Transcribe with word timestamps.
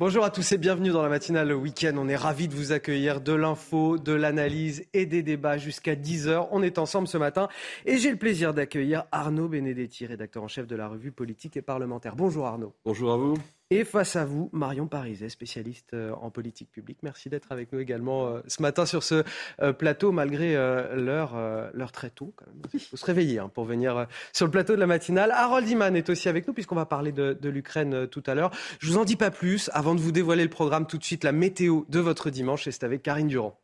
Bonjour 0.00 0.24
à 0.24 0.30
tous 0.30 0.52
et 0.52 0.56
bienvenue 0.56 0.88
dans 0.88 1.02
la 1.02 1.10
matinale 1.10 1.52
week-end. 1.52 1.92
On 1.98 2.08
est 2.08 2.16
ravis 2.16 2.48
de 2.48 2.54
vous 2.54 2.72
accueillir 2.72 3.20
de 3.20 3.34
l'info, 3.34 3.98
de 3.98 4.14
l'analyse 4.14 4.86
et 4.94 5.04
des 5.04 5.22
débats 5.22 5.58
jusqu'à 5.58 5.94
10h. 5.94 6.48
On 6.52 6.62
est 6.62 6.78
ensemble 6.78 7.06
ce 7.06 7.18
matin 7.18 7.48
et 7.84 7.98
j'ai 7.98 8.10
le 8.10 8.16
plaisir 8.16 8.54
d'accueillir 8.54 9.04
Arnaud 9.12 9.48
Benedetti, 9.48 10.06
rédacteur 10.06 10.42
en 10.42 10.48
chef 10.48 10.66
de 10.66 10.74
la 10.74 10.88
revue 10.88 11.12
politique 11.12 11.58
et 11.58 11.62
parlementaire. 11.62 12.16
Bonjour 12.16 12.46
Arnaud. 12.46 12.72
Bonjour 12.82 13.12
à 13.12 13.18
vous. 13.18 13.34
Et 13.72 13.84
face 13.84 14.16
à 14.16 14.24
vous, 14.24 14.50
Marion 14.52 14.88
Pariset, 14.88 15.28
spécialiste 15.28 15.94
euh, 15.94 16.10
en 16.20 16.30
politique 16.30 16.72
publique. 16.72 16.98
Merci 17.04 17.28
d'être 17.28 17.52
avec 17.52 17.72
nous 17.72 17.78
également 17.78 18.26
euh, 18.26 18.40
ce 18.48 18.60
matin 18.62 18.84
sur 18.84 19.04
ce 19.04 19.22
euh, 19.62 19.72
plateau, 19.72 20.10
malgré 20.10 20.54
l'heure, 20.96 21.36
l'heure 21.72 21.92
très 21.92 22.10
tôt. 22.10 22.34
Il 22.74 22.80
faut 22.80 22.96
se 22.96 23.04
réveiller 23.04 23.38
hein, 23.38 23.48
pour 23.48 23.64
venir 23.66 24.08
sur 24.32 24.44
le 24.44 24.50
plateau 24.50 24.74
de 24.74 24.80
la 24.80 24.88
matinale. 24.88 25.30
Harold 25.30 25.68
Iman 25.68 25.94
est 25.94 26.10
aussi 26.10 26.28
avec 26.28 26.48
nous, 26.48 26.52
puisqu'on 26.52 26.74
va 26.74 26.84
parler 26.84 27.12
de, 27.12 27.38
de 27.40 27.48
l'Ukraine 27.48 28.08
tout 28.08 28.24
à 28.26 28.34
l'heure. 28.34 28.50
Je 28.80 28.88
vous 28.88 28.98
en 28.98 29.04
dis 29.04 29.14
pas 29.14 29.30
plus. 29.30 29.70
Avant 29.72 29.94
de 29.94 30.00
vous 30.00 30.10
dévoiler 30.10 30.42
le 30.42 30.50
programme, 30.50 30.88
tout 30.88 30.98
de 30.98 31.04
suite, 31.04 31.22
la 31.22 31.32
météo 31.32 31.82
de 31.88 32.00
votre 32.00 32.30
dimanche, 32.30 32.66
et 32.66 32.72
c'est 32.72 32.82
avec 32.82 33.02
Karine 33.02 33.28
Durand. 33.28 33.56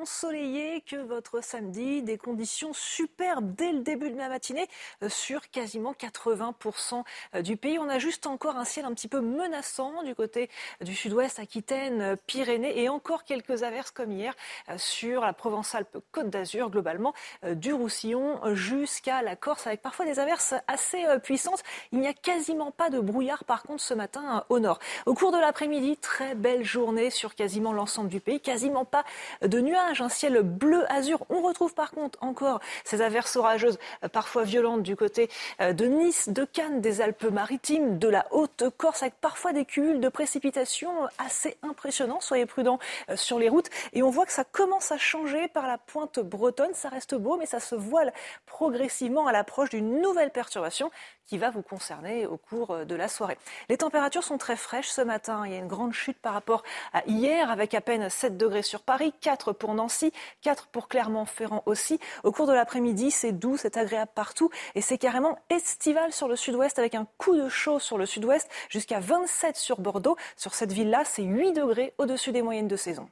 Ensoleillé 0.00 0.80
que 0.80 0.96
votre 0.96 1.42
samedi. 1.42 2.02
Des 2.02 2.18
conditions 2.18 2.72
superbes 2.72 3.54
dès 3.54 3.72
le 3.72 3.80
début 3.80 4.10
de 4.10 4.16
la 4.16 4.28
matinée 4.28 4.66
euh, 5.02 5.08
sur 5.08 5.50
quasiment 5.50 5.92
80% 5.92 7.04
euh, 7.34 7.42
du 7.42 7.56
pays. 7.56 7.78
On 7.78 7.88
a 7.88 7.98
juste 7.98 8.26
encore 8.26 8.56
un 8.56 8.64
ciel 8.64 8.84
un 8.84 8.94
petit 8.94 9.08
peu 9.08 9.20
menaçant 9.20 10.02
du 10.02 10.14
côté 10.14 10.50
du 10.80 10.94
sud-ouest, 10.94 11.38
Aquitaine, 11.38 12.00
euh, 12.00 12.16
Pyrénées 12.26 12.82
et 12.82 12.88
encore 12.88 13.24
quelques 13.24 13.62
averses 13.62 13.90
comme 13.90 14.12
hier 14.12 14.34
sur 14.76 15.22
la 15.22 15.32
Provence-Alpes-Côte 15.32 16.30
d'Azur, 16.30 16.70
globalement 16.70 17.14
du 17.42 17.72
Roussillon 17.72 18.40
jusqu'à 18.54 19.22
la 19.22 19.36
Corse 19.36 19.66
avec 19.66 19.82
parfois 19.82 20.04
des 20.04 20.18
averses 20.18 20.54
assez 20.68 21.04
puissantes. 21.22 21.62
Il 21.92 22.00
n'y 22.00 22.06
a 22.06 22.12
quasiment 22.12 22.70
pas 22.70 22.90
de 22.90 23.00
brouillard 23.00 23.44
par 23.44 23.62
contre 23.62 23.82
ce 23.82 23.94
matin 23.94 24.44
au 24.48 24.58
nord. 24.58 24.78
Au 25.06 25.14
cours 25.14 25.32
de 25.32 25.38
l'après-midi, 25.38 25.96
très 25.96 26.34
belle 26.34 26.64
journée 26.64 27.10
sur 27.10 27.34
quasiment 27.34 27.72
l'ensemble 27.72 28.08
du 28.08 28.20
pays, 28.20 28.40
quasiment 28.40 28.84
pas 28.84 29.04
de 29.42 29.60
nuages, 29.60 29.89
un 29.98 30.08
ciel 30.08 30.42
bleu 30.42 30.84
azur. 30.92 31.26
On 31.28 31.42
retrouve 31.42 31.74
par 31.74 31.90
contre 31.90 32.18
encore 32.22 32.60
ces 32.84 33.02
averses 33.02 33.34
orageuses, 33.34 33.78
euh, 34.04 34.08
parfois 34.08 34.44
violentes 34.44 34.82
du 34.82 34.94
côté 34.94 35.28
euh, 35.60 35.72
de 35.72 35.86
Nice, 35.86 36.28
de 36.28 36.44
Cannes, 36.44 36.80
des 36.80 37.00
Alpes-Maritimes, 37.00 37.98
de 37.98 38.08
la 38.08 38.26
Haute-Corse, 38.30 39.02
avec 39.02 39.14
parfois 39.20 39.52
des 39.52 39.64
cumuls 39.64 40.00
de 40.00 40.08
précipitations 40.08 40.92
assez 41.18 41.56
impressionnants. 41.62 42.20
Soyez 42.20 42.46
prudents 42.46 42.78
euh, 43.08 43.16
sur 43.16 43.38
les 43.38 43.48
routes. 43.48 43.70
Et 43.92 44.02
on 44.02 44.10
voit 44.10 44.26
que 44.26 44.32
ça 44.32 44.44
commence 44.44 44.92
à 44.92 44.98
changer 44.98 45.48
par 45.48 45.66
la 45.66 45.78
pointe 45.78 46.20
bretonne. 46.20 46.74
Ça 46.74 46.88
reste 46.88 47.16
beau, 47.16 47.36
mais 47.36 47.46
ça 47.46 47.58
se 47.58 47.74
voile 47.74 48.12
progressivement 48.46 49.26
à 49.26 49.32
l'approche 49.32 49.70
d'une 49.70 50.00
nouvelle 50.00 50.30
perturbation 50.30 50.90
qui 51.30 51.38
va 51.38 51.50
vous 51.50 51.62
concerner 51.62 52.26
au 52.26 52.36
cours 52.36 52.72
euh, 52.72 52.84
de 52.84 52.96
la 52.96 53.06
soirée. 53.06 53.38
Les 53.68 53.76
températures 53.76 54.24
sont 54.24 54.36
très 54.36 54.56
fraîches 54.56 54.88
ce 54.88 55.00
matin. 55.00 55.44
Il 55.46 55.52
y 55.52 55.54
a 55.54 55.58
une 55.58 55.68
grande 55.68 55.92
chute 55.92 56.18
par 56.18 56.32
rapport 56.32 56.64
à 56.92 57.04
hier 57.06 57.52
avec 57.52 57.72
à 57.72 57.80
peine 57.80 58.10
7 58.10 58.36
degrés 58.36 58.64
sur 58.64 58.82
Paris, 58.82 59.14
4 59.20 59.52
pour 59.52 59.74
Nancy, 59.74 60.12
4 60.42 60.66
pour 60.66 60.88
Clermont-Ferrand 60.88 61.62
aussi. 61.66 62.00
Au 62.24 62.32
cours 62.32 62.48
de 62.48 62.52
l'après-midi, 62.52 63.12
c'est 63.12 63.30
doux, 63.30 63.56
c'est 63.56 63.76
agréable 63.76 64.10
partout 64.12 64.50
et 64.74 64.80
c'est 64.80 64.98
carrément 64.98 65.38
estival 65.50 66.12
sur 66.12 66.26
le 66.26 66.34
sud-ouest 66.34 66.80
avec 66.80 66.96
un 66.96 67.06
coup 67.16 67.36
de 67.36 67.48
chaud 67.48 67.78
sur 67.78 67.96
le 67.96 68.06
sud-ouest 68.06 68.50
jusqu'à 68.68 68.98
27 68.98 69.56
sur 69.56 69.80
Bordeaux. 69.80 70.16
Sur 70.36 70.54
cette 70.54 70.72
ville-là, 70.72 71.04
c'est 71.04 71.22
8 71.22 71.52
degrés 71.52 71.94
au-dessus 71.98 72.32
des 72.32 72.42
moyennes 72.42 72.66
de 72.66 72.76
saison. 72.76 73.08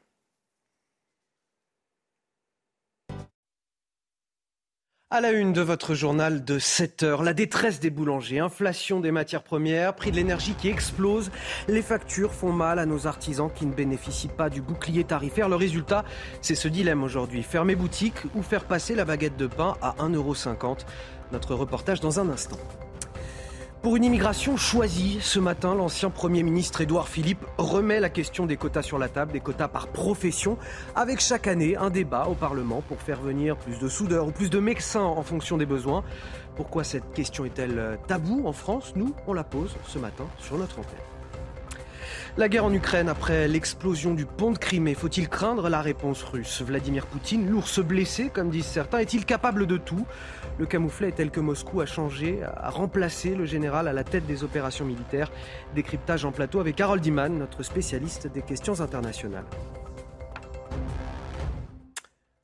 À 5.10 5.22
la 5.22 5.32
une 5.32 5.54
de 5.54 5.62
votre 5.62 5.94
journal 5.94 6.44
de 6.44 6.58
7 6.58 7.02
heures, 7.02 7.22
la 7.22 7.32
détresse 7.32 7.80
des 7.80 7.88
boulangers, 7.88 8.40
inflation 8.40 9.00
des 9.00 9.10
matières 9.10 9.42
premières, 9.42 9.94
prix 9.94 10.10
de 10.10 10.16
l'énergie 10.16 10.52
qui 10.52 10.68
explose. 10.68 11.30
Les 11.66 11.80
factures 11.80 12.34
font 12.34 12.52
mal 12.52 12.78
à 12.78 12.84
nos 12.84 13.06
artisans 13.06 13.50
qui 13.50 13.64
ne 13.64 13.72
bénéficient 13.72 14.28
pas 14.28 14.50
du 14.50 14.60
bouclier 14.60 15.04
tarifaire. 15.04 15.48
Le 15.48 15.56
résultat, 15.56 16.04
c'est 16.42 16.54
ce 16.54 16.68
dilemme 16.68 17.02
aujourd'hui. 17.02 17.42
Fermer 17.42 17.74
boutique 17.74 18.18
ou 18.34 18.42
faire 18.42 18.64
passer 18.64 18.94
la 18.94 19.06
baguette 19.06 19.38
de 19.38 19.46
pain 19.46 19.78
à 19.80 19.94
1,50€. 19.98 20.80
Notre 21.32 21.54
reportage 21.54 22.00
dans 22.00 22.20
un 22.20 22.28
instant. 22.28 22.58
Pour 23.82 23.94
une 23.94 24.02
immigration 24.02 24.56
choisie, 24.56 25.18
ce 25.20 25.38
matin, 25.38 25.72
l'ancien 25.72 26.10
Premier 26.10 26.42
ministre 26.42 26.80
Édouard 26.80 27.06
Philippe 27.06 27.44
remet 27.58 28.00
la 28.00 28.10
question 28.10 28.44
des 28.44 28.56
quotas 28.56 28.82
sur 28.82 28.98
la 28.98 29.08
table, 29.08 29.30
des 29.30 29.38
quotas 29.38 29.68
par 29.68 29.86
profession, 29.86 30.58
avec 30.96 31.20
chaque 31.20 31.46
année 31.46 31.76
un 31.76 31.88
débat 31.88 32.26
au 32.26 32.34
Parlement 32.34 32.82
pour 32.88 33.00
faire 33.00 33.20
venir 33.20 33.56
plus 33.56 33.78
de 33.78 33.88
soudeurs 33.88 34.26
ou 34.26 34.32
plus 34.32 34.50
de 34.50 34.58
médecins 34.58 35.04
en 35.04 35.22
fonction 35.22 35.56
des 35.56 35.66
besoins. 35.66 36.02
Pourquoi 36.56 36.82
cette 36.82 37.12
question 37.12 37.44
est-elle 37.44 38.00
taboue 38.08 38.48
en 38.48 38.52
France? 38.52 38.94
Nous, 38.96 39.14
on 39.28 39.32
la 39.32 39.44
pose 39.44 39.76
ce 39.86 40.00
matin 40.00 40.24
sur 40.38 40.58
notre 40.58 40.80
antenne. 40.80 41.17
La 42.38 42.48
guerre 42.48 42.66
en 42.66 42.72
Ukraine 42.72 43.08
après 43.08 43.48
l'explosion 43.48 44.14
du 44.14 44.24
pont 44.24 44.52
de 44.52 44.58
Crimée, 44.58 44.94
faut-il 44.94 45.28
craindre 45.28 45.68
la 45.68 45.82
réponse 45.82 46.22
russe? 46.22 46.62
Vladimir 46.62 47.04
Poutine, 47.04 47.50
l'ours 47.50 47.80
blessé 47.80 48.30
comme 48.32 48.48
disent 48.48 48.64
certains, 48.64 48.98
est-il 48.98 49.26
capable 49.26 49.66
de 49.66 49.76
tout? 49.76 50.06
Le 50.56 50.64
camouflet 50.64 51.08
est 51.08 51.16
tel 51.16 51.32
que 51.32 51.40
Moscou 51.40 51.80
a 51.80 51.86
changé, 51.86 52.38
a 52.44 52.70
remplacé 52.70 53.34
le 53.34 53.44
général 53.44 53.88
à 53.88 53.92
la 53.92 54.04
tête 54.04 54.24
des 54.24 54.44
opérations 54.44 54.84
militaires. 54.84 55.32
Décryptage 55.74 56.24
en 56.24 56.30
plateau 56.30 56.60
avec 56.60 56.80
Harold 56.80 57.04
Iman, 57.04 57.36
notre 57.36 57.64
spécialiste 57.64 58.28
des 58.28 58.42
questions 58.42 58.80
internationales. 58.80 59.46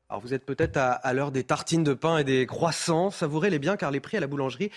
Alors 0.08 0.22
vous 0.22 0.34
êtes 0.34 0.44
peut-être 0.44 0.76
à, 0.76 0.90
à 0.90 1.12
l'heure 1.12 1.30
des 1.30 1.44
tartines 1.44 1.84
de 1.84 1.94
pain 1.94 2.18
et 2.18 2.24
des 2.24 2.46
croissants, 2.46 3.12
savourez-les 3.12 3.60
bien 3.60 3.76
car 3.76 3.92
les 3.92 4.00
prix 4.00 4.16
à 4.16 4.20
la 4.20 4.26
boulangerie 4.26 4.72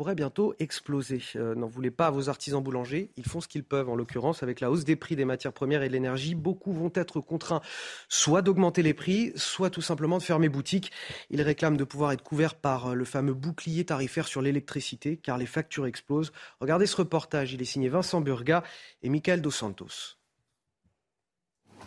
pourrait 0.00 0.14
bientôt 0.14 0.54
exploser. 0.58 1.20
Euh, 1.36 1.54
n'en 1.54 1.66
voulez 1.66 1.90
pas 1.90 2.06
à 2.06 2.10
vos 2.10 2.30
artisans 2.30 2.62
boulangers, 2.62 3.10
ils 3.18 3.26
font 3.26 3.42
ce 3.42 3.48
qu'ils 3.48 3.64
peuvent. 3.64 3.90
En 3.90 3.94
l'occurrence, 3.94 4.42
avec 4.42 4.60
la 4.60 4.70
hausse 4.70 4.86
des 4.86 4.96
prix 4.96 5.14
des 5.14 5.26
matières 5.26 5.52
premières 5.52 5.82
et 5.82 5.88
de 5.88 5.92
l'énergie, 5.92 6.34
beaucoup 6.34 6.72
vont 6.72 6.90
être 6.94 7.20
contraints 7.20 7.60
soit 8.08 8.40
d'augmenter 8.40 8.82
les 8.82 8.94
prix, 8.94 9.30
soit 9.36 9.68
tout 9.68 9.82
simplement 9.82 10.16
de 10.16 10.22
fermer 10.22 10.48
boutique. 10.48 10.90
Ils 11.28 11.42
réclament 11.42 11.76
de 11.76 11.84
pouvoir 11.84 12.12
être 12.12 12.22
couverts 12.22 12.54
par 12.54 12.86
euh, 12.86 12.94
le 12.94 13.04
fameux 13.04 13.34
bouclier 13.34 13.84
tarifaire 13.84 14.26
sur 14.26 14.40
l'électricité, 14.40 15.18
car 15.18 15.36
les 15.36 15.44
factures 15.44 15.84
explosent. 15.84 16.32
Regardez 16.62 16.86
ce 16.86 16.96
reportage, 16.96 17.52
il 17.52 17.60
est 17.60 17.66
signé 17.66 17.90
Vincent 17.90 18.22
Burga 18.22 18.64
et 19.02 19.10
Michael 19.10 19.42
Dos 19.42 19.50
Santos. 19.50 20.16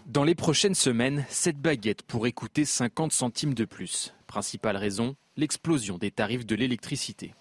Dans 0.05 0.23
les 0.23 0.35
prochaines 0.35 0.75
semaines, 0.75 1.25
cette 1.29 1.57
baguette 1.57 2.03
pourrait 2.03 2.31
coûter 2.31 2.63
50 2.63 3.11
centimes 3.11 3.55
de 3.55 3.65
plus. 3.65 4.13
Principale 4.27 4.77
raison, 4.77 5.15
l'explosion 5.35 5.97
des 5.97 6.11
tarifs 6.11 6.45
de 6.45 6.53
l'électricité. 6.53 7.33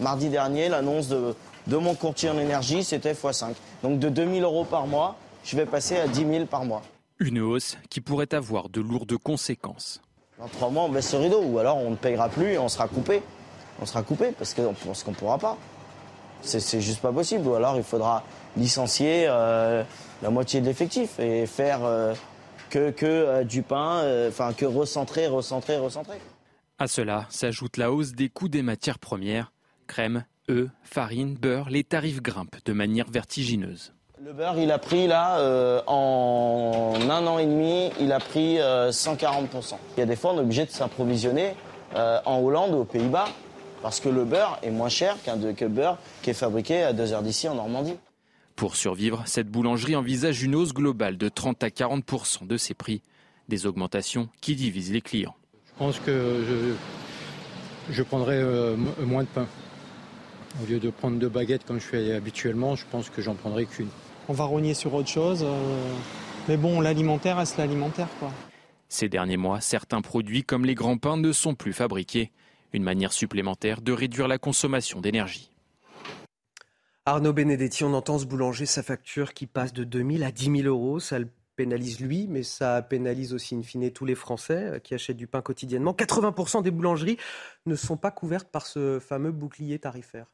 Mardi 0.00 0.28
dernier, 0.28 0.68
l'annonce 0.68 1.08
de, 1.08 1.34
mon 1.76 1.94
courtier 1.94 2.30
en 2.30 2.38
énergie, 2.38 2.84
c'était 2.84 3.12
x5. 3.12 3.54
Donc 3.82 3.98
de 3.98 4.08
2000 4.08 4.42
euros 4.42 4.64
par 4.64 4.86
mois, 4.86 5.16
je 5.44 5.56
vais 5.56 5.66
passer 5.66 5.96
à 5.96 6.06
10 6.06 6.26
000 6.26 6.46
par 6.46 6.64
mois. 6.64 6.82
Une 7.18 7.40
hausse 7.40 7.78
qui 7.88 8.00
pourrait 8.00 8.34
avoir 8.34 8.68
de 8.68 8.80
lourdes 8.80 9.16
conséquences. 9.16 10.02
Dans 10.38 10.48
trois 10.48 10.68
mois, 10.68 10.84
on 10.84 10.88
baisse 10.90 11.08
ce 11.08 11.16
rideau, 11.16 11.42
ou 11.42 11.58
alors 11.58 11.78
on 11.78 11.90
ne 11.90 11.96
payera 11.96 12.28
plus 12.28 12.52
et 12.52 12.58
on 12.58 12.68
sera 12.68 12.88
coupé. 12.88 13.22
On 13.80 13.86
sera 13.86 14.02
coupé 14.02 14.32
parce 14.36 14.52
qu'on 14.52 14.72
ne 14.72 15.14
pourra 15.14 15.38
pas. 15.38 15.56
C'est 16.42 16.80
juste 16.80 17.00
pas 17.00 17.12
possible. 17.12 17.46
Ou 17.48 17.54
alors 17.54 17.76
il 17.76 17.82
faudra 17.82 18.22
licencier 18.56 19.26
euh, 19.28 19.82
la 20.22 20.30
moitié 20.30 20.60
de 20.60 20.66
l'effectif 20.66 21.18
et 21.18 21.46
faire 21.46 21.84
euh, 21.84 22.14
que, 22.70 22.90
que 22.90 23.06
euh, 23.06 23.44
du 23.44 23.62
pain, 23.62 24.02
enfin 24.28 24.52
que 24.52 24.66
recentrer, 24.66 25.26
recentrer, 25.26 25.78
recentrer. 25.78 26.18
À 26.78 26.86
cela 26.86 27.26
s'ajoute 27.30 27.78
la 27.78 27.90
hausse 27.90 28.12
des 28.12 28.28
coûts 28.28 28.48
des 28.48 28.62
matières 28.62 28.98
premières 28.98 29.52
Crème, 29.86 30.24
œufs, 30.50 30.68
farine, 30.82 31.34
beurre, 31.34 31.70
les 31.70 31.84
tarifs 31.84 32.22
grimpent 32.22 32.64
de 32.64 32.72
manière 32.72 33.08
vertigineuse. 33.10 33.92
Le 34.24 34.32
beurre, 34.32 34.58
il 34.58 34.70
a 34.70 34.78
pris 34.78 35.06
là, 35.06 35.38
euh, 35.40 35.82
en 35.86 36.94
un 37.10 37.26
an 37.26 37.38
et 37.38 37.44
demi, 37.44 37.90
il 38.00 38.10
a 38.12 38.18
pris 38.18 38.56
140%. 38.56 39.74
Euh, 39.74 39.76
il 39.96 40.00
y 40.00 40.02
a 40.02 40.06
des 40.06 40.16
fois, 40.16 40.32
on 40.32 40.38
est 40.38 40.40
obligé 40.40 40.64
de 40.64 40.70
s'approvisionner 40.70 41.54
euh, 41.94 42.18
en 42.24 42.40
Hollande 42.40 42.72
ou 42.72 42.78
aux 42.78 42.84
Pays-Bas, 42.84 43.28
parce 43.82 44.00
que 44.00 44.08
le 44.08 44.24
beurre 44.24 44.58
est 44.62 44.70
moins 44.70 44.88
cher 44.88 45.16
qu'un 45.22 45.36
que 45.52 45.66
beurre 45.66 45.98
qui 46.22 46.30
est 46.30 46.34
fabriqué 46.34 46.82
à 46.82 46.94
deux 46.94 47.12
heures 47.12 47.22
d'ici 47.22 47.46
en 47.46 47.56
Normandie. 47.56 47.96
Pour 48.56 48.74
survivre, 48.74 49.22
cette 49.26 49.48
boulangerie 49.48 49.96
envisage 49.96 50.42
une 50.42 50.54
hausse 50.54 50.72
globale 50.72 51.18
de 51.18 51.28
30 51.28 51.62
à 51.62 51.68
40% 51.68 52.46
de 52.46 52.56
ses 52.56 52.72
prix, 52.72 53.02
des 53.48 53.66
augmentations 53.66 54.30
qui 54.40 54.56
divisent 54.56 54.92
les 54.92 55.02
clients. 55.02 55.36
Je 55.66 55.78
pense 55.78 56.00
que 56.00 56.74
Je 57.90 58.02
prendrais 58.02 58.42
moins 58.98 59.24
de 59.24 59.28
pain. 59.28 59.46
Au 60.62 60.66
lieu 60.66 60.80
de 60.80 60.90
prendre 60.90 61.18
deux 61.18 61.28
baguettes 61.28 61.64
comme 61.64 61.78
je 61.78 61.86
fais 61.86 62.14
habituellement, 62.14 62.76
je 62.76 62.84
pense 62.90 63.10
que 63.10 63.20
j'en 63.20 63.34
prendrai 63.34 63.66
qu'une. 63.66 63.88
On 64.28 64.32
va 64.32 64.44
rogner 64.44 64.74
sur 64.74 64.94
autre 64.94 65.08
chose. 65.08 65.44
mais 66.48 66.56
bon, 66.56 66.80
l'alimentaire 66.80 67.36
reste 67.36 67.58
l'alimentaire, 67.58 68.08
quoi. 68.18 68.32
Ces 68.88 69.08
derniers 69.08 69.36
mois, 69.36 69.60
certains 69.60 70.00
produits 70.00 70.44
comme 70.44 70.64
les 70.64 70.74
grands 70.74 70.96
pains 70.96 71.16
ne 71.16 71.32
sont 71.32 71.54
plus 71.54 71.72
fabriqués. 71.72 72.32
Une 72.72 72.82
manière 72.82 73.12
supplémentaire 73.12 73.82
de 73.82 73.92
réduire 73.92 74.28
la 74.28 74.38
consommation 74.38 75.00
d'énergie. 75.00 75.50
Arnaud 77.04 77.32
Benedetti, 77.32 77.84
on 77.84 77.94
entend 77.94 78.18
ce 78.18 78.26
boulanger, 78.26 78.66
sa 78.66 78.82
facture 78.82 79.34
qui 79.34 79.46
passe 79.46 79.72
de 79.72 79.84
2 79.84 80.16
000 80.18 80.24
à 80.24 80.32
10 80.32 80.62
000 80.62 80.68
euros. 80.68 80.98
Ça 80.98 81.18
le 81.18 81.28
pénalise 81.56 82.00
lui, 82.00 82.26
mais 82.28 82.42
ça 82.42 82.82
pénalise 82.82 83.34
aussi 83.34 83.56
in 83.56 83.62
fine 83.62 83.90
tous 83.90 84.04
les 84.04 84.14
Français 84.14 84.64
euh, 84.64 84.78
qui 84.78 84.94
achètent 84.94 85.16
du 85.16 85.26
pain 85.26 85.42
quotidiennement. 85.42 85.92
80% 85.92 86.62
des 86.62 86.70
boulangeries 86.70 87.16
ne 87.64 87.74
sont 87.74 87.96
pas 87.96 88.10
couvertes 88.10 88.48
par 88.48 88.66
ce 88.66 88.98
fameux 89.00 89.32
bouclier 89.32 89.78
tarifaire. 89.78 90.26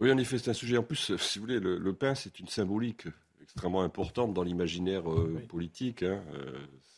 Oui, 0.00 0.10
en 0.10 0.18
effet, 0.18 0.38
c'est 0.38 0.50
un 0.50 0.54
sujet. 0.54 0.78
En 0.78 0.82
plus, 0.82 1.16
si 1.16 1.38
vous 1.38 1.44
voulez, 1.44 1.60
le, 1.60 1.92
pain, 1.92 2.14
c'est 2.14 2.40
une 2.40 2.48
symbolique 2.48 3.06
extrêmement 3.42 3.82
importante 3.82 4.32
dans 4.32 4.42
l'imaginaire 4.42 5.10
euh, 5.10 5.42
politique. 5.48 6.02
Hein. 6.02 6.22
Euh, 6.34 6.52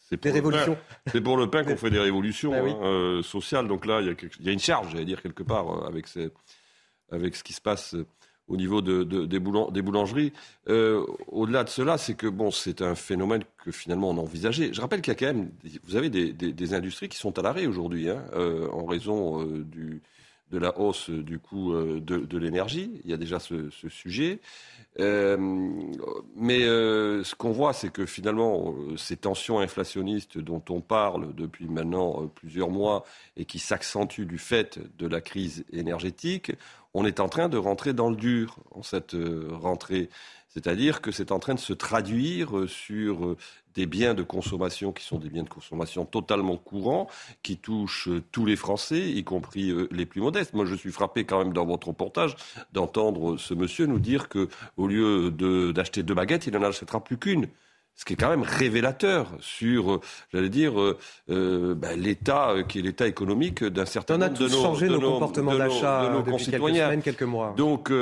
c'est 0.08 0.16
pour, 0.18 1.36
le 1.36 1.50
pain 1.50 1.64
qu'on 1.64 1.76
fait 1.76 1.90
des 1.90 1.98
révolutions 1.98 2.50
bah 2.50 2.62
hein, 2.62 3.20
sociales. 3.22 3.66
Donc 3.66 3.84
là, 3.84 4.00
il 4.00 4.16
y, 4.40 4.48
a, 4.48 4.52
une 4.52 4.60
charge, 4.60 4.92
j'allais 4.92 5.06
dire, 5.06 5.20
quelque 5.20 5.42
part, 5.42 5.86
avec, 5.86 6.06
avec 7.10 7.34
ce 7.34 7.42
qui 7.42 7.52
se 7.52 7.60
passe 7.60 7.96
au 8.48 8.56
niveau 8.56 8.82
de, 8.82 9.04
des, 9.24 9.38
boulangeries. 9.38 10.32
Euh, 10.68 11.04
au-delà 11.28 11.64
de 11.64 11.68
cela, 11.70 11.98
c'est 11.98 12.14
que 12.14 12.26
bon, 12.26 12.50
c'est 12.50 12.82
un 12.82 12.94
phénomène 12.94 13.42
que 13.64 13.70
finalement 13.70 14.10
on 14.10 14.18
a 14.18 14.20
envisagé. 14.20 14.72
Je 14.72 14.80
rappelle 14.80 15.00
qu'il 15.00 15.12
y 15.12 15.16
a 15.16 15.18
quand 15.18 15.34
même, 15.34 15.50
vous 15.84 15.96
avez 15.96 16.10
des, 16.10 16.74
industries 16.74 17.08
qui 17.08 17.18
sont 17.18 17.38
à 17.38 17.42
l'arrêt 17.42 17.66
aujourd'hui 17.66 18.10
hein, 18.10 18.24
euh, 18.34 18.68
en 18.70 18.84
raison 18.84 19.42
euh, 19.42 19.64
de 20.50 20.58
la 20.58 20.78
hausse 20.78 21.10
du 21.10 21.38
coût 21.38 21.74
de, 21.74 22.38
l'énergie. 22.38 23.00
Il 23.04 23.10
y 23.10 23.14
a 23.14 23.16
déjà 23.16 23.40
ce, 23.40 23.70
sujet. 23.88 24.38
mais 24.98 26.60
ce 26.60 27.34
qu'on 27.34 27.50
voit, 27.50 27.72
c'est 27.72 27.90
que 27.90 28.06
finalement, 28.06 28.72
ces 28.96 29.16
tensions 29.16 29.58
inflationnistes 29.58 30.38
dont 30.38 30.62
on 30.70 30.80
parle 30.80 31.34
depuis 31.34 31.66
maintenant 31.66 32.30
plusieurs 32.36 32.70
mois 32.70 33.04
et 33.36 33.46
qui 33.46 33.58
s'accentuent 33.58 34.26
du 34.26 34.38
fait 34.38 34.78
de 34.96 35.08
la 35.08 35.20
crise 35.20 35.64
énergétique, 35.72 36.52
on 36.94 37.04
est 37.04 37.20
en 37.20 37.28
train 37.28 37.48
de 37.48 37.58
rentrer 37.58 37.92
dans 37.92 38.08
le 38.08 38.16
dur 38.16 38.56
en 38.70 38.82
cette 38.82 39.14
euh, 39.14 39.48
rentrée. 39.50 40.08
C'est-à-dire 40.48 41.02
que 41.02 41.10
c'est 41.10 41.32
en 41.32 41.40
train 41.40 41.54
de 41.54 41.60
se 41.60 41.72
traduire 41.72 42.56
euh, 42.56 42.68
sur 42.68 43.24
euh, 43.24 43.36
des 43.74 43.86
biens 43.86 44.14
de 44.14 44.22
consommation 44.22 44.92
qui 44.92 45.04
sont 45.04 45.18
des 45.18 45.28
biens 45.28 45.42
de 45.42 45.48
consommation 45.48 46.04
totalement 46.04 46.56
courants, 46.56 47.08
qui 47.42 47.56
touchent 47.56 48.08
tous 48.30 48.46
les 48.46 48.54
Français, 48.54 49.10
y 49.10 49.24
compris 49.24 49.74
les 49.90 50.06
plus 50.06 50.20
modestes. 50.20 50.54
Moi, 50.54 50.64
je 50.64 50.76
suis 50.76 50.92
frappé 50.92 51.24
quand 51.24 51.38
même 51.38 51.52
dans 51.52 51.66
votre 51.66 51.88
reportage 51.88 52.36
d'entendre 52.72 53.36
ce 53.36 53.52
monsieur 53.52 53.86
nous 53.86 53.98
dire 53.98 54.28
que 54.28 54.48
au 54.76 54.86
lieu 54.86 55.32
d'acheter 55.72 56.04
deux 56.04 56.14
baguettes, 56.14 56.46
il 56.46 56.52
n'en 56.52 56.62
achètera 56.62 57.02
plus 57.02 57.18
qu'une 57.18 57.48
ce 57.96 58.04
qui 58.04 58.14
est 58.14 58.16
quand 58.16 58.28
même 58.28 58.42
révélateur 58.42 59.28
sur, 59.40 59.92
euh, 59.92 60.00
j'allais 60.32 60.48
dire, 60.48 60.80
euh, 60.80 60.98
euh 61.30 61.74
bah, 61.74 61.94
l'état 61.94 62.54
qui 62.68 62.80
est 62.80 62.82
l'état 62.82 63.06
économique 63.06 63.62
d'un 63.62 63.86
certain 63.86 64.18
nombre 64.18 64.34
de 64.36 64.48
nos, 64.48 64.62
changé 64.62 64.88
nos, 64.88 65.00
comportements 65.00 65.54
d'achat 65.54 66.12
depuis 66.26 66.46
quelques 66.46 66.68
semaines, 66.68 67.02
quelques 67.02 67.22
mois. 67.22 67.54
Donc, 67.56 67.92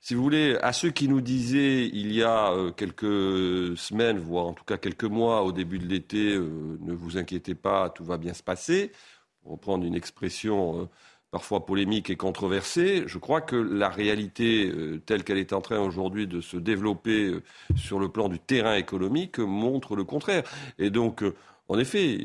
si 0.00 0.14
vous 0.14 0.22
voulez, 0.22 0.56
à 0.62 0.72
ceux 0.72 0.90
qui 0.90 1.08
nous 1.08 1.20
disaient 1.20 1.86
il 1.86 2.12
y 2.12 2.22
a 2.22 2.52
quelques 2.76 3.76
semaines, 3.76 4.18
voire 4.18 4.46
en 4.46 4.52
tout 4.54 4.64
cas 4.64 4.78
quelques 4.78 5.04
mois, 5.04 5.42
au 5.42 5.52
début 5.52 5.78
de 5.78 5.86
l'été, 5.86 6.38
ne 6.38 6.94
vous 6.94 7.18
inquiétez 7.18 7.54
pas, 7.54 7.90
tout 7.90 8.04
va 8.04 8.16
bien 8.16 8.34
se 8.34 8.42
passer. 8.42 8.92
Pour 9.42 9.52
reprendre 9.52 9.84
une 9.84 9.94
expression 9.94 10.88
parfois 11.34 11.66
polémique 11.66 12.10
et 12.10 12.16
controversée. 12.16 13.02
Je 13.08 13.18
crois 13.18 13.40
que 13.40 13.56
la 13.56 13.88
réalité 13.88 14.68
euh, 14.68 15.02
telle 15.04 15.24
qu'elle 15.24 15.38
est 15.38 15.52
en 15.52 15.60
train 15.60 15.80
aujourd'hui 15.80 16.28
de 16.28 16.40
se 16.40 16.56
développer 16.56 17.24
euh, 17.24 17.42
sur 17.74 17.98
le 17.98 18.08
plan 18.08 18.28
du 18.28 18.38
terrain 18.38 18.76
économique 18.76 19.40
montre 19.40 19.96
le 19.96 20.04
contraire. 20.04 20.44
Et 20.78 20.90
donc, 20.90 21.24
euh, 21.24 21.34
en 21.66 21.76
effet, 21.76 22.20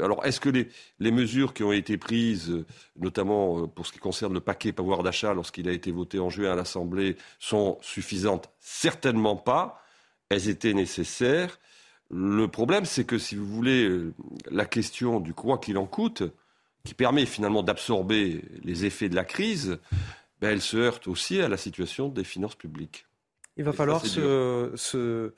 alors 0.00 0.24
est-ce 0.24 0.38
que 0.38 0.48
les, 0.48 0.68
les, 1.00 1.10
mesures 1.10 1.54
qui 1.54 1.64
ont 1.64 1.72
été 1.72 1.96
prises, 1.96 2.64
notamment 2.96 3.66
pour 3.66 3.84
ce 3.84 3.92
qui 3.92 3.98
concerne 3.98 4.32
le 4.32 4.40
paquet 4.40 4.70
pouvoir 4.70 5.02
d'achat 5.02 5.34
lorsqu'il 5.34 5.68
a 5.68 5.72
été 5.72 5.90
voté 5.90 6.20
en 6.20 6.30
juin 6.30 6.52
à 6.52 6.54
l'Assemblée, 6.54 7.16
sont 7.40 7.78
suffisantes? 7.80 8.48
Certainement 8.60 9.34
pas. 9.34 9.82
Elles 10.28 10.48
étaient 10.48 10.74
nécessaires. 10.74 11.58
Le 12.10 12.46
problème, 12.46 12.84
c'est 12.84 13.04
que 13.04 13.18
si 13.18 13.34
vous 13.34 13.46
voulez, 13.46 13.90
la 14.52 14.66
question 14.66 15.18
du 15.18 15.34
quoi 15.34 15.58
qu'il 15.58 15.78
en 15.78 15.86
coûte, 15.86 16.22
qui 16.84 16.94
permet 16.94 17.26
finalement 17.26 17.62
d'absorber 17.62 18.44
les 18.64 18.84
effets 18.84 19.08
de 19.08 19.14
la 19.14 19.24
crise, 19.24 19.78
ben, 20.40 20.50
elle 20.50 20.60
se 20.60 20.76
heurte 20.76 21.06
aussi 21.06 21.40
à 21.40 21.48
la 21.48 21.56
situation 21.56 22.08
des 22.08 22.24
finances 22.24 22.56
publiques. 22.56 23.06
Il 23.56 23.64
va 23.64 23.72
falloir 23.72 24.04
se, 24.04 24.72
se, 24.74 25.32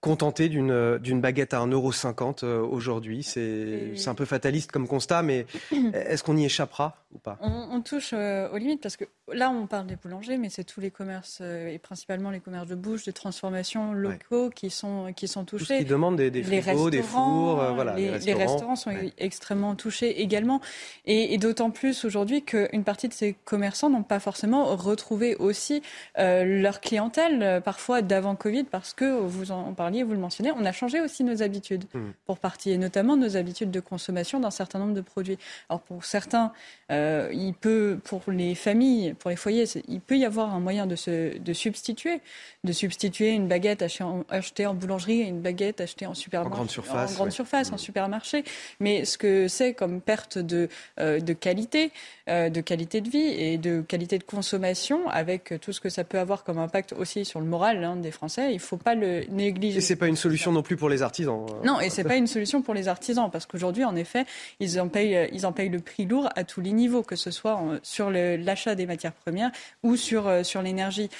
contenter 0.00 0.48
d'une, 0.48 0.98
d'une 0.98 1.20
baguette 1.20 1.54
à 1.54 1.58
1,50€ 1.58 2.44
euh, 2.44 2.60
aujourd'hui. 2.60 3.24
C'est, 3.24 3.96
c'est 3.96 4.08
un 4.08 4.14
peu 4.14 4.26
fataliste 4.26 4.70
comme 4.70 4.86
constat, 4.86 5.22
mais 5.22 5.46
est-ce 5.92 6.22
qu'on 6.22 6.36
y 6.36 6.44
échappera 6.44 6.96
ou 7.12 7.18
pas? 7.18 7.36
On, 7.40 7.80
touche 7.80 8.10
euh, 8.12 8.48
aux 8.50 8.58
limites 8.58 8.80
parce 8.80 8.96
que 8.96 9.04
là, 9.32 9.50
on 9.50 9.66
parle 9.66 9.86
des 9.86 9.96
boulangers, 9.96 10.36
mais 10.36 10.50
c'est 10.50 10.62
tous 10.62 10.80
les 10.80 10.90
commerces 10.90 11.38
euh, 11.40 11.68
et 11.68 11.78
principalement 11.78 12.30
les 12.30 12.38
commerces 12.38 12.68
de 12.68 12.74
bouche, 12.76 13.04
de 13.04 13.10
transformation 13.10 13.92
locaux 13.92 14.50
qui, 14.50 14.70
sont, 14.70 15.12
qui 15.16 15.26
sont 15.26 15.44
touchés. 15.44 15.78
Tout 15.78 15.84
qui 15.84 15.90
demandent 15.90 16.16
des, 16.16 16.30
des 16.30 16.42
frigos, 16.42 16.90
des 16.90 17.02
fours. 17.02 17.56
voilà, 17.74 17.94
les, 17.96 18.34
restaurants. 18.34 18.76
sont 18.76 18.92
extrêmement 19.16 19.74
touchés 19.74 20.22
également. 20.22 20.60
Et, 21.06 21.38
d'autant 21.38 21.70
plus 21.70 22.04
aujourd'hui 22.04 22.42
qu'une 22.42 22.84
partie 22.84 23.08
de 23.08 23.14
ces 23.14 23.34
commerçants 23.44 23.90
n'ont 23.90 24.02
pas 24.02 24.20
forcément 24.20 24.76
retrouvé 24.76 25.34
aussi 25.36 25.82
leur 26.16 26.80
clientèle, 26.80 27.62
parfois 27.64 28.02
d'avant 28.02 28.36
Covid, 28.36 28.64
parce 28.64 28.92
que 28.92 29.18
vous 29.20 29.50
en 29.50 29.72
parlez 29.72 29.87
vous 29.90 30.12
le 30.12 30.18
mentionnez, 30.18 30.52
on 30.52 30.64
a 30.64 30.72
changé 30.72 31.00
aussi 31.00 31.24
nos 31.24 31.42
habitudes 31.42 31.84
mmh. 31.94 32.00
pour 32.26 32.38
partie, 32.38 32.70
et 32.70 32.78
notamment 32.78 33.16
nos 33.16 33.36
habitudes 33.36 33.70
de 33.70 33.80
consommation 33.80 34.40
d'un 34.40 34.50
certain 34.50 34.78
nombre 34.78 34.94
de 34.94 35.00
produits. 35.00 35.38
Alors 35.68 35.80
pour 35.80 36.04
certains, 36.04 36.52
euh, 36.90 37.28
il 37.32 37.54
peut, 37.54 37.98
pour 38.04 38.22
les 38.28 38.54
familles, 38.54 39.14
pour 39.14 39.30
les 39.30 39.36
foyers, 39.36 39.64
il 39.88 40.00
peut 40.00 40.16
y 40.16 40.24
avoir 40.24 40.54
un 40.54 40.60
moyen 40.60 40.86
de, 40.86 40.96
se, 40.96 41.38
de 41.38 41.52
substituer, 41.52 42.20
de 42.64 42.72
substituer 42.72 43.30
une 43.30 43.48
baguette 43.48 43.82
achetée 43.82 44.66
en, 44.66 44.74
boulangerie 44.74 45.22
à 45.22 45.26
une 45.26 45.40
baguette 45.40 45.80
achetée 45.80 46.06
en 46.06 46.14
supermarché, 46.14 46.52
en 46.52 46.56
grande 46.56 46.70
surface, 46.70 47.12
en, 47.12 47.14
grande 47.14 47.32
surface, 47.32 47.72
en 47.72 47.76
mmh. 47.76 47.78
supermarché. 47.78 48.44
Mais 48.80 49.04
ce 49.04 49.18
que 49.18 49.48
c'est 49.48 49.74
comme 49.74 50.00
perte 50.00 50.38
de, 50.38 50.68
euh, 51.00 51.20
de 51.20 51.32
qualité, 51.32 51.92
euh, 52.28 52.48
de 52.50 52.60
qualité 52.60 53.00
de 53.00 53.08
vie 53.08 53.18
et 53.18 53.58
de 53.58 53.80
qualité 53.80 54.18
de 54.18 54.24
consommation, 54.24 55.08
avec 55.08 55.54
tout 55.60 55.72
ce 55.72 55.80
que 55.80 55.88
ça 55.88 56.04
peut 56.04 56.18
avoir 56.18 56.44
comme 56.44 56.58
impact 56.58 56.92
aussi 56.92 57.24
sur 57.24 57.40
le 57.40 57.46
moral 57.46 57.82
hein, 57.84 57.96
des 57.96 58.10
Français, 58.10 58.50
il 58.50 58.54
ne 58.54 58.60
faut 58.60 58.76
pas 58.76 58.94
le 58.94 59.24
négliger. 59.30 59.77
Et 59.78 59.80
c'est 59.80 59.94
pas 59.94 60.08
une 60.08 60.16
solution 60.16 60.50
non 60.50 60.62
plus 60.62 60.76
pour 60.76 60.88
les 60.88 61.02
artisans. 61.02 61.46
Euh. 61.48 61.64
Non, 61.64 61.80
et 61.80 61.88
c'est 61.88 62.02
pas 62.02 62.16
une 62.16 62.26
solution 62.26 62.62
pour 62.62 62.74
les 62.74 62.88
artisans 62.88 63.30
parce 63.30 63.46
qu'aujourd'hui, 63.46 63.84
en 63.84 63.94
effet, 63.94 64.24
ils 64.58 64.80
en 64.80 64.88
payent, 64.88 65.28
ils 65.32 65.46
en 65.46 65.52
payent 65.52 65.68
le 65.68 65.78
prix 65.78 66.04
lourd 66.04 66.28
à 66.34 66.42
tous 66.42 66.60
les 66.60 66.72
niveaux, 66.72 67.04
que 67.04 67.14
ce 67.14 67.30
soit 67.30 67.60
sur 67.82 68.10
l'achat 68.10 68.74
des 68.74 68.86
matières 68.86 69.12
premières 69.12 69.52
ou 69.84 69.94
sur 69.94 70.26
euh, 70.26 70.42
sur 70.42 70.62
l'énergie. 70.62 71.10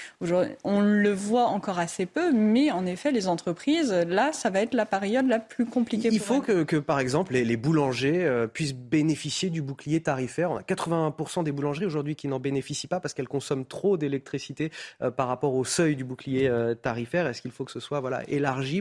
On 0.65 0.81
le 0.81 1.13
voit 1.13 1.47
encore 1.47 1.79
assez 1.79 2.05
peu, 2.05 2.33
mais 2.33 2.73
en 2.73 2.85
effet, 2.85 3.13
les 3.13 3.29
entreprises, 3.29 3.93
là, 3.93 4.33
ça 4.33 4.51
va 4.51 4.61
être 4.61 4.75
la 4.75 4.87
période 4.87 5.29
la 5.29 5.39
plus 5.39 5.67
compliquée. 5.67 6.09
Il 6.11 6.19
faut 6.19 6.41
que, 6.41 6.65
que, 6.65 6.77
par 6.77 6.99
exemple, 6.99 7.35
les, 7.35 7.57
boulangers 7.57 8.25
euh, 8.25 8.49
puissent 8.49 8.75
bénéficier 8.75 9.51
du 9.51 9.63
bouclier 9.63 10.01
tarifaire. 10.01 10.51
On 10.51 10.57
a 10.57 10.63
81% 10.63 11.45
des 11.45 11.53
boulangeries 11.53 11.87
aujourd'hui 11.87 12.17
qui 12.17 12.27
n'en 12.27 12.41
bénéficient 12.41 12.89
pas 12.89 12.99
parce 12.99 13.15
qu'elles 13.15 13.29
consomment 13.29 13.67
trop 13.67 13.97
d'électricité 13.97 14.73
par 15.17 15.29
rapport 15.29 15.55
au 15.55 15.65
seuil 15.65 15.95
du 15.95 16.03
bouclier 16.03 16.51
tarifaire. 16.83 17.29
Est-ce 17.29 17.41
qu'il 17.41 17.53
faut 17.53 17.65
que 17.65 17.73
ce 17.73 17.81
soit 17.81 18.01
voilà 18.01 18.23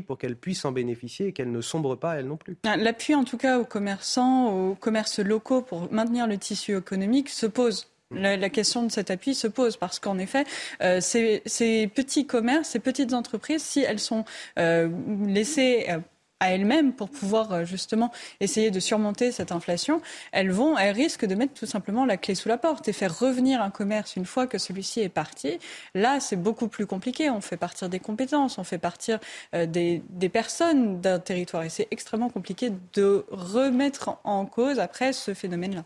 pour 0.06 0.18
qu'elles 0.18 0.36
puissent 0.36 0.66
en 0.66 0.72
bénéficier 0.72 1.28
et 1.28 1.34
qu'elles 1.34 1.52
ne 1.52 1.62
sombrent 1.62 1.98
pas 1.98 2.16
elles 2.16 2.28
non 2.28 2.38
plus. 2.38 2.58
Ah, 2.66 2.78
l'appui 2.78 3.16
en 3.16 3.24
tout 3.24 3.38
cas 3.38 3.60
aux 3.60 3.66
commerçants, 3.66 4.54
aux 4.54 4.76
commerces 4.76 5.20
locaux 5.20 5.62
pour 5.62 5.92
maintenir 5.92 6.28
le 6.28 6.38
tissu 6.38 6.78
économique 6.78 7.30
se 7.30 7.46
pose. 7.46 7.88
La, 8.12 8.50
question 8.50 8.84
de 8.84 8.92
cet 8.92 9.12
appui 9.12 9.36
se 9.36 9.48
pose 9.48 9.76
parce 9.76 10.00
qu'en 10.00 10.18
effet, 10.18 10.46
euh, 10.82 11.02
ces, 11.02 11.92
petits 11.94 12.26
commerces, 12.26 12.70
ces 12.70 12.80
petites 12.80 13.14
entreprises, 13.14 13.62
si 13.62 13.82
elles 13.82 14.00
sont 14.00 14.24
euh, 14.58 14.88
laissées 15.26 15.88
euh, 15.90 16.00
à 16.40 16.52
elles-mêmes 16.52 16.94
pour 16.94 17.10
pouvoir 17.10 17.52
euh, 17.52 17.66
justement 17.66 18.12
essayer 18.40 18.72
de 18.72 18.80
surmonter 18.80 19.32
cette 19.32 19.52
inflation, 19.52 20.02
elles 20.32 20.52
vont, 20.52 20.78
elles 20.78 20.96
risquent 20.96 21.26
de 21.26 21.36
mettre 21.36 21.54
tout 21.54 21.66
simplement 21.66 22.06
la 22.06 22.18
clé 22.18 22.36
sous 22.36 22.50
la 22.50 22.58
porte 22.58 22.88
et 22.88 22.94
faire 22.94 23.18
revenir 23.18 23.62
un 23.62 23.70
commerce 23.70 24.16
une 24.16 24.26
fois 24.26 24.48
que 24.48 24.58
celui-ci 24.58 25.02
est 25.02 25.10
parti. 25.10 25.60
Là, 25.96 26.20
c'est 26.20 26.36
beaucoup 26.36 26.68
plus 26.68 26.86
compliqué. 26.86 27.30
On 27.30 27.42
fait 27.42 27.58
partir 27.58 27.90
des 27.90 28.00
compétences, 28.00 28.58
on 28.58 28.64
fait 28.64 28.78
partir 28.78 29.20
euh, 29.56 29.66
des, 29.66 30.04
des 30.10 30.30
personnes 30.30 31.02
d'un 31.02 31.20
territoire 31.20 31.64
et 31.64 31.70
c'est 31.70 31.88
extrêmement 31.92 32.30
compliqué 32.30 32.72
de 32.94 33.26
remettre 33.30 34.18
en 34.24 34.46
cause 34.46 34.80
après 34.80 35.14
ce 35.14 35.34
phénomène-là. 35.34 35.84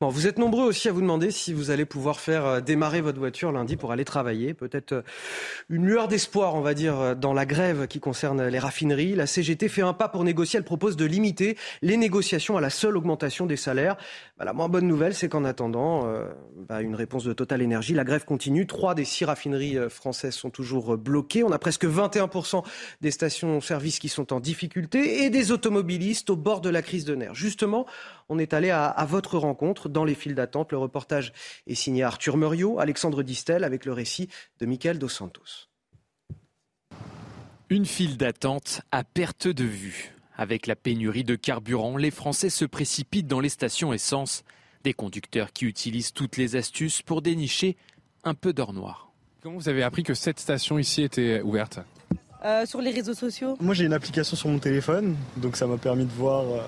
Vous 0.00 0.26
êtes 0.26 0.38
nombreux 0.38 0.64
aussi 0.64 0.88
à 0.88 0.92
vous 0.92 1.00
demander 1.00 1.30
si 1.30 1.52
vous 1.52 1.70
allez 1.70 1.84
pouvoir 1.84 2.18
faire 2.18 2.46
euh, 2.46 2.60
démarrer 2.60 3.00
votre 3.00 3.18
voiture 3.18 3.52
lundi 3.52 3.76
pour 3.76 3.92
aller 3.92 4.04
travailler. 4.04 4.52
Peut-être 4.52 4.92
euh, 4.92 5.02
une 5.70 5.86
lueur 5.86 6.08
d'espoir, 6.08 6.56
on 6.56 6.60
va 6.60 6.74
dire, 6.74 6.98
euh, 7.00 7.14
dans 7.14 7.32
la 7.32 7.46
grève 7.46 7.86
qui 7.86 8.00
concerne 8.00 8.44
les 8.44 8.58
raffineries. 8.58 9.14
La 9.14 9.26
CGT 9.26 9.68
fait 9.68 9.82
un 9.82 9.92
pas 9.92 10.08
pour 10.08 10.24
négocier. 10.24 10.58
Elle 10.58 10.64
propose 10.64 10.96
de 10.96 11.04
limiter 11.04 11.56
les 11.80 11.96
négociations 11.96 12.56
à 12.56 12.60
la 12.60 12.70
seule 12.70 12.96
augmentation 12.96 13.46
des 13.46 13.56
salaires. 13.56 13.96
Bah, 14.36 14.44
la 14.44 14.52
moins 14.52 14.68
bonne 14.68 14.88
nouvelle, 14.88 15.14
c'est 15.14 15.28
qu'en 15.28 15.44
attendant 15.44 16.12
bah, 16.68 16.80
une 16.82 16.96
réponse 16.96 17.24
de 17.24 17.32
Total 17.32 17.62
Énergie, 17.62 17.94
la 17.94 18.04
grève 18.04 18.24
continue. 18.24 18.66
Trois 18.66 18.94
des 18.94 19.04
six 19.04 19.24
raffineries 19.24 19.78
françaises 19.88 20.34
sont 20.34 20.50
toujours 20.50 20.96
bloquées. 20.96 21.44
On 21.44 21.52
a 21.52 21.58
presque 21.58 21.84
21% 21.84 22.64
des 23.00 23.10
stations-service 23.10 24.00
qui 24.00 24.08
sont 24.08 24.32
en 24.32 24.40
difficulté 24.40 25.24
et 25.24 25.30
des 25.30 25.52
automobilistes 25.52 26.30
au 26.30 26.36
bord 26.36 26.60
de 26.60 26.68
la 26.68 26.82
crise 26.82 27.04
de 27.04 27.14
nerfs. 27.14 27.34
Justement, 27.34 27.86
on 28.28 28.38
est 28.38 28.54
allé 28.54 28.70
à, 28.70 28.86
à 28.86 29.04
votre 29.04 29.38
rencontre 29.38 29.88
dans 29.88 30.04
les 30.04 30.14
files 30.14 30.34
d'attente. 30.34 30.72
Le 30.72 30.78
reportage 30.78 31.32
est 31.66 31.74
signé 31.74 32.02
Arthur 32.02 32.36
Muriot, 32.36 32.78
Alexandre 32.78 33.22
Distel, 33.22 33.64
avec 33.64 33.84
le 33.84 33.92
récit 33.92 34.28
de 34.60 34.66
Michael 34.66 34.98
Dos 34.98 35.08
Santos. 35.08 35.68
Une 37.70 37.86
file 37.86 38.16
d'attente 38.16 38.82
à 38.92 39.04
perte 39.04 39.48
de 39.48 39.64
vue. 39.64 40.14
Avec 40.36 40.66
la 40.66 40.76
pénurie 40.76 41.24
de 41.24 41.36
carburant, 41.36 41.96
les 41.96 42.10
Français 42.10 42.50
se 42.50 42.64
précipitent 42.64 43.26
dans 43.26 43.40
les 43.40 43.48
stations 43.48 43.92
essence. 43.92 44.44
Des 44.82 44.92
conducteurs 44.92 45.52
qui 45.52 45.64
utilisent 45.64 46.12
toutes 46.12 46.36
les 46.36 46.56
astuces 46.56 47.02
pour 47.02 47.22
dénicher 47.22 47.76
un 48.22 48.34
peu 48.34 48.52
d'or 48.52 48.72
noir. 48.72 49.12
Comment 49.40 49.56
vous 49.56 49.68
avez 49.68 49.82
appris 49.82 50.02
que 50.02 50.14
cette 50.14 50.40
station 50.40 50.78
ici 50.78 51.02
était 51.02 51.40
ouverte? 51.40 51.78
Euh, 52.44 52.66
sur 52.66 52.80
les 52.80 52.90
réseaux 52.90 53.14
sociaux 53.14 53.56
Moi 53.60 53.74
j'ai 53.74 53.84
une 53.84 53.92
application 53.92 54.36
sur 54.36 54.48
mon 54.48 54.58
téléphone, 54.58 55.16
donc 55.36 55.56
ça 55.56 55.66
m'a 55.66 55.76
permis 55.76 56.04
de 56.04 56.12
voir 56.12 56.42
euh, 56.42 56.60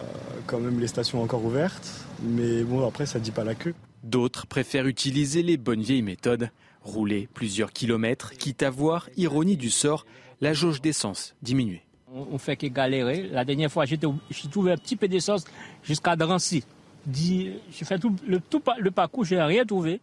quand 0.47 0.59
même 0.59 0.80
les 0.80 0.87
stations 0.87 1.23
encore 1.23 1.45
ouvertes. 1.45 1.88
Mais 2.23 2.62
bon, 2.62 2.87
après 2.87 3.06
ça 3.06 3.18
ne 3.18 3.25
dit 3.25 3.30
pas 3.30 3.45
la 3.45 3.54
queue. 3.54 3.75
D'autres 4.02 4.47
préfèrent 4.47 4.87
utiliser 4.87 5.42
les 5.42 5.56
bonnes 5.56 5.83
vieilles 5.83 6.02
méthodes. 6.02 6.50
Rouler 6.83 7.28
plusieurs 7.35 7.73
kilomètres, 7.73 8.33
quitte 8.33 8.62
à 8.62 8.71
voir, 8.71 9.09
ironie 9.16 9.56
du 9.56 9.71
sort, 9.71 10.06
la 10.40 10.52
jauge 10.52 10.80
d'essence 10.80 11.35
diminuer. 11.42 11.83
On 12.12 12.38
fait 12.38 12.56
que 12.56 12.68
galérer. 12.68 13.28
La 13.33 13.45
dernière 13.45 13.71
fois, 13.71 13.85
j'ai 13.85 13.99
trouvé 14.50 14.73
un 14.73 14.76
petit 14.76 14.97
peu 14.97 15.09
d'essence 15.09 15.45
jusqu'à 15.83 16.14
Drancy. 16.16 16.64
J'ai 17.12 17.61
fait 17.71 17.99
tout 17.99 18.14
le, 18.26 18.40
tout 18.40 18.62
le 18.78 18.90
parcours, 18.90 19.25
j'ai 19.25 19.40
rien 19.42 19.64
trouvé. 19.64 20.00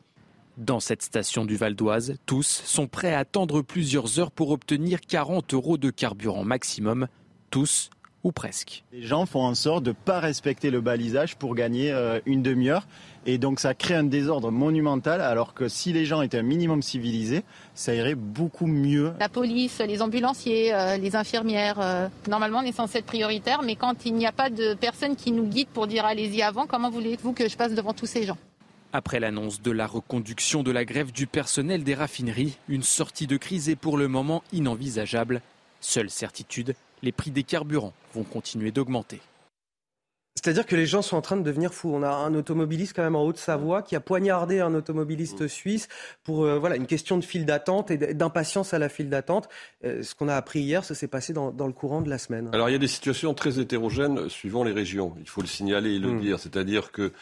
Dans 0.58 0.80
cette 0.80 1.02
station 1.02 1.46
du 1.46 1.56
Val 1.56 1.74
d'Oise, 1.74 2.16
tous 2.28 2.46
sont 2.46 2.86
prêts 2.86 3.12
à 3.12 3.20
attendre 3.20 3.64
plusieurs 3.64 4.20
heures 4.20 4.30
pour 4.30 4.52
obtenir 4.52 5.02
40 5.02 5.52
euros 5.56 5.78
de 5.78 5.90
carburant 5.90 6.44
maximum. 6.44 7.08
Tous 7.50 7.90
ou 8.24 8.32
presque. 8.32 8.84
Les 8.94 9.02
gens 9.02 9.26
font 9.26 9.42
en 9.42 9.56
sorte 9.56 9.84
de 9.84 9.90
ne 9.90 9.96
pas 9.96 10.20
respecter 10.20 10.70
le 10.70 10.80
balisage 10.80 11.36
pour 11.38 11.56
gagner 11.56 11.92
euh, 11.92 12.20
une 12.28 12.44
demi-heure. 12.44 12.88
Et 13.26 13.40
donc 13.40 13.60
ça 13.60 13.74
crée 13.74 13.96
un 13.96 14.04
désordre 14.04 14.52
monumental, 14.52 15.22
alors 15.22 15.56
que 15.56 15.68
si 15.68 15.92
les 15.92 16.06
gens 16.06 16.22
étaient 16.22 16.38
un 16.38 16.44
minimum 16.44 16.84
civilisés, 16.84 17.44
ça 17.74 17.96
irait 17.96 18.16
beaucoup 18.16 18.68
mieux. 18.68 19.14
La 19.20 19.30
police, 19.30 19.80
les 19.80 20.04
ambulanciers, 20.04 20.74
euh, 20.74 20.98
les 20.98 21.16
infirmières, 21.16 21.80
euh, 21.82 22.08
normalement 22.30 22.60
on 22.60 22.64
est 22.64 22.76
censé 22.76 23.00
être 23.00 23.06
prioritaire, 23.06 23.62
mais 23.64 23.76
quand 23.76 24.06
il 24.06 24.14
n'y 24.14 24.28
a 24.28 24.32
pas 24.32 24.52
de 24.52 24.76
personne 24.76 25.16
qui 25.16 25.32
nous 25.32 25.48
guide 25.48 25.70
pour 25.70 25.88
dire 25.88 26.06
allez-y 26.06 26.44
avant, 26.44 26.68
comment 26.68 26.92
voulez-vous 26.92 27.34
que 27.34 27.50
je 27.50 27.58
passe 27.58 27.74
devant 27.74 27.94
tous 27.94 28.06
ces 28.06 28.24
gens? 28.24 28.38
Après 28.94 29.20
l'annonce 29.20 29.62
de 29.62 29.72
la 29.72 29.88
reconduction 29.88 30.64
de 30.64 30.72
la 30.72 30.86
grève 30.86 31.12
du 31.12 31.28
personnel 31.28 31.84
des 31.84 31.96
raffineries, 31.96 32.58
une 32.70 32.84
sortie 32.84 33.28
de 33.28 33.38
crise 33.38 33.68
est 33.68 33.76
pour 33.76 33.98
le 33.98 34.08
moment 34.08 34.44
inenvisageable. 34.54 35.42
Seule 35.82 36.12
certitude, 36.12 36.76
les 37.02 37.12
prix 37.12 37.32
des 37.32 37.44
carburants 37.44 37.94
vont 38.14 38.24
continuer 38.24 38.72
d'augmenter. 38.72 39.20
C'est-à-dire 40.36 40.66
que 40.66 40.76
les 40.76 40.88
gens 40.88 41.02
sont 41.02 41.16
en 41.16 41.22
train 41.22 41.38
de 41.38 41.44
devenir 41.44 41.74
fous. 41.74 41.92
On 41.94 42.02
a 42.02 42.10
un 42.10 42.34
automobiliste 42.34 42.96
quand 42.96 43.04
même 43.04 43.16
en 43.16 43.24
Haute-Savoie 43.24 43.84
qui 43.84 43.96
a 43.96 44.00
poignardé 44.00 44.62
un 44.62 44.74
automobiliste 44.74 45.42
mmh. 45.42 45.48
suisse 45.48 45.88
pour 46.24 46.46
euh, 46.46 46.58
voilà 46.58 46.76
une 46.76 46.88
question 46.88 47.18
de 47.18 47.24
file 47.24 47.46
d'attente 47.46 47.92
et 47.92 47.98
d'impatience 47.98 48.74
à 48.74 48.80
la 48.80 48.90
file 48.90 49.10
d'attente. 49.10 49.48
Euh, 49.86 50.02
ce 50.02 50.16
qu'on 50.16 50.28
a 50.28 50.36
appris 50.36 50.62
hier, 50.62 50.84
ça 50.84 50.96
s'est 50.96 51.08
passé 51.08 51.34
dans, 51.34 51.52
le 51.52 51.74
courant 51.74 52.02
de 52.02 52.10
la 52.10 52.18
semaine. 52.18 52.50
Alors 52.52 52.68
il 52.68 52.72
y 52.72 52.76
a 52.76 52.80
des 52.80 52.88
situations 52.88 53.34
très 53.36 53.60
hétérogènes 53.60 54.28
suivant 54.28 54.64
les 54.64 54.72
régions. 54.72 55.14
Il 55.20 55.30
faut 55.30 55.42
le 55.42 55.48
signaler 55.48 55.96
et 55.96 56.00
le 56.00 56.14
mmh. 56.14 56.20
dire. 56.20 56.40
C'est-à-dire 56.40 56.92
que 56.92 57.14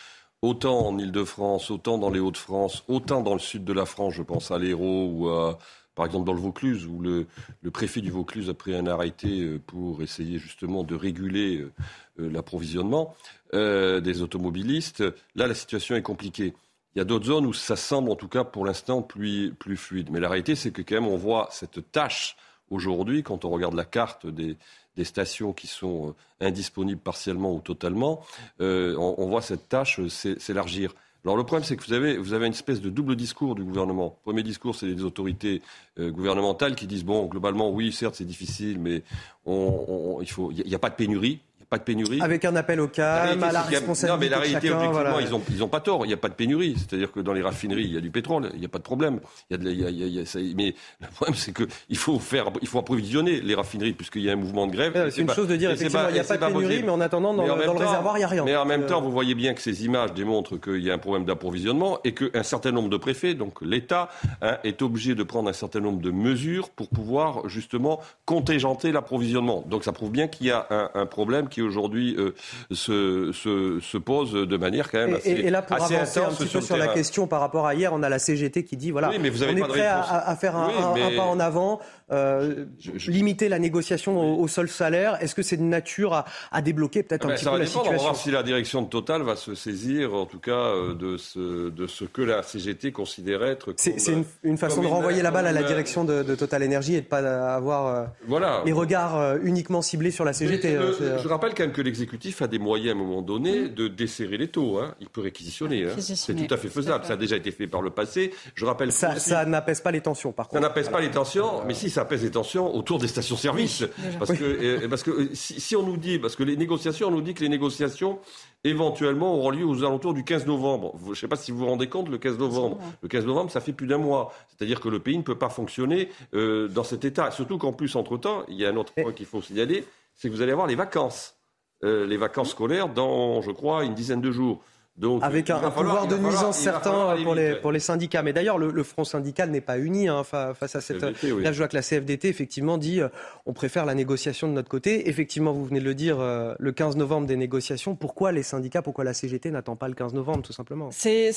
autant 0.42 0.88
en 0.88 0.98
Ile-de-France, 0.98 1.72
autant 1.72 1.98
dans 1.98 2.10
les 2.10 2.20
Hauts-de-France, 2.20 2.84
autant 2.88 3.22
dans 3.22 3.34
le 3.34 3.40
sud 3.40 3.64
de 3.64 3.74
la 3.74 3.86
France, 3.86 4.14
je 4.14 4.24
pense 4.24 4.52
à 4.52 4.58
l'Hérault 4.58 5.10
ou 5.12 5.30
à, 5.30 5.60
par 5.96 6.06
exemple 6.06 6.26
dans 6.26 6.34
le 6.34 6.40
Vaucluse, 6.40 6.88
où 6.88 7.00
le, 7.00 7.28
préfet 7.72 8.02
du 8.02 8.10
Vaucluse 8.10 8.50
a 8.50 8.54
pris 8.54 8.76
un 8.76 8.88
arrêté 8.88 9.42
euh, 9.42 9.60
pour 9.66 10.02
essayer 10.02 10.40
justement 10.40 10.84
de 10.84 10.96
réguler 10.96 11.58
euh, 11.58 11.72
euh, 12.20 12.30
l'approvisionnement 12.32 13.16
des 13.54 14.22
automobilistes. 14.22 15.04
Là, 15.36 15.46
la 15.46 15.54
situation 15.54 15.94
est 15.98 16.02
compliquée. 16.02 16.54
Il 16.96 17.00
y 17.00 17.02
a 17.02 17.04
d'autres 17.04 17.26
zones 17.26 17.46
où 17.46 17.52
ça 17.52 17.76
semble, 17.76 18.10
en 18.10 18.16
tout 18.16 18.30
cas 18.30 18.46
pour 18.46 18.66
l'instant, 18.66 19.02
plus, 19.02 19.54
plus 19.60 19.76
fluide. 19.76 20.10
Mais 20.10 20.22
la 20.22 20.30
réalité, 20.30 20.56
c'est 20.56 20.72
que 20.72 20.82
quand 20.82 20.96
même, 20.96 21.08
on 21.08 21.18
voit 21.18 21.50
cette 21.52 21.92
tâche 21.92 22.38
aujourd'hui, 22.70 23.24
quand 23.24 23.44
on 23.44 23.50
regarde 23.50 23.74
la 23.74 23.84
carte 23.84 24.26
des, 24.26 24.56
des 24.98 25.04
stations 25.04 25.54
qui 25.54 25.68
sont 25.68 26.10
euh, 26.10 26.48
indisponibles 26.48 27.02
partiellement 27.02 27.56
ou 27.56 27.60
totalement, 27.60 28.22
euh, 28.60 28.96
on, 28.98 29.28
voit 29.28 29.42
cette 29.42 29.70
tâche 29.70 30.00
euh, 30.00 30.10
s'élargir. 30.10 30.94
Alors 31.24 31.38
le 31.38 31.44
problème, 31.44 31.64
c'est 31.64 31.78
que 31.78 31.86
vous 31.86 31.94
avez, 31.94 32.18
vous 32.18 32.34
avez 32.34 32.48
une 32.48 32.54
espèce 32.54 32.82
de 32.82 32.90
double 32.90 33.16
discours 33.16 33.54
du 33.54 33.64
gouvernement. 33.64 34.18
Premier 34.24 34.42
discours, 34.42 34.76
c'est 34.76 34.88
les 34.88 35.04
autorités 35.04 35.62
gouvernementales 36.00 36.74
qui 36.74 36.88
disent 36.88 37.04
bon, 37.04 37.28
globalement, 37.28 37.70
oui, 37.70 37.92
certes, 37.92 38.16
c'est 38.16 38.26
difficile, 38.26 38.80
mais 38.80 39.04
il 39.46 40.66
n'y 40.66 40.74
a, 40.74 40.80
pas 40.80 40.90
de 40.90 40.96
pénurie 40.96 41.42
pas 41.72 41.78
de 41.78 41.84
pénurie. 41.84 42.20
Avec 42.22 42.44
un 42.44 42.54
appel 42.58 42.82
au 42.82 42.90
calme, 42.90 43.42
à 43.42 43.52
la 43.54 43.62
responsabilité. 43.62 44.12
Non, 44.12 44.18
mais 44.20 44.28
la 44.28 44.40
réalité, 44.40 44.72
objectivement, 44.72 45.20
ils 45.22 45.30
n'ont 45.30 45.42
ils 45.50 45.64
ont 45.64 45.70
pas 45.70 45.80
tort. 45.80 46.06
Il 46.06 46.10
n'y 46.10 46.14
a 46.14 46.18
pas 46.18 46.28
de 46.28 46.34
pénurie. 46.34 46.76
C'est-à-dire 46.78 47.14
que 47.14 47.22
dans 47.22 47.32
les 47.32 47.42
raffineries, 47.42 47.86
il 47.86 47.94
y 47.94 47.98
a 47.98 48.02
du 48.02 48.12
pétrole, 48.12 48.50
il 48.54 48.60
n'y 48.60 48.66
a 48.66 48.70
pas 48.70 48.78
de 48.78 48.84
problème. 48.84 49.22
Il 49.50 49.54
y 49.54 49.56
a 49.56 49.64
de, 49.64 49.72
il 49.72 49.80
y 49.80 49.86
a, 49.86 49.90
il 49.90 50.14
y 50.14 50.20
a, 50.20 50.54
mais 50.58 50.76
le 51.00 51.08
problème, 51.08 51.36
c'est 51.36 51.56
qu'il 51.56 51.98
faut 51.98 52.20
faire, 52.20 52.48
il 52.62 52.68
faut 52.68 52.78
approvisionner 52.78 53.40
les 53.40 53.56
raffineries 53.56 53.94
puisqu'il 53.94 54.22
y 54.22 54.30
a 54.30 54.34
un 54.34 54.36
mouvement 54.36 54.68
de 54.68 54.74
grève. 54.74 55.10
c'est 55.12 55.22
une 55.22 55.32
chose 55.32 55.48
de 55.48 55.56
dire, 55.56 55.72
effectivement, 55.72 56.10
il 56.10 56.16
n'y 56.16 56.20
a 56.20 56.26
pas 56.26 56.36
de 56.36 56.46
pénurie, 56.46 56.84
mais 56.84 56.90
en 56.90 57.00
attendant, 57.00 57.34
dans, 57.34 57.46
le, 57.46 57.54
réservoir, 57.54 58.18
il 58.18 58.20
n'y 58.20 58.26
a 58.26 58.28
rien. 58.28 58.44
Mais 58.44 58.58
en 58.58 58.66
même 58.66 58.86
temps, 58.86 59.02
vous 59.02 59.12
voyez 59.12 59.34
bien 59.34 59.54
que 59.54 59.62
ces 59.62 59.86
images 59.86 60.14
démontrent 60.14 60.58
qu'il 60.58 60.84
y 60.84 60.92
a 60.92 60.94
un 60.94 60.98
problème 60.98 61.24
d'approvisionnement 61.24 62.00
et 62.04 62.14
qu'un 62.14 62.44
certain 62.44 62.74
nombre 62.74 62.90
de 62.90 62.98
préfets, 62.98 63.34
donc 63.34 63.62
l'État, 63.62 64.10
hein, 64.42 64.58
est 64.66 64.82
obligé 64.82 65.16
de 65.16 65.24
prendre 65.24 65.50
un 65.50 65.54
certain 65.54 65.80
nombre 65.80 66.02
de 66.02 66.12
mesures 66.12 66.70
pour 66.70 66.90
pouvoir 66.90 67.48
justement 67.48 68.02
contingenter 68.26 68.92
l'approvisionnement. 68.92 69.64
Donc 69.68 69.86
ça 69.86 69.94
prouve 69.94 70.12
bien 70.12 70.28
qu'il 70.28 70.48
y 70.48 70.52
a 70.52 70.68
un, 70.70 70.90
un 70.94 71.06
problème 71.06 71.48
qui 71.48 71.61
aujourd'hui 71.62 72.16
euh, 72.18 72.34
se, 72.72 73.32
se, 73.34 73.80
se, 73.80 73.98
pose 73.98 74.34
de 74.34 74.58
manière 74.58 74.92
quand 74.92 75.00
même 75.00 75.16
assez 75.16 75.32
Et, 75.32 75.48
et 75.48 75.50
là, 75.50 75.62
pour 75.62 75.76
avancer 75.76 76.20
un 76.20 76.30
petit 76.30 76.46
peu 76.46 76.62
sur, 76.62 76.78
la 76.78 76.88
question 76.88 77.28
par 77.28 77.40
rapport 77.40 77.68
à 77.68 77.76
hier, 77.76 77.92
on 77.94 78.04
a 78.04 78.10
la 78.10 78.20
CGT 78.20 78.64
qui 78.64 78.78
dit 78.78 78.92
voilà, 78.92 79.10
on 79.10 79.24
est 79.24 79.62
prêt 79.62 79.88
à, 79.88 80.36
faire 80.36 80.56
un, 80.56 80.70
pas 81.16 81.24
en 81.24 81.40
avant, 81.40 81.80
euh, 82.12 82.66
limiter 83.08 83.50
la 83.50 83.60
négociation 83.60 84.40
au, 84.40 84.48
seul 84.48 84.70
salaire. 84.70 85.18
Est-ce 85.22 85.36
que 85.36 85.42
c'est 85.42 85.58
de 85.58 85.64
nature 85.64 86.14
à, 86.14 86.26
à 86.52 86.62
débloquer 86.62 87.04
peut-être 87.04 87.26
un 87.26 87.36
petit 87.36 87.46
peu 87.46 87.58
la 87.58 87.66
situation 87.66 87.92
On 87.94 87.98
va 87.98 88.02
voir 88.02 88.16
si 88.16 88.32
la 88.32 88.44
direction 88.44 88.82
de 88.82 88.88
Total 88.88 89.22
va 89.22 89.36
se 89.36 89.56
saisir, 89.56 90.14
en 90.14 90.26
tout 90.26 90.40
cas, 90.40 90.52
euh, 90.52 90.94
de 90.94 91.18
ce, 91.18 91.70
de 91.70 91.88
ce 91.88 92.06
que 92.06 92.22
la 92.22 92.44
CGT 92.44 92.92
considère 92.92 93.44
être. 93.44 93.74
C'est 93.78 93.96
une, 94.44 94.58
façon 94.58 94.82
de 94.82 94.88
renvoyer 94.88 95.22
la 95.22 95.32
balle 95.32 95.48
à 95.48 95.52
la 95.52 95.64
direction 95.64 96.04
de, 96.04 96.24
de 96.24 96.36
Total 96.36 96.64
Énergie 96.64 96.96
et 96.96 97.02
de 97.02 97.06
pas 97.06 97.56
avoir 97.56 98.08
voilà. 98.28 98.62
les 98.66 98.72
regards 98.72 99.38
uniquement 99.44 99.82
ciblés 99.82 100.12
sur 100.12 100.26
la 100.26 100.34
CGT. 100.34 100.78
je 101.22 101.28
rappelle 101.28 101.54
quand 101.54 101.64
même 101.64 101.72
que 101.72 101.82
l'exécutif 101.82 102.42
a 102.42 102.48
des 102.48 102.60
moyens 102.60 102.96
à 102.96 102.98
un 102.98 103.02
moment 103.02 103.22
donné 103.22 103.70
de 103.70 103.88
desserrer 103.88 104.38
les 104.38 104.48
taux. 104.48 104.80
Hein. 104.80 104.96
Il 105.00 105.10
peut 105.10 105.22
réquisitionner. 105.22 105.86
Hein. 105.86 105.96
C'est 105.98 106.36
tout 106.36 106.54
à 106.54 106.58
fait 106.58 106.70
faisable. 106.70 107.06
Ça 107.06 107.14
a 107.14 107.18
déjà 107.18 107.36
été 107.36 107.52
fait 107.52 107.68
par 107.68 107.82
le 107.82 107.90
passé. 107.90 108.34
Je 108.56 108.66
rappelle 108.66 108.92
ça, 108.92 109.18
ça 109.20 109.46
n'apaise 109.46 109.82
pas 109.82 109.92
les 109.92 110.02
tensions, 110.02 110.32
par 110.32 110.48
contre. 110.48 110.62
Ça 110.62 110.68
n'apaise 110.68 110.90
pas 110.90 111.02
les 111.02 111.12
tensions, 111.12 111.64
mais 111.66 111.74
si 111.74 111.90
ça 111.90 112.01
apaise 112.02 112.24
les 112.24 112.32
tensions 112.32 112.76
autour 112.76 113.00
des 113.00 113.08
stations-service. 113.08 113.86
parce, 114.20 114.32
que, 114.32 114.44
euh, 114.44 114.88
parce 114.90 115.04
que 115.04 115.30
si, 115.34 115.76
on 115.76 115.84
nous 115.84 115.98
dit, 115.98 116.20
parce 116.20 116.36
que 116.36 116.44
les 116.44 116.58
négociations, 116.58 117.08
on 117.08 117.12
nous 117.12 117.22
dit 117.22 117.34
que 117.34 117.42
les 117.42 117.50
négociations 117.50 118.20
éventuellement 118.64 119.36
auront 119.36 119.50
lieu 119.50 119.66
aux 119.66 119.84
alentours 119.84 120.14
du 120.14 120.24
15 120.24 120.46
novembre. 120.46 120.94
Je 121.04 121.10
ne 121.10 121.16
sais 121.16 121.28
pas 121.28 121.36
si 121.36 121.52
vous 121.52 121.60
vous 121.60 121.68
rendez 121.68 121.88
compte, 121.88 122.10
le 122.10 122.18
15 122.18 122.38
novembre. 122.38 122.80
Le 123.02 123.08
15 123.08 123.26
novembre, 123.26 123.52
ça 123.52 123.62
fait 123.62 123.74
plus 123.74 123.88
d'un 123.88 123.98
mois. 123.98 124.34
C'est-à-dire 124.50 124.80
que 124.80 124.90
le 124.90 125.00
pays 125.00 125.18
ne 125.18 125.24
peut 125.24 125.38
pas 125.38 125.50
fonctionner 125.50 126.10
euh, 126.34 126.68
dans 126.68 126.84
cet 126.84 127.06
état. 127.06 127.32
Surtout 127.32 127.58
qu'en 127.58 127.74
plus, 127.74 127.96
entre-temps, 127.96 128.44
il 128.48 128.56
y 128.56 128.66
a 128.66 128.70
un 128.70 128.76
autre 128.76 128.94
point 128.94 129.14
qu'il 129.14 129.26
faut 129.26 129.42
signaler, 129.42 129.86
c'est 130.16 130.30
que 130.30 130.34
vous 130.34 130.42
allez 130.42 130.52
avoir 130.52 130.68
les 130.68 130.76
vacances. 130.76 131.36
Euh, 131.84 132.06
les 132.06 132.18
vacances 132.18 132.52
scolaires 132.52 132.90
dans, 132.90 133.42
je 133.42 133.50
crois, 133.50 133.84
une 133.84 133.96
dizaine 133.96 134.22
de 134.22 134.32
jours. 134.32 134.62
Donc, 134.98 135.24
Avec 135.24 135.50
un, 135.50 135.72
pouvoir 135.72 136.06
de 136.06 136.18
nuisance 136.18 136.58
certain 136.60 137.16
pour 137.24 137.34
les, 137.34 137.56
pour 137.56 137.72
les 137.72 137.80
syndicats. 137.80 138.22
Mais 138.24 138.34
d'ailleurs, 138.34 138.58
le, 138.58 138.84
front 138.84 139.06
syndical 139.06 139.50
n'est 139.50 139.62
pas 139.62 139.80
uni 139.80 140.10
hein, 140.10 140.24
face 140.24 140.76
à 140.76 140.82
cette. 140.82 141.02
Là, 141.02 141.52
je 141.52 141.58
vois 141.58 141.68
que 141.68 141.76
la 141.76 141.82
CFDT, 141.82 142.28
effectivement, 142.28 142.78
dit 142.78 143.02
euh, 143.02 143.08
on 143.46 143.54
préfère 143.54 143.86
la 143.86 143.96
négociation 143.96 144.48
de 144.48 144.54
notre 144.54 144.70
côté. 144.70 145.10
Effectivement, 145.10 145.54
vous 145.54 145.66
venez 145.66 145.80
de 145.80 145.86
le 145.86 145.96
dire, 145.96 146.20
euh, 146.20 146.54
le 146.60 146.72
15 146.72 146.98
novembre 146.98 147.26
des 147.26 147.38
négociations. 147.38 147.96
Pourquoi 147.96 148.32
les 148.34 148.44
syndicats, 148.44 148.82
pourquoi 148.82 149.06
la 149.06 149.14
CGT 149.14 149.50
n'attend 149.50 149.78
pas 149.78 149.88
le 149.88 149.96
15 149.96 150.14
novembre, 150.14 150.42
tout 150.42 150.54
simplement? 150.54 150.90
C'est, 150.92 151.32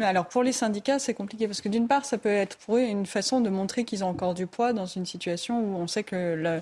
Alors, 0.00 0.26
pour 0.26 0.42
les 0.42 0.52
syndicats, 0.52 0.98
c'est 0.98 1.14
compliqué 1.14 1.46
parce 1.46 1.62
que 1.62 1.70
d'une 1.70 1.88
part, 1.88 2.04
ça 2.04 2.18
peut 2.18 2.28
être 2.28 2.58
pour 2.58 2.76
eux 2.76 2.82
une 2.82 3.06
façon 3.06 3.40
de 3.40 3.48
montrer 3.48 3.84
qu'ils 3.84 4.04
ont 4.04 4.08
encore 4.08 4.34
du 4.34 4.46
poids 4.46 4.72
dans 4.74 4.86
une 4.86 5.06
situation 5.06 5.58
où 5.58 5.76
on 5.76 5.86
sait 5.86 6.04
que. 6.04 6.34
Le 6.34 6.60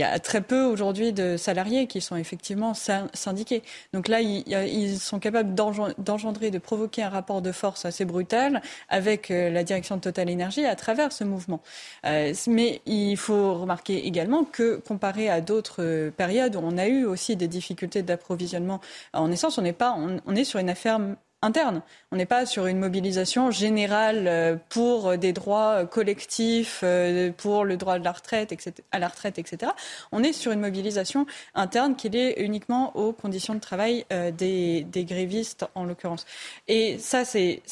il 0.00 0.04
y 0.04 0.06
a 0.06 0.18
très 0.18 0.40
peu 0.40 0.64
aujourd'hui 0.64 1.12
de 1.12 1.36
salariés 1.36 1.86
qui 1.86 2.00
sont 2.00 2.16
effectivement 2.16 2.72
syndiqués. 2.72 3.62
Donc 3.92 4.08
là, 4.08 4.22
ils, 4.22 4.98
sont 4.98 5.18
capables 5.18 5.54
d'engendrer, 5.54 6.50
de 6.50 6.58
provoquer 6.58 7.02
un 7.02 7.10
rapport 7.10 7.42
de 7.42 7.52
force 7.52 7.84
assez 7.84 8.06
brutal 8.06 8.62
avec 8.88 9.30
euh, 9.30 9.50
la 9.50 9.62
direction 9.62 9.96
de 9.96 10.00
Total 10.00 10.30
Energy 10.30 10.64
à 10.64 10.74
travers 10.74 11.12
ce 11.12 11.24
mouvement. 11.24 11.60
Euh, 12.06 12.32
mais 12.46 12.80
il 12.86 13.18
faut 13.18 13.54
remarquer 13.54 14.06
également 14.06 14.44
que 14.44 14.76
comparé 14.76 15.28
à 15.28 15.42
d'autres 15.42 16.10
périodes 16.16 16.56
où 16.56 16.60
on 16.62 16.78
a 16.78 16.86
eu 16.86 17.04
aussi 17.04 17.36
des 17.36 17.48
difficultés 17.48 18.02
d'approvisionnement 18.02 18.80
en 19.12 19.30
essence, 19.30 19.58
on 19.58 19.62
n'est 19.62 19.74
pas, 19.74 19.98
on 20.24 20.34
est 20.34 20.44
sur 20.44 20.60
une 20.60 20.70
affaire 20.70 20.98
interne. 21.42 21.82
On 22.12 22.16
n'est 22.16 22.26
pas 22.26 22.46
sur 22.46 22.66
une 22.66 22.78
mobilisation 22.78 23.50
générale 23.50 24.26
euh, 24.26 24.56
pour 24.68 25.16
des 25.16 25.32
droits 25.32 25.86
collectifs, 25.86 26.80
euh, 26.82 27.30
pour 27.36 27.64
le 27.64 27.76
droit 27.76 27.98
de 27.98 28.04
la 28.04 28.12
retraite, 28.12 28.52
etc., 28.52 28.74
à 28.92 28.98
la 28.98 29.08
retraite, 29.08 29.38
etc. 29.38 29.72
On 30.12 30.22
est 30.22 30.32
sur 30.32 30.52
une 30.52 30.60
mobilisation 30.60 31.26
interne 31.54 31.96
qui 31.96 32.08
est 32.08 32.40
uniquement 32.40 32.96
aux 32.96 33.12
conditions 33.12 33.54
de 33.54 33.60
travail 33.60 34.04
euh, 34.12 34.30
des, 34.30 34.86
grévistes, 35.04 35.64
en 35.74 35.84
l'occurrence. 35.84 36.26
Et 36.68 36.98
ça, 36.98 37.24
c'est 37.24 37.62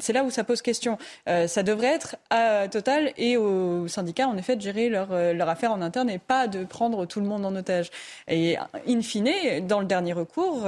c'est 0.00 0.12
là 0.12 0.24
où 0.24 0.32
ça 0.32 0.42
pose 0.42 0.62
question. 0.62 0.98
ça 1.26 1.62
devrait 1.62 1.94
être 1.94 2.16
à 2.30 2.66
Total 2.66 3.12
et 3.16 3.36
aux 3.36 3.86
syndicats, 3.86 4.26
en 4.26 4.36
effet, 4.36 4.56
de 4.56 4.60
gérer 4.60 4.88
leur, 4.88 5.10
leur, 5.12 5.48
affaire 5.48 5.70
en 5.70 5.80
interne 5.80 6.10
et 6.10 6.18
pas 6.18 6.48
de 6.48 6.64
prendre 6.64 7.06
tout 7.06 7.20
le 7.20 7.26
monde 7.26 7.46
en 7.46 7.54
otage. 7.54 7.92
Et 8.26 8.56
in 8.88 9.00
fine, 9.00 9.64
dans 9.64 9.78
le 9.78 9.86
dernier 9.86 10.12
recours, 10.12 10.66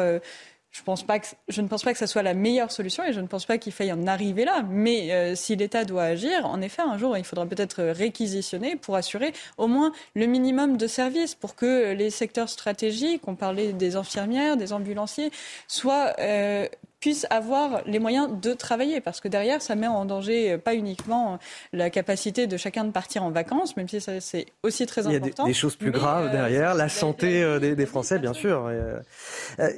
je, 0.70 0.80
ne 0.82 1.68
pense 1.68 1.82
pas 1.82 1.92
que 1.92 1.98
ce 1.98 2.06
soit 2.06 2.22
la 2.22 2.34
meilleure 2.34 2.70
solution 2.70 3.04
et 3.04 3.12
je 3.12 3.20
ne 3.20 3.26
pense 3.26 3.46
pas 3.46 3.58
qu'il 3.58 3.72
faille 3.72 3.92
en 3.92 4.06
arriver 4.06 4.44
là. 4.44 4.62
Mais 4.68 5.12
euh, 5.12 5.34
si 5.34 5.56
l'État 5.56 5.84
doit 5.84 6.04
agir, 6.04 6.46
en 6.46 6.60
effet, 6.60 6.82
un 6.82 6.98
jour, 6.98 7.16
il 7.16 7.24
faudra 7.24 7.46
peut-être 7.46 7.82
réquisitionner 7.82 8.76
pour 8.76 8.96
assurer 8.96 9.32
au 9.56 9.66
moins 9.66 9.92
le 10.14 10.26
minimum 10.26 10.76
de 10.76 10.86
services 10.86 11.34
pour 11.34 11.56
que 11.56 11.92
les 11.92 12.10
secteurs 12.10 12.48
stratégiques, 12.48 13.26
on 13.26 13.34
parlait 13.34 13.72
des 13.72 13.96
infirmières, 13.96 14.56
des 14.56 14.72
ambulanciers, 14.72 15.30
soient 15.66 16.14
euh, 16.20 16.66
puissent 17.00 17.26
avoir 17.30 17.82
les 17.86 17.98
moyens 17.98 18.28
de 18.40 18.52
travailler. 18.54 19.00
Parce 19.00 19.20
que 19.20 19.28
derrière, 19.28 19.62
ça 19.62 19.74
met 19.74 19.86
en 19.86 20.04
danger 20.04 20.52
euh, 20.52 20.58
pas 20.58 20.74
uniquement 20.74 21.34
euh, 21.34 21.36
la 21.72 21.90
capacité 21.90 22.46
de 22.46 22.56
chacun 22.56 22.84
de 22.84 22.90
partir 22.90 23.22
en 23.22 23.30
vacances, 23.30 23.76
même 23.76 23.88
si 23.88 24.00
c'est 24.00 24.46
aussi 24.62 24.86
très 24.86 25.06
important. 25.06 25.44
Il 25.44 25.48
y 25.48 25.50
a 25.50 25.52
des, 25.52 25.54
choses 25.54 25.76
plus 25.76 25.90
graves 25.90 26.26
euh, 26.26 26.32
derrière, 26.32 26.74
la 26.74 26.88
santé 26.88 27.58
des, 27.60 27.86
Français, 27.86 28.18
bien 28.18 28.34
sûr. 28.34 28.70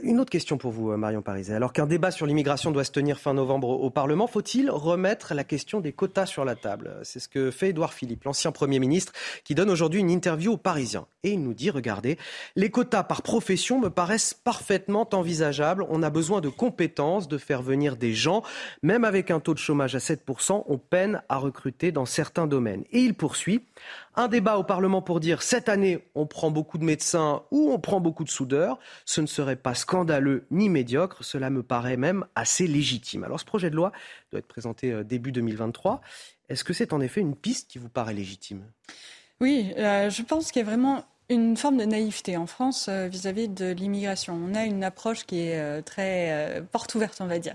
une 0.02 0.20
autre 0.20 0.30
question 0.30 0.58
pour 0.58 0.72
vous, 0.72 0.96
Marion 0.96 1.22
Pariset. 1.22 1.54
Alors 1.54 1.72
qu'un 1.72 1.86
débat 1.86 2.10
sur 2.10 2.26
l'immigration 2.26 2.70
doit 2.70 2.84
se 2.84 2.90
tenir 2.90 3.20
fin 3.20 3.34
novembre 3.34 3.68
au 3.68 3.90
Parlement, 3.90 4.26
faut-il 4.26 4.70
remettre 4.70 5.34
la 5.34 5.44
question 5.44 5.80
des 5.80 5.92
quotas 5.92 6.26
sur 6.26 6.44
la 6.44 6.56
table? 6.56 6.96
C'est 7.02 7.20
ce 7.20 7.28
que 7.28 7.50
fait 7.50 7.68
Édouard 7.68 7.92
Philippe, 7.92 8.24
l'ancien 8.24 8.50
Premier 8.50 8.78
ministre, 8.78 9.12
qui 9.44 9.54
donne 9.54 9.70
aujourd'hui 9.70 10.00
une 10.00 10.10
interview 10.10 10.52
aux 10.52 10.56
Parisiens. 10.56 11.06
Et 11.22 11.32
il 11.32 11.42
nous 11.42 11.54
dit, 11.54 11.70
regardez, 11.70 12.18
les 12.56 12.70
quotas 12.70 13.04
par 13.04 13.22
profession 13.22 13.78
me 13.78 13.90
paraissent 13.90 14.34
parfaitement 14.34 15.08
envisageables. 15.12 15.86
On 15.90 16.02
a 16.02 16.10
besoin 16.10 16.40
de 16.40 16.48
compétences 16.48 17.09
de 17.18 17.38
faire 17.38 17.62
venir 17.62 17.96
des 17.96 18.14
gens. 18.14 18.42
Même 18.82 19.04
avec 19.04 19.30
un 19.30 19.40
taux 19.40 19.54
de 19.54 19.58
chômage 19.58 19.94
à 19.94 19.98
7%, 19.98 20.64
on 20.66 20.78
peine 20.78 21.22
à 21.28 21.36
recruter 21.38 21.92
dans 21.92 22.06
certains 22.06 22.46
domaines. 22.46 22.84
Et 22.92 23.00
il 23.00 23.14
poursuit. 23.14 23.64
Un 24.16 24.28
débat 24.28 24.58
au 24.58 24.64
Parlement 24.64 25.02
pour 25.02 25.20
dire 25.20 25.42
cette 25.42 25.68
année, 25.68 26.04
on 26.14 26.26
prend 26.26 26.50
beaucoup 26.50 26.78
de 26.78 26.84
médecins 26.84 27.42
ou 27.50 27.72
on 27.72 27.78
prend 27.78 28.00
beaucoup 28.00 28.24
de 28.24 28.30
soudeurs. 28.30 28.78
Ce 29.04 29.20
ne 29.20 29.26
serait 29.26 29.56
pas 29.56 29.74
scandaleux 29.74 30.46
ni 30.50 30.68
médiocre. 30.68 31.24
Cela 31.24 31.50
me 31.50 31.62
paraît 31.62 31.96
même 31.96 32.26
assez 32.34 32.66
légitime. 32.66 33.24
Alors 33.24 33.40
ce 33.40 33.44
projet 33.44 33.70
de 33.70 33.76
loi 33.76 33.92
doit 34.30 34.40
être 34.40 34.48
présenté 34.48 34.92
euh, 34.92 35.04
début 35.04 35.32
2023. 35.32 36.00
Est-ce 36.48 36.64
que 36.64 36.72
c'est 36.72 36.92
en 36.92 37.00
effet 37.00 37.20
une 37.20 37.36
piste 37.36 37.70
qui 37.70 37.78
vous 37.78 37.88
paraît 37.88 38.14
légitime? 38.14 38.64
Oui, 39.40 39.72
euh, 39.78 40.10
je 40.10 40.22
pense 40.22 40.52
qu'il 40.52 40.60
y 40.60 40.64
a 40.66 40.68
vraiment 40.68 41.04
une 41.30 41.56
forme 41.56 41.78
de 41.78 41.84
naïveté 41.84 42.36
en 42.36 42.46
France 42.46 42.86
euh, 42.88 43.06
vis-à-vis 43.06 43.48
de 43.48 43.70
l'immigration. 43.70 44.38
On 44.44 44.54
a 44.54 44.64
une 44.64 44.82
approche 44.84 45.24
qui 45.24 45.40
est 45.40 45.58
euh, 45.58 45.80
très 45.80 46.32
euh, 46.32 46.60
porte 46.60 46.94
ouverte, 46.96 47.18
on 47.20 47.26
va 47.26 47.38
dire, 47.38 47.54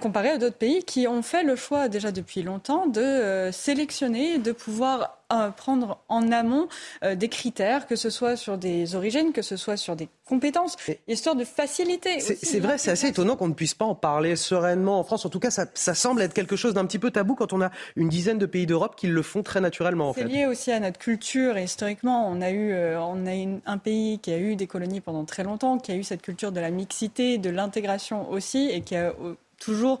comparée 0.00 0.30
à 0.30 0.38
d'autres 0.38 0.56
pays 0.56 0.82
qui 0.82 1.06
ont 1.06 1.22
fait 1.22 1.44
le 1.44 1.54
choix 1.54 1.88
déjà 1.88 2.10
depuis 2.10 2.42
longtemps 2.42 2.86
de 2.86 3.50
sélectionner, 3.52 4.38
de 4.38 4.52
pouvoir 4.52 5.17
prendre 5.28 5.98
en 6.08 6.32
amont 6.32 6.68
euh, 7.04 7.14
des 7.14 7.28
critères, 7.28 7.86
que 7.86 7.96
ce 7.96 8.10
soit 8.10 8.36
sur 8.36 8.56
des 8.56 8.94
origines, 8.94 9.32
que 9.32 9.42
ce 9.42 9.56
soit 9.56 9.76
sur 9.76 9.94
des 9.94 10.08
compétences, 10.24 10.76
histoire 11.06 11.36
de 11.36 11.44
faciliter. 11.44 12.20
C'est 12.20 12.60
vrai, 12.60 12.78
c'est 12.78 12.90
assez 12.90 13.08
étonnant 13.08 13.36
qu'on 13.36 13.48
ne 13.48 13.54
puisse 13.54 13.74
pas 13.74 13.84
en 13.84 13.94
parler 13.94 14.36
sereinement 14.36 14.98
en 14.98 15.04
France. 15.04 15.24
En 15.26 15.28
tout 15.28 15.40
cas, 15.40 15.50
ça, 15.50 15.66
ça 15.74 15.94
semble 15.94 16.22
être 16.22 16.34
quelque 16.34 16.56
chose 16.56 16.74
d'un 16.74 16.86
petit 16.86 16.98
peu 16.98 17.10
tabou 17.10 17.34
quand 17.34 17.52
on 17.52 17.62
a 17.62 17.70
une 17.96 18.08
dizaine 18.08 18.38
de 18.38 18.46
pays 18.46 18.66
d'Europe 18.66 18.94
qui 18.96 19.06
le 19.06 19.22
font 19.22 19.42
très 19.42 19.60
naturellement. 19.60 20.12
C'est 20.14 20.24
lié 20.24 20.46
aussi 20.46 20.70
à 20.70 20.80
notre 20.80 20.98
culture 20.98 21.56
et 21.56 21.64
historiquement, 21.64 22.28
on 22.28 22.40
a 22.40 22.50
eu, 22.50 22.72
euh, 22.72 23.00
on 23.00 23.26
a 23.26 23.58
un 23.66 23.78
pays 23.78 24.18
qui 24.18 24.32
a 24.32 24.38
eu 24.38 24.56
des 24.56 24.66
colonies 24.66 25.00
pendant 25.00 25.24
très 25.24 25.44
longtemps, 25.44 25.78
qui 25.78 25.92
a 25.92 25.94
eu 25.94 26.02
cette 26.02 26.22
culture 26.22 26.52
de 26.52 26.60
la 26.60 26.70
mixité, 26.70 27.38
de 27.38 27.50
l'intégration 27.50 28.30
aussi, 28.30 28.68
et 28.70 28.82
qui 28.82 28.96
a 28.96 29.08
euh, 29.08 29.34
toujours 29.58 30.00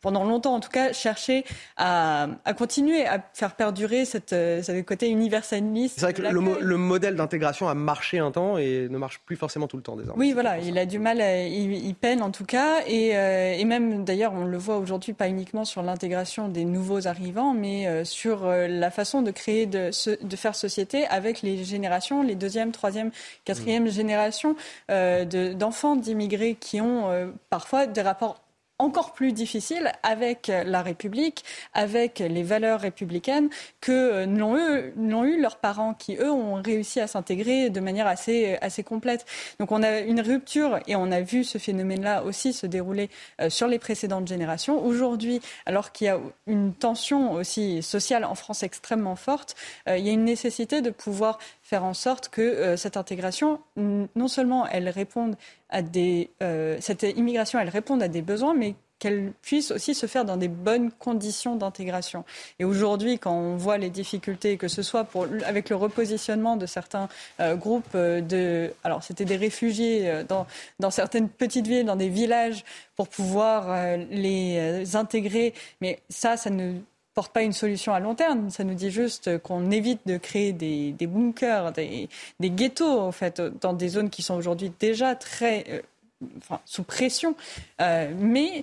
pendant 0.00 0.24
longtemps 0.24 0.54
en 0.54 0.60
tout 0.60 0.70
cas, 0.70 0.92
chercher 0.92 1.44
à, 1.76 2.28
à 2.44 2.52
continuer 2.54 3.06
à 3.06 3.22
faire 3.34 3.54
perdurer 3.54 4.04
cette, 4.04 4.32
euh, 4.32 4.62
ce 4.62 4.80
côté 4.82 5.08
universaliste. 5.08 5.94
C'est 5.98 6.04
vrai 6.06 6.12
que 6.14 6.22
le, 6.22 6.76
modèle 6.76 7.16
d'intégration 7.16 7.68
a 7.68 7.74
marché 7.74 8.18
un 8.18 8.30
temps 8.30 8.56
et 8.58 8.88
ne 8.88 8.98
marche 8.98 9.20
plus 9.24 9.36
forcément 9.36 9.66
tout 9.66 9.76
le 9.76 9.82
temps 9.82 9.96
désormais. 9.96 10.26
Oui, 10.26 10.32
voilà, 10.32 10.58
il 10.58 10.78
a 10.78 10.86
du 10.86 10.98
mal, 10.98 11.18
il, 11.20 11.94
peine 11.94 12.22
en 12.22 12.30
tout 12.30 12.44
cas, 12.44 12.82
et, 12.86 13.16
euh, 13.16 13.54
et 13.54 13.64
même 13.64 14.04
d'ailleurs 14.04 14.32
on 14.32 14.44
le 14.44 14.58
voit 14.58 14.78
aujourd'hui 14.78 15.12
pas 15.12 15.28
uniquement 15.28 15.64
sur 15.64 15.82
l'intégration 15.82 16.48
des 16.48 16.64
nouveaux 16.64 17.08
arrivants, 17.08 17.54
mais 17.54 17.86
euh, 17.86 18.04
sur 18.04 18.46
la 18.46 18.90
façon 18.90 19.22
de 19.22 19.30
créer, 19.30 19.66
de, 19.66 19.90
de 20.22 20.36
faire 20.36 20.54
société 20.54 21.06
avec 21.06 21.42
les 21.42 21.64
générations, 21.64 22.22
les 22.22 22.34
deuxième, 22.34 22.72
troisième, 22.72 23.10
quatrième 23.44 23.84
mmh. 23.84 23.90
générations 23.90 24.56
d'enfants 24.88 25.96
d'immigrés 25.96 26.56
qui 26.58 26.80
ont 26.80 27.32
parfois 27.50 27.86
des 27.86 28.00
rapports 28.00 28.40
encore 28.78 29.12
plus 29.12 29.32
difficile 29.32 29.92
avec 30.02 30.48
la 30.48 30.82
République, 30.82 31.44
avec 31.74 32.20
les 32.20 32.42
valeurs 32.42 32.80
républicaines 32.80 33.48
que 33.80 34.24
n'ont 34.24 35.24
eu, 35.24 35.40
leurs 35.40 35.56
parents 35.56 35.94
qui, 35.94 36.16
eux, 36.16 36.30
ont 36.30 36.54
réussi 36.54 37.00
à 37.00 37.06
s'intégrer 37.06 37.70
de 37.70 37.80
manière 37.80 38.06
assez, 38.06 38.56
assez 38.60 38.82
complète. 38.82 39.26
Donc 39.58 39.72
on 39.72 39.82
a 39.82 40.00
une 40.00 40.20
rupture 40.20 40.78
et 40.86 40.96
on 40.96 41.10
a 41.10 41.20
vu 41.20 41.44
ce 41.44 41.58
phénomène-là 41.58 42.22
aussi 42.24 42.52
se 42.52 42.66
dérouler 42.66 43.10
euh, 43.40 43.50
sur 43.50 43.66
les 43.66 43.78
précédentes 43.78 44.28
générations. 44.28 44.84
Aujourd'hui, 44.84 45.40
alors 45.66 45.92
qu'il 45.92 46.06
y 46.06 46.10
a 46.10 46.18
une 46.46 46.72
tension 46.72 47.32
aussi 47.32 47.82
sociale 47.82 48.24
en 48.24 48.34
France 48.34 48.62
extrêmement 48.62 49.16
forte, 49.16 49.56
euh, 49.88 49.98
il 49.98 50.06
y 50.06 50.10
a 50.10 50.12
une 50.12 50.24
nécessité 50.24 50.82
de 50.82 50.90
pouvoir 50.90 51.38
faire 51.68 51.84
en 51.84 51.92
sorte 51.92 52.30
que 52.30 52.40
euh, 52.40 52.76
cette 52.78 52.96
intégration, 52.96 53.60
non 53.76 54.28
seulement 54.28 54.66
elle 54.66 54.88
réponde 54.88 55.36
à 55.68 55.82
des, 55.82 56.30
euh, 56.42 56.78
cette 56.80 57.02
immigration, 57.02 57.58
elle 57.58 57.68
réponde 57.68 58.02
à 58.02 58.08
des 58.08 58.22
besoins, 58.22 58.54
mais 58.54 58.74
qu'elle 58.98 59.32
puisse 59.42 59.70
aussi 59.70 59.94
se 59.94 60.06
faire 60.06 60.24
dans 60.24 60.38
des 60.38 60.48
bonnes 60.48 60.90
conditions 60.90 61.56
d'intégration. 61.56 62.24
Et 62.58 62.64
aujourd'hui, 62.64 63.18
quand 63.18 63.34
on 63.34 63.56
voit 63.56 63.76
les 63.76 63.90
difficultés, 63.90 64.56
que 64.56 64.66
ce 64.66 64.80
soit 64.80 65.04
pour, 65.04 65.26
avec 65.44 65.68
le 65.68 65.76
repositionnement 65.76 66.56
de 66.56 66.64
certains 66.64 67.10
euh, 67.38 67.54
groupes 67.54 67.94
de, 67.94 68.72
alors 68.82 69.02
c'était 69.02 69.26
des 69.26 69.36
réfugiés 69.36 70.24
dans, 70.26 70.46
dans 70.80 70.90
certaines 70.90 71.28
petites 71.28 71.66
villes, 71.66 71.84
dans 71.84 71.96
des 71.96 72.08
villages, 72.08 72.64
pour 72.96 73.08
pouvoir 73.08 73.96
les 74.10 74.96
intégrer, 74.96 75.52
mais 75.82 76.00
ça, 76.08 76.38
ça 76.38 76.48
ne 76.48 76.80
porte 77.18 77.32
pas 77.32 77.42
une 77.42 77.52
solution 77.52 77.92
à 77.92 77.98
long 77.98 78.14
terme. 78.14 78.48
Ça 78.48 78.62
nous 78.62 78.74
dit 78.74 78.92
juste 78.92 79.38
qu'on 79.38 79.72
évite 79.72 80.06
de 80.06 80.18
créer 80.18 80.52
des, 80.52 80.94
bunkers, 81.00 81.72
des, 81.72 82.08
ghettos, 82.40 83.00
en 83.00 83.10
fait, 83.10 83.42
dans 83.60 83.72
des 83.72 83.88
zones 83.88 84.08
qui 84.08 84.22
sont 84.22 84.36
aujourd'hui 84.36 84.70
déjà 84.78 85.16
très 85.16 85.64
euh, 85.68 86.56
sous 86.64 86.84
pression. 86.84 87.34
Euh, 87.80 88.12
mais 88.16 88.62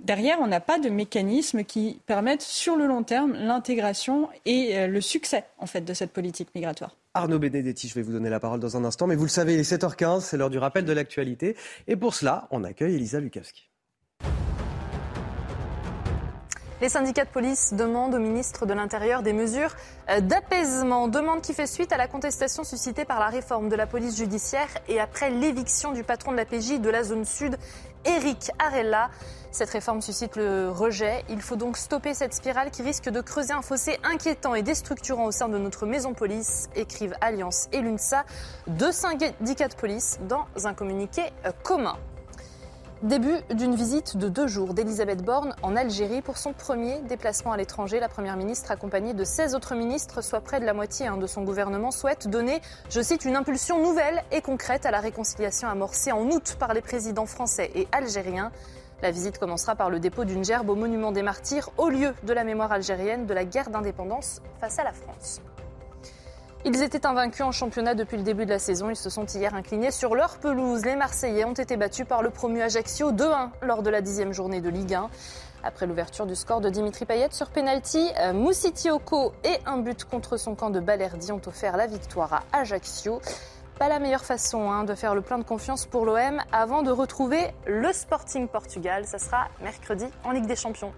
derrière, 0.00 0.38
on 0.40 0.46
n'a 0.46 0.60
pas 0.60 0.78
de 0.78 0.88
mécanismes 0.88 1.64
qui 1.64 1.98
permettent 2.06 2.42
sur 2.42 2.76
le 2.76 2.86
long 2.86 3.02
terme 3.02 3.32
l'intégration 3.32 4.28
et 4.46 4.78
euh, 4.78 4.86
le 4.86 5.00
succès 5.00 5.42
en 5.58 5.66
fait 5.66 5.80
de 5.80 5.92
cette 5.92 6.12
politique 6.12 6.50
migratoire. 6.54 6.94
Arnaud 7.14 7.40
Benedetti, 7.40 7.88
je 7.88 7.94
vais 7.96 8.02
vous 8.02 8.12
donner 8.12 8.30
la 8.30 8.38
parole 8.38 8.60
dans 8.60 8.76
un 8.76 8.84
instant, 8.84 9.08
mais 9.08 9.16
vous 9.16 9.24
le 9.24 9.28
savez, 9.28 9.54
il 9.54 9.58
est 9.58 9.72
7h15, 9.72 10.20
c'est 10.20 10.36
l'heure 10.36 10.50
du 10.50 10.58
rappel 10.58 10.84
de 10.84 10.92
l'actualité. 10.92 11.56
Et 11.88 11.96
pour 11.96 12.14
cela, 12.14 12.46
on 12.52 12.62
accueille 12.62 12.94
Elisa 12.94 13.18
Lukavski. 13.18 13.67
Les 16.80 16.88
syndicats 16.88 17.24
de 17.24 17.30
police 17.30 17.74
demandent 17.74 18.14
au 18.14 18.20
ministre 18.20 18.64
de 18.64 18.72
l'Intérieur 18.72 19.22
des 19.22 19.32
mesures 19.32 19.74
euh, 20.10 20.20
d'apaisement, 20.20 21.08
demande 21.08 21.40
qui 21.40 21.52
fait 21.52 21.66
suite 21.66 21.92
à 21.92 21.96
la 21.96 22.06
contestation 22.06 22.62
suscitée 22.62 23.04
par 23.04 23.18
la 23.18 23.26
réforme 23.26 23.68
de 23.68 23.74
la 23.74 23.88
police 23.88 24.16
judiciaire 24.16 24.68
et 24.86 25.00
après 25.00 25.30
l'éviction 25.30 25.90
du 25.90 26.04
patron 26.04 26.30
de 26.30 26.36
la 26.36 26.44
PJ 26.44 26.80
de 26.80 26.88
la 26.88 27.02
zone 27.02 27.24
sud, 27.24 27.58
Eric 28.04 28.52
Arella. 28.60 29.10
Cette 29.50 29.70
réforme 29.70 30.00
suscite 30.02 30.36
le 30.36 30.70
rejet. 30.70 31.24
Il 31.28 31.42
faut 31.42 31.56
donc 31.56 31.76
stopper 31.76 32.14
cette 32.14 32.32
spirale 32.32 32.70
qui 32.70 32.82
risque 32.82 33.08
de 33.08 33.20
creuser 33.20 33.54
un 33.54 33.62
fossé 33.62 33.98
inquiétant 34.04 34.54
et 34.54 34.62
déstructurant 34.62 35.24
au 35.24 35.32
sein 35.32 35.48
de 35.48 35.58
notre 35.58 35.84
maison 35.84 36.14
police, 36.14 36.68
écrivent 36.76 37.16
Alliance 37.20 37.68
et 37.72 37.80
l'UNSA, 37.80 38.24
deux 38.68 38.92
syndicats 38.92 39.68
de 39.68 39.74
police, 39.74 40.20
dans 40.28 40.46
un 40.64 40.74
communiqué 40.74 41.22
euh, 41.44 41.50
commun. 41.64 41.96
Début 43.02 43.36
d'une 43.54 43.76
visite 43.76 44.16
de 44.16 44.28
deux 44.28 44.48
jours 44.48 44.74
d'Elisabeth 44.74 45.22
Borne 45.22 45.54
en 45.62 45.76
Algérie 45.76 46.20
pour 46.20 46.36
son 46.36 46.52
premier 46.52 47.00
déplacement 47.02 47.52
à 47.52 47.56
l'étranger. 47.56 48.00
La 48.00 48.08
Première 48.08 48.36
ministre, 48.36 48.72
accompagnée 48.72 49.14
de 49.14 49.22
16 49.22 49.54
autres 49.54 49.76
ministres, 49.76 50.20
soit 50.20 50.40
près 50.40 50.58
de 50.58 50.64
la 50.64 50.74
moitié 50.74 51.06
hein, 51.06 51.16
de 51.16 51.28
son 51.28 51.44
gouvernement, 51.44 51.92
souhaite 51.92 52.26
donner, 52.26 52.60
je 52.90 53.00
cite, 53.00 53.24
une 53.24 53.36
impulsion 53.36 53.80
nouvelle 53.80 54.24
et 54.32 54.40
concrète 54.40 54.84
à 54.84 54.90
la 54.90 54.98
réconciliation 54.98 55.68
amorcée 55.68 56.10
en 56.10 56.28
août 56.28 56.56
par 56.58 56.74
les 56.74 56.82
présidents 56.82 57.26
français 57.26 57.70
et 57.76 57.86
algériens. 57.92 58.50
La 59.00 59.12
visite 59.12 59.38
commencera 59.38 59.76
par 59.76 59.90
le 59.90 60.00
dépôt 60.00 60.24
d'une 60.24 60.44
gerbe 60.44 60.68
au 60.68 60.74
monument 60.74 61.12
des 61.12 61.22
martyrs, 61.22 61.70
au 61.76 61.90
lieu 61.90 62.14
de 62.24 62.32
la 62.32 62.42
mémoire 62.42 62.72
algérienne 62.72 63.26
de 63.26 63.34
la 63.34 63.44
guerre 63.44 63.70
d'indépendance 63.70 64.42
face 64.58 64.80
à 64.80 64.82
la 64.82 64.92
France. 64.92 65.40
Ils 66.70 66.82
étaient 66.82 67.06
invaincus 67.06 67.46
en 67.46 67.50
championnat 67.50 67.94
depuis 67.94 68.18
le 68.18 68.22
début 68.22 68.44
de 68.44 68.50
la 68.50 68.58
saison. 68.58 68.90
Ils 68.90 68.96
se 68.96 69.08
sont 69.08 69.24
hier 69.24 69.54
inclinés 69.54 69.90
sur 69.90 70.14
leur 70.14 70.36
pelouse. 70.36 70.84
Les 70.84 70.96
Marseillais 70.96 71.46
ont 71.46 71.54
été 71.54 71.78
battus 71.78 72.04
par 72.06 72.22
le 72.22 72.28
promu 72.28 72.60
Ajaccio 72.60 73.10
2-1 73.10 73.48
lors 73.62 73.82
de 73.82 73.88
la 73.88 74.02
dixième 74.02 74.34
journée 74.34 74.60
de 74.60 74.68
Ligue 74.68 74.92
1. 74.92 75.08
Après 75.64 75.86
l'ouverture 75.86 76.26
du 76.26 76.36
score 76.36 76.60
de 76.60 76.68
Dimitri 76.68 77.06
Payet 77.06 77.30
sur 77.30 77.48
penalty, 77.48 78.10
euh, 78.20 78.34
Moussitioko 78.34 79.32
et 79.44 79.56
un 79.64 79.78
but 79.78 80.04
contre 80.04 80.36
son 80.36 80.54
camp 80.54 80.68
de 80.68 80.78
Balerdi 80.78 81.32
ont 81.32 81.40
offert 81.46 81.78
la 81.78 81.86
victoire 81.86 82.34
à 82.34 82.58
Ajaccio. 82.58 83.22
Pas 83.78 83.88
la 83.88 83.98
meilleure 83.98 84.26
façon 84.26 84.70
hein, 84.70 84.84
de 84.84 84.94
faire 84.94 85.14
le 85.14 85.22
plein 85.22 85.38
de 85.38 85.44
confiance 85.44 85.86
pour 85.86 86.04
l'OM 86.04 86.42
avant 86.52 86.82
de 86.82 86.90
retrouver 86.90 87.46
le 87.66 87.94
Sporting 87.94 88.46
Portugal. 88.46 89.06
Ça 89.06 89.18
sera 89.18 89.48
mercredi 89.62 90.04
en 90.22 90.32
Ligue 90.32 90.46
des 90.46 90.56
Champions. 90.56 90.92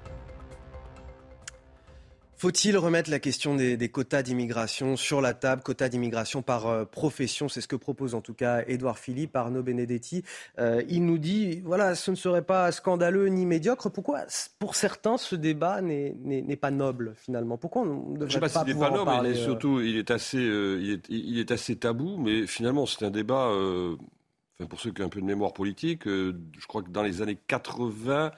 Faut-il 2.41 2.79
remettre 2.79 3.11
la 3.11 3.19
question 3.19 3.55
des, 3.55 3.77
quotas 3.91 4.23
d'immigration 4.23 4.97
sur 4.97 5.21
la 5.21 5.35
table, 5.35 5.61
quotas 5.63 5.91
d'immigration 5.91 6.41
par 6.41 6.69
euh, 6.69 6.87
profession? 6.87 7.51
C'est 7.51 7.61
ce 7.61 7.69
que 7.69 7.77
propose 7.77 8.15
en 8.15 8.23
tout 8.23 8.33
cas 8.33 8.63
Édouard 8.67 8.99
Philippe, 8.99 9.37
Arnaud 9.37 9.63
Benedetti. 9.63 10.25
Euh, 10.59 10.83
il 10.89 11.05
nous 11.05 11.19
dit, 11.19 11.61
voilà, 11.61 11.95
ce 11.95 12.11
ne 12.11 12.17
serait 12.17 12.41
pas 12.41 12.73
scandaleux 12.73 13.27
ni 13.27 13.45
médiocre. 13.45 13.91
Pourquoi, 13.91 14.21
pour 14.59 14.75
certains, 14.75 15.19
ce 15.19 15.37
débat 15.37 15.83
n'est 15.83 16.57
pas 16.59 16.71
noble 16.71 17.13
finalement? 17.19 17.59
Pourquoi 17.59 17.83
on 17.83 18.13
ne 18.13 18.15
devrait 18.15 18.31
Je 18.31 18.33
sais 18.33 18.41
pas, 18.41 18.49
s'il 18.49 18.75
n'est 18.75 18.81
pas 18.81 18.91
noble, 18.91 19.13
il 19.21 19.27
est 19.27 19.39
euh 19.39 19.45
surtout, 19.45 19.81
il 19.83 19.99
est 19.99 20.11
assez, 20.11 20.39
il, 20.39 20.93
est, 20.93 21.07
il, 21.11 21.39
est, 21.39 21.51
assez 21.51 21.77
tabou, 21.77 22.17
mais 22.17 22.47
finalement, 22.47 22.87
c'est 22.87 23.05
un 23.05 23.11
débat. 23.11 23.51
Enfin, 23.51 24.67
pour 24.67 24.81
ceux 24.81 24.93
qui 24.93 25.03
ont 25.03 25.07
un 25.07 25.11
peu 25.11 25.21
de 25.21 25.27
mémoire 25.27 25.53
politique, 25.53 26.07
je 26.07 26.67
crois 26.67 26.83
que 26.83 26.89
dans 26.89 27.03
les 27.03 27.21
années 27.21 27.37
80 27.49 28.33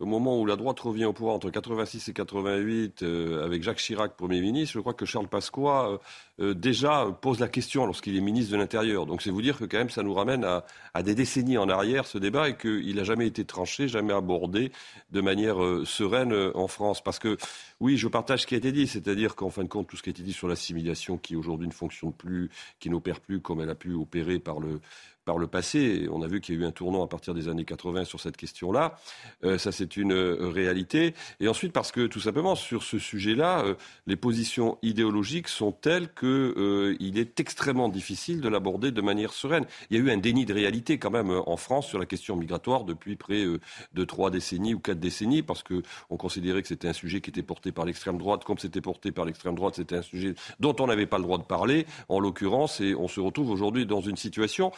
au 0.00 0.06
moment 0.06 0.40
où 0.40 0.46
la 0.46 0.56
droite 0.56 0.78
revient 0.80 1.06
au 1.06 1.12
pouvoir 1.12 1.34
entre 1.34 1.50
86 1.50 2.08
et 2.08 2.12
88 2.12 3.02
euh, 3.02 3.44
avec 3.44 3.62
Jacques 3.62 3.78
Chirac 3.78 4.16
Premier 4.16 4.40
ministre, 4.40 4.74
je 4.74 4.80
crois 4.80 4.94
que 4.94 5.04
Charles 5.04 5.28
Pasqua 5.28 5.88
euh, 5.88 5.98
euh, 6.40 6.54
déjà 6.54 7.06
pose 7.20 7.40
la 7.40 7.48
question 7.48 7.84
lorsqu'il 7.84 8.16
est 8.16 8.20
ministre 8.20 8.52
de 8.52 8.56
l'Intérieur. 8.56 9.06
Donc 9.06 9.22
c'est 9.22 9.30
vous 9.30 9.42
dire 9.42 9.58
que 9.58 9.64
quand 9.64 9.78
même 9.78 9.90
ça 9.90 10.02
nous 10.02 10.14
ramène 10.14 10.44
à, 10.44 10.64
à 10.94 11.02
des 11.02 11.14
décennies 11.14 11.58
en 11.58 11.68
arrière 11.68 12.06
ce 12.06 12.18
débat 12.18 12.48
et 12.48 12.56
qu'il 12.56 12.94
n'a 12.94 13.04
jamais 13.04 13.26
été 13.26 13.44
tranché, 13.44 13.88
jamais 13.88 14.12
abordé 14.12 14.70
de 15.10 15.20
manière 15.20 15.56
sereine 15.84 16.34
en 16.54 16.68
France. 16.68 17.02
Parce 17.02 17.18
que 17.18 17.36
oui, 17.80 17.96
je 17.96 18.08
partage 18.08 18.42
ce 18.42 18.46
qui 18.46 18.54
a 18.54 18.58
été 18.58 18.72
dit, 18.72 18.86
c'est-à-dire 18.86 19.34
qu'en 19.34 19.50
fin 19.50 19.62
de 19.62 19.68
compte 19.68 19.88
tout 19.88 19.96
ce 19.96 20.02
qui 20.02 20.10
a 20.10 20.12
été 20.12 20.22
dit 20.22 20.32
sur 20.32 20.48
l'assimilation 20.48 21.16
qui 21.16 21.34
aujourd'hui 21.34 21.66
ne 21.66 21.72
fonctionne 21.72 22.12
plus, 22.12 22.50
qui 22.78 22.90
n'opère 22.90 23.20
plus 23.20 23.40
comme 23.40 23.60
elle 23.60 23.70
a 23.70 23.74
pu 23.74 23.94
opérer 23.94 24.38
par 24.38 24.60
le 24.60 24.80
par 25.28 25.36
le 25.36 25.46
passé. 25.46 26.08
On 26.10 26.22
a 26.22 26.26
vu 26.26 26.40
qu'il 26.40 26.54
y 26.54 26.58
a 26.58 26.62
eu 26.62 26.64
un 26.64 26.70
tournant 26.70 27.04
à 27.04 27.06
partir 27.06 27.34
des 27.34 27.48
années 27.48 27.66
80 27.66 28.06
sur 28.06 28.18
cette 28.18 28.38
question-là. 28.38 28.96
Euh, 29.44 29.58
ça, 29.58 29.72
c'est 29.72 29.98
une 29.98 30.14
euh, 30.14 30.48
réalité. 30.48 31.12
Et 31.38 31.48
ensuite, 31.48 31.74
parce 31.74 31.92
que 31.92 32.06
tout 32.06 32.20
simplement, 32.20 32.54
sur 32.54 32.82
ce 32.82 32.98
sujet-là, 32.98 33.60
euh, 33.60 33.74
les 34.06 34.16
positions 34.16 34.78
idéologiques 34.80 35.48
sont 35.48 35.70
telles 35.70 36.08
qu'il 36.14 37.18
est 37.18 37.40
extrêmement 37.40 37.90
difficile 37.90 38.40
de 38.40 38.48
l'aborder 38.48 38.90
de 38.90 39.02
manière 39.02 39.34
sereine. 39.34 39.66
Il 39.90 39.98
y 39.98 40.00
a 40.00 40.02
eu 40.02 40.10
un 40.10 40.16
déni 40.16 40.46
de 40.46 40.54
réalité 40.54 40.98
quand 40.98 41.10
même 41.10 41.30
en 41.30 41.58
France 41.58 41.88
sur 41.88 41.98
la 41.98 42.06
question 42.06 42.34
migratoire 42.34 42.84
depuis 42.84 43.16
près 43.16 43.44
de 43.92 44.04
trois 44.06 44.30
décennies 44.30 44.72
ou 44.72 44.78
quatre 44.78 44.98
décennies, 44.98 45.42
parce 45.42 45.62
qu'on 45.62 46.16
considérait 46.16 46.62
que 46.62 46.68
c'était 46.68 46.88
un 46.88 46.94
sujet 46.94 47.20
qui 47.20 47.28
était 47.28 47.42
porté 47.42 47.70
par 47.70 47.84
l'extrême 47.84 48.16
droite. 48.16 48.44
Comme 48.44 48.56
c'était 48.56 48.80
porté 48.80 49.12
par 49.12 49.26
l'extrême 49.26 49.56
droite, 49.56 49.74
c'était 49.74 49.96
un 49.96 50.02
sujet 50.02 50.34
dont 50.58 50.74
on 50.80 50.86
n'avait 50.86 51.04
pas 51.04 51.18
le 51.18 51.24
droit 51.24 51.36
de 51.36 51.42
parler, 51.42 51.84
en 52.08 52.18
l'occurrence, 52.18 52.80
et 52.80 52.94
on 52.94 53.08
se 53.08 53.20
retrouve 53.20 53.50
aujourd'hui 53.50 53.84
dans 53.84 54.00
une 54.00 54.16
situation 54.16 54.72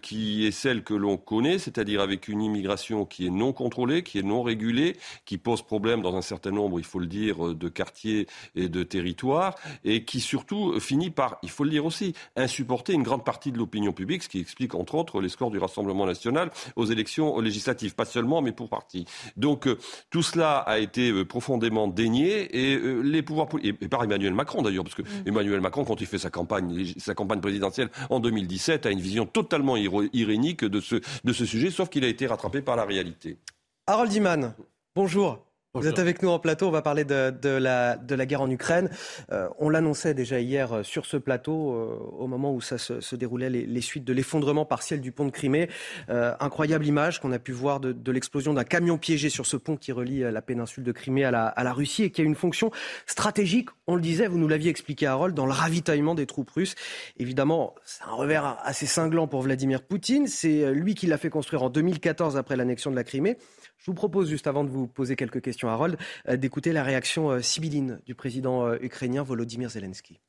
qui 0.00 0.46
est 0.46 0.50
celle 0.50 0.82
que 0.82 0.94
l'on 0.94 1.16
connaît, 1.16 1.58
c'est-à-dire 1.58 2.00
avec 2.00 2.28
une 2.28 2.42
immigration 2.42 3.04
qui 3.04 3.26
est 3.26 3.30
non 3.30 3.52
contrôlée, 3.52 4.02
qui 4.02 4.18
est 4.18 4.22
non 4.22 4.42
régulée, 4.42 4.96
qui 5.24 5.38
pose 5.38 5.62
problème 5.62 6.02
dans 6.02 6.16
un 6.16 6.22
certain 6.22 6.50
nombre, 6.50 6.78
il 6.78 6.84
faut 6.84 6.98
le 6.98 7.06
dire, 7.06 7.54
de 7.54 7.68
quartiers 7.68 8.26
et 8.54 8.68
de 8.68 8.82
territoires, 8.82 9.54
et 9.84 10.04
qui 10.04 10.20
surtout 10.20 10.78
finit 10.80 11.10
par, 11.10 11.38
il 11.42 11.50
faut 11.50 11.64
le 11.64 11.70
dire 11.70 11.84
aussi, 11.84 12.14
insupporter 12.36 12.92
une 12.92 13.02
grande 13.02 13.24
partie 13.24 13.52
de 13.52 13.58
l'opinion 13.58 13.92
publique, 13.92 14.22
ce 14.22 14.28
qui 14.28 14.40
explique 14.40 14.74
entre 14.74 14.94
autres 14.94 15.20
les 15.20 15.28
scores 15.28 15.50
du 15.50 15.58
Rassemblement 15.58 16.06
national 16.06 16.50
aux 16.76 16.86
élections 16.86 17.40
législatives, 17.40 17.94
pas 17.94 18.04
seulement, 18.04 18.42
mais 18.42 18.52
pour 18.52 18.68
partie. 18.68 19.04
Donc 19.36 19.66
euh, 19.66 19.78
tout 20.10 20.22
cela 20.22 20.58
a 20.58 20.78
été 20.78 21.10
euh, 21.10 21.24
profondément 21.24 21.88
dénié, 21.88 22.56
et 22.56 22.76
euh, 22.76 23.00
les 23.00 23.22
pouvoirs 23.22 23.48
et 23.62 23.72
par 23.72 24.04
Emmanuel 24.04 24.34
Macron 24.34 24.62
d'ailleurs, 24.62 24.84
parce 24.84 24.94
que 24.94 25.02
mm. 25.02 25.26
Emmanuel 25.26 25.60
Macron, 25.60 25.84
quand 25.84 26.00
il 26.00 26.06
fait 26.06 26.18
sa 26.18 26.30
campagne, 26.30 26.92
sa 26.98 27.14
campagne 27.14 27.40
présidentielle 27.40 27.90
en 28.10 28.20
2017, 28.20 28.86
a 28.86 28.90
une 28.90 29.00
vision 29.00 29.26
totalement 29.26 29.73
irénique 29.76 30.64
de 30.64 30.80
ce, 30.80 30.96
de 31.24 31.32
ce 31.32 31.44
sujet, 31.44 31.70
sauf 31.70 31.88
qu'il 31.88 32.04
a 32.04 32.08
été 32.08 32.26
rattrapé 32.26 32.62
par 32.62 32.76
la 32.76 32.84
réalité. 32.84 33.38
Harold 33.86 34.12
Iman, 34.12 34.54
bonjour. 34.94 35.44
Vous 35.76 35.88
êtes 35.88 35.98
avec 35.98 36.22
nous 36.22 36.28
en 36.28 36.38
plateau, 36.38 36.68
on 36.68 36.70
va 36.70 36.82
parler 36.82 37.04
de, 37.04 37.30
de, 37.30 37.48
la, 37.48 37.96
de 37.96 38.14
la, 38.14 38.26
guerre 38.26 38.42
en 38.42 38.48
Ukraine. 38.48 38.88
Euh, 39.32 39.48
on 39.58 39.68
l'annonçait 39.68 40.14
déjà 40.14 40.38
hier 40.38 40.72
euh, 40.72 40.82
sur 40.84 41.04
ce 41.04 41.16
plateau, 41.16 41.72
euh, 41.72 41.98
au 42.16 42.28
moment 42.28 42.54
où 42.54 42.60
ça 42.60 42.78
se, 42.78 43.00
se 43.00 43.16
déroulait 43.16 43.50
les, 43.50 43.66
les, 43.66 43.80
suites 43.80 44.04
de 44.04 44.12
l'effondrement 44.12 44.64
partiel 44.66 45.00
du 45.00 45.10
pont 45.10 45.24
de 45.24 45.32
Crimée. 45.32 45.68
incroyable 46.08 46.86
image 46.86 47.20
qu'on 47.20 47.32
a 47.32 47.40
pu 47.40 47.50
voir 47.50 47.80
de, 47.80 47.90
de 47.90 48.12
l'explosion 48.12 48.54
d'un 48.54 48.62
camion 48.62 48.98
piégé 48.98 49.30
sur 49.30 49.46
ce 49.46 49.56
pont 49.56 49.76
qui 49.76 49.90
relie 49.90 50.20
la 50.20 50.42
péninsule 50.42 50.84
de 50.84 50.92
Crimée 50.92 51.24
à 51.24 51.32
la, 51.32 51.46
à 51.48 51.64
la, 51.64 51.72
Russie 51.72 52.04
et 52.04 52.10
qui 52.12 52.20
a 52.20 52.24
une 52.24 52.36
fonction 52.36 52.70
stratégique, 53.06 53.68
on 53.88 53.96
le 53.96 54.00
disait, 54.00 54.28
vous 54.28 54.38
nous 54.38 54.46
l'aviez 54.46 54.70
expliqué 54.70 55.08
Harold, 55.08 55.34
dans 55.34 55.46
le 55.46 55.52
ravitaillement 55.52 56.14
des 56.14 56.26
troupes 56.26 56.50
russes. 56.50 56.76
Évidemment, 57.16 57.74
c'est 57.84 58.04
un 58.04 58.14
revers 58.14 58.58
assez 58.62 58.86
cinglant 58.86 59.26
pour 59.26 59.42
Vladimir 59.42 59.82
Poutine. 59.82 60.28
C'est 60.28 60.72
lui 60.72 60.94
qui 60.94 61.08
l'a 61.08 61.18
fait 61.18 61.30
construire 61.30 61.64
en 61.64 61.68
2014 61.68 62.36
après 62.36 62.54
l'annexion 62.54 62.92
de 62.92 62.96
la 62.96 63.02
Crimée. 63.02 63.38
Je 63.84 63.90
vous 63.90 63.94
propose, 63.94 64.30
juste 64.30 64.46
avant 64.46 64.64
de 64.64 64.70
vous 64.70 64.86
poser 64.86 65.14
quelques 65.14 65.42
questions, 65.42 65.68
Harold, 65.68 65.98
euh, 66.30 66.38
d'écouter 66.38 66.72
la 66.72 66.82
réaction 66.82 67.30
euh, 67.30 67.40
sibylline 67.40 68.00
du 68.06 68.14
président 68.14 68.66
euh, 68.66 68.78
ukrainien 68.80 69.22
Volodymyr 69.22 69.68
Zelensky. 69.68 70.20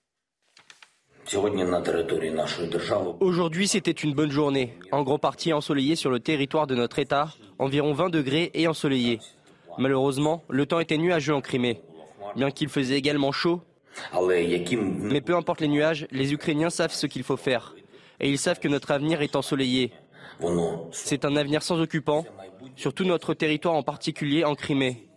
Aujourd'hui, 3.22 3.68
c'était 3.70 3.92
une 3.92 4.14
bonne 4.14 4.30
journée, 4.30 4.78
en 4.92 5.04
grande 5.04 5.22
partie 5.22 5.54
ensoleillée 5.54 5.96
sur 5.96 6.12
le 6.12 6.20
territoire 6.20 6.68
de 6.68 6.76
notre 6.76 7.00
État, 7.00 7.30
environ 7.58 7.94
20 7.94 8.10
degrés 8.10 8.52
et 8.56 8.68
ensoleillé. 8.68 9.20
Malheureusement, 9.78 10.44
le 10.50 10.66
temps 10.66 10.82
était 10.82 10.98
nuageux 10.98 11.34
en 11.34 11.40
Crimée, 11.40 11.82
bien 12.36 12.52
qu'il 12.52 12.68
faisait 12.68 12.98
également 12.98 13.32
chaud. 13.32 13.62
Mais 14.22 15.22
peu 15.22 15.34
importe 15.34 15.62
les 15.62 15.70
nuages, 15.70 16.08
les 16.12 16.34
Ukrainiens 16.34 16.70
savent 16.70 16.94
ce 16.94 17.08
qu'il 17.08 17.24
faut 17.24 17.38
faire. 17.38 17.74
Et 18.20 18.30
ils 18.30 18.38
savent 18.38 18.60
que 18.60 18.68
notre 18.68 18.92
avenir 18.92 19.22
est 19.22 19.38
ensoleillé. 19.38 19.94
C'est 20.92 21.24
un 21.24 21.38
avenir 21.38 21.64
sans 21.64 21.80
occupants, 21.80 22.26
sur 22.76 22.94
tout 22.94 23.06
notre 23.06 23.34
territoire, 23.34 23.76
en 23.76 23.84
particulier 23.84 24.44
en 24.44 24.56
Crimée. 24.56 25.10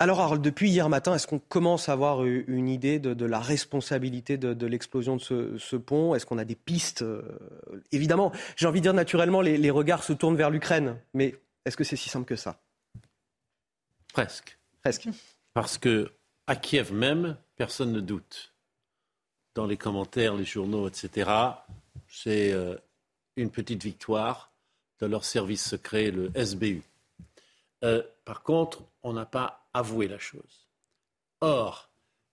Alors 0.00 0.20
Harold, 0.20 0.42
depuis 0.42 0.70
hier 0.70 0.88
matin, 0.88 1.14
est-ce 1.14 1.26
qu'on 1.26 1.40
commence 1.40 1.88
à 1.88 1.92
avoir 1.92 2.24
une 2.24 2.68
idée 2.68 3.00
de, 3.00 3.26
la 3.26 3.40
responsabilité 3.40 4.38
de, 4.38 4.66
l'explosion 4.66 5.16
de 5.16 5.58
ce, 5.58 5.76
pont? 5.76 6.14
Est-ce 6.14 6.24
qu'on 6.24 6.38
a 6.38 6.44
des 6.44 6.54
pistes 6.54 7.02
euh, 7.02 7.22
Évidemment, 7.90 8.32
j'ai 8.56 8.66
envie 8.66 8.80
de 8.80 8.84
dire 8.84 8.94
naturellement, 8.94 9.40
les, 9.40 9.58
les 9.58 9.70
regards 9.70 10.04
se 10.04 10.12
tournent 10.12 10.36
vers 10.36 10.50
l'Ukraine, 10.50 10.96
mais 11.14 11.34
est-ce 11.64 11.76
que 11.76 11.84
c'est 11.84 11.96
si 11.96 12.08
simple 12.08 12.26
que 12.26 12.36
ça? 12.36 12.60
Presque. 14.12 14.56
Presque. 14.82 15.08
Parce 15.52 15.78
que 15.78 16.12
à 16.46 16.56
Kiev 16.56 16.92
même, 16.92 17.36
personne 17.56 17.92
ne 17.92 18.00
doute. 18.00 18.54
Dans 19.54 19.66
les 19.66 19.76
commentaires, 19.76 20.34
les 20.34 20.44
journaux, 20.44 20.88
etc., 20.88 21.30
c'est 22.06 22.52
euh, 22.52 22.76
une 23.38 23.50
petite 23.50 23.82
victoire 23.82 24.52
de 25.00 25.06
leur 25.06 25.24
service 25.24 25.64
secret, 25.64 26.10
le 26.10 26.30
SBU. 26.34 26.82
Euh, 27.84 28.02
par 28.24 28.42
contre, 28.42 28.82
on 29.02 29.12
n'a 29.12 29.26
pas 29.26 29.68
avoué 29.72 30.08
la 30.08 30.18
chose. 30.18 30.68
Or, 31.40 31.88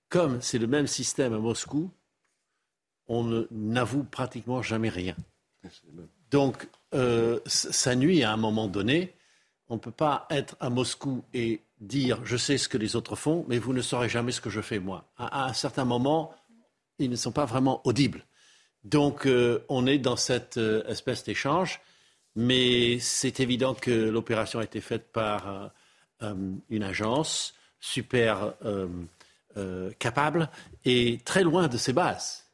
comme 0.10 0.41
c'est 0.41 0.58
le 0.58 0.68
même 0.68 0.88
système 0.88 1.34
à 1.34 1.38
Moscou, 1.38 1.91
on 3.08 3.46
n'avoue 3.52 4.04
pratiquement 4.04 4.62
jamais 4.62 4.89
rien. 4.89 5.15
Donc, 6.32 6.68
euh, 6.94 7.39
ça 7.46 7.96
nuit 7.96 8.24
à 8.24 8.32
un 8.32 8.38
moment 8.38 8.68
donné. 8.68 9.13
On 9.70 9.76
ne 9.76 9.80
peut 9.80 9.91
pas 9.91 10.28
être 10.30 10.56
à 10.60 10.70
Moscou 10.70 11.24
et 11.34 11.62
dire 11.80 12.26
je 12.26 12.38
sais 12.38 12.58
ce 12.58 12.68
que 12.70 12.78
les 12.78 12.96
autres 12.96 13.15
font, 13.15 13.46
mais 13.48 13.60
vous 13.60 13.74
ne 13.74 13.82
saurez 13.82 14.10
jamais 14.10 14.32
ce 14.32 14.41
que 14.41 14.50
je 14.50 14.62
fais 14.62 14.80
moi. 14.80 15.06
À, 15.18 15.48
un 15.48 15.54
certain 15.54 15.86
moment, 15.86 16.34
ils 17.00 17.10
ne 17.10 17.15
sont 17.15 17.32
pas 17.32 17.46
vraiment 17.46 17.82
audibles. 17.86 18.26
Donc 18.86 19.26
euh, 19.26 19.65
on 19.67 19.88
est 19.88 19.98
dans 19.98 20.15
cette 20.15 20.58
euh, 20.58 20.84
espèce 20.88 21.24
d'échange, 21.24 21.82
mais 22.36 23.00
c'est 23.00 23.39
évident 23.39 23.74
que 23.74 23.91
l'opération 23.91 24.60
a 24.60 24.63
été 24.63 24.80
faite 24.80 25.12
par 25.12 25.71
euh, 26.21 26.36
une 26.69 26.84
agence 26.84 27.56
super 27.80 28.56
capable 30.00 30.50
et 30.86 31.19
très 31.24 31.43
loin 31.43 31.67
de 31.67 31.78
ses 31.78 31.93
bases. 31.93 32.45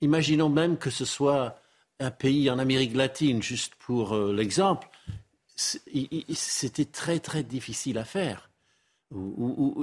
Imaginons 0.00 0.48
même 0.48 0.78
que 0.78 0.88
ce 0.88 1.04
soit 1.04 1.60
un 2.00 2.10
pays 2.10 2.48
en 2.48 2.58
Amérique 2.58 2.94
latine, 2.94 3.42
juste 3.42 3.74
pour 3.74 4.16
l'exemple, 4.16 4.88
c'était 5.54 6.86
très 6.86 7.18
très 7.18 7.42
difficile 7.42 7.98
à 7.98 8.04
faire. 8.04 8.50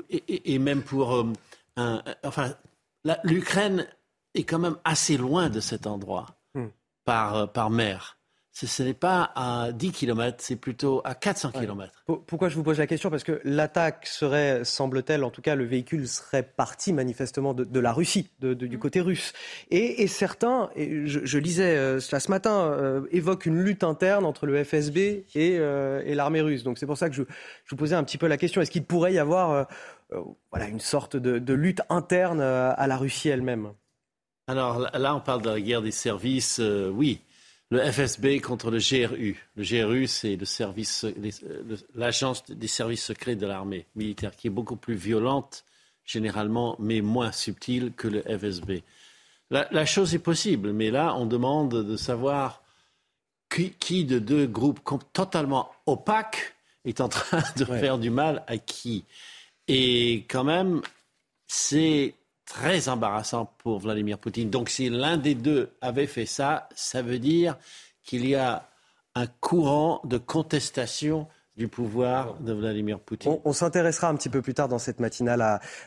et, 0.09 0.57
même 0.57 0.81
pour 0.81 1.23
enfin, 2.23 2.55
l'Ukraine 3.23 3.85
est 4.35 4.43
quand 4.43 4.59
même 4.59 4.77
assez 4.83 5.17
loin 5.17 5.49
de 5.49 5.59
cet 5.59 5.87
endroit 5.87 6.27
hmm. 6.53 6.67
par, 7.05 7.51
par 7.51 7.69
mer 7.69 8.15
ce 8.63 8.83
n'est 8.83 8.93
pas 8.93 9.31
à 9.35 9.71
10 9.73 9.91
km, 9.91 10.37
c'est 10.39 10.55
plutôt 10.55 11.01
à 11.03 11.13
400 11.13 11.51
km. 11.51 12.05
Pourquoi 12.25 12.47
je 12.47 12.55
vous 12.55 12.63
pose 12.63 12.79
la 12.79 12.87
question? 12.87 13.09
Parce 13.09 13.25
que 13.25 13.41
l'attaque 13.43 14.07
serait, 14.07 14.63
semble-t-elle, 14.63 15.25
en 15.25 15.29
tout 15.29 15.41
cas 15.41 15.55
le 15.55 15.65
véhicule 15.65 16.07
serait 16.07 16.43
parti 16.43 16.93
manifestement 16.93 17.53
de, 17.53 17.79
la 17.79 17.91
Russie, 17.91 18.29
du 18.39 18.79
côté 18.79 19.01
russe. 19.01 19.33
Et, 19.71 20.07
certains, 20.07 20.69
et 20.75 21.05
je, 21.05 21.37
lisais 21.37 21.75
euh, 21.75 21.99
cela 21.99 22.21
ce 22.21 22.31
matin, 22.31 22.71
euh, 22.71 23.01
évoquent 23.11 23.45
une 23.45 23.61
lutte 23.61 23.83
interne 23.83 24.25
entre 24.25 24.45
le 24.45 24.63
FSB 24.63 25.25
euh, 25.35 26.01
et, 26.05 26.15
l'armée 26.15 26.41
russe. 26.41 26.63
Donc 26.63 26.77
c'est 26.77 26.85
pour 26.85 26.97
ça 26.97 27.09
que 27.09 27.15
je, 27.15 27.23
vous 27.23 27.75
posais 27.75 27.95
un 27.95 28.05
petit 28.05 28.17
peu 28.17 28.27
la 28.27 28.37
question. 28.37 28.61
Est-ce 28.61 28.71
qu'il 28.71 28.85
pourrait 28.85 29.13
y 29.13 29.19
avoir 29.19 29.67
voilà, 30.51 30.67
une 30.67 30.79
sorte 30.79 31.17
de, 31.17 31.39
de 31.39 31.53
lutte 31.53 31.81
interne 31.89 32.39
à 32.39 32.87
la 32.87 32.95
Russie 32.95 33.27
elle-même? 33.27 33.73
Alors 34.47 34.79
là, 34.79 35.15
on 35.15 35.21
parle 35.21 35.41
de 35.41 35.49
la 35.49 35.61
guerre 35.61 35.81
des 35.81 35.91
services, 35.91 36.61
oui 36.93 37.19
le 37.71 37.79
FSB 37.91 38.41
contre 38.41 38.69
le 38.69 38.77
GRU. 38.77 39.43
Le 39.55 39.63
GRU, 39.63 40.07
c'est 40.07 40.35
le 40.35 40.45
service, 40.45 41.05
l'agence 41.95 42.45
des 42.45 42.67
services 42.67 43.03
secrets 43.03 43.35
de 43.35 43.47
l'armée 43.47 43.87
militaire, 43.95 44.35
qui 44.35 44.47
est 44.47 44.51
beaucoup 44.51 44.75
plus 44.75 44.95
violente 44.95 45.65
généralement, 46.03 46.75
mais 46.77 47.01
moins 47.01 47.31
subtile 47.31 47.91
que 47.97 48.07
le 48.07 48.21
FSB. 48.21 48.83
La, 49.49 49.85
chose 49.85 50.13
est 50.13 50.19
possible, 50.19 50.71
mais 50.71 50.91
là, 50.91 51.15
on 51.15 51.25
demande 51.25 51.83
de 51.83 51.97
savoir 51.97 52.61
qui, 53.79 54.05
de 54.05 54.19
deux 54.19 54.45
groupes 54.45 54.79
totalement 55.13 55.71
opaques 55.87 56.55
est 56.83 57.01
en 57.01 57.09
train 57.09 57.43
de 57.57 57.65
faire 57.65 57.97
du 57.97 58.11
mal 58.11 58.43
à 58.47 58.57
qui. 58.57 59.05
Et 59.67 60.25
quand 60.29 60.43
même, 60.43 60.81
c'est 61.47 62.13
très 62.45 62.89
embarrassant 62.89 63.53
pour 63.57 63.79
Vladimir 63.79 64.17
Poutine. 64.17 64.49
Donc 64.49 64.69
si 64.69 64.89
l'un 64.89 65.17
des 65.17 65.35
deux 65.35 65.71
avait 65.81 66.07
fait 66.07 66.25
ça, 66.25 66.69
ça 66.75 67.01
veut 67.01 67.19
dire 67.19 67.57
qu'il 68.03 68.27
y 68.27 68.35
a 68.35 68.69
un 69.15 69.27
courant 69.27 70.01
de 70.03 70.17
contestation 70.17 71.27
du 71.57 71.69
pouvoir 71.69 72.35
de 72.41 72.51
Vladimir 72.51 72.99
Poutine. 72.99 73.37
On, 73.45 73.53
s'intéressera 73.53 74.09
un 74.09 74.15
petit 74.15 74.27
peu 74.27 74.41
plus 74.41 74.53
tard 74.53 74.67
dans 74.67 74.77
cette 74.77 74.99
matinale 74.99 75.41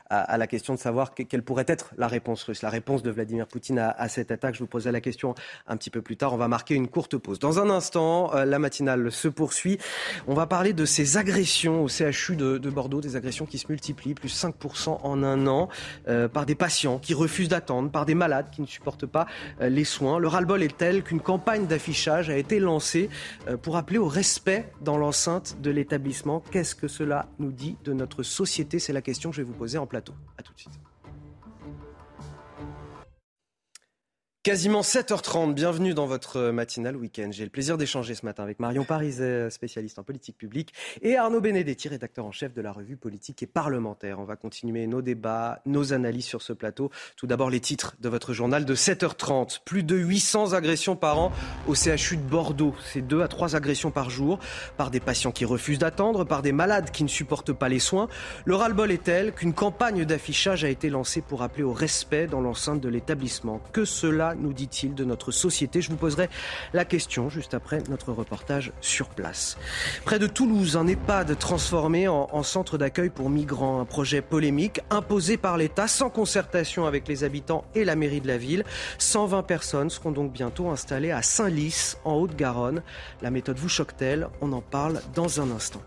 à, 0.09 0.39
la 0.39 0.47
question 0.47 0.73
de 0.73 0.79
savoir 0.79 1.13
quelle 1.13 1.43
pourrait 1.43 1.67
être 1.69 1.93
la 1.99 2.09
réponse 2.09 2.43
russe, 2.45 2.63
la 2.63 2.71
réponse 2.71 3.03
de 3.03 3.11
Vladimir 3.11 3.47
Poutine 3.47 3.79
à, 3.79 4.09
cette 4.09 4.31
attaque. 4.31 4.55
Je 4.55 4.61
vous 4.61 4.67
poserai 4.67 4.93
la 4.93 5.03
question 5.03 5.35
un 5.67 5.77
petit 5.77 5.91
peu 5.91 6.01
plus 6.01 6.17
tard. 6.17 6.33
On 6.33 6.39
va 6.39 6.49
marquer 6.49 6.75
une 6.75 6.89
courte 6.89 7.19
pause. 7.19 7.39
Dans 7.39 7.59
un 7.59 7.69
instant, 7.69 8.35
euh, 8.35 8.47
la 8.47 8.59
matinale 8.59 9.13
se 9.13 9.29
poursuit. 9.29 9.79
On 10.27 10.33
va 10.33 10.47
parler 10.47 10.73
de 10.73 10.87
ces 10.87 11.19
agressions 11.19 11.85
au 11.85 11.89
CHU 11.89 12.37
de, 12.37 12.71
Bordeaux, 12.71 13.03
des 13.03 13.17
agressions 13.17 13.45
qui 13.45 13.59
se 13.59 13.67
multiplient, 13.69 14.15
plus 14.15 14.35
5% 14.35 15.01
en 15.03 15.23
un 15.23 15.47
an, 15.47 15.69
euh, 16.09 16.29
par 16.29 16.47
des 16.47 16.55
patients 16.55 16.99
qui 16.99 17.13
refusent 17.13 17.51
d'attendre, 17.51 17.91
par 17.91 18.07
des 18.07 18.15
malades 18.15 18.49
qui 18.51 18.63
ne 18.63 18.67
supportent 18.67 19.07
pas 19.07 19.27
euh, 19.61 19.69
les 19.69 19.85
soins. 19.85 20.19
Le 20.19 20.29
ras-le-bol 20.29 20.63
est 20.63 20.79
tel 20.79 21.03
qu'une 21.03 21.21
campagne 21.21 21.67
d'affichage 21.67 22.31
a 22.31 22.39
été 22.39 22.59
lancée 22.59 23.11
pour 23.63 23.77
appeler 23.77 23.99
au 23.99 24.09
respect 24.09 24.71
dans 24.81 24.97
l'enceinte 24.97 25.58
de 25.61 25.71
l'établissement. 25.71 26.41
Qu'est-ce 26.51 26.75
que 26.75 26.89
cela 26.89 27.29
nous 27.39 27.53
dit 27.53 27.77
de 27.85 27.93
notre 27.93 28.23
société? 28.23 28.79
C'est 28.79 28.93
la 28.93 29.03
question 29.03 29.31
que 29.31 29.37
je 29.37 29.43
vais 29.43 29.49
vous 29.49 29.55
poser 29.55 29.79
en 29.79 29.87
plateau. 29.87 30.15
A 30.37 30.43
tout 30.43 30.53
de 30.55 30.59
suite. 30.59 30.79
Quasiment 34.49 34.81
7h30, 34.81 35.53
bienvenue 35.53 35.93
dans 35.93 36.07
votre 36.07 36.41
matinale 36.53 36.97
week-end. 36.97 37.29
J'ai 37.33 37.45
le 37.45 37.51
plaisir 37.51 37.77
d'échanger 37.77 38.15
ce 38.15 38.25
matin 38.25 38.45
avec 38.45 38.61
Marion 38.61 38.83
Pariset, 38.83 39.51
spécialiste 39.51 39.99
en 39.99 40.05
politique 40.05 40.39
publique, 40.39 40.73
et 41.03 41.19
Arnaud 41.19 41.43
Benedetti, 41.43 41.87
rédacteur 41.89 42.25
en 42.25 42.33
chef 42.33 42.55
de 42.55 42.63
la 42.63 42.73
revue 42.73 42.97
politique 42.97 43.43
et 43.43 43.47
parlementaire. 43.47 44.19
On 44.19 44.25
va 44.25 44.37
continuer 44.37 44.87
nos 44.87 45.03
débats, 45.03 45.61
nos 45.67 45.93
analyses 45.93 46.25
sur 46.25 46.41
ce 46.41 46.55
plateau. 46.55 46.91
Tout 47.15 47.27
d'abord 47.27 47.51
les 47.51 47.61
titres 47.61 47.95
de 48.01 48.09
votre 48.09 48.33
journal 48.33 48.65
de 48.65 48.75
7h30. 48.75 49.59
Plus 49.67 49.83
de 49.83 49.97
800 49.97 50.55
agressions 50.55 50.97
par 50.97 51.19
an 51.19 51.31
au 51.67 51.75
CHU 51.75 52.17
de 52.17 52.23
Bordeaux. 52.23 52.75
C'est 52.91 53.03
deux 53.03 53.21
à 53.21 53.29
trois 53.29 53.55
agressions 53.55 53.91
par 53.91 54.09
jour, 54.09 54.39
par 54.79 54.91
des 54.91 55.01
patients 55.01 55.31
qui 55.31 55.45
refusent 55.45 55.81
d'attendre, 55.81 56.25
par 56.25 56.41
des 56.41 56.53
malades 56.53 56.91
qui 56.91 57.05
ne 57.05 57.09
supportent 57.11 57.53
pas 57.53 57.69
les 57.69 57.81
soins. 57.81 58.09
Le 58.47 58.55
ras-le-bol 58.55 58.93
est 58.93 59.05
tel 59.05 59.35
qu'une 59.35 59.53
campagne 59.53 60.07
d'affichage 60.07 60.65
a 60.65 60.71
été 60.71 60.89
lancée 60.89 61.21
pour 61.21 61.43
appeler 61.43 61.65
au 61.65 61.75
respect 61.75 62.27
dans 62.27 62.41
l'enceinte 62.41 62.81
de 62.81 62.89
l'établissement. 62.89 63.61
Que 63.75 63.85
cela 63.85 64.37
nous 64.39 64.53
dit-il, 64.53 64.95
de 64.95 65.05
notre 65.05 65.31
société 65.31 65.81
Je 65.81 65.91
vous 65.91 65.97
poserai 65.97 66.29
la 66.73 66.85
question 66.85 67.29
juste 67.29 67.55
après 67.55 67.83
notre 67.89 68.13
reportage 68.13 68.73
sur 68.81 69.09
place. 69.09 69.57
Près 70.05 70.19
de 70.19 70.27
Toulouse, 70.27 70.77
un 70.77 70.87
EHPAD 70.87 71.39
transformé 71.39 72.09
en, 72.09 72.29
en 72.33 72.43
centre 72.43 72.79
d'accueil 72.79 73.11
pour 73.11 73.31
migrants, 73.31 73.81
un 73.81 73.85
projet 73.85 74.23
polémique 74.23 74.81
imposé 74.91 75.37
par 75.37 75.57
l'État 75.57 75.89
sans 75.89 76.11
concertation 76.11 76.87
avec 76.87 77.09
les 77.09 77.25
habitants 77.25 77.65
et 77.75 77.85
la 77.85 77.97
mairie 77.97 78.21
de 78.21 78.29
la 78.29 78.39
ville. 78.39 78.65
120 78.99 79.43
personnes 79.43 79.91
seront 79.91 80.13
donc 80.13 80.33
bientôt 80.33 80.69
installées 80.69 81.11
à 81.11 81.23
Saint-Lys, 81.23 81.99
en 82.05 82.15
Haute-Garonne. 82.15 82.83
La 83.23 83.31
méthode 83.31 83.59
vous 83.59 83.69
choque-t-elle? 83.69 84.29
On 84.41 84.53
en 84.53 84.63
parle 84.63 85.01
dans 85.15 85.41
un 85.41 85.51
instant. 85.51 85.83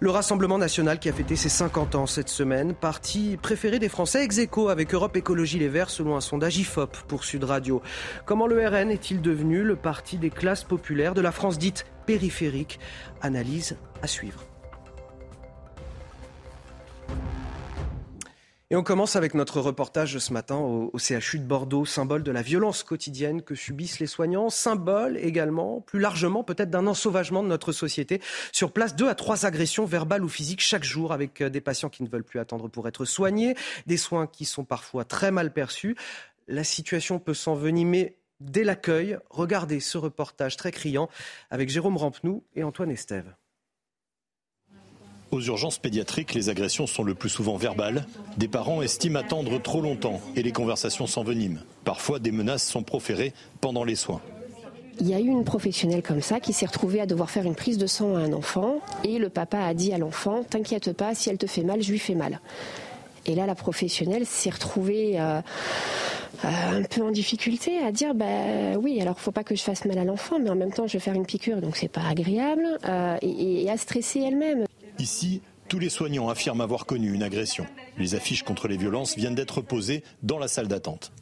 Le 0.00 0.10
Rassemblement 0.10 0.58
national 0.58 0.98
qui 0.98 1.08
a 1.08 1.12
fêté 1.12 1.36
ses 1.36 1.48
50 1.48 1.94
ans 1.94 2.06
cette 2.06 2.28
semaine, 2.28 2.74
parti 2.74 3.38
préféré 3.40 3.78
des 3.78 3.88
Français 3.88 4.24
ex 4.24 4.38
aequo 4.38 4.68
avec 4.68 4.94
Europe 4.94 5.16
Écologie 5.16 5.58
Les 5.58 5.68
Verts 5.68 5.90
selon 5.90 6.16
un 6.16 6.20
sondage 6.20 6.58
IFOP 6.58 6.96
pour 7.08 7.24
Sud 7.24 7.44
Radio. 7.44 7.82
Comment 8.24 8.46
le 8.46 8.66
RN 8.66 8.90
est-il 8.90 9.20
devenu 9.20 9.62
le 9.62 9.76
parti 9.76 10.18
des 10.18 10.30
classes 10.30 10.64
populaires 10.64 11.14
de 11.14 11.20
la 11.20 11.32
France 11.32 11.58
dite 11.58 11.86
périphérique? 12.06 12.78
Analyse 13.22 13.76
à 14.02 14.06
suivre. 14.06 14.44
Et 18.68 18.74
on 18.74 18.82
commence 18.82 19.14
avec 19.14 19.34
notre 19.34 19.60
reportage 19.60 20.18
ce 20.18 20.32
matin 20.32 20.56
au, 20.56 20.90
CHU 20.98 21.38
de 21.38 21.44
Bordeaux, 21.44 21.84
symbole 21.84 22.24
de 22.24 22.32
la 22.32 22.42
violence 22.42 22.82
quotidienne 22.82 23.42
que 23.42 23.54
subissent 23.54 24.00
les 24.00 24.08
soignants, 24.08 24.50
symbole 24.50 25.18
également, 25.18 25.82
plus 25.82 26.00
largement 26.00 26.42
peut-être 26.42 26.68
d'un 26.68 26.88
ensauvagement 26.88 27.44
de 27.44 27.48
notre 27.48 27.70
société. 27.70 28.20
Sur 28.50 28.72
place, 28.72 28.96
deux 28.96 29.08
à 29.08 29.14
trois 29.14 29.46
agressions 29.46 29.84
verbales 29.84 30.24
ou 30.24 30.28
physiques 30.28 30.62
chaque 30.62 30.82
jour 30.82 31.12
avec 31.12 31.42
euh, 31.42 31.48
des 31.48 31.60
patients 31.60 31.90
qui 31.90 32.02
ne 32.02 32.08
veulent 32.08 32.24
plus 32.24 32.40
attendre 32.40 32.66
pour 32.66 32.88
être 32.88 33.04
soignés, 33.04 33.54
des 33.86 33.96
soins 33.96 34.26
qui 34.26 34.44
sont 34.44 34.64
parfois 34.64 35.04
très 35.04 35.30
mal 35.30 35.52
perçus. 35.52 35.94
La 36.48 36.64
situation 36.64 37.20
peut 37.20 37.34
s'envenimer 37.34 38.16
dès 38.40 38.64
l'accueil. 38.64 39.16
Regardez 39.30 39.78
ce 39.78 39.96
reportage 39.96 40.56
très 40.56 40.72
criant 40.72 41.08
avec 41.50 41.68
Jérôme 41.68 41.96
Rampenou 41.96 42.42
et 42.56 42.64
Antoine 42.64 42.90
Estève. 42.90 43.32
Aux 45.36 45.42
urgences 45.42 45.78
pédiatriques, 45.78 46.32
les 46.32 46.48
agressions 46.48 46.86
sont 46.86 47.02
le 47.02 47.14
plus 47.14 47.28
souvent 47.28 47.56
verbales. 47.56 48.06
Des 48.38 48.48
parents 48.48 48.80
estiment 48.80 49.18
attendre 49.18 49.60
trop 49.60 49.82
longtemps 49.82 50.18
et 50.34 50.42
les 50.42 50.50
conversations 50.50 51.06
s'enveniment. 51.06 51.58
Parfois, 51.84 52.18
des 52.18 52.30
menaces 52.30 52.66
sont 52.66 52.82
proférées 52.82 53.34
pendant 53.60 53.84
les 53.84 53.96
soins. 53.96 54.22
Il 54.98 55.06
y 55.06 55.12
a 55.12 55.20
eu 55.20 55.26
une 55.26 55.44
professionnelle 55.44 56.02
comme 56.02 56.22
ça 56.22 56.40
qui 56.40 56.54
s'est 56.54 56.64
retrouvée 56.64 57.02
à 57.02 57.06
devoir 57.06 57.28
faire 57.28 57.44
une 57.44 57.54
prise 57.54 57.76
de 57.76 57.86
sang 57.86 58.16
à 58.16 58.20
un 58.20 58.32
enfant 58.32 58.80
et 59.04 59.18
le 59.18 59.28
papa 59.28 59.58
a 59.58 59.74
dit 59.74 59.92
à 59.92 59.98
l'enfant 59.98 60.42
T'inquiète 60.42 60.94
pas, 60.94 61.14
si 61.14 61.28
elle 61.28 61.36
te 61.36 61.46
fait 61.46 61.64
mal, 61.64 61.82
je 61.82 61.92
lui 61.92 61.98
fais 61.98 62.14
mal. 62.14 62.40
Et 63.26 63.34
là, 63.34 63.44
la 63.44 63.54
professionnelle 63.54 64.24
s'est 64.24 64.48
retrouvée 64.48 65.20
euh, 65.20 65.42
euh, 66.46 66.78
un 66.78 66.82
peu 66.82 67.02
en 67.02 67.10
difficulté 67.10 67.78
à 67.80 67.92
dire 67.92 68.14
bah 68.14 68.78
oui, 68.80 69.02
alors 69.02 69.20
faut 69.20 69.32
pas 69.32 69.44
que 69.44 69.54
je 69.54 69.62
fasse 69.62 69.84
mal 69.84 69.98
à 69.98 70.04
l'enfant, 70.04 70.38
mais 70.38 70.48
en 70.48 70.56
même 70.56 70.72
temps 70.72 70.86
je 70.86 70.94
vais 70.94 70.98
faire 70.98 71.14
une 71.14 71.26
piqûre, 71.26 71.60
donc 71.60 71.76
c'est 71.76 71.88
pas 71.88 72.08
agréable, 72.08 72.78
euh, 72.88 73.18
et 73.20 73.68
à 73.68 73.76
stresser 73.76 74.20
elle-même. 74.20 74.64
Ici, 74.98 75.42
tous 75.68 75.78
les 75.78 75.88
soignants 75.88 76.28
affirment 76.28 76.60
avoir 76.60 76.86
connu 76.86 77.12
une 77.12 77.22
agression. 77.22 77.66
Les 77.98 78.14
affiches 78.14 78.42
contre 78.42 78.68
les 78.68 78.76
violences 78.76 79.16
viennent 79.16 79.34
d'être 79.34 79.60
posées 79.60 80.02
dans 80.22 80.38
la 80.38 80.48
salle 80.48 80.68
d'attente. 80.68 81.12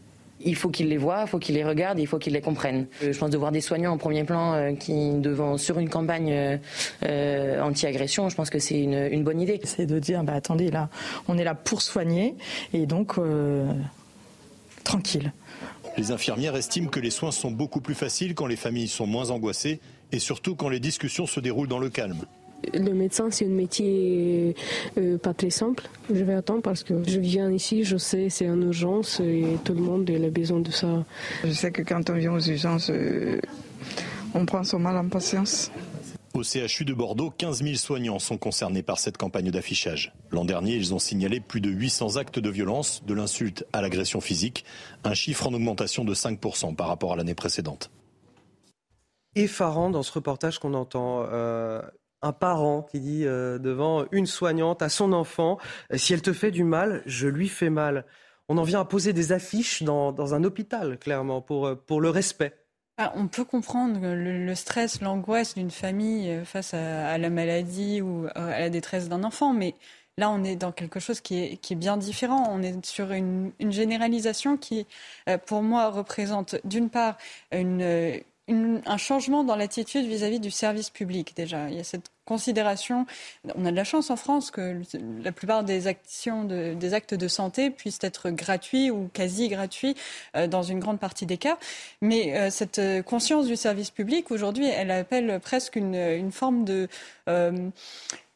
Il 0.40 0.56
faut 0.56 0.68
qu'ils 0.68 0.88
les 0.88 0.98
voient, 0.98 1.22
il 1.22 1.28
faut 1.28 1.38
qu'ils 1.38 1.54
les 1.54 1.64
regardent, 1.64 1.98
il 1.98 2.06
faut 2.06 2.18
qu'ils 2.18 2.34
les 2.34 2.40
comprennent. 2.40 2.86
Euh, 3.02 3.12
je 3.12 3.18
pense 3.18 3.30
de 3.30 3.38
voir 3.38 3.52
des 3.52 3.60
soignants 3.60 3.92
en 3.92 3.98
premier 3.98 4.24
plan 4.24 4.54
euh, 4.54 4.72
qui 4.74 5.14
devant 5.14 5.56
sur 5.56 5.78
une 5.78 5.88
campagne 5.88 6.58
euh, 7.04 7.62
anti-agression, 7.62 8.28
je 8.28 8.36
pense 8.36 8.50
que 8.50 8.58
c'est 8.58 8.78
une, 8.78 9.24
bonne 9.24 9.40
idée. 9.40 9.60
C'est 9.64 9.86
de 9.86 9.98
dire, 9.98 10.22
bah 10.24 10.34
attendez, 10.34 10.70
là, 10.70 10.90
on 11.28 11.38
est 11.38 11.44
là 11.44 11.54
pour 11.54 11.80
soigner 11.80 12.34
et 12.72 12.84
donc 12.86 13.14
tranquille. 14.82 15.32
Les 15.96 16.10
infirmières 16.10 16.56
estiment 16.56 16.88
que 16.88 17.00
les 17.00 17.10
soins 17.10 17.30
sont 17.30 17.52
beaucoup 17.52 17.80
plus 17.80 17.94
faciles 17.94 18.34
quand 18.34 18.46
les 18.46 18.56
familles 18.56 18.88
sont 18.88 19.06
moins 19.06 19.30
angoissées 19.30 19.80
et 20.12 20.18
surtout 20.18 20.56
quand 20.56 20.68
les 20.68 20.80
discussions 20.80 21.26
se 21.26 21.40
déroulent 21.40 21.68
dans 21.68 21.78
le 21.78 21.88
calme 21.88 22.26
le 22.72 22.92
médecin, 22.94 23.30
c'est 23.30 23.46
un 23.46 23.50
métier 23.50 24.54
euh, 24.98 25.18
pas 25.18 25.34
très 25.34 25.50
simple. 25.50 25.88
Je 26.12 26.24
vais 26.24 26.34
attendre 26.34 26.62
parce 26.62 26.82
que 26.82 26.94
je 27.06 27.20
viens 27.20 27.50
ici, 27.50 27.84
je 27.84 27.96
sais, 27.96 28.28
c'est 28.30 28.48
en 28.48 28.60
urgence 28.60 29.20
et 29.20 29.58
tout 29.64 29.74
le 29.74 29.80
monde 29.80 30.10
a 30.10 30.30
besoin 30.30 30.60
de 30.60 30.70
ça. 30.70 31.04
Je 31.44 31.50
sais 31.50 31.70
que 31.70 31.82
quand 31.82 32.10
on 32.10 32.14
vient 32.14 32.32
aux 32.32 32.40
urgences, 32.40 32.90
euh, 32.90 33.40
on 34.34 34.46
prend 34.46 34.64
son 34.64 34.78
mal 34.78 34.96
en 34.96 35.08
patience. 35.08 35.70
Au 36.34 36.42
CHU 36.42 36.84
de 36.84 36.92
Bordeaux, 36.92 37.30
15 37.30 37.62
000 37.62 37.76
soignants 37.76 38.18
sont 38.18 38.38
concernés 38.38 38.82
par 38.82 38.98
cette 38.98 39.16
campagne 39.16 39.52
d'affichage. 39.52 40.12
L'an 40.32 40.44
dernier, 40.44 40.74
ils 40.74 40.92
ont 40.92 40.98
signalé 40.98 41.38
plus 41.38 41.60
de 41.60 41.70
800 41.70 42.16
actes 42.16 42.40
de 42.40 42.50
violence, 42.50 43.04
de 43.06 43.14
l'insulte 43.14 43.64
à 43.72 43.80
l'agression 43.80 44.20
physique, 44.20 44.64
un 45.04 45.14
chiffre 45.14 45.46
en 45.46 45.54
augmentation 45.54 46.04
de 46.04 46.12
5% 46.12 46.74
par 46.74 46.88
rapport 46.88 47.12
à 47.12 47.16
l'année 47.16 47.36
précédente. 47.36 47.92
effarant 49.36 49.90
dans 49.90 50.02
ce 50.02 50.12
reportage 50.12 50.58
qu'on 50.58 50.74
entend. 50.74 51.24
Euh, 51.30 51.80
un 52.24 52.32
parent 52.32 52.82
qui 52.82 53.00
dit 53.00 53.26
euh, 53.26 53.58
devant 53.58 54.06
une 54.10 54.26
soignante 54.26 54.82
à 54.82 54.88
son 54.88 55.12
enfant, 55.12 55.58
si 55.94 56.14
elle 56.14 56.22
te 56.22 56.32
fait 56.32 56.50
du 56.50 56.64
mal, 56.64 57.02
je 57.06 57.28
lui 57.28 57.48
fais 57.48 57.70
mal. 57.70 58.06
On 58.48 58.58
en 58.58 58.62
vient 58.62 58.80
à 58.80 58.84
poser 58.84 59.12
des 59.12 59.32
affiches 59.32 59.82
dans, 59.82 60.34
un 60.34 60.42
hôpital, 60.44 60.98
clairement, 60.98 61.40
pour, 61.40 61.76
pour 61.86 62.00
le 62.00 62.10
respect. 62.10 62.54
Ah, 62.98 63.12
on 63.16 63.26
peut 63.26 63.44
comprendre 63.44 64.00
le, 64.02 64.54
stress, 64.54 65.00
l'angoisse 65.00 65.54
d'une 65.54 65.70
famille 65.70 66.40
face 66.44 66.74
à, 66.74 67.16
la 67.18 67.30
maladie 67.30 68.00
ou 68.02 68.26
à 68.34 68.60
la 68.60 68.70
détresse 68.70 69.08
d'un 69.08 69.22
enfant, 69.22 69.52
mais 69.52 69.74
Là, 70.16 70.30
on 70.30 70.44
est 70.44 70.54
dans 70.54 70.70
quelque 70.70 71.00
chose 71.00 71.20
qui 71.20 71.42
est, 71.42 71.56
qui 71.56 71.72
est 71.72 71.76
bien 71.76 71.96
différent. 71.96 72.46
On 72.48 72.62
est 72.62 72.86
sur 72.86 73.10
une 73.10 73.50
généralisation 73.58 74.56
qui, 74.56 74.86
pour 75.46 75.60
moi, 75.60 75.90
représente 75.90 76.54
d'une 76.62 76.88
part 76.88 77.16
une, 77.50 78.22
un 78.48 78.96
changement 78.98 79.42
dans 79.42 79.56
l'attitude 79.56 80.06
vis-à-vis 80.06 80.40
du 80.40 80.50
service 80.50 80.90
public 80.90 81.34
déjà. 81.34 81.68
Il 81.70 81.76
y 81.76 81.80
a 81.80 81.84
cette 81.84 82.10
considération. 82.26 83.06
On 83.54 83.64
a 83.64 83.70
de 83.70 83.76
la 83.76 83.84
chance 83.84 84.10
en 84.10 84.16
France 84.16 84.50
que 84.50 84.80
la 85.22 85.32
plupart 85.32 85.64
des 85.64 85.86
actions, 85.86 86.44
des 86.44 86.94
actes 86.94 87.14
de 87.14 87.28
santé 87.28 87.70
puissent 87.70 87.98
être 88.02 88.30
gratuits 88.30 88.90
ou 88.90 89.08
quasi 89.12 89.48
gratuits 89.48 89.94
euh, 90.36 90.46
dans 90.46 90.62
une 90.62 90.80
grande 90.80 90.98
partie 90.98 91.26
des 91.26 91.38
cas. 91.38 91.58
Mais 92.02 92.36
euh, 92.36 92.50
cette 92.50 92.80
conscience 93.04 93.46
du 93.46 93.56
service 93.56 93.90
public 93.90 94.30
aujourd'hui, 94.30 94.66
elle 94.66 94.90
appelle 94.90 95.40
presque 95.40 95.76
une, 95.76 96.30
forme 96.32 96.64
de, 96.64 96.88
euh, 97.28 97.70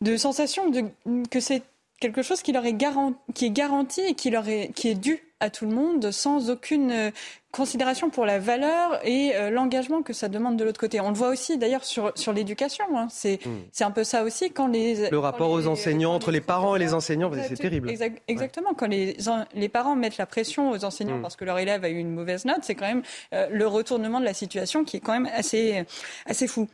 de 0.01 0.17
sensation 0.17 0.71
de, 0.71 0.85
que 1.31 1.41
c'est 1.41 1.63
quelque 2.01 2.23
chose 2.23 2.43
qui 2.43 2.53
leur 2.53 2.65
est 2.65 2.75
garanti, 2.75 3.19
qui 3.35 3.47
est 3.47 3.51
garanti 3.51 4.01
et 4.01 4.15
qui 4.15 4.31
leur 4.31 4.49
est, 4.49 4.71
qui 4.75 4.89
est 4.89 4.95
dû 4.95 5.23
à 5.41 5.51
tout 5.51 5.67
le 5.67 5.75
monde 5.75 6.11
sans 6.11 6.51
aucune 6.51 6.91
euh, 6.91 7.11
considération 7.59 8.09
pour 8.09 8.25
la 8.25 8.39
valeur 8.39 9.01
et 9.05 9.33
euh, 9.35 9.51
l'engagement 9.51 10.03
que 10.03 10.13
ça 10.13 10.29
demande 10.29 10.57
de 10.57 10.65
l'autre 10.65 10.79
côté. 10.79 11.01
On 11.01 11.09
le 11.09 11.17
voit 11.17 11.29
aussi 11.29 11.59
d'ailleurs 11.59 11.85
sur, 11.85 12.13
sur 12.15 12.33
l'éducation. 12.33 12.85
Hein. 12.97 13.09
C'est, 13.11 13.41
c'est 13.73 13.85
un 13.85 13.91
peu 13.91 14.05
ça 14.05 14.23
aussi 14.23 14.53
quand 14.53 14.69
les... 14.69 15.11
Le 15.11 15.19
rapport 15.19 15.51
aux 15.51 15.67
enseignants, 15.67 16.15
entre 16.15 16.31
les 16.31 16.41
parents 16.41 16.77
et 16.77 16.79
les 16.79 16.95
enseignants, 16.95 17.31
c'est 17.49 17.57
terrible. 17.57 17.91
exactement. 18.29 18.75
Quand 18.77 18.87
les, 18.87 19.17
les 19.55 19.69
parents 19.69 19.97
mettent 19.97 20.19
la 20.19 20.27
pression 20.27 20.71
aux 20.71 20.85
enseignants 20.85 21.19
hmm. 21.19 21.23
parce 21.23 21.35
que 21.35 21.45
leur 21.45 21.59
élève 21.59 21.83
a 21.85 21.89
eu 21.89 21.99
une 21.99 22.15
mauvaise 22.15 22.45
note, 22.45 22.61
c'est 22.63 22.77
quand 22.77 22.87
même 22.87 23.03
euh, 23.35 23.49
le 23.51 23.67
retournement 23.67 24.21
de 24.21 24.25
la 24.25 24.35
situation 24.35 24.85
qui 24.85 24.99
est 24.99 25.01
quand 25.01 25.13
même 25.13 25.29
assez, 25.35 25.85
assez 26.27 26.47
fou. 26.47 26.69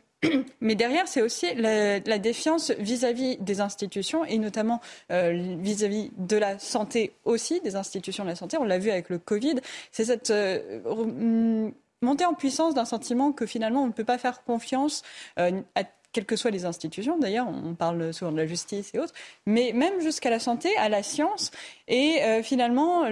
Mais 0.61 0.75
derrière, 0.75 1.07
c'est 1.07 1.21
aussi 1.21 1.53
la, 1.55 1.99
défiance 2.19 2.71
vis-à-vis 2.79 3.37
des 3.37 3.61
institutions 3.61 4.25
et 4.25 4.37
notamment 4.37 4.81
euh, 5.11 5.57
vis-à-vis 5.59 6.11
de 6.17 6.37
la 6.37 6.59
santé 6.59 7.13
aussi, 7.25 7.61
des 7.61 7.75
institutions 7.75 8.23
de 8.23 8.29
la 8.29 8.35
santé. 8.35 8.57
On 8.57 8.63
l'a 8.63 8.77
vu 8.77 8.89
avec 8.89 9.09
le 9.09 9.19
Covid. 9.19 9.55
C'est 9.91 10.05
cette 10.05 10.31
euh, 10.31 11.69
montée 12.01 12.25
en 12.25 12.33
puissance 12.33 12.73
d'un 12.73 12.85
sentiment 12.85 13.31
que 13.31 13.45
finalement 13.45 13.83
on 13.83 13.87
ne 13.87 13.91
peut 13.91 14.05
pas 14.05 14.17
faire 14.17 14.43
confiance 14.43 15.03
euh, 15.39 15.61
à 15.75 15.83
quelles 16.11 16.25
que 16.25 16.37
soient 16.37 16.51
les 16.51 16.63
institutions, 16.63 17.19
d'ailleurs, 17.19 17.49
on 17.49 17.75
parle 17.75 18.13
souvent 18.13 18.31
de 18.31 18.37
la 18.37 18.45
justice 18.45 18.91
et 18.93 18.99
autres, 18.99 19.13
mais 19.45 19.73
même 19.75 19.99
jusqu'à 19.99 20.29
la 20.29 20.39
santé, 20.39 20.73
à 20.77 20.87
la 20.87 21.03
science. 21.03 21.51
Et 21.89 22.21
finalement, 22.41 23.03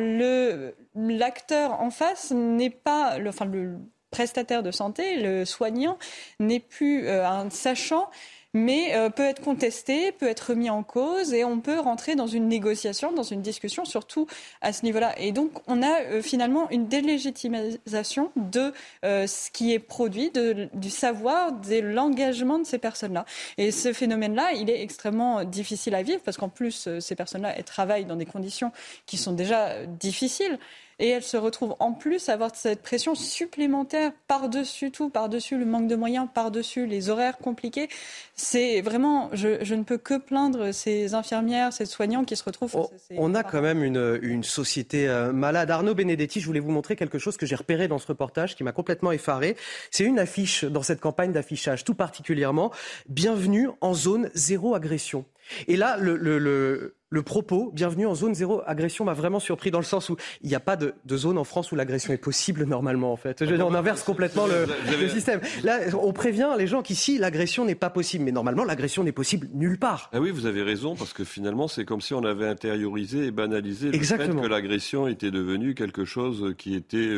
l'acteur 0.95 1.81
en 1.81 1.89
face 1.89 2.31
n'est 2.31 2.69
pas, 2.69 3.17
enfin, 3.27 3.43
le, 3.43 3.75
prestataire 4.13 4.61
de 4.61 4.71
santé, 4.71 5.17
le 5.17 5.43
soignant, 5.43 5.97
n'est 6.39 6.59
plus 6.59 7.07
euh, 7.07 7.27
un 7.27 7.49
sachant 7.49 8.09
mais 8.55 8.95
euh, 8.95 9.09
peut 9.09 9.23
être 9.23 9.41
contesté, 9.41 10.11
peut 10.11 10.27
être 10.27 10.53
mis 10.53 10.69
en 10.69 10.83
cause 10.83 11.33
et 11.33 11.43
on 11.43 11.59
peut 11.59 11.79
rentrer 11.79 12.13
dans 12.13 12.27
une 12.27 12.47
négociation, 12.47 13.11
dans 13.11 13.23
une 13.23 13.41
discussion, 13.41 13.83
surtout 13.83 14.27
à 14.61 14.71
ce 14.73 14.85
niveau-là. 14.85 15.19
Et 15.19 15.31
donc, 15.31 15.53
on 15.65 15.81
a 15.81 16.01
euh, 16.03 16.21
finalement 16.21 16.69
une 16.69 16.87
délégitimisation 16.87 18.31
de 18.35 18.71
ce 19.01 19.49
qui 19.49 19.73
est 19.73 19.79
produit, 19.79 20.31
du 20.75 20.89
savoir, 20.91 21.51
de 21.51 21.79
l'engagement 21.79 22.59
de 22.59 22.63
ces 22.63 22.77
personnes-là. 22.77 23.25
Et 23.57 23.71
ce 23.71 23.91
phénomène-là, 23.91 24.51
il 24.53 24.69
est 24.69 24.83
extrêmement 24.83 25.43
difficile 25.45 25.95
à 25.95 26.03
vivre 26.03 26.21
parce 26.23 26.37
qu'en 26.37 26.49
plus, 26.49 26.87
ces 26.99 27.15
personnes-là, 27.15 27.55
elles 27.57 27.63
travaillent 27.63 28.05
dans 28.05 28.15
des 28.15 28.27
conditions 28.27 28.71
qui 29.07 29.17
sont 29.17 29.33
déjà 29.33 29.83
difficiles 29.87 30.59
et 30.99 31.09
elle 31.09 31.23
se 31.23 31.37
retrouve 31.37 31.75
en 31.79 31.93
plus 31.93 32.29
à 32.29 32.33
avoir 32.33 32.55
cette 32.55 32.81
pression 32.81 33.15
supplémentaire 33.15 34.11
par-dessus 34.27 34.91
tout, 34.91 35.09
par-dessus 35.09 35.57
le 35.57 35.65
manque 35.65 35.87
de 35.87 35.95
moyens, 35.95 36.27
par-dessus 36.33 36.85
les 36.85 37.09
horaires 37.09 37.37
compliqués. 37.37 37.89
C'est 38.35 38.81
vraiment, 38.81 39.29
je, 39.33 39.73
ne 39.73 39.83
peux 39.83 39.97
que 39.97 40.17
plaindre 40.17 40.71
ces 40.71 41.13
infirmières, 41.13 41.73
ces 41.73 41.85
soignants 41.85 42.23
qui 42.23 42.35
se 42.35 42.43
retrouvent. 42.43 42.89
On, 43.17 43.35
a 43.35 43.43
quand 43.43 43.61
même 43.61 43.83
une, 43.83 44.19
une 44.21 44.43
société 44.43 45.07
euh, 45.07 45.31
malade. 45.31 45.71
Arnaud 45.71 45.95
Benedetti, 45.95 46.39
je 46.39 46.45
voulais 46.45 46.59
vous 46.59 46.71
montrer 46.71 46.95
quelque 46.95 47.19
chose 47.19 47.37
que 47.37 47.45
j'ai 47.45 47.55
repéré 47.55 47.87
dans 47.87 47.99
ce 47.99 48.07
reportage 48.07 48.55
qui 48.55 48.63
m'a 48.63 48.71
complètement 48.71 49.11
effaré. 49.11 49.55
C'est 49.91 50.03
une 50.03 50.19
affiche 50.19 50.63
dans 50.65 50.83
cette 50.83 51.01
campagne 51.01 51.31
d'affichage, 51.31 51.83
tout 51.83 51.95
particulièrement. 51.95 52.71
Bienvenue 53.07 53.69
en 53.81 53.93
zone 53.93 54.29
zéro 54.33 54.75
agression. 54.75 55.25
Et 55.67 55.75
là, 55.75 55.97
le, 55.97 56.15
le, 56.15 56.39
le, 56.39 56.95
propos, 57.21 57.71
bienvenue 57.73 58.07
en 58.07 58.15
zone 58.15 58.33
zéro 58.33 58.61
agression, 58.65 59.05
m'a 59.05 59.13
vraiment 59.13 59.39
surpris 59.39 59.71
dans 59.71 59.79
le 59.79 59.85
sens 59.85 60.09
où 60.09 60.17
il 60.41 60.49
n'y 60.49 60.55
a 60.55 60.59
pas 60.59 60.75
de, 60.75 60.95
de, 61.05 61.17
zone 61.17 61.37
en 61.37 61.43
France 61.43 61.71
où 61.71 61.75
l'agression 61.75 62.13
est 62.13 62.17
possible 62.17 62.65
normalement, 62.65 63.11
en 63.11 63.17
fait. 63.17 63.45
Je, 63.45 63.55
on 63.55 63.73
inverse 63.73 64.03
complètement 64.03 64.47
le, 64.47 64.65
le, 64.99 65.09
système. 65.09 65.41
Là, 65.63 65.79
on 66.01 66.13
prévient 66.13 66.49
les 66.57 66.67
gens 66.67 66.81
qu'ici, 66.81 67.17
l'agression 67.17 67.65
n'est 67.65 67.75
pas 67.75 67.89
possible. 67.89 68.23
Mais 68.23 68.31
normalement, 68.31 68.63
l'agression 68.63 69.03
n'est 69.03 69.11
possible 69.11 69.47
nulle 69.53 69.77
part. 69.77 70.09
Ah 70.13 70.19
oui, 70.19 70.31
vous 70.31 70.45
avez 70.45 70.63
raison, 70.63 70.95
parce 70.95 71.13
que 71.13 71.23
finalement, 71.23 71.67
c'est 71.67 71.85
comme 71.85 72.01
si 72.01 72.13
on 72.13 72.23
avait 72.23 72.47
intériorisé 72.47 73.25
et 73.25 73.31
banalisé 73.31 73.91
le 73.91 73.99
fait 73.99 74.17
que 74.17 74.47
l'agression 74.47 75.07
était 75.07 75.31
devenue 75.31 75.75
quelque 75.75 76.05
chose 76.05 76.55
qui 76.57 76.75
était 76.75 77.09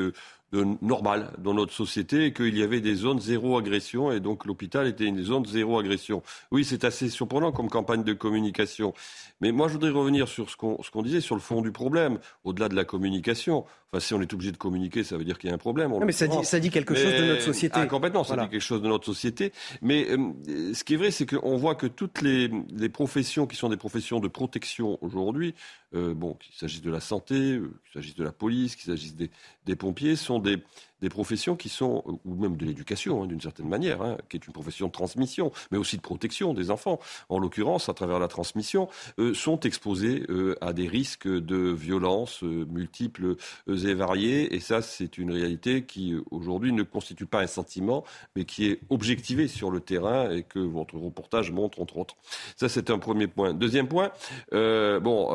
normal 0.82 1.32
dans 1.38 1.54
notre 1.54 1.74
société 1.74 2.26
et 2.26 2.34
qu'il 2.34 2.58
y 2.58 2.64
avait 2.64 2.82
des 2.82 2.96
zones 2.96 3.20
zéro 3.20 3.58
agression 3.58 4.12
et 4.12 4.20
donc 4.20 4.46
l'hôpital 4.46 4.88
était 4.88 5.06
une 5.06 5.24
zone 5.24 5.46
zéro 5.46 5.80
agression. 5.80 6.22
Oui, 6.52 6.64
c'est 6.64 6.84
assez 6.84 7.10
surprenant 7.10 7.52
comme 7.52 7.70
campagne 7.70 8.04
de 8.04 8.14
communication. 8.14 8.94
Mais 9.42 9.52
moi, 9.52 9.68
je 9.68 9.74
voudrais 9.74 9.92
revenir 9.92 10.28
sur 10.28 10.50
ce 10.50 10.56
qu'on 10.56 11.02
disait, 11.02 11.20
sur 11.20 11.36
le 11.36 11.42
fond 11.42 11.62
du 11.62 11.72
problème, 11.72 12.20
au-delà 12.46 12.70
de 12.70 12.76
la 12.76 12.86
communication. 12.86 13.66
Enfin, 13.92 14.00
si 14.00 14.14
on 14.14 14.22
est 14.22 14.34
obligé 14.34 14.52
de 14.52 14.58
communiquer, 14.58 15.04
ça 15.04 15.18
veut 15.18 15.26
dire 15.26 15.38
qu'il 15.38 15.50
y 15.50 15.52
a 15.52 15.56
un 15.56 15.60
problème. 15.60 15.94
mais 16.06 16.12
ça 16.12 16.28
dit, 16.28 16.44
ça 16.44 16.60
dit, 16.60 16.70
quelque 16.70 16.96
chose 16.96 17.14
de 17.14 17.26
notre 17.26 17.42
société. 17.42 17.80
Ah, 17.80 17.86
complètement, 17.86 18.24
ça 18.24 18.38
dit 18.38 18.50
quelque 18.50 18.62
chose 18.62 18.82
de 18.82 18.88
notre 18.88 19.06
société. 19.06 19.52
Mais 19.82 20.08
euh, 20.10 20.74
ce 20.74 20.84
qui 20.84 20.94
est 20.94 20.98
vrai, 20.98 21.12
c'est 21.12 21.26
qu'on 21.26 21.58
voit 21.58 21.76
que 21.76 21.88
toutes 21.88 22.22
les, 22.22 22.50
les, 22.74 22.90
professions 22.90 23.46
qui 23.46 23.56
sont 23.56 23.70
des 23.70 23.78
professions 23.78 24.20
de 24.20 24.28
protection 24.28 24.98
aujourd'hui, 25.02 25.54
bon, 25.96 26.34
qu'il 26.36 26.54
s'agisse 26.56 26.82
de 26.82 26.92
la 26.92 27.00
santé, 27.00 27.54
euh, 27.54 27.74
qu'il 27.84 27.94
s'agisse 27.94 28.16
de 28.16 28.24
la 28.24 28.32
police, 28.32 28.76
qu'il 28.76 28.86
s'agisse 28.86 29.16
des, 29.16 29.30
des 29.66 29.76
pompiers, 29.76 30.16
sont 30.16 30.40
des, 30.40 30.58
des 31.02 31.10
professions 31.10 31.56
qui 31.56 31.70
sont, 31.70 32.04
ou 32.26 32.36
même 32.36 32.58
de 32.58 32.66
l'éducation 32.66 33.24
hein, 33.24 33.28
d'une 33.28 33.42
certaine 33.42 33.68
manière, 33.68 34.02
hein, 34.02 34.18
qui 34.30 34.38
est 34.38 34.48
une 34.48 34.54
profession 34.54 34.88
de 34.88 34.92
transmission, 34.92 35.52
mais 35.72 35.78
aussi 35.78 35.98
de 35.98 36.02
protection 36.02 36.54
des 36.54 36.72
enfants, 36.72 37.00
en 37.30 37.40
l'occurrence 37.40 37.90
à 37.90 37.94
travers 37.94 38.20
la 38.20 38.28
transmission, 38.28 38.88
euh, 39.20 39.34
sont 39.34 39.60
exposés 39.62 40.26
euh, 40.30 40.56
à 40.62 40.74
des 40.74 40.88
risques 40.88 41.28
de 41.28 41.58
violences 41.58 42.44
euh, 42.44 42.66
multiples 42.66 43.36
et 43.68 43.94
variées. 43.94 44.56
Et 44.56 44.60
ça, 44.60 44.82
c'est 44.82 45.18
une 45.18 45.32
réalité 45.32 45.84
qui 45.84 46.16
aujourd'hui 46.32 46.72
ne 46.72 46.84
constitue 46.84 47.26
pas 47.26 47.42
un 47.42 47.48
sentiment, 47.48 48.04
mais 48.36 48.46
qui 48.46 48.68
est 48.68 48.80
objectivée 48.90 49.48
sur 49.48 49.72
le 49.72 49.80
terrain 49.80 50.32
et 50.32 50.44
que 50.44 50.60
votre 50.60 50.96
reportage 50.96 51.52
montre 51.52 51.82
entre 51.82 51.98
autres. 51.98 52.16
Ça, 52.56 52.70
c'est 52.70 52.90
un 52.90 53.00
premier 53.00 53.28
point. 53.28 53.54
Deuxième 53.54 53.88
point, 53.88 54.12
bon, 54.52 55.32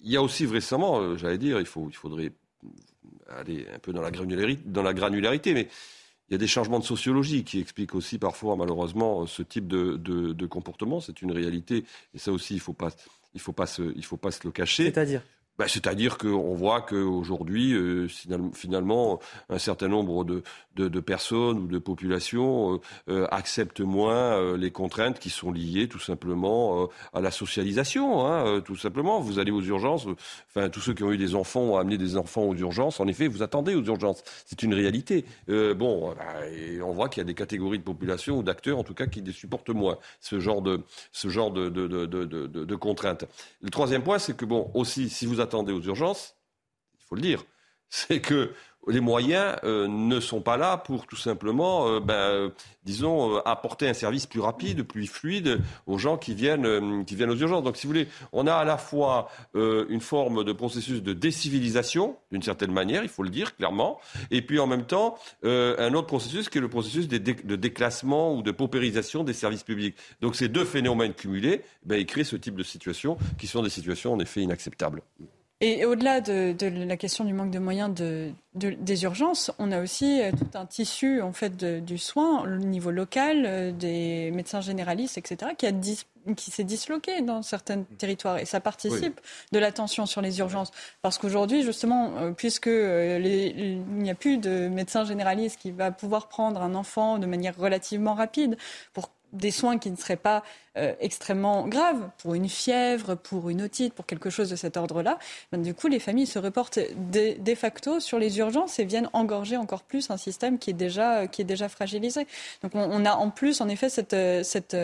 il 0.00 0.10
y 0.10 0.16
a 0.16 0.22
aussi 0.22 0.46
récemment, 0.46 1.16
j'allais 1.16 1.38
dire, 1.38 1.60
il, 1.60 1.66
faut, 1.66 1.86
il 1.88 1.96
faudrait 1.96 2.32
aller 3.28 3.66
un 3.74 3.78
peu 3.78 3.92
dans 3.92 4.02
la 4.02 4.10
granularité, 4.94 5.54
mais 5.54 5.68
il 6.28 6.32
y 6.32 6.36
a 6.36 6.38
des 6.38 6.46
changements 6.46 6.78
de 6.78 6.84
sociologie 6.84 7.44
qui 7.44 7.60
expliquent 7.60 7.94
aussi 7.94 8.18
parfois, 8.18 8.56
malheureusement, 8.56 9.26
ce 9.26 9.42
type 9.42 9.66
de, 9.66 9.96
de, 9.96 10.46
comportement. 10.46 11.00
C'est 11.00 11.20
une 11.20 11.32
réalité, 11.32 11.84
et 12.14 12.18
ça 12.18 12.32
aussi, 12.32 12.54
il 12.54 12.56
ne 12.56 12.62
faut 12.62 12.72
pas, 12.72 12.90
faut 13.36 13.54
se, 13.66 14.00
faut 14.00 14.16
pas 14.16 14.30
se 14.30 14.40
le 14.44 14.50
cacher. 14.50 14.84
C'est-à-dire? 14.84 15.22
Bah, 15.58 15.68
c'est-à-dire 15.68 16.16
qu'on 16.16 16.54
voit 16.54 16.80
qu'aujourd'hui, 16.80 17.74
euh, 17.74 18.08
finalement, 18.54 19.20
un 19.50 19.58
certain 19.58 19.88
nombre 19.88 20.24
de, 20.24 21.00
personnes 21.00 21.58
ou 21.58 21.66
de 21.66 21.78
populations 21.78 22.74
euh, 22.74 22.80
euh, 23.10 23.26
acceptent 23.30 23.82
moins 23.82 24.56
les 24.56 24.70
contraintes 24.70 25.18
qui 25.18 25.28
sont 25.28 25.52
liées 25.52 25.88
tout 25.88 25.98
simplement 25.98 26.88
à 27.12 27.20
la 27.20 27.30
socialisation. 27.30 28.26
Hein, 28.26 28.62
tout 28.62 28.76
simplement, 28.76 29.20
vous 29.20 29.38
allez 29.38 29.50
aux 29.50 29.60
urgences, 29.60 30.06
enfin, 30.48 30.70
tous 30.70 30.80
ceux 30.80 30.94
qui 30.94 31.02
ont 31.02 31.12
eu 31.12 31.18
des 31.18 31.34
enfants 31.34 31.60
ont 31.60 31.76
amené 31.76 31.98
des 31.98 32.16
enfants 32.16 32.44
aux 32.44 32.56
urgences. 32.56 32.98
En 33.00 33.06
effet, 33.06 33.28
vous 33.28 33.42
attendez 33.42 33.74
aux 33.74 33.84
urgences. 33.84 34.22
C'est 34.46 34.62
une 34.62 34.72
réalité. 34.72 35.26
bon, 35.48 36.14
bah, 36.14 36.24
on 36.82 36.92
voit 36.92 37.10
qu'il 37.10 37.20
y 37.20 37.24
a 37.24 37.26
des 37.26 37.34
catégories 37.34 37.78
de 37.78 37.84
population 37.84 38.38
ou 38.38 38.42
d'acteurs, 38.42 38.78
en 38.78 38.84
tout 38.84 38.94
cas, 38.94 39.06
qui 39.06 39.22
supportent 39.32 39.68
moins 39.68 39.98
ce 40.20 40.40
genre 40.40 40.62
de, 40.62 40.80
de 41.12 42.74
contraintes. 42.76 43.26
Le 43.60 43.70
troisième 43.70 44.02
point, 44.02 44.18
c'est 44.18 44.36
que, 44.36 44.46
bon, 44.46 44.70
aussi, 44.74 45.10
si 45.10 45.26
vous 45.26 45.41
attendez 45.42 45.72
aux 45.72 45.82
urgences, 45.82 46.36
il 46.94 47.04
faut 47.04 47.14
le 47.14 47.20
dire, 47.20 47.44
c'est 47.88 48.20
que 48.20 48.54
les 48.88 49.00
moyens 49.00 49.56
euh, 49.64 49.86
ne 49.88 50.20
sont 50.20 50.40
pas 50.40 50.56
là 50.56 50.76
pour 50.76 51.06
tout 51.06 51.16
simplement, 51.16 51.88
euh, 51.88 52.00
ben, 52.00 52.14
euh, 52.14 52.50
disons, 52.84 53.36
apporter 53.38 53.88
un 53.88 53.94
service 53.94 54.26
plus 54.26 54.40
rapide, 54.40 54.82
plus 54.82 55.06
fluide 55.06 55.60
aux 55.86 55.98
gens 55.98 56.16
qui 56.16 56.34
viennent, 56.34 57.04
qui 57.04 57.14
viennent 57.14 57.30
aux 57.30 57.36
urgences. 57.36 57.62
Donc, 57.62 57.76
si 57.76 57.86
vous 57.86 57.92
voulez, 57.92 58.08
on 58.32 58.46
a 58.46 58.54
à 58.54 58.64
la 58.64 58.76
fois 58.76 59.28
une 59.54 60.00
forme 60.00 60.42
de 60.42 60.52
processus 60.52 61.00
de 61.00 61.12
décivilisation, 61.12 62.16
d'une 62.32 62.42
certaine 62.42 62.72
manière, 62.72 63.04
il 63.04 63.08
faut 63.08 63.22
le 63.22 63.30
dire 63.30 63.54
clairement, 63.54 64.00
et 64.32 64.42
puis 64.42 64.58
en 64.58 64.66
même 64.66 64.84
temps, 64.84 65.16
un 65.44 65.94
autre 65.94 66.08
processus 66.08 66.48
qui 66.48 66.58
est 66.58 66.60
le 66.60 66.68
processus 66.68 67.06
de, 67.06 67.18
déclassement 67.56 68.34
ou 68.34 68.42
de 68.42 68.50
paupérisation 68.50 69.22
des 69.22 69.32
services 69.32 69.62
publics. 69.62 69.96
Donc, 70.20 70.34
ces 70.34 70.48
deux 70.48 70.64
phénomènes 70.64 71.14
cumulés, 71.14 71.62
ben, 71.84 71.96
ils 71.96 72.06
créent 72.06 72.24
ce 72.24 72.36
type 72.36 72.56
de 72.56 72.64
situations 72.64 73.16
qui 73.38 73.46
sont 73.46 73.62
des 73.62 73.70
situations 73.70 74.12
en 74.12 74.18
effet 74.18 74.40
inacceptables. 74.42 75.02
Et 75.64 75.84
au-delà 75.84 76.20
de, 76.20 76.56
la 76.84 76.96
question 76.96 77.24
du 77.24 77.32
manque 77.32 77.52
de 77.52 77.60
moyens 77.60 77.94
des 78.54 79.02
urgences, 79.04 79.52
on 79.60 79.70
a 79.70 79.80
aussi 79.80 80.20
euh, 80.20 80.32
tout 80.32 80.58
un 80.58 80.66
tissu 80.66 81.22
en 81.22 81.32
fait 81.32 81.56
du 81.56 81.98
soin 81.98 82.42
au 82.42 82.48
niveau 82.48 82.90
local, 82.90 83.44
euh, 83.46 83.70
des 83.70 84.32
médecins 84.32 84.60
généralistes, 84.60 85.18
etc., 85.18 85.52
qui, 85.56 85.68
a 85.68 85.72
qui 86.34 86.50
s'est 86.50 86.64
disloqué 86.64 87.20
dans 87.20 87.42
certains 87.42 87.84
territoires 87.96 88.38
et 88.38 88.44
ça 88.44 88.58
participe 88.58 89.20
de 89.52 89.58
l'attention 89.60 90.04
sur 90.04 90.20
les 90.20 90.40
urgences. 90.40 90.72
Parce 91.00 91.16
qu'aujourd'hui, 91.16 91.62
justement, 91.62 92.10
euh, 92.16 92.32
puisque 92.32 92.66
il 92.66 93.84
n'y 93.86 94.10
a 94.10 94.16
plus 94.16 94.38
de 94.38 94.66
médecin 94.66 95.04
généraliste 95.04 95.60
qui 95.60 95.70
va 95.70 95.92
pouvoir 95.92 96.26
prendre 96.26 96.60
un 96.60 96.74
enfant 96.74 97.18
de 97.18 97.26
manière 97.26 97.56
relativement 97.56 98.14
rapide 98.14 98.56
pour 98.92 99.10
des 99.32 99.50
soins 99.50 99.78
qui 99.78 99.90
ne 99.90 99.96
seraient 99.96 100.16
pas 100.16 100.42
euh, 100.78 100.94
extrêmement 101.00 101.68
graves, 101.68 102.08
pour 102.18 102.34
une 102.34 102.48
fièvre, 102.48 103.14
pour 103.14 103.50
une 103.50 103.60
otite, 103.60 103.92
pour 103.92 104.06
quelque 104.06 104.30
chose 104.30 104.48
de 104.48 104.56
cet 104.56 104.78
ordre-là, 104.78 105.18
ben, 105.52 105.60
du 105.60 105.74
coup, 105.74 105.86
les 105.86 105.98
familles 105.98 106.26
se 106.26 106.38
reportent 106.38 106.78
de, 106.96 107.54
facto 107.54 108.00
sur 108.00 108.18
les 108.18 108.38
urgences 108.38 108.78
et 108.78 108.84
viennent 108.84 109.10
engorger 109.12 109.58
encore 109.58 109.82
plus 109.82 110.10
un 110.10 110.16
système 110.16 110.58
qui 110.58 110.70
est 110.70 110.74
déjà, 110.74 111.26
qui 111.26 111.42
est 111.42 111.44
déjà 111.44 111.68
fragilisé. 111.68 112.26
Donc 112.62 112.72
on, 112.74 113.04
a 113.04 113.12
en 113.12 113.28
plus, 113.28 113.60
en 113.60 113.68
effet, 113.68 113.90
cette, 113.90 114.16
cette, 114.42 114.74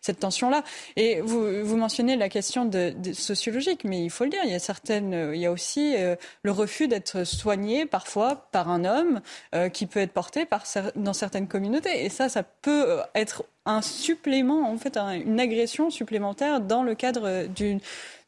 cette 0.00 0.18
tension-là. 0.18 0.64
Et 0.96 1.20
vous, 1.20 1.76
mentionnez 1.76 2.16
la 2.16 2.28
question 2.28 2.64
de, 2.64 2.92
sociologique, 3.12 3.84
mais 3.84 4.02
il 4.02 4.10
faut 4.10 4.24
le 4.24 4.30
dire, 4.30 4.40
il 4.44 4.50
y 4.50 4.54
a, 4.54 4.58
certaines, 4.58 5.32
il 5.32 5.40
y 5.40 5.46
a 5.46 5.52
aussi 5.52 5.94
euh, 5.96 6.16
le 6.42 6.50
refus 6.50 6.88
d'être 6.88 7.24
soigné 7.24 7.86
parfois 7.86 8.48
par 8.50 8.68
un 8.68 8.84
homme 8.84 9.20
euh, 9.54 9.68
qui 9.68 9.86
peut 9.86 10.00
être 10.00 10.12
porté 10.12 10.44
par, 10.44 10.64
dans 10.96 11.12
certaines 11.12 11.46
communautés. 11.46 12.04
Et 12.04 12.08
ça, 12.08 12.28
ça 12.28 12.42
peut 12.42 13.00
être 13.14 13.44
un 13.68 13.82
supplément, 13.82 14.70
en 14.70 14.78
fait, 14.78 14.96
une 14.96 15.38
agression 15.38 15.90
supplémentaire 15.90 16.60
dans 16.60 16.82
le 16.82 16.94
cadre 16.94 17.46
d'une 17.46 17.80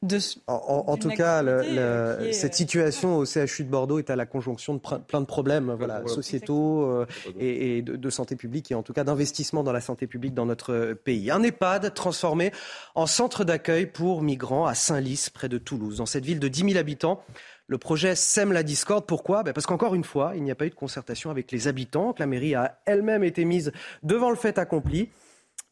de, 0.02 0.18
en, 0.46 0.96
tout 0.96 1.10
cas, 1.10 1.44
euh, 1.44 2.32
cette 2.32 2.54
situation 2.54 3.18
au 3.18 3.26
CHU 3.26 3.64
de 3.64 3.68
Bordeaux 3.68 3.98
est 3.98 4.08
à 4.08 4.16
la 4.16 4.24
conjonction 4.24 4.72
de 4.72 4.78
plein 4.78 5.20
de 5.20 5.26
problèmes 5.26 5.74
voilà, 5.76 6.02
sociétaux 6.06 6.84
euh, 6.84 7.06
et, 7.38 7.82
de, 7.82 7.96
de, 7.96 8.10
santé 8.10 8.34
publique 8.34 8.72
et 8.72 8.74
en 8.74 8.82
tout 8.82 8.94
cas 8.94 9.04
d'investissement 9.04 9.62
dans 9.62 9.72
la 9.72 9.82
santé 9.82 10.06
publique 10.06 10.32
dans 10.32 10.46
notre 10.46 10.94
pays. 10.94 11.30
Un 11.30 11.42
EHPAD 11.42 11.92
transformé 11.92 12.50
en 12.94 13.04
centre 13.04 13.44
d'accueil 13.44 13.84
pour 13.84 14.22
migrants 14.22 14.64
à 14.64 14.74
Saint-Lys, 14.74 15.28
près 15.28 15.50
de 15.50 15.58
Toulouse. 15.58 15.98
Dans 15.98 16.06
cette 16.06 16.24
ville 16.24 16.40
de 16.40 16.48
10 16.48 16.70
000 16.70 16.78
habitants, 16.78 17.22
le 17.66 17.76
projet 17.76 18.14
sème 18.14 18.52
la 18.52 18.62
discorde. 18.62 19.04
Pourquoi? 19.04 19.42
Ben 19.42 19.52
Parce 19.52 19.66
qu'encore 19.66 19.94
une 19.94 20.04
fois, 20.04 20.32
il 20.34 20.42
n'y 20.42 20.50
a 20.50 20.54
pas 20.54 20.64
eu 20.64 20.70
de 20.70 20.74
concertation 20.74 21.30
avec 21.30 21.52
les 21.52 21.68
habitants, 21.68 22.14
que 22.14 22.20
la 22.20 22.26
mairie 22.26 22.54
a 22.54 22.80
elle-même 22.86 23.22
été 23.22 23.44
mise 23.44 23.70
devant 24.02 24.30
le 24.30 24.36
fait 24.36 24.58
accompli. 24.58 25.10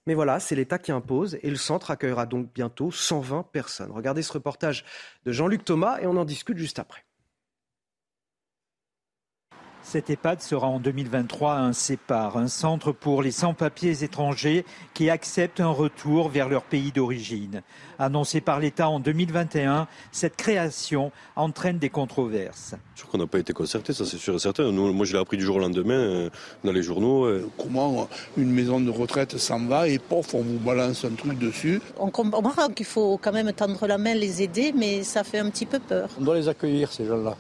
Mais 0.09 0.15
voilà, 0.15 0.41
c'est 0.41 0.55
l'État 0.55 0.79
qui 0.79 0.91
impose 0.91 1.39
et 1.43 1.51
le 1.51 1.57
centre 1.57 1.91
accueillera 1.91 2.25
donc 2.25 2.51
bientôt 2.55 2.91
120 2.91 3.43
personnes. 3.53 3.91
Regardez 3.91 4.23
ce 4.23 4.33
reportage 4.33 4.87
de 5.27 5.33
Jean-Luc 5.33 5.67
Thomas 5.67 5.99
et 6.01 6.07
on 6.07 6.17
en 6.17 6.25
discute 6.25 6.57
juste 6.57 6.79
après. 6.79 7.05
Cet 9.91 10.11
EHPAD 10.11 10.43
sera 10.43 10.67
en 10.67 10.81
2023 10.81 11.55
un 11.55 11.73
CEPAR, 11.73 12.37
un 12.37 12.49
centre 12.49 12.93
pour 12.93 13.23
les 13.23 13.31
sans-papiers 13.31 14.05
étrangers 14.05 14.67
qui 14.93 15.09
acceptent 15.09 15.61
un 15.61 15.71
retour 15.71 16.29
vers 16.29 16.51
leur 16.51 16.63
pays 16.65 16.93
d'origine. 16.93 17.63
Annoncé 17.99 18.43
par 18.43 18.61
l'État 18.61 18.91
en 18.91 19.01
2021, 19.01 19.89
cette 20.13 20.37
création 20.37 21.11
entraîne 21.37 21.79
des 21.79 21.89
controverses. 21.89 22.75
Je 22.97 23.01
crois 23.01 23.13
qu'on 23.13 23.19
n'a 23.25 23.27
pas 23.27 23.39
été 23.39 23.55
concerté, 23.55 23.95
ça 23.95 24.05
c'est 24.05 24.19
sûr 24.19 24.35
et 24.35 24.39
certain. 24.39 24.71
moi 24.71 25.07
je 25.07 25.15
l'ai 25.15 25.19
appris 25.19 25.39
du 25.39 25.45
jour 25.45 25.57
au 25.57 25.61
lendemain 25.61 25.95
euh, 25.95 26.31
dans 26.65 26.73
les 26.73 26.83
journaux. 26.83 27.25
Euh. 27.25 27.49
Comment 27.57 28.11
une 28.37 28.51
maison 28.51 28.81
de 28.81 28.91
retraite 28.91 29.39
s'en 29.39 29.65
va 29.65 29.89
et 29.89 29.99
pof, 29.99 30.35
on 30.35 30.43
vous 30.43 30.59
balance 30.59 31.07
un 31.07 31.15
truc 31.15 31.39
dessus 31.39 31.81
On 31.99 32.11
comprend 32.11 32.69
qu'il 32.69 32.85
faut 32.85 33.17
quand 33.17 33.33
même 33.33 33.55
tendre 33.55 33.87
la 33.87 33.97
main, 33.97 34.13
les 34.13 34.43
aider, 34.43 34.75
mais 34.77 35.03
ça 35.03 35.25
fait 35.25 35.39
un 35.39 35.49
petit 35.49 35.65
peu 35.65 35.79
peur. 35.79 36.11
On 36.21 36.25
doit 36.25 36.37
les 36.37 36.49
accueillir, 36.49 36.93
ces 36.93 37.07
gens-là 37.07 37.39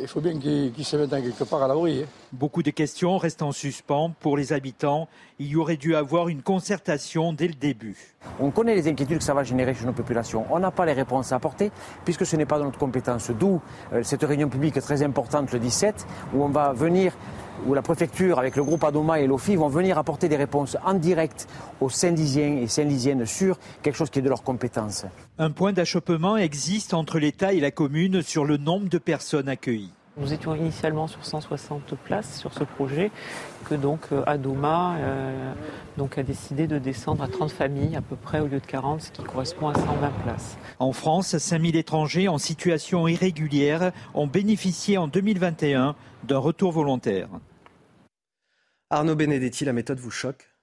il 0.00 0.08
faut 0.08 0.20
bien 0.20 0.38
qu'ils 0.38 0.84
se 0.84 0.96
mettent 0.96 1.10
quelque 1.10 1.44
part 1.44 1.62
à 1.62 1.68
l'abri. 1.68 2.02
Hein. 2.02 2.06
Beaucoup 2.32 2.62
de 2.62 2.70
questions 2.70 3.16
restent 3.18 3.42
en 3.42 3.52
suspens 3.52 4.12
pour 4.20 4.36
les 4.36 4.52
habitants. 4.52 5.08
Il 5.38 5.46
y 5.46 5.56
aurait 5.56 5.76
dû 5.76 5.94
avoir 5.94 6.28
une 6.28 6.42
concertation 6.42 7.32
dès 7.32 7.48
le 7.48 7.54
début. 7.54 7.96
On 8.40 8.50
connaît 8.50 8.74
les 8.74 8.88
inquiétudes 8.88 9.18
que 9.18 9.24
ça 9.24 9.34
va 9.34 9.44
générer 9.44 9.74
chez 9.74 9.84
nos 9.84 9.92
populations. 9.92 10.46
On 10.50 10.58
n'a 10.58 10.70
pas 10.70 10.86
les 10.86 10.92
réponses 10.92 11.32
à 11.32 11.36
apporter 11.36 11.70
puisque 12.04 12.26
ce 12.26 12.36
n'est 12.36 12.46
pas 12.46 12.58
de 12.58 12.64
notre 12.64 12.78
compétence. 12.78 13.30
D'où 13.30 13.60
euh, 13.92 14.02
cette 14.02 14.22
réunion 14.24 14.48
publique 14.48 14.80
très 14.80 15.02
importante 15.02 15.52
le 15.52 15.58
17 15.58 16.06
où 16.34 16.42
on 16.42 16.48
va 16.48 16.72
venir 16.72 17.12
où 17.66 17.74
la 17.74 17.82
préfecture, 17.82 18.38
avec 18.38 18.56
le 18.56 18.64
groupe 18.64 18.84
Adoma 18.84 19.20
et 19.20 19.26
l'OFI, 19.26 19.56
vont 19.56 19.68
venir 19.68 19.98
apporter 19.98 20.28
des 20.28 20.36
réponses 20.36 20.76
en 20.84 20.94
direct 20.94 21.46
aux 21.80 21.90
Saint-Lisiens 21.90 22.58
et 22.62 22.66
Saint-Lisiennes 22.66 23.26
sur 23.26 23.58
quelque 23.82 23.96
chose 23.96 24.10
qui 24.10 24.18
est 24.18 24.22
de 24.22 24.28
leur 24.28 24.42
compétence. 24.42 25.06
Un 25.38 25.50
point 25.50 25.72
d'achoppement 25.72 26.36
existe 26.36 26.94
entre 26.94 27.18
l'État 27.18 27.52
et 27.52 27.60
la 27.60 27.70
commune 27.70 28.22
sur 28.22 28.44
le 28.44 28.56
nombre 28.56 28.88
de 28.88 28.98
personnes 28.98 29.48
accueillies. 29.48 29.92
Nous 30.16 30.32
étions 30.32 30.54
initialement 30.54 31.08
sur 31.08 31.24
160 31.24 31.96
places 31.96 32.38
sur 32.38 32.54
ce 32.54 32.62
projet, 32.62 33.10
que 33.68 33.74
donc 33.74 34.00
euh, 34.12 34.22
Adoma 34.26 34.96
euh, 34.98 35.52
donc 35.96 36.18
a 36.18 36.22
décidé 36.22 36.68
de 36.68 36.78
descendre 36.78 37.24
à 37.24 37.26
30 37.26 37.50
familles 37.50 37.96
à 37.96 38.00
peu 38.00 38.14
près 38.14 38.38
au 38.38 38.46
lieu 38.46 38.60
de 38.60 38.66
40, 38.66 39.02
ce 39.02 39.10
qui 39.10 39.24
correspond 39.24 39.68
à 39.68 39.74
120 39.74 40.10
places. 40.22 40.56
En 40.78 40.92
France, 40.92 41.36
5000 41.36 41.74
étrangers 41.74 42.28
en 42.28 42.38
situation 42.38 43.08
irrégulière 43.08 43.90
ont 44.14 44.28
bénéficié 44.28 44.98
en 44.98 45.08
2021 45.08 45.96
d'un 46.22 46.38
retour 46.38 46.70
volontaire. 46.70 47.28
Arnaud 48.90 49.16
Benedetti, 49.16 49.64
la 49.64 49.72
méthode 49.72 49.98
vous 49.98 50.12
choque? 50.12 50.53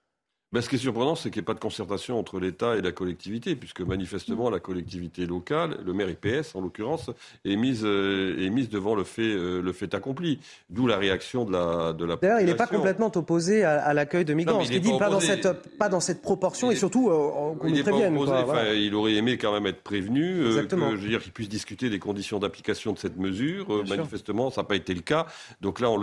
Ben, 0.53 0.61
ce 0.61 0.67
qui 0.67 0.75
est 0.75 0.79
surprenant, 0.79 1.15
c'est 1.15 1.29
qu'il 1.29 1.39
n'y 1.39 1.43
ait 1.43 1.45
pas 1.45 1.53
de 1.53 1.61
concertation 1.61 2.19
entre 2.19 2.37
l'État 2.37 2.75
et 2.75 2.81
la 2.81 2.91
collectivité, 2.91 3.55
puisque 3.55 3.79
manifestement 3.79 4.49
la 4.49 4.59
collectivité 4.59 5.25
locale, 5.25 5.77
le 5.85 5.93
maire 5.93 6.09
IPS 6.09 6.55
en 6.55 6.61
l'occurrence, 6.61 7.09
est 7.45 7.55
mise, 7.55 7.83
euh, 7.85 8.35
est 8.37 8.49
mise 8.49 8.67
devant 8.67 8.93
le 8.93 9.05
fait, 9.05 9.21
euh, 9.21 9.61
le 9.61 9.71
fait 9.71 9.93
accompli. 9.93 10.39
D'où 10.69 10.87
la 10.87 10.97
réaction 10.97 11.45
de 11.45 11.53
la, 11.53 11.93
de 11.93 12.03
la 12.03 12.17
D'ailleurs, 12.17 12.41
il 12.41 12.47
n'est 12.47 12.55
pas 12.55 12.67
complètement 12.67 13.09
opposé 13.15 13.63
à, 13.63 13.93
l'accueil 13.93 14.25
de 14.25 14.33
migrants. 14.33 14.61
ce 14.61 14.71
qu'il 14.71 14.81
dit 14.81 14.97
pas, 14.99 15.09
dans 15.09 15.21
cette, 15.21 15.77
pas 15.77 15.87
dans 15.87 16.01
cette 16.01 16.21
proportion 16.21 16.69
et 16.69 16.75
surtout 16.75 17.09
euh, 17.09 17.55
qu'on 17.57 17.69
nous 17.69 17.83
prévienne. 17.83 18.17
Il 18.75 18.93
aurait 18.93 19.13
aimé 19.13 19.37
quand 19.37 19.53
même 19.53 19.67
être 19.67 19.81
prévenu, 19.81 20.41
que, 20.41 20.67
je 20.69 21.01
veux 21.01 21.07
dire, 21.07 21.21
qu'il 21.21 21.31
puisse 21.31 21.49
discuter 21.49 21.89
des 21.89 21.99
conditions 21.99 22.39
d'application 22.39 22.91
de 22.91 22.97
cette 22.97 23.17
mesure. 23.17 23.85
manifestement, 23.87 24.49
ça 24.49 24.61
n'a 24.61 24.67
pas 24.67 24.75
été 24.75 24.93
le 24.93 25.01
cas. 25.01 25.27
Donc 25.61 25.79
là, 25.79 25.89
on, 25.89 26.01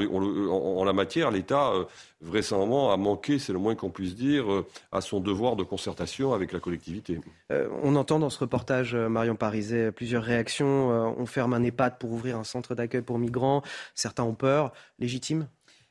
en, 0.51 0.84
la 0.84 0.94
matière, 0.94 1.30
l'État 1.30 1.72
vraisemblablement 2.20 2.92
a 2.92 2.96
manqué, 2.96 3.38
c'est 3.38 3.52
le 3.52 3.58
moins 3.58 3.74
qu'on 3.74 3.90
puisse 3.90 4.14
dire, 4.14 4.50
euh, 4.52 4.66
à 4.92 5.00
son 5.00 5.20
devoir 5.20 5.56
de 5.56 5.62
concertation 5.62 6.32
avec 6.32 6.52
la 6.52 6.60
collectivité. 6.60 7.20
Euh, 7.52 7.68
on 7.82 7.96
entend 7.96 8.18
dans 8.18 8.30
ce 8.30 8.38
reportage, 8.38 8.94
euh, 8.94 9.08
Marion 9.08 9.36
Pariset, 9.36 9.92
plusieurs 9.92 10.22
réactions. 10.22 10.68
on 11.18 11.26
ferme 11.26 11.54
un 11.54 11.62
EHPAD 11.62 11.98
pour 11.98 12.12
ouvrir 12.12 12.38
un 12.38 12.44
centre 12.44 12.74
d'accueil 12.74 13.02
pour 13.02 13.18
migrants. 13.18 13.62
Certains 13.94 14.24
ont 14.24 14.34
peur. 14.34 14.72
Légitime? 14.98 15.46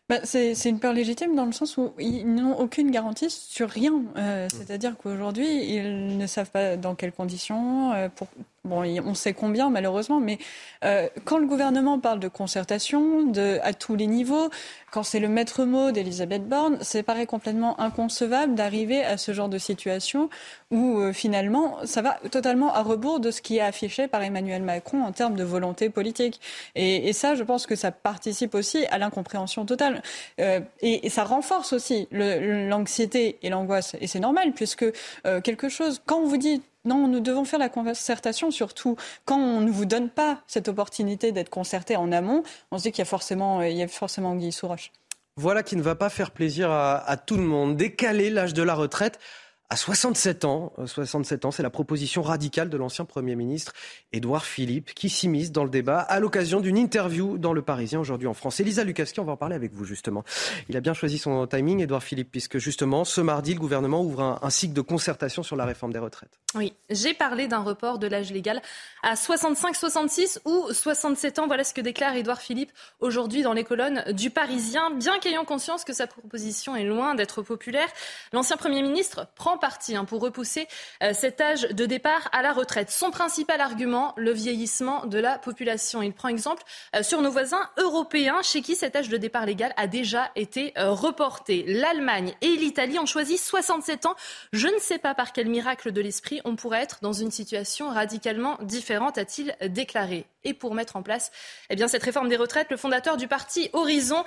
Bah, 0.10 0.20
c'est 0.24 0.54
une 0.66 0.80
peur 0.80 0.94
légitime 0.94 1.36
dans 1.36 1.46
le 1.46 1.52
sens 1.52 1.76
où 1.76 1.94
ils 2.00 2.26
n'ont 2.26 2.58
aucune 2.58 2.92
garantie 2.92 3.30
sur 3.30 3.70
rien. 3.70 4.04
C'est-à-dire 4.50 4.96
qu'aujourd'hui, 4.98 5.76
ils 5.76 6.18
ne 6.18 6.28
savent 6.28 6.50
pas 6.50 6.78
dans 6.78 6.96
quelles 6.96 7.12
conditions, 7.12 7.92
pour, 8.16 8.28
Bon, 8.68 8.84
on 8.84 9.14
sait 9.14 9.34
combien 9.34 9.70
malheureusement, 9.70 10.20
mais 10.20 10.38
euh, 10.84 11.08
quand 11.26 11.38
le 11.38 11.48
gouvernement 11.48 12.00
parle 12.00 12.20
de 12.20 12.28
concertation 12.28 13.32
à 13.64 13.74
tous 13.74 13.96
les 13.96 14.08
niveaux, 14.08 14.50
quand 14.92 15.04
c'est 15.04 15.20
le 15.20 15.28
maître 15.28 15.64
mot 15.66 15.92
d'Elisabeth 15.92 16.48
Borne, 16.48 16.78
c'est 16.82 17.04
paraît 17.04 17.26
complètement 17.26 17.80
inconcevable 17.80 18.56
d'arriver 18.56 19.04
à 19.04 19.18
ce 19.18 19.32
genre 19.32 19.50
de 19.50 19.58
situation 19.58 20.30
où 20.72 21.00
euh, 21.00 21.14
finalement 21.14 21.78
ça 21.86 22.02
va 22.02 22.20
totalement 22.32 22.74
à 22.74 22.82
rebours 22.82 23.20
de 23.20 23.32
ce 23.32 23.42
qui 23.42 23.58
est 23.58 23.62
affiché 23.62 24.08
par 24.08 24.22
Emmanuel 24.22 24.62
Macron 24.62 25.04
en 25.04 25.12
termes 25.12 25.36
de 25.36 25.44
volonté 25.44 25.90
politique. 25.90 26.40
Et, 26.76 27.14
ça, 27.14 27.36
je 27.36 27.44
pense 27.44 27.66
que 27.66 27.76
ça 27.76 27.92
participe 27.92 28.54
aussi 28.54 28.86
à 28.88 28.98
l'incompréhension 28.98 29.66
totale. 29.66 30.04
Euh, 30.40 30.60
et, 30.82 31.08
et, 31.08 31.10
ça 31.10 31.24
renforce 31.24 31.74
aussi 31.74 32.08
l'anxiété 32.12 33.38
et 33.42 33.50
l'angoisse. 33.50 33.96
Et 34.02 34.08
c'est 34.08 34.20
normal 34.20 34.52
puisque 34.54 34.86
quelque 35.44 35.70
chose, 35.70 36.02
quand 36.06 36.20
on 36.20 36.26
vous 36.26 36.38
dit 36.38 36.62
non, 36.88 37.08
nous 37.08 37.20
devons 37.20 37.46
faire 37.46 37.60
la 37.60 37.70
concertation, 37.70 38.50
surtout 38.50 38.96
quand 39.26 39.38
on 39.38 39.62
ne 39.62 39.70
vous 39.70 39.86
donne 39.86 40.10
pas 40.10 40.42
cette 40.48 40.68
opportunité 40.70 41.32
d'être 41.32 41.50
concerté 41.50 41.96
en 41.96 42.12
amont. 42.12 42.44
On 42.72 42.78
se 42.78 42.84
dit 42.84 42.92
qu'il 42.92 43.00
y 43.00 43.02
a 43.02 43.06
forcément, 43.06 43.62
il 43.62 43.76
y 43.76 43.84
a 43.84 43.88
forcément 43.88 44.38
sous 44.52 44.68
roche. 44.68 44.92
Voilà 45.36 45.62
qui 45.62 45.76
ne 45.76 45.84
va 45.84 45.96
pas 45.96 46.10
faire 46.10 46.32
plaisir 46.32 46.72
à, 46.72 47.18
tout 47.18 47.38
le 47.38 47.44
monde. 47.44 47.78
Décaler 47.78 48.32
l'âge 48.32 48.54
de 48.54 48.64
la 48.64 48.74
retraite 48.74 49.20
à 49.70 49.76
67 49.76 50.46
ans. 50.46 50.72
67 50.86 51.46
ans, 51.46 51.52
c'est 51.52 51.64
la 51.64 51.70
proposition 51.70 52.22
radicale 52.22 52.70
de 52.70 52.78
l'ancien 52.78 53.04
Premier 53.04 53.36
ministre 53.36 53.74
Édouard 54.14 54.46
Philippe 54.46 54.94
qui 54.94 55.10
s'immisce 55.10 55.52
dans 55.52 55.66
le 55.66 55.70
débat 55.70 56.00
à 56.00 56.20
l'occasion 56.20 56.62
d'une 56.62 56.78
interview 56.78 57.38
dans 57.38 57.52
Le 57.52 57.62
Parisien 57.62 58.00
aujourd'hui 58.00 58.28
en 58.28 58.34
France. 58.34 58.60
Elisa 58.62 58.86
Lukaski, 58.86 59.20
on 59.20 59.26
va 59.26 59.34
en 59.34 59.38
parler 59.38 59.56
avec 59.56 59.74
vous 59.74 59.84
justement. 59.84 60.24
Il 60.70 60.78
a 60.78 60.80
bien 60.80 60.94
choisi 60.94 61.18
son 61.18 61.46
timing, 61.48 61.82
Édouard 61.82 62.04
Philippe, 62.04 62.32
puisque 62.32 62.60
justement 62.60 63.04
ce 63.04 63.20
mardi, 63.20 63.54
le 63.54 63.60
gouvernement 63.60 64.02
ouvre 64.02 64.22
un, 64.22 64.40
un 64.42 64.50
cycle 64.50 64.74
de 64.74 64.82
concertation 64.82 65.44
sur 65.44 65.58
la 65.58 65.66
réforme 65.66 65.92
des 65.92 66.00
retraites. 66.00 66.40
Oui, 66.56 66.74
j'ai 66.90 67.14
parlé 67.14 67.48
d'un 67.48 67.60
report 67.60 68.00
de 68.00 68.08
l'âge 68.08 68.32
légal 68.32 68.62
à 69.04 69.18
65, 69.18 69.76
66 69.76 70.40
ou 70.46 70.68
67 70.72 71.40
ans. 71.40 71.48
Voilà 71.48 71.66
ce 71.66 71.74
que 71.74 71.82
déclare 71.82 72.16
Édouard 72.16 72.40
Philippe 72.40 72.72
aujourd'hui 73.02 73.42
dans 73.42 73.54
les 73.54 73.66
colonnes 73.66 74.06
du 74.14 74.30
Parisien. 74.30 74.92
Bien 74.92 75.20
qu'ayant 75.20 75.44
conscience 75.44 75.84
que 75.84 75.94
sa 75.94 76.08
proposition 76.08 76.76
est 76.76 76.86
loin 76.86 77.16
d'être 77.16 77.42
populaire, 77.42 77.88
l'ancien 78.32 78.56
Premier 78.56 78.82
ministre 78.82 79.28
prend 79.36 79.57
parti 79.58 79.96
hein, 79.96 80.06
pour 80.06 80.22
repousser 80.22 80.68
euh, 81.04 81.14
cet 81.14 81.42
âge 81.42 81.62
de 81.62 81.86
départ 81.86 82.30
à 82.32 82.42
la 82.42 82.54
retraite. 82.54 82.90
Son 82.90 83.12
principal 83.12 83.62
argument, 83.62 84.14
le 84.18 84.32
vieillissement 84.32 85.06
de 85.06 85.20
la 85.20 85.38
population. 85.38 86.02
Il 86.02 86.14
prend 86.14 86.30
exemple 86.30 86.64
euh, 86.96 87.04
sur 87.04 87.22
nos 87.22 87.32
voisins 87.32 87.70
européens 87.78 88.42
chez 88.42 88.62
qui 88.62 88.76
cet 88.76 88.96
âge 88.96 89.10
de 89.10 89.18
départ 89.18 89.46
légal 89.46 89.74
a 89.78 89.88
déjà 89.88 90.32
été 90.36 90.74
euh, 90.78 90.92
reporté. 90.92 91.64
L'Allemagne 91.68 92.34
et 92.42 92.56
l'Italie 92.56 93.00
ont 93.00 93.06
choisi 93.06 93.38
67 93.38 94.06
ans. 94.06 94.16
Je 94.54 94.68
ne 94.68 94.80
sais 94.80 95.00
pas 95.00 95.14
par 95.14 95.34
quel 95.34 95.48
miracle 95.48 95.92
de 95.92 96.02
l'esprit 96.02 96.42
on 96.46 96.56
pourrait 96.56 96.82
être 96.82 97.00
dans 97.02 97.14
une 97.14 97.32
situation 97.32 97.90
radicalement 97.90 98.58
différente, 98.62 99.18
a-t-il 99.18 99.56
déclaré. 99.70 100.26
Et 100.48 100.56
pour 100.56 100.74
mettre 100.74 100.96
en 100.96 101.04
place 101.04 101.32
eh 101.70 101.76
bien, 101.76 101.88
cette 101.88 102.04
réforme 102.04 102.30
des 102.30 102.38
retraites, 102.38 102.72
le 102.72 102.78
fondateur 102.78 103.18
du 103.18 103.28
parti 103.28 103.70
Horizon 103.74 104.24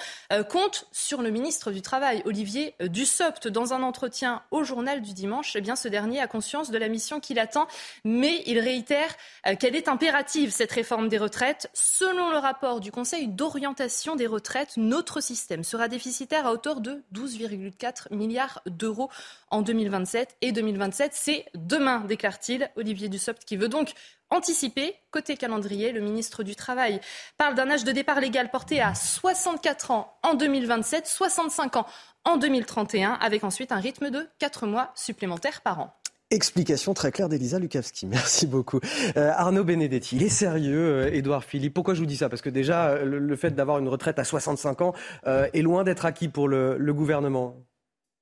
compte 0.49 0.87
sur 0.93 1.23
le 1.23 1.31
ministre 1.31 1.73
du 1.73 1.83
Travail, 1.83 2.23
Olivier 2.25 2.75
Dussopt, 2.81 3.49
dans 3.49 3.73
un 3.73 3.83
entretien 3.83 4.43
au 4.51 4.62
journal 4.62 5.01
du 5.03 5.14
dimanche, 5.14 5.57
eh 5.57 5.61
bien, 5.61 5.77
ce 5.77 5.89
dernier 5.89 6.21
a 6.21 6.27
conscience 6.27 6.71
de 6.71 6.79
la 6.79 6.89
mission 6.89 7.21
qui 7.21 7.35
l'attend, 7.35 7.66
mais 8.05 8.43
il 8.47 8.59
réitère 8.59 9.14
euh, 9.47 9.57
qu'elle 9.57 9.77
est 9.77 9.89
impérative, 9.89 10.51
cette 10.51 10.73
réforme 10.73 11.09
des 11.09 11.18
retraites. 11.18 11.71
Selon 11.73 12.31
le 12.31 12.39
rapport 12.39 12.81
du 12.81 12.93
Conseil 12.93 13.29
d'orientation 13.29 14.16
des 14.16 14.27
retraites, 14.27 14.77
notre 14.77 15.21
système 15.21 15.64
sera 15.64 15.89
déficitaire 15.89 16.47
à 16.47 16.53
hauteur 16.53 16.81
de 16.81 17.03
12,4 17.14 18.14
milliards 18.14 18.62
d'euros 18.66 19.11
en 19.51 19.62
2027. 19.62 20.37
Et 20.41 20.53
2027, 20.53 21.12
c'est 21.14 21.47
demain, 21.55 22.01
déclare-t-il. 22.01 22.71
Olivier 22.77 23.09
Dussopt 23.09 23.45
qui 23.45 23.57
veut 23.57 23.68
donc 23.68 23.93
anticiper. 24.31 24.95
Côté 25.11 25.37
calendrier, 25.37 25.93
le 25.93 26.01
ministre 26.01 26.43
du 26.43 26.55
Travail 26.57 27.01
parle 27.39 27.55
d'un 27.55 27.70
âge 27.70 27.85
de 27.85 27.93
départ 27.93 28.20
légal 28.20 28.51
porté 28.51 28.81
à 28.81 28.95
64 28.95 29.91
ans 29.91 30.16
en 30.22 30.35
2027, 30.35 31.07
65 31.07 31.76
ans 31.76 31.87
en 32.24 32.37
2031, 32.37 33.12
avec 33.12 33.45
ensuite 33.45 33.72
un 33.72 33.81
rythme 33.81 34.11
de 34.11 34.26
4 34.39 34.66
mois 34.66 34.93
supplémentaires 34.95 35.61
par 35.62 35.81
an. 35.81 35.95
Explication 36.33 36.95
très 36.95 37.11
claire 37.11 37.28
d'Elisa 37.28 37.59
Lukavski. 37.59 38.07
Merci 38.07 38.47
beaucoup. 38.47 38.78
Euh, 39.16 39.33
Arnaud 39.35 39.64
Benedetti, 39.64 40.14
il 40.14 40.22
est 40.22 40.28
sérieux, 40.28 41.07
euh, 41.07 41.12
Édouard 41.12 41.43
Philippe. 41.43 41.74
Pourquoi 41.74 41.95
je 41.95 42.01
vous 42.01 42.07
dis 42.07 42.16
ça? 42.16 42.28
Parce 42.28 42.41
que 42.41 42.51
déjà, 42.51 42.91
euh, 42.91 43.05
le, 43.05 43.18
le 43.18 43.37
fait 43.37 43.51
d'avoir 43.51 43.78
une 43.78 43.89
retraite 43.89 44.20
à 44.20 44.24
65 44.24 44.81
ans 44.83 44.95
euh, 45.26 45.49
est 45.53 45.62
loin 45.62 45.83
d'être 45.83 46.05
acquis 46.05 46.28
pour 46.28 46.47
le, 46.47 46.78
le, 46.78 46.95
gouvernement. 46.95 47.57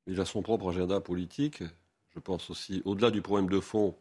Il 0.07 0.19
a 0.23 0.25
son 0.25 0.41
propre 0.41 0.71
agenda 0.71 1.01
politique. 1.01 1.63
Je 2.15 2.19
pense 2.19 2.49
aussi, 2.49 2.81
au-delà 2.87 3.11
du 3.11 3.21
problème 3.21 3.51
de 3.51 3.61
fond, 3.61 3.95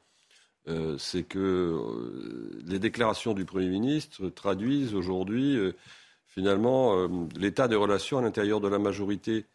euh, 0.68 0.98
c'est 0.98 1.24
que 1.24 2.62
les 2.66 2.80
déclarations 2.80 3.34
du 3.34 3.46
Premier 3.46 3.70
ministre 3.70 4.30
traduisent 4.30 4.94
aujourd'hui, 4.96 5.58
finalement, 6.28 7.08
l'état 7.36 7.68
des 7.68 7.76
relations 7.76 8.18
à 8.18 8.22
l'intérieur 8.22 8.62
de 8.62 8.68
la 8.68 8.80
majorité 8.80 9.46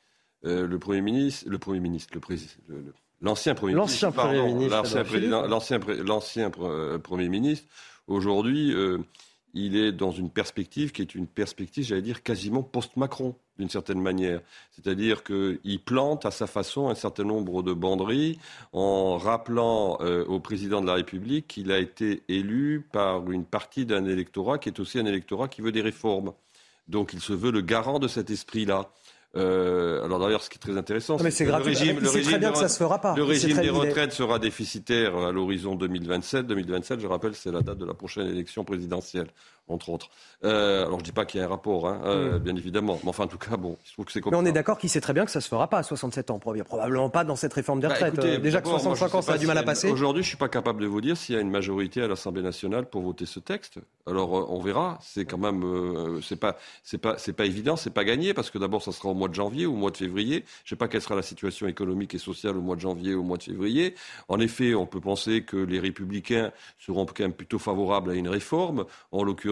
euh, 0.44 0.66
le 0.66 0.78
Premier 0.78 1.00
ministre, 1.00 1.44
le 1.48 1.58
Premier 1.58 1.80
ministre, 1.80 2.10
le 2.14 2.20
président. 2.20 2.52
L'ancien 3.20 3.54
Premier 3.54 3.74
l'ancien 3.74 4.08
ministre, 4.08 4.22
Premier 4.24 4.52
ministre, 4.52 5.46
l'ancien 5.48 5.78
l'ancien 6.04 6.50
euh, 6.60 6.98
Premier 6.98 7.28
ministre, 7.28 7.68
aujourd'hui, 8.08 8.74
euh, 8.74 8.98
il 9.54 9.76
est 9.76 9.92
dans 9.92 10.10
une 10.10 10.30
perspective 10.30 10.92
qui 10.92 11.02
est 11.02 11.14
une 11.14 11.26
perspective, 11.26 11.84
j'allais 11.84 12.02
dire, 12.02 12.22
quasiment 12.22 12.62
post-Macron, 12.62 13.34
d'une 13.58 13.68
certaine 13.68 14.00
manière. 14.00 14.40
C'est-à-dire 14.70 15.22
qu'il 15.22 15.80
plante 15.84 16.24
à 16.24 16.30
sa 16.30 16.46
façon 16.46 16.88
un 16.88 16.94
certain 16.94 17.24
nombre 17.24 17.62
de 17.62 17.72
banderies 17.72 18.38
en 18.72 19.18
rappelant 19.18 19.98
euh, 20.00 20.24
au 20.24 20.40
président 20.40 20.80
de 20.80 20.86
la 20.86 20.94
République 20.94 21.48
qu'il 21.48 21.70
a 21.70 21.78
été 21.78 22.22
élu 22.28 22.86
par 22.92 23.30
une 23.30 23.44
partie 23.44 23.84
d'un 23.84 24.06
électorat 24.06 24.58
qui 24.58 24.68
est 24.68 24.80
aussi 24.80 24.98
un 24.98 25.06
électorat 25.06 25.48
qui 25.48 25.60
veut 25.60 25.72
des 25.72 25.82
réformes. 25.82 26.32
Donc 26.88 27.12
il 27.12 27.20
se 27.20 27.32
veut 27.32 27.52
le 27.52 27.60
garant 27.60 27.98
de 27.98 28.08
cet 28.08 28.30
esprit-là. 28.30 28.90
Euh, 29.34 30.04
alors 30.04 30.18
d'ailleurs, 30.18 30.42
ce 30.42 30.50
qui 30.50 30.58
est 30.58 30.60
très 30.60 30.76
intéressant, 30.76 31.16
c'est 31.18 31.46
que 31.46 31.50
le 31.50 31.56
régime, 31.56 32.00
le 32.00 32.08
régime, 32.08 32.30
très 32.30 32.38
bien 32.38 32.52
que 32.52 32.58
ça 32.58 32.68
se 32.68 32.76
fera 32.76 33.00
pas. 33.00 33.14
Le 33.16 33.22
régime 33.22 33.60
des 33.60 33.70
retraites 33.70 34.12
sera 34.12 34.38
déficitaire 34.38 35.16
à 35.16 35.32
l'horizon 35.32 35.74
2027. 35.74 36.46
2027, 36.46 37.00
je 37.00 37.06
rappelle, 37.06 37.34
c'est 37.34 37.50
la 37.50 37.62
date 37.62 37.78
de 37.78 37.86
la 37.86 37.94
prochaine 37.94 38.26
élection 38.28 38.64
présidentielle, 38.64 39.28
entre 39.68 39.90
autres. 39.90 40.10
Euh, 40.44 40.86
alors 40.86 40.98
je 40.98 41.04
dis 41.04 41.12
pas 41.12 41.24
qu'il 41.24 41.40
y 41.40 41.42
a 41.42 41.46
un 41.46 41.50
rapport, 41.50 41.88
hein, 41.88 42.00
euh, 42.04 42.38
mm. 42.38 42.42
bien 42.42 42.56
évidemment, 42.56 42.98
mais 43.02 43.08
enfin 43.08 43.24
en 43.24 43.28
tout 43.28 43.38
cas, 43.38 43.56
bon, 43.56 43.76
je 43.84 43.92
trouve 43.92 44.04
que 44.04 44.12
c'est 44.12 44.24
Mais 44.26 44.36
on 44.36 44.44
est 44.44 44.52
d'accord 44.52 44.78
qu'il 44.78 44.90
sait 44.90 45.00
très 45.00 45.12
bien 45.12 45.24
que 45.24 45.30
ça 45.30 45.40
se 45.40 45.48
fera 45.48 45.68
pas 45.68 45.78
à 45.78 45.82
67 45.82 46.30
ans, 46.30 46.38
probablement 46.38 47.10
pas 47.10 47.24
dans 47.24 47.36
cette 47.36 47.52
réforme 47.54 47.80
des 47.80 47.88
bah, 47.88 47.94
retraites. 47.94 48.14
écoutez, 48.14 48.38
Déjà 48.38 48.60
que 48.60 48.68
65 48.68 49.14
ans, 49.14 49.22
ça 49.22 49.34
a 49.34 49.38
du 49.38 49.46
mal 49.46 49.58
à 49.58 49.62
passer. 49.62 49.90
Aujourd'hui, 49.90 50.22
je 50.22 50.28
suis 50.28 50.36
pas 50.36 50.48
capable 50.48 50.82
de 50.82 50.86
vous 50.86 51.00
dire 51.00 51.16
s'il 51.16 51.34
y 51.34 51.38
a 51.38 51.40
une 51.40 51.50
majorité 51.50 52.02
à 52.02 52.08
l'Assemblée 52.08 52.42
nationale 52.42 52.86
pour 52.86 53.02
voter 53.02 53.26
ce 53.26 53.40
texte. 53.40 53.78
Alors 54.06 54.50
on 54.50 54.60
verra. 54.60 54.98
C'est 55.00 55.24
quand 55.24 55.38
même, 55.38 55.62
euh, 55.64 56.20
c'est 56.22 56.38
pas, 56.38 56.56
c'est 56.82 56.98
pas, 56.98 57.18
c'est 57.18 57.32
pas 57.32 57.46
évident, 57.46 57.76
c'est 57.76 57.90
pas 57.90 58.04
gagné 58.04 58.34
parce 58.34 58.50
que 58.50 58.58
d'abord 58.58 58.82
ça 58.82 58.92
sera 58.92 59.08
au 59.10 59.14
mois 59.14 59.28
de 59.28 59.34
janvier 59.34 59.66
ou 59.66 59.74
au 59.74 59.76
mois 59.76 59.90
de 59.90 59.96
février. 59.96 60.44
Je 60.64 60.70
sais 60.70 60.76
pas 60.76 60.88
quelle 60.88 61.02
sera 61.02 61.14
la 61.14 61.22
situation 61.22 61.68
économique 61.68 62.14
et 62.14 62.18
sociale 62.18 62.56
au 62.56 62.60
mois 62.60 62.76
de 62.76 62.80
janvier 62.80 63.14
ou 63.14 63.20
au 63.20 63.24
mois 63.24 63.36
de 63.36 63.42
février. 63.42 63.94
En 64.28 64.40
effet, 64.40 64.74
on 64.74 64.86
peut 64.86 65.00
penser 65.00 65.42
que 65.42 65.56
les 65.56 65.78
républicains 65.78 66.50
seront 66.78 67.06
quand 67.06 67.20
même 67.20 67.32
plutôt 67.32 67.58
favorables 67.58 68.10
à 68.10 68.14
une 68.14 68.28
réforme, 68.28 68.84
en 69.12 69.22
l'occurrence, 69.22 69.51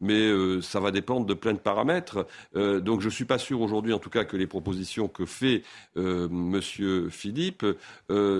mais 0.00 0.20
euh, 0.20 0.60
ça 0.60 0.80
va 0.80 0.90
dépendre 0.90 1.26
de 1.26 1.34
plein 1.34 1.52
de 1.52 1.58
paramètres. 1.58 2.26
Euh, 2.56 2.80
donc 2.80 3.00
je 3.00 3.08
suis 3.08 3.24
pas 3.24 3.38
sûr 3.38 3.60
aujourd'hui, 3.60 3.92
en 3.92 3.98
tout 3.98 4.10
cas, 4.10 4.24
que 4.24 4.36
les 4.36 4.46
propositions 4.46 5.08
que 5.08 5.24
fait 5.24 5.62
euh, 5.96 6.28
Monsieur 6.30 7.08
Philippe 7.08 7.64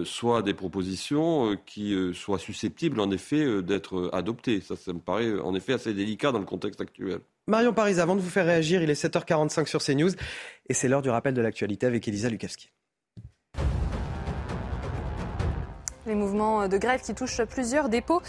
soient 0.05 0.43
des 0.43 0.55
propositions 0.55 1.57
qui 1.67 1.95
soient 2.15 2.39
susceptibles, 2.39 3.01
en 3.01 3.11
effet, 3.11 3.63
d'être 3.63 4.11
adoptées. 4.13 4.61
Ça, 4.61 4.77
ça 4.77 4.93
me 4.93 4.99
paraît 4.99 5.39
en 5.41 5.55
effet 5.55 5.73
assez 5.73 5.95
délicat 5.95 6.33
dans 6.33 6.39
le 6.39 6.45
contexte 6.45 6.81
actuel. 6.81 7.21
Marion 7.47 7.73
Paris, 7.73 8.01
avant 8.01 8.17
de 8.17 8.21
vous 8.21 8.31
faire 8.31 8.47
réagir, 8.47 8.83
il 8.83 8.91
est 8.91 9.03
7h45 9.03 9.67
sur 9.67 9.83
CNews 9.83 10.13
et 10.69 10.75
c'est 10.75 10.89
l'heure 10.89 11.03
du 11.03 11.11
rappel 11.11 11.35
de 11.35 11.43
l'actualité 11.43 11.87
avec 11.87 12.07
Elisa 12.09 12.29
Lukavski. 12.29 12.71
Les 16.07 16.15
mouvements 16.15 16.69
de 16.69 16.77
grève 16.77 17.01
qui 17.01 17.15
touchent 17.15 17.43
plusieurs 17.45 17.89
dépôts 17.89 18.21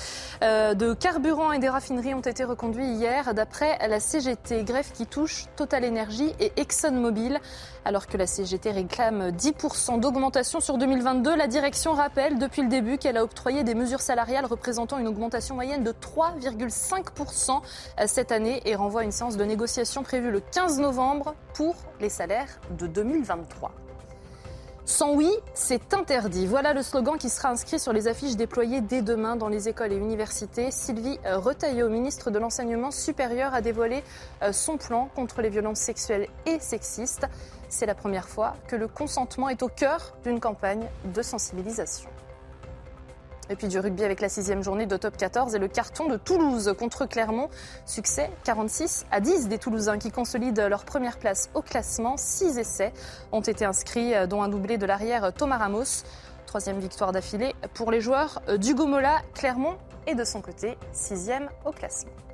euh, 0.41 0.73
de 0.76 0.93
carburant 0.93 1.51
et 1.51 1.59
des 1.59 1.67
raffineries 1.67 2.13
ont 2.13 2.21
été 2.21 2.45
reconduits 2.45 2.86
hier 2.86 3.34
d'après 3.34 3.78
la 3.86 3.99
CGT. 3.99 4.63
Grève 4.63 4.91
qui 4.93 5.05
touche 5.05 5.45
Total 5.57 5.84
Energy 5.84 6.34
et 6.39 6.53
ExxonMobil. 6.55 7.38
Alors 7.84 8.07
que 8.07 8.15
la 8.15 8.28
CGT 8.28 8.71
réclame 8.71 9.30
10% 9.30 9.99
d'augmentation 9.99 10.61
sur 10.61 10.78
2022, 10.78 11.36
la 11.36 11.47
direction 11.47 11.91
rappelle 11.91 12.39
depuis 12.39 12.61
le 12.61 12.69
début 12.69 12.97
qu'elle 12.97 13.17
a 13.17 13.23
octroyé 13.23 13.65
des 13.65 13.76
mesures 13.76 14.01
salariales 14.01 14.45
représentant 14.45 14.97
une 14.97 15.07
augmentation 15.07 15.55
moyenne 15.55 15.84
de 15.84 15.91
3,5% 15.91 17.61
cette 18.07 18.32
année 18.32 18.61
et 18.65 18.76
renvoie 18.76 19.03
une 19.03 19.11
séance 19.11 19.36
de 19.36 19.43
négociation 19.43 20.01
prévue 20.01 20.32
le 20.32 20.39
15 20.39 20.80
novembre 20.80 21.36
pour 21.53 21.76
les 21.99 22.09
salaires 22.09 22.59
de 22.78 22.88
2023. 22.88 23.85
Sans 24.88 25.16
oui, 25.16 25.32
c'est 25.56 25.96
interdit. 25.96 26.46
Voilà 26.46 26.74
le 26.74 26.84
slogan 26.84 27.18
qui 27.18 27.30
sera 27.30 27.50
inscrit 27.50 27.80
sur 27.80 27.92
les 27.92 28.08
affiches 28.08 28.36
déployées 28.36 28.82
dès 28.82 29.02
demain 29.02 29.36
dans 29.36 29.48
les 29.48 29.68
écoles 29.68 29.92
et 29.92 29.98
universités. 29.98 30.70
Sylvie 30.70 31.18
Retailleau, 31.26 31.90
ministre 31.90 32.30
de 32.30 32.38
l'Enseignement 32.38 32.92
supérieur, 32.92 33.56
a 33.56 33.62
dévoilé 33.62 34.04
son 34.52 34.78
plan 34.78 35.10
contre 35.16 35.42
les 35.42 35.50
violences 35.50 35.80
sexuelles 35.80 36.28
et 36.46 36.60
sexistes. 36.60 37.26
C'est 37.68 37.88
la 37.88 37.96
première 37.96 38.30
fois 38.30 38.54
que 38.68 38.76
le 38.76 38.88
consentement 38.88 39.50
est 39.50 39.64
au 39.64 39.70
cœur 39.70 40.14
d'une 40.24 40.40
campagne 40.40 40.86
de 41.04 41.22
sensibilisation. 41.24 42.10
Et 43.50 43.56
puis 43.56 43.68
du 43.68 43.80
rugby 43.80 44.04
avec 44.04 44.22
la 44.22 44.30
sixième 44.30 44.64
journée 44.64 44.88
de 44.88 44.98
top 44.98 45.18
14 45.18 45.54
et 45.54 45.60
le 45.60 45.68
carton 45.68 46.08
de 46.08 46.18
Toulouse 46.18 46.74
contre 46.78 47.06
Clermont. 47.06 47.50
Succès 47.86 48.32
46 48.43 49.06
à 49.12 49.20
10 49.20 49.48
des 49.48 49.60
Toulousains 49.60 50.00
qui 50.00 50.12
consolident 50.12 50.68
leur 50.68 50.84
première 50.84 51.18
place 51.18 51.50
au 51.54 51.62
classement. 51.62 52.18
Six 52.18 52.58
essais 52.58 52.91
ont 53.32 53.41
été 53.41 53.66
inscrits, 53.66 54.14
dont 54.28 54.41
un 54.41 54.48
doublé 54.48 54.78
de 54.78 54.86
l'arrière 54.86 55.32
Thomas 55.34 55.58
Ramos. 55.58 56.04
Troisième 56.48 56.80
victoire 56.80 57.12
d'affilée 57.12 57.54
pour 57.74 57.91
les 57.91 58.02
joueurs 58.02 58.41
d'Hugo 58.58 58.88
Mola. 58.88 59.22
Clermont 59.36 59.78
est 60.08 60.16
de 60.16 60.24
son 60.24 60.41
côté 60.41 60.78
sixième 60.91 61.50
au 61.66 61.72
classement. 61.72 62.24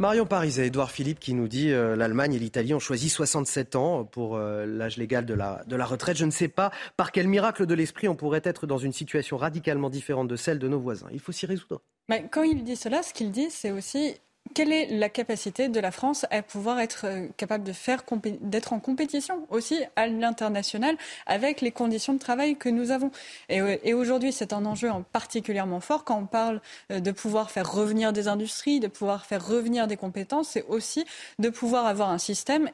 Marion 0.00 0.24
Paris 0.24 0.58
et 0.58 0.64
Edouard 0.64 0.90
Philippe 0.90 1.20
qui 1.20 1.34
nous 1.34 1.46
dit 1.46 1.70
euh, 1.72 1.94
l'Allemagne 1.94 2.32
et 2.32 2.38
l'Italie 2.38 2.72
ont 2.72 2.78
choisi 2.78 3.10
67 3.10 3.76
ans 3.76 4.06
pour 4.06 4.34
euh, 4.36 4.64
l'âge 4.64 4.96
légal 4.96 5.26
de 5.26 5.34
la, 5.34 5.62
de 5.66 5.76
la 5.76 5.84
retraite. 5.84 6.16
Je 6.16 6.24
ne 6.24 6.30
sais 6.30 6.48
pas 6.48 6.70
par 6.96 7.12
quel 7.12 7.28
miracle 7.28 7.66
de 7.66 7.74
l'esprit 7.74 8.08
on 8.08 8.16
pourrait 8.16 8.40
être 8.44 8.66
dans 8.66 8.78
une 8.78 8.94
situation 8.94 9.36
radicalement 9.36 9.90
différente 9.90 10.26
de 10.26 10.36
celle 10.36 10.58
de 10.58 10.68
nos 10.68 10.80
voisins. 10.80 11.08
Il 11.12 11.20
faut 11.20 11.32
s'y 11.32 11.44
résoudre. 11.44 11.82
Quand 12.30 12.44
il 12.44 12.64
dit 12.64 12.76
cela, 12.76 13.02
ce 13.02 13.12
qu'il 13.12 13.30
dit, 13.30 13.50
c'est 13.50 13.72
aussi 13.72 14.14
quelle 14.54 14.72
est 14.72 14.86
la 14.86 15.08
capacité 15.08 15.68
de 15.68 15.80
la 15.80 15.90
France 15.90 16.26
à 16.30 16.42
pouvoir 16.42 16.80
être 16.80 17.06
euh, 17.06 17.28
capable 17.36 17.64
de 17.64 17.72
faire 17.72 18.02
d'être 18.40 18.72
en 18.72 18.80
compétition 18.80 19.46
aussi 19.48 19.80
à 19.96 20.06
l'international 20.06 20.96
avec 21.26 21.60
les 21.60 21.70
conditions 21.70 22.14
de 22.14 22.18
travail 22.18 22.56
que 22.56 22.68
nous 22.68 22.90
avons? 22.90 23.10
Et, 23.48 23.60
euh, 23.60 23.76
aujourd'hui, 23.94 24.32
c'est 24.32 24.52
un 24.52 24.64
enjeu 24.66 24.90
particulièrement 25.12 25.80
fort 25.80 26.04
quand 26.04 26.18
on 26.18 26.26
parle 26.26 26.60
euh, 26.90 27.00
de 27.00 27.10
pouvoir 27.10 27.50
faire 27.50 27.70
revenir 27.70 28.12
des 28.12 28.28
industries, 28.28 28.80
de 28.80 28.88
pouvoir 28.88 29.26
faire 29.26 29.46
revenir 29.46 29.86
des 29.86 29.96
compétences, 29.96 30.48
c'est 30.48 30.64
aussi 30.68 31.04
de 31.38 31.48
pouvoir 31.48 31.86
avoir 31.86 32.10
un 32.10 32.18
système 32.18 32.70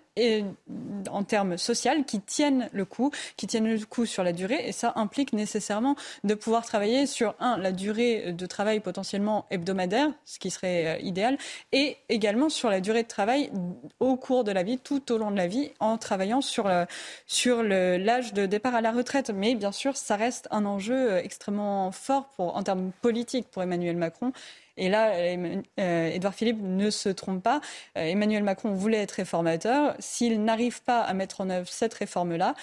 en 1.10 1.24
termes 1.24 1.58
social 1.58 2.04
qui 2.04 2.20
tienne 2.20 2.70
le 2.72 2.86
coup, 2.86 3.10
qui 3.36 3.46
tienne 3.46 3.68
le 3.68 3.84
coup 3.84 4.06
sur 4.06 4.24
la 4.24 4.32
durée. 4.32 4.66
Et 4.66 4.72
ça 4.72 4.92
implique 4.96 5.32
nécessairement 5.32 5.94
de 6.24 6.34
pouvoir 6.34 6.64
travailler 6.64 7.06
sur 7.06 7.34
un 7.38 7.58
la 7.58 7.72
durée 7.72 8.32
de 8.32 8.46
travail 8.46 8.80
potentiellement 8.80 9.46
hebdomadaire, 9.50 10.10
ce 10.24 10.38
qui 10.38 10.50
serait 10.50 11.00
idéal, 11.02 11.36
et 11.72 11.96
également 12.08 12.48
sur 12.48 12.70
la 12.70 12.80
durée 12.80 13.02
de 13.02 13.08
travail 13.08 13.50
au 14.00 14.16
cours 14.16 14.44
de 14.44 14.52
la 14.52 14.62
vie, 14.62 14.78
tout 14.78 15.12
au 15.12 15.18
long 15.18 15.30
de 15.30 15.36
la 15.36 15.46
vie, 15.46 15.70
en 15.80 15.98
travaillant 15.98 16.40
sur, 16.40 16.70
sur 17.26 17.62
l'âge 17.62 18.32
de 18.32 18.46
départ 18.46 18.74
à 18.74 18.80
la 18.80 18.92
retraite. 18.92 19.30
Mais 19.30 19.54
bien 19.54 19.72
sûr, 19.72 19.96
ça 19.96 20.16
reste 20.16 20.48
un 20.50 20.64
enjeu 20.66 21.12
euh, 21.12 21.22
extrêmement 21.22 21.90
fort 21.92 22.28
en 22.38 22.62
termes 22.62 22.92
politiques 23.02 23.48
pour 23.50 23.62
Emmanuel 23.62 23.96
Macron. 23.96 24.32
Et 24.76 24.88
là, 24.88 25.18
Edouard 25.18 25.62
euh, 25.78 26.36
Philippe 26.36 26.60
ne 26.60 26.90
se 26.90 27.08
trompe 27.08 27.42
pas. 27.42 27.60
Euh, 27.96 28.02
Emmanuel 28.02 28.42
Macron 28.42 28.72
voulait 28.72 28.98
être 28.98 29.12
réformateur. 29.12 29.94
S'il 29.98 30.44
n'arrive 30.44 30.82
pas 30.82 31.00
à 31.00 31.14
mettre 31.14 31.40
en 31.40 31.48
œuvre 31.48 31.68
cette 31.68 31.94
réforme-là, 31.94 32.54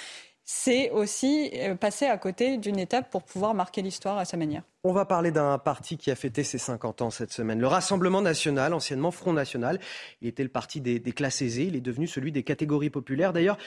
c'est 0.46 0.92
aussi 0.92 1.52
euh, 1.56 1.76
passer 1.76 2.06
à 2.06 2.18
côté 2.18 2.58
d'une 2.58 2.78
étape 2.78 3.10
pour 3.10 3.24
pouvoir 3.24 3.54
marquer 3.54 3.82
l'histoire 3.82 4.18
à 4.18 4.26
sa 4.26 4.36
manière. 4.38 4.64
On 4.84 4.92
va 4.92 5.06
parler 5.06 5.32
d'un 5.32 5.58
parti 5.58 5.98
qui 5.98 6.12
a 6.12 6.16
fêté 6.16 6.44
ses 6.44 6.58
50 6.58 7.02
ans 7.02 7.10
cette 7.10 7.32
semaine, 7.32 7.62
le 7.62 7.68
Rassemblement 7.68 8.22
national, 8.22 8.74
anciennement 8.74 9.12
Front 9.12 9.32
national. 9.32 9.80
Il 10.22 10.28
était 10.28 10.44
le 10.44 10.50
parti 10.50 10.82
des, 10.82 11.00
classes 11.00 11.42
aisées, 11.42 11.64
il 11.64 11.78
est 11.78 11.82
devenu 11.82 12.08
celui 12.08 12.34
des 12.34 12.44
catégories 12.44 12.90
populaires. 12.90 13.32
D'ailleurs, 13.32 13.58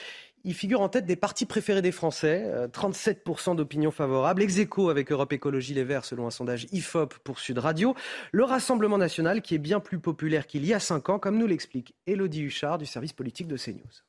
il 0.43 0.53
figure 0.53 0.81
en 0.81 0.89
tête 0.89 1.07
des 1.07 1.15
partis 1.15 1.47
préférés 1.47 1.81
des 1.81 1.91
Français, 1.91 2.45
37% 2.71 3.51
euh, 3.51 3.55
d'opinion 3.55 3.89
favorable, 3.89 4.43
ex 4.43 4.59
avec 4.89 5.11
Europe 5.11 5.33
Écologie 5.33 5.73
Les 5.73 5.83
Verts 5.83 6.05
selon 6.05 6.27
un 6.27 6.31
sondage 6.31 6.67
IFOP 6.71 7.15
pour 7.23 7.39
Sud 7.39 7.57
Radio. 7.57 7.95
Le 8.31 8.43
Rassemblement 8.43 8.99
national 8.99 9.41
qui 9.41 9.55
est 9.55 9.59
bien 9.59 9.79
plus 9.79 9.97
populaire 9.97 10.45
qu'il 10.45 10.65
y 10.65 10.73
a 10.75 10.79
5 10.79 11.09
ans, 11.09 11.17
comme 11.17 11.39
nous 11.39 11.47
l'explique 11.47 11.95
Elodie 12.05 12.43
Huchard 12.43 12.77
du 12.77 12.85
service 12.85 13.13
politique 13.13 13.47
de 13.47 13.57
CNews 13.57 14.06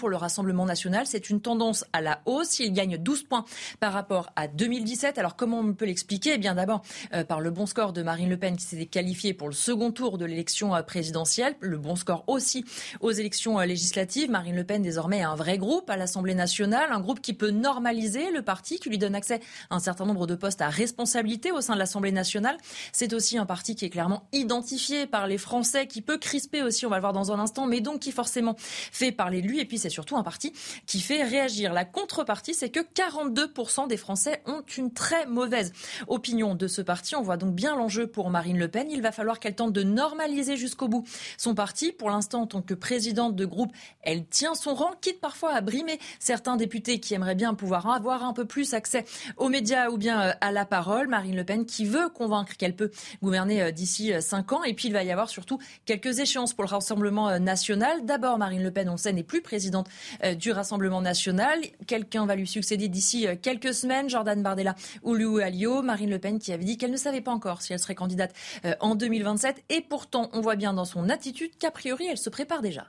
pour 0.00 0.08
le 0.08 0.16
Rassemblement 0.16 0.64
national. 0.64 1.06
C'est 1.06 1.28
une 1.28 1.42
tendance 1.42 1.84
à 1.92 2.00
la 2.00 2.22
hausse. 2.24 2.58
Il 2.58 2.72
gagne 2.72 2.96
12 2.96 3.24
points 3.24 3.44
par 3.80 3.92
rapport 3.92 4.32
à 4.34 4.48
2017. 4.48 5.18
Alors 5.18 5.36
comment 5.36 5.58
on 5.58 5.74
peut 5.74 5.84
l'expliquer? 5.84 6.32
Eh 6.34 6.38
bien 6.38 6.54
d'abord 6.54 6.82
euh, 7.12 7.22
par 7.22 7.40
le 7.40 7.50
bon 7.50 7.66
score 7.66 7.92
de 7.92 8.02
Marine 8.02 8.30
Le 8.30 8.38
Pen 8.38 8.56
qui 8.56 8.64
s'était 8.64 8.86
qualifiée 8.86 9.34
pour 9.34 9.46
le 9.46 9.54
second 9.54 9.92
tour 9.92 10.16
de 10.16 10.24
l'élection 10.24 10.74
euh, 10.74 10.82
présidentielle. 10.82 11.54
Le 11.60 11.76
bon 11.76 11.96
score 11.96 12.24
aussi 12.28 12.64
aux 13.00 13.12
élections 13.12 13.60
euh, 13.60 13.66
législatives. 13.66 14.30
Marine 14.30 14.56
Le 14.56 14.64
Pen 14.64 14.80
désormais 14.80 15.22
a 15.22 15.30
un 15.30 15.36
vrai 15.36 15.58
groupe 15.58 15.90
à 15.90 15.98
l'Assemblée 15.98 16.34
nationale, 16.34 16.90
un 16.92 17.00
groupe 17.00 17.20
qui 17.20 17.34
peut 17.34 17.50
normaliser 17.50 18.30
le 18.30 18.40
parti, 18.40 18.78
qui 18.78 18.88
lui 18.88 18.96
donne 18.96 19.14
accès 19.14 19.40
à 19.68 19.76
un 19.76 19.80
certain 19.80 20.06
nombre 20.06 20.26
de 20.26 20.34
postes 20.34 20.62
à 20.62 20.70
responsabilité 20.70 21.52
au 21.52 21.60
sein 21.60 21.74
de 21.74 21.78
l'Assemblée 21.78 22.12
nationale. 22.12 22.56
C'est 22.92 23.12
aussi 23.12 23.36
un 23.36 23.44
parti 23.44 23.74
qui 23.76 23.84
est 23.84 23.90
clairement 23.90 24.26
identifié 24.32 25.06
par 25.06 25.26
les 25.26 25.36
Français, 25.36 25.86
qui 25.86 26.00
peut 26.00 26.16
crisper 26.16 26.62
aussi, 26.62 26.86
on 26.86 26.88
va 26.88 26.96
le 26.96 27.02
voir 27.02 27.12
dans 27.12 27.32
un 27.32 27.38
instant, 27.38 27.66
mais 27.66 27.82
donc 27.82 28.00
qui 28.00 28.12
forcément 28.12 28.56
fait 28.58 29.12
parler 29.12 29.42
de 29.42 29.46
lui. 29.46 29.60
Et 29.60 29.66
puis 29.66 29.78
c'est 29.78 29.89
surtout 29.90 30.16
un 30.16 30.22
parti 30.22 30.52
qui 30.86 31.00
fait 31.00 31.22
réagir. 31.22 31.72
La 31.72 31.84
contrepartie, 31.84 32.54
c'est 32.54 32.70
que 32.70 32.80
42% 32.80 33.88
des 33.88 33.96
Français 33.96 34.42
ont 34.46 34.62
une 34.76 34.92
très 34.92 35.26
mauvaise 35.26 35.72
opinion 36.08 36.54
de 36.54 36.66
ce 36.66 36.82
parti. 36.82 37.16
On 37.16 37.22
voit 37.22 37.36
donc 37.36 37.54
bien 37.54 37.76
l'enjeu 37.76 38.06
pour 38.06 38.30
Marine 38.30 38.58
Le 38.58 38.68
Pen. 38.68 38.90
Il 38.90 39.02
va 39.02 39.12
falloir 39.12 39.40
qu'elle 39.40 39.54
tente 39.54 39.72
de 39.72 39.82
normaliser 39.82 40.56
jusqu'au 40.56 40.88
bout 40.88 41.06
son 41.36 41.54
parti. 41.54 41.92
Pour 41.92 42.10
l'instant, 42.10 42.42
en 42.42 42.46
tant 42.46 42.62
que 42.62 42.74
présidente 42.74 43.36
de 43.36 43.44
groupe, 43.44 43.72
elle 44.02 44.26
tient 44.26 44.54
son 44.54 44.74
rang, 44.74 44.92
quitte 45.00 45.20
parfois 45.20 45.52
à 45.52 45.60
brimer 45.60 45.98
certains 46.18 46.56
députés 46.56 47.00
qui 47.00 47.14
aimeraient 47.14 47.34
bien 47.34 47.54
pouvoir 47.54 47.88
avoir 47.90 48.24
un 48.24 48.32
peu 48.32 48.44
plus 48.44 48.74
accès 48.74 49.04
aux 49.36 49.48
médias 49.48 49.90
ou 49.90 49.98
bien 49.98 50.22
euh, 50.22 50.32
à 50.40 50.52
la 50.52 50.64
parole. 50.64 51.08
Marine 51.08 51.36
Le 51.36 51.44
Pen 51.44 51.66
qui 51.66 51.84
veut 51.84 52.08
convaincre 52.08 52.56
qu'elle 52.56 52.76
peut 52.76 52.90
gouverner 53.22 53.62
euh, 53.62 53.70
d'ici 53.70 54.12
euh, 54.12 54.20
cinq 54.20 54.52
ans. 54.52 54.64
Et 54.64 54.74
puis, 54.74 54.88
il 54.88 54.92
va 54.92 55.02
y 55.02 55.10
avoir 55.10 55.28
surtout 55.28 55.58
quelques 55.84 56.18
échéances 56.18 56.54
pour 56.54 56.64
le 56.64 56.68
Rassemblement 56.68 57.38
national. 57.38 58.04
D'abord, 58.04 58.38
Marine 58.38 58.62
Le 58.62 58.70
Pen, 58.70 58.88
on 58.88 58.96
sait, 58.96 59.12
n'est 59.12 59.22
plus 59.22 59.42
présidente 59.42 59.79
euh, 60.24 60.34
du 60.34 60.52
Rassemblement 60.52 61.00
national. 61.00 61.60
Quelqu'un 61.86 62.26
va 62.26 62.36
lui 62.36 62.46
succéder 62.46 62.88
d'ici 62.88 63.26
euh, 63.26 63.34
quelques 63.40 63.74
semaines, 63.74 64.08
Jordan 64.08 64.42
Bardella 64.42 64.74
ou 65.02 65.14
Louis 65.14 65.42
Alliot. 65.42 65.82
Marine 65.82 66.10
Le 66.10 66.18
Pen 66.18 66.38
qui 66.38 66.52
avait 66.52 66.64
dit 66.64 66.76
qu'elle 66.78 66.90
ne 66.90 66.96
savait 66.96 67.20
pas 67.20 67.32
encore 67.32 67.62
si 67.62 67.72
elle 67.72 67.78
serait 67.78 67.94
candidate 67.94 68.34
euh, 68.64 68.74
en 68.80 68.94
2027. 68.94 69.64
Et 69.68 69.80
pourtant, 69.80 70.30
on 70.32 70.40
voit 70.40 70.56
bien 70.56 70.72
dans 70.72 70.84
son 70.84 71.08
attitude 71.08 71.50
qu'a 71.58 71.70
priori, 71.70 72.06
elle 72.10 72.18
se 72.18 72.30
prépare 72.30 72.62
déjà. 72.62 72.86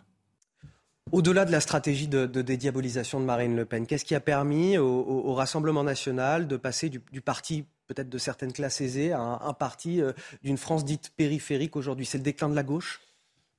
Au-delà 1.11 1.45
de 1.45 1.51
la 1.51 1.59
stratégie 1.59 2.07
de, 2.07 2.25
dédiabolisation 2.25 3.19
de 3.19 3.25
Marine 3.25 3.55
Le 3.55 3.65
Pen, 3.65 3.85
qu'est-ce 3.85 4.05
qui 4.05 4.15
a 4.15 4.21
permis 4.21 4.77
au, 4.77 5.33
Rassemblement 5.33 5.83
national 5.83 6.47
de 6.47 6.55
passer 6.55 6.89
du, 6.89 7.21
parti 7.21 7.65
peut-être 7.87 8.07
de 8.07 8.17
certaines 8.17 8.53
classes 8.53 8.79
aisées 8.79 9.11
à 9.11 9.19
un, 9.19 9.53
parti 9.53 10.01
d'une 10.43 10.57
France 10.57 10.85
dite 10.85 11.11
périphérique 11.17 11.75
aujourd'hui? 11.75 12.05
C'est 12.05 12.17
le 12.17 12.23
déclin 12.23 12.47
de 12.47 12.55
la 12.55 12.63
gauche? 12.63 13.01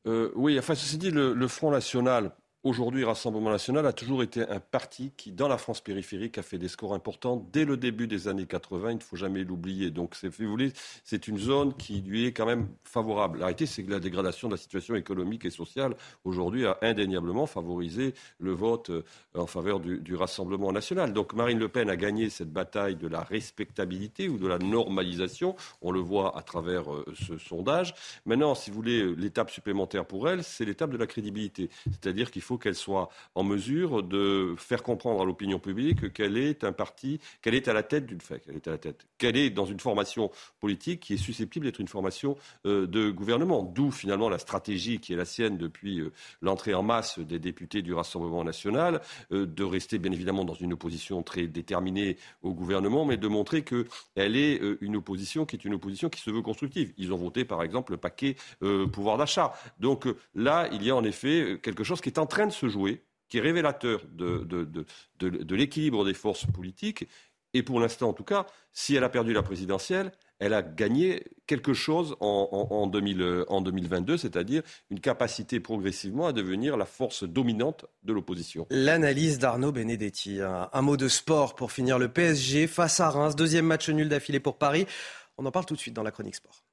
Oui, 0.06 0.58
enfin, 0.58 0.74
ceci 0.74 0.96
dit, 0.96 1.10
le 1.10 1.48
Front 1.48 1.72
National, 1.72 2.30
Aujourd'hui, 2.64 3.02
Rassemblement 3.02 3.50
national 3.50 3.84
a 3.86 3.92
toujours 3.92 4.22
été 4.22 4.48
un 4.48 4.60
parti 4.60 5.10
qui, 5.16 5.32
dans 5.32 5.48
la 5.48 5.58
France 5.58 5.80
périphérique, 5.80 6.38
a 6.38 6.42
fait 6.42 6.58
des 6.58 6.68
scores 6.68 6.94
importants 6.94 7.44
dès 7.52 7.64
le 7.64 7.76
début 7.76 8.06
des 8.06 8.28
années 8.28 8.46
80. 8.46 8.92
Il 8.92 8.94
ne 8.98 9.00
faut 9.00 9.16
jamais 9.16 9.42
l'oublier. 9.42 9.90
Donc, 9.90 10.14
c'est 10.14 11.26
une 11.26 11.38
zone 11.38 11.74
qui 11.74 12.02
lui 12.02 12.24
est 12.24 12.32
quand 12.32 12.46
même 12.46 12.68
favorable. 12.84 13.40
La 13.40 13.46
réalité, 13.46 13.66
c'est 13.66 13.82
que 13.82 13.90
la 13.90 13.98
dégradation 13.98 14.46
de 14.46 14.54
la 14.54 14.58
situation 14.58 14.94
économique 14.94 15.44
et 15.44 15.50
sociale 15.50 15.96
aujourd'hui 16.22 16.64
a 16.64 16.78
indéniablement 16.82 17.46
favorisé 17.46 18.14
le 18.38 18.52
vote 18.52 18.90
euh, 18.90 19.02
en 19.34 19.48
faveur 19.48 19.80
du, 19.80 20.14
Rassemblement 20.14 20.70
national. 20.70 21.12
Donc, 21.12 21.32
Marine 21.32 21.58
Le 21.58 21.68
Pen 21.68 21.90
a 21.90 21.96
gagné 21.96 22.30
cette 22.30 22.52
bataille 22.52 22.94
de 22.94 23.08
la 23.08 23.22
respectabilité 23.22 24.28
ou 24.28 24.38
de 24.38 24.46
la 24.46 24.58
normalisation. 24.58 25.56
On 25.80 25.90
le 25.90 25.98
voit 25.98 26.38
à 26.38 26.42
travers 26.42 26.92
euh, 26.92 27.04
ce 27.26 27.38
sondage. 27.38 27.92
Maintenant, 28.24 28.54
si 28.54 28.70
vous 28.70 28.76
voulez, 28.76 29.16
l'étape 29.16 29.50
supplémentaire 29.50 30.04
pour 30.04 30.28
elle, 30.28 30.44
c'est 30.44 30.64
l'étape 30.64 30.90
de 30.90 30.96
la 30.96 31.08
crédibilité. 31.08 31.68
C'est-à-dire 31.90 32.30
qu'il 32.30 32.42
faut 32.42 32.51
qu'elle 32.58 32.74
soit 32.74 33.08
en 33.34 33.42
mesure 33.42 34.02
de 34.02 34.54
faire 34.58 34.82
comprendre 34.82 35.22
à 35.22 35.24
l'opinion 35.24 35.58
publique 35.58 36.12
qu'elle 36.12 36.36
est 36.36 36.64
un 36.64 36.72
parti, 36.72 37.20
qu'elle 37.40 37.54
est 37.54 37.68
à 37.68 37.72
la 37.72 37.82
tête 37.82 38.06
d'une 38.06 38.20
fait, 38.20 38.40
qu'elle 38.40 38.56
est 38.56 38.68
à 38.68 38.72
la 38.72 38.78
tête, 38.78 39.06
qu'elle 39.18 39.36
est 39.36 39.50
dans 39.50 39.64
une 39.64 39.80
formation 39.80 40.30
politique 40.60 41.00
qui 41.00 41.14
est 41.14 41.18
susceptible 41.18 41.66
d'être 41.66 41.80
une 41.80 41.88
formation 41.88 42.36
euh, 42.66 42.86
de 42.86 43.10
gouvernement. 43.10 43.62
D'où 43.62 43.90
finalement 43.90 44.28
la 44.28 44.38
stratégie 44.38 44.98
qui 44.98 45.12
est 45.12 45.16
la 45.16 45.24
sienne 45.24 45.58
depuis 45.58 46.00
euh, 46.00 46.12
l'entrée 46.40 46.74
en 46.74 46.82
masse 46.82 47.18
des 47.18 47.38
députés 47.38 47.82
du 47.82 47.94
Rassemblement 47.94 48.44
national, 48.44 49.00
euh, 49.32 49.46
de 49.46 49.64
rester 49.64 49.98
bien 49.98 50.12
évidemment 50.12 50.44
dans 50.44 50.54
une 50.54 50.72
opposition 50.72 51.22
très 51.22 51.46
déterminée 51.46 52.16
au 52.42 52.52
gouvernement, 52.52 53.04
mais 53.04 53.16
de 53.16 53.28
montrer 53.28 53.62
qu'elle 53.62 54.36
est 54.36 54.60
une 54.80 54.96
opposition 54.96 55.46
qui 55.46 55.56
est 55.56 55.64
une 55.64 55.74
opposition 55.74 56.08
qui 56.08 56.20
se 56.20 56.30
veut 56.30 56.42
constructive. 56.42 56.92
Ils 56.98 57.12
ont 57.12 57.16
voté 57.16 57.44
par 57.44 57.62
exemple 57.62 57.92
le 57.92 57.98
paquet 57.98 58.36
pouvoir 58.92 59.18
d'achat. 59.18 59.52
Donc 59.78 60.06
là, 60.34 60.68
il 60.72 60.82
y 60.82 60.90
a 60.90 60.96
en 60.96 61.04
effet 61.04 61.58
quelque 61.62 61.84
chose 61.84 62.00
qui 62.00 62.08
est 62.08 62.18
en 62.18 62.26
train 62.26 62.41
de 62.46 62.52
se 62.52 62.68
jouer, 62.68 63.04
qui 63.28 63.38
est 63.38 63.40
révélateur 63.40 64.02
de, 64.12 64.44
de, 64.44 65.54
l'équilibre 65.54 66.04
des 66.04 66.14
forces 66.14 66.46
politiques. 66.46 67.08
Et 67.54 67.62
pour 67.62 67.80
l'instant, 67.80 68.08
en 68.10 68.12
tout 68.12 68.24
cas, 68.24 68.46
si 68.72 68.94
elle 68.94 69.04
a 69.04 69.08
perdu 69.08 69.32
la 69.32 69.42
présidentielle, 69.42 70.12
elle 70.38 70.54
a 70.54 70.62
gagné 70.62 71.24
quelque 71.46 71.74
chose 71.74 72.16
en, 72.20 72.48
en, 72.70 72.86
2000, 72.86 73.44
en 73.48 73.60
2022, 73.60 74.16
c'est-à-dire 74.16 74.62
une 74.90 75.00
capacité 75.00 75.60
progressivement 75.60 76.26
à 76.26 76.32
devenir 76.32 76.76
la 76.76 76.86
force 76.86 77.24
dominante 77.24 77.84
de 78.02 78.12
l'opposition. 78.12 78.66
L'analyse 78.70 79.38
d'Arnaud 79.38 79.72
Benedetti. 79.72 80.40
un, 80.40 80.82
mot 80.82 80.96
de 80.96 81.08
sport 81.08 81.54
pour 81.54 81.72
finir 81.72 81.98
le 81.98 82.08
PSG 82.08 82.66
face 82.66 83.00
à 83.00 83.10
Reims. 83.10 83.36
Deuxième 83.36 83.66
match 83.66 83.88
nul 83.88 84.08
d'affilée 84.08 84.40
pour 84.40 84.58
Paris. 84.58 84.86
On 85.38 85.46
en 85.46 85.50
parle 85.50 85.66
tout 85.66 85.74
de 85.74 85.80
suite 85.80 85.94
dans 85.94 86.02
la 86.02 86.10
chronique 86.10 86.36
sport. 86.36 86.64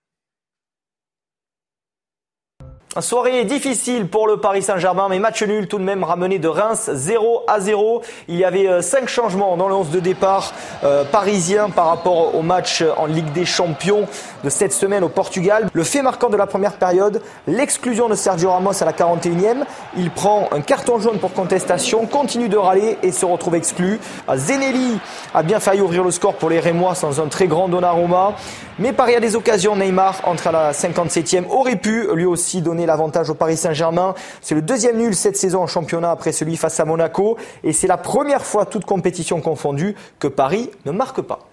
Soirée 3.02 3.46
difficile 3.46 4.08
pour 4.08 4.28
le 4.28 4.38
Paris 4.38 4.62
Saint-Germain, 4.62 5.08
mais 5.10 5.20
match 5.20 5.42
nul 5.44 5.68
tout 5.68 5.78
de 5.78 5.84
même 5.84 6.04
ramené 6.04 6.38
de 6.38 6.48
Reims 6.48 6.90
0 6.94 7.44
à 7.48 7.60
0. 7.60 8.02
Il 8.28 8.36
y 8.36 8.44
avait 8.44 8.82
5 8.82 9.04
euh, 9.04 9.08
changements 9.08 9.56
dans 9.58 9.70
le 9.70 9.76
11 9.76 9.90
de 9.90 10.00
départ 10.00 10.54
euh, 10.84 11.04
parisien 11.06 11.70
par 11.70 11.88
rapport 11.88 12.36
au 12.36 12.42
match 12.42 12.84
en 12.98 13.06
Ligue 13.06 13.32
des 13.32 13.46
Champions 13.46 14.08
de 14.44 14.50
cette 14.50 14.74
semaine 14.74 15.04
au 15.04 15.10
Portugal. 15.10 15.70
Le 15.72 15.84
fait 15.84 16.02
marquant 16.02 16.30
de 16.30 16.36
la 16.36 16.48
première 16.48 16.74
période, 16.74 17.22
l'exclusion 17.48 18.10
de 18.10 18.16
Sergio 18.16 18.52
Ramos 18.52 18.82
à 18.82 18.86
la 18.86 18.94
41e. 18.94 19.64
Il 19.98 20.12
prend 20.12 20.50
un 20.52 20.62
carton 20.62 21.00
jaune 21.00 21.20
pour 21.20 21.34
contestation, 21.34 22.06
continue 22.06 22.50
de 22.50 22.58
râler 22.58 22.98
et 23.04 23.12
se 23.12 23.26
retrouve 23.26 23.56
exclu. 23.56 24.00
Zenelli 24.36 25.00
a 25.34 25.44
bien 25.44 25.60
failli 25.60 25.82
ouvrir 25.82 26.04
le 26.04 26.12
score 26.12 26.34
pour 26.36 26.50
les 26.50 26.60
Rémois 26.60 26.96
sans 26.96 27.20
un 27.22 27.28
très 27.28 27.48
grand 27.48 27.70
Donnarumma. 27.70 28.36
Mais 28.80 28.94
Paris 28.94 29.16
a 29.16 29.20
des 29.20 29.36
occasions. 29.36 29.76
Neymar, 29.76 30.22
entre 30.24 30.48
à 30.48 30.52
la 30.52 30.72
57e, 30.72 31.46
aurait 31.50 31.76
pu 31.76 32.08
lui 32.14 32.26
aussi 32.26 32.62
donner 32.62 32.86
l'avantage 32.90 33.30
au 33.30 33.36
Paris 33.36 33.58
Saint-Germain. 33.58 34.14
C'est 34.42 34.56
le 34.56 34.62
deuxième 34.62 34.98
nul 34.98 35.16
cette 35.16 35.38
saison 35.38 35.62
en 35.62 35.68
championnat 35.68 36.12
après 36.12 36.32
celui 36.32 36.58
face 36.58 36.80
à 36.80 36.86
Monaco. 36.86 37.38
Et 37.64 37.72
c'est 37.72 37.88
la 37.88 37.98
première 37.98 38.46
fois, 38.46 38.66
toute 38.66 38.86
compétition 38.86 39.42
confondue, 39.42 39.96
que 40.20 40.28
Paris 40.28 40.72
ne 40.86 40.92
marque 40.92 41.22
pas. 41.22 41.50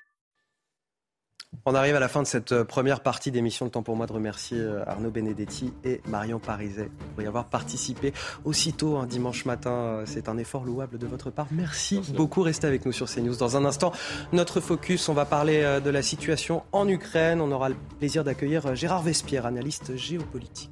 On 1.65 1.75
arrive 1.75 1.97
à 1.97 2.01
la 2.01 2.09
fin 2.09 2.23
de 2.23 2.27
cette 2.27 2.53
euh, 2.53 2.65
première 2.65 3.01
partie 3.01 3.31
d'émission. 3.31 3.65
Le 3.65 3.71
temps 3.73 3.83
pour 3.83 3.97
moi 3.97 4.07
de 4.07 4.13
remercier 4.13 4.59
euh, 4.59 4.85
Arnaud 4.87 5.11
Benedetti 5.11 5.73
et 5.85 6.01
Marion 6.07 6.39
Pariset 6.39 6.91
pour 7.15 7.23
y 7.23 7.27
avoir 7.27 7.47
participé 7.47 8.13
aussitôt 8.45 8.97
un 8.99 9.07
dimanche 9.07 9.47
matin. 9.47 9.71
Euh, 9.71 10.03
c'est 10.07 10.29
un 10.29 10.39
effort 10.39 10.65
louable 10.65 10.99
de 10.99 11.07
votre 11.07 11.31
part. 11.31 11.49
Merci, 11.51 12.01
beaucoup. 12.15 12.43
Restez 12.43 12.67
avec 12.67 12.87
nous 12.87 12.93
sur 12.93 13.09
CNews. 13.09 13.35
Dans 13.37 13.57
un 13.57 13.65
instant, 13.65 13.93
notre 14.33 14.61
focus, 14.61 15.09
on 15.09 15.15
va 15.15 15.25
parler 15.25 15.81
de 15.83 15.91
la 15.91 16.03
situation 16.03 16.63
en 16.73 16.89
Ukraine. 16.89 17.41
On 17.41 17.51
aura 17.51 17.69
le 17.69 17.77
plaisir 17.99 18.23
d'accueillir 18.23 18.75
Gérard 18.75 19.03
Vespierre, 19.03 19.47
analyste 19.47 19.97
géopolitique. 19.97 20.71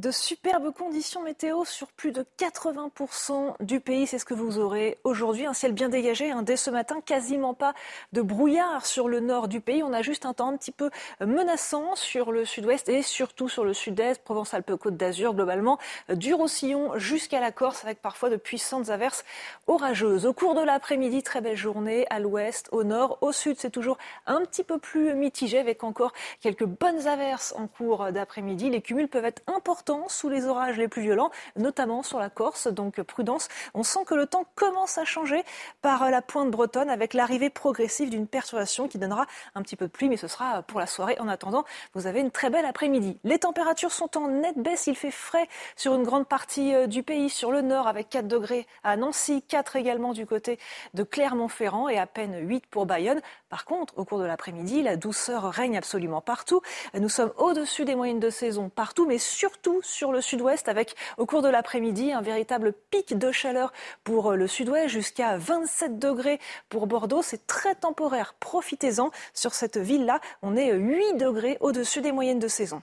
De 0.00 0.10
superbes 0.10 0.72
conditions 0.72 1.22
météo 1.22 1.66
sur 1.66 1.88
plus 1.88 2.10
de 2.10 2.24
80% 2.38 3.56
du 3.60 3.80
pays, 3.80 4.06
c'est 4.06 4.18
ce 4.18 4.24
que 4.24 4.32
vous 4.32 4.58
aurez 4.58 4.96
aujourd'hui. 5.04 5.44
Un 5.44 5.52
ciel 5.52 5.72
bien 5.72 5.90
dégagé, 5.90 6.30
hein, 6.30 6.40
dès 6.40 6.56
ce 6.56 6.70
matin, 6.70 7.02
quasiment 7.04 7.52
pas 7.52 7.74
de 8.14 8.22
brouillard 8.22 8.86
sur 8.86 9.10
le 9.10 9.20
nord 9.20 9.46
du 9.46 9.60
pays. 9.60 9.82
On 9.82 9.92
a 9.92 10.00
juste 10.00 10.24
un 10.24 10.32
temps 10.32 10.48
un 10.48 10.56
petit 10.56 10.72
peu 10.72 10.88
menaçant 11.20 11.96
sur 11.96 12.32
le 12.32 12.46
sud-ouest 12.46 12.88
et 12.88 13.02
surtout 13.02 13.50
sur 13.50 13.62
le 13.62 13.74
sud-est, 13.74 14.24
Provence-Alpes-Côte 14.24 14.96
d'Azur, 14.96 15.34
globalement, 15.34 15.78
du 16.08 16.32
Roussillon 16.32 16.98
jusqu'à 16.98 17.38
la 17.38 17.52
Corse, 17.52 17.84
avec 17.84 18.00
parfois 18.00 18.30
de 18.30 18.36
puissantes 18.36 18.88
averses 18.88 19.22
orageuses. 19.66 20.24
Au 20.24 20.32
cours 20.32 20.54
de 20.54 20.62
l'après-midi, 20.62 21.22
très 21.22 21.42
belle 21.42 21.58
journée 21.58 22.06
à 22.08 22.20
l'ouest, 22.20 22.70
au 22.72 22.84
nord, 22.84 23.18
au 23.20 23.32
sud, 23.32 23.56
c'est 23.58 23.68
toujours 23.68 23.98
un 24.24 24.40
petit 24.46 24.64
peu 24.64 24.78
plus 24.78 25.12
mitigé, 25.12 25.58
avec 25.58 25.84
encore 25.84 26.14
quelques 26.40 26.64
bonnes 26.64 27.06
averses 27.06 27.52
en 27.58 27.66
cours 27.66 28.10
d'après-midi. 28.12 28.70
Les 28.70 28.80
cumuls 28.80 29.06
peuvent 29.06 29.26
être 29.26 29.42
importants 29.46 29.89
sous 30.08 30.28
les 30.28 30.46
orages 30.46 30.76
les 30.76 30.88
plus 30.88 31.02
violents, 31.02 31.30
notamment 31.56 32.02
sur 32.02 32.18
la 32.18 32.30
Corse. 32.30 32.68
Donc 32.68 33.00
prudence. 33.02 33.48
On 33.74 33.82
sent 33.82 34.04
que 34.06 34.14
le 34.14 34.26
temps 34.26 34.44
commence 34.54 34.98
à 34.98 35.04
changer 35.04 35.42
par 35.82 36.10
la 36.10 36.22
pointe 36.22 36.50
bretonne 36.50 36.90
avec 36.90 37.14
l'arrivée 37.14 37.50
progressive 37.50 38.10
d'une 38.10 38.26
perturbation 38.26 38.88
qui 38.88 38.98
donnera 38.98 39.26
un 39.54 39.62
petit 39.62 39.76
peu 39.76 39.86
de 39.86 39.90
pluie, 39.90 40.08
mais 40.08 40.16
ce 40.16 40.28
sera 40.28 40.62
pour 40.62 40.80
la 40.80 40.86
soirée. 40.86 41.16
En 41.18 41.28
attendant, 41.28 41.64
vous 41.94 42.06
avez 42.06 42.20
une 42.20 42.30
très 42.30 42.50
belle 42.50 42.66
après-midi. 42.66 43.18
Les 43.24 43.38
températures 43.38 43.92
sont 43.92 44.16
en 44.16 44.28
nette 44.28 44.58
baisse. 44.58 44.86
Il 44.86 44.96
fait 44.96 45.10
frais 45.10 45.48
sur 45.76 45.94
une 45.94 46.02
grande 46.02 46.26
partie 46.26 46.74
euh, 46.74 46.86
du 46.86 47.02
pays, 47.02 47.30
sur 47.30 47.50
le 47.50 47.62
nord 47.62 47.86
avec 47.86 48.08
4 48.08 48.28
degrés 48.28 48.66
à 48.84 48.96
Nancy, 48.96 49.42
4 49.42 49.76
également 49.76 50.12
du 50.12 50.26
côté 50.26 50.58
de 50.94 51.02
Clermont-Ferrand 51.02 51.88
et 51.88 51.98
à 51.98 52.06
peine 52.06 52.46
8 52.48 52.66
pour 52.66 52.86
Bayonne. 52.86 53.20
Par 53.48 53.64
contre, 53.64 53.94
au 53.98 54.04
cours 54.04 54.18
de 54.18 54.24
l'après-midi, 54.24 54.82
la 54.82 54.96
douceur 54.96 55.50
règne 55.50 55.76
absolument 55.76 56.20
partout. 56.20 56.62
Nous 56.94 57.08
sommes 57.08 57.32
au-dessus 57.36 57.84
des 57.84 57.94
moyennes 57.94 58.20
de 58.20 58.30
saison 58.30 58.68
partout, 58.68 59.06
mais 59.06 59.18
surtout 59.18 59.79
sur 59.82 60.12
le 60.12 60.20
sud-ouest 60.20 60.68
avec 60.68 60.94
au 61.18 61.26
cours 61.26 61.42
de 61.42 61.48
l'après-midi 61.48 62.12
un 62.12 62.20
véritable 62.20 62.72
pic 62.90 63.16
de 63.18 63.32
chaleur 63.32 63.72
pour 64.04 64.32
le 64.32 64.46
sud-ouest 64.46 64.88
jusqu'à 64.88 65.36
27 65.38 65.98
degrés 65.98 66.40
pour 66.68 66.86
Bordeaux. 66.86 67.22
C'est 67.22 67.46
très 67.46 67.74
temporaire. 67.74 68.34
Profitez-en 68.40 69.10
sur 69.34 69.54
cette 69.54 69.78
ville-là. 69.78 70.20
On 70.42 70.56
est 70.56 70.72
8 70.72 71.14
degrés 71.14 71.56
au-dessus 71.60 72.00
des 72.00 72.12
moyennes 72.12 72.38
de 72.38 72.48
saison. 72.48 72.82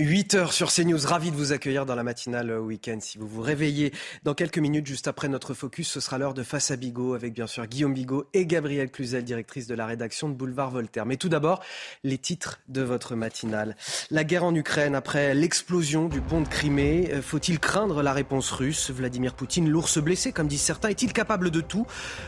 8 0.00 0.34
heures 0.34 0.52
sur 0.52 0.72
CNews, 0.72 1.06
ravi 1.06 1.30
de 1.30 1.36
vous 1.36 1.52
accueillir 1.52 1.86
dans 1.86 1.94
la 1.94 2.02
matinale 2.02 2.58
week-end. 2.58 2.98
Si 3.00 3.16
vous 3.16 3.28
vous 3.28 3.42
réveillez 3.42 3.92
dans 4.24 4.34
quelques 4.34 4.58
minutes, 4.58 4.88
juste 4.88 5.06
après 5.06 5.28
notre 5.28 5.54
focus, 5.54 5.88
ce 5.88 6.00
sera 6.00 6.18
l'heure 6.18 6.34
de 6.34 6.42
Face 6.42 6.72
à 6.72 6.76
Bigot 6.76 7.14
avec 7.14 7.32
bien 7.32 7.46
sûr 7.46 7.64
Guillaume 7.68 7.94
Bigot 7.94 8.28
et 8.34 8.44
Gabrielle 8.44 8.90
Cluzel, 8.90 9.22
directrice 9.22 9.68
de 9.68 9.74
la 9.76 9.86
rédaction 9.86 10.28
de 10.28 10.34
Boulevard 10.34 10.72
Voltaire. 10.72 11.06
Mais 11.06 11.16
tout 11.16 11.28
d'abord, 11.28 11.62
les 12.02 12.18
titres 12.18 12.58
de 12.66 12.82
votre 12.82 13.14
matinale. 13.14 13.76
La 14.10 14.24
guerre 14.24 14.42
en 14.42 14.52
Ukraine 14.52 14.96
après 14.96 15.32
l'explosion 15.32 16.08
du 16.08 16.20
pont 16.20 16.40
de 16.40 16.48
Crimée. 16.48 17.10
Euh, 17.12 17.22
faut-il 17.22 17.60
craindre 17.60 18.02
la 18.02 18.12
réponse 18.12 18.50
russe? 18.50 18.90
Vladimir 18.90 19.34
Poutine, 19.34 19.70
l'ours 19.70 19.98
blessé, 19.98 20.32
comme 20.32 20.48
disent 20.48 20.62
certains, 20.62 20.88
est-il 20.88 21.12
capable 21.12 21.52
de 21.52 21.60
tout? 21.60 21.86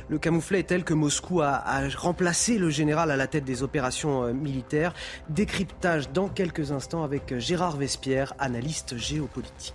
Le 0.08 0.20
camouflet 0.20 0.60
est 0.60 0.68
tel 0.68 0.84
que 0.84 0.94
Moscou 0.94 1.40
a, 1.40 1.48
a 1.48 1.88
remplacé 1.88 2.58
le 2.58 2.70
général 2.70 3.10
à 3.10 3.16
la 3.16 3.26
tête 3.26 3.44
des 3.44 3.64
opérations 3.64 4.22
euh, 4.22 4.32
militaires. 4.32 4.94
Décryptage 5.30 6.12
dans 6.12 6.28
quelques 6.28 6.70
instants 6.70 7.02
avec 7.02 7.36
Gérard 7.38 7.55
Gérard 7.56 7.78
Vespierre, 7.78 8.34
analyste 8.38 8.98
géopolitique. 8.98 9.72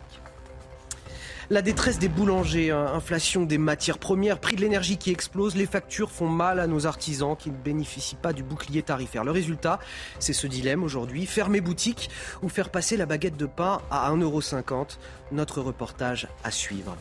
La 1.51 1.61
détresse 1.61 1.99
des 1.99 2.07
boulangers, 2.07 2.71
hein, 2.71 2.91
inflation 2.93 3.43
des 3.43 3.57
matières 3.57 3.97
premières, 3.97 4.39
prix 4.39 4.55
de 4.55 4.61
l'énergie 4.61 4.95
qui 4.95 5.11
explose, 5.11 5.57
les 5.57 5.65
factures 5.65 6.09
font 6.09 6.29
mal 6.29 6.61
à 6.61 6.65
nos 6.65 6.85
artisans 6.85 7.35
qui 7.35 7.51
ne 7.51 7.57
bénéficient 7.57 8.15
pas 8.15 8.31
du 8.31 8.41
bouclier 8.41 8.83
tarifaire. 8.83 9.25
Le 9.25 9.31
résultat, 9.31 9.77
c'est 10.17 10.31
ce 10.31 10.47
dilemme 10.47 10.81
aujourd'hui, 10.81 11.25
fermer 11.25 11.59
boutique 11.59 12.09
ou 12.41 12.47
faire 12.47 12.69
passer 12.69 12.95
la 12.95 13.05
baguette 13.05 13.35
de 13.35 13.47
pain 13.47 13.81
à 13.91 14.09
1,50€. 14.13 14.97
Notre 15.33 15.59
reportage 15.59 16.29
à 16.45 16.51
suivre. 16.51 16.95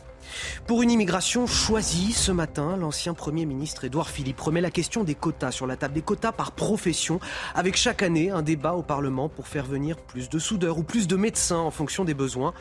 Pour 0.67 0.81
une 0.81 0.91
immigration 0.91 1.47
choisie, 1.47 2.11
ce 2.11 2.33
matin, 2.33 2.75
l'ancien 2.75 3.13
Premier 3.13 3.45
ministre 3.45 3.85
Édouard 3.85 4.09
Philippe 4.09 4.39
remet 4.39 4.61
la 4.61 4.71
question 4.71 5.05
des 5.05 5.15
quotas 5.15 5.51
sur 5.51 5.65
la 5.65 5.77
table, 5.77 5.93
des 5.93 6.01
quotas 6.01 6.31
par 6.33 6.51
profession, 6.51 7.21
avec 7.55 7.77
chaque 7.77 8.03
année 8.03 8.31
un 8.31 8.41
débat 8.41 8.73
au 8.73 8.83
Parlement 8.83 9.29
pour 9.29 9.47
faire 9.47 9.65
venir 9.65 9.95
plus 9.95 10.29
de 10.29 10.39
soudeurs 10.39 10.77
ou 10.77 10.83
plus 10.83 11.07
de 11.07 11.15
médecins 11.15 11.57
en 11.57 11.71
fonction 11.71 12.03
des 12.03 12.13
besoins. 12.13 12.53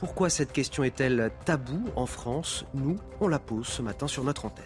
Pourquoi 0.00 0.30
cette 0.30 0.52
question 0.52 0.82
est-elle 0.82 1.30
taboue 1.44 1.84
en 1.94 2.06
France? 2.06 2.64
Nous, 2.72 2.96
on 3.20 3.28
la 3.28 3.38
pose 3.38 3.66
ce 3.66 3.82
matin 3.82 4.08
sur 4.08 4.24
notre 4.24 4.46
antenne. 4.46 4.64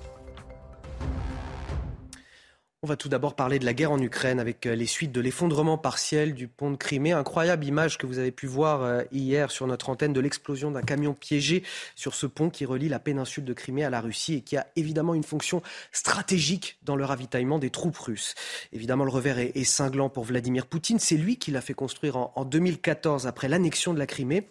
On 2.84 2.86
va 2.86 2.94
tout 2.94 3.08
d'abord 3.08 3.34
parler 3.34 3.58
de 3.58 3.64
la 3.64 3.72
guerre 3.74 3.90
en 3.90 3.98
Ukraine 3.98 4.38
avec 4.38 4.64
euh, 4.64 4.76
les 4.76 4.86
suites 4.86 5.10
de 5.10 5.20
l'effondrement 5.20 5.76
partiel 5.76 6.34
du 6.34 6.46
pont 6.46 6.70
de 6.70 6.76
Crimée. 6.76 7.10
Incroyable 7.10 7.64
image 7.64 7.98
que 7.98 8.06
vous 8.06 8.18
avez 8.18 8.30
pu 8.30 8.46
voir 8.46 8.82
euh, 8.82 9.02
hier 9.10 9.50
sur 9.50 9.66
notre 9.66 9.88
antenne 9.88 10.12
de 10.12 10.20
l'explosion 10.20 10.70
d'un 10.70 10.82
camion 10.82 11.14
piégé 11.14 11.64
sur 11.96 12.14
ce 12.14 12.26
pont 12.26 12.48
qui 12.48 12.64
relie 12.64 12.88
la 12.88 13.00
péninsule 13.00 13.44
de 13.44 13.54
Crimée 13.54 13.84
à 13.84 13.90
la 13.90 14.00
Russie 14.00 14.34
et 14.34 14.40
qui 14.42 14.56
a 14.56 14.68
évidemment 14.76 15.14
une 15.14 15.24
fonction 15.24 15.62
stratégique 15.90 16.78
dans 16.84 16.94
le 16.94 17.04
ravitaillement 17.04 17.58
des 17.58 17.70
troupes 17.70 17.98
russes. 17.98 18.36
Évidemment, 18.72 19.04
le 19.04 19.10
revers 19.10 19.38
est, 19.38 19.64
cinglant 19.64 20.10
pour 20.10 20.22
Vladimir 20.24 20.66
Poutine. 20.66 21.00
C'est 21.00 21.16
lui 21.16 21.38
qui 21.38 21.50
l'a 21.50 21.60
fait 21.60 21.74
construire 21.74 22.18
en, 22.18 22.32
en 22.36 22.44
2014 22.44 23.26
après 23.26 23.48
l'annexion 23.48 23.94
de 23.94 23.98
la 23.98 24.06
Crimée. 24.06 24.46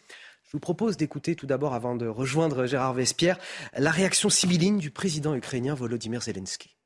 Je 0.54 0.58
vous 0.58 0.62
propose 0.62 0.98
d'écouter 0.98 1.36
tout 1.36 1.48
d'abord, 1.48 1.74
avant 1.74 1.96
de 1.96 2.06
rejoindre 2.06 2.68
Gérard 2.68 2.94
Vespierre, 2.94 3.40
la 3.76 3.90
réaction 3.90 4.30
sibylline 4.30 4.78
du 4.78 4.92
président 4.92 5.34
ukrainien 5.34 5.74
Volodymyr 5.74 6.22
Zelensky. 6.22 6.78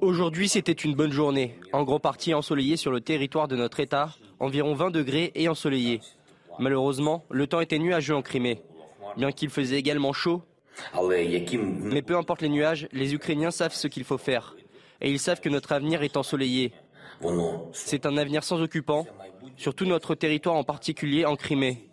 Aujourd'hui, 0.00 0.48
c'était 0.48 0.72
une 0.72 0.94
bonne 0.94 1.12
journée, 1.12 1.60
en 1.74 1.84
grande 1.84 2.00
partie 2.00 2.32
ensoleillée 2.32 2.78
sur 2.78 2.92
le 2.92 3.02
territoire 3.02 3.46
de 3.46 3.56
notre 3.56 3.78
État, 3.78 4.08
environ 4.40 4.72
20 4.72 4.90
degrés 4.90 5.32
et 5.34 5.50
ensoleillé. 5.50 6.00
Malheureusement, 6.58 7.26
le 7.30 7.46
temps 7.46 7.60
était 7.60 7.78
nuageux 7.78 8.14
en 8.14 8.22
Crimée, 8.22 8.62
bien 9.18 9.32
qu'il 9.32 9.50
faisait 9.50 9.76
également 9.76 10.14
chaud. 10.14 10.42
Mais 10.98 12.00
peu 12.00 12.16
importe 12.16 12.40
les 12.40 12.48
nuages, 12.48 12.88
les 12.90 13.12
Ukrainiens 13.12 13.50
savent 13.50 13.74
ce 13.74 13.86
qu'il 13.86 14.04
faut 14.04 14.16
faire. 14.16 14.56
Et 15.02 15.10
ils 15.10 15.18
savent 15.18 15.42
que 15.42 15.50
notre 15.50 15.72
avenir 15.72 16.02
est 16.02 16.16
ensoleillé. 16.16 16.72
C'est 17.72 18.06
un 18.06 18.16
avenir 18.16 18.44
sans 18.44 18.60
occupants, 18.60 19.06
sur 19.56 19.74
tout 19.74 19.86
notre 19.86 20.14
territoire 20.14 20.56
en 20.56 20.64
particulier 20.64 21.24
en 21.24 21.36
Crimée. 21.36 21.88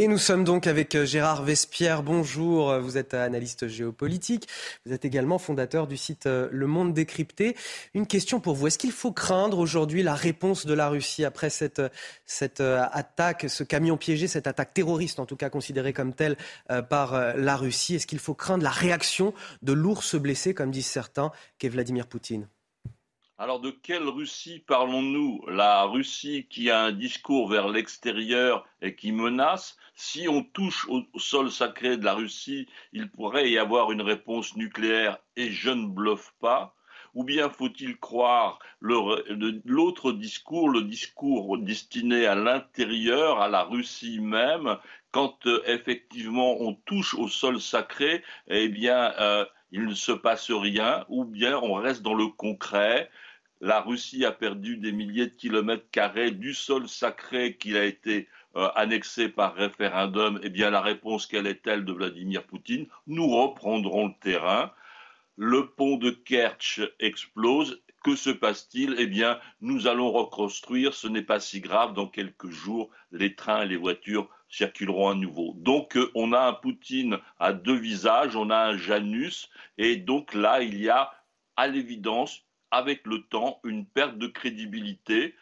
Et 0.00 0.06
nous 0.06 0.16
sommes 0.16 0.44
donc 0.44 0.68
avec 0.68 0.94
euh, 0.94 1.04
Gérard 1.04 1.42
Vespierre. 1.42 2.04
Bonjour, 2.04 2.78
vous 2.78 2.98
êtes 2.98 3.14
analyste 3.14 3.66
géopolitique. 3.66 4.46
Vous 4.86 4.92
êtes 4.92 5.04
également 5.04 5.40
fondateur 5.40 5.88
du 5.88 5.96
site 5.96 6.26
euh, 6.26 6.48
Le 6.52 6.68
Monde 6.68 6.94
décrypté. 6.94 7.56
Une 7.94 8.06
question 8.06 8.38
pour 8.38 8.54
vous. 8.54 8.68
Est-ce 8.68 8.78
qu'il 8.78 8.92
faut 8.92 9.10
craindre 9.10 9.58
aujourd'hui 9.58 10.04
la 10.04 10.14
réponse 10.14 10.66
de 10.66 10.72
la 10.72 10.88
Russie 10.88 11.24
après 11.24 11.50
cette, 11.50 11.82
cette 12.26 12.60
euh, 12.60 12.84
attaque, 12.92 13.46
ce 13.48 13.64
camion 13.64 13.96
piégé, 13.96 14.28
cette 14.28 14.46
attaque 14.46 14.72
terroriste 14.72 15.18
en 15.18 15.26
tout 15.26 15.34
cas 15.34 15.50
considérée 15.50 15.92
comme 15.92 16.14
telle 16.14 16.36
par 16.88 17.34
la 17.36 17.56
Russie? 17.56 17.96
Est-ce 17.96 18.06
qu'il 18.06 18.20
faut 18.20 18.34
craindre 18.34 18.62
la 18.62 18.70
réaction 18.70 19.34
de 19.62 19.72
l'ours 19.72 20.14
blessé, 20.14 20.54
comme 20.54 20.70
disent 20.70 20.86
certains, 20.86 21.32
qu'est 21.58 21.70
Vladimir 21.70 22.06
Poutine? 22.06 22.46
Alors 23.40 23.60
de 23.60 23.70
quelle 23.70 24.08
Russie 24.08 24.58
parlons-nous? 24.66 25.44
La 25.46 25.84
Russie 25.84 26.48
qui 26.50 26.70
a 26.70 26.82
un 26.82 26.92
discours 26.92 27.48
vers 27.48 27.68
l'extérieur 27.68 28.66
et 28.82 28.96
qui 28.96 29.12
menace 29.12 29.76
Si 30.00 30.28
on 30.28 30.44
touche 30.44 30.86
au 30.88 31.02
sol 31.18 31.50
sacré 31.50 31.96
de 31.96 32.04
la 32.04 32.14
Russie, 32.14 32.68
il 32.92 33.10
pourrait 33.10 33.50
y 33.50 33.58
avoir 33.58 33.90
une 33.90 34.00
réponse 34.00 34.54
nucléaire 34.54 35.18
et 35.34 35.50
je 35.50 35.70
ne 35.70 35.88
bluffe 35.88 36.32
pas. 36.38 36.76
Ou 37.14 37.24
bien 37.24 37.50
faut-il 37.50 37.98
croire 37.98 38.60
l'autre 38.80 40.12
discours, 40.12 40.68
le 40.68 40.82
discours 40.82 41.58
destiné 41.58 42.26
à 42.26 42.36
l'intérieur, 42.36 43.40
à 43.40 43.48
la 43.48 43.64
Russie 43.64 44.20
même, 44.20 44.78
quand 45.10 45.44
euh, 45.48 45.64
effectivement 45.66 46.60
on 46.60 46.74
touche 46.74 47.14
au 47.14 47.26
sol 47.26 47.60
sacré, 47.60 48.22
eh 48.46 48.68
bien 48.68 49.12
euh, 49.18 49.44
il 49.72 49.84
ne 49.86 49.94
se 49.94 50.12
passe 50.12 50.52
rien, 50.52 51.06
ou 51.08 51.24
bien 51.24 51.58
on 51.58 51.74
reste 51.74 52.02
dans 52.02 52.14
le 52.14 52.28
concret 52.28 53.10
la 53.60 53.80
Russie 53.80 54.24
a 54.24 54.32
perdu 54.32 54.76
des 54.76 54.92
milliers 54.92 55.26
de 55.26 55.34
kilomètres 55.34 55.90
carrés 55.90 56.30
du 56.30 56.54
sol 56.54 56.88
sacré 56.88 57.56
qui 57.56 57.76
a 57.76 57.84
été 57.84 58.28
euh, 58.56 59.28
par 59.34 59.54
référendum. 59.54 60.40
Eh 60.42 60.50
bien, 60.50 60.70
la 60.70 60.80
réponse, 60.80 61.26
quelle 61.26 61.46
est-elle 61.46 61.84
de 61.84 61.92
Vladimir 61.92 62.44
Poutine? 62.44 62.86
Nous 63.06 63.28
reprendrons 63.28 64.08
le 64.08 64.14
terrain. 64.20 64.72
Le 65.36 65.70
pont 65.70 65.96
de 65.96 66.10
Kerch 66.10 66.80
explose. 66.98 67.82
Que 68.04 68.16
se 68.16 68.30
passe-t-il? 68.30 68.94
Eh 68.98 69.06
bien, 69.06 69.40
nous 69.60 69.86
allons 69.86 70.12
reconstruire, 70.12 70.94
ce 70.94 71.08
n'est 71.08 71.22
pas 71.22 71.40
si 71.40 71.60
grave, 71.60 71.94
dans 71.94 72.06
quelques 72.06 72.48
jours, 72.48 72.90
les 73.10 73.34
trains 73.34 73.62
et 73.62 73.68
les 73.68 73.76
voitures 73.76 74.28
circuleront 74.48 75.10
à 75.10 75.14
nouveau. 75.14 75.54
Donc 75.56 75.96
euh, 75.96 76.10
on 76.14 76.32
a 76.32 76.40
un 76.40 76.52
Poutine 76.52 77.18
à 77.38 77.52
deux 77.52 77.76
visages, 77.76 78.36
on 78.36 78.50
a 78.50 78.56
un 78.56 78.76
Janus, 78.76 79.50
et 79.76 79.96
donc 79.96 80.32
là 80.32 80.62
il 80.62 80.80
y 80.80 80.88
a 80.88 81.12
à 81.56 81.66
l'évidence, 81.66 82.44
avec 82.70 83.06
le 83.06 83.22
temps, 83.22 83.60
une 83.64 83.84
perte 83.84 84.18
de 84.18 84.26
crédibilité. 84.26 85.34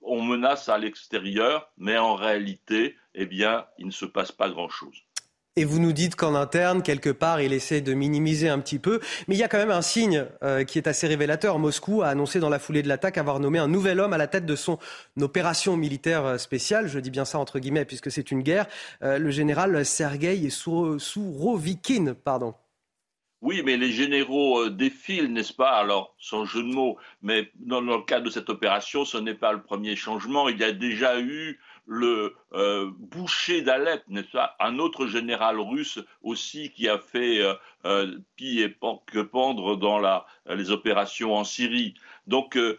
On 0.00 0.22
menace 0.22 0.68
à 0.68 0.78
l'extérieur, 0.78 1.70
mais 1.76 1.98
en 1.98 2.14
réalité, 2.14 2.96
eh 3.14 3.26
bien, 3.26 3.66
il 3.78 3.86
ne 3.86 3.92
se 3.92 4.04
passe 4.04 4.32
pas 4.32 4.48
grand-chose. 4.48 5.04
Et 5.58 5.64
vous 5.64 5.80
nous 5.80 5.92
dites 5.92 6.14
qu'en 6.14 6.36
interne, 6.36 6.84
quelque 6.84 7.10
part, 7.10 7.40
il 7.40 7.52
essaie 7.52 7.80
de 7.80 7.92
minimiser 7.92 8.48
un 8.48 8.60
petit 8.60 8.78
peu. 8.78 9.00
Mais 9.26 9.34
il 9.34 9.38
y 9.38 9.42
a 9.42 9.48
quand 9.48 9.58
même 9.58 9.72
un 9.72 9.82
signe 9.82 10.24
euh, 10.44 10.62
qui 10.62 10.78
est 10.78 10.86
assez 10.86 11.08
révélateur. 11.08 11.58
Moscou 11.58 12.02
a 12.02 12.06
annoncé 12.06 12.38
dans 12.38 12.48
la 12.48 12.60
foulée 12.60 12.84
de 12.84 12.86
l'attaque 12.86 13.18
avoir 13.18 13.40
nommé 13.40 13.58
un 13.58 13.66
nouvel 13.66 13.98
homme 13.98 14.12
à 14.12 14.18
la 14.18 14.28
tête 14.28 14.46
de 14.46 14.54
son 14.54 14.78
opération 15.20 15.76
militaire 15.76 16.24
euh, 16.24 16.38
spéciale. 16.38 16.86
Je 16.86 17.00
dis 17.00 17.10
bien 17.10 17.24
ça 17.24 17.40
entre 17.40 17.58
guillemets 17.58 17.84
puisque 17.84 18.12
c'est 18.12 18.30
une 18.30 18.42
guerre. 18.42 18.66
Euh, 19.02 19.18
le 19.18 19.32
général 19.32 19.84
Sergei 19.84 20.48
Sourovikine, 20.48 22.14
pardon. 22.14 22.54
Oui, 23.40 23.62
mais 23.64 23.76
les 23.76 23.92
généraux 23.92 24.68
défilent, 24.68 25.32
n'est-ce 25.32 25.52
pas? 25.52 25.70
Alors, 25.70 26.16
sans 26.18 26.44
jeu 26.44 26.62
de 26.62 26.74
mots, 26.74 26.98
mais 27.22 27.52
dans, 27.54 27.80
le 27.80 28.02
cadre 28.02 28.24
de 28.24 28.30
cette 28.30 28.50
opération, 28.50 29.04
ce 29.04 29.16
n'est 29.16 29.34
pas 29.34 29.52
le 29.52 29.62
premier 29.62 29.94
changement. 29.94 30.48
Il 30.48 30.58
y 30.58 30.64
a 30.64 30.72
déjà 30.72 31.20
eu 31.20 31.60
le 31.86 32.34
euh, 32.52 32.90
boucher 32.98 33.62
d'Alep, 33.62 34.02
n'est-ce 34.08 34.32
pas? 34.32 34.56
Un 34.58 34.80
autre 34.80 35.06
général 35.06 35.60
russe 35.60 36.00
aussi 36.22 36.70
qui 36.70 36.88
a 36.88 36.98
fait 36.98 37.40
euh, 37.40 37.54
euh 37.84 38.18
pis 38.36 38.62
que 39.06 39.20
pendre 39.20 39.76
dans 39.76 39.98
la, 39.98 40.26
les 40.46 40.70
opérations 40.70 41.34
en 41.34 41.44
Syrie. 41.44 41.94
Donc, 42.26 42.56
euh, 42.56 42.76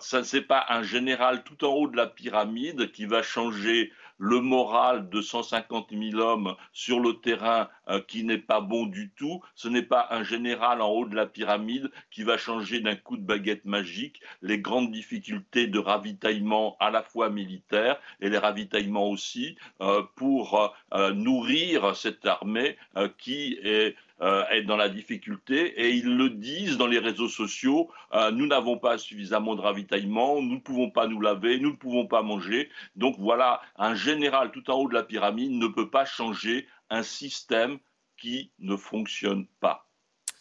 ça 0.00 0.20
n'est 0.32 0.40
pas 0.42 0.66
un 0.68 0.82
général 0.82 1.44
tout 1.44 1.64
en 1.64 1.72
haut 1.72 1.88
de 1.88 1.96
la 1.96 2.06
pyramide 2.08 2.90
qui 2.90 3.06
va 3.06 3.22
changer 3.22 3.92
le 4.18 4.40
moral 4.40 5.08
de 5.08 5.20
150 5.20 5.88
000 5.90 6.20
hommes 6.20 6.54
sur 6.72 7.00
le 7.00 7.14
terrain 7.14 7.68
euh, 7.88 8.00
qui 8.00 8.24
n'est 8.24 8.38
pas 8.38 8.60
bon 8.60 8.86
du 8.86 9.10
tout. 9.10 9.42
Ce 9.54 9.68
n'est 9.68 9.82
pas 9.82 10.08
un 10.10 10.22
général 10.22 10.80
en 10.80 10.88
haut 10.88 11.06
de 11.06 11.14
la 11.14 11.26
pyramide 11.26 11.90
qui 12.10 12.22
va 12.22 12.38
changer 12.38 12.80
d'un 12.80 12.96
coup 12.96 13.16
de 13.16 13.22
baguette 13.22 13.64
magique 13.64 14.20
les 14.42 14.58
grandes 14.58 14.90
difficultés 14.90 15.66
de 15.66 15.78
ravitaillement 15.78 16.76
à 16.80 16.90
la 16.90 17.02
fois 17.02 17.30
militaire 17.30 18.00
et 18.20 18.30
les 18.30 18.38
ravitaillements 18.38 19.10
aussi 19.10 19.56
euh, 19.80 20.02
pour 20.16 20.74
euh, 20.94 21.12
nourrir 21.12 21.94
cette 21.96 22.26
armée 22.26 22.76
qui 23.18 23.58
est 23.62 23.96
euh, 24.22 24.44
être 24.50 24.66
dans 24.66 24.76
la 24.76 24.88
difficulté 24.88 25.80
et 25.80 25.90
ils 25.90 26.16
le 26.16 26.30
disent 26.30 26.78
dans 26.78 26.86
les 26.86 26.98
réseaux 26.98 27.28
sociaux, 27.28 27.90
euh, 28.12 28.30
nous 28.30 28.46
n'avons 28.46 28.78
pas 28.78 28.98
suffisamment 28.98 29.54
de 29.54 29.60
ravitaillement, 29.60 30.40
nous 30.40 30.54
ne 30.54 30.60
pouvons 30.60 30.90
pas 30.90 31.06
nous 31.06 31.20
laver, 31.20 31.58
nous 31.58 31.72
ne 31.72 31.76
pouvons 31.76 32.06
pas 32.06 32.22
manger. 32.22 32.70
Donc 32.96 33.16
voilà, 33.18 33.60
un 33.76 33.94
général 33.94 34.52
tout 34.52 34.70
en 34.70 34.74
haut 34.74 34.88
de 34.88 34.94
la 34.94 35.02
pyramide 35.02 35.52
ne 35.52 35.66
peut 35.66 35.90
pas 35.90 36.04
changer 36.04 36.66
un 36.88 37.02
système 37.02 37.78
qui 38.16 38.50
ne 38.58 38.76
fonctionne 38.76 39.46
pas. 39.60 39.86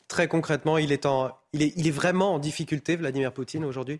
Très 0.07 0.28
concrètement, 0.28 0.78
il 0.78 0.91
est, 0.91 1.05
en, 1.05 1.38
il 1.51 1.63
est, 1.63 1.73
il 1.76 1.88
est 1.88 1.91
vraiment 1.91 2.36
en 2.36 2.39
difficulté, 2.39 2.95
Vladimir 2.95 3.34
Poutine, 3.34 3.65
aujourd'hui? 3.65 3.99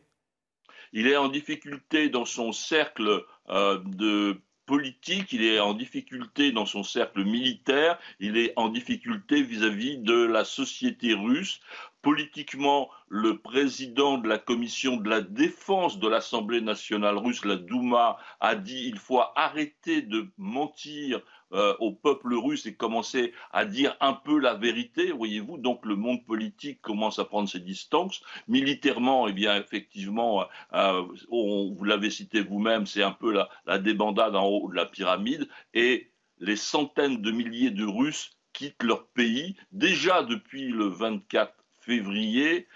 Il 0.94 1.08
est 1.08 1.18
en 1.18 1.28
difficulté 1.28 2.10
dans 2.10 2.26
son 2.26 2.54
cercle 2.54 3.26
euh, 3.50 3.80
de 3.84 4.40
politique, 4.66 5.32
il 5.34 5.44
est 5.44 5.60
en 5.60 5.74
difficulté 5.74 6.52
dans 6.52 6.66
son 6.66 6.84
cercle 6.84 7.24
militaire, 7.24 8.00
il 8.20 8.38
est 8.38 8.54
en 8.56 8.70
difficulté 8.70 9.42
vis-à-vis 9.44 9.98
de 9.98 10.26
la 10.26 10.44
société 10.44 11.14
russe. 11.14 11.60
Politiquement, 12.02 12.90
le 13.08 13.38
président 13.38 14.18
de 14.18 14.28
la 14.28 14.38
commission 14.38 14.98
de 14.98 15.10
la 15.10 15.22
défense 15.22 16.00
de 16.00 16.08
l'Assemblée 16.08 16.62
nationale 16.62 17.18
russe, 17.18 17.46
la 17.46 17.56
Douma, 17.56 18.18
a 18.40 18.56
dit 18.56 18.88
il 18.88 18.98
faut 18.98 19.22
arrêter 19.36 20.02
de 20.02 20.28
mentir 20.38 21.22
euh, 21.54 21.76
au 21.80 21.92
peuple 21.92 22.34
russe 22.34 22.66
et 22.66 22.76
commencer 22.76 23.32
à 23.52 23.66
dire 23.66 23.96
un 24.02 24.14
peu 24.14 24.40
la 24.40 24.56
vérité, 24.56 25.12
voyez-vous. 25.12 25.58
Donc 25.58 25.86
le 25.86 25.96
monde 25.96 26.26
politique 26.26 26.82
commence 26.82 27.20
à 27.20 27.26
prendre 27.26 27.48
ses 27.48 27.60
distances. 27.60 28.22
Militairement, 28.48 29.28
eh 29.28 29.34
bien 29.34 29.56
effectivement, 29.56 30.46
euh, 30.74 31.04
vous 31.30 31.84
l'avez 31.84 32.10
cité 32.10 32.42
vous-même, 32.42 32.88
c'est 32.88 33.04
un 33.04 33.12
peu 33.12 33.32
la, 33.66 33.78
débandade 33.78 34.36
en 34.36 34.46
haut 34.46 34.70
de 34.70 34.76
la 34.76 34.86
pyramide 34.86 35.48
et 35.76 36.12
les 36.40 36.56
centaines 36.56 37.22
de 37.22 37.32
milliers 37.32 37.72
de 37.72 37.86
Russes 37.86 38.32
quittent 38.52 38.84
leur 38.84 39.08
pays 39.10 39.56
déjà 39.72 40.24
depuis 40.24 40.70
le 40.70 40.86
24 40.86 41.54
février 41.86 42.68
euh, 42.68 42.72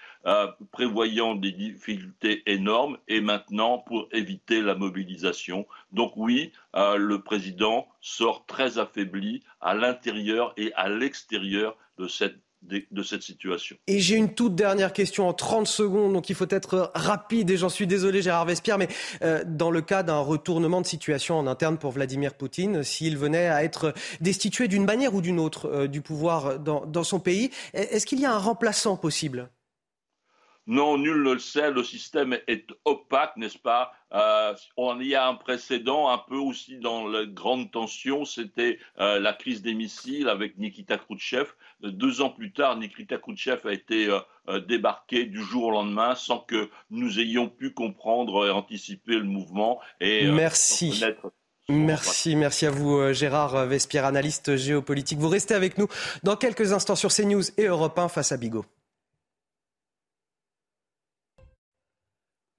prévoyant 0.72 1.36
des 1.36 1.52
difficultés 1.52 2.44
énormes 2.46 2.98
et 3.08 3.22
maintenant 3.22 3.80
pour 3.80 4.08
éviter 4.12 4.62
la 4.62 4.76
mobilisation. 4.76 5.66
Donc 5.92 6.14
oui, 6.18 6.52
euh, 6.76 6.98
le 6.98 7.22
président 7.22 7.88
sort 8.02 8.46
très 8.46 8.78
affaibli 8.78 9.44
à 9.62 9.74
l'intérieur 9.74 10.54
et 10.58 10.74
à 10.74 10.90
l'extérieur 10.90 11.78
de 11.98 12.08
cette 12.08 12.38
de 12.62 13.04
cette 13.04 13.24
situation. 13.24 13.78
Et 13.88 14.02
j'ai 14.02 14.18
une 14.18 14.34
toute 14.34 14.54
dernière 14.54 14.92
question 14.92 15.30
en 15.30 15.34
30 15.34 15.66
secondes, 15.66 16.12
donc 16.12 16.30
il 16.30 16.36
faut 16.36 16.50
être 16.50 16.92
rapide 16.94 17.50
et 17.50 17.56
j'en 17.56 17.70
suis 17.70 17.88
désolé 17.88 18.22
Gérard 18.22 18.44
Vespierre, 18.44 18.78
mais 18.78 18.90
euh, 19.22 19.46
dans 19.48 19.72
le 19.72 19.80
cas 19.80 20.04
d'un 20.04 20.20
retournement 20.20 20.82
de 20.82 20.86
situation 20.86 21.40
en 21.40 21.48
interne 21.48 21.78
pour 21.78 21.92
Vladimir 21.92 22.34
Poutine, 22.34 22.84
s'il 22.84 23.18
venait 23.18 23.48
à 23.48 23.64
être 23.64 23.94
destitué 24.20 24.68
d'une 24.68 24.84
manière 24.84 25.16
ou 25.16 25.22
d'une 25.22 25.40
autre 25.40 25.88
du 25.88 26.02
pouvoir 26.02 26.60
dans 26.60 27.04
son 27.06 27.22
pays, 27.22 27.50
est-ce 27.74 28.06
qu'il 28.06 28.20
y 28.20 28.26
a 28.26 28.34
un 28.34 28.40
remplaçant 28.40 28.98
possible? 28.98 29.50
Non, 30.70 31.00
nul 31.00 31.24
ne 31.24 31.34
le 31.34 31.40
sait, 31.40 31.72
le 31.72 31.84
système 31.84 32.38
est 32.48 32.68
opaque, 32.86 33.36
n'est-ce 33.38 33.58
pas? 33.58 33.92
Euh, 34.14 34.54
On 34.78 35.00
y 35.00 35.16
a 35.16 35.28
un 35.28 35.34
précédent, 35.34 36.10
un 36.10 36.20
peu 36.20 36.36
aussi 36.36 36.78
dans 36.78 37.08
la 37.08 37.26
grande 37.26 37.72
tension, 37.72 38.24
c'était 38.24 38.78
euh, 39.00 39.20
la 39.20 39.34
crise 39.34 39.64
des 39.64 39.74
missiles 39.74 40.30
avec 40.30 40.60
Nikita 40.60 41.00
Khrouchtchev. 41.00 41.48
Deux 41.82 42.22
ans 42.22 42.30
plus 42.30 42.54
tard, 42.54 42.78
Nikita 42.78 43.18
Khrouchtchev 43.18 43.68
a 43.68 43.74
été 43.74 44.16
euh, 44.48 44.60
débarqué 44.60 45.26
du 45.26 45.42
jour 45.42 45.66
au 45.66 45.72
lendemain 45.72 46.14
sans 46.14 46.38
que 46.38 46.70
nous 46.92 47.20
ayons 47.20 47.50
pu 47.50 47.74
comprendre 47.74 48.46
et 48.46 48.52
anticiper 48.52 49.16
le 49.16 49.24
mouvement. 49.24 49.80
Et, 50.00 50.30
Merci. 50.30 51.04
Merci, 51.68 52.36
merci 52.36 52.68
à 52.68 52.72
vous 52.72 53.12
Gérard 53.14 53.66
Vespierre, 53.66 54.06
analyste 54.06 54.56
géopolitique. 54.56 55.18
Vous 55.18 55.30
restez 55.30 55.56
avec 55.56 55.80
nous 55.80 55.88
dans 56.22 56.36
quelques 56.36 56.74
instants 56.74 56.96
sur 56.96 57.12
CNews 57.12 57.44
et 57.58 57.66
Europe 57.66 57.98
1 57.98 58.08
face 58.08 58.32
à 58.32 58.38
Bigot. 58.38 58.66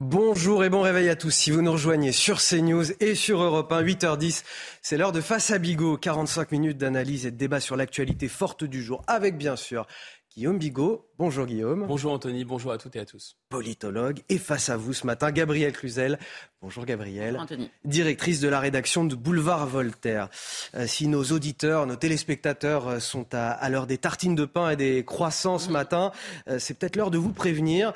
Bonjour 0.01 0.65
et 0.65 0.71
bon 0.71 0.81
réveil 0.81 1.11
à 1.11 1.15
tous. 1.15 1.31
Si 1.31 1.51
vous 1.51 1.61
nous 1.61 1.73
rejoignez 1.73 2.11
sur 2.11 2.41
CNews 2.41 2.91
et 3.01 3.15
sur 3.15 3.43
Europe 3.43 3.71
1, 3.71 3.83
8h10, 3.83 4.45
c'est 4.81 4.97
l'heure 4.97 5.13
de 5.13 5.21
Face 5.21 5.51
à 5.51 5.59
Bigot. 5.59 5.99
45 5.99 6.53
minutes 6.53 6.79
d'analyse 6.79 7.27
et 7.27 7.31
de 7.31 7.37
débat 7.37 7.61
sur 7.61 7.77
l'actualité 7.77 8.27
forte 8.27 8.65
du 8.65 8.83
jour 8.83 9.03
avec 9.07 9.37
bien 9.37 9.57
sûr 9.57 9.87
Guillaume 10.35 10.57
Bigot. 10.57 11.10
Bonjour 11.21 11.45
Guillaume. 11.45 11.85
Bonjour 11.87 12.13
Anthony, 12.13 12.47
bonjour 12.47 12.73
à 12.73 12.79
toutes 12.79 12.97
et 12.97 13.01
à 13.01 13.05
tous. 13.05 13.37
Politologue. 13.51 14.21
Et 14.31 14.39
face 14.39 14.71
à 14.71 14.79
vous 14.79 14.95
ce 14.95 15.07
matin, 15.07 15.31
Gabrielle 15.31 15.75
Cluzel. 15.75 16.19
Bonjour 16.63 16.87
Gabrielle. 16.87 17.33
Bonjour 17.33 17.43
Anthony. 17.43 17.71
Directrice 17.85 18.41
de 18.41 18.49
la 18.49 18.59
rédaction 18.59 19.05
de 19.05 19.15
Boulevard 19.15 19.67
Voltaire. 19.67 20.31
Euh, 20.75 20.87
si 20.87 21.09
nos 21.09 21.25
auditeurs, 21.25 21.87
nos 21.87 21.97
téléspectateurs 21.97 22.89
euh, 22.89 22.99
sont 23.01 23.27
à, 23.33 23.69
l'heure 23.69 23.87
des 23.87 23.99
tartines 23.99 24.35
de 24.35 24.47
pain 24.47 24.71
et 24.71 24.77
des 24.77 25.05
croissants 25.05 25.59
ce 25.59 25.69
matin, 25.69 26.11
euh, 26.49 26.59
c'est 26.59 26.73
peut-être 26.73 26.97
l'heure 26.97 27.11
de 27.11 27.19
vous 27.19 27.35
prévenir. 27.35 27.93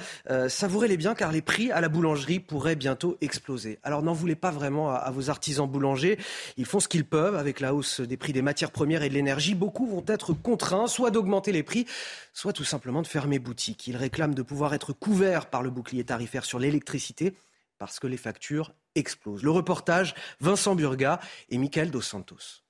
savourez-les 0.49 0.99
bien 0.99 1.15
car 1.15 1.33
les 1.33 1.41
prix 1.41 1.73
à 1.73 1.81
la 1.81 1.89
boulangerie 1.89 2.41
pourraient 2.41 2.77
bientôt 2.77 3.17
exploser. 3.23 3.79
Alors 3.85 4.03
n'en 4.03 4.13
voulez 4.13 4.35
pas 4.35 4.51
vraiment 4.51 4.91
à, 4.91 4.97
à 4.97 5.11
vos 5.11 5.31
artisans 5.31 5.67
boulangers. 5.67 6.19
Ils 6.59 6.67
font 6.67 6.81
ce 6.81 6.89
qu'ils 6.89 7.07
peuvent 7.07 7.37
avec 7.37 7.61
la 7.61 7.75
hausse 7.75 8.03
des 8.03 8.19
prix 8.19 8.35
des 8.35 8.43
matières 8.43 8.71
premières 8.71 9.03
et 9.03 9.09
de 9.09 9.15
l'énergie. 9.15 9.55
Beaucoup 9.55 9.87
vont 9.87 10.05
être 10.09 10.35
contraints 10.35 10.89
soit 10.89 11.11
d'augmenter 11.11 11.53
les 11.53 11.63
prix, 11.63 11.87
soit 12.35 12.53
tout 12.53 12.65
simplement 12.65 13.01
de 13.01 13.07
fermer 13.15 13.39
boutique. 13.39 13.87
Ils 13.87 13.97
réclament 13.97 14.35
de 14.35 14.43
pouvoir 14.43 14.75
être 14.75 14.93
couverts 14.93 15.49
par 15.49 15.63
le 15.63 15.71
bouclier 15.71 16.03
tarifaire 16.03 16.45
sur 16.45 16.59
l'électricité 16.59 17.37
parce 17.79 18.01
que 18.01 18.09
les 18.09 18.17
factures 18.17 18.73
explosent. 18.97 19.45
Le 19.45 19.53
reportage, 19.53 20.17
Vincent 20.41 20.75
Burga 20.75 21.21
et 21.49 21.59
Michael 21.59 21.93
Dos 21.93 22.01
Santos. 22.01 22.65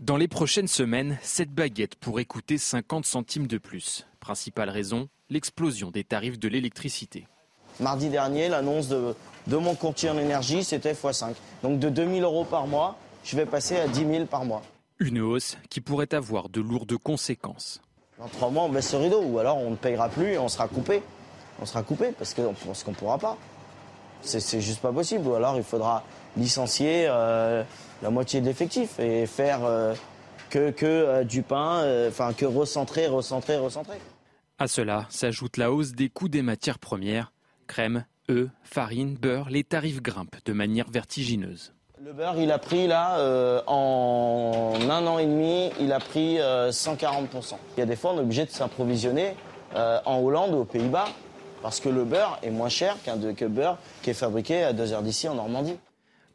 Dans 0.00 0.16
les 0.16 0.26
prochaines 0.26 0.66
semaines, 0.66 1.18
cette 1.22 1.52
baguette 1.52 1.94
pourrait 1.94 2.24
coûter 2.24 2.58
50 2.58 3.06
centimes 3.06 3.46
de 3.46 3.58
plus. 3.58 4.08
Principale 4.18 4.70
raison, 4.70 5.08
l'explosion 5.30 5.92
des 5.92 6.02
tarifs 6.02 6.40
de 6.40 6.48
l'électricité. 6.48 7.28
Mardi 7.78 8.08
dernier, 8.08 8.48
l'annonce 8.48 8.88
de, 8.88 9.14
mon 9.56 9.76
courtier 9.76 10.10
en 10.10 10.18
énergie, 10.18 10.64
c'était 10.64 10.94
x5. 10.94 11.34
Donc 11.62 11.78
de 11.78 11.90
2000 11.90 12.24
euros 12.24 12.44
par 12.44 12.66
mois, 12.66 12.98
je 13.22 13.36
vais 13.36 13.46
passer 13.46 13.76
à 13.76 13.86
10 13.86 14.00
000 14.00 14.26
par 14.26 14.44
mois. 14.44 14.64
Une 14.98 15.20
hausse 15.20 15.58
qui 15.70 15.80
pourrait 15.80 16.12
avoir 16.12 16.48
de 16.48 16.60
lourdes 16.60 16.98
conséquences. 16.98 17.80
Dans 18.18 18.28
trois 18.28 18.50
mois, 18.50 18.64
on 18.64 18.68
baisse 18.68 18.92
le 18.92 19.00
rideau, 19.00 19.22
ou 19.22 19.38
alors 19.38 19.58
on 19.58 19.70
ne 19.70 19.76
payera 19.76 20.08
plus 20.08 20.32
et 20.32 20.38
on 20.38 20.48
sera 20.48 20.68
coupé. 20.68 21.02
On 21.60 21.66
sera 21.66 21.82
coupé 21.82 22.12
parce 22.16 22.34
qu'on 22.34 22.50
ne 22.52 22.94
pourra 22.94 23.18
pas. 23.18 23.36
C'est 24.22 24.60
juste 24.60 24.80
pas 24.80 24.92
possible. 24.92 25.26
Ou 25.26 25.34
alors 25.34 25.56
il 25.56 25.62
faudra 25.62 26.04
licencier 26.36 27.06
euh, 27.08 27.62
la 28.02 28.10
moitié 28.10 28.40
de 28.40 28.46
l'effectif 28.46 28.98
et 28.98 29.26
faire 29.26 29.64
euh, 29.64 29.94
que, 30.50 30.70
que 30.70 30.86
euh, 30.86 31.24
du 31.24 31.42
pain, 31.42 31.84
enfin 32.08 32.32
que 32.32 32.44
recentrer, 32.44 33.06
recentrer, 33.06 33.58
recentrer. 33.58 33.98
À 34.58 34.68
cela 34.68 35.06
s'ajoute 35.10 35.56
la 35.56 35.72
hausse 35.72 35.92
des 35.92 36.08
coûts 36.08 36.28
des 36.28 36.42
matières 36.42 36.78
premières. 36.78 37.32
Crème, 37.66 38.04
œufs, 38.30 38.48
farine, 38.62 39.16
beurre, 39.16 39.50
les 39.50 39.64
tarifs 39.64 40.00
grimpent 40.00 40.36
de 40.44 40.52
manière 40.52 40.88
vertigineuse. 40.88 41.73
Le 42.04 42.12
beurre, 42.12 42.38
il 42.38 42.52
a 42.52 42.58
pris 42.58 42.86
là, 42.86 43.18
euh, 43.18 43.62
en 43.66 44.74
un 44.90 45.06
an 45.06 45.18
et 45.18 45.24
demi, 45.24 45.70
il 45.80 45.90
a 45.90 46.00
pris 46.00 46.36
140%. 46.36 47.54
Il 47.76 47.80
y 47.80 47.82
a 47.82 47.86
des 47.86 47.96
fois, 47.96 48.12
on 48.12 48.18
est 48.18 48.20
obligé 48.20 48.44
de 48.44 48.50
s'approvisionner 48.50 49.34
euh, 49.74 49.98
en 50.04 50.18
Hollande 50.18 50.52
ou 50.52 50.58
aux 50.58 50.64
Pays-Bas, 50.66 51.08
parce 51.62 51.80
que 51.80 51.88
le 51.88 52.04
beurre 52.04 52.38
est 52.42 52.50
moins 52.50 52.68
cher 52.68 52.98
qu'un 53.02 53.16
que 53.32 53.46
beurre 53.46 53.78
qui 54.02 54.10
est 54.10 54.14
fabriqué 54.14 54.64
à 54.64 54.74
deux 54.74 54.92
heures 54.92 55.00
d'ici 55.00 55.28
en 55.30 55.34
Normandie. 55.36 55.78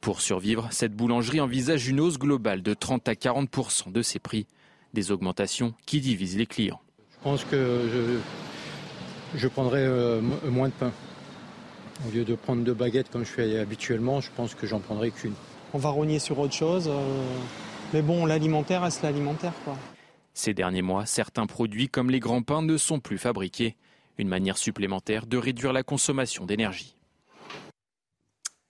Pour 0.01 0.22
survivre, 0.22 0.67
cette 0.72 0.95
boulangerie 0.95 1.39
envisage 1.39 1.88
une 1.88 1.99
hausse 1.99 2.17
globale 2.17 2.63
de 2.63 2.74
30 2.74 3.07
à 3.07 3.13
40% 3.13 3.91
de 3.91 4.01
ses 4.01 4.17
prix, 4.17 4.47
des 4.95 5.11
augmentations 5.11 5.76
qui 5.86 6.01
divisent 6.01 6.38
les 6.38 6.47
clients. 6.47 6.82
Je 7.11 7.17
pense 7.22 7.43
que 7.43 8.20
je, 9.36 9.47
prendrai 9.47 9.82
euh, 9.84 10.20
moins 10.49 10.70
de 10.70 10.74
pain. 10.74 10.91
Au 12.07 12.11
lieu 12.11 12.24
de 12.24 12.34
prendre 12.34 12.63
deux 12.63 12.74
baguettes 12.74 13.11
comme 13.11 13.24
je 13.24 13.30
fais 13.32 13.59
habituellement, 13.59 14.20
je 14.20 14.32
pense 14.36 14.55
que 14.55 14.65
j'en 14.65 14.80
prendrai 14.80 15.11
qu'une. 15.11 15.36
On 15.74 15.78
va 15.78 15.89
rogner 15.89 16.20
sur 16.20 16.39
autre 16.39 16.53
chose. 16.53 16.88
Euh, 16.88 17.38
mais 17.93 18.01
bon, 18.01 18.26
l'alimentaire 18.26 18.82
reste 18.82 19.03
l'alimentaire. 19.03 19.53
Ces 20.34 20.53
derniers 20.53 20.82
mois, 20.82 21.05
certains 21.05 21.45
produits 21.45 21.89
comme 21.89 22.09
les 22.09 22.20
grands 22.20 22.41
pains 22.41 22.61
ne 22.61 22.78
sont 22.78 22.99
plus 22.99 23.17
fabriqués. 23.17 23.76
Une 24.17 24.28
manière 24.28 24.57
supplémentaire 24.57 25.26
de 25.28 25.38
réduire 25.38 25.74
la 25.74 25.84
consommation 25.84 26.45
d'énergie. 26.45 26.95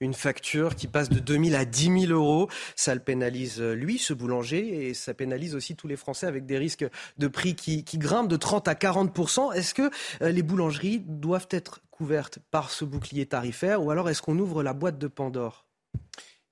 Une 0.02 0.14
facture 0.14 0.76
qui 0.76 0.88
passe 0.88 1.10
de 1.10 1.20
2 1.20 1.44
000 1.46 1.60
à 1.60 1.66
10 1.66 2.08
000 2.08 2.14
euros. 2.14 2.50
Ça 2.76 2.96
le 2.96 3.02
pénalise, 3.02 3.60
euh, 3.60 3.74
lui, 3.74 3.98
ce 3.98 4.14
boulanger, 4.14 4.88
et 4.88 4.94
ça 4.94 5.14
pénalise 5.14 5.56
aussi 5.56 5.76
tous 5.76 5.88
les 5.88 5.98
Français 5.98 6.26
avec 6.26 6.46
des 6.46 6.58
risques 6.58 6.86
de 7.18 7.28
prix 7.28 7.56
qui, 7.56 7.84
grimpent 7.96 8.30
de 8.30 8.38
30 8.38 8.70
à 8.70 8.76
40% 8.76 9.54
Est-ce 9.54 9.74
que 9.74 9.90
euh, 10.22 10.32
les 10.32 10.44
boulangeries 10.44 11.00
doivent 11.00 11.50
être 11.52 11.82
couvertes 11.92 12.40
par 12.52 12.72
ce 12.72 12.86
bouclier 12.86 13.26
tarifaire 13.26 13.84
ou 13.84 13.92
alors 13.92 14.10
est-ce 14.10 14.22
qu'on 14.22 14.40
ouvre 14.40 14.64
la 14.64 14.72
boîte 14.72 14.98
de 14.98 15.08
Pandore? 15.08 15.66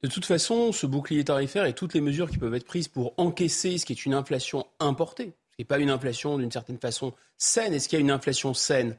De 0.03 0.07
toute 0.07 0.25
façon, 0.25 0.71
ce 0.71 0.85
bouclier 0.85 1.23
tarifaire 1.23 1.65
et 1.65 1.73
toutes 1.73 1.93
les 1.93 2.01
mesures 2.01 2.29
qui 2.29 2.37
peuvent 2.37 2.53
être 2.53 2.65
prises 2.65 2.87
pour 2.87 3.13
encaisser 3.17 3.77
ce 3.77 3.85
qui 3.85 3.93
est 3.93 4.05
une 4.05 4.13
inflation 4.13 4.65
importée, 4.79 5.33
ce 5.51 5.55
qui 5.55 5.61
n'est 5.61 5.65
pas 5.65 5.79
une 5.79 5.89
inflation 5.89 6.37
d'une 6.37 6.51
certaine 6.51 6.77
façon 6.77 7.13
saine, 7.37 7.73
est-ce 7.73 7.89
qu'il 7.89 7.97
y 7.97 8.01
a 8.01 8.03
une 8.03 8.11
inflation 8.11 8.53
saine? 8.53 8.95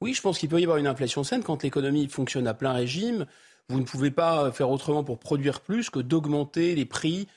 Oui, 0.00 0.14
je 0.14 0.20
pense 0.20 0.38
qu'il 0.38 0.48
peut 0.48 0.60
y 0.60 0.64
avoir 0.64 0.78
une 0.78 0.86
inflation 0.86 1.24
saine 1.24 1.42
quand 1.42 1.62
l'économie 1.62 2.08
fonctionne 2.08 2.46
à 2.46 2.54
plein 2.54 2.72
régime. 2.72 3.26
Vous 3.68 3.78
ne 3.78 3.84
pouvez 3.84 4.10
pas 4.10 4.50
faire 4.52 4.70
autrement 4.70 5.04
pour 5.04 5.18
produire 5.18 5.60
plus 5.60 5.90
que 5.90 6.00
d'augmenter 6.00 6.74
les 6.74 6.84
prix 6.84 7.28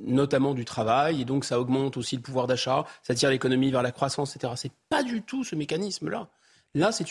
notamment 0.00 0.54
du 0.54 0.64
travail, 0.64 1.20
et 1.20 1.24
donc 1.24 1.44
ça 1.44 1.60
augmente 1.60 1.96
aussi 1.96 2.16
le 2.16 2.22
pouvoir 2.22 2.46
d'achat, 2.46 2.86
ça 3.02 3.14
tire 3.14 3.30
l'économie 3.30 3.70
vers 3.70 3.82
la 3.82 3.92
croissance, 3.92 4.34
etc. 4.34 4.54
C'est 4.56 4.72
pas 4.88 5.02
du 5.02 5.22
tout 5.22 5.44
ce 5.44 5.54
mécanisme-là. 5.54 6.28
Là, 6.74 6.90
c'est 6.90 7.04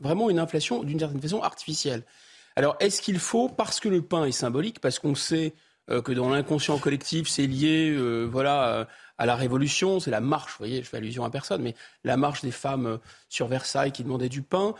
vraiment 0.00 0.30
une 0.30 0.38
inflation 0.38 0.84
d'une 0.84 1.00
certaine 1.00 1.20
façon 1.20 1.42
artificielle. 1.42 2.04
Alors, 2.56 2.76
est-ce 2.80 3.00
qu'il 3.00 3.18
faut, 3.18 3.48
parce 3.48 3.80
que 3.80 3.88
le 3.88 4.02
pain 4.02 4.24
est 4.24 4.32
symbolique, 4.32 4.80
parce 4.80 4.98
qu'on 4.98 5.14
sait 5.14 5.54
euh, 5.90 6.02
que 6.02 6.12
dans 6.12 6.28
l'inconscient 6.28 6.78
collectif, 6.78 7.28
c'est 7.28 7.46
lié, 7.46 7.90
euh, 7.90 8.24
voilà, 8.24 8.86
à 9.18 9.26
la 9.26 9.34
Révolution, 9.34 10.00
c'est 10.00 10.10
la 10.10 10.20
marche, 10.20 10.52
vous 10.52 10.58
voyez, 10.58 10.82
je 10.82 10.88
fais 10.88 10.98
allusion 10.98 11.24
à 11.24 11.30
personne, 11.30 11.62
mais 11.62 11.74
la 12.04 12.16
marche 12.16 12.42
des 12.42 12.50
femmes 12.50 12.86
euh, 12.86 12.96
sur 13.28 13.48
Versailles 13.48 13.92
qui 13.92 14.04
demandaient 14.04 14.28
du 14.28 14.42
pain, 14.42 14.74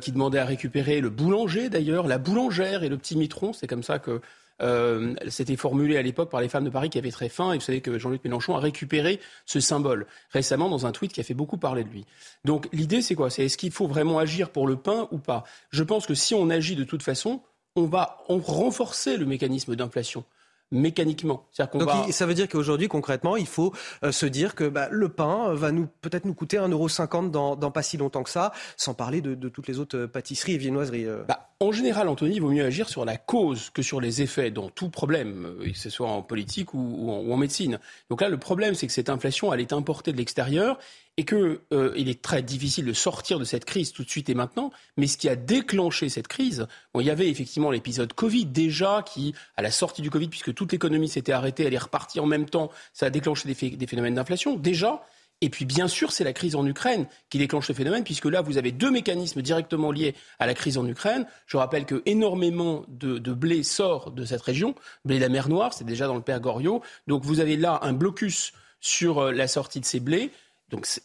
qui 0.00 0.12
demandaient 0.12 0.38
à 0.38 0.44
récupérer 0.44 1.00
le 1.00 1.10
boulanger 1.10 1.68
d'ailleurs, 1.68 2.06
la 2.06 2.18
boulangère 2.18 2.82
et 2.82 2.88
le 2.88 2.96
petit 2.96 3.16
mitron, 3.16 3.52
c'est 3.52 3.66
comme 3.66 3.82
ça 3.82 3.98
que 3.98 4.20
euh, 4.62 5.14
c'était 5.28 5.56
formulé 5.56 5.96
à 5.96 6.02
l'époque 6.02 6.30
par 6.30 6.40
les 6.40 6.48
femmes 6.48 6.64
de 6.64 6.70
Paris 6.70 6.90
qui 6.90 6.98
avaient 6.98 7.10
très 7.10 7.28
faim. 7.28 7.52
Et 7.52 7.58
vous 7.58 7.64
savez 7.64 7.80
que 7.80 7.98
Jean-Luc 7.98 8.24
Mélenchon 8.24 8.56
a 8.56 8.60
récupéré 8.60 9.20
ce 9.44 9.60
symbole 9.60 10.06
récemment 10.30 10.68
dans 10.68 10.86
un 10.86 10.92
tweet 10.92 11.12
qui 11.12 11.20
a 11.20 11.24
fait 11.24 11.34
beaucoup 11.34 11.58
parler 11.58 11.84
de 11.84 11.88
lui. 11.88 12.04
Donc 12.44 12.68
l'idée, 12.72 13.02
c'est 13.02 13.14
quoi? 13.14 13.30
C'est 13.30 13.44
est-ce 13.44 13.56
qu'il 13.56 13.72
faut 13.72 13.86
vraiment 13.86 14.18
agir 14.18 14.50
pour 14.50 14.66
le 14.66 14.76
pain 14.76 15.08
ou 15.10 15.18
pas? 15.18 15.44
Je 15.70 15.82
pense 15.82 16.06
que 16.06 16.14
si 16.14 16.34
on 16.34 16.50
agit 16.50 16.76
de 16.76 16.84
toute 16.84 17.02
façon, 17.02 17.42
on 17.76 17.84
va 17.84 18.18
renforcer 18.28 19.16
le 19.16 19.26
mécanisme 19.26 19.74
d'inflation 19.76 20.24
mécaniquement. 20.72 21.46
Donc 21.74 21.88
ça 22.10 22.26
veut 22.26 22.34
dire 22.34 22.48
qu'aujourd'hui, 22.48 22.88
concrètement, 22.88 23.36
il 23.36 23.46
faut 23.46 23.72
euh, 24.02 24.10
se 24.10 24.26
dire 24.26 24.54
que 24.54 24.64
bah, 24.64 24.88
le 24.90 25.08
pain 25.08 25.54
va 25.54 25.70
nous 25.70 25.86
peut-être 26.00 26.24
nous 26.24 26.34
coûter 26.34 26.56
1,50€ 26.56 27.30
dans, 27.30 27.54
dans 27.54 27.70
pas 27.70 27.82
si 27.82 27.96
longtemps 27.96 28.22
que 28.22 28.30
ça, 28.30 28.52
sans 28.76 28.94
parler 28.94 29.20
de, 29.20 29.48
toutes 29.48 29.68
les 29.68 29.78
autres 29.78 30.06
pâtisseries 30.06 30.54
et 30.54 30.58
viennoiseries. 30.58 31.06
Euh. 31.06 31.22
Bah, 31.28 31.50
en 31.60 31.70
général, 31.70 32.08
Anthony, 32.08 32.36
il 32.36 32.40
vaut 32.40 32.50
mieux 32.50 32.64
agir 32.64 32.88
sur 32.88 33.04
la 33.04 33.16
cause 33.16 33.70
que 33.70 33.82
sur 33.82 34.00
les 34.00 34.22
effets 34.22 34.50
dans 34.50 34.68
tout 34.68 34.88
problème, 34.88 35.46
euh, 35.60 35.70
que 35.70 35.78
ce 35.78 35.90
soit 35.90 36.08
en 36.08 36.22
politique 36.22 36.74
ou, 36.74 37.10
en, 37.10 37.36
médecine. 37.36 37.78
Donc 38.10 38.20
là, 38.20 38.28
le 38.28 38.38
problème, 38.38 38.74
c'est 38.74 38.86
que 38.86 38.92
cette 38.92 39.10
inflation, 39.10 39.52
elle 39.52 39.60
est 39.60 39.72
importée 39.72 40.12
de 40.12 40.16
l'extérieur 40.16 40.78
et 41.16 41.24
qu'il 41.24 41.58
euh, 41.72 41.94
est 41.94 42.22
très 42.22 42.42
difficile 42.42 42.86
de 42.86 42.92
sortir 42.92 43.38
de 43.38 43.44
cette 43.44 43.64
crise 43.64 43.92
tout 43.92 44.02
de 44.02 44.08
suite 44.08 44.30
et 44.30 44.34
maintenant. 44.34 44.70
Mais 44.96 45.06
ce 45.06 45.18
qui 45.18 45.28
a 45.28 45.36
déclenché 45.36 46.08
cette 46.08 46.28
crise, 46.28 46.66
bon, 46.94 47.00
il 47.00 47.06
y 47.06 47.10
avait 47.10 47.28
effectivement 47.28 47.70
l'épisode 47.70 48.12
Covid 48.12 48.46
déjà, 48.46 49.02
qui, 49.02 49.34
à 49.56 49.62
la 49.62 49.70
sortie 49.70 50.02
du 50.02 50.10
Covid, 50.10 50.28
puisque 50.28 50.54
toute 50.54 50.72
l'économie 50.72 51.08
s'était 51.08 51.32
arrêtée, 51.32 51.64
elle 51.64 51.74
est 51.74 51.78
repartie 51.78 52.20
en 52.20 52.26
même 52.26 52.48
temps, 52.48 52.70
ça 52.92 53.06
a 53.06 53.10
déclenché 53.10 53.52
des 53.52 53.86
phénomènes 53.86 54.14
d'inflation 54.14 54.56
déjà. 54.56 55.04
Et 55.42 55.50
puis, 55.50 55.64
bien 55.64 55.88
sûr, 55.88 56.12
c'est 56.12 56.22
la 56.22 56.32
crise 56.32 56.54
en 56.54 56.64
Ukraine 56.64 57.06
qui 57.28 57.36
déclenche 57.36 57.66
ce 57.66 57.72
phénomène, 57.72 58.04
puisque 58.04 58.26
là, 58.26 58.42
vous 58.42 58.58
avez 58.58 58.70
deux 58.70 58.92
mécanismes 58.92 59.42
directement 59.42 59.90
liés 59.90 60.14
à 60.38 60.46
la 60.46 60.54
crise 60.54 60.78
en 60.78 60.86
Ukraine. 60.86 61.26
Je 61.46 61.56
rappelle 61.56 61.84
que 61.84 62.00
énormément 62.06 62.84
de, 62.86 63.18
blé 63.32 63.64
sort 63.64 64.12
de 64.12 64.24
cette 64.24 64.40
région, 64.40 64.76
blé 65.04 65.16
de 65.16 65.20
la 65.20 65.28
mer 65.28 65.48
Noire, 65.48 65.74
c'est 65.74 65.84
déjà 65.84 66.06
dans 66.06 66.14
le 66.14 66.22
Père 66.22 66.40
Goriot. 66.40 66.80
Donc, 67.08 67.24
vous 67.24 67.40
avez 67.40 67.56
là 67.56 67.80
un 67.82 67.92
blocus 67.92 68.52
sur 68.80 69.18
euh, 69.18 69.32
la 69.32 69.48
sortie 69.48 69.80
de 69.80 69.84
ces 69.84 69.98
blés. 69.98 70.30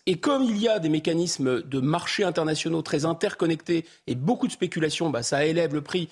Et 0.05 0.17
comme 0.17 0.43
il 0.43 0.57
y 0.57 0.67
a 0.67 0.79
des 0.79 0.89
mécanismes 0.89 1.61
de 1.61 1.79
marché 1.79 2.23
internationaux 2.23 2.81
très 2.81 3.05
interconnectés 3.05 3.85
et 4.07 4.15
beaucoup 4.15 4.47
de 4.47 4.51
spéculation, 4.51 5.09
bah, 5.09 5.23
ça 5.23 5.45
élève 5.45 5.73
le 5.73 5.81
prix 5.81 6.09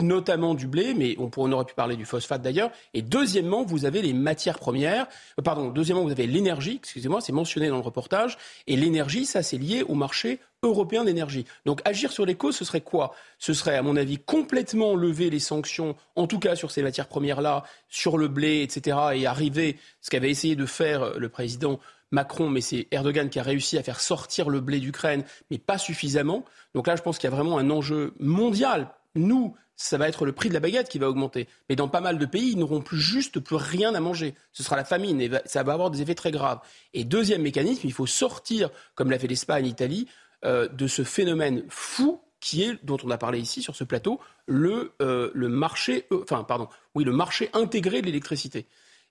notamment 0.00 0.54
du 0.54 0.66
blé, 0.66 0.94
mais 0.94 1.16
on, 1.18 1.30
on, 1.36 1.52
aurait 1.52 1.64
pu 1.64 1.74
parler 1.74 1.96
du 1.96 2.04
phosphate 2.04 2.40
d'ailleurs. 2.40 2.70
Et 2.94 3.02
deuxièmement, 3.02 3.64
vous 3.64 3.84
avez 3.84 4.00
les 4.00 4.12
matières 4.12 4.58
premières. 4.58 5.08
Euh, 5.38 5.42
pardon, 5.42 5.70
deuxièmement, 5.70 6.04
vous 6.04 6.12
avez 6.12 6.26
l'énergie, 6.26 6.76
excusez-moi, 6.76 7.20
c'est 7.20 7.32
mentionné 7.32 7.68
dans 7.68 7.76
le 7.76 7.82
reportage. 7.82 8.38
Et 8.66 8.76
l'énergie, 8.76 9.26
ça, 9.26 9.42
c'est 9.42 9.58
lié 9.58 9.82
au 9.82 9.94
marché 9.94 10.38
européen 10.62 11.04
d'énergie. 11.04 11.46
Donc 11.64 11.80
agir 11.84 12.12
sur 12.12 12.24
les 12.24 12.34
causes, 12.34 12.56
ce 12.56 12.64
serait 12.64 12.80
quoi? 12.80 13.14
Ce 13.38 13.54
serait, 13.54 13.76
à 13.76 13.82
mon 13.82 13.96
avis, 13.96 14.18
complètement 14.18 14.94
lever 14.94 15.30
les 15.30 15.38
sanctions, 15.38 15.96
en 16.14 16.26
tout 16.26 16.38
cas 16.38 16.56
sur 16.56 16.70
ces 16.70 16.82
matières 16.82 17.08
premières-là, 17.08 17.64
sur 17.88 18.18
le 18.18 18.28
blé, 18.28 18.62
etc., 18.62 18.96
et 19.14 19.26
arriver, 19.26 19.78
ce 20.00 20.10
qu'avait 20.10 20.30
essayé 20.30 20.56
de 20.56 20.66
faire 20.66 21.02
euh, 21.02 21.18
le 21.18 21.28
président 21.28 21.80
Macron, 22.10 22.48
mais 22.48 22.60
c'est 22.60 22.88
Erdogan 22.90 23.28
qui 23.28 23.38
a 23.38 23.42
réussi 23.42 23.78
à 23.78 23.82
faire 23.82 24.00
sortir 24.00 24.48
le 24.48 24.60
blé 24.60 24.80
d'Ukraine, 24.80 25.24
mais 25.50 25.58
pas 25.58 25.78
suffisamment. 25.78 26.44
Donc 26.74 26.86
là, 26.86 26.96
je 26.96 27.02
pense 27.02 27.18
qu'il 27.18 27.28
y 27.28 27.32
a 27.32 27.36
vraiment 27.36 27.58
un 27.58 27.70
enjeu 27.70 28.14
mondial, 28.20 28.90
nous, 29.16 29.54
ça 29.76 29.98
va 29.98 30.08
être 30.08 30.24
le 30.24 30.32
prix 30.32 30.48
de 30.48 30.54
la 30.54 30.60
baguette 30.60 30.88
qui 30.88 30.98
va 30.98 31.08
augmenter. 31.08 31.48
Mais 31.68 31.76
dans 31.76 31.88
pas 31.88 32.00
mal 32.00 32.18
de 32.18 32.26
pays, 32.26 32.52
ils 32.52 32.58
n'auront 32.58 32.80
plus 32.80 32.98
juste 32.98 33.40
plus 33.40 33.56
rien 33.56 33.94
à 33.94 34.00
manger. 34.00 34.34
Ce 34.52 34.62
sera 34.62 34.76
la 34.76 34.84
famine 34.84 35.20
et 35.20 35.30
ça 35.44 35.62
va 35.62 35.74
avoir 35.74 35.90
des 35.90 36.02
effets 36.02 36.14
très 36.14 36.30
graves. 36.30 36.60
Et 36.94 37.04
deuxième 37.04 37.42
mécanisme, 37.42 37.82
il 37.84 37.92
faut 37.92 38.06
sortir, 38.06 38.70
comme 38.94 39.10
l'a 39.10 39.18
fait 39.18 39.26
l'Espagne, 39.26 39.64
l'Italie, 39.64 40.08
euh, 40.44 40.68
de 40.68 40.86
ce 40.86 41.04
phénomène 41.04 41.64
fou 41.68 42.20
qui 42.40 42.62
est, 42.62 42.84
dont 42.84 42.98
on 43.02 43.10
a 43.10 43.18
parlé 43.18 43.38
ici 43.38 43.62
sur 43.62 43.74
ce 43.74 43.84
plateau, 43.84 44.20
le, 44.46 44.92
euh, 45.02 45.30
marché, 45.34 46.06
euh, 46.12 46.20
enfin 46.22 46.44
pardon, 46.44 46.68
oui, 46.94 47.04
le 47.04 47.12
marché 47.12 47.50
intégré 47.54 48.00
de 48.00 48.06
l'électricité 48.06 48.66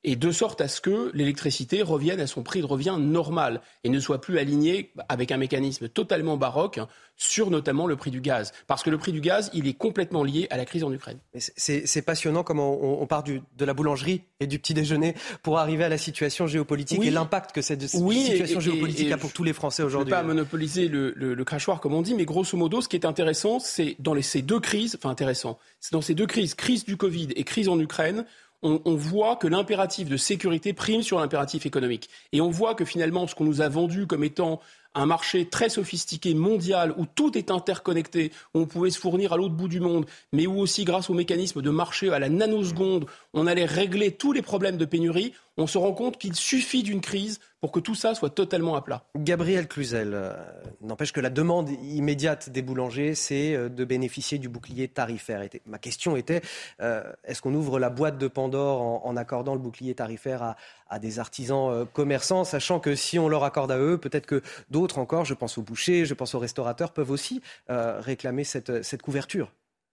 et 0.06 0.16
de 0.16 0.32
sorte 0.32 0.62
à 0.62 0.68
ce 0.68 0.82
que 0.82 1.12
l'électricité 1.16 1.82
revienne 1.82 2.20
à 2.20 2.28
son 2.28 2.44
prix 2.44 2.62
de 2.62 2.66
revient 2.66 2.98
normal 3.00 3.60
et 3.84 3.90
ne 3.90 4.00
soit 4.00 4.22
plus 4.22 4.38
alignée 4.38 4.92
avec 5.10 5.32
un 5.32 5.38
mécanisme 5.38 5.90
totalement 5.90 6.38
baroque 6.38 6.80
sur 7.18 7.50
notamment 7.50 7.88
le 7.88 7.96
prix 7.96 8.12
du 8.12 8.22
gaz. 8.22 8.52
Parce 8.68 8.84
que 8.84 8.92
le 8.92 9.00
prix 9.00 9.12
du 9.12 9.20
gaz, 9.20 9.50
il 9.54 9.68
est 9.68 9.74
complètement 9.74 10.24
lié 10.24 10.48
à 10.52 10.58
la 10.58 10.66
crise 10.66 10.84
en 10.84 10.92
Ukraine. 10.92 11.18
C'est 11.36 12.02
passionnant 12.04 12.44
comment 12.44 13.02
on, 13.02 13.08
part 13.08 13.24
de 13.24 13.66
la 13.66 13.74
boulangerie 13.74 14.22
et 14.40 14.48
du 14.48 14.60
petit 14.60 14.76
déjeuner 14.76 15.16
pour 15.42 15.58
arriver 15.58 15.84
à 15.84 15.90
la 15.90 15.98
situation 15.98 16.46
géopolitique 16.46 17.04
et 17.04 17.10
l'impact 17.10 17.52
que 17.54 17.62
cette 17.62 17.82
situation 17.82 18.60
géopolitique 18.60 19.12
a 19.12 19.18
pour 19.18 19.34
tous 19.34 19.44
les 19.44 19.54
Français 19.54 19.82
aujourd'hui. 19.82 20.12
Je 20.12 20.16
ne 20.16 20.22
pas 20.22 20.28
monopoliser 20.28 20.88
le, 20.88 21.14
le, 21.16 21.44
crachoir 21.46 21.82
comme 21.82 21.94
on 21.94 22.04
dit, 22.04 22.14
mais 22.14 22.26
grosso 22.26 22.56
modo, 22.58 22.82
ce 22.82 22.90
qui 22.90 22.96
est 22.96 23.06
intéressant, 23.06 23.60
c'est 23.60 23.96
dans 24.00 24.14
les, 24.14 24.22
ces 24.22 24.44
deux 24.44 24.60
crises, 24.60 24.98
enfin 25.00 25.10
intéressant, 25.10 25.58
c'est 25.80 25.94
dans 25.94 26.02
ces 26.02 26.14
deux 26.14 26.28
crises, 26.28 26.54
crise 26.54 26.86
du 26.86 26.98
Covid 26.98 27.30
et 27.36 27.44
crise 27.44 27.70
en 27.70 27.80
Ukraine, 27.80 28.26
on, 28.66 28.96
voit 28.96 29.36
que 29.36 29.48
l'impératif 29.48 30.10
de 30.10 30.18
sécurité 30.18 30.74
prime 30.74 31.04
sur 31.04 31.20
l'impératif 31.20 31.66
économique. 31.66 32.10
Et 32.32 32.42
on 32.42 32.50
voit 32.50 32.74
que 32.74 32.86
finalement, 32.86 33.28
ce 33.28 33.36
qu'on 33.36 33.46
nous 33.46 33.62
a 33.62 33.70
vendu 33.70 34.08
comme 34.08 34.24
étant 34.24 34.60
un 34.96 35.06
marché 35.06 35.48
très 35.48 35.70
sophistiqué 35.70 36.34
mondial 36.34 36.94
où 36.98 37.06
tout 37.06 37.38
est 37.38 37.52
interconnecté, 37.52 38.32
où 38.54 38.60
on 38.62 38.66
pouvait 38.66 38.90
se 38.90 39.00
fournir 39.00 39.34
à 39.34 39.38
l'autre 39.38 39.54
bout 39.54 39.68
du 39.68 39.82
monde, 39.82 40.06
mais 40.32 40.48
où 40.48 40.58
aussi 40.58 40.86
grâce 40.86 41.10
au 41.10 41.14
mécanisme 41.14 41.62
de 41.62 41.70
marché 41.70 42.10
à 42.10 42.18
la 42.18 42.30
nanoseconde, 42.30 43.06
on 43.34 43.46
allait 43.46 43.66
régler 43.66 44.12
tous 44.12 44.32
les 44.32 44.42
problèmes 44.42 44.78
de 44.78 44.86
pénurie, 44.86 45.34
on 45.58 45.68
se 45.68 45.78
rend 45.78 45.92
compte 45.92 46.18
qu'il 46.18 46.36
suffit 46.36 46.82
d'une 46.82 47.02
crise 47.02 47.40
pour 47.66 47.72
que 47.72 47.80
tout 47.80 47.96
ça 47.96 48.14
soit 48.14 48.30
totalement 48.30 48.76
à 48.76 48.84
plat. 48.84 49.06
Gabriel 49.18 49.68
Cluzel, 49.68 50.12
euh, 50.14 50.36
n'empêche 50.82 51.12
que 51.12 51.20
la 51.20 51.32
demande 51.32 51.72
immédiate 51.82 52.52
des 52.52 52.62
boulangers, 52.62 53.16
c'est 53.16 53.56
euh, 53.56 53.70
de 53.70 53.84
bénéficier 53.84 54.38
du 54.38 54.50
bouclier 54.50 54.88
tarifaire. 54.88 55.42
ma 55.66 55.80
question 55.80 56.16
était, 56.16 56.44
euh, 56.80 57.02
est-ce 57.24 57.42
qu'on 57.42 57.56
ouvre 57.56 57.80
la 57.80 57.90
boîte 57.90 58.20
de 58.20 58.28
Pandore 58.28 59.04
en, 59.04 59.18
accordant 59.18 59.56
le 59.56 59.60
bouclier 59.60 59.96
tarifaire 59.96 60.56
à, 60.88 61.00
des 61.00 61.18
artisans 61.18 61.88
commerçants, 61.92 62.44
sachant 62.44 62.80
que 62.80 62.94
si 62.94 63.18
on 63.18 63.30
leur 63.30 63.44
accorde 63.44 63.72
à 63.72 63.80
eux, 63.80 63.98
peut-être 63.98 64.28
que 64.28 64.44
d'autres 64.70 65.00
encore, 65.00 65.26
je 65.26 65.34
pense 65.34 65.58
aux 65.58 65.64
bouchers, 65.64 66.06
je 66.06 66.14
pense 66.14 66.36
aux 66.36 66.40
restaurateurs, 66.40 66.94
peuvent 66.94 67.10
aussi 67.10 67.42
réclamer 67.68 68.44
cette 68.44 69.02
couverture? 69.02 69.52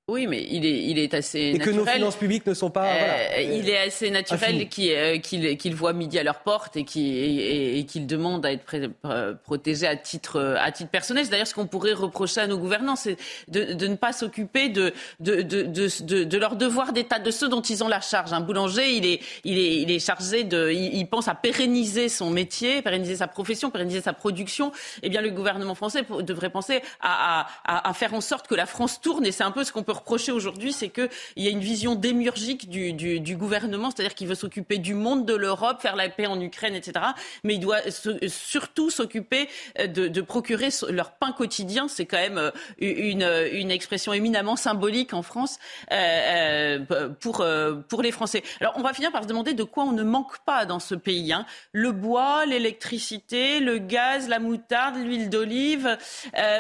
Oui, 0.09 0.27
mais 0.27 0.45
il 0.51 0.67
est, 0.67 0.83
il 0.83 0.99
est 0.99 1.15
assez 1.15 1.53
naturel. 1.53 1.63
Et 1.63 1.65
que 1.65 1.79
nos 1.79 1.87
finances 1.87 2.17
publiques 2.17 2.45
ne 2.45 2.55
sont 2.55 2.71
pas. 2.71 2.87
Euh, 2.87 3.41
il 3.41 3.69
est 3.69 3.79
assez 3.79 4.11
naturel 4.11 4.69
euh, 4.81 5.19
qu'ils 5.19 5.75
voient 5.77 5.93
midi 5.93 6.19
à 6.19 6.25
leur 6.25 6.41
porte 6.41 6.77
et 6.77 6.83
qu'ils 6.85 8.07
demandent 8.09 8.45
à 8.45 8.51
être 8.51 8.75
euh, 9.05 9.35
protégés 9.45 9.87
à 9.87 9.95
titre, 9.95 10.57
à 10.59 10.73
titre 10.73 10.91
personnel. 10.91 11.25
C'est 11.25 11.31
d'ailleurs 11.31 11.47
ce 11.47 11.55
qu'on 11.55 11.69
pourrait 11.69 11.93
reprocher 11.93 12.41
à 12.41 12.49
nos 12.49 12.59
gouvernants, 12.59 12.97
c'est 12.97 13.17
de, 13.47 13.75
de, 13.75 13.87
ne 13.87 13.95
pas 13.95 14.13
s'occuper 14.13 14.69
de, 14.69 14.93
de, 15.21 15.41
de, 15.43 15.63
de, 15.63 16.25
de 16.25 16.37
leur 16.37 16.57
devoir 16.57 16.93
d'État, 16.93 17.21
de 17.21 17.31
ceux 17.31 17.49
dont 17.49 17.63
ils 17.63 17.85
ont 17.85 17.89
la 17.89 18.01
charge. 18.01 18.33
Un 18.33 18.41
boulanger, 18.41 18.97
il 18.97 19.07
est, 19.07 19.21
il 19.45 19.57
est, 19.57 19.83
il 19.83 19.91
est 19.93 20.05
chargé 20.05 20.43
de. 20.43 20.69
Il, 20.73 21.07
pense 21.07 21.29
à 21.29 21.37
pérenniser 21.37 22.09
son 22.09 22.29
métier, 22.31 22.83
pérenniser 22.83 23.17
sa 23.17 23.29
profession, 23.29 23.71
pérenniser 23.71 24.01
sa 24.01 24.15
production. 24.15 24.73
Eh 25.05 25.11
bien, 25.11 25.21
le 25.21 25.31
gouvernement 25.31 25.77
français 25.77 26.05
devrait 26.23 26.51
penser 26.51 26.83
à, 27.01 27.47
à, 27.65 27.89
à 27.89 27.95
faire 27.95 28.15
en 28.15 28.21
sorte 28.21 28.49
que 28.49 28.57
la 28.57 28.67
France 28.67 29.01
tourne 29.01 29.25
et 29.25 29.31
c'est 29.31 29.45
un 29.45 29.53
peu 29.53 29.63
ce 29.63 29.71
qu'on 29.71 29.85
peut 29.85 29.92
reprocher 29.93 30.33
aujourd'hui, 30.33 30.73
c'est 30.73 30.89
qu'il 30.89 31.09
y 31.37 31.47
a 31.47 31.51
une 31.51 31.61
vision 31.61 31.95
démiurgique 31.95 32.69
du, 32.69 32.93
du, 32.93 33.37
gouvernement, 33.37 33.91
c'est-à-dire 33.91 34.15
qu'il 34.15 34.29
veut 34.29 34.35
s'occuper 34.35 34.79
du 34.79 34.95
monde, 34.95 35.27
de 35.27 35.35
l'Europe, 35.35 35.81
faire 35.81 35.97
la 35.97 36.09
paix 36.09 36.27
en 36.27 36.41
Ukraine, 36.41 36.75
etc. 36.75 37.05
Mais 37.45 37.55
il 37.55 37.61
doit 37.61 37.81
surtout 38.29 38.91
s'occuper 38.91 39.49
euh, 39.79 39.87
de, 39.87 40.09
de, 40.09 40.21
procurer 40.21 40.69
leur 40.89 41.13
pain 41.13 41.33
quotidien. 41.33 41.89
C'est 41.89 42.07
quand 42.07 42.19
même 42.19 42.39
euh, 42.39 42.51
une, 42.79 43.29
une, 43.53 43.71
expression 43.71 44.13
éminemment 44.13 44.57
symbolique 44.57 45.15
en 45.15 45.23
France 45.23 45.59
euh, 45.93 46.79
pour, 47.21 47.45
pour 47.89 48.03
les 48.03 48.13
Français. 48.13 48.43
Alors 48.61 48.75
on 48.77 48.83
va 48.83 48.93
finir 48.93 49.13
par 49.13 49.23
se 49.23 49.29
demander 49.29 49.55
de 49.55 49.65
quoi 49.65 49.85
on 49.85 49.93
ne 49.93 50.03
manque 50.03 50.39
pas 50.45 50.67
dans 50.67 50.79
ce 50.79 50.95
pays. 50.95 51.33
Hein. 51.33 51.47
Le 51.73 51.93
bois, 51.93 52.47
l'électricité, 52.47 53.61
le 53.61 53.79
gaz, 53.79 54.29
la 54.29 54.39
moutarde, 54.39 54.97
l'huile 54.97 55.31
d'olive. 55.31 55.97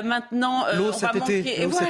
maintenant, 0.04 0.64
l'eau 0.74 0.92
cet, 0.92 1.16
été, 1.16 1.66
voilà, 1.66 1.88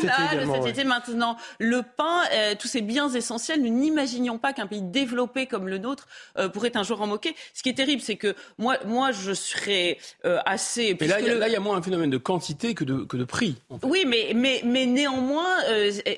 cet 0.55 0.67
été 0.67 0.85
maintenant 0.85 1.32
le 1.59 1.83
pain, 1.83 2.23
euh, 2.33 2.55
tous 2.59 2.69
ces 2.69 2.81
biens 2.81 3.09
essentiels. 3.09 3.63
Nous 3.63 3.69
n'imaginions 3.69 4.39
pas 4.39 4.53
qu'un 4.53 4.67
pays 4.67 4.83
développé 4.83 5.47
comme 5.47 5.69
le 5.69 5.79
nôtre 5.79 6.09
euh, 6.39 6.49
pourrait 6.49 6.77
un 6.77 6.83
jour 6.83 7.01
en 7.01 7.07
moquer. 7.07 7.35
Ce 7.55 7.63
qui 7.63 7.69
est 7.69 7.75
terrible, 7.75 8.03
c'est 8.03 8.17
que 8.17 8.35
moi, 8.59 8.77
moi, 8.87 9.13
je 9.13 9.33
serais 9.33 9.99
euh, 10.25 10.39
assez. 10.45 10.97
Mais 11.01 11.07
là, 11.07 11.21
il 11.21 11.53
y 11.53 11.57
a 11.57 11.61
moins 11.61 11.77
un 11.77 11.83
phénomène 11.83 12.11
de 12.11 12.19
quantité 12.19 12.75
que 12.75 12.85
de, 12.85 13.05
que 13.05 13.17
de 13.17 13.25
prix. 13.25 13.57
Oui, 13.83 14.05
mais, 14.07 14.33
mais, 14.35 14.63
mais 14.65 14.87
néanmoins, 14.87 15.57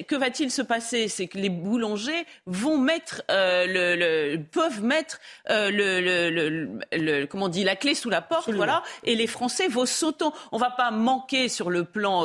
que 0.09 0.17
va-t-il 0.17 0.51
se 0.51 0.63
passer? 0.63 1.09
C'est 1.09 1.27
que 1.27 1.39
les 1.39 1.49
boulangers 1.49 2.27
vont 2.47 2.79
mettre 2.79 3.23
le, 3.29 4.37
peuvent 4.37 4.83
mettre 4.83 5.21
le, 5.49 7.27
comment 7.27 7.47
on 7.47 7.49
dit 7.49 7.65
la 7.65 7.77
clé 7.77 7.95
sous 7.95 8.11
la 8.11 8.23
porte, 8.23 8.51
voilà. 8.51 8.83
Et 9.05 9.15
les 9.15 9.27
Français 9.27 9.69
vont 9.69 9.87
sautant. 9.87 10.33
On 10.53 10.59
va 10.59 10.71
pas 10.71 10.91
manquer 10.91 11.49
sur 11.49 11.71
le 11.71 11.85
plan. 11.85 12.25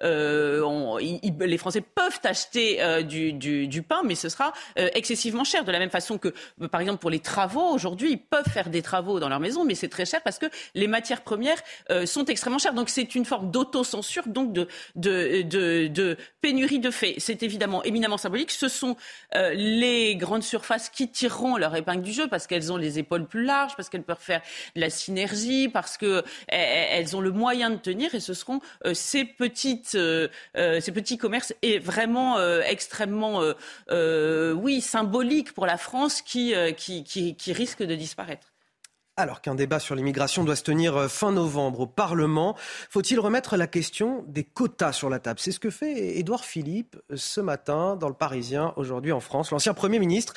les 0.00 1.58
Français 1.58 1.80
peuvent 1.80 2.20
acheter 2.30 2.82
euh, 2.82 3.02
du, 3.02 3.82
pain, 3.82 4.02
mais 4.04 4.14
ce 4.14 4.28
sera 4.28 4.52
euh, 4.78 4.88
excessivement 4.94 5.44
cher. 5.44 5.64
De 5.64 5.72
la 5.72 5.78
même 5.78 5.90
façon 5.90 6.16
que, 6.16 6.28
euh, 6.62 6.68
par 6.68 6.80
exemple, 6.80 7.00
pour 7.00 7.10
les 7.10 7.18
travaux, 7.18 7.68
aujourd'hui, 7.74 8.12
ils 8.12 8.18
peuvent 8.18 8.48
faire 8.48 8.70
des 8.70 8.82
travaux 8.82 9.20
dans 9.20 9.28
leur 9.28 9.40
maison, 9.40 9.64
mais 9.64 9.74
c'est 9.74 9.88
très 9.88 10.06
cher 10.06 10.22
parce 10.22 10.38
que 10.38 10.46
les 10.74 10.86
matières 10.86 11.22
premières 11.22 11.60
sont 12.04 12.24
extrêmement 12.26 12.58
chères. 12.58 12.74
Donc 12.74 12.88
c'est 12.88 13.14
une 13.14 13.24
forme 13.24 13.50
d'autocensure, 13.50 14.28
donc 14.28 14.52
de, 14.52 16.16
pénurie 16.40 16.78
de 16.78 16.90
fait. 16.90 17.14
C'est 17.18 17.42
évidemment 17.42 17.82
éminemment 17.82 18.16
symbolique. 18.16 18.50
Ce 18.50 18.68
sont 18.68 18.96
les 19.34 20.16
grandes 20.16 20.42
surfaces 20.42 20.88
qui 20.88 21.08
tireront 21.08 21.56
leur 21.56 21.74
épingle 21.74 22.02
du 22.02 22.12
jeu 22.12 22.28
parce 22.28 22.46
qu'elles 22.46 22.72
ont 22.72 22.76
les 22.76 22.98
épaules 22.98 23.26
plus 23.26 23.44
larges, 23.44 23.74
parce 23.76 23.88
qu'elles 23.88 24.02
peuvent 24.02 24.18
faire 24.20 24.42
de 24.76 24.80
la 24.80 24.90
synergie, 24.90 25.68
parce 25.68 25.96
qu'elles 25.96 26.22
elles 26.48 27.16
ont 27.16 27.20
le 27.20 27.32
moyen 27.32 27.70
de 27.70 27.76
tenir, 27.76 28.14
et 28.14 28.20
ce 28.20 28.34
seront 28.34 28.60
ces 28.94 29.24
petits 29.24 29.82
commerces 31.18 31.54
et 31.62 31.78
vraiment 31.78 32.19
euh, 32.38 32.62
extrêmement, 32.66 33.42
euh, 33.42 33.54
euh, 33.90 34.52
oui, 34.52 34.80
symbolique 34.80 35.52
pour 35.52 35.66
la 35.66 35.76
France 35.76 36.22
qui, 36.22 36.54
risque 37.52 37.82
de 37.82 37.94
disparaître. 37.94 38.52
Alors 39.20 39.42
qu'un 39.42 39.54
débat 39.54 39.80
sur 39.80 39.94
l'immigration 39.94 40.44
doit 40.44 40.56
se 40.56 40.62
tenir 40.62 40.96
euh, 40.96 41.08
fin 41.08 41.30
novembre 41.30 41.80
au 41.80 41.86
Parlement, 41.86 42.56
faut-il 42.88 43.20
remettre 43.20 43.58
la 43.58 43.66
question 43.66 44.24
des 44.26 44.44
quotas 44.44 44.92
sur 44.92 45.10
la 45.10 45.18
table? 45.18 45.38
C'est 45.40 45.52
ce 45.52 45.60
que 45.60 45.68
fait 45.68 46.16
Édouard 46.16 46.42
Philippe 46.42 46.96
euh, 47.10 47.16
ce 47.16 47.42
matin 47.42 47.96
dans 47.96 48.08
le 48.08 48.14
Parisien, 48.14 48.72
aujourd'hui 48.76 49.12
en 49.12 49.20
France, 49.20 49.50
l'ancien 49.50 49.74
Premier 49.74 49.98
ministre, 49.98 50.32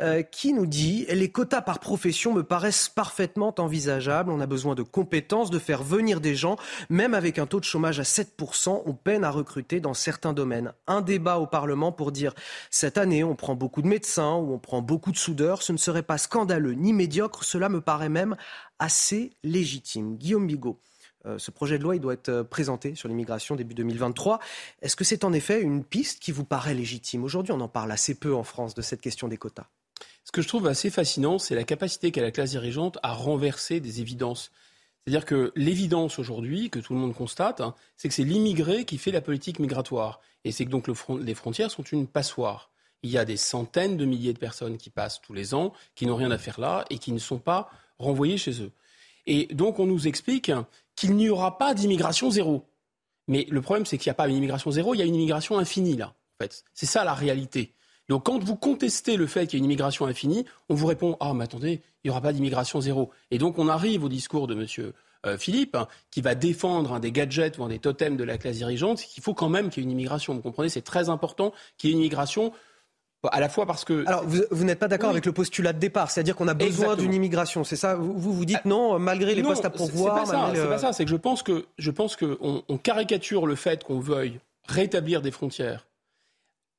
euh, 0.00 0.20
qui 0.20 0.52
nous 0.52 0.66
dit 0.66 1.06
les 1.08 1.30
quotas 1.30 1.62
par 1.62 1.78
profession 1.78 2.34
me 2.34 2.42
paraissent 2.42 2.90
parfaitement 2.90 3.54
envisageables. 3.56 4.30
On 4.30 4.42
a 4.42 4.46
besoin 4.46 4.74
de 4.74 4.82
compétences, 4.82 5.48
de 5.48 5.58
faire 5.58 5.82
venir 5.82 6.20
des 6.20 6.34
gens, 6.34 6.56
même 6.90 7.14
avec 7.14 7.38
un 7.38 7.46
taux 7.46 7.60
de 7.60 7.64
chômage 7.64 8.00
à 8.00 8.02
7%, 8.02 8.82
on 8.84 8.92
peine 8.92 9.24
à 9.24 9.30
recruter 9.30 9.80
dans 9.80 9.94
certains 9.94 10.34
domaines. 10.34 10.74
Un 10.88 11.00
débat 11.00 11.38
au 11.38 11.46
Parlement 11.46 11.90
pour 11.90 12.12
dire 12.12 12.34
cette 12.68 12.98
année 12.98 13.24
on 13.24 13.34
prend 13.34 13.54
beaucoup 13.54 13.80
de 13.80 13.88
médecins 13.88 14.34
ou 14.34 14.52
on 14.52 14.58
prend 14.58 14.82
beaucoup 14.82 15.10
de 15.10 15.16
soudeurs, 15.16 15.62
ce 15.62 15.72
ne 15.72 15.78
serait 15.78 16.02
pas 16.02 16.18
scandaleux 16.18 16.74
ni 16.74 16.92
médiocre, 16.92 17.42
cela 17.42 17.70
me 17.70 17.80
paraît 17.80 18.10
même 18.10 18.25
assez 18.78 19.32
légitime. 19.44 20.16
Guillaume 20.16 20.46
Bigot. 20.46 20.80
Euh, 21.26 21.38
ce 21.38 21.50
projet 21.50 21.78
de 21.78 21.82
loi 21.82 21.96
il 21.96 22.00
doit 22.00 22.14
être 22.14 22.28
euh, 22.28 22.44
présenté 22.44 22.94
sur 22.94 23.08
l'immigration 23.08 23.56
début 23.56 23.74
2023. 23.74 24.38
Est-ce 24.82 24.96
que 24.96 25.04
c'est 25.04 25.24
en 25.24 25.32
effet 25.32 25.60
une 25.60 25.84
piste 25.84 26.20
qui 26.20 26.32
vous 26.32 26.44
paraît 26.44 26.74
légitime? 26.74 27.24
Aujourd'hui, 27.24 27.52
on 27.52 27.60
en 27.60 27.68
parle 27.68 27.90
assez 27.92 28.14
peu 28.14 28.34
en 28.34 28.44
France 28.44 28.74
de 28.74 28.82
cette 28.82 29.00
question 29.00 29.28
des 29.28 29.36
quotas. 29.36 29.66
Ce 30.24 30.32
que 30.32 30.42
je 30.42 30.48
trouve 30.48 30.66
assez 30.66 30.90
fascinant, 30.90 31.38
c'est 31.38 31.54
la 31.54 31.64
capacité 31.64 32.10
qu'a 32.10 32.22
la 32.22 32.30
classe 32.30 32.50
dirigeante 32.50 32.98
à 33.02 33.12
renverser 33.12 33.80
des 33.80 34.00
évidences. 34.00 34.50
C'est-à-dire 35.04 35.24
que 35.24 35.52
l'évidence 35.54 36.18
aujourd'hui, 36.18 36.68
que 36.68 36.80
tout 36.80 36.92
le 36.92 36.98
monde 36.98 37.14
constate, 37.14 37.60
hein, 37.60 37.74
c'est 37.96 38.08
que 38.08 38.14
c'est 38.14 38.24
l'immigré 38.24 38.84
qui 38.84 38.98
fait 38.98 39.12
la 39.12 39.20
politique 39.20 39.60
migratoire. 39.60 40.20
Et 40.44 40.50
c'est 40.50 40.64
que 40.64 40.70
donc 40.70 40.88
les 40.88 41.34
frontières 41.34 41.70
sont 41.70 41.84
une 41.84 42.08
passoire. 42.08 42.70
Il 43.02 43.10
y 43.10 43.18
a 43.18 43.24
des 43.24 43.36
centaines 43.36 43.96
de 43.96 44.04
milliers 44.04 44.32
de 44.32 44.38
personnes 44.38 44.78
qui 44.78 44.90
passent 44.90 45.20
tous 45.20 45.32
les 45.32 45.54
ans, 45.54 45.72
qui 45.94 46.06
n'ont 46.06 46.16
rien 46.16 46.32
à 46.32 46.38
faire 46.38 46.58
là 46.58 46.84
et 46.90 46.98
qui 46.98 47.12
ne 47.12 47.18
sont 47.18 47.38
pas 47.38 47.70
renvoyés 47.98 48.38
chez 48.38 48.62
eux. 48.62 48.72
Et 49.26 49.46
donc 49.54 49.78
on 49.78 49.86
nous 49.86 50.06
explique 50.06 50.52
qu'il 50.94 51.16
n'y 51.16 51.28
aura 51.28 51.58
pas 51.58 51.74
d'immigration 51.74 52.30
zéro. 52.30 52.64
Mais 53.28 53.46
le 53.50 53.60
problème, 53.60 53.86
c'est 53.86 53.98
qu'il 53.98 54.08
n'y 54.08 54.12
a 54.12 54.14
pas 54.14 54.28
une 54.28 54.36
immigration 54.36 54.70
zéro, 54.70 54.94
il 54.94 54.98
y 54.98 55.02
a 55.02 55.06
une 55.06 55.14
immigration 55.14 55.58
infinie 55.58 55.96
là. 55.96 56.14
En 56.38 56.44
fait, 56.44 56.64
c'est 56.74 56.86
ça 56.86 57.04
la 57.04 57.14
réalité. 57.14 57.72
Donc 58.08 58.26
quand 58.26 58.42
vous 58.42 58.56
contestez 58.56 59.16
le 59.16 59.26
fait 59.26 59.46
qu'il 59.46 59.58
y 59.58 59.60
a 59.60 59.60
une 59.60 59.64
immigration 59.64 60.06
infinie, 60.06 60.44
on 60.68 60.74
vous 60.74 60.86
répond 60.86 61.16
ah 61.18 61.34
mais 61.34 61.44
attendez, 61.44 61.82
il 62.04 62.08
n'y 62.08 62.10
aura 62.10 62.20
pas 62.20 62.32
d'immigration 62.32 62.80
zéro. 62.80 63.10
Et 63.30 63.38
donc 63.38 63.58
on 63.58 63.68
arrive 63.68 64.04
au 64.04 64.08
discours 64.08 64.46
de 64.46 64.54
Monsieur 64.54 64.94
euh, 65.26 65.36
Philippe, 65.38 65.76
qui 66.10 66.20
va 66.20 66.34
défendre 66.34 67.00
des 67.00 67.10
gadgets 67.10 67.58
ou 67.58 67.66
des 67.66 67.80
totems 67.80 68.16
de 68.16 68.22
la 68.22 68.38
classe 68.38 68.56
dirigeante, 68.56 69.00
qu'il 69.00 69.22
faut 69.22 69.34
quand 69.34 69.48
même 69.48 69.70
qu'il 69.70 69.82
y 69.82 69.86
ait 69.86 69.90
une 69.90 69.92
immigration. 69.92 70.34
Vous 70.34 70.40
comprenez, 70.40 70.68
c'est 70.68 70.82
très 70.82 71.08
important 71.08 71.52
qu'il 71.78 71.90
y 71.90 71.92
ait 71.92 71.96
une 71.96 72.00
immigration 72.00 72.52
à 73.32 73.40
la 73.40 73.48
fois 73.48 73.66
parce 73.66 73.84
que. 73.84 74.04
Alors, 74.06 74.24
vous, 74.26 74.64
n'êtes 74.64 74.78
pas 74.78 74.88
d'accord 74.88 75.10
avec 75.10 75.26
le 75.26 75.32
postulat 75.32 75.72
de 75.72 75.78
départ, 75.78 76.10
c'est-à-dire 76.10 76.36
qu'on 76.36 76.48
a 76.48 76.54
besoin 76.54 76.96
d'une 76.96 77.14
immigration, 77.14 77.64
c'est 77.64 77.76
ça? 77.76 77.94
Vous, 77.94 78.32
vous 78.32 78.44
dites 78.44 78.64
non, 78.64 78.98
malgré 78.98 79.34
les 79.34 79.42
postes 79.42 79.64
à 79.64 79.70
pourvoir. 79.70 80.26
C'est 80.26 80.32
pas, 80.32 80.54
ça, 80.54 80.66
pas 80.66 80.78
ça, 80.78 80.92
c'est 80.92 81.04
que 81.04 81.10
je 81.10 81.16
pense 81.16 81.42
que 81.42 81.66
je 81.78 81.90
pense 81.90 82.16
qu'on 82.16 82.62
on 82.68 82.78
caricature 82.78 83.46
le 83.46 83.54
fait 83.54 83.84
qu'on 83.84 84.00
veuille 84.00 84.40
rétablir 84.68 85.22
des 85.22 85.30
frontières 85.30 85.86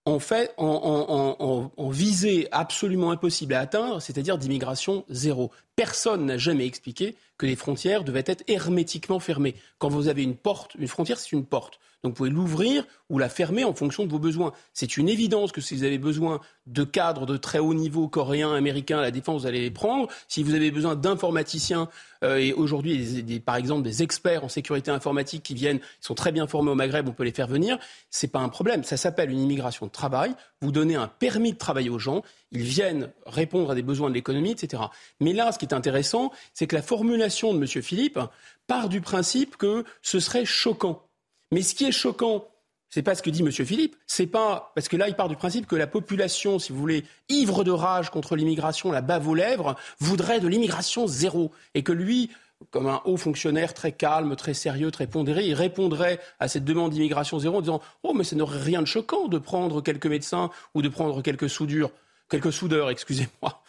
en 0.08 0.20
fait 0.20 0.54
en, 0.58 1.70
en, 1.76 1.89
visée 1.89 2.48
absolument 2.52 3.12
impossible 3.12 3.54
à 3.54 3.60
atteindre, 3.60 4.02
c'est-à-dire 4.02 4.38
d'immigration 4.38 5.04
zéro. 5.10 5.52
Personne 5.76 6.26
n'a 6.26 6.38
jamais 6.38 6.66
expliqué 6.66 7.16
que 7.38 7.45
les 7.45 7.58
frontières 7.58 8.04
devaient 8.04 8.24
être 8.26 8.43
hermétiquement 8.48 9.20
fermées. 9.20 9.56
Quand 9.80 9.89
vous 9.89 10.08
avez 10.08 10.24
une 10.24 10.36
porte, 10.36 10.76
une 10.76 10.88
frontière, 10.88 11.20
c'est 11.20 11.34
une 11.34 11.45
porte. 11.45 11.80
Donc 12.04 12.14
vous 12.14 12.18
pouvez 12.18 12.30
l'ouvrir 12.30 12.86
ou 13.10 13.18
la 13.18 13.30
fermer 13.30 13.64
en 13.64 13.74
fonction 13.74 14.06
de 14.06 14.12
vos 14.12 14.20
besoins. 14.20 14.52
C'est 14.74 14.98
une 14.98 15.10
évidence 15.10 15.52
que 15.52 15.62
si 15.62 15.76
vous 15.76 15.84
avez 15.84 15.98
besoin 15.98 16.41
de 16.68 16.84
cadres 16.84 17.26
de 17.26 17.38
très 17.38 17.60
haut 17.60 17.74
niveau 17.74 18.08
coréens, 18.08 18.54
américains 18.54 19.00
à 19.00 19.02
la 19.02 19.12
défense, 19.12 19.41
vous 19.41 19.48
allez 19.48 19.62
les 19.62 19.72
prendre. 19.72 20.08
Si 20.28 20.43
vous 20.43 20.54
avez 20.54 20.70
besoin 20.70 20.95
d'informaticiens 20.95 21.89
euh, 22.24 22.38
et 22.38 22.54
aujourd'hui, 22.54 23.41
par 23.45 23.56
exemple, 23.56 23.84
des 23.84 24.04
experts 24.04 24.43
en 24.43 24.50
sécurité 24.50 24.91
informatique 24.91 25.41
qui 25.43 25.56
viennent, 25.56 25.78
ils 25.78 26.06
sont 26.06 26.16
très 26.16 26.32
bien 26.32 26.45
formés 26.48 26.70
au 26.70 26.76
Maghreb, 26.76 27.08
on 27.10 27.14
peut 27.14 27.24
les 27.24 27.32
faire 27.32 27.48
venir. 27.48 27.80
C'est 28.12 28.28
pas 28.28 28.39
un 28.39 28.50
problème. 28.50 28.84
Ça 28.84 28.98
s'appelle 28.98 29.32
une 29.32 29.39
immigration 29.39 29.88
de 29.88 29.91
travail. 29.91 30.36
Vous 30.62 30.72
donnez 30.72 30.95
un 30.95 31.08
permis 31.08 31.54
de 31.54 31.58
travail 31.58 31.89
aux 31.89 32.00
gens. 32.00 32.22
Ils 32.52 32.62
viennent 32.62 33.10
répondre 33.26 33.72
à 33.72 33.76
des 33.76 33.82
besoins 33.82 34.10
de 34.10 34.14
l'économie, 34.14 34.52
etc. 34.52 34.84
Mais 35.20 35.34
là, 35.34 35.52
ce 35.52 35.58
qui 35.58 35.66
est 35.66 35.74
intéressant, 35.74 36.32
c'est 36.54 36.68
que 36.68 36.76
la 36.76 36.82
formulation 36.82 37.54
de 37.54 37.60
M. 37.60 37.68
Philippe 37.82 38.20
part 38.68 38.89
du 38.89 39.02
principe 39.02 39.58
que 39.58 39.84
ce 40.02 40.20
serait 40.20 40.45
choquant 40.45 41.07
mais 41.52 41.62
ce 41.62 41.76
qui 41.76 41.86
est 41.86 41.91
choquant, 41.91 42.48
c'est 42.89 43.04
pas 43.04 43.16
ce 43.16 43.22
que 43.22 43.30
dit 43.30 43.41
M. 43.41 43.52
Philippe, 43.52 43.95
c'est 44.08 44.28
pas 44.28 44.72
parce 44.76 44.88
que 44.88 44.98
là 44.98 45.07
il 45.07 45.15
part 45.15 45.30
du 45.30 45.36
principe 45.36 45.68
que 45.68 45.76
la 45.76 45.88
population, 45.88 46.60
si 46.60 46.72
vous 46.72 46.80
voulez, 46.80 47.03
ivre 47.30 47.64
de 47.64 47.72
rage 47.72 48.10
contre 48.10 48.36
l'immigration, 48.36 48.91
la 48.91 49.02
bave 49.02 49.28
aux 49.28 49.36
lèvres, 49.36 49.76
voudrait 49.99 50.40
de 50.40 50.48
l'immigration 50.48 51.07
zéro, 51.07 51.52
et 51.74 51.84
que 51.84 51.91
lui 51.91 52.30
comme 52.72 52.88
un 52.88 53.02
haut 53.06 53.18
fonctionnaire 53.18 53.74
très 53.74 53.91
calme, 53.91 54.36
très 54.36 54.53
sérieux, 54.53 54.91
très 54.91 55.07
pondéré. 55.07 55.45
Il 55.45 55.53
répondrait 55.53 56.19
à 56.40 56.48
cette 56.48 56.65
demande 56.65 56.91
d'immigration 56.91 57.40
zéro 57.40 57.57
en 57.57 57.61
disant 57.61 57.82
Oh, 58.03 58.14
mais 58.14 58.24
ça 58.24 58.36
n'aurait 58.36 58.61
rien 58.61 58.82
de 58.82 58.88
choquant 58.88 59.28
de 59.28 59.38
prendre 59.38 59.82
quelques 59.82 60.07
médecins 60.07 60.49
ou 60.74 60.82
de 60.82 60.90
prendre 60.90 61.22
quelques 61.22 61.49
soudures, 61.49 61.91
quelques 62.30 62.53
soudeurs, 62.53 62.90
excusez-moi. 62.91 63.61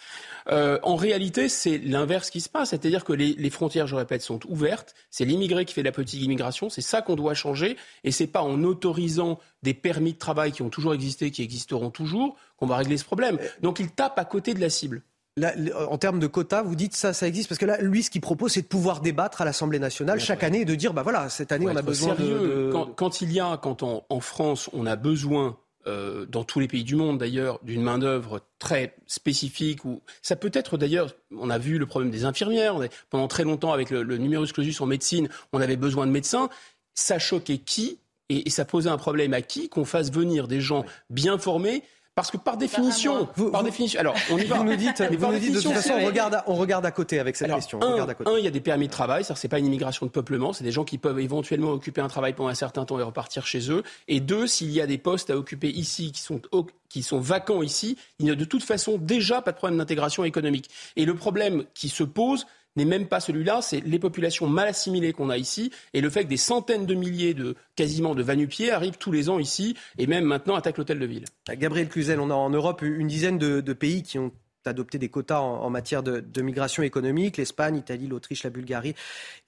Euh, 0.50 0.78
en 0.82 0.96
réalité, 0.96 1.48
c'est 1.48 1.78
l'inverse 1.78 2.30
qui 2.30 2.40
se 2.40 2.48
passe, 2.48 2.70
c'est-à-dire 2.70 3.04
que 3.04 3.12
les, 3.12 3.34
les, 3.34 3.50
frontières, 3.50 3.86
je 3.86 3.94
répète, 3.94 4.22
sont 4.22 4.40
ouvertes. 4.48 4.94
C'est 5.10 5.24
l'immigré 5.24 5.64
qui 5.64 5.74
fait 5.74 5.82
la 5.82 5.92
petite 5.92 6.22
immigration. 6.22 6.70
C'est 6.70 6.80
ça 6.80 7.02
qu'on 7.02 7.16
doit 7.16 7.34
changer, 7.34 7.76
et 8.04 8.10
c'est 8.10 8.26
pas 8.26 8.42
en 8.42 8.64
autorisant 8.64 9.38
des 9.62 9.74
permis 9.74 10.14
de 10.14 10.18
travail 10.18 10.52
qui 10.52 10.62
ont 10.62 10.70
toujours 10.70 10.94
existé, 10.94 11.30
qui 11.30 11.42
existeront 11.42 11.90
toujours, 11.90 12.36
qu'on 12.56 12.66
va 12.66 12.76
régler 12.76 12.96
ce 12.96 13.04
problème. 13.04 13.38
Donc, 13.60 13.78
il 13.78 13.90
tape 13.90 14.18
à 14.18 14.24
côté 14.24 14.54
de 14.54 14.60
la 14.60 14.70
cible. 14.70 15.02
Là, 15.36 15.52
en 15.88 15.98
termes 15.98 16.18
de 16.18 16.26
quotas, 16.26 16.62
vous 16.62 16.74
dites 16.74 16.96
ça, 16.96 17.12
ça 17.12 17.28
existe 17.28 17.48
parce 17.48 17.58
que 17.58 17.66
là, 17.66 17.78
lui, 17.80 18.02
ce 18.02 18.10
qu'il 18.10 18.20
propose, 18.20 18.52
c'est 18.52 18.62
de 18.62 18.66
pouvoir 18.66 19.00
débattre 19.00 19.40
à 19.40 19.44
l'Assemblée 19.44 19.78
nationale 19.78 20.18
chaque 20.18 20.42
année 20.42 20.62
et 20.62 20.64
de 20.64 20.74
dire, 20.74 20.92
bah 20.92 21.02
voilà, 21.02 21.28
cette 21.28 21.52
année, 21.52 21.66
on 21.68 21.76
a 21.76 21.82
besoin 21.82 22.14
de, 22.16 22.70
Quand, 22.72 22.86
quand, 22.86 23.20
il 23.20 23.32
y 23.32 23.38
a, 23.38 23.56
quand 23.56 23.84
on, 23.84 24.02
en 24.08 24.20
France, 24.20 24.68
on 24.72 24.84
a 24.84 24.96
besoin 24.96 25.56
euh, 25.88 26.26
dans 26.26 26.44
tous 26.44 26.60
les 26.60 26.68
pays 26.68 26.84
du 26.84 26.94
monde 26.94 27.18
d'ailleurs, 27.18 27.58
d'une 27.62 27.82
main-d'œuvre 27.82 28.42
très 28.58 28.94
spécifique. 29.06 29.84
Ou... 29.84 30.02
Ça 30.22 30.36
peut 30.36 30.50
être 30.52 30.76
d'ailleurs, 30.76 31.14
on 31.36 31.50
a 31.50 31.58
vu 31.58 31.78
le 31.78 31.86
problème 31.86 32.10
des 32.10 32.24
infirmières, 32.24 32.76
on 32.76 32.86
pendant 33.10 33.28
très 33.28 33.44
longtemps 33.44 33.72
avec 33.72 33.90
le, 33.90 34.02
le 34.02 34.18
numerus 34.18 34.52
clausus 34.52 34.80
en 34.80 34.86
médecine, 34.86 35.28
on 35.52 35.60
avait 35.60 35.76
besoin 35.76 36.06
de 36.06 36.12
médecins. 36.12 36.48
Ça 36.94 37.18
choquait 37.18 37.58
qui? 37.58 37.98
Et 38.30 38.50
ça 38.50 38.66
posait 38.66 38.90
un 38.90 38.98
problème 38.98 39.32
à 39.32 39.40
qui? 39.40 39.70
Qu'on 39.70 39.86
fasse 39.86 40.12
venir 40.12 40.48
des 40.48 40.60
gens 40.60 40.84
bien 41.08 41.38
formés 41.38 41.82
parce 42.18 42.32
que 42.32 42.36
par 42.36 42.56
définition, 42.56 43.28
vous, 43.36 43.52
par 43.52 43.62
définition, 43.62 44.00
alors 44.00 44.16
on 44.32 44.38
y 44.38 44.44
va. 44.44 44.56
Vous 44.56 44.64
nous 44.64 44.74
dites, 44.74 45.00
vous 45.02 45.32
nous 45.32 45.38
dites 45.38 45.54
de 45.54 45.60
toute 45.60 45.72
façon, 45.72 45.92
on 46.00 46.04
regarde, 46.04 46.34
à, 46.34 46.42
on 46.48 46.56
regarde 46.56 46.84
à 46.84 46.90
côté 46.90 47.20
avec 47.20 47.36
cette 47.36 47.44
alors, 47.44 47.58
question. 47.58 47.80
Un, 47.80 47.92
regarde 47.92 48.10
à 48.10 48.14
côté. 48.14 48.28
un, 48.28 48.38
il 48.38 48.44
y 48.44 48.48
a 48.48 48.50
des 48.50 48.60
permis 48.60 48.88
de 48.88 48.92
travail, 48.92 49.22
ça 49.22 49.36
c'est 49.36 49.46
pas 49.46 49.60
une 49.60 49.66
immigration 49.66 50.04
de 50.04 50.10
peuplement, 50.10 50.52
c'est 50.52 50.64
des 50.64 50.72
gens 50.72 50.82
qui 50.82 50.98
peuvent 50.98 51.20
éventuellement 51.20 51.70
occuper 51.70 52.00
un 52.00 52.08
travail 52.08 52.32
pendant 52.32 52.48
un 52.48 52.56
certain 52.56 52.84
temps 52.84 52.98
et 52.98 53.04
repartir 53.04 53.46
chez 53.46 53.70
eux. 53.70 53.84
Et 54.08 54.18
deux, 54.18 54.48
s'il 54.48 54.72
y 54.72 54.80
a 54.80 54.88
des 54.88 54.98
postes 54.98 55.30
à 55.30 55.36
occuper 55.36 55.68
ici 55.68 56.10
qui 56.10 56.20
sont 56.20 56.40
qui 56.88 57.04
sont 57.04 57.20
vacants 57.20 57.62
ici, 57.62 57.96
il 58.18 58.24
n'y 58.24 58.32
a 58.32 58.34
de 58.34 58.44
toute 58.44 58.64
façon 58.64 58.98
déjà 58.98 59.40
pas 59.40 59.52
de 59.52 59.56
problème 59.56 59.78
d'intégration 59.78 60.24
économique. 60.24 60.70
Et 60.96 61.04
le 61.04 61.14
problème 61.14 61.66
qui 61.72 61.88
se 61.88 62.02
pose, 62.02 62.46
n'est 62.78 62.84
même 62.84 63.06
pas 63.06 63.20
celui-là, 63.20 63.60
c'est 63.62 63.80
les 63.80 63.98
populations 63.98 64.46
mal 64.46 64.68
assimilées 64.68 65.12
qu'on 65.12 65.28
a 65.28 65.36
ici 65.36 65.70
et 65.92 66.00
le 66.00 66.08
fait 66.08 66.24
que 66.24 66.28
des 66.28 66.36
centaines 66.36 66.86
de 66.86 66.94
milliers 66.94 67.34
de 67.34 67.54
quasiment 67.76 68.14
de 68.14 68.22
vanupiers 68.22 68.70
arrivent 68.70 68.98
tous 68.98 69.12
les 69.12 69.28
ans 69.28 69.38
ici 69.38 69.76
et 69.98 70.06
même 70.06 70.24
maintenant 70.24 70.54
attaquent 70.54 70.78
l'hôtel 70.78 70.98
de 70.98 71.06
ville. 71.06 71.24
Gabriel 71.50 71.88
Cluzel, 71.88 72.20
on 72.20 72.30
a 72.30 72.34
en 72.34 72.50
Europe 72.50 72.82
une 72.82 73.08
dizaine 73.08 73.38
de, 73.38 73.60
de 73.60 73.72
pays 73.72 74.02
qui 74.02 74.18
ont 74.18 74.32
adopté 74.68 74.98
des 74.98 75.08
quotas 75.08 75.40
en, 75.40 75.62
en 75.62 75.70
matière 75.70 76.02
de, 76.02 76.20
de, 76.20 76.42
migration 76.42 76.82
économique, 76.82 77.36
l'Espagne, 77.36 77.76
l'Italie, 77.76 78.06
l'Autriche, 78.06 78.44
la 78.44 78.50
Bulgarie, 78.50 78.94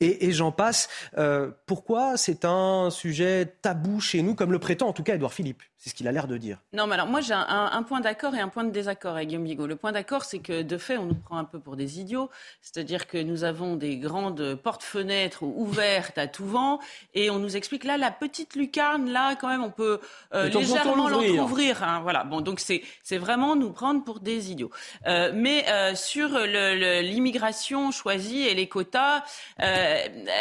et, 0.01 0.27
et 0.27 0.33
j'en 0.33 0.53
passe. 0.53 0.89
Euh, 1.19 1.51
pourquoi 1.67 2.17
c'est 2.17 2.45
un 2.45 2.91
sujet 2.91 3.55
tabou 3.63 4.01
chez 4.01 4.23
nous, 4.23 4.35
comme 4.35 4.53
le 4.53 4.59
prétend 4.59 4.89
en 4.89 4.93
tout 4.93 5.03
cas 5.03 5.15
Edouard 5.15 5.33
Philippe? 5.33 5.63
C'est 5.83 5.89
ce 5.89 5.95
qu'il 5.95 6.07
a 6.09 6.13
l'air 6.13 6.27
de 6.27 6.37
dire. 6.37 6.59
Non, 6.75 6.87
mais 6.87 6.93
alors 6.93 7.07
moi 7.07 7.23
j'ai 7.23 7.33
un, 7.33 7.71
un, 7.73 7.83
point 7.83 8.01
d'accord 8.01 8.35
et 8.35 8.41
un 8.41 8.49
point 8.49 8.65
de 8.65 8.71
désaccord 8.71 9.15
avec 9.15 9.29
Guillaume 9.29 9.45
Bigot. 9.45 9.67
Le 9.67 9.77
point 9.77 9.93
d'accord, 9.93 10.25
c'est 10.25 10.41
que 10.41 10.61
de 10.61 10.77
fait, 10.77 10.99
on 10.99 11.07
nous 11.07 11.15
prend 11.15 11.39
un 11.39 11.45
peu 11.45 11.59
pour 11.59 11.75
des 11.75 12.01
idiots. 12.01 12.29
C'est-à-dire 12.61 13.07
que 13.07 13.17
nous 13.17 13.45
avons 13.45 13.77
des 13.77 13.97
grandes 13.97 14.57
portes-fenêtres 14.57 15.43
ouvertes 15.43 16.19
à 16.19 16.27
tout 16.27 16.45
vent 16.45 16.81
et 17.15 17.31
on 17.31 17.39
nous 17.39 17.57
explique 17.57 17.85
là, 17.85 17.97
la 17.97 18.11
petite 18.11 18.57
lucarne, 18.57 19.11
là, 19.11 19.37
quand 19.37 19.49
même, 19.49 19.65
on 19.65 19.71
peut 19.71 20.01
euh, 20.35 20.51
légèrement 20.51 21.09
l'entrouvrir. 21.09 21.83
Hein, 21.83 22.01
voilà. 22.03 22.25
Bon, 22.25 22.43
donc 22.43 22.61
c'est 22.61 22.83
vraiment 23.17 23.57
nous 23.57 23.73
prendre 23.73 24.05
pour 24.05 24.21
des 24.21 24.53
idiots. 24.53 24.71
Euh, 25.11 25.33
mais 25.35 25.69
euh, 25.69 25.95
sur 25.95 26.39
l'immigration 26.39 27.91
choisie 27.91 28.43
et 28.43 28.55
les 28.55 28.69
quotas, 28.69 29.25
euh, 29.61 29.99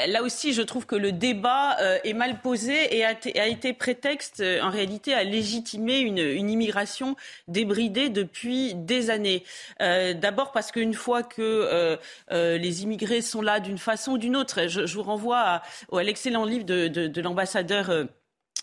là 0.07 0.21
aussi, 0.21 0.53
je 0.53 0.61
trouve 0.61 0.85
que 0.85 0.95
le 0.95 1.11
débat 1.11 1.77
euh, 1.81 1.97
est 2.03 2.13
mal 2.13 2.39
posé 2.41 2.95
et 2.95 3.03
a, 3.03 3.15
a 3.35 3.47
été 3.47 3.73
prétexte, 3.73 4.43
en 4.61 4.69
réalité, 4.69 5.13
à 5.13 5.23
légitimer 5.23 5.99
une, 5.99 6.19
une, 6.19 6.49
immigration 6.49 7.15
débridée 7.47 8.09
depuis 8.09 8.75
des 8.75 9.09
années. 9.09 9.43
Euh, 9.81 10.13
D'abord 10.13 10.51
parce 10.51 10.71
qu'une 10.71 10.93
fois 10.93 11.23
que 11.23 11.41
euh, 11.41 11.97
euh, 12.31 12.57
les 12.57 12.83
immigrés 12.83 13.21
sont 13.21 13.41
là 13.41 13.59
d'une 13.59 13.77
façon 13.77 14.13
ou 14.13 14.17
d'une 14.17 14.35
autre, 14.35 14.67
je, 14.67 14.85
je, 14.85 14.95
vous 14.95 15.03
renvoie 15.03 15.39
à, 15.39 15.63
à 15.93 16.03
l'excellent 16.03 16.45
livre 16.45 16.65
de, 16.65 16.87
de, 16.87 17.07
de 17.07 17.21
l'ambassadeur. 17.21 18.07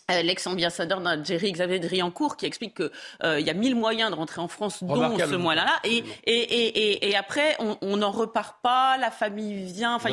Euh, 0.09 0.21
l'ex-ambassadeur 0.21 1.01
d'Algérie, 1.01 1.51
Xavier 1.51 1.79
Driancourt, 1.79 2.37
qui 2.37 2.45
explique 2.45 2.75
qu'il 2.75 2.89
euh, 3.23 3.41
y 3.41 3.49
a 3.49 3.53
mille 3.53 3.75
moyens 3.75 4.09
de 4.09 4.15
rentrer 4.15 4.39
en 4.39 4.47
France, 4.47 4.81
dont 4.81 5.17
ce 5.17 5.35
mois-là. 5.35 5.67
Et, 5.83 6.01
et, 6.23 6.33
et, 6.33 7.09
et, 7.09 7.15
après, 7.17 7.57
on 7.59 7.97
n'en 7.97 8.11
repart 8.11 8.61
pas, 8.61 8.97
la 8.97 9.11
famille 9.11 9.65
vient. 9.65 9.95
Enfin, 9.95 10.11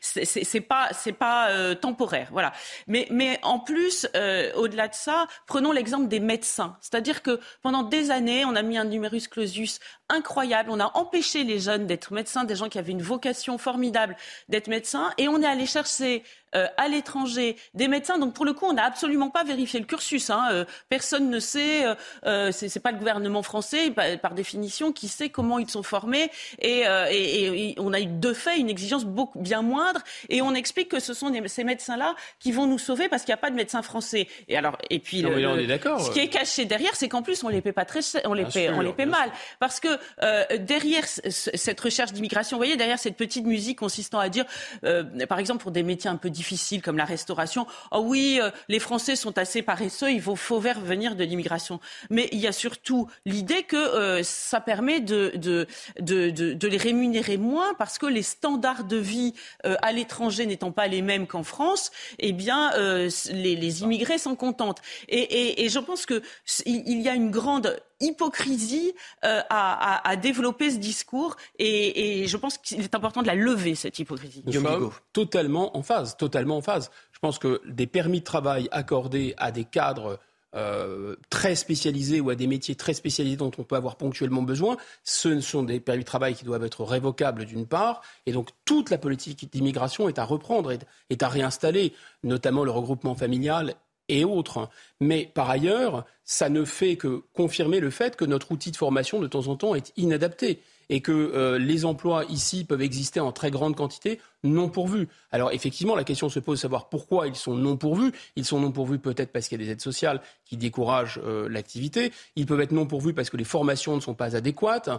c'est 0.00 0.60
pas, 0.60 0.90
pas 1.20 1.50
euh, 1.50 1.76
temporaire, 1.76 2.30
voilà. 2.32 2.52
Mais, 2.88 3.06
mais 3.10 3.38
en 3.44 3.60
plus, 3.60 4.08
euh, 4.16 4.50
au-delà 4.56 4.88
de 4.88 4.94
ça, 4.94 5.28
prenons 5.46 5.70
l'exemple 5.70 6.08
des 6.08 6.20
médecins. 6.20 6.76
C'est-à-dire 6.80 7.22
que 7.22 7.38
pendant 7.62 7.84
des 7.84 8.10
années, 8.10 8.44
on 8.44 8.56
a 8.56 8.62
mis 8.62 8.76
un 8.76 8.86
numerus 8.86 9.28
clausus 9.28 9.78
incroyable. 10.08 10.70
On 10.72 10.80
a 10.80 10.90
empêché 10.96 11.44
les 11.44 11.60
jeunes 11.60 11.86
d'être 11.86 12.12
médecins, 12.12 12.42
des 12.42 12.56
gens 12.56 12.68
qui 12.68 12.78
avaient 12.78 12.90
une 12.90 13.02
vocation 13.02 13.56
formidable 13.56 14.16
d'être 14.48 14.66
médecins, 14.66 15.12
et 15.16 15.28
on 15.28 15.40
est 15.42 15.46
allé 15.46 15.66
chercher 15.66 16.24
euh, 16.54 16.66
à 16.76 16.88
l'étranger 16.88 17.56
des 17.74 17.88
médecins. 17.88 18.18
Donc 18.18 18.34
pour 18.34 18.44
le 18.44 18.52
coup, 18.52 18.66
on 18.66 18.72
n'a 18.72 18.84
absolument 18.84 19.30
pas 19.30 19.44
vérifié 19.44 19.80
le 19.80 19.86
cursus. 19.86 20.30
Hein. 20.30 20.48
Euh, 20.52 20.64
personne 20.88 21.30
ne 21.30 21.40
sait. 21.40 21.86
Euh, 21.86 21.94
euh 22.26 22.52
c'est 22.52 22.80
pas 22.80 22.92
le 22.92 22.98
gouvernement 22.98 23.42
français, 23.42 23.90
par, 23.90 24.04
par, 24.18 24.34
définition, 24.34 24.92
qui 24.92 25.08
sait 25.08 25.30
comment 25.30 25.58
ils 25.58 25.70
sont 25.70 25.82
formés. 25.82 26.30
Et, 26.60 26.84
et, 27.10 27.70
et, 27.70 27.74
on 27.78 27.92
a 27.92 28.00
eu 28.00 28.06
de 28.06 28.32
fait 28.32 28.58
une 28.58 28.68
exigence 28.68 29.04
beaucoup 29.04 29.40
bien 29.40 29.62
moindre. 29.62 30.00
Et 30.28 30.42
on 30.42 30.54
explique 30.54 30.88
que 30.88 31.00
ce 31.00 31.14
sont 31.14 31.30
des, 31.30 31.46
ces 31.48 31.64
médecins-là 31.64 32.14
qui 32.38 32.52
vont 32.52 32.66
nous 32.66 32.78
sauver 32.78 33.08
parce 33.08 33.22
qu'il 33.22 33.32
n'y 33.32 33.38
a 33.38 33.42
pas 33.42 33.50
de 33.50 33.56
médecins 33.56 33.82
français. 33.82 34.28
Et 34.48 34.56
alors, 34.56 34.76
et 34.90 34.98
puis 34.98 35.22
non, 35.22 35.30
le, 35.30 35.46
on 35.46 35.58
est 35.58 35.66
d'accord. 35.66 36.00
ce 36.00 36.10
qui 36.10 36.20
est 36.20 36.28
caché 36.28 36.64
derrière, 36.64 36.94
c'est 36.94 37.08
qu'en 37.08 37.22
plus 37.22 37.42
on 37.44 37.48
les 37.48 37.60
paie 37.60 37.72
pas 37.72 37.84
très, 37.84 38.00
on 38.24 38.34
les 38.34 38.44
paie, 38.44 38.66
sûr, 38.66 38.74
on 38.76 38.80
les 38.80 38.92
paie 38.92 39.06
mal, 39.06 39.30
parce 39.58 39.80
que 39.80 39.88
euh, 40.22 40.44
derrière 40.58 41.04
cette 41.06 41.80
recherche 41.80 42.12
d'immigration, 42.12 42.56
vous 42.56 42.60
voyez, 42.60 42.76
derrière 42.76 42.98
cette 42.98 43.16
petite 43.16 43.44
musique 43.44 43.78
consistant 43.78 44.18
à 44.18 44.28
dire, 44.28 44.44
euh, 44.84 45.04
par 45.26 45.38
exemple, 45.38 45.62
pour 45.62 45.72
des 45.72 45.82
métiers 45.82 46.10
un 46.10 46.16
peu 46.16 46.30
difficiles 46.38 46.82
comme 46.82 46.96
la 46.96 47.04
restauration, 47.04 47.66
oh 47.90 48.02
oui, 48.04 48.38
euh, 48.40 48.50
les 48.68 48.78
Français 48.78 49.16
sont 49.16 49.36
assez 49.38 49.62
paresseux, 49.62 50.10
il 50.10 50.22
faut, 50.22 50.36
faut 50.36 50.60
faire 50.60 50.80
venir 50.80 51.16
de 51.16 51.24
l'immigration. 51.24 51.80
Mais 52.10 52.28
il 52.32 52.38
y 52.38 52.46
a 52.46 52.52
surtout 52.52 53.08
l'idée 53.26 53.64
que 53.64 53.76
euh, 53.76 54.22
ça 54.22 54.60
permet 54.60 55.00
de, 55.00 55.66
les 55.98 56.76
rémunérer 56.76 57.36
moins 57.36 57.74
parce 57.74 57.98
que 57.98 58.06
les 58.06 58.22
standards 58.22 58.84
de 58.84 58.96
vie 58.96 59.34
euh, 59.66 59.76
à 59.82 59.90
l'étranger 59.92 60.46
n'étant 60.46 60.72
pas 60.72 60.86
les 60.86 61.02
mêmes 61.02 61.26
qu'en 61.26 61.42
France, 61.42 61.90
eh 62.18 62.32
bien, 62.32 62.70
les, 62.76 63.82
immigrés 63.82 64.18
s'en 64.18 64.36
contentent. 64.36 64.80
Et, 65.08 65.64
et, 65.64 65.68
je 65.68 65.78
pense 65.78 66.06
que 66.06 66.22
il 66.66 67.00
y 67.00 67.08
a 67.08 67.14
une 67.14 67.30
grande 67.30 67.78
hypocrisie 68.00 68.92
euh, 69.24 69.40
à, 69.50 69.96
à, 69.96 70.08
à, 70.08 70.16
développer 70.16 70.70
ce 70.70 70.78
discours 70.78 71.36
et, 71.58 72.22
et 72.22 72.26
je 72.26 72.36
pense 72.36 72.58
qu'il 72.58 72.80
est 72.80 72.94
important 72.94 73.22
de 73.22 73.26
la 73.26 73.34
lever 73.34 73.74
cette 73.74 73.98
hypocrisie. 73.98 74.42
Nous 74.46 74.52
sommes 74.52 74.90
totalement 75.12 75.76
en 75.76 75.82
phase, 75.82 76.16
totalement 76.16 76.58
en 76.58 76.62
phase. 76.62 76.90
Je 77.12 77.18
pense 77.18 77.38
que 77.38 77.60
des 77.66 77.86
permis 77.86 78.20
de 78.20 78.24
travail 78.24 78.68
accordés 78.70 79.34
à 79.38 79.50
des 79.50 79.64
cadres 79.64 80.18
euh, 80.54 81.14
très 81.28 81.54
spécialisés 81.54 82.20
ou 82.20 82.30
à 82.30 82.34
des 82.34 82.46
métiers 82.46 82.74
très 82.74 82.94
spécialisés 82.94 83.36
dont 83.36 83.50
on 83.58 83.64
peut 83.64 83.76
avoir 83.76 83.96
ponctuellement 83.96 84.40
besoin, 84.40 84.78
ce 85.04 85.42
sont 85.42 85.62
des 85.62 85.78
permis 85.78 86.04
de 86.04 86.06
travail 86.06 86.34
qui 86.34 86.46
doivent 86.46 86.64
être 86.64 86.84
révocables 86.84 87.44
d'une 87.44 87.66
part, 87.66 88.00
et 88.24 88.32
donc 88.32 88.48
toute 88.64 88.88
la 88.88 88.96
politique 88.96 89.52
d'immigration 89.52 90.08
est 90.08 90.18
à 90.18 90.24
reprendre, 90.24 90.72
est, 90.72 90.86
est 91.10 91.22
à 91.22 91.28
réinstaller, 91.28 91.92
notamment 92.24 92.64
le 92.64 92.70
regroupement 92.70 93.14
familial 93.14 93.74
et 94.08 94.24
autres. 94.24 94.68
Mais 95.00 95.30
par 95.32 95.50
ailleurs, 95.50 96.04
ça 96.24 96.48
ne 96.48 96.64
fait 96.64 96.96
que 96.96 97.22
confirmer 97.34 97.80
le 97.80 97.90
fait 97.90 98.16
que 98.16 98.24
notre 98.24 98.52
outil 98.52 98.70
de 98.70 98.76
formation, 98.76 99.20
de 99.20 99.26
temps 99.26 99.48
en 99.48 99.56
temps, 99.56 99.74
est 99.74 99.92
inadapté 99.96 100.60
et 100.90 101.00
que 101.00 101.12
euh, 101.12 101.58
les 101.58 101.84
emplois 101.84 102.24
ici 102.28 102.64
peuvent 102.64 102.82
exister 102.82 103.20
en 103.20 103.32
très 103.32 103.50
grande 103.50 103.76
quantité 103.76 104.20
non 104.44 104.68
pourvus. 104.68 105.08
Alors 105.32 105.52
effectivement, 105.52 105.96
la 105.96 106.04
question 106.04 106.28
se 106.28 106.38
pose 106.38 106.58
de 106.58 106.62
savoir 106.62 106.88
pourquoi 106.88 107.26
ils 107.26 107.34
sont 107.34 107.54
non 107.54 107.76
pourvus. 107.76 108.12
Ils 108.36 108.44
sont 108.44 108.60
non 108.60 108.70
pourvus 108.70 108.98
peut-être 108.98 109.32
parce 109.32 109.48
qu'il 109.48 109.60
y 109.60 109.62
a 109.62 109.66
des 109.66 109.72
aides 109.72 109.80
sociales 109.80 110.20
qui 110.44 110.56
découragent 110.56 111.20
euh, 111.24 111.48
l'activité. 111.48 112.12
Ils 112.36 112.46
peuvent 112.46 112.60
être 112.60 112.72
non 112.72 112.86
pourvus 112.86 113.14
parce 113.14 113.30
que 113.30 113.36
les 113.36 113.44
formations 113.44 113.96
ne 113.96 114.00
sont 114.00 114.14
pas 114.14 114.36
adéquates 114.36 114.90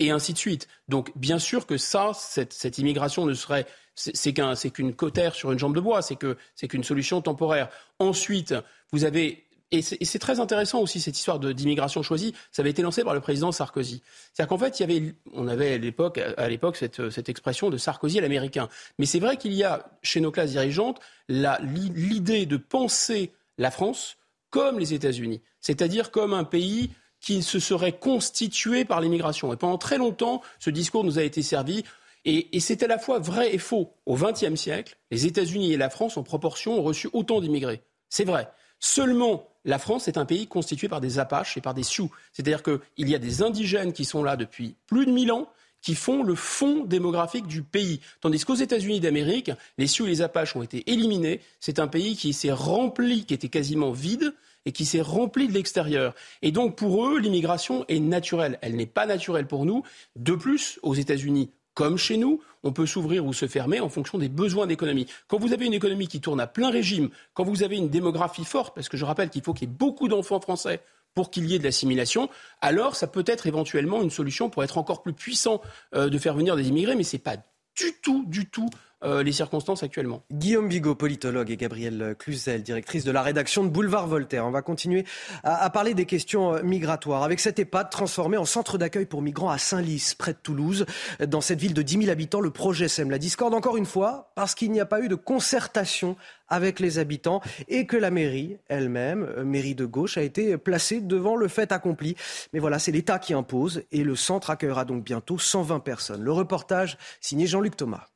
et 0.00 0.10
ainsi 0.10 0.32
de 0.32 0.38
suite. 0.38 0.66
Donc 0.88 1.12
bien 1.16 1.38
sûr 1.38 1.66
que 1.66 1.76
ça, 1.76 2.12
cette, 2.14 2.78
immigration 2.78 3.24
ne 3.26 3.34
serait 3.34 3.66
c'est 3.94 4.32
qu'un, 4.32 4.54
c'est 4.54 4.70
qu'une 4.70 4.94
cotère 4.94 5.34
sur 5.34 5.52
une 5.52 5.58
jambe 5.58 5.74
de 5.74 5.80
bois, 5.80 6.00
c'est 6.00 6.16
que 6.16 6.36
c'est 6.54 6.68
qu'une 6.68 6.84
solution 6.84 7.20
temporaire. 7.20 7.68
Ensuite, 7.98 8.54
vous 8.92 9.04
avez 9.04 9.46
et 9.72 9.82
c'est 9.82 10.18
très 10.18 10.40
intéressant 10.40 10.80
aussi 10.80 11.00
cette 11.00 11.16
histoire 11.16 11.38
d'immigration 11.38 12.02
choisie. 12.02 12.34
Ça 12.50 12.62
avait 12.62 12.70
été 12.70 12.82
lancé 12.82 13.04
par 13.04 13.14
le 13.14 13.20
président 13.20 13.52
Sarkozy. 13.52 14.02
C'est-à-dire 14.32 14.48
qu'en 14.48 14.58
fait, 14.58 14.80
il 14.80 14.82
y 14.82 14.84
avait, 14.84 15.14
on 15.32 15.46
avait 15.46 15.74
à 15.74 15.78
l'époque, 15.78 16.18
à 16.18 16.48
l'époque 16.48 16.76
cette, 16.76 17.08
cette 17.10 17.28
expression 17.28 17.70
de 17.70 17.76
Sarkozy 17.76 18.18
à 18.18 18.22
l'américain. 18.22 18.68
Mais 18.98 19.06
c'est 19.06 19.20
vrai 19.20 19.36
qu'il 19.36 19.52
y 19.52 19.62
a 19.62 19.88
chez 20.02 20.20
nos 20.20 20.32
classes 20.32 20.50
dirigeantes 20.50 20.98
l'idée 21.28 22.46
de 22.46 22.56
penser 22.56 23.30
la 23.58 23.70
France 23.70 24.16
comme 24.50 24.80
les 24.80 24.92
États-Unis, 24.92 25.40
c'est-à-dire 25.60 26.10
comme 26.10 26.34
un 26.34 26.42
pays 26.42 26.90
qui 27.20 27.42
se 27.42 27.58
serait 27.58 27.92
constitué 27.92 28.84
par 28.84 29.00
l'immigration. 29.00 29.52
Et 29.52 29.56
pendant 29.56 29.78
très 29.78 29.98
longtemps, 29.98 30.42
ce 30.58 30.70
discours 30.70 31.04
nous 31.04 31.18
a 31.18 31.22
été 31.22 31.42
servi 31.42 31.84
Et, 32.24 32.56
et 32.56 32.60
c'est 32.60 32.82
à 32.82 32.86
la 32.86 32.98
fois 32.98 33.18
vrai 33.18 33.54
et 33.54 33.58
faux. 33.58 33.92
Au 34.06 34.16
XXe 34.16 34.54
siècle, 34.54 34.96
les 35.10 35.26
États-Unis 35.26 35.72
et 35.72 35.76
la 35.76 35.90
France, 35.90 36.16
en 36.16 36.22
proportion, 36.22 36.78
ont 36.78 36.82
reçu 36.82 37.08
autant 37.12 37.40
d'immigrés. 37.40 37.82
C'est 38.08 38.24
vrai. 38.24 38.48
Seulement, 38.78 39.48
la 39.64 39.78
France 39.78 40.08
est 40.08 40.18
un 40.18 40.24
pays 40.24 40.46
constitué 40.46 40.88
par 40.88 41.00
des 41.00 41.18
Apaches 41.18 41.56
et 41.56 41.60
par 41.60 41.74
des 41.74 41.82
Sioux. 41.82 42.10
C'est-à-dire 42.32 42.62
qu'il 42.62 43.08
y 43.08 43.14
a 43.14 43.18
des 43.18 43.42
indigènes 43.42 43.92
qui 43.92 44.04
sont 44.04 44.22
là 44.22 44.36
depuis 44.36 44.74
plus 44.86 45.06
de 45.06 45.12
mille 45.12 45.32
ans, 45.32 45.48
qui 45.82 45.94
font 45.94 46.22
le 46.22 46.34
fond 46.34 46.84
démographique 46.84 47.46
du 47.46 47.62
pays. 47.62 48.00
Tandis 48.20 48.44
qu'aux 48.44 48.54
États-Unis 48.54 49.00
d'Amérique, 49.00 49.50
les 49.78 49.86
Sioux 49.86 50.06
et 50.06 50.10
les 50.10 50.22
Apaches 50.22 50.56
ont 50.56 50.62
été 50.62 50.90
éliminés. 50.90 51.40
C'est 51.58 51.78
un 51.78 51.88
pays 51.88 52.16
qui 52.16 52.32
s'est 52.32 52.52
rempli, 52.52 53.24
qui 53.24 53.34
était 53.34 53.48
quasiment 53.48 53.92
vide 53.92 54.34
et 54.66 54.72
qui 54.72 54.84
s'est 54.84 55.00
rempli 55.00 55.48
de 55.48 55.52
l'extérieur. 55.52 56.14
Et 56.42 56.52
donc 56.52 56.76
pour 56.76 57.06
eux, 57.06 57.18
l'immigration 57.18 57.84
est 57.88 58.00
naturelle. 58.00 58.58
Elle 58.62 58.76
n'est 58.76 58.86
pas 58.86 59.06
naturelle 59.06 59.46
pour 59.46 59.64
nous. 59.64 59.82
De 60.16 60.34
plus, 60.34 60.78
aux 60.82 60.94
États-Unis, 60.94 61.50
comme 61.74 61.96
chez 61.96 62.16
nous, 62.16 62.40
on 62.62 62.72
peut 62.72 62.86
s'ouvrir 62.86 63.24
ou 63.24 63.32
se 63.32 63.46
fermer 63.46 63.80
en 63.80 63.88
fonction 63.88 64.18
des 64.18 64.28
besoins 64.28 64.66
d'économie. 64.66 65.06
Quand 65.28 65.38
vous 65.38 65.52
avez 65.52 65.66
une 65.66 65.72
économie 65.72 66.08
qui 66.08 66.20
tourne 66.20 66.40
à 66.40 66.46
plein 66.46 66.70
régime, 66.70 67.10
quand 67.32 67.44
vous 67.44 67.62
avez 67.62 67.76
une 67.76 67.88
démographie 67.88 68.44
forte, 68.44 68.74
parce 68.74 68.88
que 68.88 68.96
je 68.96 69.04
rappelle 69.04 69.30
qu'il 69.30 69.42
faut 69.42 69.54
qu'il 69.54 69.68
y 69.68 69.72
ait 69.72 69.74
beaucoup 69.74 70.08
d'enfants 70.08 70.40
français 70.40 70.80
pour 71.14 71.30
qu'il 71.30 71.46
y 71.46 71.54
ait 71.54 71.58
de 71.58 71.64
l'assimilation, 71.64 72.28
alors 72.60 72.96
ça 72.96 73.06
peut 73.06 73.24
être 73.26 73.46
éventuellement 73.46 74.02
une 74.02 74.10
solution 74.10 74.50
pour 74.50 74.62
être 74.62 74.78
encore 74.78 75.02
plus 75.02 75.12
puissant 75.12 75.60
euh, 75.94 76.08
de 76.08 76.18
faire 76.18 76.34
venir 76.34 76.54
des 76.54 76.68
immigrés, 76.68 76.94
mais 76.96 77.02
ce 77.02 77.16
n'est 77.16 77.22
pas 77.22 77.36
du 77.36 77.94
tout, 78.02 78.24
du 78.26 78.48
tout 78.48 78.68
euh, 79.02 79.22
les 79.22 79.32
circonstances 79.32 79.82
actuellement. 79.82 80.22
Guillaume 80.32 80.68
Bigot, 80.68 80.94
politologue, 80.94 81.50
et 81.50 81.56
Gabrielle 81.56 82.14
Cluzel, 82.18 82.62
directrice 82.62 83.04
de 83.04 83.10
la 83.10 83.22
rédaction 83.22 83.64
de 83.64 83.68
Boulevard 83.68 84.06
Voltaire. 84.06 84.46
On 84.46 84.50
va 84.50 84.62
continuer 84.62 85.04
à, 85.42 85.70
parler 85.70 85.94
des 85.94 86.06
questions 86.06 86.54
euh, 86.54 86.62
migratoires. 86.62 87.22
Avec 87.22 87.40
cette 87.40 87.58
EHPAD 87.58 87.90
transformée 87.90 88.36
en 88.36 88.44
centre 88.44 88.78
d'accueil 88.78 89.06
pour 89.06 89.22
migrants 89.22 89.50
à 89.50 89.58
Saint-Lys, 89.58 90.14
près 90.14 90.32
de 90.32 90.38
Toulouse. 90.42 90.86
Dans 91.26 91.40
cette 91.40 91.60
ville 91.60 91.74
de 91.74 91.82
10 91.82 91.98
000 91.98 92.10
habitants, 92.10 92.40
le 92.40 92.50
projet 92.50 92.88
sème 92.88 93.10
la 93.10 93.18
discorde 93.18 93.54
encore 93.54 93.76
une 93.76 93.86
fois 93.86 94.32
parce 94.34 94.54
qu'il 94.54 94.70
n'y 94.70 94.80
a 94.80 94.86
pas 94.86 95.00
eu 95.00 95.08
de 95.08 95.14
concertation 95.14 96.16
avec 96.48 96.80
les 96.80 96.98
habitants 96.98 97.40
et 97.68 97.86
que 97.86 97.96
la 97.96 98.10
mairie 98.10 98.58
elle-même, 98.68 99.22
euh, 99.36 99.44
mairie 99.44 99.74
de 99.74 99.86
gauche, 99.86 100.18
a 100.18 100.22
été 100.22 100.58
placée 100.58 101.00
devant 101.00 101.36
le 101.36 101.48
fait 101.48 101.72
accompli. 101.72 102.16
Mais 102.52 102.58
voilà, 102.58 102.78
c'est 102.78 102.92
l'État 102.92 103.18
qui 103.18 103.32
impose 103.32 103.84
et 103.92 104.04
le 104.04 104.16
centre 104.16 104.50
accueillera 104.50 104.84
donc 104.84 105.04
bientôt 105.04 105.38
120 105.38 105.80
personnes. 105.80 106.22
Le 106.22 106.32
reportage 106.32 106.98
signé 107.20 107.46
Jean-Luc 107.46 107.76
Thomas. 107.76 108.06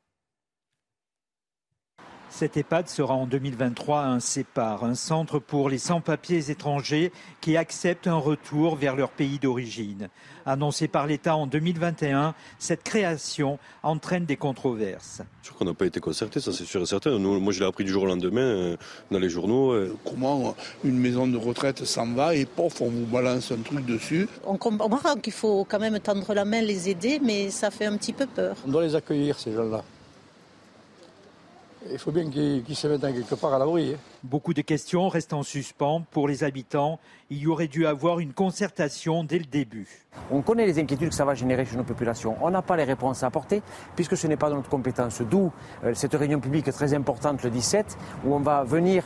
Cette 2.37 2.57
EHPAD 2.57 2.89
sera 2.89 3.13
en 3.13 3.27
2023 3.27 4.01
un 4.01 4.19
CEPAR, 4.19 4.83
un 4.83 4.95
centre 4.95 5.39
pour 5.39 5.69
les 5.69 5.77
sans-papiers 5.77 6.51
étrangers 6.51 7.13
qui 7.39 7.55
acceptent 7.55 8.07
un 8.07 8.17
retour 8.17 8.75
vers 8.75 8.97
leur 8.97 9.09
pays 9.11 9.39
d'origine. 9.39 10.09
Annoncé 10.45 10.89
par 10.89 11.07
l'État 11.07 11.37
en 11.37 11.47
2021, 11.47 12.35
cette 12.59 12.83
création 12.83 13.57
entraîne 13.83 14.25
des 14.25 14.35
controverses. 14.35 15.21
Je 15.43 15.47
crois 15.47 15.59
qu'on 15.59 15.71
n'a 15.71 15.73
pas 15.73 15.85
été 15.85 16.01
concerté, 16.01 16.41
ça 16.41 16.51
c'est 16.51 16.65
sûr 16.65 16.81
et 16.81 16.85
certain. 16.85 17.17
moi 17.17 17.53
je 17.53 17.61
l'ai 17.61 17.65
appris 17.65 17.85
du 17.85 17.91
jour 17.93 18.03
au 18.03 18.07
lendemain 18.07 18.41
euh, 18.41 18.77
dans 19.11 19.19
les 19.19 19.29
journaux. 19.29 19.71
Euh. 19.71 19.95
Comment 20.03 20.57
une 20.83 20.99
maison 20.99 21.27
de 21.27 21.37
retraite 21.37 21.85
s'en 21.85 22.11
va 22.11 22.35
et 22.35 22.45
pof, 22.45 22.81
on 22.81 22.89
vous 22.89 23.05
balance 23.05 23.53
un 23.53 23.61
truc 23.61 23.85
dessus? 23.85 24.27
On 24.45 24.57
comprend 24.57 25.15
qu'il 25.15 25.31
faut 25.31 25.63
quand 25.63 25.79
même 25.79 26.01
tendre 26.01 26.33
la 26.33 26.43
main, 26.43 26.59
les 26.59 26.89
aider, 26.89 27.21
mais 27.23 27.49
ça 27.49 27.71
fait 27.71 27.85
un 27.85 27.95
petit 27.95 28.11
peu 28.11 28.25
peur. 28.25 28.57
On 28.67 28.71
doit 28.71 28.83
les 28.83 28.93
accueillir, 28.93 29.39
ces 29.39 29.53
gens-là 29.53 29.85
il 31.91 31.97
faut 31.97 32.11
bien 32.11 32.29
qu'ils 32.29 32.75
se 32.75 32.87
mettent 32.87 33.01
quelque 33.01 33.35
part 33.35 33.53
à 33.53 33.59
l'abri. 33.59 33.93
Hein. 33.93 33.97
Beaucoup 34.23 34.53
de 34.53 34.61
questions 34.61 35.07
restent 35.07 35.33
en 35.33 35.43
suspens 35.43 36.03
pour 36.11 36.27
les 36.27 36.43
habitants. 36.43 36.99
Il 37.29 37.37
y 37.37 37.47
aurait 37.47 37.67
dû 37.67 37.85
avoir 37.85 38.19
une 38.19 38.33
concertation 38.33 39.23
dès 39.23 39.39
le 39.39 39.45
début. 39.45 39.87
On 40.31 40.41
connaît 40.41 40.65
les 40.65 40.79
inquiétudes 40.79 41.09
que 41.09 41.15
ça 41.15 41.25
va 41.25 41.35
générer 41.35 41.65
chez 41.65 41.75
nos 41.75 41.83
populations. 41.83 42.35
On 42.41 42.49
n'a 42.49 42.61
pas 42.61 42.75
les 42.75 42.83
réponses 42.83 43.23
à 43.23 43.27
apporter 43.27 43.61
puisque 43.95 44.17
ce 44.17 44.27
n'est 44.27 44.37
pas 44.37 44.49
de 44.49 44.55
notre 44.55 44.69
compétence. 44.69 45.21
D'où 45.21 45.51
euh, 45.83 45.93
cette 45.93 46.13
réunion 46.13 46.39
publique 46.39 46.71
très 46.71 46.93
importante 46.93 47.43
le 47.43 47.49
17 47.49 47.97
où 48.25 48.33
on 48.33 48.39
va 48.39 48.63
venir 48.63 49.03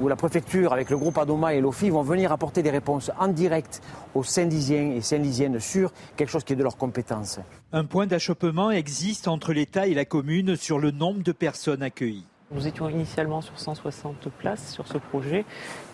où 0.00 0.08
la 0.08 0.16
préfecture, 0.16 0.72
avec 0.72 0.90
le 0.90 0.96
groupe 0.96 1.18
Adoma 1.18 1.54
et 1.54 1.60
l'OFI, 1.60 1.90
vont 1.90 2.02
venir 2.02 2.32
apporter 2.32 2.62
des 2.62 2.70
réponses 2.70 3.10
en 3.18 3.28
direct 3.28 3.80
aux 4.14 4.24
Saint-Lisiens 4.24 4.92
et 4.92 5.00
Saint-Lisiennes 5.00 5.60
sur 5.60 5.92
quelque 6.16 6.30
chose 6.30 6.44
qui 6.44 6.52
est 6.52 6.56
de 6.56 6.62
leur 6.62 6.76
compétence. 6.76 7.40
Un 7.72 7.84
point 7.84 8.06
d'achoppement 8.06 8.70
existe 8.70 9.28
entre 9.28 9.52
l'État 9.52 9.86
et 9.86 9.94
la 9.94 10.04
commune 10.04 10.56
sur 10.56 10.78
le 10.78 10.90
nombre 10.90 11.22
de 11.22 11.32
personnes 11.32 11.82
accueillies. 11.82 12.26
Nous 12.50 12.66
étions 12.66 12.88
initialement 12.88 13.42
sur 13.42 13.58
160 13.58 14.30
places 14.30 14.72
sur 14.72 14.88
ce 14.88 14.96
projet, 14.96 15.44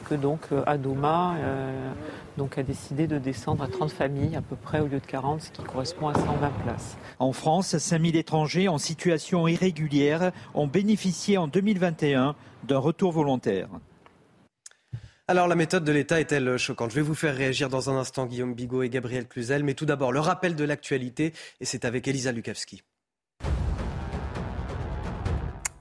que 0.09 0.14
donc 0.14 0.40
euh, 0.52 0.62
Adoma 0.66 1.35
euh, 1.39 1.93
donc 2.36 2.59
a 2.59 2.62
décidé 2.62 3.09
de 3.09 3.18
descendre 3.18 3.64
à 3.64 3.66
30 3.66 3.90
familles 3.90 4.36
à 4.36 4.40
peu 4.40 4.55
près 4.55 4.78
au 4.78 4.86
lieu 4.86 5.01
de 5.01 5.06
40, 5.06 5.43
ce 5.43 5.51
qui 5.51 5.62
correspond 5.64 6.09
à 6.09 6.14
120 6.14 6.51
places. 6.62 6.97
En 7.18 7.32
France, 7.32 7.76
5000 7.76 8.14
étrangers 8.14 8.68
en 8.68 8.78
situation 8.78 9.48
irrégulière 9.48 10.31
ont 10.55 10.68
bénéficié 10.68 11.39
en 11.39 11.48
2021 11.48 12.36
d'un 12.62 12.78
retour 12.78 13.10
volontaire. 13.10 13.68
Alors 15.26 15.48
la 15.48 15.56
méthode 15.56 15.85
de 15.85 15.90
l'État 15.90 16.20
est-elle 16.20 16.56
choquante? 16.56 16.90
Je 16.90 16.97
vais 16.97 17.02
vous 17.02 17.16
faire 17.16 17.35
réagir 17.35 17.68
dans 17.68 17.90
un 17.90 17.97
instant 17.97 18.26
Guillaume 18.26 18.55
Bigot 18.55 18.85
et 18.85 18.90
Gabriel 18.90 19.26
Cluzel, 19.26 19.64
mais 19.64 19.74
tout 19.74 19.86
d'abord 19.86 20.12
le 20.12 20.20
rappel 20.20 20.55
de 20.55 20.64
l'actualité 20.64 21.32
et 21.60 21.64
c'est 21.64 21.85
avec 21.85 22.06
Elisa 22.06 22.31
Lukavski. 22.31 22.82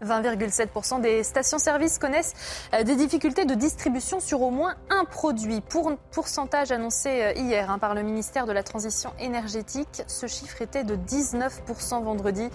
20,7% 0.03 1.01
des 1.01 1.23
stations-service 1.23 1.99
connaissent 1.99 2.33
euh, 2.73 2.83
des 2.83 2.95
difficultés 2.95 3.45
de 3.45 3.53
distribution 3.53 4.19
sur 4.19 4.41
au 4.41 4.51
moins 4.51 4.75
un 4.89 5.05
produit. 5.05 5.61
Pour 5.61 5.91
pourcentage 6.11 6.71
annoncé 6.71 7.09
euh, 7.09 7.33
hier 7.33 7.69
hein, 7.71 7.79
par 7.79 7.95
le 7.95 8.03
ministère 8.03 8.45
de 8.45 8.51
la 8.51 8.63
Transition 8.63 9.11
énergétique, 9.19 10.03
ce 10.07 10.27
chiffre 10.27 10.61
était 10.61 10.83
de 10.83 10.95
19% 10.95 12.03
vendredi. 12.03 12.49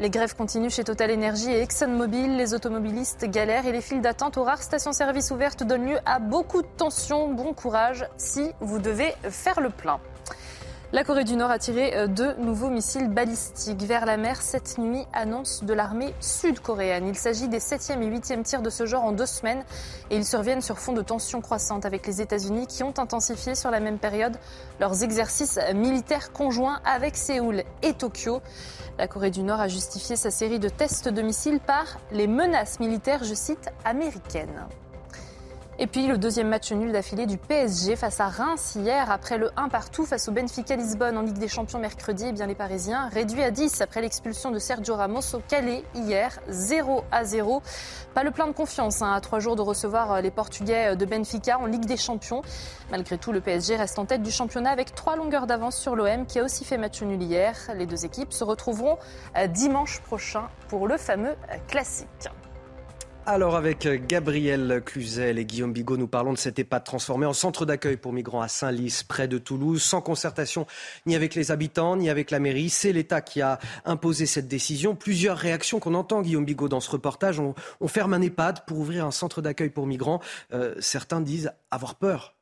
Les 0.00 0.10
grèves 0.10 0.34
continuent 0.34 0.70
chez 0.70 0.84
Total 0.84 1.12
Energy 1.12 1.50
et 1.50 1.62
ExxonMobil. 1.62 2.36
Les 2.36 2.54
automobilistes 2.54 3.24
galèrent 3.24 3.66
et 3.66 3.72
les 3.72 3.80
files 3.80 4.00
d'attente 4.00 4.36
aux 4.36 4.44
rares 4.44 4.62
stations-service 4.62 5.30
ouvertes 5.30 5.62
donnent 5.62 5.86
lieu 5.86 5.98
à 6.06 6.18
beaucoup 6.18 6.62
de 6.62 6.68
tensions. 6.76 7.28
Bon 7.32 7.52
courage 7.54 8.06
si 8.16 8.50
vous 8.60 8.78
devez 8.78 9.14
faire 9.30 9.60
le 9.60 9.70
plein. 9.70 10.00
La 10.94 11.04
Corée 11.04 11.24
du 11.24 11.36
Nord 11.36 11.50
a 11.50 11.58
tiré 11.58 11.96
euh, 11.96 12.06
deux 12.06 12.34
nouveaux 12.34 12.68
missiles 12.68 13.08
balistiques 13.08 13.80
vers 13.80 14.04
la 14.04 14.18
mer 14.18 14.42
cette 14.42 14.76
nuit, 14.76 15.06
annonce 15.14 15.64
de 15.64 15.72
l'armée 15.72 16.12
sud-coréenne. 16.20 17.08
Il 17.08 17.16
s'agit 17.16 17.48
des 17.48 17.60
septième 17.60 18.02
et 18.02 18.06
huitième 18.06 18.42
tirs 18.42 18.60
de 18.60 18.68
ce 18.68 18.84
genre 18.84 19.04
en 19.04 19.12
deux 19.12 19.24
semaines 19.24 19.64
et 20.10 20.16
ils 20.16 20.26
surviennent 20.26 20.60
sur 20.60 20.78
fond 20.78 20.92
de 20.92 21.00
tensions 21.00 21.40
croissantes 21.40 21.86
avec 21.86 22.06
les 22.06 22.20
États-Unis 22.20 22.66
qui 22.66 22.82
ont 22.82 22.92
intensifié 22.98 23.54
sur 23.54 23.70
la 23.70 23.80
même 23.80 23.98
période 23.98 24.36
leurs 24.80 25.02
exercices 25.02 25.58
militaires 25.74 26.30
conjoints 26.30 26.82
avec 26.84 27.16
Séoul 27.16 27.62
et 27.80 27.94
Tokyo. 27.94 28.42
La 28.98 29.08
Corée 29.08 29.30
du 29.30 29.42
Nord 29.42 29.60
a 29.62 29.68
justifié 29.68 30.16
sa 30.16 30.30
série 30.30 30.58
de 30.58 30.68
tests 30.68 31.08
de 31.08 31.22
missiles 31.22 31.60
par 31.60 32.00
les 32.10 32.26
menaces 32.26 32.80
militaires, 32.80 33.24
je 33.24 33.32
cite, 33.32 33.70
américaines. 33.86 34.66
Et 35.82 35.88
puis 35.88 36.06
le 36.06 36.16
deuxième 36.16 36.48
match 36.48 36.70
nul 36.70 36.92
d'affilée 36.92 37.26
du 37.26 37.38
PSG 37.38 37.96
face 37.96 38.20
à 38.20 38.28
Reims 38.28 38.76
hier 38.76 39.10
après 39.10 39.36
le 39.36 39.50
1 39.56 39.68
partout 39.68 40.06
face 40.06 40.28
au 40.28 40.30
Benfica 40.30 40.76
Lisbonne 40.76 41.18
en 41.18 41.22
Ligue 41.22 41.38
des 41.38 41.48
Champions 41.48 41.80
mercredi. 41.80 42.26
Eh 42.28 42.32
bien 42.32 42.46
les 42.46 42.54
Parisiens 42.54 43.08
réduits 43.08 43.42
à 43.42 43.50
10 43.50 43.80
après 43.80 44.00
l'expulsion 44.00 44.52
de 44.52 44.60
Sergio 44.60 44.94
Ramos 44.94 45.34
au 45.34 45.40
Calais 45.40 45.82
hier 45.96 46.38
0 46.48 47.02
à 47.10 47.24
0. 47.24 47.62
Pas 48.14 48.22
le 48.22 48.30
plein 48.30 48.46
de 48.46 48.52
confiance 48.52 49.02
hein, 49.02 49.12
à 49.12 49.20
trois 49.20 49.40
jours 49.40 49.56
de 49.56 49.62
recevoir 49.62 50.12
euh, 50.12 50.20
les 50.20 50.30
Portugais 50.30 50.94
de 50.94 51.04
Benfica 51.04 51.58
en 51.58 51.66
Ligue 51.66 51.86
des 51.86 51.96
Champions. 51.96 52.42
Malgré 52.92 53.18
tout, 53.18 53.32
le 53.32 53.40
PSG 53.40 53.74
reste 53.74 53.98
en 53.98 54.04
tête 54.04 54.22
du 54.22 54.30
championnat 54.30 54.70
avec 54.70 54.94
trois 54.94 55.16
longueurs 55.16 55.48
d'avance 55.48 55.76
sur 55.76 55.96
l'OM 55.96 56.26
qui 56.26 56.38
a 56.38 56.44
aussi 56.44 56.64
fait 56.64 56.78
match 56.78 57.02
nul 57.02 57.20
hier. 57.20 57.56
Les 57.74 57.86
deux 57.86 58.04
équipes 58.04 58.32
se 58.32 58.44
retrouveront 58.44 58.98
euh, 59.36 59.48
dimanche 59.48 60.00
prochain 60.02 60.44
pour 60.68 60.86
le 60.86 60.96
fameux 60.96 61.34
euh, 61.50 61.56
classique. 61.66 62.28
Alors 63.24 63.54
avec 63.54 63.88
Gabriel 64.08 64.82
Cluzel 64.84 65.38
et 65.38 65.44
Guillaume 65.44 65.72
Bigot, 65.72 65.96
nous 65.96 66.08
parlons 66.08 66.32
de 66.32 66.38
cette 66.38 66.58
EHPAD 66.58 66.82
transformée 66.82 67.24
en 67.24 67.32
centre 67.32 67.64
d'accueil 67.64 67.96
pour 67.96 68.12
migrants 68.12 68.40
à 68.40 68.48
Saint-Lys, 68.48 69.04
près 69.04 69.28
de 69.28 69.38
Toulouse, 69.38 69.80
sans 69.80 70.00
concertation 70.00 70.66
ni 71.06 71.14
avec 71.14 71.36
les 71.36 71.52
habitants, 71.52 71.96
ni 71.96 72.10
avec 72.10 72.32
la 72.32 72.40
mairie. 72.40 72.68
C'est 72.68 72.92
l'État 72.92 73.20
qui 73.20 73.40
a 73.40 73.60
imposé 73.84 74.26
cette 74.26 74.48
décision. 74.48 74.96
Plusieurs 74.96 75.38
réactions 75.38 75.78
qu'on 75.78 75.94
entend, 75.94 76.20
Guillaume 76.20 76.44
Bigot, 76.44 76.68
dans 76.68 76.80
ce 76.80 76.90
reportage. 76.90 77.38
On, 77.38 77.54
ferme 77.86 78.12
un 78.14 78.22
EHPAD 78.22 78.64
pour 78.66 78.80
ouvrir 78.80 79.06
un 79.06 79.12
centre 79.12 79.40
d'accueil 79.40 79.70
pour 79.70 79.86
migrants. 79.86 80.20
Euh, 80.52 80.74
certains 80.80 81.20
disent 81.20 81.52
avoir 81.70 81.94
peur. 81.94 82.34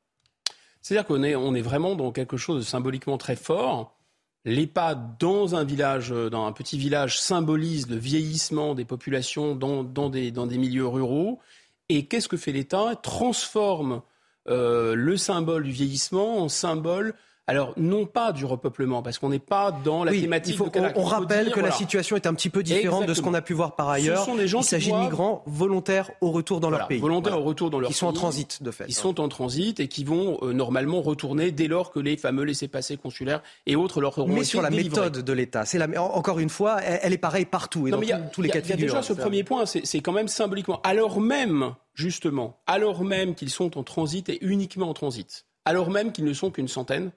C'est-à-dire 0.80 1.06
qu'on 1.06 1.22
est, 1.22 1.32
est 1.32 1.62
vraiment 1.62 1.94
dans 1.94 2.10
quelque 2.10 2.38
chose 2.38 2.64
de 2.64 2.68
symboliquement 2.68 3.18
très 3.18 3.36
fort 3.36 3.99
L'EHPAD 4.44 5.18
dans 5.18 5.54
un 5.54 5.64
village, 5.64 6.12
euh, 6.12 6.30
dans 6.30 6.46
un 6.46 6.52
petit 6.52 6.78
village, 6.78 7.20
symbolise 7.20 7.88
le 7.90 7.96
vieillissement 7.96 8.74
des 8.74 8.84
populations 8.84 9.54
dans, 9.54 9.84
des, 10.08 10.32
milieux 10.32 10.86
ruraux. 10.86 11.40
Et 11.88 12.06
qu'est-ce 12.06 12.28
que 12.28 12.36
fait 12.36 12.52
l'État? 12.52 12.94
Transforme 12.96 14.02
euh, 14.48 14.94
le 14.94 15.16
symbole 15.16 15.64
du 15.64 15.72
vieillissement 15.72 16.38
en 16.38 16.48
symbole 16.48 17.14
alors, 17.50 17.74
non 17.76 18.06
pas 18.06 18.30
du 18.30 18.44
repeuplement, 18.44 19.02
parce 19.02 19.18
qu'on 19.18 19.28
n'est 19.28 19.40
pas 19.40 19.72
dans 19.72 20.04
la 20.04 20.12
thématique. 20.12 20.54
Il 20.54 20.56
faut, 20.56 20.68
de 20.68 20.80
on, 20.94 21.02
rappelle 21.02 21.50
que 21.50 21.58
la 21.58 21.72
situation 21.72 22.14
est 22.14 22.28
un 22.28 22.34
petit 22.34 22.48
peu 22.48 22.62
différente 22.62 23.06
de 23.06 23.12
ce 23.12 23.20
qu'on 23.20 23.34
a 23.34 23.42
pu 23.42 23.54
voir 23.54 23.74
par 23.74 23.88
ailleurs. 23.88 24.20
Ce 24.20 24.26
sont 24.26 24.36
des 24.36 24.46
gens 24.46 24.60
il 24.60 24.64
s'agit 24.64 24.92
de 24.92 24.96
migrants 24.96 25.42
volontaires 25.46 26.12
au 26.20 26.30
retour 26.30 26.60
dans 26.60 26.70
leur 26.70 26.86
pays. 26.86 27.00
Volontaires 27.00 27.40
au 27.40 27.42
retour 27.42 27.70
dans 27.70 27.80
leur 27.80 27.88
pays. 27.88 27.94
Qui 27.94 27.98
sont 27.98 28.06
en 28.06 28.12
transit, 28.12 28.62
de 28.62 28.70
fait. 28.70 28.84
Ils 28.86 28.94
sont 28.94 29.18
en 29.18 29.28
transit 29.28 29.80
et 29.80 29.88
qui 29.88 30.04
vont 30.04 30.38
euh, 30.42 30.52
normalement 30.52 31.02
retourner 31.02 31.50
dès 31.50 31.66
lors 31.66 31.90
que 31.90 31.98
les 31.98 32.16
fameux 32.16 32.44
laissés-passer 32.44 32.96
consulaires 32.96 33.42
et 33.66 33.74
autres 33.74 34.00
leur 34.00 34.16
auront 34.16 34.32
Mais 34.32 34.44
sur 34.44 34.62
la 34.62 34.70
méthode 34.70 35.18
de 35.18 35.32
l'État, 35.32 35.64
c'est 35.64 35.78
la, 35.78 35.88
encore 36.00 36.38
une 36.38 36.50
fois, 36.50 36.80
elle, 36.80 37.12
est 37.12 37.18
pareille 37.18 37.46
partout 37.46 37.88
et 37.88 37.90
dans 37.90 38.00
tous 38.32 38.42
les 38.42 38.50
cas 38.50 38.60
de 38.60 38.66
figure. 38.66 38.78
Il 38.78 38.80
y 38.80 38.84
a 38.84 38.86
déjà 38.86 39.02
ce 39.02 39.12
premier 39.12 39.42
point, 39.42 39.64
c'est 39.66 40.00
quand 40.00 40.12
même 40.12 40.28
symboliquement. 40.28 40.80
Alors 40.84 41.20
même, 41.20 41.74
justement, 41.94 42.60
alors 42.68 43.02
même 43.02 43.34
qu'ils 43.34 43.50
sont 43.50 43.76
en 43.76 43.82
transit 43.82 44.28
et 44.28 44.38
uniquement 44.44 44.88
en 44.88 44.94
transit, 44.94 45.46
alors 45.64 45.90
même 45.90 46.12
qu'ils 46.12 46.24
ne 46.24 46.32
sont 46.32 46.50
qu'une 46.50 46.68
centaine, 46.68 47.10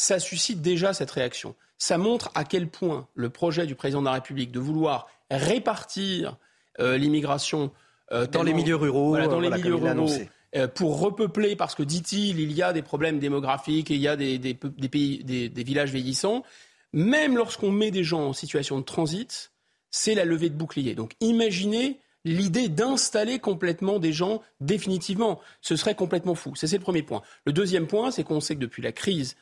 ça 0.00 0.18
suscite 0.18 0.62
déjà 0.62 0.94
cette 0.94 1.10
réaction. 1.10 1.54
Ça 1.76 1.98
montre 1.98 2.30
à 2.34 2.44
quel 2.44 2.68
point 2.68 3.06
le 3.14 3.28
projet 3.28 3.66
du 3.66 3.74
président 3.74 4.00
de 4.00 4.06
la 4.06 4.12
République 4.12 4.50
de 4.50 4.58
vouloir 4.58 5.08
répartir 5.30 6.38
euh, 6.80 6.96
l'immigration 6.96 7.70
euh, 8.10 8.26
dans 8.26 8.42
les 8.42 8.54
milieux 8.54 8.76
ruraux, 8.76 9.18
dans 9.18 9.40
les 9.40 9.50
milieux 9.50 9.74
ruraux 9.74 10.08
euh, 10.56 10.66
pour 10.68 11.00
repeupler, 11.00 11.54
parce 11.54 11.74
que 11.74 11.82
dit-il, 11.82 12.40
il 12.40 12.50
y 12.52 12.62
a 12.62 12.72
des 12.72 12.80
problèmes 12.80 13.18
démographiques 13.18 13.90
et 13.90 13.94
il 13.94 14.00
y 14.00 14.08
a 14.08 14.16
des, 14.16 14.38
des, 14.38 14.54
pays, 14.54 15.22
des 15.22 15.62
villages 15.62 15.92
vieillissants. 15.92 16.44
Même 16.94 17.36
lorsqu'on 17.36 17.70
met 17.70 17.90
des 17.90 18.02
gens 18.02 18.28
en 18.28 18.32
situation 18.32 18.78
de 18.78 18.84
transit, 18.84 19.52
c'est 19.90 20.14
la 20.14 20.24
levée 20.24 20.48
de 20.48 20.56
bouclier. 20.56 20.94
Donc 20.94 21.12
imaginez 21.20 22.00
l'idée 22.24 22.70
d'installer 22.70 23.38
complètement 23.38 23.98
des 23.98 24.14
gens 24.14 24.40
définitivement. 24.60 25.40
Ce 25.60 25.76
serait 25.76 25.94
complètement 25.94 26.34
fou. 26.34 26.54
c'est 26.56 26.72
le 26.72 26.78
premier 26.78 27.02
point. 27.02 27.20
Le 27.44 27.52
deuxième 27.52 27.86
point, 27.86 28.10
c'est 28.10 28.24
qu'on 28.24 28.40
sait 28.40 28.54
que 28.54 28.60
depuis 28.60 28.80
la 28.82 28.92
crise 28.92 29.36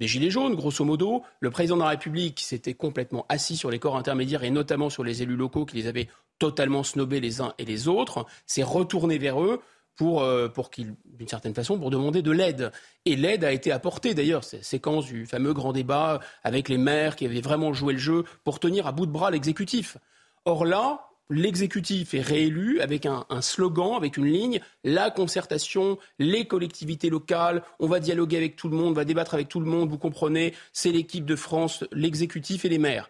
des 0.00 0.06
Gilets 0.06 0.30
jaunes, 0.30 0.54
grosso 0.54 0.84
modo. 0.84 1.22
Le 1.40 1.50
président 1.50 1.76
de 1.76 1.82
la 1.82 1.90
République 1.90 2.40
s'était 2.40 2.74
complètement 2.74 3.26
assis 3.28 3.56
sur 3.56 3.70
les 3.70 3.78
corps 3.78 3.96
intermédiaires 3.96 4.42
et 4.42 4.50
notamment 4.50 4.90
sur 4.90 5.04
les 5.04 5.22
élus 5.22 5.36
locaux 5.36 5.66
qui 5.66 5.76
les 5.76 5.86
avaient 5.86 6.08
totalement 6.38 6.82
snobés 6.82 7.20
les 7.20 7.42
uns 7.42 7.52
et 7.58 7.66
les 7.66 7.86
autres, 7.86 8.26
s'est 8.46 8.62
retourné 8.62 9.18
vers 9.18 9.42
eux 9.42 9.60
pour, 9.96 10.22
euh, 10.22 10.48
pour 10.48 10.70
qu'ils, 10.70 10.94
d'une 11.04 11.28
certaine 11.28 11.54
façon, 11.54 11.78
pour 11.78 11.90
demander 11.90 12.22
de 12.22 12.30
l'aide. 12.30 12.72
Et 13.04 13.14
l'aide 13.14 13.44
a 13.44 13.52
été 13.52 13.70
apportée, 13.70 14.14
d'ailleurs, 14.14 14.42
cette 14.42 14.64
séquence 14.64 15.04
du 15.04 15.26
fameux 15.26 15.52
grand 15.52 15.74
débat 15.74 16.20
avec 16.42 16.70
les 16.70 16.78
maires 16.78 17.14
qui 17.14 17.26
avaient 17.26 17.42
vraiment 17.42 17.74
joué 17.74 17.92
le 17.92 17.98
jeu 17.98 18.24
pour 18.42 18.58
tenir 18.58 18.86
à 18.86 18.92
bout 18.92 19.04
de 19.04 19.12
bras 19.12 19.30
l'exécutif. 19.30 19.98
Or 20.46 20.64
là, 20.64 21.09
l'exécutif 21.30 22.12
est 22.12 22.20
réélu 22.20 22.80
avec 22.80 23.06
un, 23.06 23.24
slogan, 23.40 23.94
avec 23.96 24.16
une 24.16 24.26
ligne, 24.26 24.60
la 24.84 25.10
concertation, 25.10 25.98
les 26.18 26.46
collectivités 26.46 27.08
locales, 27.08 27.62
on 27.78 27.86
va 27.86 28.00
dialoguer 28.00 28.36
avec 28.36 28.56
tout 28.56 28.68
le 28.68 28.76
monde, 28.76 28.90
on 28.90 28.94
va 28.94 29.04
débattre 29.04 29.34
avec 29.34 29.48
tout 29.48 29.60
le 29.60 29.66
monde, 29.66 29.88
vous 29.88 29.98
comprenez, 29.98 30.52
c'est 30.72 30.90
l'équipe 30.90 31.24
de 31.24 31.36
France, 31.36 31.84
l'exécutif 31.92 32.64
et 32.64 32.68
les 32.68 32.78
maires. 32.78 33.08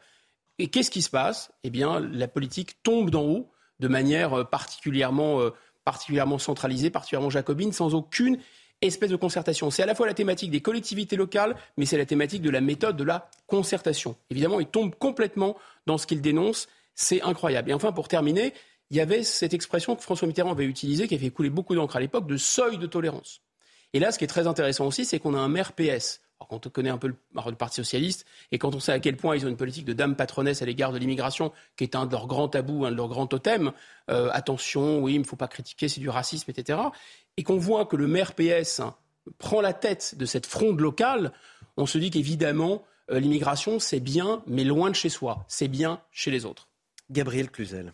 Et 0.59 0.69
qu'est-ce 0.69 0.91
qui 0.91 1.03
se 1.03 1.11
passe? 1.11 1.51
Eh 1.65 1.71
bien, 1.71 2.01
la 2.01 2.29
politique 2.29 2.83
tombe 2.83 3.11
d'en 3.11 3.25
haut 3.25 3.51
de 3.81 3.89
manière 3.89 4.35
euh, 4.35 4.45
particulièrement, 4.45 5.41
euh, 5.41 5.51
particulièrement 5.85 6.39
centralisée, 6.39 6.91
particulièrement 6.91 7.31
jacobine, 7.31 7.73
sans 7.73 7.95
aucune 7.95 8.39
espèce 8.83 9.11
de 9.11 9.17
concertation. 9.17 9.71
C'est 9.71 9.83
à 9.83 9.87
la 9.87 9.95
fois 9.95 10.07
la 10.07 10.15
thématique 10.15 10.51
des 10.51 10.61
collectivités 10.61 11.17
locales, 11.17 11.57
mais 11.79 11.87
c'est 11.87 11.99
la 11.99 12.07
thématique 12.07 12.43
de 12.43 12.51
la 12.51 12.61
méthode 12.61 12.97
de 12.97 13.05
la 13.05 13.31
concertation. 13.47 14.17
Évidemment, 14.31 14.61
il 14.61 14.67
tombe 14.67 14.95
complètement 14.95 15.57
dans 15.87 15.99
ce 15.99 16.07
qu'il 16.07 16.21
dénonce 16.21 16.69
c'est 17.01 17.23
incroyable. 17.23 17.71
Et 17.71 17.75
enfin, 17.75 17.93
pour 17.93 18.09
terminer, 18.09 18.53
il 18.91 18.97
y 18.97 19.01
avait 19.01 19.23
cette 19.23 19.55
expression 19.55 19.97
que 19.97 20.03
François 20.03 20.29
Mitterrand 20.29 20.51
avait 20.51 20.67
utilisée, 20.67 21.09
qui 21.09 21.15
avait 21.15 21.31
coulé 21.31 21.49
beaucoup 21.49 21.75
d'encre 21.75 21.97
à 21.97 22.01
l'époque, 22.01 22.27
de 22.27 22.37
seuil 22.37 22.77
de 22.77 22.87
tolérance. 22.87 23.41
Et 23.95 24.01
là, 24.01 24.13
ce 24.13 24.19
qui 24.19 24.25
est 24.25 24.29
très 24.29 24.47
intéressant 24.47 24.87
aussi, 24.87 25.07
c'est 25.07 25.19
qu'on 25.19 25.35
a 25.35 25.39
un 25.39 25.49
maire 25.49 25.73
PS. 25.73 26.21
Quand 26.49 26.67
on 26.67 26.71
connaît 26.71 26.91
un 26.91 26.99
peu 26.99 27.09
le, 27.09 27.55
Parti 27.55 27.77
socialiste 27.77 28.27
et 28.51 28.59
quand 28.59 28.75
on 28.75 28.81
sait 28.81 28.93
à 28.93 28.99
quel 28.99 29.17
point 29.17 29.37
ils 29.37 29.45
ont 29.45 29.49
une 29.49 29.57
politique 29.57 29.85
de 29.85 29.93
dame 29.93 30.17
patronesse 30.17 30.63
à 30.63 30.67
l'égard 30.67 30.93
de 30.93 30.99
l'immigration, 30.99 31.53
qui 31.77 31.85
est 31.85 31.95
un 31.95 32.07
de 32.07 32.13
leurs 32.13 32.27
grands 32.27 32.49
tabous, 32.49 32.87
un 32.87 32.91
de 32.91 32.97
leurs 32.97 33.09
grands 33.09 33.27
totems, 33.27 33.73
euh, 34.11 34.31
attention, 34.33 35.01
oui, 35.01 35.15
il 35.15 35.21
ne 35.21 35.25
faut 35.25 35.37
pas 35.37 35.49
critiquer, 35.49 35.89
c'est 35.89 36.01
du 36.01 36.09
racisme, 36.09 36.51
etc. 36.51 36.79
Et 37.37 37.45
qu'on 37.45 37.59
voit 37.59 37.85
que 37.87 37.97
le 37.97 38.07
maire 38.07 38.35
PS 38.35 38.81
prend 39.39 39.61
la 39.61 39.75
tête 39.75 40.17
de 40.17 40.25
cette 40.25 40.47
fronde 40.47 40.81
locale, 40.81 41.33
on 41.77 41.87
se 41.87 41.99
dit 41.99 42.11
qu'évidemment, 42.11 42.85
euh, 43.11 43.21
l'immigration, 43.21 43.79
c'est 43.79 44.01
bien, 44.01 44.43
mais 44.47 44.65
loin 44.65 44.91
de 44.91 44.97
chez 44.97 45.11
soi. 45.11 45.45
C'est 45.47 45.69
bien 45.69 46.01
chez 46.11 46.31
les 46.31 46.47
autres. 46.47 46.70
Gabriel 47.13 47.51
Cluzel. 47.51 47.93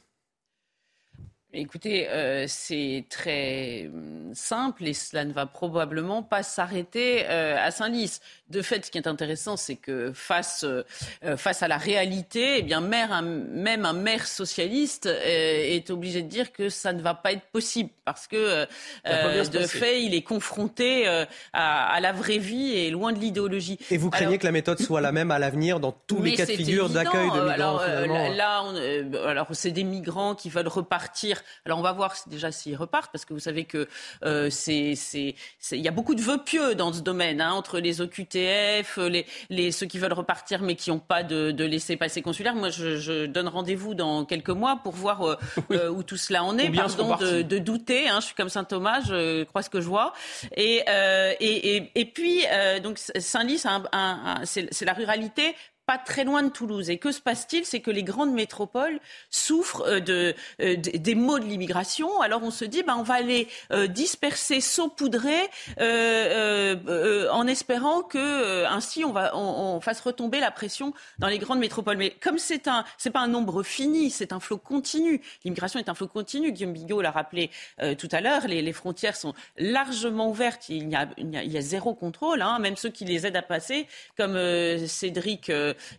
Écoutez, 1.58 2.06
euh, 2.10 2.44
c'est 2.48 3.06
très 3.08 3.86
hum, 3.86 4.30
simple 4.34 4.86
et 4.86 4.92
cela 4.92 5.24
ne 5.24 5.32
va 5.32 5.46
probablement 5.46 6.22
pas 6.22 6.42
s'arrêter 6.42 7.24
euh, 7.30 7.56
à 7.58 7.70
Saint-Lys. 7.70 8.20
De 8.50 8.60
fait, 8.60 8.84
ce 8.84 8.90
qui 8.90 8.98
est 8.98 9.08
intéressant, 9.08 9.56
c'est 9.56 9.74
que 9.74 10.12
face, 10.12 10.64
euh, 10.64 10.84
face 11.38 11.62
à 11.62 11.68
la 11.68 11.78
réalité, 11.78 12.58
eh 12.58 12.62
bien, 12.62 12.80
maire, 12.82 13.22
même 13.22 13.86
un 13.86 13.94
maire 13.94 14.26
socialiste 14.26 15.06
est 15.06 15.90
obligé 15.90 16.22
de 16.22 16.28
dire 16.28 16.52
que 16.52 16.68
ça 16.68 16.92
ne 16.92 17.00
va 17.00 17.14
pas 17.14 17.32
être 17.32 17.46
possible 17.46 17.90
parce 18.04 18.28
que, 18.28 18.66
de 19.04 19.66
fait, 19.66 20.02
il 20.02 20.14
est 20.14 20.22
confronté 20.22 21.08
à, 21.52 21.98
la 22.00 22.12
vraie 22.12 22.38
vie 22.38 22.72
et 22.72 22.90
loin 22.90 23.12
de 23.12 23.18
l'idéologie. 23.18 23.78
Et 23.90 23.96
vous 23.96 24.10
craignez 24.10 24.38
que 24.38 24.44
la 24.46 24.52
méthode 24.52 24.80
soit 24.80 25.00
la 25.00 25.10
même 25.10 25.32
à 25.32 25.40
l'avenir 25.40 25.80
dans 25.80 25.92
tous 26.06 26.22
les 26.22 26.34
cas 26.34 26.46
de 26.46 26.52
figure 26.52 26.88
d'accueil 26.88 27.30
de 27.30 27.40
migrants 27.40 27.78
Alors 27.78 27.82
là, 27.82 28.62
alors 29.28 29.48
c'est 29.52 29.72
des 29.72 29.84
migrants 29.84 30.36
qui 30.36 30.50
veulent 30.50 30.68
repartir 30.68 31.42
alors 31.64 31.78
on 31.78 31.82
va 31.82 31.92
voir 31.92 32.14
déjà 32.26 32.52
s'ils 32.52 32.76
repartent, 32.76 33.12
parce 33.12 33.24
que 33.24 33.34
vous 33.34 33.40
savez 33.40 33.64
que 33.64 33.88
euh, 34.24 34.50
c'est, 34.50 34.94
il 35.22 35.80
y 35.80 35.88
a 35.88 35.92
beaucoup 35.92 36.14
de 36.14 36.22
vœux 36.22 36.42
pieux 36.44 36.74
dans 36.74 36.92
ce 36.92 37.00
domaine, 37.00 37.40
hein, 37.40 37.52
entre 37.52 37.78
les 37.78 38.00
OQTF, 38.00 38.98
les, 38.98 39.26
les, 39.50 39.72
ceux 39.72 39.86
qui 39.86 39.98
veulent 39.98 40.12
repartir 40.12 40.62
mais 40.62 40.74
qui 40.74 40.90
n'ont 40.90 40.98
pas 40.98 41.22
de, 41.22 41.50
de 41.50 41.64
laisser 41.64 41.96
passer 41.96 42.22
consulaire. 42.22 42.54
Moi, 42.54 42.70
je, 42.70 42.96
je 42.96 43.26
donne 43.26 43.48
rendez-vous 43.48 43.94
dans 43.94 44.24
quelques 44.24 44.50
mois 44.50 44.80
pour 44.82 44.94
voir 44.94 45.22
euh, 45.22 45.36
euh, 45.70 45.88
où 45.90 46.02
tout 46.02 46.16
cela 46.16 46.44
en 46.44 46.58
est. 46.58 46.70
Pardon 46.70 47.16
de, 47.16 47.42
de, 47.42 47.58
douter, 47.58 48.08
hein, 48.08 48.20
je 48.20 48.26
suis 48.26 48.34
comme 48.34 48.48
Saint 48.48 48.64
Thomas, 48.64 49.00
je 49.00 49.44
crois 49.44 49.62
ce 49.62 49.70
que 49.70 49.80
je 49.80 49.88
vois. 49.88 50.12
Et, 50.56 50.82
euh, 50.88 51.32
et, 51.40 51.76
et, 51.76 51.92
et, 51.94 52.04
puis, 52.04 52.44
donc 52.82 52.98
Saint-Lys, 52.98 53.66
c'est 54.44 54.84
la 54.84 54.92
ruralité 54.92 55.54
pas 55.86 55.98
très 55.98 56.24
loin 56.24 56.42
de 56.42 56.48
Toulouse. 56.48 56.90
Et 56.90 56.98
que 56.98 57.12
se 57.12 57.20
passe-t-il? 57.20 57.64
C'est 57.64 57.80
que 57.80 57.92
les 57.92 58.02
grandes 58.02 58.32
métropoles 58.32 58.98
souffrent 59.30 59.84
euh, 59.86 60.00
de, 60.00 60.34
euh, 60.60 60.76
des 60.76 61.14
maux 61.14 61.38
de 61.38 61.44
l'immigration. 61.44 62.20
Alors 62.20 62.42
on 62.42 62.50
se 62.50 62.64
dit, 62.64 62.82
ben, 62.82 62.96
on 62.98 63.04
va 63.04 63.20
les 63.20 63.46
euh, 63.70 63.86
disperser, 63.86 64.60
saupoudrer, 64.60 65.36
en 65.78 67.46
espérant 67.46 68.02
que 68.02 68.64
ainsi 68.64 69.04
on, 69.04 69.12
va, 69.12 69.36
on, 69.36 69.80
fasse 69.80 70.00
retomber 70.00 70.40
la 70.40 70.50
pression 70.50 70.92
dans 71.18 71.28
les 71.28 71.38
grandes 71.38 71.60
métropoles. 71.60 71.96
Mais 71.96 72.10
comme 72.10 72.38
c'est 72.38 72.66
un, 72.66 72.84
c'est 72.98 73.10
pas 73.10 73.20
un 73.20 73.28
nombre 73.28 73.62
fini, 73.62 74.10
c'est 74.10 74.32
un 74.32 74.40
flot 74.40 74.58
continu. 74.58 75.20
L'immigration 75.44 75.78
est 75.78 75.88
un 75.88 75.94
flot 75.94 76.08
continu. 76.08 76.50
Guillaume 76.50 76.72
Bigot 76.72 77.00
l'a 77.00 77.12
rappelé 77.12 77.50
tout 77.98 78.08
à 78.10 78.20
l'heure. 78.20 78.46
Les, 78.48 78.62
les, 78.62 78.72
frontières 78.72 79.16
sont 79.16 79.34
largement 79.56 80.28
ouvertes. 80.30 80.68
Il 80.68 80.90
y 80.90 80.96
a, 80.96 81.08
il 81.16 81.32
y 81.32 81.36
a, 81.36 81.44
il 81.44 81.52
y 81.52 81.58
a 81.58 81.60
zéro 81.60 81.94
contrôle. 81.94 82.42
Hein. 82.42 82.58
Même 82.58 82.76
ceux 82.76 82.90
qui 82.90 83.04
les 83.04 83.26
aident 83.26 83.36
à 83.36 83.42
passer, 83.42 83.86
comme 84.16 84.36
Cédric 84.86 85.50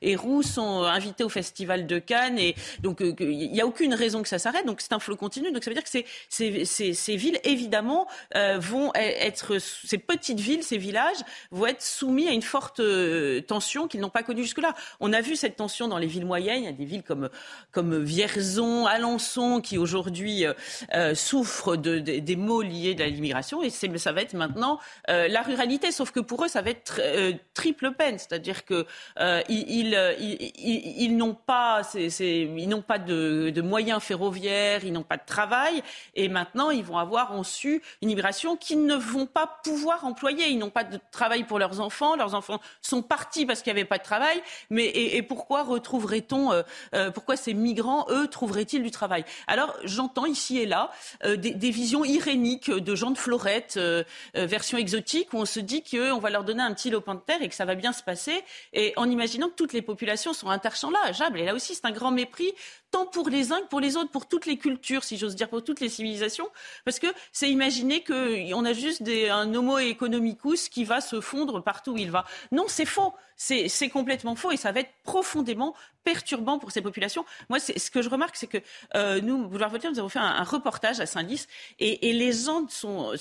et 0.01 0.15
Roux 0.15 0.43
sont 0.43 0.83
invités 0.83 1.23
au 1.23 1.29
Festival 1.29 1.87
de 1.87 1.99
Cannes. 1.99 2.39
Et 2.39 2.55
donc, 2.79 3.01
euh, 3.01 3.13
il 3.19 3.51
n'y 3.51 3.61
a 3.61 3.65
aucune 3.65 3.93
raison 3.93 4.21
que 4.21 4.29
ça 4.29 4.39
s'arrête. 4.39 4.65
Donc, 4.65 4.81
c'est 4.81 4.93
un 4.93 4.99
flot 4.99 5.15
continu. 5.15 5.51
Donc, 5.51 5.63
ça 5.63 5.69
veut 5.69 5.75
dire 5.75 5.83
que 5.83 5.89
ces, 5.89 6.05
ces, 6.29 6.93
ces, 6.93 7.15
villes, 7.15 7.39
évidemment, 7.43 8.07
euh, 8.35 8.57
vont 8.59 8.89
e-, 8.89 8.91
être, 8.95 9.57
ces 9.59 9.97
petites 9.97 10.39
villes, 10.39 10.63
ces 10.63 10.77
villages, 10.77 11.17
vont 11.51 11.67
être 11.67 11.81
soumis 11.81 12.27
à 12.27 12.31
une 12.31 12.41
forte 12.41 12.79
euh, 12.79 13.41
tension 13.41 13.87
qu'ils 13.87 14.01
n'ont 14.01 14.09
pas 14.09 14.23
connue 14.23 14.43
jusque-là. 14.43 14.73
On 14.99 15.13
a 15.13 15.21
vu 15.21 15.35
cette 15.35 15.55
tension 15.55 15.87
dans 15.87 15.97
les 15.97 16.07
villes 16.07 16.25
moyennes. 16.25 16.63
Il 16.63 16.65
y 16.65 16.69
a 16.69 16.73
des 16.73 16.85
villes 16.85 17.03
comme, 17.03 17.29
comme 17.71 18.03
Vierzon, 18.03 18.85
Alençon, 18.85 19.61
qui 19.61 19.77
aujourd'hui 19.77 20.45
souffrent 21.13 21.75
de, 21.75 21.99
des 21.99 22.35
maux 22.35 22.61
liés 22.61 22.95
à 22.99 23.07
l'immigration. 23.07 23.63
Et 23.63 23.69
ça 23.69 24.11
va 24.11 24.21
être 24.21 24.33
maintenant 24.33 24.79
la 25.07 25.41
ruralité. 25.41 25.91
Sauf 25.91 26.11
que 26.11 26.19
pour 26.19 26.45
eux, 26.45 26.47
ça 26.47 26.61
va 26.61 26.69
être 26.71 27.01
triple 27.53 27.91
peine. 27.91 28.17
C'est-à-dire 28.17 28.65
que 28.65 28.85
euh, 29.19 29.41
ils, 29.67 29.95
ils, 30.59 31.17
n'ont 31.17 31.33
pas, 31.33 31.81
ils 31.95 32.69
n'ont 32.69 32.81
pas 32.81 32.99
de, 32.99 33.61
moyens 33.61 34.01
ferroviaires, 34.01 34.83
ils 34.83 34.93
n'ont 34.93 35.03
pas 35.03 35.17
de 35.17 35.25
travail, 35.25 35.83
et 36.15 36.29
maintenant 36.29 36.69
ils 36.69 36.83
vont 36.83 36.97
avoir 36.97 37.33
en 37.33 37.43
su 37.43 37.81
une 38.01 38.09
immigration 38.09 38.55
qu'ils 38.55 38.85
ne 38.85 38.95
vont 38.95 39.25
pas 39.25 39.59
pouvoir 39.63 40.05
employer. 40.05 40.49
Ils 40.49 40.57
n'ont 40.57 40.69
pas 40.69 40.83
de 40.83 40.99
travail 41.11 41.43
pour 41.43 41.59
leurs 41.59 41.79
enfants, 41.79 42.15
leurs 42.15 42.33
enfants 42.33 42.59
sont 42.81 43.01
partis 43.01 43.45
parce 43.45 43.61
qu'il 43.61 43.73
n'y 43.73 43.79
avait 43.79 43.87
pas 43.87 43.97
de 43.97 44.03
travail. 44.03 44.41
Mais 44.69 44.85
et, 44.85 45.21
pourquoi 45.21 45.63
retrouverait-on, 45.63 46.51
euh, 46.51 46.63
euh, 46.93 47.11
pourquoi 47.11 47.35
ces 47.35 47.53
migrants, 47.53 48.05
eux, 48.09 48.27
trouveraient-ils 48.27 48.83
du 48.83 48.91
travail? 48.91 49.25
Alors 49.47 49.75
j'entends 49.83 50.25
ici 50.25 50.59
et 50.59 50.65
là 50.65 50.91
des, 51.23 51.71
visions 51.71 52.05
iréniques 52.05 52.71
de 52.71 52.95
gens 52.95 53.11
de 53.11 53.17
Florette, 53.17 53.79
version 54.33 54.77
exotique, 54.77 55.33
où 55.33 55.37
on 55.37 55.45
se 55.45 55.59
dit 55.59 55.83
qu'on 55.83 56.19
va 56.19 56.29
leur 56.29 56.43
donner 56.43 56.63
un 56.63 56.73
petit 56.73 56.89
lopin 56.89 57.15
de 57.15 57.19
terre 57.19 57.41
et 57.41 57.49
que 57.49 57.55
ça 57.55 57.65
va 57.65 57.75
bien 57.75 57.91
se 57.91 58.03
passer, 58.03 58.43
et 58.73 58.93
en 58.95 59.09
imaginant 59.09 59.49
toutes 59.57 59.73
les 59.73 59.81
populations 59.81 60.31
sont 60.31 60.49
interchangeables. 60.49 61.39
Et 61.39 61.45
là 61.45 61.53
aussi, 61.53 61.75
c'est 61.75 61.85
un 61.85 61.91
grand 61.91 62.11
mépris 62.11 62.53
tant 62.91 63.05
pour 63.05 63.29
les 63.29 63.51
uns 63.51 63.61
que 63.61 63.67
pour 63.67 63.79
les 63.79 63.97
autres, 63.97 64.11
pour 64.11 64.27
toutes 64.27 64.45
les 64.45 64.57
cultures, 64.57 65.03
si 65.03 65.17
j'ose 65.17 65.35
dire, 65.35 65.49
pour 65.49 65.63
toutes 65.63 65.79
les 65.79 65.89
civilisations, 65.89 66.49
parce 66.85 66.99
que 66.99 67.07
c'est 67.31 67.49
imaginer 67.49 68.03
qu'on 68.03 68.65
a 68.65 68.73
juste 68.73 69.03
un 69.07 69.53
homo 69.53 69.79
economicus 69.79 70.69
qui 70.69 70.83
va 70.83 71.01
se 71.01 71.21
fondre 71.21 71.63
partout 71.63 71.93
où 71.93 71.97
il 71.97 72.11
va. 72.11 72.25
Non, 72.51 72.65
c'est 72.67 72.85
faux. 72.85 73.13
C'est 73.39 73.89
complètement 73.89 74.35
faux 74.35 74.51
et 74.51 74.57
ça 74.57 74.71
va 74.71 74.79
être 74.79 74.89
profondément 75.03 75.75
perturbant 76.03 76.57
pour 76.57 76.71
ces 76.71 76.81
populations. 76.81 77.23
Moi, 77.49 77.59
ce 77.59 77.91
que 77.91 78.01
je 78.01 78.09
remarque, 78.09 78.35
c'est 78.35 78.47
que 78.47 78.57
euh, 78.95 79.21
nous, 79.21 79.47
Vouloir 79.47 79.69
Voter, 79.69 79.89
nous 79.91 79.99
avons 79.99 80.09
fait 80.09 80.17
un, 80.17 80.43
reportage 80.43 80.99
à 81.01 81.05
Saint-Lys 81.05 81.47
et, 81.79 82.13
les 82.13 82.31
gens 82.31 82.65
sont, 82.69 83.13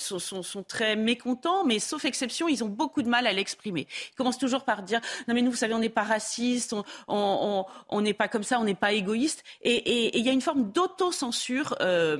très 0.67 0.95
mécontents, 0.95 1.65
mais 1.65 1.77
sauf 1.77 2.05
exception, 2.05 2.47
ils 2.47 2.63
ont 2.63 2.69
beaucoup 2.69 3.03
de 3.03 3.09
mal 3.09 3.27
à 3.27 3.33
l'exprimer. 3.33 3.87
Ils 4.13 4.15
commencent 4.15 4.39
toujours 4.39 4.63
par 4.63 4.81
dire 4.81 5.01
Non, 5.27 5.35
mais 5.35 5.43
nous, 5.43 5.51
vous 5.51 5.57
savez, 5.57 5.75
on 5.75 5.79
n'est 5.79 5.89
pas 5.89 6.03
raciste, 6.03 6.73
on 7.07 7.65
n'est 8.01 8.13
pas 8.13 8.27
comme 8.27 8.43
ça, 8.43 8.59
on 8.59 8.63
n'est 8.63 8.73
pas 8.73 8.93
égoïste. 8.93 9.43
Et 9.61 10.17
il 10.17 10.25
y 10.25 10.29
a 10.29 10.31
une 10.31 10.41
forme 10.41 10.71
d'autocensure. 10.71 11.75
Euh, 11.81 12.17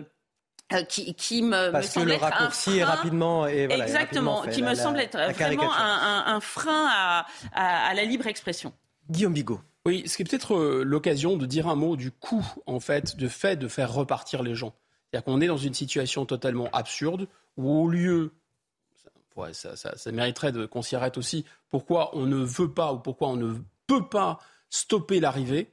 euh, 0.73 0.83
qui, 0.83 1.13
qui 1.13 1.43
me, 1.43 1.71
Parce 1.71 1.93
que 1.93 2.01
le 2.01 2.15
raccourci 2.15 2.79
est 2.79 2.83
rapidement 2.83 3.47
et 3.47 3.67
voilà, 3.67 3.85
exactement, 3.85 4.41
qui 4.41 4.61
me 4.61 4.75
semble 4.75 4.99
être 4.99 5.17
vraiment 5.33 5.73
un, 5.73 6.25
un, 6.27 6.35
un, 6.35 6.39
frein 6.41 6.87
à, 6.89 7.25
à, 7.53 7.87
à, 7.87 7.93
la 7.93 8.03
libre 8.03 8.27
expression. 8.27 8.73
Guillaume 9.09 9.31
Bigot. 9.31 9.61
Oui, 9.85 10.03
ce 10.05 10.17
qui 10.17 10.23
est 10.23 10.25
peut-être 10.25 10.55
euh, 10.55 10.83
l'occasion 10.83 11.37
de 11.37 11.45
dire 11.45 11.69
un 11.69 11.75
mot 11.75 11.95
du 11.95 12.11
coût, 12.11 12.45
en 12.65 12.81
fait, 12.81 13.15
de 13.15 13.29
fait 13.29 13.55
de 13.55 13.69
faire 13.69 13.93
repartir 13.93 14.43
les 14.43 14.55
gens. 14.55 14.75
C'est-à-dire 15.05 15.23
qu'on 15.23 15.39
est 15.39 15.47
dans 15.47 15.55
une 15.55 15.73
situation 15.73 16.25
totalement 16.25 16.67
absurde 16.73 17.29
où 17.55 17.71
au 17.71 17.87
lieu, 17.87 18.33
ouais, 19.37 19.53
ça, 19.53 19.77
ça, 19.77 19.97
ça, 19.97 20.11
mériterait 20.11 20.51
qu'on 20.67 20.81
s'y 20.81 20.97
arrête 20.97 21.17
aussi, 21.17 21.45
pourquoi 21.69 22.13
on 22.17 22.25
ne 22.25 22.43
veut 22.43 22.73
pas 22.73 22.91
ou 22.91 22.99
pourquoi 22.99 23.29
on 23.29 23.37
ne 23.37 23.55
peut 23.87 24.05
pas 24.09 24.39
stopper 24.69 25.21
l'arrivée. 25.21 25.71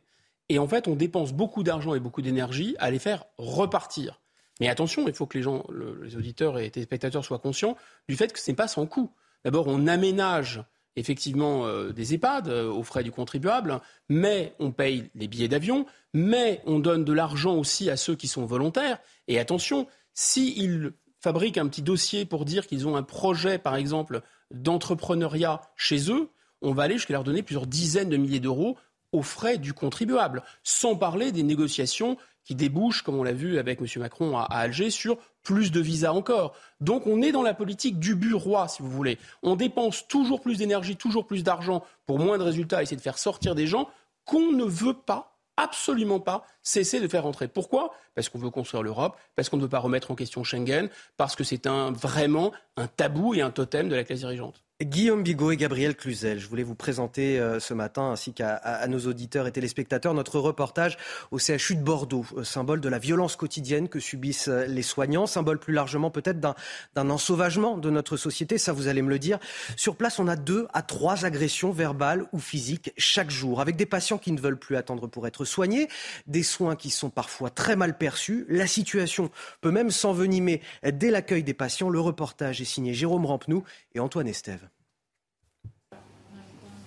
Et 0.55 0.59
en 0.61 0.69
fait, 0.69 0.87
on 0.87 0.95
dépense 0.95 1.33
beaucoup 1.33 1.65
d'argent 1.65 1.97
et 1.97 1.99
beaucoup 1.99 2.23
d'énergie 2.23 2.77
à 2.79 2.93
les 2.93 3.01
faire 3.01 3.25
repartir. 3.39 4.21
Mais 4.61 4.69
attention, 4.69 5.09
il 5.09 5.13
faut 5.13 5.27
que 5.27 5.37
les 5.37 5.43
gens, 5.43 5.67
les 6.01 6.15
auditeurs 6.15 6.61
et 6.61 6.71
les 6.73 6.83
spectateurs 6.85 7.25
soient 7.25 7.41
conscients 7.41 7.77
du 8.09 8.15
fait 8.15 8.33
que 8.33 8.39
ce 8.39 8.53
n'est 8.53 8.55
pas 8.55 8.69
sans 8.69 8.87
coût. 8.87 9.11
D'abord, 9.45 9.67
on 9.67 9.89
aménage 9.89 10.63
effectivement 10.95 11.67
euh, 11.67 11.91
des 11.91 12.15
EHPAD 12.15 12.47
euh, 12.47 12.71
aux 12.71 12.85
frais 12.85 13.03
du 13.03 13.11
contribuable, 13.11 13.81
mais 14.09 14.55
on 14.61 14.71
paye 14.71 15.11
les 15.17 15.27
billets 15.27 15.49
d'avion, 15.49 15.87
mais 16.13 16.63
on 16.67 16.79
donne 16.79 17.05
de 17.05 17.13
l'argent 17.13 17.57
aussi 17.57 17.91
à 17.91 17.97
ceux 17.97 18.15
qui 18.15 18.29
sont 18.29 18.47
volontaires. 18.47 19.01
Et 19.27 19.41
attention, 19.41 19.89
s'ils 20.13 20.93
fabriquent 21.19 21.59
un 21.59 21.67
petit 21.67 21.83
dossier 21.83 22.27
pour 22.27 22.45
dire 22.45 22.69
qu'ils 22.69 22.87
ont 22.87 22.95
un 22.95 23.03
projet, 23.03 23.59
par 23.59 23.75
exemple, 23.75 24.23
d'entrepreneuriat 24.53 25.63
chez 25.75 26.13
eux, 26.13 26.29
on 26.63 26.75
va 26.75 26.85
aller 26.85 26.95
jusqu'à 26.95 27.15
leur 27.15 27.25
donner 27.25 27.43
plusieurs 27.43 27.67
dizaines 27.67 28.09
de 28.09 28.17
milliers 28.17 28.39
d'euros 28.39 28.79
aux 29.15 29.23
frais 29.23 29.59
du 29.59 29.73
contribuable, 29.73 30.43
sans 30.65 30.97
parler 30.97 31.33
des 31.33 31.45
négociations 31.45 32.17
qui 32.45 32.55
débouchent, 32.55 33.03
comme 33.03 33.15
on 33.15 33.23
l'a 33.23 33.33
vu 33.33 33.59
avec 33.59 33.81
M. 33.81 33.87
Macron 33.97 34.37
à, 34.37 34.43
Alger, 34.43 34.91
sur 34.91 35.17
plus 35.43 35.71
de 35.71 35.81
visas 35.81 36.13
encore. 36.13 36.55
Donc 36.81 37.07
on 37.07 37.23
est 37.23 37.33
dans 37.33 37.43
la 37.43 37.55
politique 37.55 37.99
du 37.99 38.35
roi, 38.35 38.69
si 38.69 38.83
vous 38.83 38.91
voulez. 38.91 39.19
On 39.43 39.57
dépense 39.57 40.07
toujours 40.09 40.41
plus 40.41 40.59
d'énergie, 40.59 40.97
toujours 40.97 41.27
plus 41.27 41.43
d'argent 41.43 41.85
pour 42.07 42.19
moins 42.19 42.37
de 42.39 42.43
résultats, 42.43 42.83
essayer 42.83 42.97
de 42.97 43.03
faire 43.03 43.19
sortir 43.19 43.55
des 43.55 43.67
gens 43.67 43.89
qu'on 44.25 44.53
ne 44.53 44.65
veut 44.65 44.95
pas, 44.95 45.39
absolument 45.57 46.19
pas, 46.21 46.45
cesser 46.63 47.01
de 47.01 47.09
faire 47.09 47.23
rentrer. 47.23 47.47
Pourquoi? 47.47 47.95
Parce 48.15 48.29
qu'on 48.29 48.39
veut 48.39 48.51
construire 48.51 48.83
l'Europe, 48.83 49.17
parce 49.37 49.49
qu'on 49.49 49.57
ne 49.57 49.63
veut 49.63 49.69
pas 49.69 49.79
remettre 49.79 50.11
en 50.11 50.15
question 50.15 50.43
Schengen, 50.45 50.89
parce 51.17 51.37
que 51.37 51.45
c'est 51.45 51.67
un, 51.67 51.93
vraiment 51.93 52.53
un 52.77 52.89
tabou 52.89 53.35
et 53.35 53.43
un 53.43 53.51
totem 53.51 53.89
de 53.89 53.95
la 53.95 54.05
classe 54.05 54.21
dirigeante. 54.21 54.65
Guillaume 54.85 55.23
Bigot 55.23 55.51
et 55.51 55.57
Gabriel 55.57 55.97
Cluzel, 55.97 56.39
je 56.39 56.47
voulais 56.47 56.63
vous 56.63 56.75
présenter 56.75 57.39
euh, 57.39 57.59
ce 57.59 57.73
matin, 57.73 58.11
ainsi 58.11 58.35
qu'à 58.35 58.87
nos 58.87 59.01
auditeurs 59.07 59.47
et 59.47 59.53
téléspectateurs, 59.53 60.13
notre 60.13 60.39
reportage 60.39 60.99
au 61.31 61.39
CHU 61.39 61.77
de 61.77 61.83
Bordeaux, 61.83 62.27
euh, 62.37 62.45
symbole 62.45 62.81
de 62.81 62.89
la 62.89 62.99
violence 62.99 63.37
quotidienne 63.37 63.89
que 63.89 63.99
subissent 63.99 64.49
euh, 64.49 64.67
les 64.67 64.83
soignants, 64.83 65.27
symbole 65.27 65.59
plus 65.59 65.73
largement 65.73 66.11
peut-être 66.11 66.39
d'un 66.39 67.11
ensauvagement 67.11 67.79
de 67.79 67.89
notre 67.89 68.17
société, 68.17 68.59
ça 68.59 68.73
vous 68.73 68.87
allez 68.87 69.01
me 69.01 69.09
le 69.09 69.19
dire. 69.19 69.39
Sur 69.77 69.97
place, 69.97 70.19
on 70.19 70.29
a 70.29 70.37
deux 70.37 70.67
à 70.75 70.83
trois 70.83 71.25
agressions 71.25 71.71
verbales 71.71 72.27
ou 72.33 72.39
physiques 72.39 72.93
chaque 72.99 73.31
jour, 73.31 73.61
avec 73.63 73.77
des 73.77 73.87
patients 73.87 74.19
qui 74.19 74.33
ne 74.33 74.41
veulent 74.41 74.59
plus 74.59 74.77
attendre 74.77 75.07
pour 75.07 75.27
être 75.27 75.47
soignés, 75.47 75.89
des 76.27 76.43
soins 76.43 76.77
qui 76.77 76.91
sont 76.91 77.11
parfois 77.11 77.49
très 77.49 77.77
mal 77.77 77.97
perçus. 77.97 78.45
La 78.49 78.67
situation 78.67 79.31
peut 79.63 79.71
même 79.71 79.91
s'envenimer 79.91 80.61
dès 80.85 81.11
l'accueil 81.11 81.43
des 81.43 81.55
patients. 81.55 81.89
Le 81.89 82.01
reportage 82.01 82.61
est 82.61 82.67
signé 82.67 82.93
Jérôme 82.93 83.25
Rampenou 83.25 83.65
et 83.95 84.01
Antoine 84.01 84.29
Estève. 84.29 84.69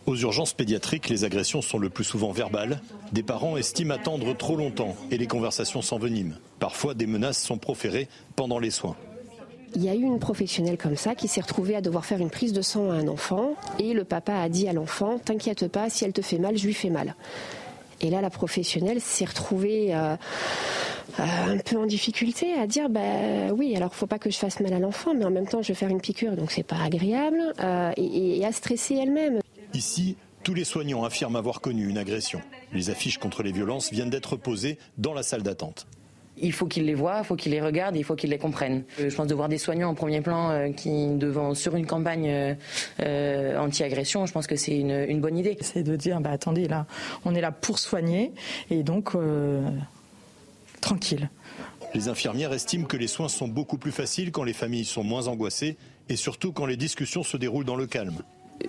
Aux 0.07 0.15
urgences 0.15 0.53
pédiatriques, 0.53 1.09
les 1.09 1.25
agressions 1.25 1.61
sont 1.61 1.77
le 1.77 1.89
plus 1.89 2.05
souvent 2.05 2.31
verbales. 2.31 2.79
Des 3.11 3.23
parents 3.23 3.57
estiment 3.57 3.93
attendre 3.93 4.33
trop 4.37 4.55
longtemps 4.55 4.95
et 5.11 5.17
les 5.17 5.27
conversations 5.27 5.81
s'enveniment. 5.81 6.35
Parfois, 6.59 6.93
des 6.93 7.05
menaces 7.05 7.43
sont 7.43 7.57
proférées 7.57 8.07
pendant 8.37 8.57
les 8.57 8.71
soins. 8.71 8.95
Il 9.75 9.83
y 9.83 9.89
a 9.89 9.95
eu 9.95 10.03
une 10.03 10.19
professionnelle 10.19 10.77
comme 10.77 10.95
ça 10.95 11.13
qui 11.13 11.27
s'est 11.27 11.41
retrouvée 11.41 11.75
à 11.75 11.81
devoir 11.81 12.05
faire 12.05 12.19
une 12.19 12.29
prise 12.29 12.53
de 12.53 12.61
sang 12.61 12.89
à 12.89 12.93
un 12.93 13.09
enfant 13.09 13.55
et 13.79 13.91
le 13.91 14.05
papa 14.05 14.33
a 14.33 14.47
dit 14.47 14.69
à 14.69 14.73
l'enfant 14.73 15.19
T'inquiète 15.19 15.67
pas, 15.67 15.89
si 15.89 16.05
elle 16.05 16.13
te 16.13 16.21
fait 16.21 16.37
mal, 16.37 16.57
je 16.57 16.65
lui 16.65 16.73
fais 16.73 16.89
mal. 16.89 17.13
Et 17.99 18.09
là, 18.09 18.21
la 18.21 18.29
professionnelle 18.29 19.01
s'est 19.01 19.25
retrouvée 19.25 19.93
euh, 19.93 20.15
euh, 21.19 21.23
un 21.49 21.57
peu 21.57 21.75
en 21.75 21.85
difficulté 21.85 22.53
à 22.53 22.65
dire 22.65 22.87
bah 22.87 23.51
oui, 23.53 23.75
alors 23.75 23.93
faut 23.93 24.07
pas 24.07 24.19
que 24.19 24.29
je 24.29 24.37
fasse 24.37 24.61
mal 24.61 24.71
à 24.71 24.79
l'enfant, 24.79 25.13
mais 25.13 25.25
en 25.25 25.31
même 25.31 25.47
temps, 25.47 25.61
je 25.61 25.67
vais 25.67 25.73
faire 25.73 25.89
une 25.89 25.99
piqûre, 25.99 26.37
donc 26.37 26.51
c'est 26.51 26.63
pas 26.63 26.81
agréable, 26.81 27.41
euh, 27.59 27.91
et, 27.97 28.39
et 28.39 28.45
à 28.45 28.53
stresser 28.53 28.95
elle-même. 28.95 29.41
Ici, 29.73 30.15
tous 30.43 30.53
les 30.53 30.63
soignants 30.63 31.03
affirment 31.03 31.35
avoir 31.35 31.61
connu 31.61 31.87
une 31.89 31.97
agression. 31.97 32.41
Les 32.73 32.89
affiches 32.89 33.17
contre 33.17 33.43
les 33.43 33.51
violences 33.51 33.91
viennent 33.91 34.09
d'être 34.09 34.35
posées 34.35 34.77
dans 34.97 35.13
la 35.13 35.23
salle 35.23 35.43
d'attente. 35.43 35.87
Il 36.39 36.53
faut 36.53 36.67
qu'ils 36.67 36.85
les 36.85 36.93
voient, 36.93 37.19
il 37.19 37.25
faut 37.25 37.35
qu'ils 37.35 37.51
les 37.51 37.61
regardent, 37.61 37.95
il 37.95 38.03
faut 38.03 38.15
qu'ils 38.15 38.29
les 38.29 38.37
comprennent. 38.37 38.83
Euh, 38.99 39.09
je 39.09 39.15
pense 39.15 39.27
de 39.27 39.33
voir 39.33 39.49
des 39.49 39.57
soignants 39.57 39.89
en 39.89 39.95
premier 39.95 40.21
plan 40.21 40.51
euh, 40.51 40.71
qui, 40.71 41.07
devant, 41.15 41.55
sur 41.55 41.75
une 41.75 41.87
campagne 41.87 42.55
euh, 42.99 43.57
anti-agression, 43.57 44.25
je 44.25 44.33
pense 44.33 44.45
que 44.45 44.55
c'est 44.55 44.77
une, 44.77 45.19
bonne 45.19 45.37
idée. 45.37 45.57
C'est 45.61 45.83
de 45.83 45.95
dire, 45.95 46.21
bah, 46.21 46.31
attendez, 46.31 46.67
là, 46.67 46.85
on 47.25 47.33
est 47.33 47.41
là 47.41 47.51
pour 47.51 47.79
soigner, 47.79 48.31
et 48.69 48.83
donc, 48.83 49.13
tranquille. 50.79 51.29
Les 51.95 52.07
infirmières 52.07 52.53
estiment 52.53 52.85
que 52.85 52.97
les 52.97 53.07
soins 53.07 53.29
sont 53.29 53.47
beaucoup 53.47 53.77
plus 53.77 53.91
faciles 53.91 54.31
quand 54.31 54.43
les 54.43 54.53
familles 54.53 54.85
sont 54.85 55.03
moins 55.03 55.27
angoissées, 55.27 55.77
et 56.09 56.15
surtout 56.15 56.51
quand 56.51 56.65
les 56.65 56.77
discussions 56.77 57.23
se 57.23 57.37
déroulent 57.37 57.65
dans 57.65 57.75
le 57.75 57.87
calme. 57.87 58.17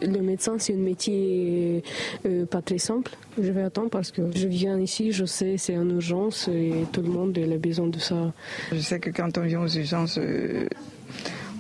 Le 0.02 0.20
médecin, 0.20 0.56
c'est 0.59 0.74
un 0.74 0.78
métier 0.78 1.82
euh, 2.27 2.47
pas 2.47 2.62
très 2.62 2.78
simple. 2.78 3.12
Je 3.40 3.51
vais 3.51 3.62
attendre 3.62 3.90
parce 3.90 4.10
que 4.10 4.23
je 4.35 4.48
viens 4.48 4.78
ici, 4.78 5.12
je 5.12 5.24
sais, 5.24 5.56
c'est 5.56 5.77
en 5.77 5.89
urgence 5.89 6.48
et 6.48 6.85
tout 6.93 7.02
le 7.02 7.09
monde 7.09 7.39
a 7.39 7.59
besoin 7.59 7.86
de 7.86 7.98
ça. 7.98 8.32
Je 8.73 8.78
sais 8.78 9.01
que 9.01 9.10
quand 9.10 9.39
on 9.39 9.43
vient 9.43 9.62
aux 9.62 9.69
urgences, 9.69 10.19
euh, 10.19 10.69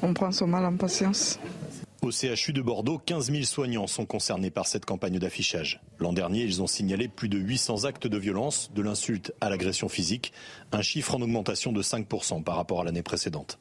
on 0.02 0.14
prend 0.14 0.32
son 0.32 0.46
mal 0.46 0.64
en 0.64 0.76
patience. 0.76 1.38
Au 2.00 2.12
CHU 2.12 2.52
de 2.52 2.62
Bordeaux, 2.62 3.00
15 3.04 3.32
000 3.32 3.42
soignants 3.42 3.88
sont 3.88 4.06
concernés 4.06 4.50
par 4.50 4.66
cette 4.66 4.84
campagne 4.84 5.18
d'affichage. 5.18 5.80
L'an 5.98 6.12
dernier, 6.12 6.42
ils 6.42 6.62
ont 6.62 6.68
signalé 6.68 7.08
plus 7.08 7.28
de 7.28 7.38
800 7.38 7.84
actes 7.84 8.06
de 8.06 8.16
violence, 8.16 8.70
de 8.72 8.82
l'insulte 8.82 9.34
à 9.40 9.50
l'agression 9.50 9.88
physique, 9.88 10.32
un 10.70 10.80
chiffre 10.80 11.16
en 11.16 11.20
augmentation 11.20 11.72
de 11.72 11.82
5% 11.82 12.44
par 12.44 12.54
rapport 12.54 12.82
à 12.82 12.84
l'année 12.84 13.02
précédente. 13.02 13.58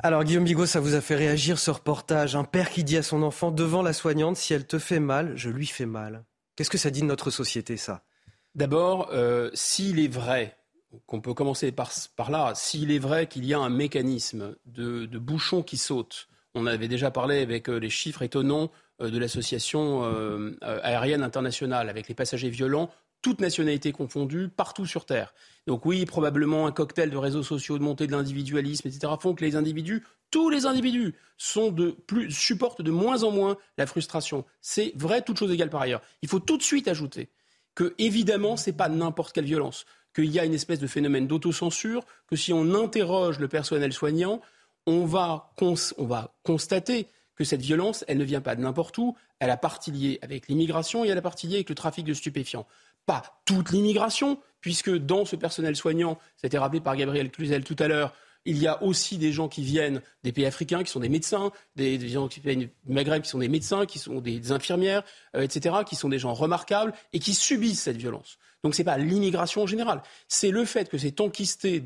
Alors 0.00 0.24
Guillaume 0.24 0.44
Bigot, 0.44 0.66
ça 0.66 0.80
vous 0.80 0.94
a 0.94 1.00
fait 1.00 1.14
réagir 1.14 1.58
ce 1.58 1.70
reportage. 1.70 2.34
Un 2.34 2.44
père 2.44 2.70
qui 2.70 2.84
dit 2.84 2.96
à 2.96 3.02
son 3.02 3.22
enfant 3.22 3.50
devant 3.50 3.80
la 3.80 3.92
soignante, 3.92 4.36
si 4.36 4.52
elle 4.52 4.66
te 4.66 4.78
fait 4.78 4.98
mal, 4.98 5.32
je 5.36 5.48
lui 5.50 5.66
fais 5.66 5.86
mal. 5.86 6.24
Qu'est-ce 6.56 6.70
que 6.70 6.78
ça 6.78 6.90
dit 6.90 7.00
de 7.00 7.06
notre 7.06 7.30
société, 7.30 7.76
ça? 7.76 8.02
D'abord, 8.54 9.08
euh, 9.12 9.50
s'il 9.54 9.98
est 10.00 10.12
vrai, 10.12 10.56
qu'on 11.06 11.20
peut 11.20 11.34
commencer 11.34 11.72
par, 11.72 11.90
là, 12.30 12.52
s'il 12.54 12.90
est 12.90 12.98
vrai 12.98 13.26
qu'il 13.26 13.44
y 13.44 13.54
a 13.54 13.58
un 13.58 13.68
mécanisme 13.68 14.56
de, 14.66 15.06
de 15.06 15.18
bouchon 15.18 15.62
qui 15.62 15.76
saute, 15.76 16.28
on 16.54 16.66
avait 16.66 16.88
déjà 16.88 17.10
parlé 17.10 17.40
avec 17.40 17.68
euh, 17.68 17.78
les 17.78 17.90
chiffres 17.90 18.22
étonnants 18.22 18.70
euh, 19.00 19.10
de 19.10 19.18
l'association 19.18 20.04
aérienne 20.60 21.22
internationale, 21.22 21.88
avec 21.88 22.08
les 22.08 22.14
passagers 22.14 22.50
violents, 22.50 22.90
toutes 23.24 23.40
nationalités 23.40 23.90
confondues, 23.90 24.50
partout 24.50 24.84
sur 24.84 25.06
Terre. 25.06 25.32
Donc 25.66 25.86
oui, 25.86 26.04
probablement 26.04 26.66
un 26.66 26.72
cocktail 26.72 27.08
de 27.08 27.16
réseaux 27.16 27.42
sociaux, 27.42 27.78
de 27.78 27.82
montée 27.82 28.06
de 28.06 28.12
l'individualisme, 28.12 28.86
etc., 28.86 29.14
font 29.18 29.34
que 29.34 29.42
les 29.42 29.56
individus, 29.56 30.04
tous 30.30 30.50
les 30.50 30.66
individus, 30.66 31.14
sont 31.38 31.72
de 31.72 31.92
plus, 32.06 32.30
supportent 32.30 32.82
de 32.82 32.90
moins 32.90 33.22
en 33.22 33.30
moins 33.30 33.56
la 33.78 33.86
frustration. 33.86 34.44
C'est 34.60 34.92
vrai, 34.94 35.22
toute 35.22 35.38
chose 35.38 35.50
égale 35.50 35.70
par 35.70 35.80
ailleurs. 35.80 36.02
Il 36.20 36.28
faut 36.28 36.38
tout 36.38 36.58
de 36.58 36.62
suite 36.62 36.86
ajouter 36.86 37.30
que, 37.74 37.94
évidemment, 37.96 38.58
ce 38.58 38.68
n'est 38.68 38.76
pas 38.76 38.90
n'importe 38.90 39.32
quelle 39.32 39.46
violence, 39.46 39.86
qu'il 40.14 40.30
y 40.30 40.38
a 40.38 40.44
une 40.44 40.52
espèce 40.52 40.78
de 40.78 40.86
phénomène 40.86 41.26
d'autocensure, 41.26 42.04
que 42.26 42.36
si 42.36 42.52
on 42.52 42.74
interroge 42.74 43.38
le 43.38 43.48
personnel 43.48 43.94
soignant, 43.94 44.42
on 44.84 45.06
va, 45.06 45.54
on 45.62 46.04
va 46.04 46.34
constater 46.42 47.08
que 47.36 47.44
cette 47.44 47.62
violence, 47.62 48.04
elle 48.06 48.18
ne 48.18 48.24
vient 48.24 48.42
pas 48.42 48.54
de 48.54 48.60
n'importe 48.60 48.98
où, 48.98 49.16
elle 49.40 49.50
a 49.50 49.56
partie 49.56 49.90
liée 49.90 50.18
avec 50.20 50.46
l'immigration 50.48 51.06
et 51.06 51.08
elle 51.08 51.18
a 51.18 51.22
partie 51.22 51.46
liée 51.46 51.56
avec 51.56 51.70
le 51.70 51.74
trafic 51.74 52.04
de 52.04 52.14
stupéfiants 52.14 52.66
pas 53.06 53.40
toute 53.44 53.70
l'immigration, 53.70 54.38
puisque 54.60 54.90
dans 54.90 55.24
ce 55.24 55.36
personnel 55.36 55.76
soignant, 55.76 56.18
c'était 56.36 56.58
rappelé 56.58 56.80
par 56.80 56.96
Gabriel 56.96 57.30
Cluzel 57.30 57.64
tout 57.64 57.76
à 57.78 57.88
l'heure, 57.88 58.14
il 58.46 58.58
y 58.58 58.66
a 58.66 58.82
aussi 58.82 59.18
des 59.18 59.32
gens 59.32 59.48
qui 59.48 59.62
viennent 59.62 60.02
des 60.22 60.32
pays 60.32 60.46
africains, 60.46 60.82
qui 60.82 60.90
sont 60.90 61.00
des 61.00 61.08
médecins, 61.08 61.50
des, 61.76 62.08
gens 62.08 62.28
qui 62.28 62.40
viennent 62.40 62.60
du 62.60 62.70
Maghreb, 62.86 63.22
qui 63.22 63.30
sont 63.30 63.38
des 63.38 63.48
médecins, 63.48 63.86
qui 63.86 63.98
sont 63.98 64.20
des, 64.20 64.52
infirmières, 64.52 65.02
euh, 65.34 65.42
etc., 65.42 65.76
qui 65.86 65.96
sont 65.96 66.08
des 66.08 66.18
gens 66.18 66.34
remarquables 66.34 66.92
et 67.12 67.18
qui 67.18 67.34
subissent 67.34 67.82
cette 67.82 67.96
violence. 67.96 68.38
Donc 68.62 68.74
ce 68.74 68.80
n'est 68.80 68.84
pas 68.84 68.98
l'immigration 68.98 69.62
en 69.62 69.66
général, 69.66 70.02
c'est 70.28 70.50
le 70.50 70.64
fait 70.64 70.88
que 70.88 70.98
c'est 70.98 71.20
enquisté 71.20 71.82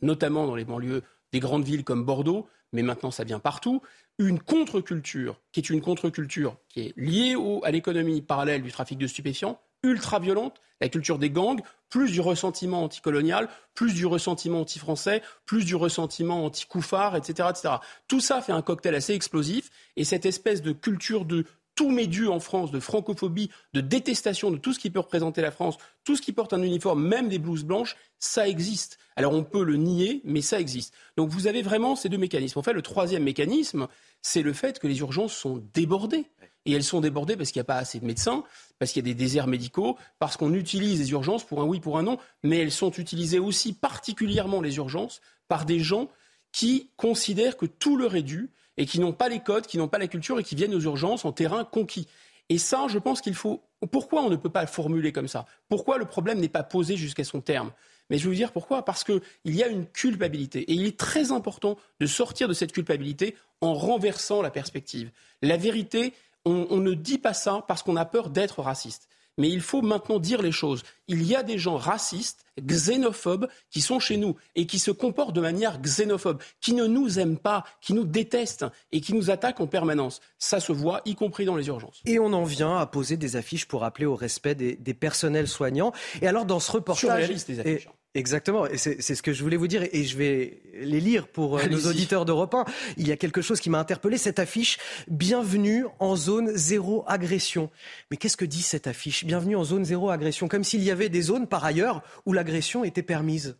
notamment 0.00 0.46
dans 0.46 0.54
les 0.54 0.64
banlieues 0.64 1.02
des 1.32 1.40
grandes 1.40 1.64
villes 1.64 1.84
comme 1.84 2.04
Bordeaux, 2.04 2.46
mais 2.72 2.82
maintenant 2.82 3.10
ça 3.10 3.24
vient 3.24 3.40
partout, 3.40 3.82
une 4.18 4.38
contre-culture, 4.38 5.40
qui 5.52 5.60
est 5.60 5.70
une 5.70 5.80
contre-culture 5.80 6.56
qui 6.68 6.80
est 6.80 6.94
liée 6.96 7.34
à 7.64 7.70
l'économie 7.70 8.22
parallèle 8.22 8.62
du 8.62 8.70
trafic 8.70 8.98
de 8.98 9.06
stupéfiants, 9.06 9.58
ultra 9.82 10.18
violente, 10.18 10.60
la 10.80 10.88
culture 10.88 11.18
des 11.18 11.30
gangs, 11.30 11.60
plus 11.88 12.10
du 12.10 12.20
ressentiment 12.20 12.82
anticolonial, 12.82 13.48
plus 13.74 13.94
du 13.94 14.06
ressentiment 14.06 14.60
anti-français, 14.60 15.22
plus 15.44 15.64
du 15.64 15.74
ressentiment 15.74 16.44
anti-couffard, 16.44 17.16
etc., 17.16 17.48
etc. 17.50 17.74
Tout 18.08 18.20
ça 18.20 18.40
fait 18.40 18.52
un 18.52 18.62
cocktail 18.62 18.94
assez 18.94 19.14
explosif, 19.14 19.70
et 19.96 20.04
cette 20.04 20.26
espèce 20.26 20.62
de 20.62 20.72
culture 20.72 21.24
de 21.24 21.44
tout 21.74 22.06
dû 22.06 22.28
en 22.28 22.40
France, 22.40 22.70
de 22.70 22.80
francophobie, 22.80 23.50
de 23.72 23.80
détestation 23.80 24.50
de 24.50 24.56
tout 24.56 24.72
ce 24.72 24.78
qui 24.78 24.90
peut 24.90 25.00
représenter 25.00 25.40
la 25.40 25.50
France, 25.50 25.78
tout 26.04 26.16
ce 26.16 26.22
qui 26.22 26.32
porte 26.32 26.52
un 26.52 26.62
uniforme, 26.62 27.02
même 27.02 27.28
des 27.28 27.38
blouses 27.38 27.64
blanches, 27.64 27.96
ça 28.18 28.46
existe. 28.46 28.98
Alors 29.16 29.32
on 29.32 29.42
peut 29.42 29.64
le 29.64 29.76
nier, 29.76 30.20
mais 30.24 30.42
ça 30.42 30.60
existe. 30.60 30.94
Donc 31.16 31.30
vous 31.30 31.46
avez 31.46 31.62
vraiment 31.62 31.96
ces 31.96 32.08
deux 32.08 32.18
mécanismes. 32.18 32.58
En 32.58 32.62
fait, 32.62 32.72
le 32.72 32.82
troisième 32.82 33.24
mécanisme, 33.24 33.88
c'est 34.20 34.42
le 34.42 34.52
fait 34.52 34.78
que 34.78 34.86
les 34.86 35.00
urgences 35.00 35.34
sont 35.34 35.62
débordées. 35.74 36.26
Et 36.64 36.72
elles 36.72 36.84
sont 36.84 37.00
débordées 37.00 37.36
parce 37.36 37.50
qu'il 37.50 37.58
n'y 37.58 37.64
a 37.64 37.72
pas 37.72 37.76
assez 37.76 37.98
de 37.98 38.04
médecins, 38.04 38.44
parce 38.78 38.92
qu'il 38.92 39.06
y 39.06 39.10
a 39.10 39.12
des 39.12 39.18
déserts 39.18 39.46
médicaux, 39.46 39.96
parce 40.18 40.36
qu'on 40.36 40.54
utilise 40.54 41.00
les 41.00 41.10
urgences 41.10 41.44
pour 41.44 41.60
un 41.60 41.64
oui, 41.64 41.80
pour 41.80 41.98
un 41.98 42.02
non, 42.02 42.18
mais 42.42 42.58
elles 42.58 42.70
sont 42.70 42.92
utilisées 42.92 43.38
aussi 43.38 43.72
particulièrement 43.72 44.60
les 44.60 44.76
urgences 44.76 45.20
par 45.48 45.66
des 45.66 45.80
gens 45.80 46.08
qui 46.52 46.90
considèrent 46.96 47.56
que 47.56 47.66
tout 47.66 47.96
leur 47.96 48.14
est 48.14 48.22
dû 48.22 48.50
et 48.76 48.86
qui 48.86 49.00
n'ont 49.00 49.12
pas 49.12 49.28
les 49.28 49.40
codes, 49.40 49.66
qui 49.66 49.78
n'ont 49.78 49.88
pas 49.88 49.98
la 49.98 50.08
culture 50.08 50.38
et 50.38 50.44
qui 50.44 50.54
viennent 50.54 50.74
aux 50.74 50.80
urgences 50.80 51.24
en 51.24 51.32
terrain 51.32 51.64
conquis. 51.64 52.06
Et 52.48 52.58
ça, 52.58 52.86
je 52.88 52.98
pense 52.98 53.20
qu'il 53.20 53.34
faut. 53.34 53.62
Pourquoi 53.90 54.22
on 54.22 54.30
ne 54.30 54.36
peut 54.36 54.50
pas 54.50 54.60
le 54.60 54.68
formuler 54.68 55.12
comme 55.12 55.28
ça? 55.28 55.46
Pourquoi 55.68 55.98
le 55.98 56.04
problème 56.04 56.38
n'est 56.38 56.48
pas 56.48 56.62
posé 56.62 56.96
jusqu'à 56.96 57.24
son 57.24 57.40
terme? 57.40 57.72
Mais 58.10 58.18
je 58.18 58.24
vais 58.24 58.30
vous 58.30 58.36
dire 58.36 58.52
pourquoi. 58.52 58.84
Parce 58.84 59.04
qu'il 59.04 59.20
y 59.44 59.62
a 59.62 59.68
une 59.68 59.86
culpabilité. 59.86 60.60
Et 60.70 60.74
il 60.74 60.86
est 60.86 60.98
très 60.98 61.32
important 61.32 61.78
de 62.00 62.06
sortir 62.06 62.48
de 62.48 62.52
cette 62.52 62.72
culpabilité 62.72 63.36
en 63.60 63.74
renversant 63.74 64.42
la 64.42 64.50
perspective. 64.50 65.10
La 65.40 65.56
vérité, 65.56 66.12
on, 66.44 66.78
ne 66.78 66.94
dit 66.94 67.18
pas 67.18 67.34
ça 67.34 67.64
parce 67.68 67.82
qu'on 67.82 67.96
a 67.96 68.04
peur 68.04 68.30
d'être 68.30 68.60
raciste. 68.60 69.08
Mais 69.38 69.48
il 69.48 69.62
faut 69.62 69.80
maintenant 69.80 70.18
dire 70.18 70.42
les 70.42 70.52
choses. 70.52 70.82
Il 71.08 71.22
y 71.22 71.34
a 71.34 71.42
des 71.42 71.56
gens 71.56 71.76
racistes, 71.76 72.44
xénophobes, 72.60 73.48
qui 73.70 73.80
sont 73.80 73.98
chez 73.98 74.18
nous 74.18 74.36
et 74.54 74.66
qui 74.66 74.78
se 74.78 74.90
comportent 74.90 75.34
de 75.34 75.40
manière 75.40 75.80
xénophobe, 75.80 76.42
qui 76.60 76.74
ne 76.74 76.86
nous 76.86 77.18
aiment 77.18 77.38
pas, 77.38 77.64
qui 77.80 77.94
nous 77.94 78.04
détestent 78.04 78.66
et 78.92 79.00
qui 79.00 79.14
nous 79.14 79.30
attaquent 79.30 79.60
en 79.60 79.66
permanence. 79.66 80.20
Ça 80.38 80.60
se 80.60 80.72
voit, 80.72 81.00
y 81.06 81.14
compris 81.14 81.46
dans 81.46 81.56
les 81.56 81.68
urgences. 81.68 82.02
Et 82.04 82.18
on 82.18 82.32
en 82.34 82.44
vient 82.44 82.76
à 82.76 82.86
poser 82.86 83.16
des 83.16 83.36
affiches 83.36 83.66
pour 83.66 83.84
appeler 83.84 84.06
au 84.06 84.16
respect 84.16 84.54
des, 84.54 84.94
personnels 84.94 85.48
soignants. 85.48 85.92
Et 86.20 86.28
alors 86.28 86.44
dans 86.44 86.60
ce 86.60 86.72
reportage... 86.72 87.28
des 87.46 87.60
affiches. 87.60 87.88
Exactement, 88.14 88.66
et 88.66 88.76
c'est 88.76 89.00
ce 89.00 89.22
que 89.22 89.32
je 89.32 89.42
voulais 89.42 89.56
vous 89.56 89.68
dire, 89.68 89.84
et 89.90 90.04
je 90.04 90.18
vais 90.18 90.60
les 90.74 91.00
lire 91.00 91.28
pour 91.28 91.56
euh, 91.56 91.66
nos 91.66 91.86
auditeurs 91.86 92.26
d'Europe 92.26 92.54
1. 92.54 92.66
Il 92.98 93.08
y 93.08 93.12
a 93.12 93.16
quelque 93.16 93.40
chose 93.40 93.58
qui 93.58 93.70
m'a 93.70 93.78
interpellé, 93.78 94.18
cette 94.18 94.38
affiche 94.38 94.76
«Bienvenue 95.08 95.86
en 95.98 96.14
zone 96.14 96.54
zéro 96.54 97.04
agression». 97.06 97.70
Mais 98.10 98.18
qu'est-ce 98.18 98.36
que 98.36 98.44
dit 98.44 98.60
cette 98.60 98.86
affiche 98.86 99.24
«Bienvenue 99.26 99.56
en 99.56 99.64
zone 99.64 99.86
zéro 99.86 100.10
agression», 100.10 100.46
comme 100.48 100.62
s'il 100.62 100.82
y 100.82 100.90
avait 100.90 101.08
des 101.08 101.22
zones, 101.22 101.46
par 101.46 101.64
ailleurs, 101.64 102.02
où 102.26 102.34
l'agression 102.34 102.84
était 102.84 103.02
permise 103.02 103.56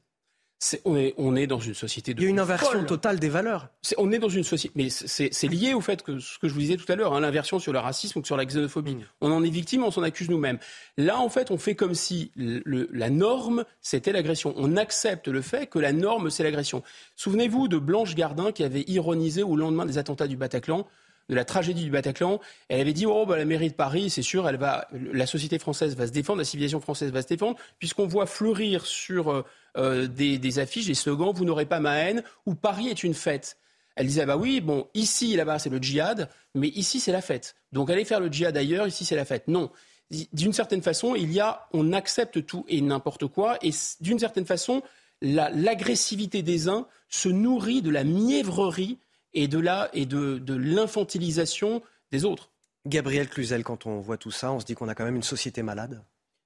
on, 0.85 0.97
est, 0.97 1.15
on, 1.17 1.37
est, 1.37 1.47
dans 1.47 1.59
une 1.59 1.75
société 1.75 2.15
de. 2.15 2.21
Il 2.21 2.25
y 2.25 2.27
a 2.27 2.31
une 2.31 2.39
inversion 2.39 2.85
totale 2.85 3.19
des 3.19 3.29
valeurs. 3.29 3.69
on 3.99 4.13
est 4.13 4.19
dans 4.19 4.29
une 4.29 4.45
société. 4.45 4.73
Mais 4.77 4.89
c'est 4.91 5.49
lié 5.49 5.75
au 5.75 5.81
fait 5.81 6.03
que 6.03 6.19
ce 6.19 6.39
que 6.39 6.49
je 6.49 6.55
vous 6.55 6.61
disais 6.61 6.77
tout 6.77 6.91
à 6.91 6.97
l'heure, 6.97 7.15
hein, 7.15 7.21
l'inversion 7.21 7.59
sur 7.59 7.73
le 7.73 7.79
racisme 7.79 8.21
ou 8.21 8.25
sur 8.25 8.37
la 8.37 8.45
xénophobie. 8.45 8.95
Mm. 8.95 9.05
On 9.21 9.33
en 9.33 9.43
est 9.43 9.51
victime, 9.51 9.85
on 9.85 9.91
s'en 9.91 10.03
accuse 10.03 10.31
nous-mêmes. 10.31 10.59
Là, 10.97 11.19
en 11.19 11.29
fait, 11.29 11.51
on 11.51 11.59
fait 11.59 11.75
comme 11.75 11.95
si 11.95 12.31
le, 12.37 12.89
la 12.93 13.11
norme, 13.11 13.65
c'était 13.81 14.13
l'agression. 14.13 14.55
On 14.57 14.77
accepte 14.77 15.29
le 15.29 15.43
fait 15.43 15.67
que 15.67 15.79
la 15.79 15.93
norme, 15.93 16.31
c'est 16.31 16.45
l'agression. 16.45 16.83
Souvenez-vous 17.17 17.69
de 17.69 17.79
Blanche 17.79 18.15
Gardin 18.15 18.53
qui 18.53 18.65
avait 18.65 18.85
ironisé 18.87 19.43
au 19.43 19.57
lendemain 19.57 19.87
des 19.87 19.99
attentats 19.99 20.29
du 20.29 20.37
Bataclan 20.37 20.87
de 21.29 21.35
la 21.35 21.45
tragédie 21.45 21.85
du 21.85 21.91
Bataclan. 21.91 22.41
Elle 22.69 22.81
avait 22.81 22.93
dit 22.93 23.07
oh 23.07 23.27
bah, 23.27 23.37
la 23.37 23.45
mairie 23.45 23.71
de 23.71 23.75
Paris, 23.75 24.11
c'est 24.11 24.23
sûr, 24.23 24.49
elle 24.49 24.57
va, 24.57 24.89
la 24.93 25.27
société 25.27 25.59
française 25.59 25.97
va 25.97 26.07
se 26.07 26.13
défendre, 26.13 26.39
la 26.39 26.45
civilisation 26.45 26.81
française 26.81 27.11
va 27.13 27.23
se 27.23 27.29
défendre, 27.29 27.57
puisqu'on 27.79 28.07
voit 28.07 28.27
fleurir 28.27 28.87
sur 28.87 29.45
euh, 29.77 30.07
des, 30.07 30.59
affiches, 30.59 30.87
des 30.87 30.95
slogans 30.95 31.33
Vous 31.35 31.45
n'aurez 31.45 31.67
pas 31.67 31.81
ma 31.81 31.97
haine 31.97 32.23
ou 32.47 32.55
Paris 32.55 32.89
est 32.89 33.03
une 33.05 33.15
fête. 33.15 33.57
Elle 33.97 34.07
disait 34.07 34.27
bah 34.27 34.37
oui, 34.37 34.61
bon, 34.61 34.89
ici 34.95 35.37
là-bas 35.37 35.59
c'est 35.59 35.71
le 35.71 35.79
djihad, 35.79 36.29
mais 36.55 36.69
ici 36.69 37.01
c'est 37.01 37.13
la 37.13 37.21
fête. 37.21 37.55
Donc 37.73 37.91
allez 37.91 38.05
faire 38.05 38.21
le 38.21 38.31
djihad 38.31 38.57
ailleurs, 38.57 38.87
ici 38.87 39.05
c'est 39.05 39.17
la 39.17 39.25
fête. 39.25 39.49
Non. 39.49 39.71
D'une 40.33 40.53
certaine 40.53 40.83
façon, 40.83 41.15
il 41.15 41.33
y 41.33 41.41
a, 41.41 41.69
on 41.73 41.93
accepte 41.95 42.45
tout 42.45 42.67
et 42.69 42.83
n'importe 42.83 43.27
quoi, 43.29 43.57
et 43.63 43.71
d'une 44.01 44.19
certaine 44.19 44.45
façon, 44.45 44.83
l'agressivité 45.23 46.43
des 46.43 46.69
uns 46.69 46.87
se 47.09 47.31
nourrit 47.31 47.81
de 47.81 47.91
la 47.91 48.05
mièvrerie 48.05 48.99
et 49.33 49.49
de 49.49 49.59
là 49.59 49.89
et 49.95 50.05
de, 50.05 50.39
de 50.39 50.55
l'infantilisation 50.55 51.83
des 52.11 52.25
autres. 52.25 52.51
Gabriel 52.87 53.29
Cluzel, 53.29 53.63
quand 53.63 53.87
on 53.87 54.01
voit 54.01 54.17
tout 54.17 54.31
ça, 54.31 54.53
on 54.53 54.61
se 54.61 54.67
dit 54.67 54.75
qu'on 54.75 54.89
a 54.89 54.95
quand 54.95 55.05
même 55.05 55.17
une 55.17 55.23
société 55.23 55.63
malade? 55.63 56.03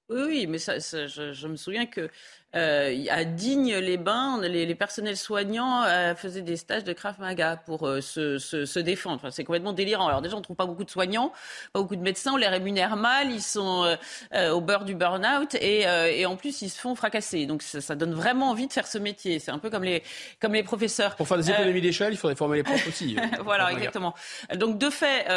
Oui, 0.09 0.21
oui, 0.25 0.47
mais 0.47 0.59
ça, 0.59 0.79
je, 0.79 1.33
je, 1.33 1.47
me 1.47 1.57
souviens 1.57 1.85
que 1.85 2.09
euh, 2.55 3.03
à 3.09 3.25
Digne-les-Bains, 3.25 4.39
les, 4.41 4.73
personnels 4.73 5.17
soignants 5.17 5.83
euh, 5.83 6.15
faisaient 6.15 6.41
des 6.41 6.55
stages 6.55 6.85
de 6.85 6.93
Krav 6.93 7.19
Maga 7.19 7.57
pour 7.57 7.85
euh, 7.85 7.99
se, 7.99 8.79
défendre. 8.79 9.29
c'est 9.31 9.43
complètement 9.43 9.73
délirant. 9.73 10.07
Alors 10.07 10.21
déjà, 10.21 10.35
on 10.35 10.39
ne 10.39 10.43
trouve 10.43 10.55
pas 10.55 10.65
beaucoup 10.65 10.85
de 10.85 10.89
soignants, 10.89 11.33
pas 11.73 11.81
beaucoup 11.81 11.97
de 11.97 12.01
médecins, 12.01 12.31
on 12.33 12.37
les 12.37 12.47
rémunère 12.47 12.95
mal, 12.95 13.31
ils 13.31 13.41
sont 13.41 13.97
au 14.33 14.61
beurre 14.61 14.85
du 14.85 14.95
burn-out 14.95 15.55
et, 15.55 16.25
en 16.25 16.37
plus, 16.37 16.61
ils 16.61 16.69
se 16.69 16.79
font 16.79 16.95
fracasser. 16.95 17.45
Donc 17.45 17.63
ça, 17.63 17.95
donne 17.95 18.13
vraiment 18.13 18.51
envie 18.51 18.67
de 18.67 18.73
faire 18.73 18.87
ce 18.87 18.97
métier. 18.97 19.39
C'est 19.39 19.51
un 19.51 19.59
peu 19.59 19.69
comme 19.69 19.83
les, 19.83 20.03
comme 20.39 20.53
les 20.53 20.63
professeurs. 20.63 21.15
Pour 21.15 21.27
faire 21.27 21.37
des 21.37 21.49
économies 21.49 21.81
d'échelle, 21.81 22.13
il 22.13 22.17
faudrait 22.17 22.35
former 22.35 22.57
les 22.57 22.63
profs 22.63 22.87
aussi. 22.87 23.17
voilà, 23.43 23.73
exactement. 23.73 24.13
Donc 24.55 24.77
de 24.77 24.89
fait, 24.89 25.27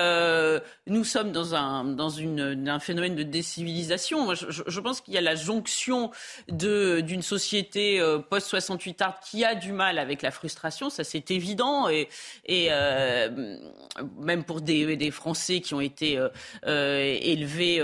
nous 0.87 1.05
sommes 1.05 1.32
dans 1.32 1.57
un, 1.57 1.85
dans 1.85 2.11
une, 2.11 2.69
un 2.69 2.81
phénomène 2.81 3.16
de 3.16 3.24
décivilisation. 3.24 4.32
je, 4.35 4.62
je 4.66 4.81
pense 4.81 5.01
qu'il 5.01 5.15
y 5.15 5.19
a 5.19 5.23
la 5.23 5.35
jonction 5.35 6.11
de 6.49 7.00
d'une 7.03 7.23
société 7.23 8.01
euh, 8.01 8.19
post-68 8.19 9.03
art 9.03 9.21
qui 9.21 9.45
a 9.45 9.55
du 9.55 9.73
mal 9.73 9.99
avec 9.99 10.23
la 10.23 10.31
frustration, 10.31 10.91
ça 10.91 11.05
c'est 11.05 11.31
évident, 11.31 11.89
et, 11.89 12.09
et 12.47 12.69
euh, 12.71 13.57
même 14.19 14.45
pour 14.45 14.61
des, 14.61 14.97
des, 14.97 15.11
Français 15.11 15.61
qui 15.61 15.75
ont 15.75 15.81
été 15.81 16.19
euh, 16.67 17.19
élevés 17.21 17.83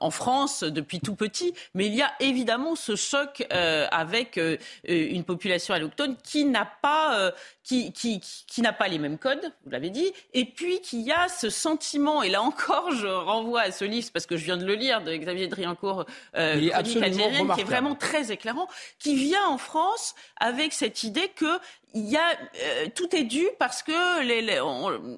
en 0.00 0.10
France 0.10 0.62
depuis 0.62 1.00
tout 1.00 1.14
petit, 1.14 1.52
mais 1.74 1.86
il 1.86 1.94
y 1.94 2.02
a 2.02 2.12
évidemment 2.20 2.76
ce 2.76 2.96
choc 2.96 3.46
avec 3.50 4.40
une 4.84 5.24
population 5.24 5.74
allochtone 5.74 6.16
qui 6.22 6.44
n'a 6.44 6.64
pas 6.64 7.32
qui, 7.70 7.92
qui, 7.92 8.20
qui 8.20 8.62
n'a 8.62 8.72
pas 8.72 8.88
les 8.88 8.98
mêmes 8.98 9.16
codes, 9.16 9.52
vous 9.64 9.70
l'avez 9.70 9.90
dit, 9.90 10.12
et 10.34 10.44
puis 10.44 10.80
qui 10.80 11.02
y 11.02 11.12
a 11.12 11.28
ce 11.28 11.50
sentiment, 11.50 12.22
et 12.22 12.28
là 12.28 12.42
encore 12.42 12.90
je 12.90 13.06
renvoie 13.06 13.60
à 13.60 13.70
ce 13.70 13.84
livre, 13.84 14.08
parce 14.12 14.26
que 14.26 14.36
je 14.36 14.44
viens 14.44 14.56
de 14.56 14.64
le 14.64 14.74
lire, 14.74 15.02
de 15.02 15.14
Xavier 15.14 15.46
Driancourt, 15.46 16.04
euh, 16.36 16.58
qui 16.82 16.98
est 16.98 17.64
vraiment 17.64 17.94
très 17.94 18.32
éclairant, 18.32 18.49
qui 18.98 19.14
vient 19.14 19.46
en 19.46 19.58
France 19.58 20.14
avec 20.38 20.72
cette 20.72 21.02
idée 21.02 21.28
que 21.28 21.58
il 21.94 22.08
y 22.08 22.16
a, 22.16 22.38
euh, 22.62 22.86
tout 22.94 23.14
est 23.16 23.24
dû 23.24 23.48
parce 23.58 23.82
que 23.82 24.22
les, 24.22 24.42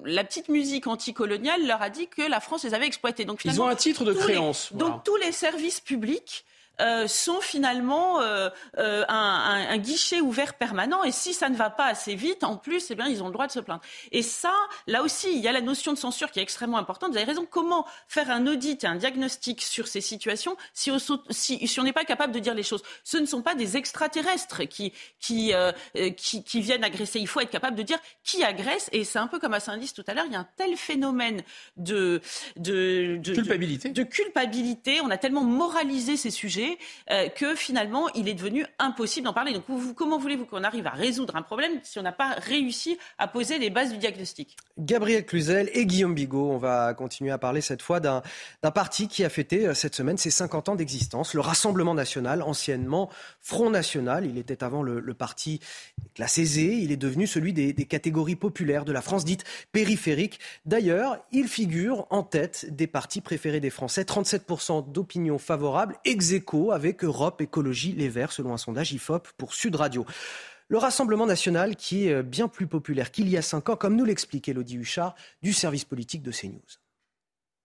la 0.05 0.23
petite 0.23 0.49
musique 0.49 0.87
anticoloniale 0.87 1.65
leur 1.67 1.81
a 1.81 1.89
dit 1.89 2.07
que 2.07 2.23
la 2.23 2.39
France 2.39 2.63
les 2.63 2.73
avait 2.73 2.87
exploités. 2.87 3.25
Donc, 3.25 3.45
Ils 3.45 3.61
ont 3.61 3.67
un 3.67 3.75
titre 3.75 4.03
de 4.05 4.13
créance. 4.13 4.73
Donc 4.73 5.03
tous 5.03 5.15
les 5.17 5.31
services 5.31 5.79
publics 5.79 6.45
euh, 6.81 7.07
sont 7.07 7.39
finalement 7.39 8.19
euh, 8.21 8.49
euh, 8.79 9.05
un, 9.07 9.67
un, 9.69 9.77
guichet 9.77 10.21
ouvert 10.21 10.55
permanent. 10.55 11.03
Et 11.03 11.11
si 11.11 11.35
ça 11.35 11.49
ne 11.49 11.55
va 11.55 11.69
pas 11.69 11.85
assez 11.85 12.15
vite, 12.15 12.43
en 12.43 12.57
plus, 12.57 12.89
eh 12.89 12.95
bien, 12.95 13.05
ils 13.07 13.21
ont 13.21 13.27
le 13.27 13.31
droit 13.31 13.45
de 13.45 13.51
se 13.51 13.59
plaindre. 13.59 13.81
Et 14.11 14.23
ça, 14.23 14.51
là 14.87 15.03
aussi, 15.03 15.27
il 15.31 15.39
y 15.39 15.47
a 15.47 15.51
la 15.51 15.61
notion 15.61 15.93
de 15.93 15.99
censure 15.99 16.31
qui 16.31 16.39
est 16.39 16.41
extrêmement 16.41 16.79
importante. 16.79 17.11
Vous 17.11 17.17
avez 17.17 17.27
raison. 17.27 17.45
Comment 17.47 17.85
faire 18.07 18.31
un 18.31 18.47
audit 18.47 18.83
et 18.83 18.87
un 18.87 18.95
diagnostic 18.95 19.61
sur 19.61 19.87
ces 19.87 20.01
situations 20.01 20.57
si, 20.73 20.91
si, 21.29 21.67
si 21.67 21.79
on 21.79 21.83
n'est 21.83 21.93
pas 21.93 22.05
capable 22.05 22.33
de 22.33 22.39
dire 22.39 22.55
les 22.55 22.63
choses? 22.63 22.81
Ce 23.03 23.17
ne 23.17 23.27
sont 23.27 23.43
pas 23.43 23.53
des 23.53 23.77
extraterrestres 23.77 24.63
qui, 24.63 24.93
qui, 25.19 25.53
qui, 26.17 26.43
qui, 26.43 26.61
viennent 26.61 26.83
agresser. 26.83 27.19
Il 27.19 27.27
faut 27.27 27.41
être 27.41 27.51
capable 27.51 27.77
de 27.77 27.83
dire 27.83 27.99
qui 28.23 28.43
agresse. 28.43 28.89
Et 28.93 29.03
c'est 29.03 29.19
un 29.19 29.27
peu 29.27 29.37
comme 29.37 29.53
à 29.53 29.59
Saint-Lys 29.59 29.93
tout 29.93 30.03
à 30.07 30.15
l'heure. 30.15 30.25
Il 30.25 30.33
y 30.33 30.35
a 30.35 30.39
un 30.39 30.47
tel 30.57 30.75
phénomène 30.75 31.43
de, 31.77 32.19
de, 32.55 33.19
de 33.21 33.33
culpabilité. 33.33 33.89
de 33.89 34.03
culpabilité. 34.03 35.01
On 35.01 35.11
a 35.11 35.17
tellement 35.19 35.43
moralisé 35.43 36.17
ces 36.17 36.31
sujets 36.31 36.62
euh, 37.11 37.29
que 37.29 37.55
finalement, 37.55 38.09
il 38.15 38.27
est 38.27 38.33
devenu 38.33 38.65
impossible 38.79 39.25
d'en 39.25 39.33
parler. 39.33 39.53
Donc, 39.53 39.63
comment 39.95 40.17
voulez-vous 40.17 40.45
qu'on 40.45 40.63
arrive 40.63 40.87
à 40.87 40.91
résoudre 40.91 41.35
un 41.35 41.41
problème 41.41 41.79
si 41.83 41.99
on 41.99 42.01
n'a 42.01 42.11
pas 42.11 42.35
réussi 42.37 42.97
à 43.17 43.27
poser 43.27 43.59
les 43.59 43.69
bases 43.69 43.91
du 43.91 43.97
diagnostic? 43.97 44.57
Gabriel 44.77 45.25
Cluzel 45.25 45.69
et 45.73 45.85
Guillaume 45.85 46.15
Bigot, 46.15 46.49
on 46.51 46.57
va 46.57 46.93
continuer 46.93 47.31
à 47.31 47.37
parler 47.37 47.61
cette 47.61 47.81
fois 47.81 47.99
d'un 47.99 48.21
parti 48.73 49.07
qui 49.07 49.23
a 49.23 49.29
fêté 49.29 49.67
euh, 49.67 49.73
cette 49.73 49.95
semaine 49.95 50.17
ses 50.17 50.31
50 50.31 50.69
ans 50.69 50.75
d'existence, 50.75 51.33
le 51.33 51.41
Rassemblement 51.41 51.93
national, 51.93 52.41
anciennement 52.41 53.09
Front 53.41 53.69
National. 53.69 54.25
Il 54.25 54.37
était 54.37 54.63
avant 54.63 54.81
le, 54.81 55.13
parti 55.13 55.59
classé 56.15 56.43
Z, 56.43 56.57
il 56.57 56.91
est 56.91 56.97
devenu 56.97 57.27
celui 57.27 57.53
des, 57.53 57.71
des 57.71 57.85
catégories 57.85 58.35
populaires 58.35 58.83
de 58.83 58.91
la 58.91 59.01
France 59.01 59.25
dite 59.25 59.43
périphérique. 59.71 60.39
D'ailleurs, 60.65 61.17
il 61.31 61.47
figure 61.47 62.07
en 62.09 62.23
tête 62.23 62.65
des 62.73 62.87
partis 62.87 63.21
préférés 63.21 63.59
des 63.59 63.69
Français, 63.69 64.03
37% 64.03 64.91
d'opinion 64.91 65.37
favorable, 65.37 65.97
ex 66.05 66.33
avec 66.53 67.03
Europe 67.03 67.41
Écologie 67.41 67.93
Les 67.93 68.09
Verts, 68.09 68.31
selon 68.31 68.53
un 68.53 68.57
sondage 68.57 68.91
IFOP 68.91 69.29
pour 69.37 69.53
Sud 69.53 69.75
Radio. 69.75 70.05
Le 70.67 70.77
Rassemblement 70.77 71.25
national 71.25 71.75
qui 71.75 72.07
est 72.07 72.23
bien 72.23 72.47
plus 72.47 72.67
populaire 72.67 73.11
qu'il 73.11 73.27
y 73.29 73.37
a 73.37 73.41
cinq 73.41 73.69
ans, 73.69 73.75
comme 73.75 73.95
nous 73.95 74.05
l'expliquait 74.05 74.51
Elodie 74.51 74.77
Huchard 74.77 75.15
du 75.41 75.53
service 75.53 75.85
politique 75.85 76.21
de 76.21 76.31
CNews 76.31 76.82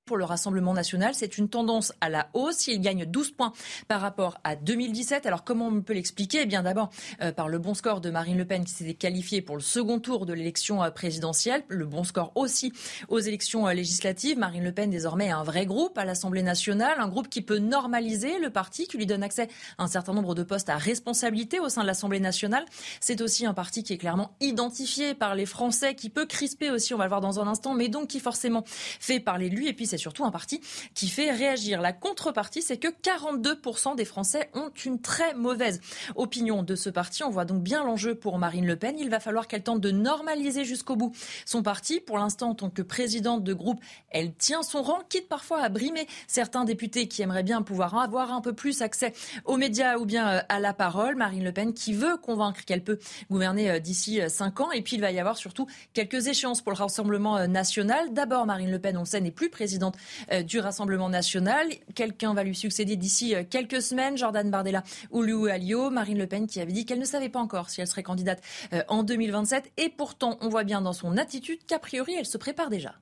pour 0.09 0.17
le 0.17 0.25
Rassemblement 0.25 0.73
national. 0.73 1.13
C'est 1.15 1.37
une 1.39 1.49
tendance 1.49 1.93
à 2.01 2.09
la 2.09 2.31
hausse. 2.33 2.67
Il 2.67 2.81
gagne 2.81 3.05
12 3.05 3.33
points 3.33 3.53
par 3.89 4.01
rapport 4.01 4.39
à 4.43 4.57
2017. 4.57 5.27
Alors 5.27 5.45
comment 5.45 5.67
on 5.67 5.83
peut 5.83 5.93
l'expliquer? 5.93 6.41
Eh 6.43 6.47
bien 6.47 6.63
d'abord 6.63 6.89
euh, 7.21 7.31
par 7.31 7.49
le 7.49 7.59
bon 7.59 7.75
score 7.75 8.01
de 8.01 8.11
Marine 8.11 8.39
Le 8.39 8.47
Pen 8.47 8.65
qui 8.65 8.73
s'était 8.73 8.95
qualifiée 8.95 9.43
pour 9.43 9.55
le 9.55 9.61
second 9.61 10.01
tour 10.01 10.25
de 10.25 10.33
l'élection 10.33 10.83
euh, 10.83 10.91
présidentielle. 10.91 11.63
Le 11.69 11.85
bon 11.85 12.05
score 12.05 12.33
aussi 12.37 12.73
aux 13.09 13.19
élections 13.19 13.69
euh, 13.69 13.75
législatives. 13.75 14.39
Marine 14.39 14.65
Le 14.65 14.73
Pen 14.73 14.89
désormais 14.89 15.31
a 15.31 15.39
un 15.39 15.45
vrai 15.45 15.67
groupe 15.67 15.99
à 15.99 16.07
l'Assemblée 16.07 16.43
nationale, 16.43 16.99
un 16.99 17.09
groupe 17.09 17.29
qui 17.29 17.43
peut 17.43 17.59
normaliser 17.59 18.39
le 18.39 18.49
parti, 18.49 18.87
qui 18.87 18.97
lui 18.97 19.05
donne 19.05 19.23
accès 19.23 19.49
à 19.77 19.85
un 19.85 19.89
certain 19.89 20.15
nombre 20.15 20.35
de 20.35 20.43
postes 20.43 20.71
à 20.71 20.79
responsabilité 20.79 21.61
au 21.61 21.69
sein 21.69 21.83
de 21.83 21.87
l'Assemblée 21.87 22.21
nationale. 22.21 22.65
C'est 23.01 23.21
aussi 23.21 23.45
un 23.45 23.53
parti 23.53 23.83
qui 23.83 23.93
est 23.93 23.99
clairement 23.99 24.35
identifié 24.41 25.13
par 25.15 25.35
les 25.35 25.45
Français, 25.45 25.95
qui 25.95 26.09
peut 26.09 26.25
crisper 26.25 26.71
aussi, 26.71 26.95
on 26.95 26.97
va 26.97 27.05
le 27.05 27.11
voir 27.11 27.21
dans 27.21 27.41
un 27.41 27.47
instant, 27.47 27.75
mais 27.75 27.89
donc 27.89 28.09
qui 28.09 28.21
forcément 28.21 28.65
fait 28.67 29.21
parler 29.21 29.51
de 29.51 29.55
lui. 29.55 29.69
Et 29.69 29.75
puis 29.75 29.87
c'est 29.87 29.98
surtout 29.99 30.25
un 30.25 30.31
parti 30.31 30.61
qui 30.95 31.09
fait 31.09 31.31
réagir. 31.31 31.81
La 31.81 31.93
contrepartie, 31.93 32.63
c'est 32.63 32.79
que 32.79 32.89
42% 32.89 33.97
des 33.97 34.05
Français 34.05 34.51
ont 34.55 34.71
une 34.85 35.01
très 35.01 35.35
mauvaise 35.35 35.81
opinion 36.17 36.63
de 36.63 36.75
ce 36.75 36.91
parti. 36.91 37.23
On 37.25 37.31
voit 37.31 37.45
donc 37.45 37.63
bien 37.63 37.85
l'enjeu 37.85 38.15
pour 38.15 38.39
Marine 38.39 38.67
Le 38.67 38.77
Pen. 38.77 38.97
Il 38.99 39.11
va 39.11 39.21
falloir 39.21 39.49
qu'elle 39.49 39.63
tente 39.63 39.81
de 39.81 39.91
normaliser 39.91 40.65
jusqu'au 40.65 40.97
bout 40.97 41.15
son 41.45 41.63
parti. 41.63 42.01
Pour 42.01 42.19
l'instant, 42.19 42.51
en 42.51 42.55
tant 42.55 42.71
que 42.71 42.83
présidente 42.83 43.45
de 43.45 43.53
groupe, 43.53 43.81
elle 44.11 44.35
tient 44.35 44.63
son 44.63 44.83
rang, 44.83 45.01
quitte 45.09 45.29
parfois 45.29 45.61
à 45.61 45.69
brimer 45.69 46.07
certains 46.27 46.65
députés 46.65 47.09
qui 47.09 47.23
aimeraient 47.23 47.43
bien 47.43 47.63
pouvoir 47.63 47.97
avoir 47.99 48.33
un 48.33 48.41
peu 48.41 48.53
plus 48.53 48.83
accès 48.83 49.13
aux 49.45 49.57
médias 49.57 49.99
ou 49.99 50.07
bien 50.07 50.29
euh, 50.29 50.41
à 50.49 50.61
la 50.61 50.73
parole. 50.73 51.17
Marine 51.17 51.45
Le 51.45 51.53
Pen 51.53 51.73
qui 51.73 51.93
veut 51.93 52.17
convaincre 52.17 52.65
qu'elle 52.65 52.83
peut 52.83 52.99
gouverner 53.31 53.71
euh, 53.71 53.79
d'ici 53.79 54.21
euh, 54.21 54.29
cinq 54.29 54.61
ans. 54.61 54.71
Et 54.73 54.83
puis 54.83 54.97
il 54.97 55.01
va 55.01 55.11
y 55.11 55.19
avoir 55.19 55.37
surtout 55.37 55.67
quelques 55.95 56.27
échéances 56.27 56.63
pour 56.63 56.73
le 56.73 56.79
Rassemblement 56.79 57.47
national. 57.49 58.13
D'abord, 58.13 58.47
Marine 58.47 58.71
Le 58.71 58.79
Pen, 58.79 58.97
on 58.97 59.01
le 59.01 59.07
sait, 59.07 59.21
n'est 59.21 59.31
plus 59.31 59.51
présidente 59.51 59.88
euh, 60.33 60.43
du 60.43 60.59
Rassemblement 60.59 61.09
national. 61.09 61.69
Quelqu'un 61.95 62.35
va 62.35 62.45
lui 62.45 62.55
succéder 62.55 62.97
d'ici 62.97 63.35
euh, 63.35 63.43
quelques 63.49 63.83
semaines, 63.83 64.17
Jordan 64.17 64.51
Bardella 64.51 64.83
ou 65.11 65.23
Louis 65.23 65.51
Alliot. 65.51 65.91
Marine 65.91 66.19
Le 66.19 66.27
Pen 66.27 66.47
qui 66.47 66.61
avait 66.61 66.73
dit 66.73 66.85
qu'elle 66.85 66.99
ne 66.99 67.05
savait 67.05 67.29
pas 67.29 67.41
encore 67.41 67.71
si 67.71 67.81
elle 67.81 67.87
serait 67.87 68.03
candidate 68.03 68.43
euh, 68.73 68.83
en 68.89 69.03
2027. 69.03 69.73
Et 69.77 69.89
pourtant, 69.89 70.39
on 70.41 70.49
voit 70.49 70.65
bien 70.65 70.81
dans 70.81 70.93
son 70.93 71.17
attitude 71.17 71.59
qu'a 71.67 71.79
priori, 71.79 72.15
elle 72.19 72.27
se 72.27 72.39
prépare 72.39 72.71
déjà. 72.71 72.95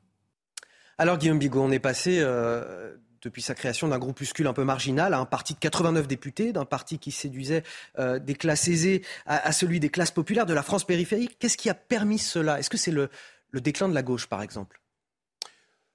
Alors 0.98 1.18
Guillaume 1.18 1.38
Bigot, 1.38 1.62
on 1.62 1.70
est 1.70 1.78
passé 1.78 2.24
depuis 3.20 3.42
sa 3.42 3.54
création 3.54 3.88
d'un 3.88 3.98
groupuscule 3.98 4.46
un 4.46 4.54
peu 4.54 4.64
marginal 4.64 5.12
à 5.12 5.18
un 5.18 5.26
parti 5.26 5.52
de 5.52 5.58
89 5.58 6.08
députés, 6.08 6.52
d'un 6.52 6.64
parti 6.64 6.98
qui 6.98 7.10
séduisait 7.10 7.64
des 7.98 8.34
classes 8.34 8.68
aisées 8.68 9.02
à, 9.26 9.52
celui 9.52 9.78
des 9.78 9.90
classes 9.90 10.10
populaires 10.10 10.46
de 10.46 10.54
la 10.54 10.62
France 10.62 10.84
périphérique. 10.84 11.36
Qu'est-ce 11.38 11.58
qui 11.58 11.68
a 11.68 11.74
permis 11.74 12.18
cela? 12.18 12.58
Est-ce 12.58 12.70
que 12.70 12.78
c'est 12.78 12.92
le 12.92 13.10
déclin 13.52 13.90
de 13.90 13.94
la 13.94 14.02
gauche, 14.02 14.26
par 14.26 14.40
exemple? 14.40 14.80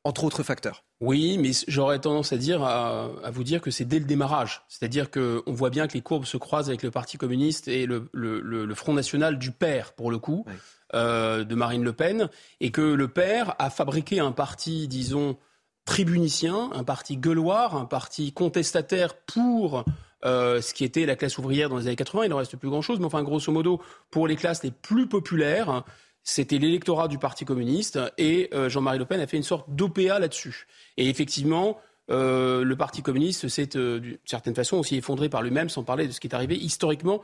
Entre 0.04 0.24
autres 0.24 0.44
facteurs. 0.44 0.84
Oui, 1.00 1.38
mais 1.38 1.52
j'aurais 1.68 2.00
tendance 2.00 2.34
à 2.34 2.38
dire 2.38 2.64
à, 2.64 3.10
vous 3.32 3.44
dire 3.44 3.62
que 3.62 3.72
c'est 3.72 3.86
dès 3.86 4.00
le 4.00 4.06
démarrage. 4.06 4.64
C'est-à-dire 4.68 5.12
qu'on 5.12 5.44
voit 5.48 5.70
bien 5.70 5.88
que 5.88 5.94
les 5.94 6.02
courbes 6.02 6.26
se 6.26 6.38
croisent 6.38 6.70
avec 6.70 6.84
le 6.84 6.92
Parti 6.92 7.18
communiste 7.18 7.68
et 7.68 7.86
le, 7.86 8.74
Front 8.76 8.94
national 8.94 9.38
du 9.38 9.52
père, 9.52 9.94
pour 9.94 10.10
le 10.10 10.18
coup, 10.18 10.46
euh, 10.94 11.44
de 11.44 11.56
Marine 11.56 11.84
Le 11.84 11.94
Pen, 11.94 12.30
et 12.60 12.72
que 12.72 12.82
le 12.82 13.08
père 13.08 13.56
a 13.60 13.70
fabriqué 13.70 14.20
un 14.20 14.32
parti, 14.32 14.88
disons, 14.88 15.38
tribunicien, 15.86 16.72
un 16.74 16.84
parti 16.84 17.18
gueuloir, 17.18 17.76
un 17.76 17.86
parti 17.86 18.32
contestataire 18.34 19.16
pour 19.16 19.86
euh, 20.24 20.62
ce 20.62 20.74
qui 20.74 20.84
était 20.84 21.06
la 21.06 21.16
classe 21.16 21.38
ouvrière 21.38 21.70
dans 21.70 21.78
les 21.78 21.88
années 21.88 21.96
80. 21.96 22.26
Il 22.26 22.30
n'en 22.30 22.38
reste 22.38 22.56
plus 22.56 22.70
grand-chose, 22.70 23.00
mais 23.00 23.06
enfin, 23.06 23.24
grosso 23.24 23.52
modo, 23.52 23.82
pour 24.10 24.28
les 24.28 24.36
classes 24.36 24.64
les 24.64 24.72
plus 24.72 25.08
populaires, 25.08 25.84
c'était 26.24 26.58
l'électorat 26.58 27.08
du 27.08 27.18
Parti 27.18 27.46
communiste 27.46 28.00
et 28.18 28.50
euh, 28.54 28.70
Jean-Marie 28.70 29.00
Le 29.00 29.06
Pen 29.06 29.20
a 29.20 29.28
fait 29.28 29.38
une 29.38 29.44
sorte 29.44 29.70
d'OPA 29.70 30.20
là-dessus. 30.20 30.68
Et 30.98 31.10
effectivement, 31.10 31.80
euh, 32.10 32.64
le 32.64 32.76
Parti 32.76 33.02
communiste 33.02 33.48
s'est 33.48 33.76
euh, 33.76 34.00
d'une 34.00 34.18
certaine 34.26 34.56
façon 34.56 34.78
aussi 34.78 34.98
effondré 34.98 35.30
par 35.30 35.42
lui-même, 35.42 35.70
sans 35.70 35.84
parler 35.84 36.08
de 36.08 36.12
ce 36.12 36.20
qui 36.20 36.28
est 36.28 36.36
arrivé 36.36 36.56
historiquement 36.56 37.22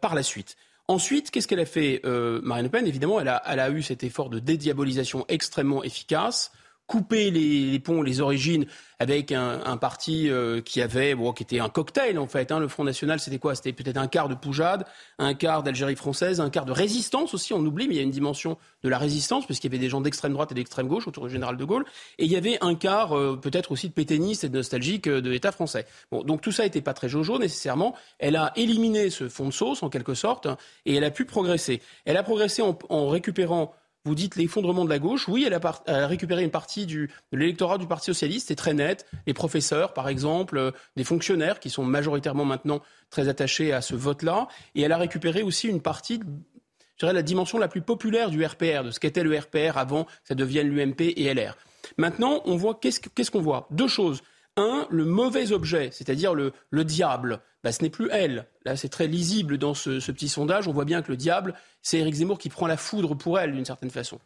par 0.00 0.14
la 0.14 0.22
suite. 0.22 0.56
Ensuite, 0.88 1.30
qu'est-ce 1.30 1.48
qu'elle 1.48 1.60
a 1.60 1.66
fait 1.66 2.00
Marine 2.04 2.64
Le 2.64 2.70
Pen? 2.70 2.86
Évidemment, 2.86 3.20
elle 3.20 3.28
a 3.28 3.70
eu 3.70 3.82
cet 3.82 4.04
effort 4.04 4.30
de 4.30 4.38
dédiabolisation 4.38 5.26
extrêmement 5.28 5.82
efficace 5.82 6.52
couper 6.86 7.30
les, 7.30 7.78
ponts, 7.80 8.02
les 8.02 8.20
origines 8.20 8.66
avec 8.98 9.32
un, 9.32 9.76
parti 9.76 10.30
euh, 10.30 10.62
qui 10.62 10.80
avait, 10.80 11.14
bon, 11.14 11.32
qui 11.32 11.42
était 11.42 11.58
un 11.58 11.68
cocktail 11.68 12.18
en 12.18 12.26
fait. 12.26 12.50
Hein. 12.50 12.60
Le 12.60 12.68
Front 12.68 12.84
National, 12.84 13.20
c'était 13.20 13.38
quoi? 13.38 13.54
C'était 13.54 13.72
peut-être 13.72 13.98
un 13.98 14.06
quart 14.06 14.28
de 14.28 14.34
Poujade, 14.34 14.86
un 15.18 15.34
quart 15.34 15.62
d'Algérie 15.62 15.96
française, 15.96 16.40
un 16.40 16.48
quart 16.48 16.64
de 16.64 16.72
résistance 16.72 17.34
aussi. 17.34 17.52
On 17.52 17.58
oublie, 17.58 17.88
mais 17.88 17.94
il 17.94 17.98
y 17.98 18.00
a 18.00 18.04
une 18.04 18.10
dimension 18.10 18.56
de 18.82 18.88
la 18.88 18.98
résistance 18.98 19.44
puisqu'il 19.44 19.70
y 19.70 19.74
avait 19.74 19.82
des 19.82 19.90
gens 19.90 20.00
d'extrême 20.00 20.32
droite 20.32 20.52
et 20.52 20.54
d'extrême 20.54 20.88
gauche 20.88 21.06
autour 21.08 21.26
du 21.26 21.32
général 21.32 21.56
de 21.56 21.64
Gaulle, 21.64 21.84
et 22.18 22.24
il 22.24 22.30
y 22.30 22.36
avait 22.36 22.58
un 22.60 22.74
quart 22.74 23.16
euh, 23.16 23.36
peut-être 23.36 23.72
aussi 23.72 23.88
de 23.88 23.92
pétainistes 23.92 24.44
et 24.44 24.48
de 24.48 24.56
nostalgiques 24.56 25.08
euh, 25.08 25.20
de 25.20 25.30
l'État 25.30 25.52
français. 25.52 25.86
Bon, 26.10 26.22
donc 26.22 26.40
tout 26.40 26.52
ça 26.52 26.62
n'était 26.62 26.80
pas 26.80 26.94
très 26.94 27.08
jojo 27.08 27.38
nécessairement. 27.38 27.94
Elle 28.18 28.36
a 28.36 28.52
éliminé 28.56 29.10
ce 29.10 29.28
fond 29.28 29.46
de 29.46 29.52
sauce 29.52 29.82
en 29.82 29.90
quelque 29.90 30.14
sorte 30.14 30.48
et 30.86 30.94
elle 30.94 31.04
a 31.04 31.10
pu 31.10 31.24
progresser. 31.24 31.82
Elle 32.04 32.16
a 32.16 32.22
progressé 32.22 32.62
en 32.62 33.08
récupérant 33.08 33.74
vous 34.06 34.14
dites 34.14 34.36
l'effondrement 34.36 34.84
de 34.84 34.90
la 34.90 34.98
gauche. 34.98 35.28
Oui, 35.28 35.44
elle 35.46 35.54
a, 35.54 36.06
récupéré 36.06 36.44
une 36.44 36.50
partie 36.50 36.86
de 36.86 37.08
l'électorat 37.32 37.76
du 37.76 37.86
Parti 37.86 38.06
socialiste, 38.06 38.48
c'est 38.48 38.54
très 38.54 38.72
net. 38.72 39.04
Les 39.26 39.34
professeurs, 39.34 39.92
par 39.92 40.08
exemple, 40.08 40.56
euh, 40.58 40.70
des 40.96 41.04
fonctionnaires 41.04 41.58
qui 41.58 41.70
sont 41.70 41.84
majoritairement 41.84 42.44
maintenant 42.44 42.80
très 43.10 43.28
attachés 43.28 43.72
à 43.72 43.80
ce 43.80 43.96
vote-là. 43.96 44.46
Et 44.76 44.82
elle 44.82 44.92
a 44.92 44.96
récupéré 44.96 45.42
aussi 45.42 45.66
une 45.66 45.82
partie, 45.82 46.20
je 46.20 47.00
dirais, 47.00 47.12
la 47.12 47.22
dimension 47.22 47.58
la 47.58 47.68
plus 47.68 47.82
populaire 47.82 48.30
du 48.30 48.44
RPR, 48.44 48.84
de 48.84 48.90
ce 48.92 49.00
qu'était 49.00 49.24
le 49.24 49.36
RPR 49.36 49.76
avant 49.76 50.04
que 50.04 50.10
ça 50.22 50.34
devienne 50.36 50.68
l'UMP 50.68 51.00
et 51.00 51.34
LR. 51.34 51.56
Maintenant, 51.98 52.42
on 52.44 52.56
voit 52.56 52.78
qu'est-ce 52.80 53.30
qu'on 53.30 53.42
voit? 53.42 53.66
Deux 53.72 53.88
choses. 53.88 54.22
Un, 54.56 54.86
le 54.90 55.04
mauvais 55.04 55.52
objet, 55.52 55.90
c'est-à-dire 55.92 56.34
le, 56.34 56.52
le 56.70 56.84
diable, 56.84 57.40
bah, 57.66 57.72
ce 57.72 57.82
n'est 57.82 57.90
plus 57.90 58.08
elle. 58.12 58.46
Là, 58.64 58.76
c'est 58.76 58.88
très 58.88 59.08
lisible 59.08 59.58
dans 59.58 59.74
ce, 59.74 59.98
petit 60.12 60.28
sondage. 60.28 60.68
On 60.68 60.72
voit 60.72 60.84
bien 60.84 61.02
que 61.02 61.10
le 61.10 61.16
diable, 61.16 61.54
c'est 61.82 61.98
Éric 61.98 62.14
Zemmour 62.14 62.38
qui 62.38 62.48
prend 62.48 62.66
la 62.66 62.76
foudre 62.76 63.14
pour 63.16 63.38
elle, 63.38 63.52
d'une 63.52 63.64
certaine 63.64 63.90
façon. 63.90 64.20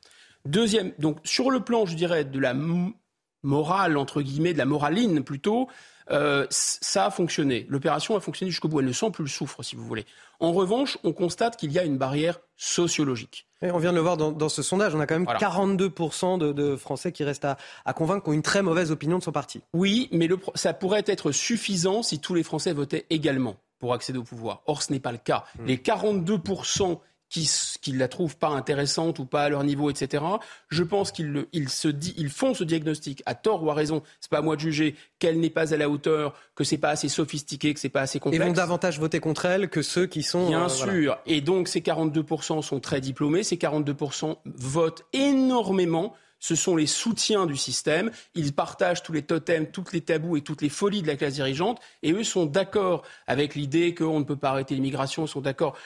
Deuxième, 0.45 0.93
donc 0.99 1.19
sur 1.25 1.51
le 1.51 1.61
plan, 1.61 1.87
je 1.87 1.97
dirais, 1.97 2.25
de 2.25 2.39
la 2.39 2.55
morale, 3.43 3.97
entre 3.97 4.23
guillemets, 4.23 4.53
de 4.53 4.59
la 4.59 4.67
moraline 4.67 5.25
plutôt, 5.25 5.69
euh, 6.11 6.47
ça 6.51 7.07
a 7.07 7.11
fonctionné. 7.11 7.67
L'opération 7.69 8.15
a 8.15 8.21
fonctionné 8.21 8.51
jusqu'au 8.51 8.69
bout. 8.69 8.81
Elle 8.81 8.87
ne 8.87 8.93
sent 8.93 9.11
plus 9.11 9.25
le 9.25 9.31
souffre, 9.31 9.63
si 9.63 9.75
vous 9.75 9.87
voulez. 9.87 10.05
En 10.39 10.53
revanche, 10.53 10.99
on 11.03 11.13
constate 11.13 11.57
qu'il 11.57 11.73
y 11.73 11.79
a 11.79 11.85
une 11.85 11.99
barrière 11.99 12.41
sociologique. 12.57 13.47
On 13.63 13.79
vient 13.79 13.91
de 13.91 13.97
le 13.97 14.03
voir 14.03 14.17
dans, 14.17 14.49
ce 14.49 14.63
sondage. 14.63 14.95
On 14.95 15.01
a 15.01 15.07
quand 15.07 15.19
même 15.19 15.27
42% 15.27 16.39
de, 16.39 16.77
Français 16.77 17.13
qui 17.13 17.25
restent 17.25 17.47
à, 17.47 17.93
convaincre, 17.93 18.25
qui 18.25 18.31
ont 18.31 18.33
une 18.33 18.43
très 18.43 18.63
mauvaise 18.63 18.91
opinion 18.91 19.19
de 19.19 19.23
son 19.23 19.33
parti. 19.33 19.63
Oui, 19.73 20.09
mais 20.13 20.29
ça 20.55 20.73
pourrait 20.73 21.05
être 21.07 21.33
suffisant 21.33 22.03
si 22.03 22.21
tous 22.21 22.35
les 22.35 22.43
Français 22.43 22.73
votaient 22.73 23.07
également 23.11 23.57
pour 23.79 23.95
accéder 23.95 24.19
au 24.19 24.25
pouvoir. 24.25 24.63
Or, 24.67 24.83
ce 24.83 24.93
n'est 24.93 25.01
pas 25.01 25.13
le 25.13 25.19
cas. 25.19 25.45
Hmm. 25.59 25.67
Les 25.67 25.77
42% 25.77 26.99
qui, 27.31 27.49
qui 27.81 27.93
la 27.93 28.09
trouvent 28.09 28.37
pas 28.37 28.49
intéressante 28.49 29.19
ou 29.21 29.25
pas 29.25 29.45
à 29.45 29.49
leur 29.49 29.65
niveau, 29.65 29.89
etc. 29.89 30.25
Je 30.69 30.83
pense 30.83 31.13
qu'ils 31.13 31.47
ils 31.53 31.69
se 31.69 31.89
dit, 31.89 32.13
ils 32.19 32.29
font 32.29 32.53
ce 32.53 32.65
diagnostic 32.65 33.23
à 33.25 33.35
tort 33.35 33.63
ou 33.63 33.71
à 33.71 33.75
raison. 33.75 34.03
C'est 34.21 34.31
pas 34.31 34.39
à 34.39 34.43
moi 34.43 34.57
de 34.57 34.61
juger 34.61 34.97
qu'elle 35.21 35.39
n'est 35.39 35.51
pas 35.51 35.73
à 35.73 35.77
la 35.77 35.89
hauteur, 35.89 36.35
que 36.57 36.65
c'est 36.65 36.77
pas 36.77 36.91
assez 36.91 37.09
sophistiqué, 37.09 37.73
que 37.73 37.81
c'est 37.81 37.89
pas 37.89 38.03
assez 38.03 38.19
complexe. 38.19 38.45
Et 38.45 38.47
vont 38.49 38.53
davantage 38.53 38.99
voter 38.99 39.21
contre 39.21 39.47
elle 39.47 39.71
que 39.71 39.81
ceux 39.81 40.07
qui 40.07 40.23
sont. 40.23 40.49
Bien 40.49 40.65
euh, 40.65 40.69
sûr. 40.69 41.19
Et 41.25 41.41
donc 41.41 41.69
ces 41.69 41.81
42% 41.81 42.63
sont 42.63 42.81
très 42.81 43.01
diplômés. 43.01 43.45
Ces 43.45 43.57
42% 43.57 44.37
votent 44.45 45.05
énormément 45.13 46.15
ce 46.41 46.55
sont 46.55 46.75
les 46.75 46.87
soutiens 46.87 47.47
du 47.47 47.57
système. 47.57 48.11
Ils 48.35 48.53
partagent 48.53 49.03
tous 49.03 49.13
les 49.13 49.23
totems, 49.23 49.71
toutes 49.71 49.93
les 49.93 50.01
tabous 50.01 50.37
et 50.37 50.41
toutes 50.41 50.63
les 50.63 50.69
folies 50.69 51.03
de 51.03 51.07
la 51.07 51.17
classe 51.17 51.35
dirigeante. 51.35 51.81
Et 52.03 52.13
eux 52.13 52.25
sont 52.25 52.47
d'accord 52.47 53.03
avec 53.27 53.55
l'idée 53.55 53.95
qu'on 53.95 54.19
ne 54.19 54.25
peut 54.25 54.37
pas 54.37 54.51
arrêter 54.51 54.75
l'immigration. 54.75 55.27
Ils 55.27 55.29
sont 55.29 55.41
d'accord. 55.41 55.77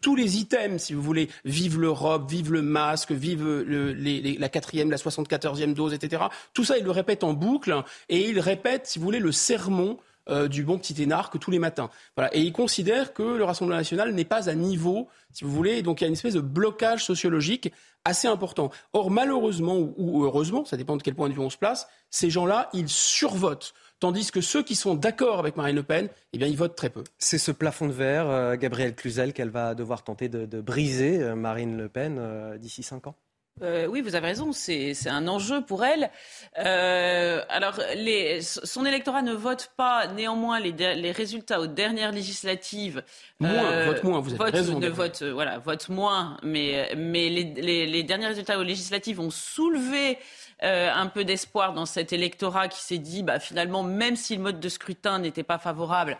Tous 0.00 0.16
les 0.16 0.38
items, 0.38 0.82
si 0.82 0.94
vous 0.94 1.02
voulez, 1.02 1.28
vive 1.44 1.78
l'Europe, 1.78 2.28
vive 2.28 2.52
le 2.52 2.62
masque, 2.62 3.12
vive 3.12 3.46
la 3.46 4.48
quatrième, 4.48 4.90
la 4.90 4.96
74e 4.96 5.74
dose, 5.74 5.92
etc. 5.92 6.24
Tout 6.54 6.64
ça, 6.64 6.78
ils 6.78 6.84
le 6.84 6.90
répètent 6.90 7.24
en 7.24 7.34
boucle. 7.34 7.84
Et 8.08 8.28
ils 8.28 8.40
répètent, 8.40 8.86
si 8.86 8.98
vous 8.98 9.04
voulez, 9.04 9.20
le 9.20 9.32
sermon 9.32 9.98
euh, 10.30 10.48
du 10.48 10.64
bon 10.64 10.78
petit 10.78 11.02
énarque 11.02 11.38
tous 11.38 11.50
les 11.50 11.58
matins. 11.58 11.90
Voilà. 12.16 12.34
Et 12.36 12.40
il 12.40 12.52
considère 12.52 13.12
que 13.12 13.22
le 13.22 13.44
Rassemblement 13.44 13.78
national 13.78 14.12
n'est 14.12 14.24
pas 14.24 14.48
à 14.48 14.54
niveau, 14.54 15.08
si 15.32 15.44
vous 15.44 15.50
voulez, 15.50 15.82
donc 15.82 16.00
il 16.00 16.04
y 16.04 16.06
a 16.06 16.08
une 16.08 16.14
espèce 16.14 16.34
de 16.34 16.40
blocage 16.40 17.04
sociologique 17.04 17.72
assez 18.04 18.28
important. 18.28 18.70
Or, 18.92 19.10
malheureusement 19.10 19.76
ou, 19.76 20.24
heureusement, 20.24 20.64
ça 20.64 20.76
dépend 20.76 20.96
de 20.96 21.02
quel 21.02 21.14
point 21.14 21.28
de 21.28 21.34
vue 21.34 21.40
on 21.40 21.50
se 21.50 21.58
place, 21.58 21.88
ces 22.10 22.30
gens-là, 22.30 22.68
ils 22.72 22.88
survotent. 22.88 23.74
Tandis 24.00 24.30
que 24.30 24.40
ceux 24.40 24.62
qui 24.62 24.76
sont 24.76 24.94
d'accord 24.94 25.38
avec 25.38 25.56
Marine 25.56 25.76
Le 25.76 25.82
Pen, 25.82 26.08
eh 26.32 26.38
bien, 26.38 26.46
ils 26.46 26.56
votent 26.56 26.76
très 26.76 26.90
peu. 26.90 27.04
C'est 27.18 27.38
ce 27.38 27.50
plafond 27.50 27.86
de 27.86 27.92
verre, 27.92 28.30
euh, 28.30 28.56
Gabriel 28.56 28.94
Cluzel, 28.94 29.32
qu'elle 29.32 29.50
va 29.50 29.74
devoir 29.74 30.04
tenter 30.04 30.28
de, 30.28 30.60
briser, 30.60 31.20
euh, 31.20 31.34
Marine 31.34 31.76
Le 31.76 31.88
Pen, 31.88 32.56
d'ici 32.58 32.82
cinq 32.82 33.08
ans? 33.08 33.16
Euh, 33.62 33.86
oui, 33.86 34.00
vous 34.00 34.14
avez 34.14 34.28
raison, 34.28 34.52
c'est 34.52 34.94
un 35.08 35.28
enjeu 35.28 35.60
pour 35.62 35.84
elle. 35.84 36.10
Euh, 36.58 37.42
alors, 37.48 37.78
les, 37.96 38.40
son 38.42 38.84
électorat 38.84 39.22
ne 39.22 39.32
vote 39.32 39.70
pas 39.76 40.06
néanmoins 40.08 40.60
les, 40.60 40.72
les 40.72 41.12
résultats 41.12 41.60
aux 41.60 41.66
dernières 41.66 42.12
législatives. 42.12 43.02
Moins, 43.40 43.50
euh, 43.50 43.86
vote 43.86 44.04
moins, 44.04 44.20
vous 44.20 44.30
avez 44.30 44.38
vote, 44.38 44.52
raison. 44.52 44.78
Ne 44.78 44.88
vote, 44.88 45.22
voilà, 45.22 45.58
vote 45.58 45.88
moins, 45.88 46.36
mais, 46.42 46.92
mais 46.96 47.28
les, 47.28 48.02
derniers 48.02 48.28
résultats 48.28 48.58
aux 48.58 48.64
législatives 48.64 49.20
ont 49.20 49.30
soulevé 49.30 50.18
euh, 50.64 50.90
un 50.92 51.06
peu 51.06 51.24
d'espoir 51.24 51.72
dans 51.72 51.86
cet 51.86 52.12
électorat 52.12 52.66
qui 52.68 52.80
s'est 52.80 52.98
dit, 52.98 53.22
bah, 53.22 53.38
finalement, 53.38 53.84
même 53.84 54.16
si 54.16 54.34
le 54.34 54.42
mode 54.42 54.58
de 54.58 54.68
scrutin 54.68 55.20
n'était 55.20 55.44
pas 55.44 55.58
favorable, 55.58 56.18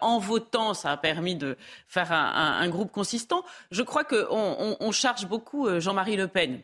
en 0.00 0.18
votant, 0.18 0.74
ça 0.74 0.92
a 0.92 0.96
permis 0.96 1.36
de 1.36 1.56
faire 1.86 2.12
un, 2.12 2.68
groupe 2.68 2.92
consistant. 2.92 3.44
Je 3.70 3.82
crois 3.82 4.04
qu'on 4.04 4.26
on, 4.30 4.76
on 4.80 4.92
charge 4.92 5.26
beaucoup 5.26 5.66
euh, 5.66 5.80
Jean-Marie 5.80 6.16
Le 6.16 6.28
Pen 6.28 6.60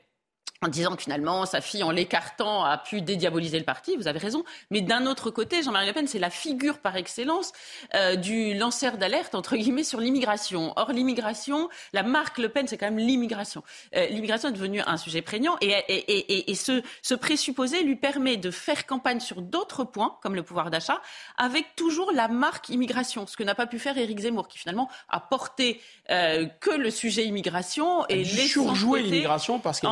en 0.64 0.68
disant 0.68 0.96
que 0.96 1.02
finalement 1.02 1.44
sa 1.46 1.60
fille, 1.60 1.82
en 1.82 1.90
l'écartant, 1.90 2.64
a 2.64 2.78
pu 2.78 3.02
dédiaboliser 3.02 3.58
le 3.58 3.64
parti. 3.64 3.96
Vous 3.96 4.08
avez 4.08 4.18
raison. 4.18 4.44
Mais 4.70 4.80
d'un 4.80 5.06
autre 5.06 5.30
côté, 5.30 5.62
Jean-Marie 5.62 5.86
Le 5.88 5.92
Pen, 5.92 6.06
c'est 6.06 6.18
la 6.18 6.30
figure 6.30 6.78
par 6.78 6.96
excellence 6.96 7.52
euh, 7.94 8.16
du 8.16 8.54
lanceur 8.54 8.96
d'alerte 8.96 9.34
entre 9.34 9.56
guillemets 9.56 9.84
sur 9.84 10.00
l'immigration. 10.00 10.72
Or, 10.76 10.92
l'immigration, 10.92 11.68
la 11.92 12.02
marque 12.02 12.38
Le 12.38 12.48
Pen, 12.48 12.66
c'est 12.66 12.78
quand 12.78 12.86
même 12.86 12.98
l'immigration. 12.98 13.62
Euh, 13.94 14.06
l'immigration 14.06 14.48
est 14.48 14.52
devenue 14.52 14.80
un 14.86 14.96
sujet 14.96 15.20
prégnant 15.20 15.56
et, 15.60 15.70
et, 15.88 15.96
et, 15.96 16.50
et 16.50 16.54
ce, 16.54 16.82
ce, 17.02 17.14
présupposé 17.14 17.82
lui 17.82 17.96
permet 17.96 18.36
de 18.36 18.50
faire 18.50 18.86
campagne 18.86 19.20
sur 19.20 19.42
d'autres 19.42 19.84
points, 19.84 20.16
comme 20.22 20.34
le 20.34 20.42
pouvoir 20.42 20.70
d'achat, 20.70 21.00
avec 21.36 21.76
toujours 21.76 22.12
la 22.12 22.28
marque 22.28 22.70
immigration, 22.70 23.26
ce 23.26 23.36
que 23.36 23.42
n'a 23.42 23.54
pas 23.54 23.66
pu 23.66 23.78
faire 23.78 23.98
Éric 23.98 24.20
Zemmour, 24.20 24.48
qui 24.48 24.58
finalement 24.58 24.88
a 25.08 25.20
porté 25.20 25.80
euh, 26.10 26.46
que 26.60 26.70
le 26.70 26.90
sujet 26.90 27.24
immigration 27.24 28.06
et 28.08 28.16
les 28.16 28.24
surjouer 28.24 29.02
l'immigration 29.02 29.58
parce 29.58 29.80
qu'il 29.80 29.88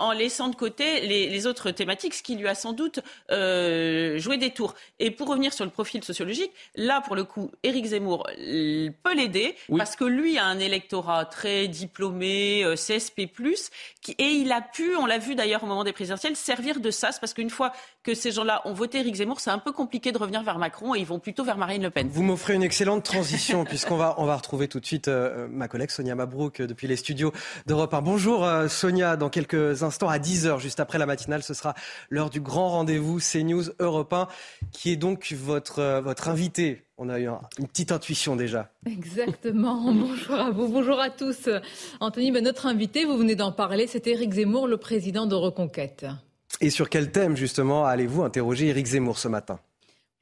en, 0.00 0.12
laissant 0.12 0.48
de 0.48 0.56
côté 0.56 1.00
les, 1.00 1.28
les, 1.28 1.46
autres 1.46 1.70
thématiques, 1.70 2.14
ce 2.14 2.22
qui 2.22 2.36
lui 2.36 2.48
a 2.48 2.54
sans 2.54 2.72
doute 2.72 3.00
euh, 3.30 4.18
joué 4.18 4.36
des 4.36 4.50
tours. 4.50 4.74
Et 4.98 5.10
pour 5.10 5.28
revenir 5.28 5.52
sur 5.52 5.64
le 5.64 5.70
profil 5.70 6.02
sociologique, 6.04 6.52
là, 6.76 7.00
pour 7.00 7.16
le 7.16 7.24
coup, 7.24 7.50
Éric 7.62 7.86
Zemmour 7.86 8.26
peut 8.26 9.14
l'aider 9.14 9.54
oui. 9.68 9.78
parce 9.78 9.96
que 9.96 10.04
lui 10.04 10.38
a 10.38 10.44
un 10.44 10.58
électorat 10.58 11.24
très 11.24 11.68
diplômé, 11.68 12.64
euh, 12.64 12.74
CSP+, 12.74 13.28
qui, 14.00 14.12
et 14.18 14.24
il 14.24 14.52
a 14.52 14.60
pu, 14.60 14.96
on 14.96 15.06
l'a 15.06 15.18
vu 15.18 15.34
d'ailleurs 15.34 15.64
au 15.64 15.66
moment 15.66 15.84
des 15.84 15.92
présidentielles, 15.92 16.36
servir 16.36 16.80
de 16.80 16.90
sas 16.90 17.18
parce 17.18 17.34
qu'une 17.34 17.50
fois 17.50 17.72
que 18.02 18.14
ces 18.14 18.32
gens-là 18.32 18.62
ont 18.64 18.74
voté 18.74 19.00
Éric 19.00 19.16
Zemmour, 19.16 19.40
c'est 19.40 19.50
un 19.50 19.58
peu 19.58 19.72
compliqué 19.72 20.12
de 20.12 20.18
revenir 20.18 20.42
vers 20.42 20.58
Macron 20.58 20.94
et 20.94 20.98
ils 20.98 21.06
vont 21.06 21.18
plutôt 21.18 21.44
vers 21.44 21.56
Marine 21.56 21.82
Le 21.82 21.90
Pen. 21.90 22.08
Vous 22.08 22.22
m'offrez 22.22 22.54
une 22.54 22.62
excellente 22.62 23.04
transition 23.04 23.64
puisqu'on 23.66 23.96
va, 23.96 24.14
on 24.18 24.26
va 24.26 24.36
retrouver 24.36 24.68
tout 24.68 24.80
de 24.80 24.86
suite 24.86 25.08
euh, 25.08 25.46
ma 25.50 25.68
collègue 25.68 25.90
Sonia 25.90 26.14
Mabrouk 26.14 26.62
depuis 26.62 26.86
les 26.86 26.96
studios 26.96 27.32
d'Europe 27.66 27.94
1. 27.94 28.02
Bonjour 28.02 28.46
Sonia, 28.68 29.16
dans 29.16 29.30
quelques 29.30 29.82
instants 29.84 30.08
à 30.08 30.18
10h, 30.18 30.58
juste 30.60 30.80
après 30.80 30.98
la 30.98 31.06
matinale, 31.06 31.42
ce 31.42 31.54
sera 31.54 31.74
l'heure 32.10 32.30
du 32.30 32.40
grand 32.40 32.70
rendez-vous 32.70 33.20
CNews 33.20 33.70
Europe 33.78 34.12
1 34.12 34.28
qui 34.72 34.90
est 34.90 34.96
donc 34.96 35.32
votre, 35.32 35.78
euh, 35.78 36.00
votre 36.00 36.28
invité. 36.28 36.82
On 36.98 37.08
a 37.08 37.18
eu 37.18 37.28
un, 37.28 37.40
une 37.58 37.68
petite 37.68 37.92
intuition 37.92 38.36
déjà. 38.36 38.70
Exactement. 38.86 39.92
Bonjour 39.92 40.34
à 40.34 40.50
vous, 40.50 40.68
bonjour 40.68 41.00
à 41.00 41.10
tous. 41.10 41.48
Anthony, 42.00 42.32
ben 42.32 42.42
notre 42.42 42.66
invité, 42.66 43.04
vous 43.04 43.16
venez 43.16 43.34
d'en 43.34 43.52
parler, 43.52 43.86
c'est 43.86 44.06
Éric 44.06 44.32
Zemmour, 44.32 44.68
le 44.68 44.76
président 44.76 45.26
de 45.26 45.34
Reconquête. 45.34 46.06
Et 46.60 46.70
sur 46.70 46.88
quel 46.88 47.10
thème 47.10 47.36
justement 47.36 47.84
allez-vous 47.84 48.22
interroger 48.22 48.68
Éric 48.68 48.86
Zemmour 48.86 49.18
ce 49.18 49.28
matin? 49.28 49.58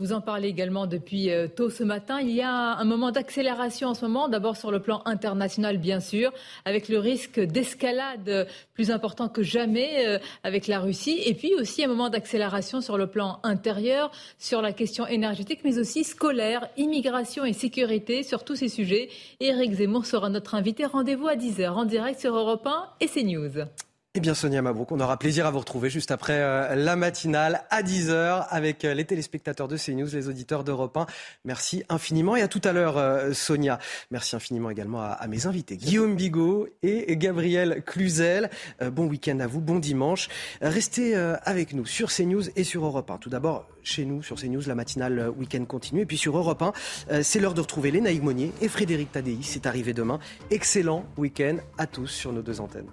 Vous 0.02 0.12
en 0.12 0.20
parlez 0.20 0.48
également 0.48 0.88
depuis 0.88 1.30
euh, 1.30 1.46
tôt 1.46 1.70
ce 1.70 1.84
matin. 1.84 2.18
Il 2.20 2.30
y 2.30 2.42
a 2.42 2.50
un 2.50 2.84
moment 2.84 3.12
d'accélération 3.12 3.86
en 3.90 3.94
ce 3.94 4.04
moment, 4.04 4.28
d'abord 4.28 4.56
sur 4.56 4.72
le 4.72 4.80
plan 4.80 5.00
international, 5.04 5.78
bien 5.78 6.00
sûr, 6.00 6.32
avec 6.64 6.88
le 6.88 6.98
risque 6.98 7.38
d'escalade 7.38 8.48
plus 8.74 8.90
important 8.90 9.28
que 9.28 9.44
jamais 9.44 10.04
euh, 10.08 10.18
avec 10.42 10.66
la 10.66 10.80
Russie, 10.80 11.22
et 11.24 11.34
puis 11.34 11.54
aussi 11.54 11.84
un 11.84 11.86
moment 11.86 12.10
d'accélération 12.10 12.80
sur 12.80 12.98
le 12.98 13.06
plan 13.06 13.38
intérieur, 13.44 14.10
sur 14.38 14.60
la 14.60 14.72
question 14.72 15.06
énergétique, 15.06 15.60
mais 15.62 15.78
aussi 15.78 16.02
scolaire, 16.02 16.68
immigration 16.76 17.44
et 17.44 17.52
sécurité, 17.52 18.24
sur 18.24 18.42
tous 18.42 18.56
ces 18.56 18.68
sujets. 18.68 19.08
Éric 19.38 19.74
Zemmour 19.74 20.04
sera 20.04 20.30
notre 20.30 20.56
invité. 20.56 20.84
Rendez-vous 20.84 21.28
à 21.28 21.36
10h 21.36 21.68
en 21.70 21.84
direct 21.84 22.18
sur 22.18 22.34
Europe 22.34 22.66
1 22.66 22.88
et 22.98 23.06
CNews. 23.06 23.66
Eh 24.14 24.20
bien, 24.20 24.34
Sonia 24.34 24.60
Mabrouk, 24.60 24.93
on 24.93 25.01
aura 25.01 25.18
plaisir 25.18 25.47
à 25.47 25.51
vous 25.51 25.60
retrouver 25.60 25.89
juste 25.89 26.10
après 26.10 26.36
euh, 26.36 26.74
la 26.74 26.97
matinale 26.97 27.64
à 27.70 27.82
10h 27.82 28.47
avec 28.51 28.84
euh, 28.84 28.93
les 28.93 29.06
téléspectateurs 29.06 29.68
de 29.68 29.78
CNews, 29.78 30.09
les 30.12 30.28
auditeurs 30.28 30.64
d'Europe 30.64 30.94
1. 30.98 31.06
Merci 31.47 31.82
infiniment 31.89 32.36
et 32.36 32.43
à 32.43 32.48
tout 32.48 32.60
à 32.62 32.72
l'heure, 32.72 32.98
euh, 32.98 33.32
Sonia. 33.32 33.78
Merci 34.10 34.36
infiniment 34.36 34.68
également 34.68 35.01
à, 35.01 35.26
mes 35.28 35.47
invités, 35.47 35.78
Guillaume 35.78 36.14
Bigot 36.14 36.68
et 36.82 37.16
Gabriel 37.16 37.82
Cluzel. 37.86 38.51
bon 38.93 39.06
week-end 39.06 39.40
à 39.40 39.47
vous, 39.47 39.62
bon 39.62 39.78
dimanche. 39.78 40.28
Restez 40.60 41.16
avec 41.16 41.72
nous 41.72 41.86
sur 41.86 42.12
CNews 42.12 42.51
et 42.55 42.64
sur 42.64 42.84
Europe 42.84 43.10
1. 43.10 43.16
Tout 43.16 43.30
d'abord, 43.30 43.66
chez 43.82 44.05
nous, 44.05 44.22
sur 44.22 44.36
CNews, 44.36 44.60
la 44.66 44.74
matinale 44.74 45.30
week-end 45.30 45.64
continue. 45.64 46.02
Et 46.02 46.06
puis 46.06 46.18
sur 46.18 46.36
Europe 46.36 46.60
1, 47.09 47.22
c'est 47.22 47.40
l'heure 47.40 47.55
de 47.55 47.62
retrouver 47.62 47.90
Léna 47.90 48.12
Monnier 48.20 48.52
et 48.60 48.68
Frédéric 48.68 49.12
Tadei. 49.12 49.39
C'est 49.40 49.64
arrivé 49.64 49.94
demain. 49.94 50.18
Excellent 50.51 51.06
week-end 51.16 51.56
à 51.78 51.86
tous 51.86 52.09
sur 52.09 52.34
nos 52.34 52.43
deux 52.43 52.60
antennes. 52.60 52.90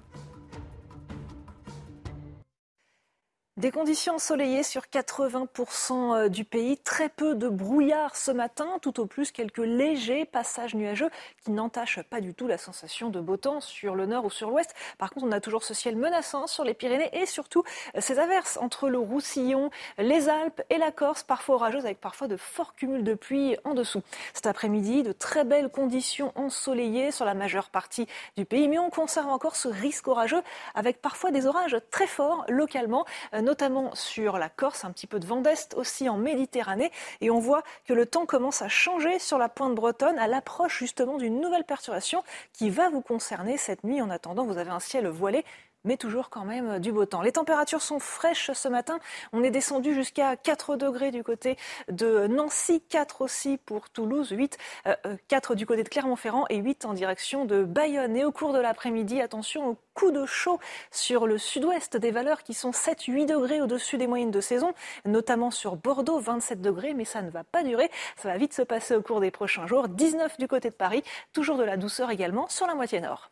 Des 3.60 3.72
conditions 3.72 4.16
ensoleillées 4.16 4.64
sur 4.64 4.84
80% 4.84 6.30
du 6.30 6.46
pays, 6.46 6.78
très 6.78 7.10
peu 7.10 7.36
de 7.36 7.50
brouillard 7.50 8.16
ce 8.16 8.32
matin, 8.32 8.78
tout 8.82 9.02
au 9.02 9.06
plus 9.06 9.34
quelques 9.34 9.58
légers 9.58 10.24
passages 10.24 10.76
nuageux 10.76 11.10
qui 11.44 11.52
n'entachent 11.52 12.02
pas 12.04 12.22
du 12.22 12.34
tout 12.34 12.48
la 12.48 12.58
sensation 12.58 13.10
de 13.10 13.20
beau 13.20 13.36
temps 13.36 13.60
sur 13.60 13.96
le 13.96 14.06
nord 14.06 14.24
ou 14.24 14.30
sur 14.30 14.50
l'ouest. 14.50 14.74
Par 14.98 15.12
contre, 15.12 15.26
on 15.26 15.34
a 15.34 15.42
toujours 15.42 15.66
ce 15.66 15.74
ciel 15.74 15.98
menaçant 15.98 16.48
sur 16.48 16.64
les 16.64 16.74
Pyrénées 16.74 17.10
et 17.12 17.26
surtout 17.26 17.66
ces 18.00 18.18
averses 18.18 18.56
entre 18.62 18.88
le 18.88 18.98
Roussillon, 18.98 19.72
les 19.98 20.30
Alpes 20.30 20.62
et 20.70 20.78
la 20.78 20.94
Corse, 20.94 21.24
parfois 21.24 21.56
orageuses 21.56 21.84
avec 21.84 22.00
parfois 22.00 22.30
de 22.30 22.38
forts 22.38 22.76
cumuls 22.76 23.04
de 23.04 23.14
pluie 23.14 23.58
en 23.66 23.74
dessous. 23.74 24.04
Cet 24.34 24.48
après-midi, 24.48 25.04
de 25.04 25.12
très 25.12 25.44
belles 25.44 25.68
conditions 25.68 26.32
ensoleillées 26.36 27.12
sur 27.12 27.26
la 27.26 27.34
majeure 27.34 27.72
partie 27.72 28.08
du 28.38 28.46
pays, 28.46 28.70
mais 28.70 28.80
on 28.80 28.90
conserve 28.90 29.28
encore 29.28 29.58
ce 29.58 29.68
risque 29.68 30.08
orageux 30.08 30.44
avec 30.76 31.02
parfois 31.02 31.32
des 31.32 31.46
orages 31.46 31.76
très 31.92 32.08
forts 32.08 32.46
localement 32.48 33.06
notamment 33.50 33.96
sur 33.96 34.38
la 34.38 34.48
Corse, 34.48 34.86
un 34.86 34.92
petit 34.92 35.08
peu 35.08 35.20
de 35.20 35.26
vent 35.26 35.42
d'est 35.42 35.74
aussi 35.74 36.08
en 36.08 36.18
Méditerranée. 36.18 36.92
Et 37.20 37.32
on 37.32 37.40
voit 37.40 37.64
que 37.86 37.94
le 37.94 38.06
temps 38.06 38.28
commence 38.28 38.62
à 38.62 38.68
changer 38.68 39.18
sur 39.18 39.40
la 39.40 39.50
pointe 39.50 39.74
bretonne 39.74 40.20
à 40.20 40.28
l'approche 40.28 40.78
justement 40.78 41.18
d'une 41.18 41.42
nouvelle 41.42 41.64
perturbation 41.64 42.24
qui 42.54 42.70
va 42.70 42.92
vous 42.92 43.02
concerner 43.02 43.58
cette 43.58 43.84
nuit. 43.84 44.04
En 44.04 44.12
attendant, 44.12 44.46
vous 44.46 44.60
avez 44.60 44.70
un 44.70 44.80
ciel 44.80 45.08
voilé 45.08 45.44
mais 45.84 45.98
toujours 45.98 46.30
quand 46.30 46.46
même 46.46 46.80
du 46.80 46.92
beau 46.92 47.06
temps. 47.06 47.22
Les 47.22 47.32
températures 47.32 47.82
sont 47.82 48.00
fraîches 48.00 48.52
ce 48.52 48.68
matin. 48.68 49.00
On 49.34 49.44
est 49.44 49.52
descendu 49.52 49.94
jusqu'à 49.94 50.36
4 50.36 50.76
degrés 50.76 51.12
du 51.12 51.24
côté 51.24 51.58
de 51.90 52.28
Nancy, 52.28 52.82
4 52.90 53.22
aussi 53.22 53.58
pour 53.58 53.90
Toulouse, 53.90 54.30
8, 54.32 54.58
euh, 54.88 54.96
4 55.28 55.56
du 55.56 55.66
côté 55.66 55.84
de 55.84 55.90
Clermont-Ferrand 55.90 56.46
et 56.50 56.58
8 56.58 56.86
en 56.86 56.94
direction 56.94 57.46
de 57.46 57.64
Bayonne. 57.64 58.16
Et 58.16 58.26
au 58.26 58.32
cours 58.32 58.54
de 58.54 58.60
l'après-midi, 58.60 59.22
attention 59.22 59.70
au 59.70 59.78
coup 59.94 60.12
de 60.12 60.26
chaud 60.26 60.60
sur 60.92 61.28
le 61.28 61.38
sud-ouest 61.38 61.98
des 61.98 62.12
valeurs 62.12 62.44
qui 62.44 62.54
sont 62.54 62.72
7-8 62.72 63.26
degrés 63.26 63.62
au-dessus 63.62 63.98
des 63.98 64.08
moyennes 64.08 64.32
de 64.32 64.42
saison, 64.42 64.74
notamment 65.06 65.52
sur 65.52 65.76
Bordeaux, 65.76 66.20
27 66.20 66.62
degrés, 66.62 66.94
mais 66.94 67.06
ça 67.06 67.22
ne 67.22 67.30
va 67.30 67.44
pas 67.44 67.64
durer. 67.64 67.90
Ça 68.18 68.30
va 68.30 68.38
vite 68.38 68.54
se 68.54 68.62
passer 68.62 68.96
au 68.96 69.02
cours 69.02 69.20
des 69.20 69.32
prochains 69.32 69.68
jours. 69.68 69.88
19 69.88 70.38
du 70.38 70.48
côté 70.48 70.70
de 70.70 70.76
Paris, 70.76 71.04
toujours 71.34 71.58
de 71.58 71.64
la 71.64 71.78
douceur 71.78 72.12
également 72.12 72.48
sur 72.50 72.68
la 72.68 72.76
moitié 72.76 73.02
nord. 73.02 73.32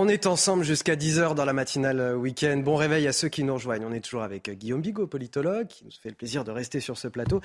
On 0.00 0.06
est 0.06 0.26
ensemble 0.26 0.62
jusqu'à 0.62 0.94
10h 0.94 1.34
dans 1.34 1.44
la 1.44 1.52
matinale 1.52 2.14
week-end. 2.16 2.58
Bon 2.58 2.76
réveil 2.76 3.08
à 3.08 3.12
ceux 3.12 3.28
qui 3.28 3.42
nous 3.42 3.54
rejoignent. 3.54 3.84
On 3.84 3.92
est 3.92 3.98
toujours 3.98 4.22
avec 4.22 4.48
Guillaume 4.48 4.80
Bigot, 4.80 5.08
politologue, 5.08 5.66
qui 5.66 5.84
nous 5.84 5.90
fait 5.90 6.10
le 6.10 6.14
plaisir 6.14 6.44
de 6.44 6.52
rester 6.52 6.78
sur 6.78 6.96
ce 6.96 7.08
plateau. 7.08 7.40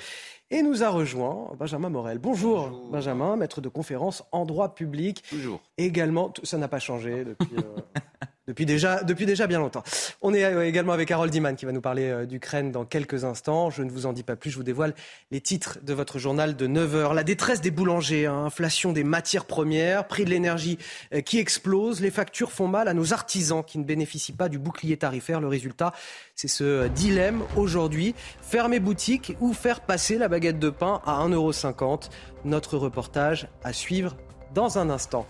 Et 0.52 0.62
nous 0.62 0.84
a 0.84 0.90
rejoint 0.90 1.50
Benjamin 1.58 1.90
Morel. 1.90 2.20
Bonjour, 2.20 2.70
Bonjour. 2.70 2.90
Benjamin, 2.92 3.38
maître 3.38 3.60
de 3.60 3.70
conférence 3.70 4.24
en 4.32 4.46
droit 4.46 4.76
public. 4.76 5.24
Toujours. 5.28 5.64
Également, 5.80 6.32
ça 6.44 6.60
n'a 6.60 6.68
pas 6.68 6.78
changé 6.78 7.26
depuis... 7.26 7.56
Euh... 7.58 7.82
Depuis 8.48 8.66
déjà, 8.66 9.04
depuis 9.04 9.26
déjà 9.26 9.48
bien 9.48 9.60
longtemps. 9.60 9.84
On 10.22 10.34
est 10.34 10.68
également 10.68 10.92
avec 10.92 11.10
Harold 11.12 11.32
Diman 11.32 11.56
qui 11.56 11.66
va 11.66 11.72
nous 11.72 11.82
parler 11.82 12.26
d'Ukraine 12.26 12.72
dans 12.72 12.84
quelques 12.84 13.24
instants. 13.24 13.70
Je 13.70 13.84
ne 13.84 13.90
vous 13.90 14.06
en 14.06 14.12
dis 14.12 14.24
pas 14.24 14.36
plus, 14.36 14.52
je 14.52 14.58
vous 14.58 14.64
dévoile 14.64 14.94
les 15.32 15.40
titres 15.40 15.80
de 15.82 15.94
votre 15.94 16.20
journal 16.20 16.58
de 16.58 16.68
9h. 16.68 17.14
La 17.14 17.24
détresse 17.24 17.62
des 17.62 17.72
boulangers, 17.72 18.26
hein, 18.26 18.44
inflation 18.46 18.92
des 18.92 19.06
matières 19.06 19.46
premières, 19.46 20.08
prix 20.08 20.26
de 20.26 20.30
l'énergie 20.30 20.78
qui 21.26 21.40
explose, 21.40 22.02
les 22.02 22.12
factures 22.12 22.52
font 22.52 22.68
mal 22.68 22.90
à 22.90 22.94
nos 22.94 23.14
artisans 23.14 23.64
qui 23.64 23.80
ne 23.80 23.86
bénéficient 23.86 24.34
pas 24.34 24.50
du 24.50 24.60
bouclier 24.60 24.98
tarifaire. 24.98 25.40
Le 25.40 25.48
résultat, 25.48 25.94
c'est 26.36 26.50
ce 26.50 26.88
dilemme 26.90 27.44
aujourd'hui. 27.56 28.14
Fermer 28.42 28.80
boutique 28.80 29.38
ou 29.40 29.54
faire 29.54 29.80
passer 29.82 30.18
la 30.18 30.28
baguette 30.28 30.60
de 30.60 30.70
pain 30.70 31.02
à 31.06 31.26
1,50€. 31.26 32.10
Notre 32.44 32.78
reportage 32.78 33.48
à 33.64 33.72
suivre 33.72 34.18
dans 34.54 34.78
un 34.78 34.90
instant. 34.90 35.26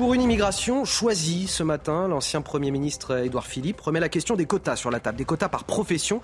Pour 0.00 0.14
une 0.14 0.22
immigration 0.22 0.86
choisie 0.86 1.46
ce 1.46 1.62
matin, 1.62 2.08
l'ancien 2.08 2.40
Premier 2.40 2.70
ministre 2.70 3.18
Édouard 3.18 3.46
Philippe 3.46 3.82
remet 3.82 4.00
la 4.00 4.08
question 4.08 4.34
des 4.34 4.46
quotas 4.46 4.76
sur 4.76 4.90
la 4.90 4.98
table, 4.98 5.18
des 5.18 5.26
quotas 5.26 5.50
par 5.50 5.64
profession, 5.64 6.22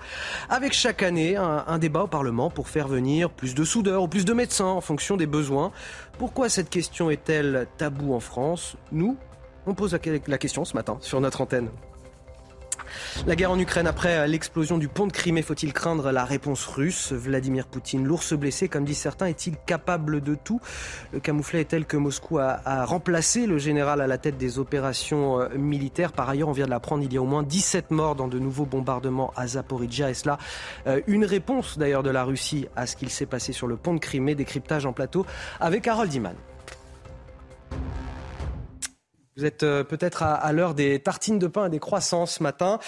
avec 0.49 0.73
chaque 0.73 1.03
année 1.03 1.35
un, 1.35 1.77
débat 1.77 2.01
au 2.01 2.07
Parlement 2.07 2.49
pour 2.49 2.69
faire 2.69 2.87
venir 2.87 3.29
plus 3.29 3.53
de 3.53 3.63
soudeurs 3.63 4.01
ou 4.01 4.07
plus 4.07 4.25
de 4.25 4.33
médecins 4.33 4.65
en 4.65 4.81
fonction 4.81 5.15
des 5.15 5.27
besoins. 5.27 5.71
Pourquoi 6.17 6.49
cette 6.49 6.71
question 6.71 7.11
est-elle 7.11 7.67
taboue 7.77 8.15
en 8.15 8.19
France? 8.19 8.77
Nous, 8.91 9.15
on 9.67 9.75
pose 9.75 9.95
la 10.25 10.37
question 10.39 10.65
ce 10.65 10.73
matin 10.73 10.97
sur 11.01 11.21
notre 11.21 11.41
antenne. 11.41 11.69
La 13.25 13.35
guerre 13.35 13.51
en 13.51 13.59
Ukraine 13.59 13.87
après 13.87 14.27
l'explosion 14.27 14.77
du 14.77 14.87
pont 14.87 15.07
de 15.07 15.11
Crimée, 15.11 15.41
faut-il 15.41 15.73
craindre 15.73 16.11
la 16.11 16.25
réponse 16.25 16.65
russe? 16.65 17.11
Vladimir 17.11 17.67
Poutine, 17.67 18.05
l'ours 18.05 18.33
blessé, 18.33 18.67
comme 18.67 18.85
disent 18.85 18.97
certains, 18.99 19.27
est-il 19.27 19.55
capable 19.65 20.21
de 20.21 20.35
tout? 20.35 20.59
Le 21.13 21.19
camouflet 21.19 21.61
est 21.61 21.65
tel 21.65 21.85
que 21.85 21.97
Moscou 21.97 22.39
a, 22.39 22.85
remplacé 22.85 23.45
le 23.45 23.57
général 23.57 24.01
à 24.01 24.07
la 24.07 24.17
tête 24.17 24.37
des 24.37 24.59
opérations 24.59 25.41
euh, 25.41 25.49
militaires. 25.57 26.11
Par 26.11 26.29
ailleurs, 26.29 26.49
on 26.49 26.53
vient 26.53 26.65
de 26.65 26.71
l'apprendre, 26.71 27.03
il 27.03 27.13
y 27.13 27.17
a 27.17 27.21
au 27.21 27.25
moins 27.25 27.43
17 27.43 27.91
morts 27.91 28.15
dans 28.15 28.27
de 28.27 28.39
nouveaux 28.39 28.65
bombardements 28.65 29.33
à 29.35 29.47
Zaporizhia. 29.47 30.09
Et 30.09 30.13
cela, 30.13 30.37
euh, 30.87 31.01
une 31.07 31.25
réponse 31.25 31.77
d'ailleurs 31.77 32.03
de 32.03 32.09
la 32.09 32.23
Russie 32.23 32.67
à 32.75 32.85
ce 32.85 32.95
qu'il 32.95 33.09
s'est 33.09 33.25
passé 33.25 33.53
sur 33.53 33.67
le 33.67 33.77
pont 33.77 33.93
de 33.93 33.99
Crimée. 33.99 34.35
Décryptage 34.35 34.85
en 34.85 34.93
plateau 34.93 35.25
avec 35.59 35.87
Harold 35.87 36.13
Iman. 36.13 36.35
Vous 39.37 39.45
êtes 39.45 39.61
euh, 39.61 39.83
peut-être 39.83 40.23
à, 40.23 40.51
l'heure 40.51 40.73
des 40.73 40.99
tartines 40.99 41.37
de 41.37 41.45
pain 41.45 41.67
et 41.67 41.69
des 41.69 41.77
croissants 41.79 42.25
ce 42.25 42.41
matin. 42.41 42.79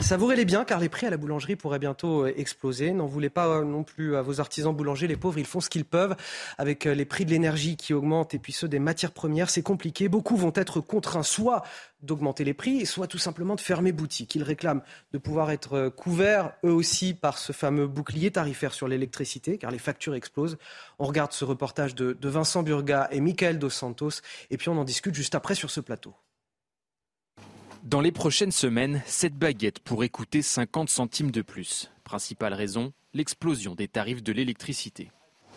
Savourez-les 0.00 0.44
bien 0.44 0.66
car 0.66 0.78
les 0.78 0.90
prix 0.90 1.06
à 1.06 1.10
la 1.10 1.16
boulangerie 1.16 1.56
pourraient 1.56 1.78
bientôt 1.78 2.26
euh, 2.26 2.34
exploser. 2.36 2.92
N'en 2.92 3.06
voulez 3.06 3.30
pas 3.30 3.46
euh, 3.46 3.64
non 3.64 3.84
plus 3.84 4.14
à 4.14 4.20
vos 4.20 4.38
artisans 4.38 4.74
boulangers. 4.74 5.06
Les 5.06 5.16
pauvres, 5.16 5.38
ils 5.38 5.46
font 5.46 5.62
ce 5.62 5.70
qu'ils 5.70 5.86
peuvent 5.86 6.14
avec 6.58 6.84
les 6.84 7.06
prix 7.06 7.24
de 7.24 7.30
l'énergie 7.30 7.78
qui 7.78 7.94
augmentent 7.94 8.34
et 8.34 8.38
puis 8.38 8.52
ceux 8.52 8.68
des 8.68 8.80
matières 8.80 9.12
premières. 9.12 9.48
C'est 9.48 9.62
compliqué. 9.62 10.10
Beaucoup 10.10 10.36
vont 10.36 10.52
être 10.54 10.80
contraints 10.80 11.22
soit 11.22 11.62
d'augmenter 12.04 12.44
les 12.44 12.54
prix, 12.54 12.86
soit 12.86 13.06
tout 13.06 13.18
simplement 13.18 13.54
de 13.54 13.60
fermer 13.60 13.92
boutique. 13.92 14.34
Ils 14.34 14.42
réclament 14.42 14.82
de 15.12 15.18
pouvoir 15.18 15.50
être 15.50 15.88
couverts 15.88 16.52
eux 16.64 16.72
aussi 16.72 17.14
par 17.14 17.38
ce 17.38 17.52
fameux 17.52 17.86
bouclier 17.86 18.30
tarifaire 18.30 18.74
sur 18.74 18.88
l'électricité, 18.88 19.58
car 19.58 19.70
les 19.70 19.78
factures 19.78 20.14
explosent. 20.14 20.58
On 20.98 21.06
regarde 21.06 21.32
ce 21.32 21.44
reportage 21.44 21.94
de, 21.94 22.12
de 22.12 22.28
Vincent 22.28 22.62
Burga 22.62 23.08
et 23.10 23.20
Michael 23.20 23.58
Dos 23.58 23.70
Santos, 23.70 24.20
et 24.50 24.56
puis 24.56 24.68
on 24.68 24.78
en 24.78 24.84
discute 24.84 25.14
juste 25.14 25.34
après 25.34 25.54
sur 25.54 25.70
ce 25.70 25.80
plateau. 25.80 26.14
Dans 27.84 28.00
les 28.00 28.12
prochaines 28.12 28.50
semaines, 28.50 29.02
cette 29.04 29.34
baguette 29.34 29.78
pourrait 29.78 30.08
coûter 30.08 30.40
50 30.40 30.88
centimes 30.88 31.30
de 31.30 31.42
plus. 31.42 31.90
Principale 32.02 32.54
raison, 32.54 32.94
l'explosion 33.12 33.74
des 33.74 33.88
tarifs 33.88 34.22
de 34.22 34.32
l'électricité. 34.32 35.10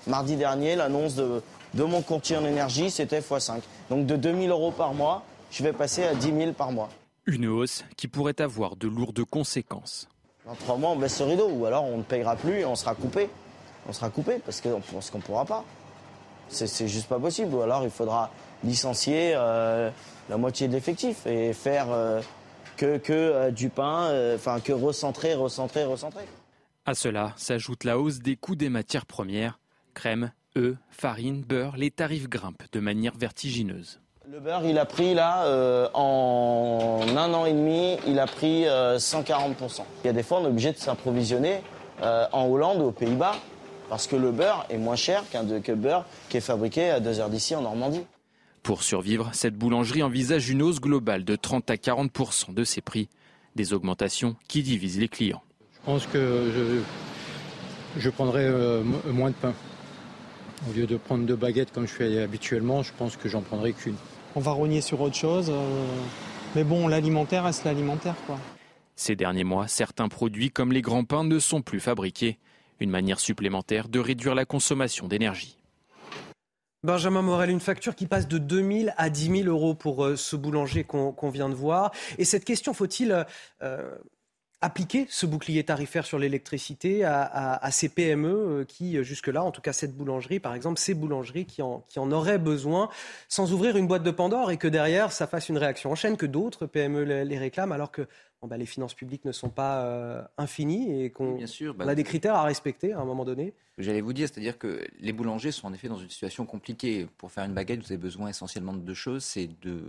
Mardi 0.08 0.36
dernier, 0.36 0.76
l'annonce 0.76 1.16
de, 1.16 1.42
de, 1.74 1.84
mon 1.84 2.02
courtier 2.02 2.36
en 2.36 2.46
énergie, 2.46 2.92
c'était 2.92 3.22
x5. 3.22 3.62
Donc 3.90 4.06
de 4.06 4.18
2000 4.18 4.50
euros 4.50 4.72
par 4.72 4.94
mois 4.94 5.24
je 5.52 5.64
vais 5.64 5.74
passer 5.74 6.04
à 6.04 6.16
10 6.16 6.34
000 6.34 6.54
par 6.54 6.72
mois. 6.72 6.90
Une 7.26 7.48
hausse 7.48 7.84
qui 7.98 8.08
pourrait 8.08 8.40
avoir 8.42 8.76
de 8.76 8.88
lourdes 8.88 9.24
conséquences. 9.26 10.08
Dans 10.46 10.56
trois 10.56 10.78
mois, 10.78 10.92
on 10.92 10.96
baisse 10.96 11.18
ce 11.18 11.24
rideau, 11.24 11.50
ou 11.50 11.66
alors 11.66 11.84
on 11.84 11.98
ne 11.98 12.04
payera 12.04 12.36
plus 12.36 12.60
et 12.60 12.66
on 12.66 12.76
sera 12.76 12.96
coupé. 12.96 13.30
On 13.88 13.94
sera 13.94 14.10
coupé 14.10 14.40
parce 14.40 14.62
qu'on 14.62 14.78
ne 14.78 15.22
pourra 15.22 15.46
pas. 15.46 15.64
C'est 16.50 16.88
juste 16.88 17.08
pas 17.08 17.20
possible. 17.20 17.54
Ou 17.54 17.62
alors 17.62 17.84
il 17.84 17.90
faudra 17.90 18.32
licencier 18.64 19.34
euh, 19.36 19.90
la 20.30 20.38
moitié 20.38 20.68
de 20.68 20.74
l'effectif 20.74 21.26
et 21.26 21.54
faire 21.54 21.92
euh, 21.92 22.22
que, 22.78 22.98
que 22.98 23.14
euh, 23.14 23.52
du 23.52 23.70
pain, 23.70 24.34
enfin 24.36 24.60
que 24.60 24.72
recentrer, 24.72 25.34
recentrer, 25.36 25.84
recentrer. 25.84 26.26
À 26.86 26.96
cela 26.96 27.34
s'ajoute 27.36 27.84
la 27.84 28.00
hausse 28.00 28.20
des 28.20 28.38
coûts 28.38 28.56
des 28.56 28.70
matières 28.70 29.06
premières, 29.06 29.60
crème, 29.94 30.32
œufs, 30.58 30.78
farine, 30.90 31.42
beurre. 31.42 31.76
Les 31.76 31.92
tarifs 31.92 32.30
grimpent 32.30 32.72
de 32.72 32.80
manière 32.80 33.18
vertigineuse. 33.18 34.00
Le 34.30 34.42
beurre, 34.42 34.66
il 34.66 34.78
a 34.78 34.84
pris 34.84 35.14
là, 35.14 35.46
euh, 35.46 35.88
en 35.94 37.00
un 37.16 37.34
an 37.34 37.46
et 37.46 37.54
demi, 37.54 37.96
il 38.06 38.20
a 38.20 38.26
pris 38.28 38.68
euh, 38.68 38.98
140%. 38.98 39.84
Il 40.04 40.08
y 40.08 40.10
a 40.10 40.14
des 40.14 40.22
fois, 40.22 40.40
on 40.42 40.44
est 40.44 40.48
obligé 40.48 40.74
de 40.74 40.78
s'approvisionner 40.78 41.62
euh, 42.02 42.26
en 42.34 42.46
Hollande 42.46 42.82
ou 42.82 42.88
aux 42.88 42.92
Pays-Bas, 42.92 43.38
parce 43.88 44.06
que 44.06 44.18
le 44.18 44.34
beurre 44.34 44.66
est 44.70 44.78
moins 44.78 44.98
cher 44.98 45.24
qu'un 45.32 45.46
que 45.62 45.72
le 45.72 45.78
beurre 45.78 46.06
qui 46.28 46.36
est 46.36 46.42
fabriqué 46.42 46.90
à 46.90 47.00
deux 47.00 47.22
heures 47.22 47.30
d'ici 47.30 47.56
en 47.56 47.62
Normandie. 47.62 48.04
Pour 48.64 48.84
survivre, 48.84 49.30
cette 49.32 49.56
boulangerie 49.56 50.04
envisage 50.04 50.50
une 50.50 50.62
hausse 50.62 50.82
globale 50.82 51.24
de 51.24 51.38
30 51.38 51.72
à 51.72 51.76
40% 51.76 52.54
de 52.54 52.66
ses 52.66 52.82
prix, 52.82 53.08
des 53.56 53.72
augmentations 53.72 54.36
qui 54.50 54.62
divisent 54.62 55.00
les 55.00 55.08
clients. 55.08 55.42
Je 55.72 55.86
pense 55.86 56.06
que 56.06 56.52
je, 56.54 58.02
je 58.02 58.10
prendrai 58.10 58.44
euh, 58.44 58.84
moins 59.06 59.30
de 59.30 59.36
pain. 59.36 59.54
Au 60.70 60.74
lieu 60.74 60.86
de 60.86 60.98
prendre 60.98 61.26
deux 61.26 61.38
baguettes 61.38 61.72
comme 61.72 61.88
je 61.88 61.94
fais 61.94 62.22
habituellement, 62.22 62.84
je 62.84 62.92
pense 62.98 63.16
que 63.16 63.30
j'en 63.30 63.42
prendrai 63.42 63.72
qu'une 63.72 63.96
on 64.36 64.40
va 64.40 64.52
rogner 64.52 64.82
sur 64.82 65.02
autre 65.02 65.16
chose. 65.16 65.52
Mais 66.56 66.64
bon, 66.64 66.88
l'alimentaire 66.88 67.44
reste 67.44 67.66
l'alimentaire. 67.66 68.16
quoi. 68.26 68.38
Ces 68.96 69.16
derniers 69.16 69.44
mois, 69.44 69.68
certains 69.68 70.08
produits 70.08 70.50
comme 70.50 70.72
les 70.72 70.82
grands 70.82 71.04
pains 71.04 71.24
ne 71.24 71.38
sont 71.38 71.62
plus 71.62 71.80
fabriqués. 71.80 72.40
Une 72.80 72.90
manière 72.90 73.20
supplémentaire 73.20 73.90
de 73.90 74.00
réduire 74.00 74.34
la 74.34 74.46
consommation 74.46 75.08
d'énergie. 75.08 75.58
Benjamin 76.84 77.22
Morel, 77.22 77.50
une 77.50 77.60
facture 77.60 77.96
qui 77.96 78.08
passe 78.08 78.28
de 78.28 78.38
2 78.38 78.72
000 78.86 78.90
à 78.98 79.10
10 79.10 79.44
000 79.44 79.50
euros 79.50 79.74
pour 79.74 80.06
euh, 80.06 80.16
ce 80.16 80.36
boulanger 80.36 80.84
qu'on 80.84 81.12
qu 81.12 81.30
vient 81.30 81.50
de 81.50 81.56
voir. 81.56 81.92
Et 82.18 82.26
cette 82.26 82.46
question, 82.46 82.74
faut-il 82.74 83.26
euh, 83.62 83.96
appliquer 84.62 85.06
ce 85.10 85.26
bouclier 85.26 85.64
tarifaire 85.64 86.06
sur 86.06 86.18
l'électricité 86.18 87.04
à, 87.04 87.22
à, 87.22 87.66
à, 87.66 87.72
ces 87.72 87.90
PME 87.90 88.66
qui, 88.68 89.04
jusque-là, 89.04 89.44
en 89.44 89.52
tout 89.52 89.62
cas 89.62 89.74
cette 89.74 89.96
boulangerie, 89.96 90.40
par 90.40 90.56
exemple, 90.56 90.80
ces 90.80 90.96
boulangeries 90.96 91.46
qui 91.46 91.62
en, 91.62 91.84
qui 91.88 92.00
en 92.00 92.12
auraient 92.12 92.40
besoin, 92.40 92.90
sans 93.30 93.54
ouvrir 93.54 93.78
une 93.78 93.88
boîte 93.88 94.04
de 94.04 94.12
Pandore 94.12 94.50
et 94.50 94.58
que 94.58 94.68
derrière, 94.68 95.12
ça 95.12 95.28
fasse 95.28 95.50
une 95.50 95.58
réaction 95.58 95.92
en 95.92 95.96
chaîne, 95.96 96.18
que 96.18 96.26
d'autres 96.26 96.66
PME 96.66 97.04
les, 97.04 97.38
réclament, 97.38 97.72
alors 97.72 97.92
que 97.92 98.08
bon, 98.42 98.48
bah, 98.48 98.58
les 98.58 98.66
finances 98.66 98.96
publiques 98.96 99.26
ne 99.26 99.32
sont 99.32 99.50
pas 99.50 99.84
euh, 99.84 100.24
infinies 100.38 101.04
et 101.04 101.12
qu'on 101.12 101.38
bah, 101.76 101.86
a 101.88 101.96
des 101.96 102.04
critères 102.04 102.36
à 102.36 102.44
respecter 102.44 102.94
à 102.94 103.00
un 103.00 103.06
moment 103.06 103.26
donné. 103.26 103.54
J'allais 103.78 104.02
vous 104.02 104.14
dire, 104.14 104.28
c'est-à-dire 104.28 104.58
que 104.58 104.84
les 105.00 105.14
boulangers 105.14 105.52
sont 105.52 105.68
en 105.68 105.74
effet 105.74 105.88
dans 105.88 105.98
une 105.98 106.10
situation 106.10 106.48
compliquée. 106.48 107.08
Pour 107.18 107.32
faire 107.32 107.44
une 107.44 107.54
baguette, 107.54 107.80
vous 107.80 107.92
avez 107.92 107.98
besoin 107.98 108.30
essentiellement 108.30 108.74
de 108.74 108.80
deux 108.80 108.96
choses, 108.96 109.24
c'est 109.24 109.50
de 109.62 109.80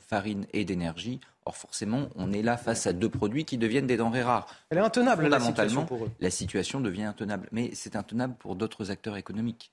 farine 0.00 0.46
et 0.54 0.64
d'énergie. 0.64 1.20
Or, 1.44 1.56
forcément, 1.56 2.08
on 2.14 2.32
est 2.32 2.42
là 2.42 2.56
face 2.56 2.86
à 2.86 2.94
deux 2.94 3.10
produits 3.10 3.44
qui 3.44 3.58
deviennent 3.58 3.86
des 3.86 3.98
denrées 3.98 4.22
rares. 4.22 4.46
Elle 4.70 4.78
est 4.78 4.82
intenable, 4.82 5.28
la 5.28 5.40
situation 5.40 5.84
pour 5.84 6.04
eux. 6.04 6.10
La 6.20 6.30
situation 6.30 6.80
devient 6.80 7.04
intenable. 7.04 7.48
Mais 7.52 7.70
c'est 7.74 7.96
intenable 7.96 8.34
pour 8.38 8.56
d'autres 8.56 8.90
acteurs 8.90 9.16
économiques. 9.16 9.72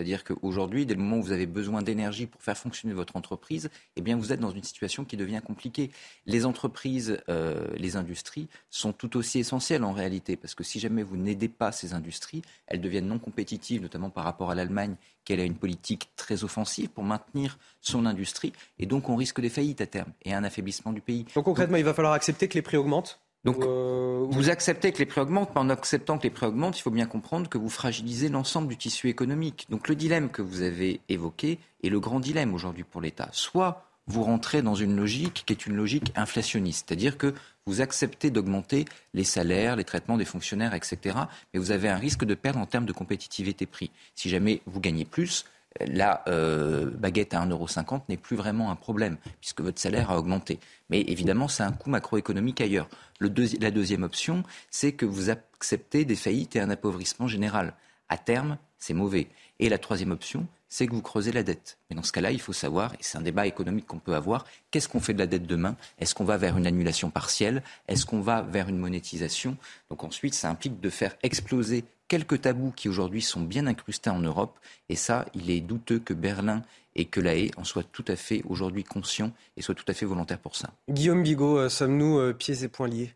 C'est-à-dire 0.00 0.24
qu'aujourd'hui, 0.24 0.86
dès 0.86 0.94
le 0.94 1.00
moment 1.00 1.18
où 1.18 1.22
vous 1.22 1.32
avez 1.32 1.44
besoin 1.44 1.82
d'énergie 1.82 2.24
pour 2.24 2.40
faire 2.40 2.56
fonctionner 2.56 2.94
votre 2.94 3.16
entreprise, 3.16 3.68
eh 3.96 4.00
bien, 4.00 4.16
vous 4.16 4.32
êtes 4.32 4.40
dans 4.40 4.50
une 4.50 4.62
situation 4.62 5.04
qui 5.04 5.18
devient 5.18 5.42
compliquée. 5.44 5.90
Les 6.24 6.46
entreprises, 6.46 7.18
euh, 7.28 7.66
les 7.76 7.96
industries 7.96 8.48
sont 8.70 8.94
tout 8.94 9.18
aussi 9.18 9.40
essentielles 9.40 9.84
en 9.84 9.92
réalité, 9.92 10.36
parce 10.36 10.54
que 10.54 10.64
si 10.64 10.80
jamais 10.80 11.02
vous 11.02 11.18
n'aidez 11.18 11.50
pas 11.50 11.70
ces 11.70 11.92
industries, 11.92 12.40
elles 12.66 12.80
deviennent 12.80 13.08
non 13.08 13.18
compétitives, 13.18 13.82
notamment 13.82 14.08
par 14.08 14.24
rapport 14.24 14.50
à 14.50 14.54
l'Allemagne, 14.54 14.96
qui 15.26 15.34
a 15.34 15.44
une 15.44 15.54
politique 15.54 16.08
très 16.16 16.42
offensive 16.42 16.88
pour 16.88 17.04
maintenir 17.04 17.58
son 17.82 18.06
industrie, 18.06 18.54
et 18.78 18.86
donc 18.86 19.10
on 19.10 19.16
risque 19.16 19.42
des 19.42 19.50
faillites 19.50 19.82
à 19.82 19.86
terme 19.86 20.12
et 20.24 20.32
un 20.32 20.44
affaiblissement 20.44 20.94
du 20.94 21.02
pays. 21.02 21.26
Donc 21.34 21.44
concrètement, 21.44 21.74
donc, 21.74 21.80
il 21.80 21.84
va 21.84 21.92
falloir 21.92 22.14
accepter 22.14 22.48
que 22.48 22.54
les 22.54 22.62
prix 22.62 22.78
augmentent? 22.78 23.20
Donc, 23.44 23.64
euh, 23.64 24.26
vous 24.28 24.50
acceptez 24.50 24.92
que 24.92 24.98
les 24.98 25.06
prix 25.06 25.20
augmentent, 25.20 25.50
mais 25.54 25.60
en 25.60 25.70
acceptant 25.70 26.18
que 26.18 26.24
les 26.24 26.30
prix 26.30 26.46
augmentent, 26.46 26.78
il 26.78 26.82
faut 26.82 26.90
bien 26.90 27.06
comprendre 27.06 27.48
que 27.48 27.56
vous 27.56 27.70
fragilisez 27.70 28.28
l'ensemble 28.28 28.68
du 28.68 28.76
tissu 28.76 29.08
économique. 29.08 29.66
Donc, 29.70 29.88
le 29.88 29.94
dilemme 29.94 30.28
que 30.28 30.42
vous 30.42 30.60
avez 30.60 31.00
évoqué 31.08 31.58
est 31.82 31.88
le 31.88 32.00
grand 32.00 32.20
dilemme 32.20 32.52
aujourd'hui 32.52 32.84
pour 32.84 33.00
l'État. 33.00 33.30
Soit 33.32 33.86
vous 34.06 34.24
rentrez 34.24 34.60
dans 34.60 34.74
une 34.74 34.96
logique 34.96 35.44
qui 35.46 35.52
est 35.52 35.66
une 35.66 35.76
logique 35.76 36.12
inflationniste, 36.16 36.86
c'est-à-dire 36.88 37.16
que 37.16 37.32
vous 37.64 37.80
acceptez 37.80 38.30
d'augmenter 38.30 38.84
les 39.14 39.24
salaires, 39.24 39.76
les 39.76 39.84
traitements 39.84 40.18
des 40.18 40.24
fonctionnaires, 40.24 40.74
etc., 40.74 41.16
mais 41.54 41.60
vous 41.60 41.70
avez 41.70 41.88
un 41.88 41.96
risque 41.96 42.24
de 42.24 42.34
perdre 42.34 42.58
en 42.58 42.66
termes 42.66 42.86
de 42.86 42.92
compétitivité 42.92 43.66
prix. 43.66 43.90
Si 44.14 44.28
jamais 44.28 44.60
vous 44.66 44.80
gagnez 44.80 45.04
plus, 45.04 45.44
la 45.78 46.22
euh, 46.28 46.90
baguette 46.90 47.34
à 47.34 47.44
1,50€ 47.44 48.02
n'est 48.08 48.16
plus 48.16 48.36
vraiment 48.36 48.70
un 48.70 48.76
problème, 48.76 49.16
puisque 49.40 49.60
votre 49.60 49.80
salaire 49.80 50.10
a 50.10 50.18
augmenté. 50.18 50.58
Mais 50.88 51.02
évidemment, 51.02 51.48
c'est 51.48 51.62
un 51.62 51.72
coût 51.72 51.90
macroéconomique 51.90 52.60
ailleurs. 52.60 52.88
La 53.20 53.70
deuxième 53.70 54.02
option, 54.02 54.42
c'est 54.70 54.92
que 54.92 55.06
vous 55.06 55.30
acceptez 55.30 56.04
des 56.04 56.16
faillites 56.16 56.56
et 56.56 56.60
un 56.60 56.70
appauvrissement 56.70 57.28
général. 57.28 57.74
À 58.08 58.18
terme, 58.18 58.58
c'est 58.78 58.94
mauvais. 58.94 59.28
Et 59.58 59.68
la 59.68 59.78
troisième 59.78 60.10
option, 60.10 60.46
c'est 60.68 60.86
que 60.86 60.94
vous 60.94 61.02
creusez 61.02 61.32
la 61.32 61.42
dette. 61.42 61.78
Mais 61.88 61.96
dans 61.96 62.02
ce 62.02 62.12
cas-là, 62.12 62.30
il 62.30 62.40
faut 62.40 62.52
savoir, 62.52 62.94
et 62.94 62.98
c'est 63.00 63.18
un 63.18 63.22
débat 63.22 63.46
économique 63.46 63.86
qu'on 63.86 63.98
peut 63.98 64.14
avoir, 64.14 64.46
qu'est-ce 64.70 64.88
qu'on 64.88 65.00
fait 65.00 65.12
de 65.12 65.18
la 65.18 65.26
dette 65.26 65.46
demain? 65.46 65.76
Est-ce 65.98 66.14
qu'on 66.14 66.24
va 66.24 66.36
vers 66.36 66.56
une 66.56 66.66
annulation 66.66 67.10
partielle? 67.10 67.62
Est-ce 67.88 68.06
qu'on 68.06 68.20
va 68.20 68.42
vers 68.42 68.68
une 68.68 68.78
monétisation? 68.78 69.56
Donc 69.90 70.04
ensuite, 70.04 70.34
ça 70.34 70.48
implique 70.48 70.80
de 70.80 70.90
faire 70.90 71.16
exploser 71.22 71.84
quelques 72.10 72.42
tabous 72.42 72.72
qui 72.72 72.88
aujourd'hui 72.88 73.22
sont 73.22 73.40
bien 73.40 73.68
incrustés 73.68 74.10
en 74.10 74.18
Europe. 74.18 74.58
Et 74.88 74.96
ça, 74.96 75.24
il 75.32 75.48
est 75.48 75.60
douteux 75.60 76.00
que 76.00 76.12
Berlin 76.12 76.62
et 76.96 77.04
que 77.04 77.20
la 77.20 77.36
Haye 77.36 77.52
en 77.56 77.62
soient 77.62 77.84
tout 77.84 78.04
à 78.08 78.16
fait 78.16 78.42
aujourd'hui 78.48 78.82
conscients 78.82 79.32
et 79.56 79.62
soient 79.62 79.76
tout 79.76 79.84
à 79.86 79.94
fait 79.94 80.06
volontaires 80.06 80.40
pour 80.40 80.56
ça. 80.56 80.70
Guillaume 80.90 81.22
Bigot, 81.22 81.56
euh, 81.56 81.68
sommes-nous 81.68 82.18
euh, 82.18 82.32
pieds 82.32 82.64
et 82.64 82.68
poings 82.68 82.88
liés? 82.88 83.14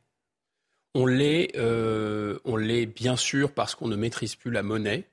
On 0.94 1.06
l'est, 1.06 1.56
euh, 1.56 2.38
on 2.44 2.54
l'est 2.54 2.86
bien 2.86 3.16
sûr 3.16 3.50
parce 3.50 3.74
qu'on 3.74 3.88
ne 3.88 3.96
maîtrise 3.96 4.36
plus 4.36 4.52
la 4.52 4.62
monnaie, 4.62 5.08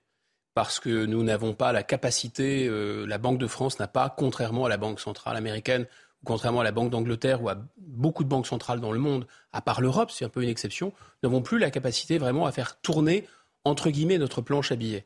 parce 0.53 0.79
que 0.79 1.05
nous 1.07 1.23
n'avons 1.23 1.55
pas 1.55 1.71
la 1.71 1.81
capacité, 1.81 2.67
euh, 2.67 3.07
la 3.07 3.17
Banque 3.17 3.39
de 3.39 3.47
France 3.47 3.79
n'a 3.79 3.87
pas, 3.87 4.13
contrairement 4.15 4.65
à 4.65 4.69
la 4.69 4.77
Banque 4.77 4.99
centrale 4.99 5.35
américaine, 5.35 5.87
ou 6.21 6.25
contrairement 6.25 6.59
à 6.59 6.63
la 6.63 6.71
Banque 6.71 6.91
d'Angleterre 6.91 7.41
ou 7.41 7.49
à 7.49 7.57
beaucoup 7.77 8.23
de 8.23 8.29
banques 8.29 8.45
centrales 8.45 8.79
dans 8.79 8.91
le 8.91 8.99
monde, 8.99 9.25
à 9.53 9.61
part 9.61 9.81
l'Europe, 9.81 10.11
c'est 10.11 10.23
un 10.23 10.29
peu 10.29 10.43
une 10.43 10.49
exception, 10.49 10.93
nous 11.23 11.29
n'avons 11.31 11.41
plus 11.41 11.57
la 11.57 11.71
capacité 11.71 12.19
vraiment 12.19 12.45
à 12.45 12.51
faire 12.51 12.79
tourner, 12.81 13.25
entre 13.63 13.89
guillemets, 13.89 14.17
notre 14.17 14.41
planche 14.41 14.71
à 14.71 14.75
billets. 14.75 15.05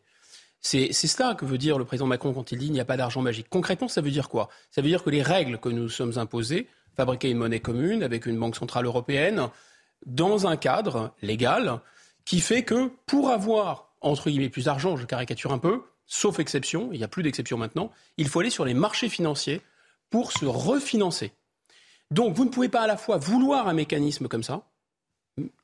C'est 0.61 0.91
cela 0.93 1.35
que 1.35 1.45
veut 1.45 1.59
dire 1.59 1.77
le 1.77 1.85
président 1.85 2.07
Macron 2.07 2.33
quand 2.33 2.51
il 2.51 2.57
dit 2.57 2.67
il 2.67 2.71
n'y 2.71 2.79
a 2.79 2.85
pas 2.85 2.97
d'argent 2.97 3.21
magique. 3.21 3.47
Concrètement, 3.49 3.87
ça 3.87 4.01
veut 4.01 4.09
dire 4.09 4.29
quoi? 4.29 4.49
Ça 4.71 4.81
veut 4.81 4.87
dire 4.87 5.03
que 5.03 5.11
les 5.11 5.21
règles 5.21 5.59
que 5.59 5.69
nous 5.69 5.89
sommes 5.89 6.17
imposées, 6.17 6.67
fabriquer 6.95 7.29
une 7.29 7.37
monnaie 7.37 7.59
commune 7.59 8.01
avec 8.01 8.25
une 8.25 8.39
banque 8.39 8.55
centrale 8.55 8.85
européenne, 8.85 9.49
dans 10.05 10.47
un 10.47 10.57
cadre 10.57 11.13
légal, 11.21 11.81
qui 12.25 12.39
fait 12.39 12.63
que 12.63 12.91
pour 13.05 13.29
avoir 13.29 13.85
entre 14.05 14.29
guillemets, 14.29 14.49
plus 14.49 14.65
d'argent, 14.65 14.97
je 14.97 15.05
caricature 15.05 15.51
un 15.51 15.57
peu, 15.57 15.81
sauf 16.05 16.39
exception, 16.39 16.89
il 16.91 16.99
n'y 16.99 17.03
a 17.03 17.07
plus 17.07 17.23
d'exception 17.23 17.57
maintenant, 17.57 17.91
il 18.17 18.27
faut 18.27 18.39
aller 18.39 18.49
sur 18.49 18.65
les 18.65 18.75
marchés 18.75 19.09
financiers 19.09 19.61
pour 20.09 20.31
se 20.31 20.45
refinancer. 20.45 21.31
Donc 22.11 22.35
vous 22.35 22.45
ne 22.45 22.49
pouvez 22.49 22.69
pas 22.69 22.81
à 22.81 22.87
la 22.87 22.97
fois 22.97 23.17
vouloir 23.17 23.67
un 23.67 23.73
mécanisme 23.73 24.27
comme 24.27 24.43
ça, 24.43 24.67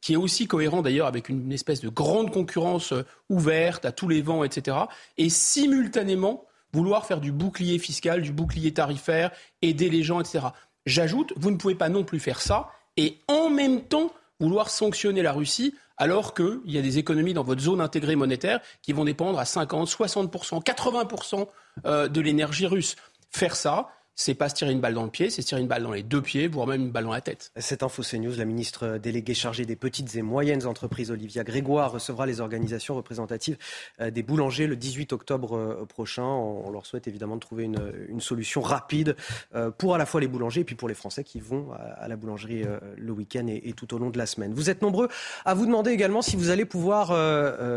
qui 0.02 0.14
est 0.14 0.18
aussi 0.18 0.48
cohérent 0.48 0.82
d'ailleurs 0.82 1.08
avec 1.08 1.30
une 1.30 1.52
espèce 1.52 1.82
de 1.82 1.90
grande 1.90 2.32
concurrence 2.32 2.92
euh, 2.92 3.06
ouverte 3.30 3.86
à 3.86 3.92
tous 3.92 4.08
les 4.08 4.22
vents, 4.22 4.44
etc., 4.44 4.78
et 5.18 5.30
simultanément 5.30 6.46
vouloir 6.74 7.06
faire 7.06 7.20
du 7.20 7.32
bouclier 7.32 7.80
fiscal, 7.80 8.22
du 8.22 8.32
bouclier 8.32 8.74
tarifaire, 8.74 9.32
aider 9.62 9.90
les 9.90 10.04
gens, 10.04 10.20
etc. 10.20 10.48
J'ajoute, 10.86 11.34
vous 11.36 11.52
ne 11.52 11.58
pouvez 11.58 11.76
pas 11.76 11.90
non 11.90 12.04
plus 12.04 12.20
faire 12.20 12.42
ça 12.42 12.70
et 12.98 13.20
en 13.28 13.50
même 13.50 13.82
temps 13.82 14.12
vouloir 14.40 14.70
sanctionner 14.70 15.22
la 15.22 15.34
Russie 15.34 15.76
alors 15.98 16.34
qu'il 16.34 16.62
y 16.66 16.78
a 16.78 16.82
des 16.82 16.98
économies 16.98 17.34
dans 17.34 17.44
votre 17.44 17.62
zone 17.62 17.82
intégrée 17.82 18.16
monétaire 18.16 18.60
qui 18.82 18.94
vont 18.94 19.06
dépendre 19.06 19.38
à 19.38 19.46
50, 19.46 19.88
60%, 19.88 20.64
80% 20.64 22.10
de 22.10 22.22
l'énergie 22.22 22.66
russe. 22.66 22.96
Faire 23.30 23.56
ça, 23.56 23.90
c'est 24.16 24.34
pas 24.34 24.50
se 24.50 24.56
tirer 24.56 24.72
une 24.72 24.82
balle 24.82 24.94
dans 24.94 25.04
le 25.04 25.10
pied, 25.10 25.30
c'est 25.30 25.42
se 25.42 25.48
tirer 25.48 25.62
une 25.62 25.68
balle 25.68 25.84
dans 25.84 25.92
les 25.92 26.04
deux 26.04 26.22
pieds, 26.22 26.48
voire 26.48 26.68
même 26.68 26.82
une 26.82 26.92
balle 26.92 27.06
dans 27.06 27.12
la 27.12 27.22
tête. 27.22 27.52
Cette 27.56 27.82
info 27.84 28.04
CNews, 28.04 28.36
la 28.38 28.46
ministre 28.46 28.98
déléguée 28.98 29.34
chargée 29.34 29.66
des 29.66 29.76
petites 29.76 30.16
et 30.16 30.22
moyennes 30.22 30.66
entreprises, 30.66 31.12
Olivia 31.12 31.44
Grégoire, 31.44 31.92
recevra 31.92 32.26
les 32.26 32.42
organisations 32.42 32.96
représentatives 32.96 33.58
euh, 34.00 34.12
des 34.12 34.24
boulangers 34.24 34.68
le 34.68 34.76
18 34.76 35.14
octobre 35.14 35.58
euh, 35.58 35.86
prochain. 35.86 36.24
On 36.24 36.70
leur 36.72 36.86
souhaite 36.86 37.08
évidemment 37.08 37.36
de 37.36 37.42
trouver 37.42 37.64
une, 37.64 38.22
solution 38.22 38.62
rapide 38.62 39.16
euh, 39.56 39.72
pour 39.72 39.96
à 39.96 39.98
la 39.98 40.06
fois 40.06 40.22
les 40.22 40.28
boulangers 40.28 40.62
et 40.62 40.64
puis 40.64 40.76
pour 40.76 40.88
les 40.88 40.94
Français 40.94 41.24
qui 41.24 41.40
vont 41.40 41.72
à 41.72 42.08
la 42.08 42.16
boulangerie 42.16 42.64
le 42.98 43.12
week-end 43.12 43.48
et 43.48 43.74
tout 43.74 43.94
au 43.96 43.98
long 43.98 44.12
de 44.12 44.18
la 44.18 44.28
semaine. 44.28 44.54
Vous 44.54 44.70
êtes 44.70 44.82
nombreux 44.82 45.08
à 45.44 45.56
vous 45.56 45.66
demander 45.66 45.90
également 45.92 46.22
si 46.22 46.36
vous 46.36 46.50
allez 46.50 46.66
pouvoir 46.66 47.08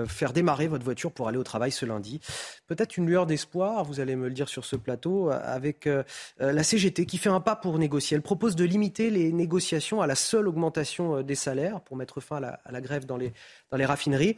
faire 0.06 0.32
démarrer 0.32 0.68
votre 0.68 0.84
voiture 0.84 1.12
pour 1.12 1.28
aller 1.28 1.38
au 1.38 1.42
travail 1.42 1.72
ce 1.72 1.86
lundi. 1.86 2.20
Peut-être 2.66 2.98
une 2.98 3.06
lueur 3.06 3.26
d'espoir, 3.26 3.84
vous 3.84 4.00
allez 4.00 4.16
me 4.16 4.28
le 4.28 4.34
dire 4.34 4.48
sur 4.48 4.64
ce 4.64 4.76
plateau, 4.76 5.30
avec 5.30 5.88
la 6.38 6.62
CGT 6.62 7.06
qui 7.06 7.18
fait 7.18 7.30
un 7.30 7.40
pas 7.40 7.56
pour 7.56 7.78
négocier. 7.78 8.16
Elle 8.16 8.22
propose 8.22 8.56
de 8.56 8.64
limiter 8.64 9.10
les 9.10 9.32
négociations 9.32 10.00
à 10.00 10.06
la 10.06 10.14
seule 10.14 10.48
augmentation 10.48 11.18
euh, 11.18 11.22
des 11.22 11.34
salaires 11.34 11.80
pour 11.80 11.96
mettre 11.96 12.20
fin 12.20 12.36
à 12.42 12.70
la, 12.70 12.80
grève 12.80 13.06
dans 13.06 13.16
les, 13.16 13.32
dans 13.70 13.76
les 13.76 13.84
raffineries. 13.84 14.36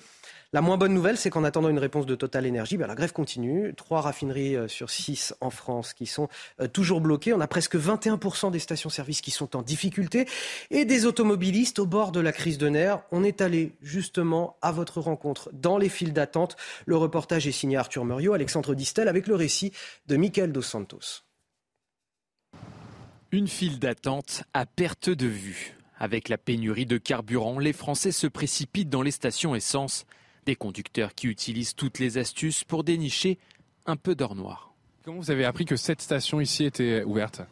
La 0.52 0.60
moins 0.60 0.76
bonne 0.76 0.94
nouvelle, 0.94 1.16
c'est 1.16 1.30
qu'en 1.30 1.44
attendant 1.44 1.68
une 1.68 1.78
réponse 1.78 2.06
de 2.06 2.14
Total 2.14 2.46
Energy, 2.46 2.76
ben, 2.76 2.86
la 2.86 2.94
grève 2.94 3.12
continue. 3.12 3.74
Trois 3.74 4.00
raffineries 4.00 4.56
euh, 4.56 4.68
sur 4.68 4.90
six 4.90 5.34
en 5.40 5.50
France 5.50 5.92
qui 5.92 6.06
sont 6.06 6.28
toujours 6.72 7.00
bloquées. 7.00 7.32
On 7.32 7.40
a 7.40 7.46
presque 7.46 7.76
21% 7.76 8.50
des 8.50 8.58
stations-service 8.58 9.20
qui 9.20 9.30
sont 9.30 9.56
en 9.56 9.62
difficulté 9.62 10.26
et 10.70 10.84
des 10.84 11.06
automobilistes 11.06 11.78
au 11.78 11.86
bord 11.86 12.12
de 12.12 12.20
la 12.20 12.32
crise 12.32 12.58
de 12.58 12.68
nerfs. 12.68 13.00
On 13.10 13.24
est 13.24 13.40
allé 13.40 13.72
justement 13.82 14.56
à 14.62 14.72
votre 14.72 15.00
rencontre 15.00 15.50
dans 15.52 15.78
les 15.78 15.88
files 15.88 16.12
d'attente. 16.12 16.56
Le 16.86 16.96
reportage 16.96 17.46
est 17.46 17.52
signé 17.52 17.76
Arthur 17.76 18.04
Muriot, 18.04 18.32
Alexandre 18.32 18.74
Distel 18.74 19.08
avec 19.08 19.26
le 19.26 19.34
récit 19.34 19.72
de 20.06 20.16
Michael 20.16 20.52
Dos 20.52 20.62
Santos. 20.62 21.26
Une 23.36 23.48
file 23.48 23.78
d'attente 23.78 24.44
à 24.54 24.64
perte 24.64 25.10
de 25.10 25.26
vue. 25.26 25.76
Avec 25.98 26.30
la 26.30 26.38
pénurie 26.38 26.86
de 26.86 26.96
carburant, 26.96 27.58
les 27.58 27.74
Français 27.74 28.10
se 28.10 28.26
précipitent 28.26 28.88
dans 28.88 29.02
les 29.02 29.10
stations 29.10 29.54
essence. 29.54 30.06
Des 30.46 30.56
conducteurs 30.56 31.14
qui 31.14 31.26
utilisent 31.26 31.74
toutes 31.74 31.98
les 31.98 32.16
astuces 32.16 32.64
pour 32.64 32.82
dénicher 32.82 33.38
un 33.84 33.96
peu 33.96 34.14
d'or 34.14 34.36
noir. 34.36 34.72
Comment 35.04 35.18
vous 35.18 35.30
avez 35.30 35.44
appris 35.44 35.66
que 35.66 35.76
cette 35.76 36.00
station 36.00 36.40
ici 36.40 36.64
était 36.64 37.02
ouverte? 37.02 37.42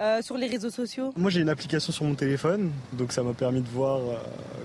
Euh, 0.00 0.20
sur 0.20 0.36
les 0.36 0.48
réseaux 0.48 0.68
sociaux 0.68 1.12
Moi 1.16 1.30
j'ai 1.30 1.42
une 1.42 1.48
application 1.48 1.92
sur 1.92 2.06
mon 2.06 2.16
téléphone, 2.16 2.72
donc 2.94 3.12
ça 3.12 3.22
m'a 3.22 3.32
permis 3.32 3.60
de 3.60 3.68
voir 3.68 3.98
euh, 3.98 4.16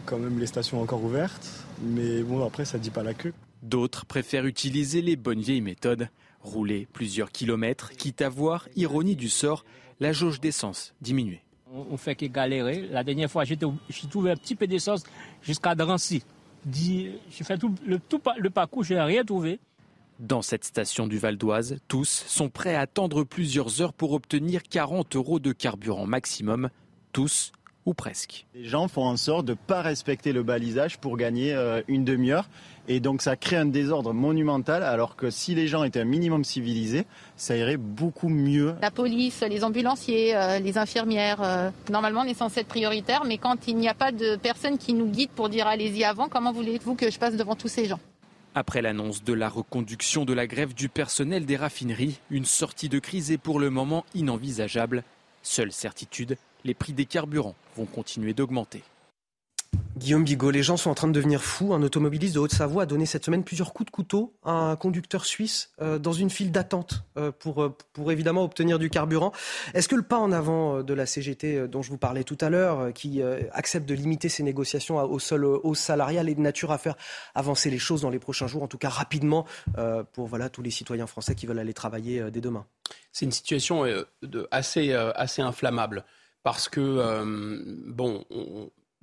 quand 0.08 0.18
même 0.18 0.40
les 0.40 0.48
stations 0.48 0.82
encore 0.82 1.04
ouvertes. 1.04 1.48
Mais 1.84 2.24
bon 2.24 2.44
après 2.44 2.66
ça 2.66 2.80
dit 2.80 2.90
pas 2.90 3.04
la 3.04 3.14
queue. 3.14 3.34
D'autres 3.62 4.08
préfèrent 4.08 4.48
utiliser 4.48 5.04
les 5.04 5.16
bonnes 5.16 5.42
vieilles 5.42 5.62
méthodes. 5.62 6.10
Rouler 6.42 6.88
plusieurs 6.92 7.32
kilomètres, 7.32 7.92
quitte 7.92 8.24
à 8.24 8.30
voir, 8.30 8.68
ironie 8.76 9.16
du 9.16 9.30
sort, 9.30 9.64
la 10.00 10.12
jauge 10.12 10.40
d'essence 10.40 10.94
diminuer. 11.02 11.42
On 11.72 11.98
fait 11.98 12.16
que 12.16 12.26
galérer. 12.26 12.88
La 12.92 13.04
dernière 13.04 13.30
fois, 13.30 13.44
j'ai 13.44 13.58
trouvé 14.10 14.32
un 14.32 14.36
petit 14.36 14.56
peu 14.56 14.68
d'essence 14.68 15.04
jusqu'à 15.42 15.76
Drancy. 15.76 16.24
J'ai 16.72 17.20
fait 17.30 17.58
tout 17.58 17.74
le, 17.86 18.00
tout 18.00 18.22
le 18.38 18.50
parcours, 18.50 18.84
je 18.84 18.94
n'ai 18.94 19.02
rien 19.02 19.24
trouvé. 19.24 19.60
Dans 20.20 20.42
cette 20.42 20.64
station 20.64 21.08
du 21.08 21.18
Val 21.18 21.38
d'Oise, 21.38 21.78
tous 21.90 22.08
sont 22.28 22.50
prêts 22.50 22.76
à 22.76 22.82
attendre 22.82 23.24
plusieurs 23.24 23.82
heures 23.82 23.92
pour 23.92 24.14
obtenir 24.14 24.64
40 24.64 25.16
euros 25.18 25.40
de 25.40 25.52
carburant 25.52 26.06
maximum. 26.06 26.70
Tous 27.12 27.52
ou 27.86 27.94
presque. 27.94 28.46
Les 28.56 28.64
gens 28.64 28.88
font 28.88 29.04
en 29.04 29.18
sorte 29.18 29.46
de 29.46 29.52
ne 29.52 29.58
pas 29.58 29.82
respecter 29.82 30.32
le 30.32 30.44
balisage 30.44 30.98
pour 30.98 31.18
gagner 31.18 31.54
euh, 31.54 31.82
une 31.88 32.06
demi-heure. 32.06 32.50
Et 32.88 33.00
donc 33.00 33.24
ça 33.24 33.36
crée 33.36 33.56
un 33.56 33.66
désordre 33.66 34.14
monumental, 34.14 34.84
alors 34.84 35.16
que 35.16 35.32
si 35.32 35.56
les 35.56 35.68
gens 35.68 35.84
étaient 35.84 36.02
un 36.02 36.06
minimum 36.06 36.44
civilisés, 36.44 37.08
ça 37.36 37.58
irait 37.58 37.78
beaucoup 37.78 38.30
mieux. 38.30 38.76
La 38.82 38.92
police, 38.92 39.42
les 39.42 39.64
ambulanciers, 39.64 40.36
euh, 40.36 40.60
les 40.60 40.78
infirmières, 40.78 41.42
euh, 41.42 41.72
normalement 41.90 42.22
on 42.22 42.26
est 42.26 42.36
censé 42.36 42.60
être 42.60 42.68
prioritaire, 42.68 43.24
mais 43.26 43.40
quand 43.40 43.68
il 43.68 43.78
n'y 43.78 43.90
a 43.90 43.96
pas 43.96 44.12
de 44.12 44.36
personne 44.36 44.78
qui 44.78 44.94
nous 44.94 45.08
guide 45.08 45.32
pour 45.32 45.50
dire 45.50 45.66
allez-y 45.66 46.04
avant, 46.04 46.30
comment 46.30 46.54
voulez-vous 46.54 46.94
que 46.94 47.10
je 47.10 47.18
passe 47.18 47.36
devant 47.36 47.56
tous 47.56 47.70
ces 47.70 47.86
gens? 47.86 48.00
Après 48.54 48.84
l'annonce 48.84 49.24
de 49.24 49.34
la 49.34 49.50
reconduction 49.50 50.24
de 50.24 50.34
la 50.34 50.46
grève 50.46 50.74
du 50.74 50.88
personnel 50.88 51.46
des 51.46 51.58
raffineries, 51.58 52.20
une 52.30 52.46
sortie 52.46 52.88
de 52.88 53.00
crise 53.00 53.32
est 53.32 53.38
pour 53.38 53.60
le 53.60 53.70
moment 53.72 54.06
inenvisageable. 54.14 55.04
Seule 55.42 55.72
certitude, 55.72 56.38
les 56.64 56.74
prix 56.74 56.94
des 56.94 57.06
carburants 57.06 57.56
vont 57.76 57.86
continuer 57.86 58.34
d'augmenter. 58.34 58.84
Guillaume 59.98 60.24
Bigot, 60.24 60.52
les 60.52 60.62
gens 60.62 60.78
sont 60.78 60.90
en 60.90 60.94
train 60.94 61.08
de 61.08 61.14
devenir 61.14 61.42
fous. 61.42 61.74
Un 61.74 61.82
automobiliste 61.82 62.36
de 62.36 62.40
Haute-Savoie 62.40 62.84
a 62.84 62.86
donné 62.86 63.06
cette 63.06 63.26
semaine 63.26 63.44
plusieurs 63.44 63.74
coups 63.74 63.88
de 63.88 63.92
couteau 63.92 64.36
à 64.44 64.52
un 64.52 64.76
conducteur 64.76 65.26
suisse 65.26 65.72
euh, 65.82 65.98
dans 65.98 66.14
une 66.14 66.30
file 66.30 66.52
d'attente 66.52 67.04
euh, 67.18 67.32
pour, 67.32 67.64
euh, 67.64 67.76
pour 67.94 68.12
évidemment 68.12 68.44
obtenir 68.44 68.78
du 68.78 68.90
carburant. 68.90 69.32
Est-ce 69.74 69.88
que 69.88 69.96
le 69.96 70.04
pas 70.04 70.18
en 70.18 70.32
avant 70.32 70.84
de 70.84 70.94
la 70.94 71.06
CGT 71.06 71.68
dont 71.68 71.82
je 71.82 71.90
vous 71.90 71.98
parlais 71.98 72.24
tout 72.24 72.38
à 72.42 72.50
l'heure, 72.50 72.94
qui 72.94 73.22
accepte 73.52 73.88
de 73.88 73.96
limiter 73.96 74.30
ses 74.30 74.44
négociations 74.44 74.98
au 74.98 75.20
seul 75.20 75.46
hausse 75.46 75.80
salariale, 75.80 76.30
est 76.30 76.36
de 76.36 76.42
nature 76.42 76.72
à 76.72 76.78
faire 76.78 76.96
avancer 77.34 77.70
les 77.70 77.80
choses 77.80 78.02
dans 78.02 78.10
les 78.10 78.20
prochains 78.20 78.48
jours, 78.48 78.64
en 78.64 78.68
tout 78.68 78.78
cas 78.78 78.90
rapidement, 78.90 79.46
pour 80.14 80.28
voilà, 80.28 80.50
tous 80.50 80.62
les 80.62 80.72
citoyens 80.72 81.08
français 81.08 81.36
qui 81.36 81.46
veulent 81.46 81.60
aller 81.60 81.74
travailler 81.74 82.30
dès 82.32 82.42
demain? 82.42 82.66
C'est 83.12 83.26
une 83.26 83.32
situation 83.32 83.86
assez, 84.52 84.94
assez 84.94 85.42
inflammable 85.42 86.06
parce 86.44 86.70
que, 86.70 87.24
bon, 87.88 88.26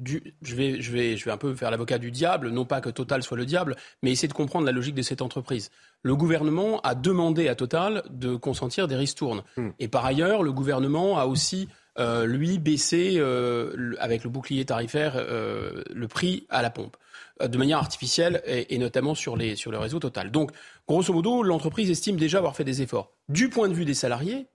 je, 0.05 0.55
vais, 0.55 0.81
je, 0.81 0.93
vais, 0.93 1.17
je 1.17 1.25
vais 1.25 1.31
un 1.31 1.37
peu 1.37 1.55
faire 1.55 1.71
l'avocat 1.71 1.99
du 1.99 2.11
diable, 2.11 2.51
non 2.51 2.65
pas 2.65 2.81
que 2.81 2.91
Total 2.91 3.23
soit 3.23 3.37
le 3.37 3.45
diable, 3.45 3.77
mais 4.03 4.11
essayer 4.11 4.29
de 4.29 4.33
comprendre 4.33 4.67
la 4.67 4.73
logique 4.73 4.95
de 4.95 5.03
cette 5.03 5.23
entreprise. 5.23 5.71
Le 6.03 6.17
gouvernement 6.17 6.81
a 6.81 6.95
demandé 6.95 7.49
à 7.49 7.55
Total 7.55 8.03
de 8.11 8.35
consentir 8.37 8.89
des 8.89 8.97
ristournes. 8.97 9.43
Hmm. 9.57 9.71
Et 9.79 9.89
par 9.89 10.05
ailleurs, 10.05 10.43
le 10.43 10.53
gouvernement 10.53 11.19
a 11.19 11.27
aussi, 11.27 11.69
euh, 11.99 12.27
lui, 12.27 12.59
baissé, 12.59 13.15
euh, 13.17 13.95
avec 13.99 14.25
le 14.25 14.31
bouclier 14.31 14.65
tarifaire, 14.65 15.15
euh, 15.17 15.83
le 15.93 16.09
prix 16.09 16.47
à 16.49 16.63
la 16.63 16.71
pompe, 16.71 16.97
de 17.43 17.59
manière 17.59 17.79
artificielle 17.79 18.43
et, 18.47 18.75
et, 18.75 18.79
notamment 18.79 19.15
sur, 19.15 19.37
les, 19.37 19.57
sur 19.57 19.71
le 19.71 19.79
réseau 19.79 19.99
Total. 19.99 20.31
Donc, 20.31 20.51
grosso 20.89 21.13
modo, 21.13 21.43
l'entreprise 21.43 21.91
estime 21.91 22.17
déjà 22.17 22.39
avoir 22.39 22.57
fait 22.57 22.65
des 22.65 22.83
efforts. 22.83 23.13
Du 23.29 23.49
point 23.51 23.69
de 23.69 23.75
vue 23.75 23.85
des 23.85 23.95
salariés, 23.95 24.47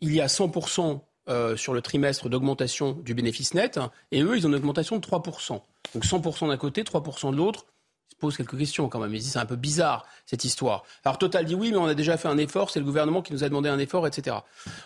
il 0.00 0.14
y 0.14 0.20
a 0.20 0.26
100% 0.26 1.00
euh, 1.30 1.56
sur 1.56 1.72
le 1.72 1.80
trimestre 1.80 2.28
d'augmentation 2.28 2.92
du 2.92 3.14
bénéfice 3.14 3.54
net, 3.54 3.78
et 4.10 4.22
eux, 4.22 4.36
ils 4.36 4.46
ont 4.46 4.50
une 4.50 4.56
augmentation 4.56 4.96
de 4.96 5.06
3%. 5.06 5.60
Donc 5.94 6.04
100% 6.04 6.48
d'un 6.48 6.56
côté, 6.56 6.82
3% 6.82 7.32
de 7.32 7.36
l'autre. 7.36 7.66
Ils 8.10 8.14
se 8.14 8.18
posent 8.18 8.36
quelques 8.36 8.58
questions 8.58 8.88
quand 8.88 8.98
même. 8.98 9.14
Ils 9.14 9.20
disent 9.20 9.32
c'est 9.32 9.38
un 9.38 9.46
peu 9.46 9.56
bizarre 9.56 10.06
cette 10.26 10.44
histoire. 10.44 10.84
Alors 11.04 11.18
Total 11.18 11.44
dit 11.44 11.54
oui, 11.54 11.70
mais 11.70 11.78
on 11.78 11.86
a 11.86 11.94
déjà 11.94 12.16
fait 12.16 12.28
un 12.28 12.38
effort, 12.38 12.70
c'est 12.70 12.80
le 12.80 12.84
gouvernement 12.84 13.22
qui 13.22 13.32
nous 13.32 13.44
a 13.44 13.48
demandé 13.48 13.68
un 13.68 13.78
effort, 13.78 14.06
etc. 14.06 14.36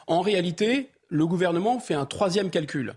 En 0.06 0.20
réalité, 0.20 0.90
le 1.08 1.26
gouvernement 1.26 1.78
fait 1.80 1.94
un 1.94 2.06
troisième 2.06 2.50
calcul, 2.50 2.94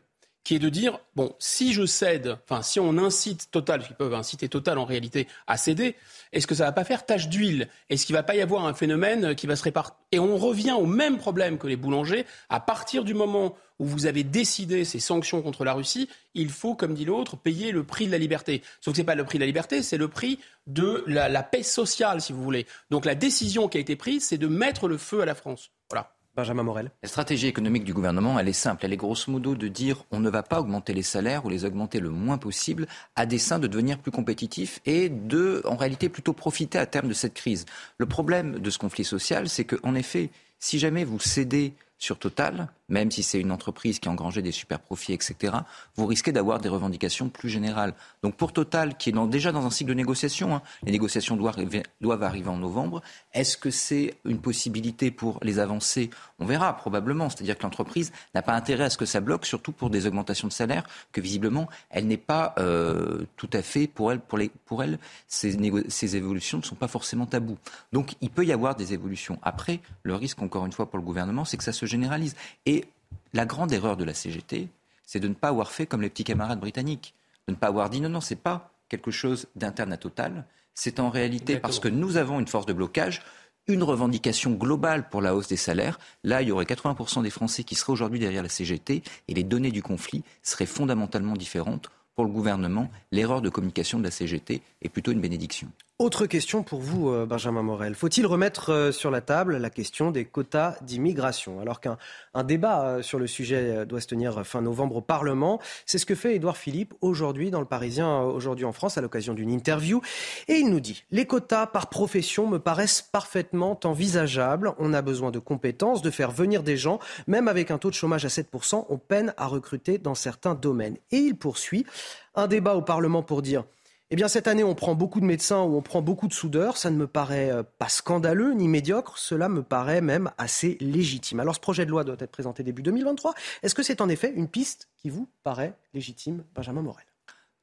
qui 0.48 0.56
est 0.56 0.60
de 0.60 0.70
dire, 0.70 0.98
bon, 1.18 1.36
si 1.40 1.74
je 1.74 1.86
cède, 1.86 2.38
enfin, 2.46 2.62
si 2.62 2.80
on 2.80 2.98
incite 2.98 3.52
Total, 3.52 3.84
ils 3.90 3.96
peuvent 3.98 4.14
inciter 4.14 4.48
Total 4.48 4.78
en 4.78 4.86
réalité 4.86 5.28
à 5.46 5.58
céder, 5.58 5.98
est-ce 6.32 6.48
que 6.48 6.56
ça 6.56 6.64
va 6.64 6.72
pas 6.72 6.86
faire 6.86 7.06
tache 7.06 7.28
d'huile? 7.28 7.68
Est-ce 7.90 8.06
qu'il 8.06 8.16
va 8.16 8.24
pas 8.24 8.34
y 8.34 8.40
avoir 8.40 8.66
un 8.66 8.74
phénomène 8.74 9.36
qui 9.36 9.46
va 9.46 9.58
se 9.58 9.64
répartir 9.64 9.98
Et 10.14 10.20
on 10.20 10.38
revient 10.38 10.72
au 10.72 10.86
même 10.86 11.18
problème 11.18 11.58
que 11.58 11.68
les 11.68 11.76
boulangers. 11.76 12.26
À 12.48 12.62
partir 12.62 13.04
du 13.04 13.14
moment 13.14 13.58
où 13.80 13.86
vous 13.86 14.06
avez 14.06 14.24
décidé 14.24 14.86
ces 14.86 15.02
sanctions 15.02 15.42
contre 15.42 15.66
la 15.66 15.74
Russie, 15.74 16.08
il 16.34 16.50
faut, 16.50 16.76
comme 16.76 16.94
dit 16.94 17.04
l'autre, 17.04 17.36
payer 17.36 17.74
le 17.74 17.84
prix 17.84 18.06
de 18.06 18.14
la 18.14 18.18
liberté. 18.18 18.64
Sauf 18.80 18.94
que 18.94 18.96
ce 18.96 19.02
n'est 19.02 19.06
pas 19.06 19.16
le 19.16 19.26
prix 19.26 19.40
de 19.40 19.44
la 19.44 19.48
liberté, 19.48 19.84
c'est 19.84 19.98
le 19.98 20.08
prix 20.08 20.40
de 20.66 21.04
la, 21.08 21.28
la 21.28 21.44
paix 21.44 21.62
sociale, 21.62 22.22
si 22.22 22.32
vous 22.32 22.42
voulez. 22.42 22.68
Donc 22.90 23.04
la 23.04 23.16
décision 23.16 23.68
qui 23.68 23.80
a 23.80 23.82
été 23.82 23.98
prise, 23.98 24.24
c'est 24.24 24.38
de 24.38 24.48
mettre 24.48 24.88
le 24.88 24.98
feu 24.98 25.20
à 25.20 25.26
la 25.26 25.36
France. 25.36 25.72
Voilà. 25.90 26.17
Benjamin 26.38 26.62
Morel. 26.62 26.92
La 27.02 27.10
stratégie 27.10 27.48
économique 27.48 27.84
du 27.84 27.96
gouvernement, 27.96 28.38
elle 28.38 28.48
est 28.48 28.54
simple. 28.54 28.86
Elle 28.86 28.94
est 28.94 28.98
grosso 28.98 29.32
modo 29.32 29.56
de 29.56 29.68
dire 29.68 30.04
on 30.12 30.20
ne 30.20 30.30
va 30.30 30.44
pas 30.44 30.60
augmenter 30.60 30.94
les 30.94 31.02
salaires 31.02 31.46
ou 31.46 31.50
les 31.50 31.66
augmenter 31.66 32.00
le 32.00 32.12
moins 32.12 32.38
possible 32.38 32.86
à 33.16 33.26
dessein 33.26 33.58
de 33.58 33.66
devenir 33.66 33.98
plus 33.98 34.12
compétitif 34.12 34.80
et 34.86 35.10
de, 35.10 35.64
en 35.66 35.76
réalité, 35.76 36.10
plutôt 36.10 36.34
profiter 36.34 36.78
à 36.78 36.86
terme 36.86 37.08
de 37.08 37.16
cette 37.16 37.34
crise. 37.34 37.66
Le 37.98 38.06
problème 38.06 38.60
de 38.60 38.70
ce 38.70 38.78
conflit 38.78 39.04
social, 39.04 39.50
c'est 39.50 39.66
qu'en 39.66 39.96
effet, 39.96 40.30
si 40.60 40.78
jamais 40.78 41.06
vous 41.06 41.20
cédez 41.20 41.74
sur 41.98 42.20
Total, 42.20 42.70
même 42.90 43.12
si 43.12 43.24
c'est 43.24 43.40
une 43.40 43.52
entreprise 43.52 44.00
qui 44.00 44.08
a 44.08 44.12
engrangé 44.12 44.42
des 44.42 44.52
super 44.52 44.80
profits, 44.80 45.14
etc., 45.14 45.54
vous 45.96 46.06
risquez 46.06 46.32
d'avoir 46.32 46.60
des 46.60 46.70
revendications 46.70 47.30
plus 47.30 47.50
générales. 47.50 47.94
Donc 48.24 48.36
pour 48.36 48.54
Total, 48.54 48.96
qui 48.98 49.10
est 49.10 49.28
déjà 49.28 49.52
dans 49.52 49.66
un 49.66 49.70
cycle 49.70 49.90
de 49.90 49.96
négociation, 49.96 50.56
hein, 50.56 50.62
les 50.84 50.92
négociations 50.92 51.36
doivent 51.36 52.24
arriver, 52.24 52.50
en 52.50 52.58
novembre, 52.58 53.02
est-ce 53.34 53.58
que 53.58 53.72
c'est 53.72 54.16
une 54.26 54.40
possibilité 54.40 55.12
pour 55.12 55.40
les 55.42 55.60
avancer? 55.60 56.10
On 56.40 56.46
verra 56.46 56.76
probablement. 56.76 57.30
C'est-à-dire 57.30 57.58
que 57.58 57.64
l'entreprise 57.64 58.12
n'a 58.36 58.42
pas 58.42 58.54
intérêt 58.54 58.86
à 58.86 58.90
ce 58.90 58.98
que 58.98 59.06
ça 59.06 59.20
bloque, 59.20 59.46
surtout 59.46 59.72
pour 59.72 59.90
des 59.90 60.06
augmentations 60.06 60.48
de 60.48 60.54
salaire, 60.54 60.84
que 61.12 61.20
visiblement, 61.20 61.68
elle 61.90 62.08
n'est 62.08 62.18
pas 62.18 62.54
euh, 62.60 63.26
tout 63.38 63.50
à 63.54 63.62
fait, 63.62 63.88
pour 63.88 64.12
elle, 64.12 64.20
pour, 64.20 64.38
les, 64.38 64.50
pour 64.66 64.84
elle 64.84 65.00
ces, 65.28 65.58
ces 65.88 66.16
évolutions 66.16 66.60
ne 66.60 66.64
sont 66.64 66.76
pas 66.76 66.88
forcément 66.88 67.26
tabous. 67.26 67.58
Donc 67.92 68.16
il 68.22 68.30
peut 68.30 68.46
y 68.46 68.52
avoir 68.52 68.76
des 68.76 68.94
évolutions. 68.94 69.40
Après, 69.42 69.80
le 70.04 70.16
risque, 70.16 70.42
encore 70.42 70.66
une 70.66 70.72
fois, 70.72 70.90
pour 70.90 71.00
le 71.00 71.06
gouvernement, 71.06 71.44
c'est 71.44 71.58
que 71.58 71.64
ça 71.64 71.74
se 71.74 71.87
généralise. 71.88 72.36
Et 72.66 72.86
la 73.34 73.46
grande 73.46 73.72
erreur 73.72 73.98
de 73.98 74.04
la 74.04 74.14
CGT, 74.14 74.68
c'est 75.06 75.20
de 75.20 75.28
ne 75.28 75.34
pas 75.34 75.50
avoir 75.50 75.72
fait 75.72 75.86
comme 75.86 76.02
les 76.02 76.10
petits 76.10 76.24
camarades 76.24 76.60
britanniques, 76.60 77.14
de 77.48 77.54
ne 77.54 77.58
pas 77.58 77.68
avoir 77.68 77.90
dit 77.90 78.02
non, 78.02 78.10
non, 78.10 78.22
c'est 78.22 78.36
pas 78.36 78.72
quelque 78.90 79.12
chose 79.12 79.48
d'interne 79.56 79.94
à 79.94 79.98
Total, 79.98 80.46
c'est 80.74 81.00
en 81.00 81.10
réalité 81.10 81.58
parce 81.58 81.80
que 81.80 81.88
nous 81.88 82.18
avons 82.18 82.40
une 82.40 82.48
force 82.48 82.66
de 82.66 82.74
blocage, 82.74 83.22
une 83.68 83.84
revendication 83.84 84.52
globale 84.52 85.10
pour 85.10 85.22
la 85.22 85.36
hausse 85.36 85.48
des 85.48 85.58
salaires. 85.58 86.00
Là, 86.24 86.42
il 86.42 86.50
y 86.50 86.52
aurait 86.52 86.66
80% 86.66 87.24
des 87.24 87.30
Français 87.30 87.64
qui 87.64 87.76
seraient 87.76 87.92
aujourd'hui 87.92 88.20
derrière 88.20 88.44
la 88.44 88.50
CGT 88.50 89.04
et 89.28 89.34
les 89.34 89.44
données 89.44 89.72
du 89.72 89.82
conflit 89.82 90.24
seraient 90.42 90.66
fondamentalement 90.66 91.34
différentes. 91.34 91.90
Pour 92.16 92.26
le 92.26 92.32
gouvernement, 92.32 92.90
l'erreur 93.12 93.42
de 93.42 93.50
communication 93.50 94.00
de 94.00 94.04
la 94.04 94.12
CGT 94.12 94.62
est 94.82 94.90
plutôt 94.90 95.12
une 95.12 95.20
bénédiction. 95.20 95.68
Autre 96.00 96.28
question 96.28 96.62
pour 96.62 96.80
vous, 96.80 97.10
euh, 97.10 97.26
Benjamin 97.26 97.64
Morel. 97.64 97.96
Faut-il 97.96 98.28
remettre 98.28 98.72
euh, 98.72 98.92
sur 98.92 99.10
la 99.10 99.20
table 99.20 99.58
la 99.58 99.72
question 99.72 100.12
des 100.12 100.26
quotas 100.26 100.78
d'immigration? 100.84 101.60
Alors 101.60 101.82
qu'un 101.82 101.98
débat 102.44 102.84
euh, 102.84 103.02
sur 103.02 103.18
le 103.18 103.26
sujet 103.26 103.84
doit 103.84 104.00
se 104.00 104.06
tenir 104.06 104.46
fin 104.46 104.62
novembre 104.62 104.98
au 104.98 105.02
Parlement, 105.02 105.60
c'est 105.88 105.98
ce 105.98 106.06
que 106.06 106.14
fait 106.14 106.36
Édouard 106.36 106.58
Philippe 106.58 106.94
aujourd'hui 107.02 107.50
dans 107.50 107.62
le 107.62 107.66
Parisien, 107.66 108.20
aujourd'hui 108.20 108.64
en 108.64 108.74
France, 108.74 109.00
à 109.00 109.02
l'occasion 109.02 109.34
d'une 109.34 109.50
interview. 109.50 110.00
Et 110.48 110.58
il 110.58 110.70
nous 110.70 110.82
dit 110.82 111.04
Les 111.10 111.26
quotas 111.26 111.66
par 111.66 111.90
profession 111.90 112.46
me 112.46 112.60
paraissent 112.60 113.02
parfaitement 113.02 113.80
envisageables. 113.84 114.76
On 114.78 114.94
a 114.94 115.02
besoin 115.02 115.32
de 115.32 115.40
compétences, 115.40 116.04
de 116.04 116.12
faire 116.12 116.30
venir 116.30 116.62
des 116.62 116.78
gens. 116.78 117.00
Même 117.26 117.48
avec 117.48 117.72
un 117.72 117.80
taux 117.80 117.90
de 117.90 117.96
chômage 117.96 118.24
à 118.24 118.28
7%, 118.28 118.86
on 118.88 118.98
peine 119.00 119.34
à 119.36 119.48
recruter 119.48 119.98
dans 119.98 120.14
certains 120.14 120.54
domaines. 120.54 120.98
Et 121.10 121.18
il 121.18 121.36
poursuit 121.36 121.88
un 122.36 122.46
débat 122.46 122.76
au 122.76 122.84
Parlement 122.84 123.24
pour 123.24 123.42
dire 123.42 123.64
eh 124.10 124.16
bien, 124.16 124.30
cette 124.30 124.48
année, 124.48 124.64
on 124.64 124.74
prend 124.74 124.96
beaucoup 124.96 125.20
de 125.20 125.26
médecins 125.26 125.62
ou 125.62 125.76
on 125.76 125.82
prend 125.82 126.02
beaucoup 126.02 126.30
de 126.30 126.34
soudeurs. 126.34 126.78
Ça 126.78 126.90
ne 126.90 126.96
me 126.96 127.08
paraît 127.08 127.52
euh, 127.52 127.64
pas 127.78 127.90
scandaleux 127.90 128.54
ni 128.54 128.70
médiocre. 128.70 129.18
Cela 129.18 129.50
me 129.50 129.64
paraît 129.64 130.00
même 130.00 130.32
assez 130.38 130.78
légitime. 130.80 131.42
Alors, 131.42 131.56
ce 131.56 131.60
projet 131.60 131.86
de 131.86 131.92
loi 131.92 132.06
doit 132.06 132.16
être 132.20 132.32
présenté 132.32 132.64
début 132.64 132.84
2023. 132.84 133.34
Est-ce 133.64 133.76
que 133.76 133.84
c'est 133.84 134.00
en 134.00 134.08
effet 134.08 134.32
une 134.34 134.48
piste 134.48 134.88
qui 134.96 135.10
vous 135.10 135.28
paraît 135.44 135.74
légitime, 135.94 136.44
Benjamin 136.56 136.84
Morel? 136.84 137.06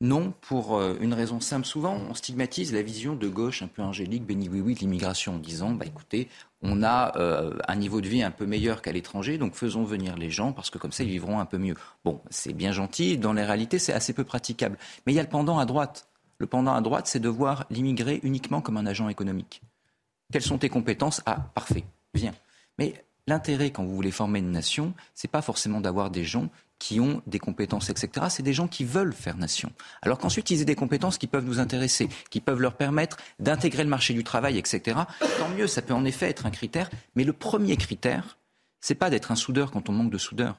Non, 0.03 0.35
pour 0.43 0.77
euh, 0.77 0.99
une 1.01 1.15
raison 1.15 1.41
simple. 1.41 1.65
Souvent, 1.65 1.95
on 1.95 2.13
stigmatise 2.13 2.75
la 2.75 2.83
vision 2.83 3.15
de 3.15 3.27
gauche 3.27 3.63
un 3.63 3.69
peu 3.69 3.81
angélique, 3.81 4.27
béni 4.27 4.51
oui 4.51 4.61
oui 4.61 4.75
de 4.75 4.81
l'immigration, 4.81 5.37
en 5.37 5.39
disant, 5.39 5.71
bah 5.71 5.87
écoutez, 5.87 6.29
on 6.61 6.83
a 6.83 7.17
euh, 7.17 7.57
un 7.69 7.77
niveau 7.77 8.03
de 8.03 8.09
vie 8.09 8.23
un 8.23 8.31
peu 8.31 8.45
meilleur 8.45 8.83
qu'à 8.83 8.93
l'étranger, 8.93 9.39
donc 9.39 9.55
faisons 9.55 9.85
venir 9.85 10.19
les 10.19 10.31
gens 10.31 10.53
parce 10.53 10.69
que 10.69 10.77
comme 10.77 10.93
ça, 10.93 11.05
ils 11.05 11.11
vivront 11.11 11.39
un 11.39 11.47
peu 11.47 11.57
mieux. 11.57 11.75
Bon, 12.05 12.21
c'est 12.29 12.53
bien 12.53 12.73
gentil. 12.73 13.17
Dans 13.17 13.33
la 13.33 13.47
réalité, 13.47 13.79
c'est 13.79 13.95
assez 13.95 14.13
peu 14.13 14.25
praticable. 14.25 14.77
Mais 15.07 15.15
il 15.15 15.17
y 15.17 15.21
a 15.21 15.23
le 15.23 15.29
pendant 15.29 15.59
à 15.59 15.65
droite. 15.65 16.07
Le 16.39 16.47
pendant 16.47 16.75
à 16.75 16.81
droite, 16.81 17.07
c'est 17.07 17.21
de 17.21 17.29
voir 17.29 17.67
l'immigré 17.71 18.21
uniquement 18.23 18.61
comme 18.61 18.77
un 18.77 18.87
agent 18.87 19.09
économique. 19.09 19.63
Quelles 20.33 20.43
sont 20.43 20.59
tes 20.59 20.69
compétences? 20.69 21.23
Ah, 21.27 21.51
parfait, 21.55 21.85
viens. 22.15 22.35
Mais 22.79 22.95
l'intérêt, 23.27 23.71
quand 23.71 23.85
vous 23.85 23.95
voulez 23.95 24.11
former 24.11 24.41
une 24.41 24.51
nation, 24.51 24.95
c'est 25.15 25.31
pas 25.31 25.43
forcément 25.43 25.81
d'avoir 25.81 26.11
des 26.11 26.25
gens 26.25 26.49
qui 26.79 27.01
ont 27.01 27.23
des 27.27 27.39
compétences, 27.39 27.89
etc. 27.89 28.27
C'est 28.29 28.43
des 28.43 28.53
gens 28.53 28.69
qui 28.69 28.85
veulent 28.85 29.13
faire 29.13 29.37
nation. 29.37 29.73
Alors 30.03 30.19
qu'ensuite, 30.19 30.51
ils 30.51 30.61
aient 30.61 30.67
des 30.67 30.75
compétences 30.75 31.19
qui 31.19 31.27
peuvent 31.27 31.45
nous 31.45 31.61
intéresser, 31.61 32.09
qui 32.31 32.41
peuvent 32.41 32.61
leur 32.61 32.75
permettre 32.75 33.17
d'intégrer 33.39 33.85
le 33.85 33.91
marché 33.91 34.13
du 34.13 34.25
travail, 34.25 34.59
etc. 34.59 34.99
Tant 35.39 35.49
mieux, 35.51 35.67
ça 35.67 35.83
peut 35.83 35.95
en 35.95 36.05
effet 36.05 36.29
être 36.29 36.47
un 36.47 36.51
critère. 36.51 36.91
Mais 37.15 37.25
le 37.25 37.33
premier 37.33 37.77
critère, 37.77 38.39
c'est 38.81 38.95
pas 38.95 39.09
d'être 39.09 39.31
un 39.31 39.37
soudeur 39.37 39.71
quand 39.71 39.89
on 39.89 39.93
manque 39.93 40.11
de 40.11 40.19
soudeurs, 40.19 40.59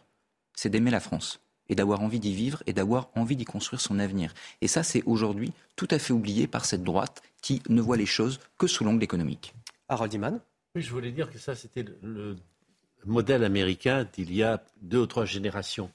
c'est 0.54 0.70
d'aimer 0.70 0.92
la 0.92 1.00
France 1.00 1.42
et 1.70 1.76
d'avoir 1.76 2.02
envie 2.02 2.20
d'y 2.20 2.34
vivre 2.34 2.62
et 2.66 2.74
d'avoir 2.74 3.10
envie 3.16 3.36
d'y 3.36 3.46
construire 3.46 3.82
son 3.82 4.00
avenir. 4.00 4.34
Et 4.62 4.68
ça, 4.68 4.84
c'est 4.84 5.04
aujourd'hui 5.06 5.54
tout 5.76 5.88
à 5.92 6.00
fait 6.00 6.14
oublié 6.14 6.48
par 6.48 6.66
cette 6.66 6.84
droite 6.84 7.22
qui 7.42 7.62
ne 7.70 7.82
voit 7.82 7.98
les 7.98 8.06
choses 8.06 8.40
que 8.58 8.68
sous 8.68 8.84
l'angle 8.84 9.04
économique. 9.04 9.54
Harold 9.90 10.14
Iman 10.14 10.40
Oui, 10.76 10.82
je 10.82 10.92
voulais 10.92 11.12
dire 11.12 11.32
que 11.32 11.38
ça, 11.38 11.56
c'était 11.56 11.86
le 12.02 12.38
modèle 13.06 13.44
américain 13.44 14.08
d'il 14.14 14.34
y 14.34 14.44
a 14.44 14.64
deux 14.82 15.00
ou 15.00 15.06
trois 15.06 15.26
générations. 15.26 15.92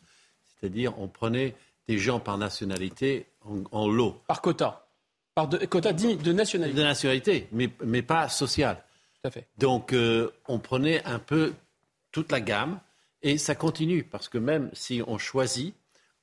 C'est-à-dire, 0.61 0.99
on 0.99 1.09
prenait 1.09 1.55
des 1.89 1.99
gens 1.99 2.21
par 2.21 2.39
nationalité 2.39 3.27
en, 3.73 3.89
lot. 3.89 4.21
Par 4.27 4.41
quota. 4.43 4.87
Par 5.35 5.49
de, 5.49 5.59
quota 5.67 5.93
de 5.93 6.33
nationalité. 6.33 6.77
De 6.77 6.83
nationalité, 6.83 7.49
mais, 7.53 7.71
mais 7.85 8.03
pas 8.03 8.29
sociale. 8.29 8.83
Tout 9.21 9.29
à 9.29 9.31
fait. 9.31 9.47
Donc, 9.59 9.93
euh, 9.93 10.31
on 10.47 10.59
prenait 10.59 11.05
un 11.05 11.19
peu 11.19 11.53
toute 12.13 12.31
la 12.31 12.41
gamme 12.41 12.79
et 13.23 13.39
ça 13.39 13.55
continue, 13.55 14.05
parce 14.05 14.29
que 14.29 14.39
même 14.39 14.71
si 14.73 15.03
on 15.07 15.19
choisit, 15.19 15.75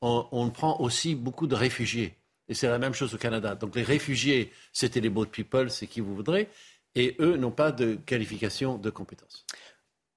on, 0.02 0.50
prend 0.52 0.80
aussi 0.80 1.16
beaucoup 1.16 1.48
de 1.48 1.56
réfugiés. 1.56 2.16
Et 2.50 2.54
c'est 2.54 2.68
la 2.68 2.80
même 2.80 2.94
chose 2.94 3.14
au 3.14 3.18
Canada. 3.18 3.56
Donc 3.56 3.76
les 3.76 3.84
réfugiés, 3.84 4.52
c'était 4.72 5.02
les 5.02 5.10
boat 5.10 5.26
people, 5.26 5.70
c'est 5.70 5.88
qui 5.88 6.02
vous 6.02 6.16
voudrez, 6.16 6.50
et 6.96 7.16
eux 7.20 7.38
n'ont 7.38 7.52
pas 7.52 7.72
de 7.72 7.96
qualification 7.96 8.78
de 8.78 8.90
compétences. 8.90 9.46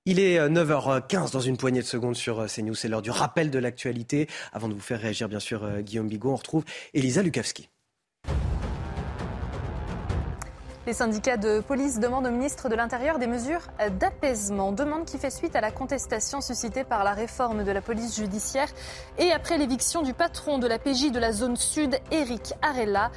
Il 0.07 0.19
est 0.19 0.39
9h15 0.39 1.27
euh, 1.27 1.31
dans 1.31 1.41
une 1.41 1.59
poignée 1.59 1.83
de 1.83 1.87
secondes 1.87 2.17
sur 2.17 2.41
euh, 2.41 2.47
CNews. 2.47 2.75
C'est 2.75 2.89
l'heure 2.89 3.03
du 3.03 3.11
rappel 3.11 3.51
de 3.51 3.59
l'actualité. 3.59 4.29
Avant 4.53 4.69
de 4.69 4.75
vous 4.75 4.81
faire 4.81 5.01
réagir, 5.01 5.29
bien 5.29 5.41
sûr, 5.41 5.63
euh, 5.63 5.83
Guillaume 5.83 6.09
Bigot, 6.09 6.31
on 6.31 6.37
retrouve 6.37 6.65
Elisa 6.95 7.23
Lukavski. 7.23 7.69
Les 10.87 10.95
syndicats 10.95 11.37
de 11.37 11.61
police 11.61 12.01
demandent 12.01 12.27
au 12.27 12.31
ministre 12.31 12.71
de 12.71 12.75
l'Intérieur 12.75 13.19
des 13.19 13.27
mesures 13.27 13.61
d'apaisement, 14.01 14.73
demande 14.73 15.05
qui 15.05 15.19
fait 15.19 15.31
suite 15.31 15.55
à 15.55 15.61
la 15.61 15.71
contestation 15.71 16.41
suscitée 16.41 16.85
par 16.85 17.05
la 17.05 17.13
réforme 17.13 17.65
de 17.65 17.71
la 17.71 17.83
police 17.83 18.17
judiciaire 18.17 18.69
et 19.19 19.31
après 19.31 19.59
l'éviction 19.59 20.01
du 20.01 20.15
patron 20.15 20.57
de 20.57 20.67
la 20.67 20.79
PJ 20.79 21.13
de 21.13 21.19
la 21.19 21.33
zone 21.33 21.57
sud, 21.57 21.99
Eric 22.11 22.55
Arella. 22.63 23.11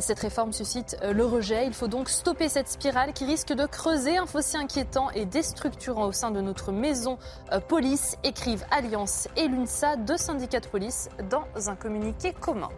Cette 0.00 0.20
réforme 0.20 0.54
suscite 0.54 0.96
le 1.02 1.26
rejet. 1.26 1.66
Il 1.66 1.74
faut 1.74 1.86
donc 1.86 2.08
stopper 2.08 2.48
cette 2.48 2.68
spirale 2.68 3.12
qui 3.12 3.26
risque 3.26 3.52
de 3.52 3.66
creuser 3.66 4.16
un 4.16 4.26
fossé 4.26 4.56
inquiétant 4.56 5.10
et 5.10 5.26
déstructurant 5.26 6.06
au 6.06 6.12
sein 6.12 6.30
de 6.30 6.40
notre 6.40 6.72
maison 6.72 7.18
euh, 7.52 7.60
police, 7.60 8.16
écrivent 8.24 8.64
Alliance 8.70 9.28
et 9.36 9.48
l'UNSA, 9.48 9.96
deux 9.96 10.16
syndicats 10.16 10.60
de 10.60 10.66
police, 10.66 11.10
dans 11.28 11.44
un 11.68 11.76
communiqué 11.76 12.32
commun. 12.32 12.70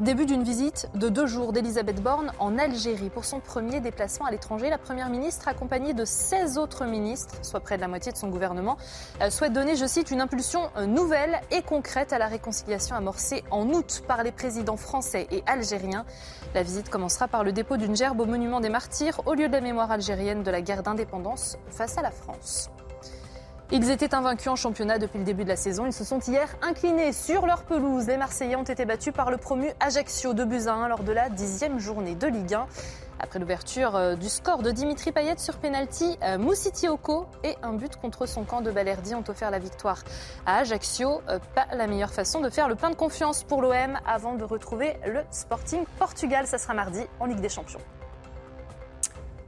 Début 0.00 0.26
d'une 0.26 0.42
visite 0.42 0.88
de 0.96 1.08
deux 1.08 1.26
jours 1.26 1.52
d'Elisabeth 1.52 2.02
Borne 2.02 2.32
en 2.40 2.58
Algérie 2.58 3.10
pour 3.10 3.24
son 3.24 3.38
premier 3.38 3.78
déplacement 3.78 4.26
à 4.26 4.32
l'étranger. 4.32 4.68
La 4.68 4.76
Première 4.76 5.08
ministre, 5.08 5.46
accompagnée 5.46 5.94
de 5.94 6.04
16 6.04 6.58
autres 6.58 6.84
ministres, 6.84 7.36
soit 7.42 7.60
près 7.60 7.76
de 7.76 7.80
la 7.80 7.86
moitié 7.86 8.10
de 8.10 8.16
son 8.16 8.28
gouvernement, 8.28 8.76
souhaite 9.30 9.52
donner, 9.52 9.76
je 9.76 9.86
cite, 9.86 10.10
une 10.10 10.20
impulsion 10.20 10.68
nouvelle 10.88 11.40
et 11.52 11.62
concrète 11.62 12.12
à 12.12 12.18
la 12.18 12.26
réconciliation 12.26 12.96
amorcée 12.96 13.44
en 13.52 13.68
août 13.68 14.02
par 14.08 14.24
les 14.24 14.32
présidents 14.32 14.76
français 14.76 15.28
et 15.30 15.44
algériens. 15.46 16.04
La 16.54 16.64
visite 16.64 16.90
commencera 16.90 17.28
par 17.28 17.44
le 17.44 17.52
dépôt 17.52 17.76
d'une 17.76 17.94
gerbe 17.94 18.20
au 18.20 18.26
monument 18.26 18.58
des 18.58 18.70
martyrs 18.70 19.20
au 19.26 19.34
lieu 19.34 19.46
de 19.46 19.52
la 19.52 19.60
mémoire 19.60 19.92
algérienne 19.92 20.42
de 20.42 20.50
la 20.50 20.60
guerre 20.60 20.82
d'indépendance 20.82 21.56
face 21.70 21.96
à 21.98 22.02
la 22.02 22.10
France. 22.10 22.68
Ils 23.72 23.90
étaient 23.90 24.14
invaincus 24.14 24.48
en 24.48 24.56
championnat 24.56 24.98
depuis 24.98 25.18
le 25.18 25.24
début 25.24 25.44
de 25.44 25.48
la 25.48 25.56
saison. 25.56 25.86
Ils 25.86 25.92
se 25.92 26.04
sont 26.04 26.20
hier 26.20 26.54
inclinés 26.62 27.12
sur 27.12 27.46
leur 27.46 27.62
pelouse. 27.64 28.06
Les 28.06 28.18
Marseillais 28.18 28.56
ont 28.56 28.62
été 28.62 28.84
battus 28.84 29.12
par 29.12 29.30
le 29.30 29.38
promu 29.38 29.70
Ajaccio 29.80 30.34
de 30.34 30.44
buts 30.44 30.66
à 30.66 30.74
1 30.74 30.88
lors 30.88 31.02
de 31.02 31.12
la 31.12 31.30
dixième 31.30 31.78
journée 31.78 32.14
de 32.14 32.26
Ligue 32.26 32.54
1. 32.54 32.66
Après 33.18 33.38
l'ouverture 33.38 33.96
euh, 33.96 34.16
du 34.16 34.28
score 34.28 34.62
de 34.62 34.70
Dimitri 34.70 35.12
Payet 35.12 35.38
sur 35.38 35.56
penalty, 35.56 36.18
euh, 36.22 36.36
Moussiti 36.36 36.88
Oko 36.88 37.26
et 37.42 37.56
un 37.62 37.72
but 37.72 37.96
contre 37.96 38.26
son 38.26 38.44
camp 38.44 38.60
de 38.60 38.70
Balerdi 38.70 39.14
ont 39.14 39.24
offert 39.28 39.50
la 39.50 39.58
victoire 39.58 40.02
à 40.44 40.58
Ajaccio. 40.58 41.22
Euh, 41.28 41.38
pas 41.54 41.66
la 41.74 41.86
meilleure 41.86 42.12
façon 42.12 42.40
de 42.40 42.50
faire 42.50 42.68
le 42.68 42.74
plein 42.74 42.90
de 42.90 42.96
confiance 42.96 43.44
pour 43.44 43.62
l'OM 43.62 43.98
avant 44.06 44.34
de 44.34 44.44
retrouver 44.44 44.98
le 45.06 45.20
Sporting 45.30 45.84
Portugal. 45.98 46.46
Ça 46.46 46.58
sera 46.58 46.74
mardi 46.74 47.00
en 47.18 47.24
Ligue 47.24 47.40
des 47.40 47.48
Champions. 47.48 47.80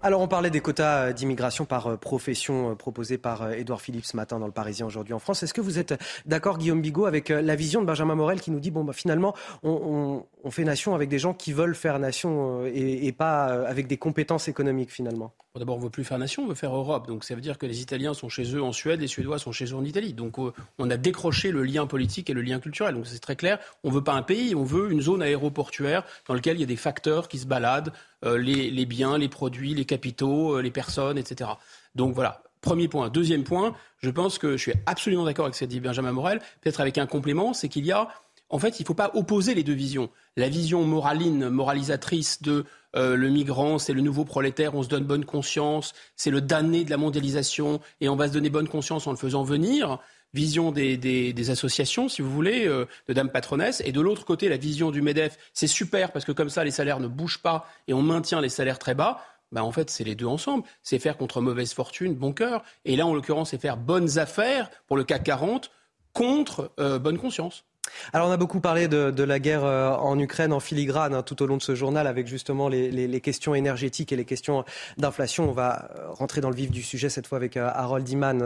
Alors 0.02 0.20
on 0.20 0.28
parlait 0.28 0.50
des 0.50 0.60
quotas 0.60 1.12
d'immigration 1.12 1.64
par 1.64 1.86
euh, 1.86 1.96
profession 1.96 2.70
euh, 2.70 2.74
proposés 2.74 3.16
par 3.16 3.42
euh, 3.42 3.52
Édouard 3.52 3.80
Philippe 3.80 4.04
ce 4.04 4.16
matin 4.16 4.38
dans 4.38 4.46
le 4.46 4.52
Parisien 4.52 4.86
aujourd'hui 4.86 5.14
en 5.14 5.18
France. 5.18 5.42
Est-ce 5.42 5.54
que 5.54 5.60
vous 5.60 5.78
êtes 5.78 5.94
d'accord 6.26 6.58
Guillaume 6.58 6.82
Bigot 6.82 7.06
avec 7.06 7.30
la 7.30 7.56
vision 7.56 7.80
de 7.80 7.86
Benjamin 7.86 8.14
Morel 8.14 8.40
qui 8.40 8.50
nous 8.50 8.60
dit 8.60 8.70
bon 8.70 8.84
bah, 8.84 8.92
finalement 8.92 9.34
on, 9.62 10.24
fait 10.50 10.64
nation 10.64 10.94
avec 10.94 11.08
des 11.08 11.18
gens 11.18 11.34
qui 11.34 11.52
veulent 11.52 11.74
faire 11.74 11.98
nation 11.98 12.64
et, 12.66 13.12
pas 13.12 13.44
avec 13.66 13.86
des 13.86 13.96
compétences 13.96 14.48
économiques 14.48 14.90
finalement 14.90 15.32
D'abord, 15.58 15.76
on 15.76 15.78
ne 15.78 15.84
veut 15.84 15.90
plus 15.90 16.04
faire 16.04 16.18
nation, 16.18 16.42
on 16.42 16.48
veut 16.48 16.54
faire 16.54 16.76
Europe. 16.76 17.06
Donc 17.06 17.24
ça 17.24 17.34
veut 17.34 17.40
dire 17.40 17.56
que 17.56 17.64
les 17.64 17.80
Italiens 17.80 18.12
sont 18.12 18.28
chez 18.28 18.54
eux 18.54 18.62
en 18.62 18.72
Suède, 18.72 19.00
les 19.00 19.06
Suédois 19.06 19.38
sont 19.38 19.52
chez 19.52 19.64
eux 19.64 19.74
en 19.74 19.84
Italie. 19.84 20.12
Donc 20.12 20.36
on 20.38 20.90
a 20.90 20.96
décroché 20.98 21.50
le 21.50 21.62
lien 21.62 21.86
politique 21.86 22.28
et 22.28 22.34
le 22.34 22.42
lien 22.42 22.60
culturel. 22.60 22.94
Donc 22.94 23.06
c'est 23.06 23.18
très 23.18 23.36
clair, 23.36 23.58
on 23.82 23.88
ne 23.88 23.94
veut 23.94 24.04
pas 24.04 24.12
un 24.12 24.22
pays, 24.22 24.54
on 24.54 24.64
veut 24.64 24.90
une 24.90 25.00
zone 25.00 25.22
aéroportuaire 25.22 26.04
dans 26.28 26.34
laquelle 26.34 26.58
il 26.58 26.60
y 26.60 26.64
a 26.64 26.66
des 26.66 26.76
facteurs 26.76 27.28
qui 27.28 27.38
se 27.38 27.46
baladent, 27.46 27.92
euh, 28.24 28.36
les, 28.36 28.86
biens, 28.86 29.16
les 29.16 29.28
produits, 29.28 29.74
les 29.74 29.86
capitaux, 29.86 30.58
euh, 30.58 30.60
les 30.60 30.70
personnes, 30.70 31.16
etc. 31.16 31.50
Donc 31.94 32.14
voilà, 32.14 32.42
Premier 32.60 32.88
point. 32.88 33.08
Deuxième 33.10 33.44
point, 33.44 33.74
je 33.98 34.10
pense 34.10 34.38
que 34.38 34.56
je 34.56 34.62
suis 34.62 34.72
absolument 34.86 35.24
d'accord 35.24 35.44
avec 35.44 35.54
ce 35.54 35.60
qu'a 35.60 35.66
dit 35.66 35.80
Benjamin 35.80 36.12
Morel, 36.12 36.40
peut-être 36.60 36.80
avec 36.80 36.98
un 36.98 37.06
complément, 37.06 37.54
c'est 37.54 37.68
qu'il 37.68 37.86
y 37.86 37.92
a, 37.92 38.08
en 38.48 38.58
fait, 38.58 38.78
il 38.78 38.82
ne 38.82 38.86
faut 38.86 38.94
pas 38.94 39.10
opposer 39.14 39.54
les 39.54 39.64
deux 39.64 39.72
visions. 39.72 40.10
La 40.36 40.48
vision 40.48 40.84
moraline, 40.84 41.48
moralisatrice 41.48 42.42
de 42.42 42.64
euh, 42.94 43.16
le 43.16 43.28
migrant, 43.28 43.78
c'est 43.78 43.92
le 43.92 44.00
nouveau 44.00 44.24
prolétaire, 44.24 44.74
on 44.74 44.82
se 44.82 44.88
donne 44.88 45.04
bonne 45.04 45.24
conscience, 45.24 45.94
c'est 46.16 46.30
le 46.30 46.40
damné 46.40 46.84
de 46.84 46.90
la 46.90 46.96
mondialisation, 46.96 47.80
et 48.00 48.08
on 48.08 48.16
va 48.16 48.28
se 48.28 48.32
donner 48.32 48.48
bonne 48.48 48.68
conscience 48.68 49.06
en 49.06 49.10
le 49.10 49.16
faisant 49.16 49.42
venir 49.42 49.98
vision 50.34 50.70
des, 50.70 51.50
associations, 51.50 52.08
si 52.08 52.22
vous 52.22 52.30
voulez, 52.30 52.66
euh, 52.66 52.86
de 53.08 53.14
Dame 53.14 53.30
Patronesse. 53.30 53.82
Et 53.84 53.92
de 53.92 54.00
l'autre 54.00 54.24
côté, 54.24 54.48
la 54.48 54.56
vision 54.56 54.90
du 54.90 55.02
MEDEF, 55.02 55.38
c'est 55.54 55.66
super 55.66 56.12
parce 56.12 56.24
que 56.24 56.32
comme 56.32 56.50
ça, 56.50 56.62
les 56.62 56.70
salaires 56.70 57.00
ne 57.00 57.08
bougent 57.08 57.42
pas 57.42 57.68
et 57.88 57.94
on 57.94 58.02
maintient 58.02 58.40
les 58.40 58.48
salaires 58.48 58.78
très 58.78 58.94
bas. 58.94 59.20
Bah 59.52 59.64
en 59.64 59.72
fait, 59.72 59.90
c'est 59.90 60.04
les 60.04 60.14
deux 60.14 60.26
ensemble. 60.26 60.64
C'est 60.82 60.98
faire 60.98 61.16
contre 61.16 61.40
mauvaise 61.40 61.72
fortune, 61.72 62.14
bon 62.14 62.32
cœur. 62.32 62.62
Et 62.84 62.96
là, 62.96 63.06
en 63.06 63.14
l'occurrence, 63.14 63.50
c'est 63.50 63.60
faire 63.60 63.76
bonnes 63.76 64.18
affaires 64.18 64.70
pour 64.86 64.96
le 64.96 65.04
CAC 65.04 65.24
40 65.24 65.70
contre 66.12 66.72
euh, 66.80 66.98
bonne 66.98 67.18
conscience. 67.18 67.64
Alors 68.12 68.28
on 68.28 68.30
a 68.30 68.36
beaucoup 68.36 68.60
parlé 68.60 68.88
de, 68.88 69.22
la 69.22 69.38
guerre 69.38 69.64
euh, 69.64 69.90
en 69.90 70.18
Ukraine 70.18 70.52
en 70.52 70.60
filigrane 70.60 71.14
hein, 71.14 71.22
tout 71.22 71.42
au 71.42 71.46
long 71.46 71.56
de 71.56 71.62
ce 71.62 71.74
journal 71.74 72.06
avec 72.06 72.26
justement 72.26 72.68
les, 72.68 73.20
questions 73.20 73.54
énergétiques 73.54 74.12
et 74.12 74.16
les 74.16 74.24
questions 74.24 74.64
d'inflation. 74.98 75.48
On 75.48 75.52
va 75.52 75.90
euh, 75.98 76.10
rentrer 76.10 76.40
dans 76.40 76.50
le 76.50 76.56
vif 76.56 76.70
du 76.70 76.82
sujet 76.82 77.08
cette 77.08 77.26
fois 77.26 77.36
avec 77.36 77.56
euh, 77.56 77.68
Harold 77.72 78.08
Iman. 78.08 78.42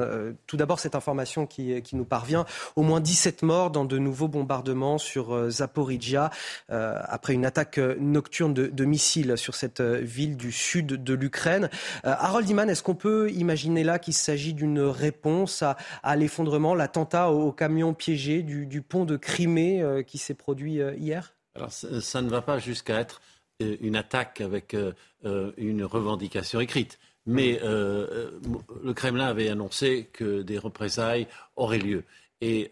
Tout 0.47 0.57
d'abord 0.57 0.81
cette 0.81 0.95
information 0.95 1.47
qui, 1.47 1.83
nous 1.93 2.05
parvient. 2.05 2.47
Au 2.77 2.83
moins 2.83 3.01
17 3.01 3.43
morts 3.43 3.71
dans 3.71 3.85
de 3.85 3.99
nouveaux 3.99 4.29
bombardements 4.29 4.99
sur 4.99 5.51
Zaporizhia 5.51 6.31
après 6.69 7.35
une 7.35 7.45
attaque 7.45 7.79
nocturne 7.79 8.55
de, 8.55 8.85
missiles 8.85 9.37
sur 9.37 9.55
cette 9.55 9.81
ville 9.81 10.37
du 10.37 10.53
sud 10.53 11.03
de 11.03 11.15
l'Ukraine. 11.15 11.69
Harold 12.05 12.49
Iman, 12.49 12.71
est-ce 12.71 12.83
qu'on 12.83 12.95
peut 12.95 13.31
imaginer 13.33 13.85
là 13.85 13.99
qu'il 13.99 14.15
s'agit 14.15 14.55
d'une 14.55 14.81
réponse 14.81 15.63
à, 16.03 16.17
l'effondrement, 16.17 16.75
l'attentat 16.75 17.31
au, 17.31 17.53
camion 17.53 17.95
piégé 17.95 18.43
du, 18.43 18.83
pont 18.83 19.05
de 19.05 19.17
Crimée 19.17 19.40
euh, 19.47 20.03
qui 20.03 20.19
s'est 20.19 20.35
produit 20.35 20.81
euh, 20.81 20.95
hier? 20.97 21.35
Alors, 21.55 21.73
ça, 21.73 22.23
ne 22.23 22.29
va 22.29 22.43
pas 22.43 22.59
jusqu'à 22.59 23.01
être 23.01 23.21
euh, 23.63 23.77
une 23.81 23.97
attaque 23.97 24.41
avec 24.41 24.77
une 25.25 25.85
revendication 25.85 26.61
écrite. 26.61 26.99
Mais 27.27 27.61
le 27.63 28.93
Kremlin 28.95 29.27
avait 29.27 29.51
annoncé 29.51 30.09
que 30.13 30.43
des 30.43 30.59
représailles 30.59 31.29
auraient 31.55 31.79
lieu. 31.79 32.05
Et 32.41 32.71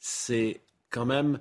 c'est 0.00 0.60
quand 0.90 1.06
même. 1.06 1.38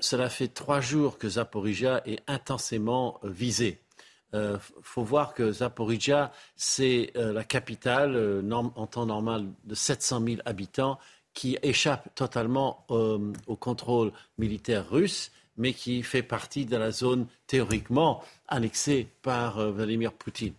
cela 0.00 0.30
fait 0.30 0.48
trois 0.48 0.80
jours 0.80 1.18
que 1.18 1.28
Zaporizhia 1.28 2.02
est 2.06 2.22
intensément 2.26 3.20
visé. 3.22 3.78
Il 4.32 4.58
faut 4.82 5.04
voir 5.04 5.34
que 5.34 5.52
Zaporizhia, 5.52 6.32
c'est 6.56 7.12
la 7.14 7.44
capitale 7.44 8.42
en 8.50 8.86
temps 8.86 9.06
normal 9.06 9.46
de 9.64 9.74
700 9.74 10.24
000 10.24 10.36
habitants 10.46 10.98
qui 11.38 11.56
échappe 11.62 12.12
totalement 12.16 12.84
euh, 12.90 13.32
au 13.46 13.54
contrôle 13.54 14.10
militaire 14.38 14.90
russe, 14.90 15.30
mais 15.56 15.72
qui 15.72 16.02
fait 16.02 16.24
partie 16.24 16.66
de 16.66 16.76
la 16.76 16.90
zone 16.90 17.28
théoriquement 17.46 18.24
annexée 18.48 19.06
par 19.22 19.60
euh, 19.60 19.70
Vladimir 19.70 20.12
Poutine. 20.14 20.54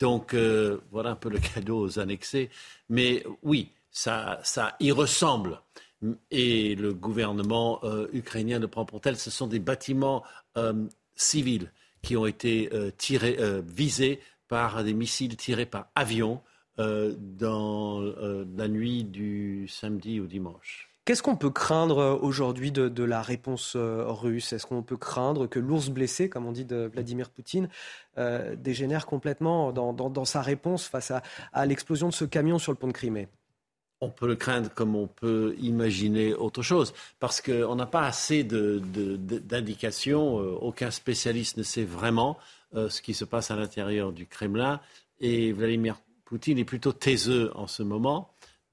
Donc 0.00 0.32
euh, 0.32 0.80
voilà 0.90 1.10
un 1.10 1.16
peu 1.16 1.28
le 1.28 1.38
cadeau 1.54 1.80
aux 1.80 1.98
annexés. 1.98 2.48
Mais 2.88 3.22
oui, 3.42 3.72
ça, 3.90 4.40
ça 4.42 4.74
y 4.80 4.90
ressemble. 4.90 5.60
Et 6.30 6.76
le 6.76 6.94
gouvernement 6.94 7.80
ukrainien 8.12 8.58
ne 8.58 8.66
prend 8.66 8.84
pour 8.84 9.00
tel. 9.00 9.16
Ce 9.16 9.30
sont 9.30 9.46
des 9.46 9.60
bâtiments 9.60 10.24
civils 11.14 11.70
qui 12.02 12.16
ont 12.16 12.26
été 12.26 12.68
tirés, 12.98 13.38
visés 13.64 14.18
par 14.48 14.82
des 14.82 14.94
missiles 14.94 15.36
tirés 15.36 15.64
par 15.64 15.92
avion 15.94 16.42
euh, 16.78 17.14
dans 17.18 18.00
euh, 18.00 18.46
la 18.56 18.66
nuit 18.66 19.04
du 19.04 19.68
samedi 19.68 20.20
au 20.20 20.26
dimanche. 20.26 20.88
Qu'est-ce 21.04 21.22
qu'on 21.22 21.36
peut 21.36 21.50
craindre 21.50 21.98
euh, 21.98 22.16
aujourd'hui 22.16 22.72
de, 22.72 23.04
la 23.04 23.20
réponse 23.20 23.76
russe? 23.76 24.54
Est-ce 24.54 24.64
qu'on 24.64 24.82
peut 24.82 24.96
craindre 24.96 25.46
que 25.46 25.58
l'ours 25.58 25.90
blessé, 25.90 26.30
comme 26.30 26.46
on 26.46 26.52
dit 26.52 26.64
de 26.64 26.90
Vladimir 26.90 27.28
Poutine, 27.28 27.68
dégénère 28.56 29.04
complètement 29.04 29.70
dans, 29.70 30.24
sa 30.24 30.40
réponse 30.40 30.86
face 30.86 31.12
à, 31.52 31.66
l'explosion 31.66 32.08
de 32.08 32.14
ce 32.14 32.24
camion 32.24 32.58
sur 32.58 32.72
le 32.72 32.78
pont 32.78 32.86
de 32.86 32.92
Crimée? 32.92 33.28
On 34.00 34.08
peut 34.08 34.26
le 34.26 34.36
craindre 34.36 34.70
comme 34.72 34.96
on 34.96 35.08
peut 35.08 35.54
imaginer 35.58 36.32
autre 36.32 36.62
chose, 36.62 36.94
parce 37.20 37.42
qu'on 37.42 37.74
n'a 37.74 37.86
pas 37.86 38.06
assez 38.06 38.44
d'indications, 38.44 40.36
aucun 40.36 40.90
spécialiste 40.90 41.58
ne 41.58 41.64
sait 41.64 41.84
vraiment 41.84 42.38
ce 42.74 43.02
qui 43.02 43.12
se 43.12 43.26
passe 43.26 43.50
à 43.50 43.56
l'intérieur 43.56 44.12
du 44.12 44.26
Kremlin, 44.26 44.80
et 45.20 45.52
Vladimir 45.52 45.96
Poutine 46.32 46.56
est 46.56 46.64
plutôt 46.64 46.94
taiseux 46.94 47.50
en 47.56 47.66
ce 47.66 47.82
moment. 47.82 48.30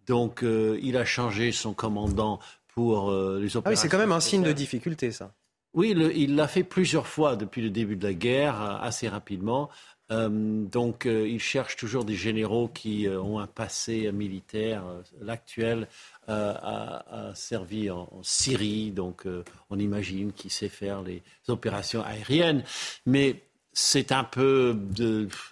Donc, 0.08 0.44
euh, 0.44 0.80
il 0.82 0.96
a 0.96 1.04
changé 1.04 1.52
son 1.52 1.74
commandant 1.74 2.40
pour 2.70 3.12
euh, 3.12 3.38
les 3.42 3.58
opérations. 3.58 3.62
Ah 3.66 3.70
oui, 3.72 3.76
c'est 3.76 3.90
quand 3.90 3.98
même 3.98 4.14
un 4.14 4.22
signe 4.22 4.44
de 4.44 4.54
difficulté, 4.54 5.12
ça. 5.12 5.34
Oui, 5.74 5.90
il 6.16 6.38
l'a 6.38 6.48
fait 6.48 6.64
plusieurs 6.64 7.06
fois 7.06 7.36
depuis 7.36 7.62
le 7.62 7.70
début 7.70 7.98
de 7.98 8.08
la 8.08 8.14
guerre, 8.14 8.62
euh, 8.62 8.78
assez 8.80 9.10
rapidement. 9.10 9.70
donc, 10.10 11.06
il 11.06 11.40
cherche 11.40 11.76
toujours 11.76 12.06
des 12.06 12.16
généraux 12.16 12.70
qui 12.70 13.08
ont 13.10 13.40
un 13.40 13.48
passé 13.48 14.10
militaire. 14.14 14.82
L'actuel 15.20 15.90
a, 16.30 17.34
servi 17.36 17.92
en, 17.92 18.08
en, 18.10 18.24
Syrie, 18.24 18.92
donc 18.92 19.28
on 19.70 19.78
imagine 19.78 20.32
qu'il 20.32 20.50
sait 20.50 20.70
faire 20.70 21.02
les 21.04 21.22
opérations 21.50 22.04
aériennes. 22.04 22.64
Mais 23.06 23.49
c'est 23.74 24.12
un 24.12 24.24
peu, 24.24 24.78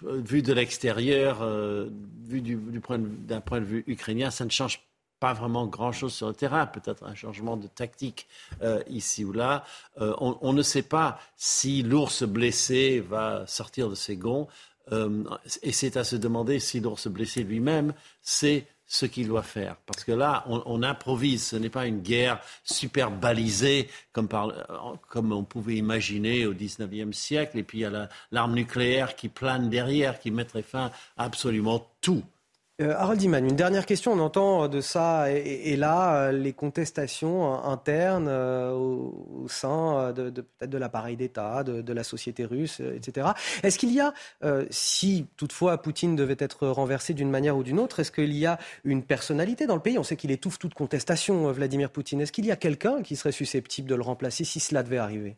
vu 0.04 0.42
de 0.42 0.52
l'extérieur, 0.52 1.42
euh, 1.42 1.88
vu 2.26 2.40
d'un 2.40 3.40
point, 3.40 3.60
de 3.60 3.64
vue 3.64 3.84
ukrainien, 3.86 4.30
ça 4.30 4.44
ne 4.44 4.50
change 4.50 4.80
pas 5.20 5.32
vraiment 5.32 5.66
grand-chose 5.66 6.12
sur 6.12 6.28
le 6.28 6.34
terrain, 6.34 6.66
peut-être 6.66 7.04
un 7.04 7.14
changement 7.14 7.56
de 7.56 7.66
tactique 7.66 8.28
euh, 8.62 8.82
ici 8.88 9.24
ou 9.24 9.32
là. 9.32 9.64
Euh, 10.00 10.14
on, 10.20 10.52
ne 10.52 10.62
sait 10.62 10.82
pas 10.82 11.18
si 11.36 11.82
l'ours 11.82 12.22
blessé 12.22 13.00
va 13.00 13.46
sortir 13.46 13.88
de 13.88 13.94
ses 13.94 14.16
gonds, 14.16 14.48
et 15.62 15.72
c'est 15.72 15.98
à 15.98 16.04
se 16.04 16.16
demander 16.16 16.60
si 16.60 16.80
l'ours 16.80 17.08
blessé 17.08 17.42
lui-même 17.42 17.92
c'est 18.22 18.66
ce 18.88 19.04
qu'il 19.06 19.28
doit 19.28 19.42
faire. 19.42 19.76
Parce 19.86 20.02
que 20.02 20.12
là, 20.12 20.44
on, 20.48 20.82
improvise. 20.82 21.46
Ce 21.46 21.56
n'est 21.56 21.68
pas 21.68 21.86
une 21.86 22.00
guerre 22.00 22.40
super 22.64 23.10
balisée 23.10 23.88
comme, 24.12 24.28
on 25.32 25.44
pouvait 25.44 25.76
imaginer 25.76 26.46
au 26.46 26.54
XIXe 26.54 27.16
siècle. 27.16 27.58
Et 27.58 27.62
puis 27.62 27.78
il 27.78 27.82
y 27.82 27.84
a 27.84 28.08
l'arme 28.32 28.54
nucléaire 28.54 29.14
qui 29.14 29.28
plane 29.28 29.68
derrière, 29.68 30.18
qui 30.18 30.30
mettrait 30.30 30.62
fin 30.62 30.90
à 31.16 31.24
absolument 31.24 31.86
tout. 32.00 32.24
Euh, 32.80 32.94
Harold 32.96 33.20
Iman, 33.20 33.44
une 33.44 33.56
dernière 33.56 33.86
question. 33.86 34.12
On 34.12 34.20
entend 34.20 34.68
de 34.68 34.80
ça 34.80 35.32
et, 35.32 35.74
là 35.74 36.28
euh, 36.28 36.32
les 36.32 36.52
contestations 36.52 37.52
internes 37.64 38.28
euh, 38.28 38.72
au, 38.72 39.48
sein 39.48 40.12
de, 40.12 40.30
de 40.30 40.78
l'appareil 40.78 41.16
d'État, 41.16 41.64
de, 41.64 41.92
la 41.92 42.04
société 42.04 42.44
russe, 42.44 42.80
etc. 42.80 43.28
Est-ce 43.62 43.78
qu'il 43.78 43.92
y 43.92 44.00
a, 44.00 44.12
si 44.70 45.26
toutefois 45.36 45.78
Poutine 45.78 46.14
devait 46.14 46.36
être 46.38 46.68
renversé 46.68 47.14
d'une 47.14 47.30
manière 47.30 47.56
ou 47.56 47.62
d'une 47.62 47.80
autre, 47.80 48.00
est-ce 48.00 48.12
qu'il 48.12 48.34
y 48.34 48.46
a 48.46 48.58
une 48.84 49.02
personnalité 49.02 49.66
dans 49.66 49.74
le 49.74 49.80
pays? 49.80 49.98
On 49.98 50.02
sait 50.02 50.16
qu'il 50.16 50.30
étouffe 50.30 50.58
toute 50.58 50.74
contestation, 50.74 51.50
Vladimir 51.50 51.90
Poutine. 51.90 52.20
Est-ce 52.20 52.32
qu'il 52.32 52.46
y 52.46 52.52
a 52.52 52.56
quelqu'un 52.56 53.02
qui 53.02 53.16
serait 53.16 53.32
susceptible 53.32 53.88
de 53.88 53.94
le 53.94 54.02
remplacer 54.02 54.44
si 54.44 54.60
cela 54.60 54.82
devait 54.82 54.98
arriver? 54.98 55.36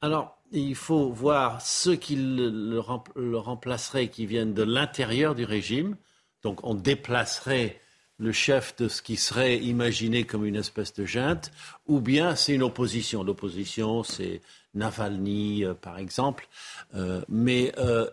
Alors, 0.00 0.38
il 0.52 0.74
faut 0.74 1.10
voir 1.10 1.60
ceux 1.60 1.96
qui 1.96 2.16
le, 2.16 2.48
le 2.48 3.38
remplaceraient, 3.38 4.08
qui 4.08 4.26
viennent 4.26 4.54
de 4.54 4.62
l'intérieur 4.62 5.34
du 5.34 5.44
régime. 5.44 5.96
Donc 6.42 6.64
on 6.64 6.74
déplacerait 6.74 7.80
le 8.18 8.32
chef 8.32 8.74
de 8.76 8.88
ce 8.88 9.00
qui 9.00 9.16
serait 9.16 9.58
imaginé 9.58 10.24
comme 10.24 10.44
une 10.44 10.56
espèce 10.56 10.92
de 10.94 11.04
junte, 11.04 11.52
ou 11.86 12.00
bien 12.00 12.34
c'est 12.34 12.54
une 12.54 12.64
opposition. 12.64 13.22
L'opposition, 13.22 14.02
c'est 14.02 14.40
Navalny, 14.74 15.64
euh, 15.64 15.74
par 15.74 15.98
exemple, 15.98 16.48
euh, 16.94 17.22
mais 17.28 17.72
euh, 17.78 18.08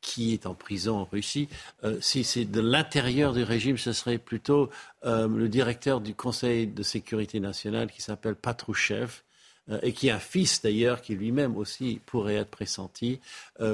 qui 0.00 0.32
est 0.32 0.46
en 0.46 0.54
prison 0.54 0.98
en 0.98 1.04
Russie. 1.04 1.48
si 2.00 2.22
c'est 2.22 2.44
de 2.44 2.60
l'intérieur 2.60 3.32
du 3.32 3.42
régime, 3.42 3.76
ce 3.76 3.92
serait 3.92 4.18
plutôt 4.18 4.70
le 5.02 5.48
directeur 5.48 6.00
du 6.00 6.14
Conseil 6.14 6.68
de 6.68 6.84
sécurité 6.84 7.40
nationale 7.40 7.90
qui 7.90 8.02
s'appelle 8.02 8.36
Patrouchev, 8.36 9.22
et 9.82 9.92
qui 9.92 10.10
a 10.10 10.16
un 10.16 10.20
fils 10.20 10.62
d'ailleurs 10.62 11.02
qui 11.02 11.14
lui-même 11.14 11.56
aussi 11.56 12.00
pourrait 12.06 12.36
être 12.36 12.50
pressenti 12.50 13.20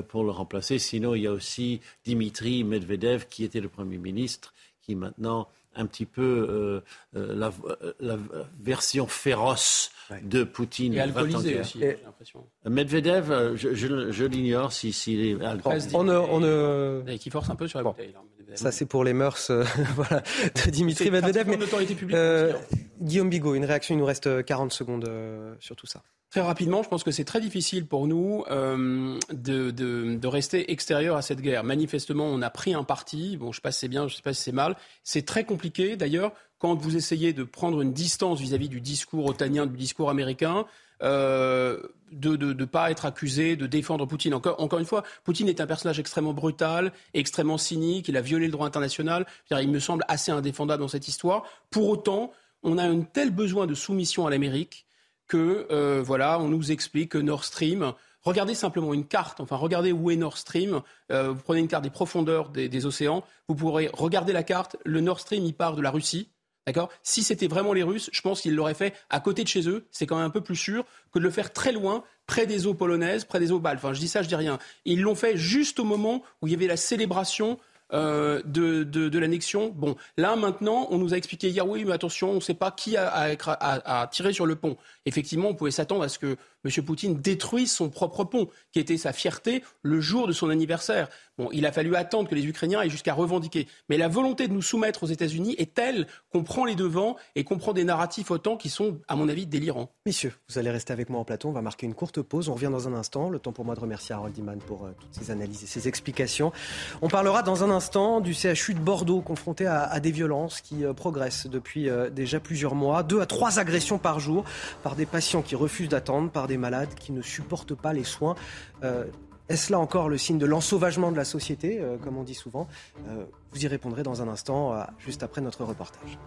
pour 0.08 0.24
le 0.24 0.30
remplacer. 0.30 0.78
Sinon, 0.78 1.14
il 1.14 1.22
y 1.22 1.26
a 1.26 1.32
aussi 1.32 1.80
Dimitri 2.04 2.64
Medvedev 2.64 3.26
qui 3.28 3.44
était 3.44 3.60
le 3.60 3.68
Premier 3.68 3.98
ministre, 3.98 4.54
qui 4.80 4.94
maintenant 4.94 5.48
un 5.74 5.86
petit 5.86 6.06
peu 6.06 6.22
euh, 6.22 6.80
euh, 7.16 7.34
la, 7.34 7.50
euh, 7.64 7.92
la, 8.00 8.18
version 8.60 9.06
féroce 9.06 9.90
de 10.22 10.44
Poutine. 10.44 10.94
Et 10.94 11.00
alcoolisé 11.00 11.60
aussi, 11.60 11.78
j'ai 11.78 11.98
l'impression. 12.04 12.46
Medvedev, 12.64 13.56
je, 13.56 13.74
je, 13.74 14.10
je 14.10 14.24
l'ignore 14.24 14.72
s'il 14.72 14.92
si, 14.92 15.14
est 15.20 15.42
alcoolisé. 15.42 15.90
On, 15.94 16.04
ne, 16.04 16.14
on 16.14 16.40
ne... 16.40 17.02
Et 17.06 17.18
qui 17.18 17.30
force 17.30 17.48
un 17.50 17.56
peu 17.56 17.68
sur 17.68 17.78
la 17.78 17.84
bon. 17.84 17.90
bouteille. 17.90 18.14
Ça, 18.54 18.72
c'est 18.72 18.86
pour 18.86 19.04
les 19.04 19.12
mœurs 19.12 19.50
voilà, 19.94 20.22
de 20.64 20.70
Dimitri 20.70 21.10
Medvedev. 21.10 21.48
Mais, 21.48 22.14
euh, 22.14 22.52
Guillaume 23.00 23.30
Bigot, 23.30 23.54
une 23.54 23.64
réaction, 23.64 23.94
il 23.94 23.98
nous 23.98 24.04
reste 24.04 24.44
40 24.44 24.72
secondes 24.72 25.06
euh, 25.06 25.54
sur 25.60 25.76
tout 25.76 25.86
ça. 25.86 26.02
Très 26.30 26.40
rapidement, 26.40 26.82
je 26.82 26.88
pense 26.88 27.04
que 27.04 27.10
c'est 27.10 27.24
très 27.24 27.40
difficile 27.42 27.86
pour 27.86 28.06
nous 28.06 28.42
euh, 28.50 29.18
de, 29.32 29.70
de, 29.70 30.14
de, 30.14 30.26
rester 30.26 30.72
extérieur 30.72 31.14
à 31.16 31.20
cette 31.20 31.42
guerre. 31.42 31.62
Manifestement, 31.62 32.24
on 32.24 32.40
a 32.40 32.48
pris 32.48 32.72
un 32.72 32.84
parti. 32.84 33.36
Bon, 33.36 33.46
je 33.46 33.50
ne 33.50 33.54
sais 33.56 33.60
pas 33.60 33.72
si 33.72 33.80
c'est 33.80 33.88
bien, 33.88 34.08
je 34.08 34.14
ne 34.14 34.16
sais 34.16 34.22
pas 34.22 34.32
si 34.32 34.40
c'est 34.40 34.52
mal. 34.52 34.76
C'est 35.04 35.26
très 35.26 35.44
compliqué, 35.44 35.96
d'ailleurs, 35.96 36.32
quand 36.58 36.74
vous 36.74 36.96
essayez 36.96 37.34
de 37.34 37.44
prendre 37.44 37.82
une 37.82 37.92
distance 37.92 38.40
vis-à-vis 38.40 38.70
du 38.70 38.80
discours 38.80 39.26
otanien, 39.26 39.66
du 39.66 39.76
discours 39.76 40.08
américain. 40.08 40.64
Euh, 41.02 41.82
de 42.12 42.36
ne 42.36 42.64
pas 42.64 42.90
être 42.90 43.04
accusé 43.04 43.56
de 43.56 43.66
défendre 43.66 44.06
Poutine. 44.06 44.34
Encore, 44.34 44.60
encore 44.60 44.78
une 44.78 44.84
fois, 44.84 45.02
Poutine 45.24 45.48
est 45.48 45.60
un 45.60 45.66
personnage 45.66 45.98
extrêmement 45.98 46.34
brutal, 46.34 46.92
extrêmement 47.14 47.58
cynique, 47.58 48.08
il 48.08 48.16
a 48.16 48.20
violé 48.20 48.46
le 48.46 48.52
droit 48.52 48.66
international. 48.66 49.26
Il 49.50 49.70
me 49.70 49.80
semble 49.80 50.04
assez 50.08 50.30
indéfendable 50.30 50.82
dans 50.82 50.88
cette 50.88 51.08
histoire. 51.08 51.44
Pour 51.70 51.88
autant, 51.88 52.32
on 52.62 52.78
a 52.78 52.84
un 52.84 53.00
tel 53.00 53.30
besoin 53.30 53.66
de 53.66 53.74
soumission 53.74 54.26
à 54.26 54.30
l'Amérique 54.30 54.86
que 55.26 55.66
euh, 55.70 56.02
voilà, 56.04 56.38
on 56.38 56.48
nous 56.48 56.72
explique 56.72 57.12
que 57.12 57.18
Nord 57.18 57.44
Stream. 57.44 57.92
Regardez 58.22 58.54
simplement 58.54 58.94
une 58.94 59.06
carte, 59.06 59.40
enfin 59.40 59.56
regardez 59.56 59.90
où 59.90 60.10
est 60.10 60.16
Nord 60.16 60.38
Stream. 60.38 60.82
Euh, 61.10 61.30
vous 61.32 61.42
prenez 61.42 61.60
une 61.60 61.68
carte 61.68 61.82
des 61.82 61.90
profondeurs 61.90 62.50
des, 62.50 62.68
des, 62.68 62.86
océans, 62.86 63.24
vous 63.48 63.54
pourrez 63.54 63.90
regarder 63.92 64.32
la 64.32 64.42
carte. 64.42 64.76
Le 64.84 65.00
Nord 65.00 65.20
Stream, 65.20 65.44
il 65.44 65.54
part 65.54 65.74
de 65.74 65.82
la 65.82 65.90
Russie. 65.90 66.28
D'accord? 66.66 66.90
Si 67.02 67.22
c'était 67.22 67.48
vraiment 67.48 67.72
les 67.72 67.82
Russes, 67.82 68.08
je 68.12 68.20
pense 68.20 68.40
qu'ils 68.40 68.54
l'auraient 68.54 68.74
fait 68.74 68.94
à 69.10 69.20
côté 69.20 69.42
de 69.42 69.48
chez 69.48 69.68
eux. 69.68 69.86
C'est 69.90 70.06
quand 70.06 70.16
même 70.16 70.26
un 70.26 70.30
peu 70.30 70.40
plus 70.40 70.56
sûr 70.56 70.84
que 71.12 71.18
de 71.18 71.24
le 71.24 71.30
faire 71.30 71.52
très 71.52 71.72
loin, 71.72 72.04
près 72.26 72.46
des 72.46 72.66
eaux 72.66 72.74
polonaises, 72.74 73.24
près 73.24 73.40
des 73.40 73.50
eaux 73.50 73.58
baltes. 73.58 73.78
Enfin, 73.78 73.92
je 73.92 74.00
dis 74.00 74.08
ça, 74.08 74.22
je 74.22 74.28
dis 74.28 74.36
rien. 74.36 74.58
ils 74.84 75.00
l'ont 75.00 75.14
fait 75.16 75.36
juste 75.36 75.80
au 75.80 75.84
moment 75.84 76.22
où 76.40 76.46
il 76.46 76.52
y 76.52 76.54
avait 76.54 76.68
la 76.68 76.76
célébration 76.76 77.58
euh, 77.92 78.40
de, 78.46 78.84
de, 78.84 79.18
l'annexion. 79.18 79.68
Bon, 79.68 79.96
là 80.16 80.34
maintenant, 80.34 80.86
on 80.90 80.96
nous 80.96 81.12
a 81.12 81.18
expliqué 81.18 81.50
hier, 81.50 81.68
oui, 81.68 81.84
mais 81.84 81.92
attention, 81.92 82.30
on 82.30 82.36
ne 82.36 82.40
sait 82.40 82.54
pas 82.54 82.70
qui 82.70 82.96
a, 82.96 84.08
tiré 84.10 84.32
sur 84.32 84.46
le 84.46 84.56
pont. 84.56 84.78
Effectivement, 85.04 85.50
on 85.50 85.54
pouvait 85.54 85.70
s'attendre 85.70 86.02
à 86.02 86.08
ce 86.08 86.18
que 86.18 86.38
M. 86.64 86.84
Poutine 86.84 87.20
détruise 87.20 87.72
son 87.72 87.90
propre 87.90 88.24
pont, 88.24 88.48
qui 88.72 88.78
était 88.78 88.96
sa 88.96 89.12
fierté 89.12 89.62
le 89.82 90.00
jour 90.00 90.26
de 90.26 90.32
son 90.32 90.50
anniversaire. 90.50 91.08
Bon, 91.38 91.48
il 91.52 91.64
a 91.64 91.72
fallu 91.72 91.96
attendre 91.96 92.28
que 92.28 92.34
les 92.34 92.46
Ukrainiens 92.46 92.82
aient 92.82 92.90
jusqu'à 92.90 93.14
revendiquer. 93.14 93.66
Mais 93.88 93.96
la 93.96 94.08
volonté 94.08 94.48
de 94.48 94.52
nous 94.52 94.60
soumettre 94.60 95.04
aux 95.04 95.06
États-Unis 95.06 95.54
est 95.58 95.74
telle 95.74 96.06
qu'on 96.30 96.44
prend 96.44 96.66
les 96.66 96.74
devants 96.74 97.16
et 97.34 97.44
qu'on 97.44 97.56
prend 97.56 97.72
des 97.72 97.84
narratifs 97.84 98.30
autant 98.30 98.58
qui 98.58 98.68
sont, 98.68 98.98
à 99.08 99.16
mon 99.16 99.28
avis, 99.30 99.46
délirants. 99.46 99.90
Messieurs, 100.04 100.34
vous 100.50 100.58
allez 100.58 100.70
rester 100.70 100.92
avec 100.92 101.08
moi 101.08 101.20
en 101.20 101.24
plateau. 101.24 101.48
On 101.48 101.52
va 101.52 101.62
marquer 101.62 101.86
une 101.86 101.94
courte 101.94 102.20
pause. 102.20 102.50
On 102.50 102.54
revient 102.54 102.68
dans 102.70 102.86
un 102.86 102.92
instant. 102.92 103.30
Le 103.30 103.38
temps 103.38 103.52
pour 103.52 103.64
moi 103.64 103.74
de 103.74 103.80
remercier 103.80 104.14
Harold 104.14 104.36
Iman 104.36 104.58
pour 104.58 104.84
euh, 104.84 104.90
toutes 105.00 105.14
ces 105.14 105.30
analyses 105.30 105.62
et 105.64 105.66
ces 105.66 105.88
explications. 105.88 106.52
On 107.00 107.08
parlera 107.08 107.42
dans 107.42 107.64
un 107.64 107.70
instant 107.70 108.20
du 108.20 108.34
CHU 108.34 108.74
de 108.74 108.80
Bordeaux 108.80 109.22
confronté 109.22 109.64
à, 109.64 109.84
à 109.84 110.00
des 110.00 110.10
violences 110.10 110.60
qui 110.60 110.84
euh, 110.84 110.92
progressent 110.92 111.46
depuis 111.46 111.88
euh, 111.88 112.10
déjà 112.10 112.40
plusieurs 112.40 112.74
mois. 112.74 113.02
Deux 113.02 113.20
à 113.20 113.26
trois 113.26 113.58
agressions 113.58 113.98
par 113.98 114.20
jour 114.20 114.44
par 114.82 114.96
des 114.96 115.06
patients 115.06 115.40
qui 115.40 115.56
refusent 115.56 115.88
d'attendre, 115.88 116.30
par 116.30 116.46
des 116.46 116.51
malades 116.56 116.94
qui 116.94 117.12
ne 117.12 117.22
supportent 117.22 117.74
pas 117.74 117.92
les 117.92 118.04
soins. 118.04 118.34
Euh, 118.82 119.04
est-ce 119.48 119.72
là 119.72 119.78
encore 119.78 120.08
le 120.08 120.18
signe 120.18 120.38
de 120.38 120.46
l'ensauvagement 120.46 121.12
de 121.12 121.16
la 121.16 121.24
société, 121.24 121.80
euh, 121.80 121.96
comme 121.98 122.16
on 122.16 122.22
dit 122.22 122.34
souvent? 122.34 122.68
Euh, 123.08 123.24
Vous 123.52 123.64
y 123.64 123.68
répondrez 123.68 124.02
dans 124.02 124.22
un 124.22 124.28
instant, 124.28 124.86
juste 124.98 125.22
après 125.22 125.40
notre 125.40 125.64
reportage. 125.64 126.18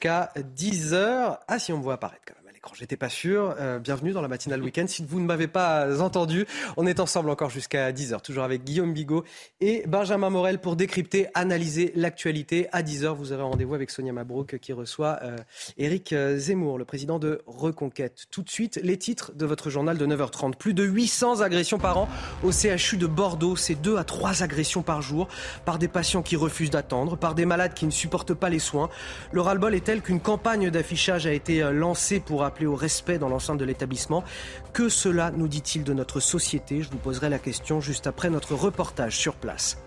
Qu'à 0.00 0.32
10h. 0.36 1.38
Ah, 1.46 1.58
si 1.60 1.72
on 1.72 1.78
me 1.78 1.82
voit 1.82 1.94
apparaître 1.94 2.24
quand 2.26 2.34
même 2.34 2.41
l'écran, 2.62 2.74
j'étais 2.78 2.96
pas 2.96 3.08
sûr. 3.08 3.56
Euh, 3.58 3.78
bienvenue 3.78 4.12
dans 4.12 4.22
la 4.22 4.28
matinale 4.28 4.62
week-end. 4.64 4.84
Si 4.86 5.04
vous 5.04 5.20
ne 5.20 5.26
m'avez 5.26 5.48
pas 5.48 6.00
entendu, 6.00 6.46
on 6.76 6.86
est 6.86 7.00
ensemble 7.00 7.30
encore 7.30 7.50
jusqu'à 7.50 7.90
10h, 7.90 8.20
toujours 8.20 8.44
avec 8.44 8.62
Guillaume 8.62 8.92
Bigot 8.92 9.24
et 9.60 9.82
Benjamin 9.88 10.30
Morel 10.30 10.60
pour 10.60 10.76
décrypter, 10.76 11.26
analyser 11.34 11.92
l'actualité. 11.96 12.68
À 12.72 12.82
10h, 12.82 13.14
vous 13.16 13.32
aurez 13.32 13.42
rendez-vous 13.42 13.74
avec 13.74 13.90
Sonia 13.90 14.12
Mabrouk 14.12 14.58
qui 14.58 14.72
reçoit 14.72 15.18
euh, 15.22 15.36
Éric 15.76 16.14
Zemmour, 16.36 16.78
le 16.78 16.84
président 16.84 17.18
de 17.18 17.42
Reconquête. 17.46 18.26
Tout 18.30 18.42
de 18.42 18.50
suite, 18.50 18.78
les 18.82 18.96
titres 18.96 19.32
de 19.34 19.44
votre 19.44 19.68
journal 19.68 19.98
de 19.98 20.06
9h30. 20.06 20.54
Plus 20.54 20.74
de 20.74 20.84
800 20.84 21.40
agressions 21.40 21.78
par 21.78 21.98
an 21.98 22.08
au 22.44 22.52
CHU 22.52 22.96
de 22.96 23.06
Bordeaux. 23.06 23.56
C'est 23.56 23.74
2 23.74 23.96
à 23.96 24.04
3 24.04 24.42
agressions 24.42 24.82
par 24.82 25.02
jour 25.02 25.26
par 25.64 25.78
des 25.78 25.88
patients 25.88 26.22
qui 26.22 26.36
refusent 26.36 26.70
d'attendre, 26.70 27.16
par 27.16 27.34
des 27.34 27.44
malades 27.44 27.74
qui 27.74 27.86
ne 27.86 27.90
supportent 27.90 28.34
pas 28.34 28.50
les 28.50 28.60
soins. 28.60 28.88
Le 29.32 29.40
ras-le-bol 29.40 29.74
est 29.74 29.84
tel 29.84 30.00
qu'une 30.00 30.20
campagne 30.20 30.70
d'affichage 30.70 31.26
a 31.26 31.32
été 31.32 31.60
lancée 31.72 32.20
pour 32.20 32.44
appeler 32.44 32.51
au 32.60 32.74
respect 32.74 33.18
dans 33.18 33.28
l'enceinte 33.28 33.58
de 33.58 33.64
l'établissement. 33.64 34.24
Que 34.72 34.88
cela 34.88 35.30
nous 35.30 35.48
dit-il 35.48 35.84
de 35.84 35.92
notre 35.92 36.20
société? 36.20 36.82
Je 36.82 36.90
vous 36.90 36.98
poserai 36.98 37.28
la 37.28 37.38
question 37.38 37.80
juste 37.80 38.06
après 38.06 38.30
notre 38.30 38.54
reportage 38.54 39.16
sur 39.16 39.34
place. 39.34 39.78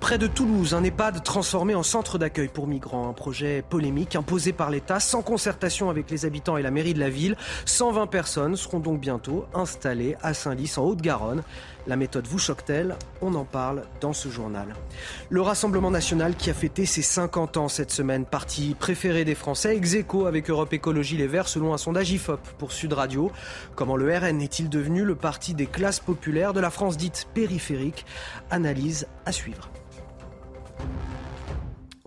Près 0.00 0.18
de 0.18 0.26
Toulouse, 0.26 0.74
un 0.74 0.84
EHPAD 0.84 1.22
transformé 1.22 1.74
en 1.74 1.82
centre 1.82 2.18
d'accueil 2.18 2.48
pour 2.48 2.66
migrants. 2.66 3.08
Un 3.08 3.12
projet 3.12 3.62
polémique 3.68 4.16
imposé 4.16 4.52
par 4.52 4.70
l'État 4.70 5.00
sans 5.00 5.22
concertation 5.22 5.90
avec 5.90 6.10
les 6.10 6.24
habitants 6.24 6.56
et 6.56 6.62
la 6.62 6.70
mairie 6.70 6.94
de 6.94 7.00
la 7.00 7.10
ville. 7.10 7.36
120 7.64 8.06
personnes 8.06 8.56
seront 8.56 8.80
donc 8.80 9.00
bientôt 9.00 9.46
installées 9.54 10.16
à 10.22 10.34
Saint-Lys 10.34 10.78
en 10.78 10.84
Haute-Garonne. 10.84 11.42
La 11.86 11.94
méthode 11.94 12.26
vous 12.26 12.38
choque-t-elle 12.38 12.96
On 13.20 13.34
en 13.34 13.44
parle 13.44 13.84
dans 14.00 14.12
ce 14.12 14.28
journal. 14.28 14.74
Le 15.30 15.40
Rassemblement 15.40 15.90
national 15.90 16.34
qui 16.34 16.50
a 16.50 16.54
fêté 16.54 16.84
ses 16.84 17.02
50 17.02 17.56
ans 17.56 17.68
cette 17.68 17.92
semaine, 17.92 18.24
parti 18.24 18.74
préféré 18.78 19.24
des 19.24 19.36
Français, 19.36 19.76
ex 19.76 19.94
aequo 19.94 20.26
avec 20.26 20.50
Europe 20.50 20.72
Écologie 20.72 21.16
Les 21.16 21.28
Verts 21.28 21.48
selon 21.48 21.74
un 21.74 21.78
sondage 21.78 22.10
IFOP 22.10 22.40
pour 22.58 22.72
Sud 22.72 22.92
Radio. 22.92 23.30
Comment 23.76 23.96
le 23.96 24.12
RN 24.12 24.40
est-il 24.40 24.68
devenu 24.68 25.04
le 25.04 25.14
parti 25.14 25.54
des 25.54 25.66
classes 25.66 26.00
populaires 26.00 26.52
de 26.52 26.60
la 26.60 26.70
France 26.70 26.96
dite 26.96 27.28
périphérique? 27.34 28.04
Analyse 28.50 29.06
à 29.24 29.30
suivre. 29.30 29.70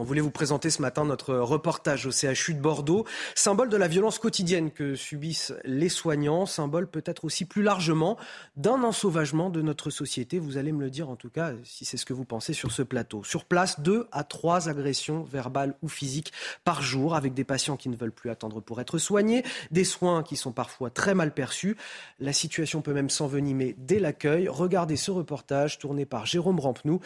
On 0.01 0.03
voulait 0.03 0.21
vous 0.21 0.31
présenter 0.31 0.69
ce 0.69 0.81
matin 0.81 1.03
notre 1.03 1.35
reportage 1.35 2.05
au 2.05 2.11
CHU 2.11 2.53
de 2.53 2.61
Bordeaux, 2.61 3.05
symbole 3.35 3.67
de 3.67 3.75
la 3.75 3.89
violence 3.89 4.17
quotidienne 4.17 4.71
que 4.71 4.95
subissent 4.95 5.53
les 5.65 5.89
soignants, 5.89 6.45
symbole 6.45 6.87
peut-être 6.87 7.25
aussi 7.25 7.43
plus 7.43 7.63
largement 7.63 8.17
d'un 8.55 8.81
ensauvagement 8.83 9.49
de 9.49 9.61
notre 9.61 9.89
société. 9.89 10.39
Vous 10.39 10.55
allez 10.55 10.71
me 10.71 10.79
le 10.79 10.89
dire 10.89 11.09
en 11.09 11.17
tout 11.17 11.29
cas 11.29 11.51
si 11.65 11.83
c'est 11.83 11.97
ce 11.97 12.05
que 12.05 12.13
vous 12.13 12.23
pensez 12.23 12.53
sur 12.53 12.71
ce 12.71 12.81
plateau. 12.81 13.25
Sur 13.25 13.43
place, 13.43 13.81
deux 13.81 14.07
à 14.13 14.23
trois 14.23 14.69
agressions 14.69 15.23
verbales 15.23 15.75
ou 15.81 15.89
physiques 15.89 16.31
par 16.63 16.81
jour 16.81 17.13
avec 17.13 17.33
des 17.33 17.43
patients 17.43 17.75
qui 17.75 17.89
ne 17.89 17.97
veulent 17.97 18.13
plus 18.13 18.29
attendre 18.29 18.61
pour 18.61 18.79
être 18.79 18.99
soignés, 18.99 19.43
des 19.69 19.83
soins 19.83 20.23
qui 20.23 20.37
sont 20.37 20.53
parfois 20.53 20.91
très 20.91 21.13
mal 21.13 21.33
perçus. 21.33 21.75
La 22.21 22.31
situation 22.31 22.81
peut 22.81 22.93
même 22.93 23.09
s'envenimer 23.09 23.75
dès 23.77 23.99
l'accueil. 23.99 24.47
Regardez 24.47 24.95
ce 24.95 25.11
reportage 25.11 25.77
tourné 25.77 26.05
par 26.05 26.25
Jérôme 26.25 26.61
Rampenou 26.61 27.01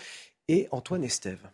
et 0.48 0.68
Antoine 0.70 1.04
Estève. 1.04 1.50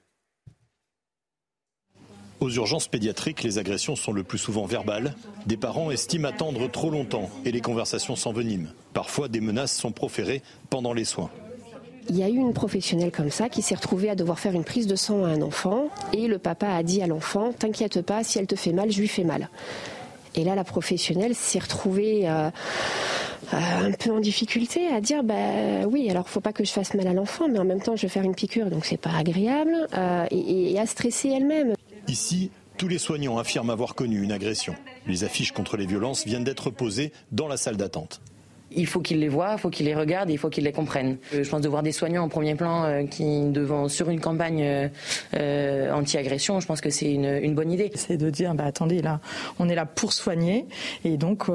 Aux 2.40 2.49
urgences 2.49 2.88
pédiatriques, 2.88 3.44
les 3.44 3.57
agressions 3.57 3.98
sont 3.98 4.14
le 4.14 4.24
plus 4.24 4.38
souvent 4.38 4.66
verbales. 4.66 5.14
Des 5.45 5.57
parents 5.57 5.91
estiment 5.91 6.30
attendre 6.30 6.72
trop 6.72 6.90
longtemps 6.90 7.30
et 7.44 7.52
les 7.52 7.60
conversations 7.60 8.16
s'enveniment. 8.16 8.70
Parfois, 8.94 9.28
des 9.28 9.41
menaces 9.41 9.76
sont 9.76 9.91
proférées 9.91 10.41
pendant 10.70 10.94
les 10.94 11.03
soins. 11.03 11.30
Il 12.07 12.18
y 12.18 12.24
a 12.24 12.30
eu 12.30 12.38
une 12.38 12.53
professionnelle 12.53 13.11
comme 13.11 13.30
ça 13.30 13.49
qui 13.49 13.61
s'est 13.61 13.76
retrouvée 13.76 14.10
à 14.10 14.16
devoir 14.16 14.40
faire 14.40 14.53
une 14.53 14.64
prise 14.64 14.88
de 14.88 14.95
sang 14.95 15.26
à 15.26 15.28
un 15.28 15.41
enfant 15.41 15.90
et 16.14 16.28
le 16.28 16.40
papa 16.40 16.68
a 16.70 16.82
dit 16.82 17.02
à 17.02 17.07
l'enfant 17.07 17.52
T'inquiète 17.52 18.02
pas, 18.02 18.24
si 18.24 18.40
elle 18.40 18.48
te 18.48 18.56
fait 18.56 18.72
mal, 18.72 18.90
je 18.90 19.02
lui 19.02 19.10
fais 19.10 19.26
mal. 19.26 19.49
Et 20.34 20.45
là, 20.45 20.56
la 20.56 20.64
professionnelle 20.64 21.36
s'est 21.36 21.60
retrouvée 21.60 22.30
euh, 22.30 22.49
euh, 23.53 23.57
un 23.88 23.91
peu 23.91 24.11
en 24.11 24.22
difficulté 24.22 24.88
à 24.88 25.02
dire 25.02 25.24
bah 25.24 25.36
oui, 25.88 26.10
alors 26.10 26.30
faut 26.30 26.40
pas 26.40 26.53
que 26.53 26.64
je 26.64 26.72
fasse 26.72 26.94
mal 26.94 27.07
à 27.07 27.14
l'enfant, 27.14 27.48
mais 27.49 27.60
en 27.60 27.66
même 27.66 27.82
temps 27.82 27.95
je 27.95 28.03
vais 28.03 28.07
faire 28.07 28.24
une 28.24 28.36
piqûre, 28.36 28.70
donc 28.70 28.86
c'est 28.86 28.98
pas 28.98 29.16
agréable, 29.18 29.76
euh, 29.98 30.26
et 30.32 30.80
à 30.80 30.86
stresser 30.86 31.30
elle-même. 31.30 31.74
Ici, 32.10 32.49
tous 32.80 32.88
les 32.88 32.98
soignants 32.98 33.38
affirment 33.38 33.69
avoir 33.69 33.94
connu 33.94 34.23
une 34.23 34.31
agression. 34.31 34.76
Les 35.06 35.23
affiches 35.23 35.52
contre 35.52 35.77
les 35.77 35.86
violences 35.86 36.26
viennent 36.26 36.44
d'être 36.44 36.72
posées 36.72 37.11
dans 37.31 37.48
la 37.48 37.56
salle 37.56 37.77
d'attente. 37.77 38.19
il 38.72 38.88
faut 38.88 38.99
qu'ils 38.99 39.19
les 39.19 39.30
voient, 39.30 39.53
il 39.53 39.60
faut 39.60 39.69
qu'ils 39.69 39.86
les 39.86 39.94
regardent, 39.94 40.31
il 40.31 40.40
faut 40.40 40.49
qu'ils 40.49 40.64
les 40.64 40.72
comprennent. 40.72 41.18
Euh, 41.36 41.44
je 41.44 41.49
pense 41.49 41.61
de 41.61 41.69
voir 41.69 41.84
des 41.84 41.91
soignants 41.91 42.23
en 42.23 42.30
premier 42.30 42.56
plan 42.56 42.84
euh, 42.84 43.03
qui 43.03 43.49
devant 43.49 43.90
sur 43.90 44.10
une 44.10 44.22
campagne 44.22 44.90
euh, 45.36 45.91
anti-agression, 45.91 46.60
je 46.60 46.65
pense 46.65 46.81
que 46.81 46.90
c'est 46.90 47.11
une, 47.11 47.53
bonne 47.53 47.72
idée. 47.72 47.91
C'est 47.94 48.18
de 48.18 48.31
dire, 48.31 48.56
bah 48.56 48.65
attendez, 48.65 49.03
là, 49.03 49.19
on 49.60 49.69
est 49.69 49.76
là 49.76 49.86
pour 49.86 50.11
soigner 50.11 50.65
et 51.06 51.15
donc 51.18 51.45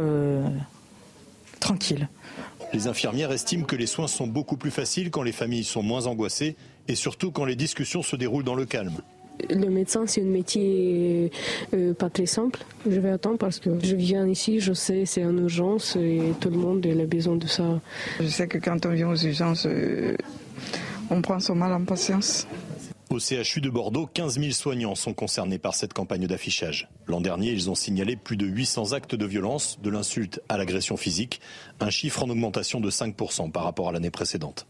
tranquille. 1.58 2.08
Les 2.72 2.86
infirmières 2.86 3.32
estiment 3.32 3.64
que 3.64 3.76
les 3.76 3.86
soins 3.86 4.08
sont 4.08 4.28
beaucoup 4.28 4.56
plus 4.56 4.70
faciles 4.70 5.10
quand 5.10 5.22
les 5.22 5.32
familles 5.32 5.64
sont 5.64 5.82
moins 5.82 6.06
angoissées 6.06 6.54
et 6.86 6.94
surtout 6.94 7.32
quand 7.32 7.44
les 7.44 7.56
discussions 7.56 8.02
se 8.02 8.14
déroulent 8.14 8.44
dans 8.44 8.54
le 8.54 8.66
calme. 8.66 9.00
Le 9.50 9.68
médecin, 9.68 10.06
c'est 10.06 10.22
un 10.22 10.26
métier 10.26 11.30
euh, 11.72 11.92
pas 11.92 12.08
très 12.08 12.26
simple. 12.26 12.60
Je 12.88 13.00
vais 13.00 13.10
attendre 13.10 13.38
parce 13.38 13.58
que 13.58 13.70
je 13.82 13.96
viens 13.96 14.26
ici, 14.26 14.60
je 14.60 14.72
sais, 14.72 15.06
c'est 15.06 15.24
en 15.24 15.36
urgence 15.36 15.96
et 15.96 16.32
tout 16.40 16.50
le 16.50 16.56
monde 16.56 16.86
a 16.86 17.06
besoin 17.06 17.36
de 17.36 17.46
ça. 17.46 17.80
Je 18.20 18.28
sais 18.28 18.46
que 18.46 18.58
quand 18.58 18.86
on 18.86 18.90
vient 18.90 19.10
aux 19.10 19.16
urgences, 19.16 19.66
euh, 19.66 20.16
on 21.10 21.20
prend 21.20 21.40
son 21.40 21.54
mal 21.54 21.72
en 21.72 21.84
patience. 21.84 22.46
Au 23.10 23.18
CHU 23.20 23.60
de 23.60 23.70
Bordeaux, 23.70 24.08
15 24.12 24.40
000 24.40 24.50
soignants 24.52 24.94
sont 24.94 25.14
concernés 25.14 25.58
par 25.58 25.74
cette 25.74 25.92
campagne 25.92 26.26
d'affichage. 26.26 26.88
L'an 27.06 27.20
dernier, 27.20 27.50
ils 27.50 27.70
ont 27.70 27.74
signalé 27.74 28.16
plus 28.16 28.36
de 28.36 28.46
800 28.46 28.92
actes 28.92 29.14
de 29.14 29.26
violence, 29.26 29.78
de 29.82 29.90
l'insulte 29.90 30.40
à 30.48 30.56
l'agression 30.56 30.96
physique, 30.96 31.40
un 31.80 31.90
chiffre 31.90 32.24
en 32.24 32.30
augmentation 32.30 32.80
de 32.80 32.90
5% 32.90 33.52
par 33.52 33.64
rapport 33.64 33.88
à 33.88 33.92
l'année 33.92 34.10
précédente. 34.10 34.66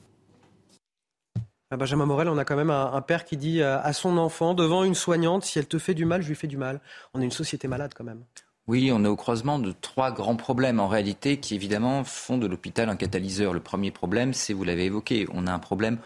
Benjamin 1.76 2.06
Morel, 2.06 2.28
on 2.28 2.38
a 2.38 2.44
quand 2.44 2.56
même 2.56 2.70
un, 2.70 3.00
père 3.00 3.24
qui 3.24 3.36
dit 3.36 3.62
à 3.62 3.92
son 3.92 4.16
enfant, 4.18 4.54
devant 4.54 4.84
une 4.84 4.94
soignante, 4.94 5.44
si 5.44 5.58
elle 5.58 5.66
te 5.66 5.78
fait 5.78 5.94
du 5.94 6.04
mal, 6.04 6.22
je 6.22 6.28
lui 6.28 6.34
fais 6.34 6.46
du 6.46 6.56
mal. 6.56 6.80
On 7.14 7.20
est 7.20 7.24
une 7.24 7.30
société 7.30 7.68
malade 7.68 7.92
quand 7.94 8.04
même. 8.04 8.24
Oui, 8.66 8.90
on 8.92 9.04
est 9.04 9.08
au 9.08 9.16
croisement 9.16 9.58
de 9.58 9.72
trois 9.72 10.10
grands 10.10 10.36
problèmes 10.36 10.80
en 10.80 10.88
réalité 10.88 11.36
qui 11.36 11.54
évidemment 11.54 12.02
font 12.02 12.38
de 12.38 12.46
l'hôpital 12.46 12.88
un 12.88 12.96
catalyseur. 12.96 13.52
Le 13.52 13.60
premier 13.60 13.90
problème, 13.90 14.32
c'est, 14.32 14.54
vous 14.54 14.64
l'avez 14.64 14.86
évoqué, 14.86 15.26
on 15.34 15.46
a 15.46 15.52
un 15.52 15.58
problème 15.58 15.98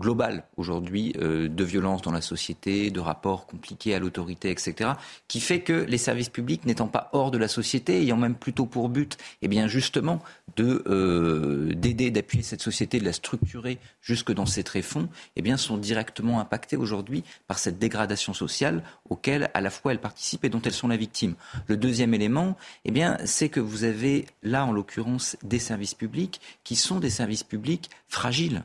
global 0.00 0.44
aujourd'hui 0.56 1.14
euh, 1.20 1.48
de 1.48 1.64
violence 1.64 2.02
dans 2.02 2.10
la 2.10 2.22
société, 2.22 2.90
de 2.90 2.98
rapports 2.98 3.46
compliqués 3.46 3.94
à 3.94 4.00
l'autorité, 4.00 4.50
etc., 4.50 4.92
qui 5.28 5.40
fait 5.40 5.60
que 5.60 5.72
les 5.72 5.98
services 5.98 6.30
publics 6.30 6.64
n'étant 6.64 6.88
pas 6.88 7.10
hors 7.12 7.30
de 7.30 7.38
la 7.38 7.46
société, 7.46 8.00
ayant 8.00 8.16
même 8.16 8.34
plutôt 8.34 8.66
pour 8.66 8.88
but, 8.88 9.18
eh 9.42 9.48
bien 9.48 9.68
justement, 9.68 10.20
de 10.56 10.82
euh, 10.86 11.72
d'aider, 11.74 12.10
d'appuyer 12.10 12.42
cette 12.42 12.62
société, 12.62 12.98
de 12.98 13.04
la 13.04 13.12
structurer 13.12 13.78
jusque 14.00 14.32
dans 14.32 14.46
ses 14.46 14.64
tréfonds, 14.64 15.08
eh 15.36 15.42
bien 15.42 15.56
sont 15.56 15.76
directement 15.76 16.40
impactés 16.40 16.76
aujourd'hui 16.76 17.22
par 17.46 17.58
cette 17.58 17.78
dégradation 17.78 18.32
sociale 18.32 18.82
auquel 19.08 19.50
à 19.54 19.60
la 19.60 19.70
fois 19.70 19.92
elles 19.92 20.00
participent 20.00 20.44
et 20.44 20.48
dont 20.48 20.62
elles 20.62 20.72
sont 20.72 20.88
la 20.88 20.96
victime. 20.96 21.34
Le 21.66 21.76
deuxième 21.76 22.14
élément, 22.14 22.56
eh 22.84 22.90
bien, 22.90 23.18
c'est 23.24 23.50
que 23.50 23.60
vous 23.60 23.84
avez 23.84 24.26
là 24.42 24.64
en 24.64 24.72
l'occurrence 24.72 25.36
des 25.42 25.58
services 25.58 25.94
publics 25.94 26.40
qui 26.64 26.76
sont 26.76 26.98
des 26.98 27.10
services 27.10 27.44
publics 27.44 27.90
fragiles 28.08 28.62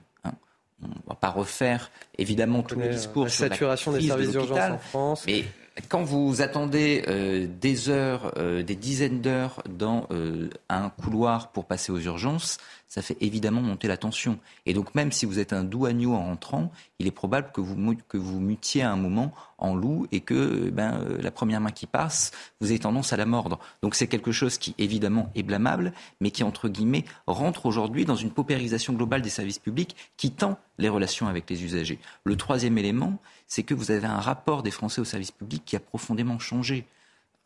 on 0.81 0.87
ne 0.87 0.93
va 1.07 1.15
pas 1.15 1.29
refaire 1.29 1.91
évidemment 2.17 2.63
tous 2.63 2.79
les 2.79 2.89
discours 2.89 3.25
la 3.25 3.29
sur 3.29 3.47
saturation 3.47 3.91
la 3.91 3.99
des 3.99 4.07
services 4.07 4.31
d'urgence 4.31 4.71
en 4.71 4.77
France. 4.77 5.23
Mais 5.25 5.45
quand 5.89 6.03
vous 6.03 6.41
attendez 6.41 7.03
euh, 7.07 7.47
des 7.59 7.89
heures, 7.89 8.33
euh, 8.37 8.63
des 8.63 8.75
dizaines 8.75 9.21
d'heures 9.21 9.61
dans 9.69 10.07
euh, 10.11 10.49
un 10.69 10.89
couloir 10.89 11.51
pour 11.51 11.65
passer 11.65 11.91
aux 11.91 11.99
urgences, 11.99 12.59
ça 12.87 13.01
fait 13.01 13.17
évidemment 13.19 13.61
monter 13.61 13.89
la 13.89 13.97
tension. 13.97 14.39
Et 14.65 14.73
donc 14.73 14.95
même 14.95 15.11
si 15.11 15.25
vous 15.25 15.37
êtes 15.39 15.51
un 15.51 15.65
doux 15.65 15.85
agneau 15.85 16.13
en 16.13 16.23
rentrant, 16.23 16.71
il 16.99 17.07
est 17.07 17.11
probable 17.11 17.51
que 17.53 17.59
vous, 17.59 17.95
que 18.07 18.17
vous 18.17 18.39
mutiez 18.39 18.83
à 18.83 18.91
un 18.91 18.95
moment 18.95 19.33
en 19.57 19.75
loup 19.75 20.07
et 20.13 20.21
que 20.21 20.69
ben, 20.69 21.03
la 21.19 21.31
première 21.31 21.59
main 21.59 21.71
qui 21.71 21.87
passe, 21.87 22.31
vous 22.61 22.69
avez 22.69 22.79
tendance 22.79 23.11
à 23.11 23.17
la 23.17 23.25
mordre. 23.25 23.59
Donc 23.81 23.95
c'est 23.95 24.07
quelque 24.07 24.31
chose 24.31 24.57
qui 24.57 24.75
évidemment 24.77 25.29
est 25.35 25.43
blâmable, 25.43 25.91
mais 26.21 26.31
qui 26.31 26.43
entre 26.43 26.69
guillemets 26.69 27.03
rentre 27.27 27.65
aujourd'hui 27.65 28.05
dans 28.05 28.15
une 28.15 28.31
paupérisation 28.31 28.93
globale 28.93 29.21
des 29.21 29.29
services 29.29 29.59
publics 29.59 29.95
qui 30.15 30.31
tend 30.31 30.57
les 30.77 30.89
relations 30.89 31.27
avec 31.27 31.49
les 31.49 31.63
usagers. 31.63 31.99
Le 32.23 32.37
troisième 32.37 32.77
élément, 32.77 33.19
c'est 33.47 33.63
que 33.63 33.73
vous 33.73 33.91
avez 33.91 34.07
un 34.07 34.19
rapport 34.19 34.63
des 34.63 34.71
Français 34.71 35.01
au 35.01 35.05
service 35.05 35.31
public 35.31 35.63
qui 35.65 35.75
a 35.75 35.79
profondément 35.79 36.39
changé. 36.39 36.85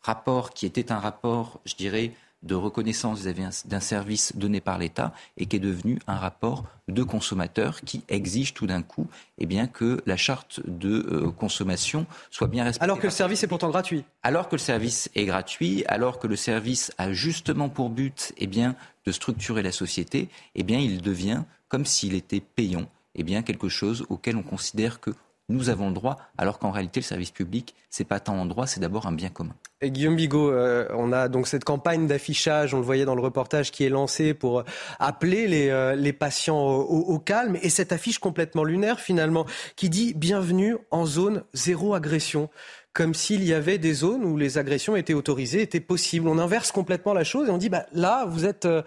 Rapport 0.02 0.50
qui 0.50 0.66
était 0.66 0.92
un 0.92 0.98
rapport, 0.98 1.60
je 1.66 1.74
dirais, 1.74 2.12
de 2.42 2.54
reconnaissance 2.54 3.22
d'un 3.22 3.80
service 3.80 4.34
donné 4.34 4.60
par 4.60 4.78
l'État 4.78 5.12
et 5.36 5.44
qui 5.44 5.56
est 5.56 5.60
devenu 5.60 5.98
un 6.06 6.16
rapport 6.16 6.64
de 6.88 7.02
consommateur 7.02 7.82
qui 7.82 8.02
exige 8.08 8.54
tout 8.54 8.66
d'un 8.66 8.82
coup 8.82 9.06
eh 9.38 9.46
bien, 9.46 9.66
que 9.66 10.02
la 10.06 10.16
charte 10.16 10.60
de 10.66 11.06
euh, 11.10 11.30
consommation 11.30 12.06
soit 12.30 12.48
bien 12.48 12.64
respectée. 12.64 12.84
Alors 12.84 12.98
que 12.98 13.06
le 13.06 13.12
service 13.12 13.42
est 13.42 13.46
pourtant 13.46 13.68
gratuit. 13.68 14.04
Alors 14.22 14.48
que 14.48 14.54
le 14.54 14.60
service 14.60 15.10
est 15.14 15.26
gratuit, 15.26 15.84
alors 15.86 16.18
que 16.18 16.26
le 16.26 16.36
service 16.36 16.92
a 16.96 17.12
justement 17.12 17.68
pour 17.68 17.90
but 17.90 18.32
eh 18.38 18.46
bien, 18.46 18.74
de 19.04 19.12
structurer 19.12 19.62
la 19.62 19.72
société, 19.72 20.28
eh 20.54 20.62
bien, 20.62 20.78
il 20.78 21.02
devient, 21.02 21.42
comme 21.68 21.84
s'il 21.84 22.14
était 22.14 22.40
payant, 22.40 22.86
eh 23.14 23.22
bien, 23.22 23.42
quelque 23.42 23.68
chose 23.68 24.06
auquel 24.08 24.36
on 24.36 24.42
considère 24.42 25.00
que 25.00 25.10
nous 25.50 25.68
avons 25.68 25.88
le 25.88 25.94
droit, 25.94 26.16
alors 26.38 26.58
qu'en 26.58 26.70
réalité, 26.70 27.00
le 27.00 27.04
service 27.04 27.30
public, 27.30 27.74
c'est 27.90 28.04
pas 28.04 28.20
tant 28.20 28.40
un 28.40 28.46
droit, 28.46 28.66
c'est 28.66 28.80
d'abord 28.80 29.06
un 29.06 29.12
bien 29.12 29.28
commun. 29.28 29.54
Et 29.82 29.90
Guillaume 29.90 30.16
Bigot, 30.16 30.50
euh, 30.50 30.86
on 30.94 31.12
a 31.12 31.28
donc 31.28 31.48
cette 31.48 31.64
campagne 31.64 32.06
d'affichage, 32.06 32.72
on 32.72 32.78
le 32.78 32.84
voyait 32.84 33.04
dans 33.04 33.14
le 33.14 33.22
reportage, 33.22 33.70
qui 33.70 33.84
est 33.84 33.88
lancée 33.88 34.32
pour 34.32 34.64
appeler 34.98 35.46
les, 35.46 35.68
euh, 35.70 36.12
patients 36.12 36.60
au, 36.60 37.18
calme, 37.18 37.56
et 37.62 37.68
cette 37.68 37.92
affiche 37.92 38.18
complètement 38.18 38.64
lunaire 38.64 39.00
finalement, 39.00 39.46
qui 39.76 39.90
dit 39.90 40.14
Bienvenue 40.14 40.76
en 40.90 41.04
zone 41.04 41.44
zéro 41.52 41.94
agression 41.94 42.48
comme 42.92 43.14
s'il 43.14 43.44
y 43.44 43.54
avait 43.54 43.78
des 43.78 43.94
zones 43.94 44.24
où 44.24 44.36
les 44.36 44.58
agressions 44.58 44.96
étaient 44.96 45.14
autorisées, 45.14 45.62
étaient 45.62 45.78
possibles. 45.78 46.26
On 46.26 46.38
inverse 46.38 46.72
complètement 46.72 47.14
la 47.14 47.22
chose 47.22 47.48
et 47.48 47.50
on 47.52 47.58
dit 47.58 47.68
bah, 47.68 47.86
là, 47.92 48.26
vous 48.26 48.46
êtes, 48.46 48.64
euh, 48.64 48.82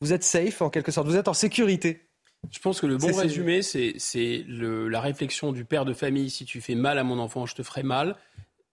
vous 0.00 0.12
êtes 0.12 0.24
safe 0.24 0.60
en 0.60 0.68
quelque 0.68 0.92
sorte, 0.92 1.06
vous 1.06 1.16
êtes 1.16 1.28
en 1.28 1.34
sécurité. 1.34 2.09
Je 2.50 2.58
pense 2.58 2.80
que 2.80 2.86
le 2.86 2.96
bon 2.96 3.14
résumé, 3.14 3.62
c'est 3.62 4.44
la 4.48 5.00
réflexion 5.00 5.52
du 5.52 5.64
père 5.64 5.84
de 5.84 5.92
famille. 5.92 6.30
Si 6.30 6.44
tu 6.44 6.60
fais 6.60 6.74
mal 6.74 6.98
à 6.98 7.04
mon 7.04 7.18
enfant, 7.18 7.46
je 7.46 7.54
te 7.54 7.62
ferai 7.62 7.82
mal, 7.82 8.16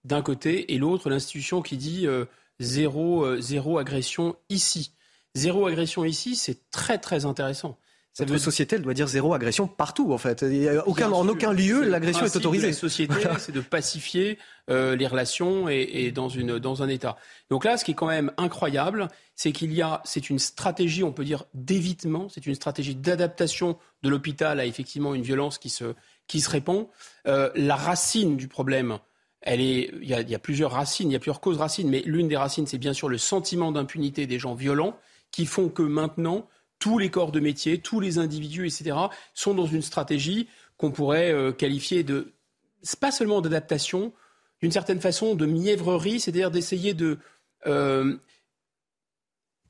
d'un 0.04 0.22
côté, 0.22 0.72
et 0.72 0.78
l'autre, 0.78 1.10
l'institution 1.10 1.62
qui 1.62 1.76
dit 1.76 2.06
euh, 2.06 2.24
zéro, 2.60 3.24
euh, 3.24 3.40
zéro 3.40 3.78
agression 3.78 4.36
ici. 4.48 4.92
Zéro 5.34 5.66
agression 5.66 6.04
ici, 6.04 6.34
c'est 6.34 6.70
très 6.70 6.98
très 6.98 7.24
intéressant. 7.26 7.78
Cette 8.26 8.38
société, 8.38 8.74
elle 8.74 8.82
doit 8.82 8.94
dire 8.94 9.06
zéro 9.06 9.32
agression 9.32 9.68
partout, 9.68 10.12
en 10.12 10.18
fait. 10.18 10.44
aucun, 10.86 11.12
en 11.12 11.28
aucun 11.28 11.52
lieu, 11.52 11.84
l'agression 11.84 12.26
est 12.26 12.34
autorisée. 12.34 12.66
la 12.66 12.72
société, 12.72 13.14
c'est 13.38 13.52
de 13.52 13.60
pacifier 13.60 14.38
euh, 14.70 14.96
les 14.96 15.06
relations 15.06 15.68
et, 15.68 15.88
et, 15.92 16.10
dans, 16.10 16.28
une, 16.28 16.58
dans 16.58 16.82
un 16.82 16.88
État. 16.88 17.16
Donc 17.48 17.64
là, 17.64 17.76
ce 17.76 17.84
qui 17.84 17.92
est 17.92 17.94
quand 17.94 18.08
même 18.08 18.32
incroyable, 18.36 19.06
c'est 19.36 19.52
qu'il 19.52 19.72
y 19.72 19.82
a, 19.82 20.02
c'est 20.04 20.30
une 20.30 20.40
stratégie, 20.40 21.04
on 21.04 21.12
peut 21.12 21.24
dire, 21.24 21.44
d'évitement, 21.54 22.28
c'est 22.28 22.44
une 22.44 22.56
stratégie 22.56 22.96
d'adaptation 22.96 23.78
de 24.02 24.08
l'hôpital 24.08 24.58
à 24.58 24.66
effectivement 24.66 25.14
une 25.14 25.22
violence 25.22 25.58
qui 25.58 25.70
se, 25.70 25.94
qui 26.26 26.40
se 26.40 26.50
répand. 26.50 26.88
Euh, 27.28 27.50
la 27.54 27.76
racine 27.76 28.36
du 28.36 28.48
problème, 28.48 28.98
elle 29.42 29.60
est, 29.60 29.92
il 30.02 30.08
y, 30.08 30.14
a, 30.14 30.22
il 30.22 30.28
y 30.28 30.34
a 30.34 30.40
plusieurs 30.40 30.72
racines, 30.72 31.08
il 31.08 31.12
y 31.12 31.16
a 31.16 31.20
plusieurs 31.20 31.40
causes 31.40 31.58
racines, 31.58 31.88
mais 31.88 32.02
l'une 32.04 32.26
des 32.26 32.36
racines, 32.36 32.66
c'est 32.66 32.78
bien 32.78 32.94
sûr 32.94 33.08
le 33.08 33.18
sentiment 33.18 33.70
d'impunité 33.70 34.26
des 34.26 34.40
gens 34.40 34.54
violents 34.54 34.98
qui 35.30 35.46
font 35.46 35.68
que 35.68 35.82
maintenant, 35.82 36.48
tous 36.78 36.98
les 36.98 37.10
corps 37.10 37.32
de 37.32 37.40
métier, 37.40 37.78
tous 37.78 38.00
les 38.00 38.18
individus, 38.18 38.66
etc., 38.66 38.96
sont 39.34 39.54
dans 39.54 39.66
une 39.66 39.82
stratégie 39.82 40.48
qu'on 40.76 40.90
pourrait 40.90 41.32
euh, 41.32 41.52
qualifier 41.52 42.04
de, 42.04 42.32
pas 43.00 43.10
seulement 43.10 43.40
d'adaptation, 43.40 44.12
d'une 44.62 44.72
certaine 44.72 45.00
façon 45.00 45.34
de 45.34 45.46
mièvrerie, 45.46 46.20
c'est-à-dire 46.20 46.50
d'essayer 46.50 46.94
de, 46.94 47.18
euh, 47.66 48.16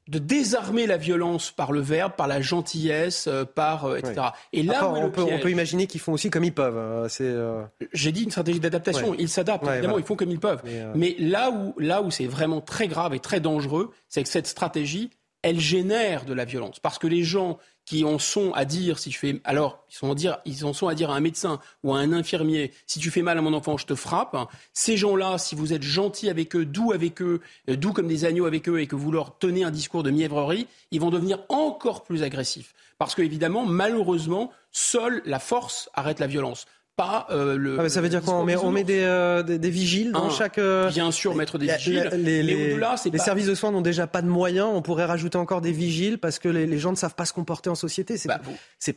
de 0.09 0.19
désarmer 0.19 0.87
la 0.87 0.97
violence 0.99 1.51
par 1.51 1.73
le 1.73 1.81
verbe, 1.81 2.13
par 2.17 2.27
la 2.27 2.41
gentillesse, 2.43 3.27
euh, 3.27 3.45
par 3.45 3.97
etc. 3.97 4.29
Et 4.53 4.63
là, 4.63 4.91
on, 4.91 5.11
peut, 5.11 5.23
on, 5.23 5.39
peut, 5.39 5.51
imaginer 5.51 5.87
qu'ils 5.87 6.01
font 6.01 6.13
aussi 6.13 6.31
comme 6.31 6.45
ils 6.45 6.55
peuvent. 6.55 6.79
Hein, 6.79 7.69
J'ai 7.93 8.13
dit 8.13 8.25
une 8.25 8.31
stratégie 8.31 8.61
d'adaptation. 8.61 9.15
Ils 9.19 9.29
s'adaptent 9.29 9.67
évidemment, 9.67 9.99
ils 9.99 10.05
font 10.05 10.17
comme 10.17 10.31
ils 10.31 10.41
peuvent. 10.41 10.63
Mais, 10.95 11.17
là 11.19 11.51
où 11.51 11.75
là 11.79 12.03
où 12.03 12.11
c'est 12.11 12.27
vraiment 12.27 12.61
très 12.61 12.87
grave 12.87 13.15
et 13.15 13.21
très 13.21 13.41
dangereux, 13.41 13.93
c'est 14.09 14.23
que 14.23 14.29
cette 14.29 14.47
stratégie, 14.47 15.11
elle 15.43 15.61
génère 15.61 16.25
de 16.25 16.33
la 16.35 16.45
violence. 16.45 16.81
Parce 16.81 16.99
que 16.99 17.07
les 17.07 17.23
gens 17.23 17.59
qui 17.85 18.05
en 18.05 18.19
sont 18.19 18.53
à 18.53 18.67
dire, 18.67 18.99
si 18.99 19.11
je 19.11 19.19
fais, 19.19 19.41
alors 19.45 19.83
ils, 19.91 19.95
sont 19.95 20.13
dire, 20.15 20.39
ils 20.45 20.67
en 20.67 20.75
sont 20.75 20.89
à 20.89 20.95
dire 20.95 21.11
à 21.11 21.17
un 21.17 21.21
médecin 21.21 21.59
ou 21.83 21.95
à 21.95 21.99
un 21.99 22.13
infirmier, 22.13 22.73
si 22.87 22.99
tu 22.99 23.11
fais 23.11 23.23
mal 23.23 23.39
à 23.39 23.41
mon 23.41 23.55
enfant, 23.55 23.79
je 23.79 23.87
te 23.87 23.95
frappe. 23.95 24.37
Ces 24.75 24.99
gens-là, 24.99 25.39
si 25.39 25.55
vous 25.55 25.73
êtes 25.73 25.83
gentil 25.83 26.29
avec 26.29 26.55
eux, 26.55 26.67
doux 26.67 26.93
avec 26.93 27.23
eux, 27.23 27.41
euh, 27.71 27.77
doux 27.77 27.95
comme 27.95 28.09
des 28.09 28.27
agneaux 28.27 28.45
avec 28.45 28.69
eux, 28.69 28.81
et 28.81 28.87
que 28.87 28.97
vous 28.97 29.11
leur 29.11 29.39
tenez 29.39 29.65
un 29.65 29.71
discours 29.71 30.03
de 30.03 30.11
mièvrerie, 30.11 30.67
ils 30.91 31.01
vont 31.01 31.09
devenir 31.09 31.39
encore 31.49 32.05
plus 32.05 32.23
agressifs. 32.23 32.75
Parce 32.99 33.15
que 33.15 33.23
évidemment, 33.23 33.65
malheureusement, 33.65 34.53
seule 34.71 35.23
la 35.25 35.39
force 35.39 35.89
arrête 35.95 36.21
la 36.21 36.27
violence. 36.27 36.67
Pas 36.99 37.29
euh, 37.31 37.57
le. 37.57 37.79
Ah, 37.79 37.89
ça 37.89 38.01
veut 38.01 38.09
dire 38.09 38.23
quoi 38.23 38.35
On 38.35 38.45
met, 38.45 38.57
on 38.57 38.73
met 38.73 38.83
des, 38.83 39.03
euh, 39.03 39.45
des, 39.45 39.59
des, 39.59 39.71
vigiles 39.71 40.11
dans 40.11 40.27
Un, 40.27 40.31
chaque. 40.31 40.59
Euh, 40.59 40.91
bien 40.91 41.13
sûr, 41.13 41.37
mettre 41.37 41.57
des 41.57 41.69
vigiles. 41.69 42.11
Les, 42.13 42.43
les, 42.43 42.57
mais 42.57 42.73
au-delà, 42.73 42.97
c'est 42.97 43.11
les 43.11 43.19
pas... 43.19 43.25
services 43.25 43.47
de 43.47 43.55
soins 43.55 43.71
n'ont 43.71 43.83
déjà 43.83 44.09
pas 44.09 44.21
de 44.21 44.27
moyens. 44.27 44.69
On 44.75 44.83
pourrait 44.83 45.05
rajouter 45.05 45.39
encore 45.39 45.61
des 45.61 45.71
vigiles 45.71 46.19
parce 46.19 46.41
que 46.41 46.49
les, 46.49 46.67
les 46.67 46.79
gens 46.79 46.91
ne 46.91 46.97
savent 46.97 47.15
pas 47.15 47.25
se 47.25 47.33
comporter 47.33 47.71
en 47.71 47.77
société. 47.77 48.17
C'est 48.17 48.27
bah, 48.29 48.41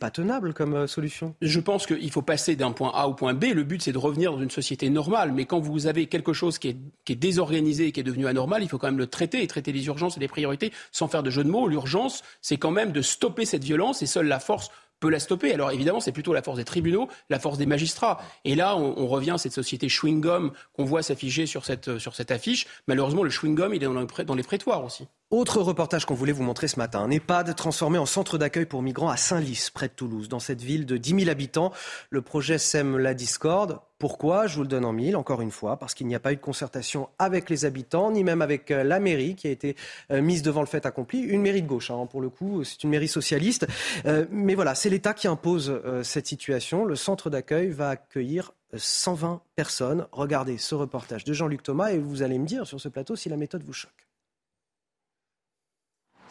pas 0.00 0.10
tenable 0.10 0.52
comme 0.52 0.88
solution. 0.88 1.36
Je 1.40 1.60
pense 1.60 1.86
qu'il 1.86 2.10
faut 2.10 2.22
passer 2.22 2.56
d'un 2.56 2.72
point 2.72 2.90
A 2.92 3.06
au 3.06 3.14
point 3.14 3.34
B. 3.34 3.44
Le 3.54 3.62
but, 3.62 3.80
c'est 3.80 3.92
de 3.92 3.98
revenir 3.98 4.32
dans 4.32 4.40
une 4.40 4.50
société 4.50 4.90
normale. 4.90 5.30
Mais 5.32 5.44
quand 5.44 5.60
vous 5.60 5.86
avez 5.86 6.06
quelque 6.06 6.32
chose 6.32 6.58
qui 6.58 6.70
est, 6.70 6.76
qui 7.04 7.12
est 7.12 7.16
désorganisé 7.16 7.86
et 7.86 7.92
qui 7.92 8.00
est 8.00 8.04
devenu 8.04 8.26
anormal, 8.26 8.64
il 8.64 8.68
faut 8.68 8.78
quand 8.78 8.88
même 8.88 8.98
le 8.98 9.06
traiter 9.06 9.44
et 9.44 9.46
traiter 9.46 9.70
les 9.70 9.86
urgences 9.86 10.16
et 10.16 10.20
les 10.20 10.28
priorités 10.28 10.72
sans 10.90 11.06
faire 11.06 11.22
de 11.22 11.30
jeu 11.30 11.44
de 11.44 11.50
mots. 11.50 11.68
L'urgence, 11.68 12.24
c'est 12.40 12.56
quand 12.56 12.72
même 12.72 12.90
de 12.90 13.00
stopper 13.00 13.44
cette 13.44 13.62
violence 13.62 14.02
et 14.02 14.06
seule 14.06 14.26
la 14.26 14.40
force 14.40 14.70
peut 15.02 15.10
la 15.10 15.20
stopper. 15.20 15.52
Alors 15.52 15.70
évidemment, 15.72 16.00
c'est 16.00 16.12
plutôt 16.12 16.32
la 16.32 16.42
force 16.42 16.56
des 16.56 16.64
tribunaux, 16.64 17.08
la 17.28 17.38
force 17.38 17.58
des 17.58 17.66
magistrats. 17.66 18.20
Et 18.44 18.54
là, 18.54 18.76
on, 18.76 18.94
on 18.96 19.06
revient 19.08 19.32
à 19.32 19.38
cette 19.38 19.52
société 19.52 19.88
chewing-gum 19.88 20.52
qu'on 20.72 20.84
voit 20.84 21.02
s'afficher 21.02 21.44
sur 21.46 21.64
cette, 21.64 21.98
sur 21.98 22.14
cette 22.14 22.30
affiche. 22.30 22.66
Malheureusement, 22.86 23.24
le 23.24 23.30
chewing-gum, 23.30 23.74
il 23.74 23.82
est 23.82 23.86
dans 23.86 24.24
dans 24.24 24.34
les 24.34 24.42
prétoires 24.42 24.84
aussi. 24.84 25.08
Autre 25.32 25.62
reportage 25.62 26.04
qu'on 26.04 26.12
voulait 26.12 26.30
vous 26.30 26.42
montrer 26.42 26.68
ce 26.68 26.78
matin. 26.78 27.00
Un 27.00 27.10
EHPAD 27.10 27.56
transformé 27.56 27.96
en 27.96 28.04
centre 28.04 28.36
d'accueil 28.36 28.66
pour 28.66 28.82
migrants 28.82 29.08
à 29.08 29.16
Saint-Lys, 29.16 29.70
près 29.70 29.88
de 29.88 29.94
Toulouse. 29.94 30.28
Dans 30.28 30.40
cette 30.40 30.60
ville 30.60 30.84
de 30.84 30.98
10 30.98 31.20
000 31.20 31.30
habitants, 31.30 31.72
le 32.10 32.20
projet 32.20 32.58
sème 32.58 32.98
la 32.98 33.14
discorde. 33.14 33.80
Pourquoi? 33.98 34.46
Je 34.46 34.56
vous 34.56 34.60
le 34.60 34.68
donne 34.68 34.84
en 34.84 34.92
mille, 34.92 35.16
encore 35.16 35.40
une 35.40 35.50
fois, 35.50 35.78
parce 35.78 35.94
qu'il 35.94 36.06
n'y 36.06 36.14
a 36.14 36.20
pas 36.20 36.34
eu 36.34 36.36
de 36.36 36.42
concertation 36.42 37.08
avec 37.18 37.48
les 37.48 37.64
habitants, 37.64 38.10
ni 38.10 38.24
même 38.24 38.42
avec 38.42 38.70
euh, 38.70 38.84
la 38.84 39.00
mairie 39.00 39.34
qui 39.34 39.46
a 39.46 39.50
été 39.50 39.74
euh, 40.10 40.20
mise 40.20 40.42
devant 40.42 40.60
le 40.60 40.66
fait 40.66 40.84
accompli. 40.84 41.20
Une 41.20 41.40
mairie 41.40 41.62
de 41.62 41.66
gauche, 41.66 41.90
hein, 41.90 42.04
pour 42.10 42.20
le 42.20 42.28
coup, 42.28 42.62
c'est 42.62 42.84
une 42.84 42.90
mairie 42.90 43.08
socialiste. 43.08 43.66
Euh, 44.04 44.26
mais 44.30 44.54
voilà, 44.54 44.74
c'est 44.74 44.90
l'État 44.90 45.14
qui 45.14 45.28
impose 45.28 45.70
euh, 45.70 46.02
cette 46.02 46.26
situation. 46.26 46.84
Le 46.84 46.94
centre 46.94 47.30
d'accueil 47.30 47.70
va 47.70 47.88
accueillir 47.88 48.52
120 48.76 49.40
personnes. 49.56 50.06
Regardez 50.12 50.58
ce 50.58 50.74
reportage 50.74 51.24
de 51.24 51.32
Jean-Luc 51.32 51.62
Thomas 51.62 51.90
et 51.90 51.98
vous 51.98 52.22
allez 52.22 52.38
me 52.38 52.44
dire 52.44 52.66
sur 52.66 52.78
ce 52.78 52.90
plateau 52.90 53.16
si 53.16 53.30
la 53.30 53.38
méthode 53.38 53.62
vous 53.64 53.72
choque. 53.72 54.11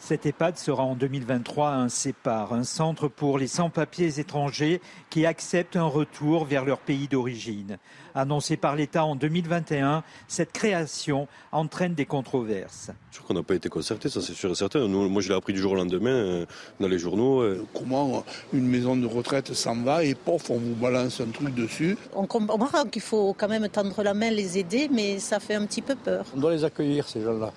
Cet 0.04 0.26
EHPAD 0.26 0.58
sera 0.58 0.82
en 0.82 0.96
2023 0.96 1.70
un 1.70 1.88
CEPAR, 1.88 2.52
un 2.52 2.64
centre 2.64 3.06
pour 3.06 3.38
les 3.38 3.46
sans-papiers 3.46 4.18
étrangers 4.18 4.80
qui 5.10 5.26
acceptent 5.26 5.76
un 5.76 5.84
retour 5.84 6.44
vers 6.44 6.64
leur 6.64 6.78
pays 6.78 7.06
d'origine. 7.06 7.78
Annoncé 8.16 8.56
par 8.56 8.74
l'État 8.74 9.04
en 9.04 9.14
2021, 9.14 10.02
cette 10.26 10.50
création 10.50 11.28
entraîne 11.52 11.94
des 11.94 12.04
controverses. 12.04 12.90
Je 13.12 13.18
crois 13.18 13.28
qu'on 13.28 13.34
n'a 13.34 13.44
pas 13.44 13.54
été 13.54 13.68
concerté, 13.68 14.08
ça 14.08 14.20
c'est 14.20 14.34
sûr 14.34 14.50
et 14.50 14.56
certain. 14.56 14.88
Nous, 14.88 15.08
moi 15.08 15.22
je 15.22 15.28
l'ai 15.28 15.36
appris 15.36 15.52
du 15.52 15.60
jour 15.60 15.70
au 15.70 15.76
lendemain 15.76 16.10
euh, 16.10 16.46
dans 16.80 16.88
les 16.88 16.98
journaux. 16.98 17.40
Euh. 17.40 17.64
Comment 17.72 18.24
une 18.52 18.66
maison 18.66 18.96
de 18.96 19.06
retraite 19.06 19.54
s'en 19.54 19.76
va 19.82 20.02
et 20.02 20.16
pof, 20.16 20.50
on 20.50 20.58
vous 20.58 20.74
balance 20.74 21.20
un 21.20 21.30
truc 21.30 21.54
dessus 21.54 21.96
On 22.16 22.26
comprend 22.26 22.86
qu'il 22.86 23.02
faut 23.02 23.36
quand 23.38 23.48
même 23.48 23.68
tendre 23.68 24.02
la 24.02 24.14
main, 24.14 24.30
les 24.30 24.58
aider, 24.58 24.88
mais 24.92 25.20
ça 25.20 25.38
fait 25.38 25.54
un 25.54 25.64
petit 25.64 25.80
peu 25.80 25.94
peur. 25.94 26.24
On 26.34 26.40
doit 26.40 26.50
les 26.50 26.64
accueillir, 26.64 27.06
ces 27.06 27.22
gens-là 27.22 27.52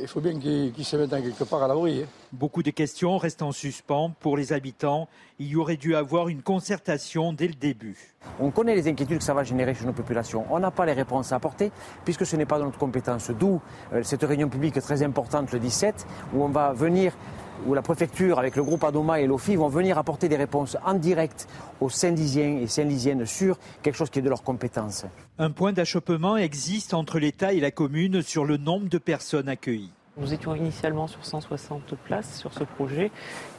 il 0.00 0.08
faut 0.08 0.20
bien 0.20 0.38
qu'ils 0.38 0.72
qu 0.72 0.84
se 0.84 0.96
mettent 0.96 1.10
quelque 1.10 1.44
part 1.44 1.62
à 1.62 1.68
l'abri. 1.68 2.02
Hein. 2.02 2.06
Beaucoup 2.32 2.62
de 2.62 2.70
questions 2.70 3.18
restent 3.18 3.42
en 3.42 3.52
suspens 3.52 4.12
pour 4.20 4.36
les 4.36 4.52
habitants. 4.52 5.08
Il 5.38 5.48
y 5.48 5.56
aurait 5.56 5.76
dû 5.76 5.94
avoir 5.94 6.28
une 6.28 6.42
concertation 6.42 7.32
dès 7.32 7.48
le 7.48 7.54
début. 7.54 8.14
On 8.40 8.50
connaît 8.50 8.74
les 8.74 8.88
inquiétudes 8.88 9.18
que 9.18 9.24
ça 9.24 9.34
va 9.34 9.44
générer 9.44 9.74
chez 9.74 9.84
nos 9.84 9.92
populations. 9.92 10.46
On 10.50 10.58
n'a 10.58 10.70
pas 10.70 10.86
les 10.86 10.92
réponses 10.92 11.32
à 11.32 11.36
apporter 11.36 11.72
puisque 12.04 12.24
ce 12.24 12.36
n'est 12.36 12.46
pas 12.46 12.58
de 12.58 12.64
notre 12.64 12.78
compétence. 12.78 13.30
D'où 13.30 13.60
euh, 13.92 14.02
cette 14.02 14.22
réunion 14.22 14.48
publique 14.48 14.80
très 14.80 15.02
importante 15.02 15.52
le 15.52 15.58
17 15.58 16.06
où 16.34 16.42
on 16.42 16.48
va 16.48 16.72
venir 16.72 17.12
où 17.66 17.74
la 17.74 17.82
préfecture, 17.82 18.38
avec 18.38 18.56
le 18.56 18.62
groupe 18.62 18.84
Adoma 18.84 19.20
et 19.20 19.26
l'OFI, 19.26 19.56
vont 19.56 19.68
venir 19.68 19.98
apporter 19.98 20.28
des 20.28 20.36
réponses 20.36 20.76
en 20.84 20.94
direct 20.94 21.46
aux 21.80 21.90
Saint-Lisiens 21.90 22.58
et 22.58 22.66
Saint-Lisiennes 22.66 23.26
sur 23.26 23.58
quelque 23.82 23.96
chose 23.96 24.10
qui 24.10 24.18
est 24.18 24.22
de 24.22 24.28
leur 24.28 24.42
compétence. 24.42 25.06
Un 25.38 25.50
point 25.50 25.72
d'achoppement 25.72 26.36
existe 26.36 26.94
entre 26.94 27.18
l'État 27.18 27.52
et 27.52 27.60
la 27.60 27.70
commune 27.70 28.22
sur 28.22 28.44
le 28.44 28.56
nombre 28.56 28.88
de 28.88 28.98
personnes 28.98 29.48
accueillies. 29.48 29.92
Nous 30.18 30.34
étions 30.34 30.54
initialement 30.54 31.06
sur 31.06 31.24
160 31.24 31.94
places 32.04 32.38
sur 32.38 32.52
ce 32.52 32.64
projet, 32.64 33.10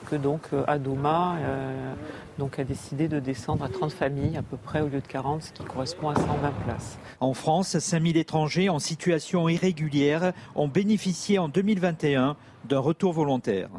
que 0.05 0.15
donc 0.15 0.41
euh, 0.53 0.63
Adoma 0.67 1.38
euh, 1.39 1.93
donc 2.38 2.59
a 2.59 2.63
décidé 2.63 3.07
de 3.07 3.19
descendre 3.19 3.63
à 3.63 3.69
30 3.69 3.91
familles 3.91 4.38
à 4.38 4.43
peu 4.43 4.57
près 4.57 4.81
au 4.81 4.88
lieu 4.88 5.01
de 5.01 5.07
40, 5.07 5.41
ce 5.41 5.51
qui 5.51 5.63
correspond 5.63 6.09
à 6.09 6.15
120 6.15 6.51
places. 6.63 6.99
En 7.19 7.34
France, 7.34 7.80
5000 7.80 8.17
étrangers 8.17 8.69
en 8.69 8.77
situation 8.77 9.49
irrégulière 9.49 10.31
ont 10.53 10.67
bénéficié 10.67 11.39
en 11.39 11.49
2021 11.49 12.38
d'un 12.65 12.80
retour 12.80 13.13
volontaire. 13.13 13.69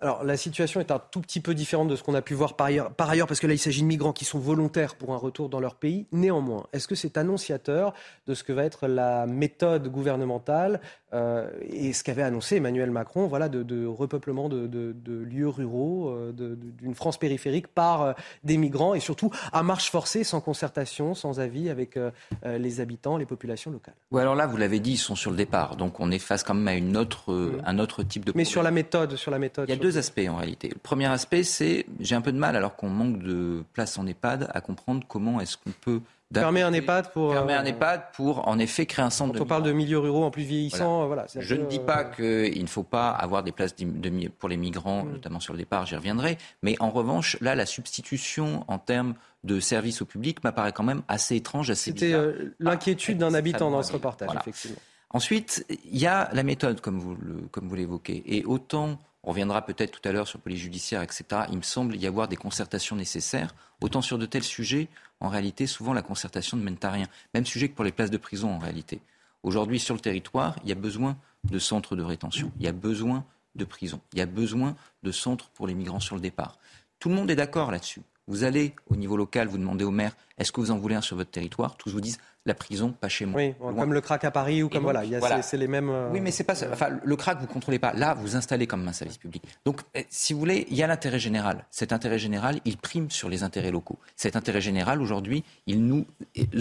Alors 0.00 0.24
la 0.24 0.36
situation 0.36 0.80
est 0.80 0.90
un 0.90 0.98
tout 0.98 1.20
petit 1.20 1.40
peu 1.40 1.54
différente 1.54 1.88
de 1.88 1.96
ce 1.96 2.02
qu'on 2.02 2.14
a 2.14 2.22
pu 2.22 2.34
voir 2.34 2.56
par 2.56 2.66
ailleurs, 2.66 2.92
par 2.92 3.08
ailleurs, 3.08 3.26
parce 3.26 3.40
que 3.40 3.46
là 3.46 3.54
il 3.54 3.58
s'agit 3.58 3.82
de 3.82 3.86
migrants 3.86 4.12
qui 4.12 4.24
sont 4.24 4.38
volontaires 4.38 4.96
pour 4.96 5.14
un 5.14 5.16
retour 5.16 5.48
dans 5.48 5.60
leur 5.60 5.76
pays. 5.76 6.06
Néanmoins, 6.12 6.66
est-ce 6.72 6.88
que 6.88 6.94
c'est 6.94 7.16
annonciateur 7.16 7.94
de 8.26 8.34
ce 8.34 8.42
que 8.42 8.52
va 8.52 8.64
être 8.64 8.86
la 8.86 9.26
méthode 9.26 9.88
gouvernementale 9.88 10.80
euh, 11.14 11.48
et 11.60 11.92
ce 11.92 12.02
qu'avait 12.02 12.22
annoncé 12.22 12.56
Emmanuel 12.56 12.90
Macron, 12.90 13.28
voilà, 13.28 13.48
de, 13.48 13.62
de 13.62 13.86
repeuplement 13.86 14.48
de, 14.48 14.66
de, 14.66 14.92
de, 14.92 15.14
lieux 15.14 15.48
ruraux, 15.48 16.08
euh, 16.08 16.32
d'une 16.32 16.94
France 16.94 17.18
périphérique 17.18 17.68
par 17.68 18.02
euh, 18.02 18.12
des 18.42 18.56
migrants 18.56 18.94
et 18.94 19.00
surtout 19.00 19.30
à 19.52 19.62
marche 19.62 19.90
forcée, 19.90 20.24
sans 20.24 20.40
concertation, 20.40 21.14
sans 21.14 21.38
avis 21.38 21.70
avec 21.70 21.98
les 22.44 22.80
habitants, 22.80 23.16
les 23.16 23.26
populations 23.26 23.70
locales? 23.70 23.94
Oui, 24.10 24.20
alors 24.20 24.34
là, 24.34 24.46
vous 24.46 24.56
l'avez 24.56 24.80
dit, 24.80 24.92
ils 24.92 24.98
sont 24.98 25.14
sur 25.14 25.30
le 25.30 25.36
départ, 25.36 25.76
donc 25.76 26.00
on 26.00 26.10
est 26.10 26.18
face 26.18 26.42
quand 26.42 26.54
même 26.54 26.68
à 26.68 26.74
une 26.74 26.96
autre, 26.96 27.32
mmh. 27.32 27.62
un 27.64 27.78
autre 27.78 28.02
type 28.02 28.24
de. 28.24 28.32
Mais 28.34 28.44
sur 28.44 28.62
la 28.62 28.70
méthode, 28.70 29.16
sur 29.16 29.30
la 29.30 29.38
méthode. 29.38 29.70
Deux 29.84 29.98
aspects 29.98 30.26
en 30.26 30.36
réalité. 30.36 30.70
Le 30.70 30.78
premier 30.78 31.04
aspect, 31.08 31.42
c'est 31.42 31.84
j'ai 32.00 32.14
un 32.14 32.22
peu 32.22 32.32
de 32.32 32.38
mal, 32.38 32.56
alors 32.56 32.74
qu'on 32.74 32.88
manque 32.88 33.18
de 33.18 33.62
place 33.74 33.98
en 33.98 34.06
EHPAD, 34.06 34.48
à 34.54 34.62
comprendre 34.62 35.04
comment 35.06 35.42
est-ce 35.42 35.58
qu'on 35.58 35.72
peut 35.78 36.00
Fermer 36.32 36.62
un 36.62 36.72
EHPAD 36.72 37.12
pour. 37.12 37.34
Fermer 37.34 37.52
un 37.52 37.66
EHPAD 37.66 38.12
pour, 38.14 38.48
en 38.48 38.58
effet, 38.58 38.86
créer 38.86 39.04
un 39.04 39.10
centre 39.10 39.32
Quand 39.32 39.40
de. 39.40 39.44
on 39.44 39.46
parle 39.46 39.62
de 39.62 39.72
milieux 39.72 39.98
ruraux 39.98 40.24
en 40.24 40.30
plus 40.30 40.44
vieillissants, 40.44 41.06
voilà. 41.06 41.26
voilà 41.30 41.46
Je 41.46 41.54
ne 41.54 41.66
dis 41.66 41.80
pas 41.80 42.02
qu'il 42.02 42.62
ne 42.62 42.66
faut 42.66 42.82
pas 42.82 43.10
avoir 43.10 43.42
des 43.42 43.52
places 43.52 43.76
de, 43.76 44.28
pour 44.28 44.48
les 44.48 44.56
migrants, 44.56 45.04
mmh. 45.04 45.12
notamment 45.12 45.38
sur 45.38 45.52
le 45.52 45.58
départ, 45.58 45.84
j'y 45.84 45.96
reviendrai. 45.96 46.38
Mais 46.62 46.76
en 46.80 46.88
revanche, 46.88 47.36
là, 47.42 47.54
la 47.54 47.66
substitution 47.66 48.64
en 48.68 48.78
termes 48.78 49.12
de 49.44 49.60
service 49.60 50.00
au 50.00 50.06
public 50.06 50.42
m'apparaît 50.44 50.72
quand 50.72 50.82
même 50.82 51.02
assez 51.08 51.36
étrange, 51.36 51.68
assez 51.68 51.90
C'était 51.90 52.14
euh, 52.14 52.54
l'inquiétude 52.58 53.18
d'un 53.18 53.34
habitant 53.34 53.70
dans 53.70 53.82
ce 53.82 53.92
reportage, 53.92 54.28
voilà. 54.28 54.40
effectivement. 54.40 54.78
Ensuite, 55.10 55.66
il 55.68 55.98
y 55.98 56.06
a 56.06 56.30
la 56.32 56.42
méthode, 56.42 56.80
comme 56.80 56.98
vous, 56.98 57.14
le, 57.14 57.42
comme 57.50 57.68
vous 57.68 57.76
l'évoquez. 57.76 58.22
Et 58.26 58.44
autant, 58.46 58.98
on 59.24 59.30
reviendra 59.30 59.64
peut-être 59.64 59.98
tout 59.98 60.06
à 60.06 60.12
l'heure 60.12 60.28
sur 60.28 60.38
police 60.38 60.60
judiciaire, 60.60 61.02
etc., 61.02 61.24
il 61.50 61.56
me 61.56 61.62
semble 61.62 61.96
y 61.96 62.06
avoir 62.06 62.28
des 62.28 62.36
concertations 62.36 62.94
nécessaires. 62.94 63.54
Autant 63.80 64.02
sur 64.02 64.18
de 64.18 64.26
tels 64.26 64.44
sujets, 64.44 64.88
en 65.20 65.28
réalité, 65.28 65.66
souvent 65.66 65.94
la 65.94 66.02
concertation 66.02 66.58
ne 66.58 66.62
mène 66.62 66.76
à 66.82 66.90
rien. 66.90 67.06
Même 67.32 67.46
sujet 67.46 67.68
que 67.68 67.74
pour 67.74 67.84
les 67.84 67.92
places 67.92 68.10
de 68.10 68.18
prison, 68.18 68.50
en 68.50 68.58
réalité. 68.58 69.00
Aujourd'hui, 69.42 69.80
sur 69.80 69.94
le 69.94 70.00
territoire, 70.00 70.56
il 70.62 70.68
y 70.68 70.72
a 70.72 70.76
besoin 70.76 71.16
de 71.44 71.58
centres 71.58 71.96
de 71.96 72.02
rétention. 72.02 72.52
Il 72.58 72.64
y 72.64 72.68
a 72.68 72.72
besoin 72.72 73.24
de 73.54 73.64
prisons. 73.64 74.00
Il 74.12 74.18
y 74.18 74.22
a 74.22 74.26
besoin 74.26 74.76
de 75.02 75.12
centres 75.12 75.48
pour 75.54 75.66
les 75.66 75.74
migrants 75.74 76.00
sur 76.00 76.16
le 76.16 76.20
départ. 76.20 76.58
Tout 76.98 77.08
le 77.08 77.14
monde 77.14 77.30
est 77.30 77.36
d'accord 77.36 77.70
là-dessus. 77.70 78.02
Vous 78.26 78.44
allez 78.44 78.74
au 78.88 78.96
niveau 78.96 79.16
local, 79.16 79.48
vous 79.48 79.58
demandez 79.58 79.84
au 79.84 79.90
maire, 79.90 80.16
est-ce 80.38 80.50
que 80.50 80.60
vous 80.60 80.70
en 80.70 80.78
voulez 80.78 80.94
un 80.94 81.00
sur 81.00 81.16
votre 81.16 81.30
territoire? 81.30 81.76
Tous 81.76 81.90
vous 81.90 82.00
disent, 82.00 82.18
la 82.46 82.54
prison, 82.54 82.92
pas 82.92 83.08
chez 83.08 83.24
moi. 83.24 83.40
Oui, 83.40 83.54
Loin. 83.60 83.74
comme 83.74 83.92
le 83.92 84.00
crack 84.00 84.24
à 84.24 84.30
Paris 84.30 84.62
ou 84.62 84.68
comme 84.68 84.82
donc, 84.82 84.92
voilà, 84.92 85.18
voilà. 85.18 85.42
c'est 85.42 85.56
les 85.56 85.68
mêmes. 85.68 85.88
Euh... 85.88 86.10
Oui, 86.12 86.20
mais 86.20 86.30
c'est 86.30 86.44
pas 86.44 86.54
ça. 86.54 86.66
Enfin, 86.72 86.88
le 87.02 87.16
crack, 87.16 87.40
vous 87.40 87.46
contrôlez 87.46 87.78
pas. 87.78 87.92
Là, 87.92 88.14
vous 88.14 88.36
installez 88.36 88.66
comme 88.66 88.86
un 88.86 88.92
service 88.92 89.18
public. 89.18 89.42
Donc, 89.64 89.80
eh, 89.94 90.06
si 90.10 90.32
vous 90.32 90.38
voulez, 90.38 90.66
il 90.70 90.76
y 90.76 90.82
a 90.82 90.86
l'intérêt 90.86 91.18
général. 91.18 91.64
Cet 91.70 91.92
intérêt 91.92 92.18
général, 92.18 92.60
il 92.64 92.76
prime 92.76 93.10
sur 93.10 93.28
les 93.28 93.42
intérêts 93.42 93.70
locaux. 93.70 93.98
Cet 94.16 94.36
intérêt 94.36 94.60
général, 94.60 95.00
aujourd'hui, 95.00 95.44
il 95.66 95.86
nous 95.86 96.06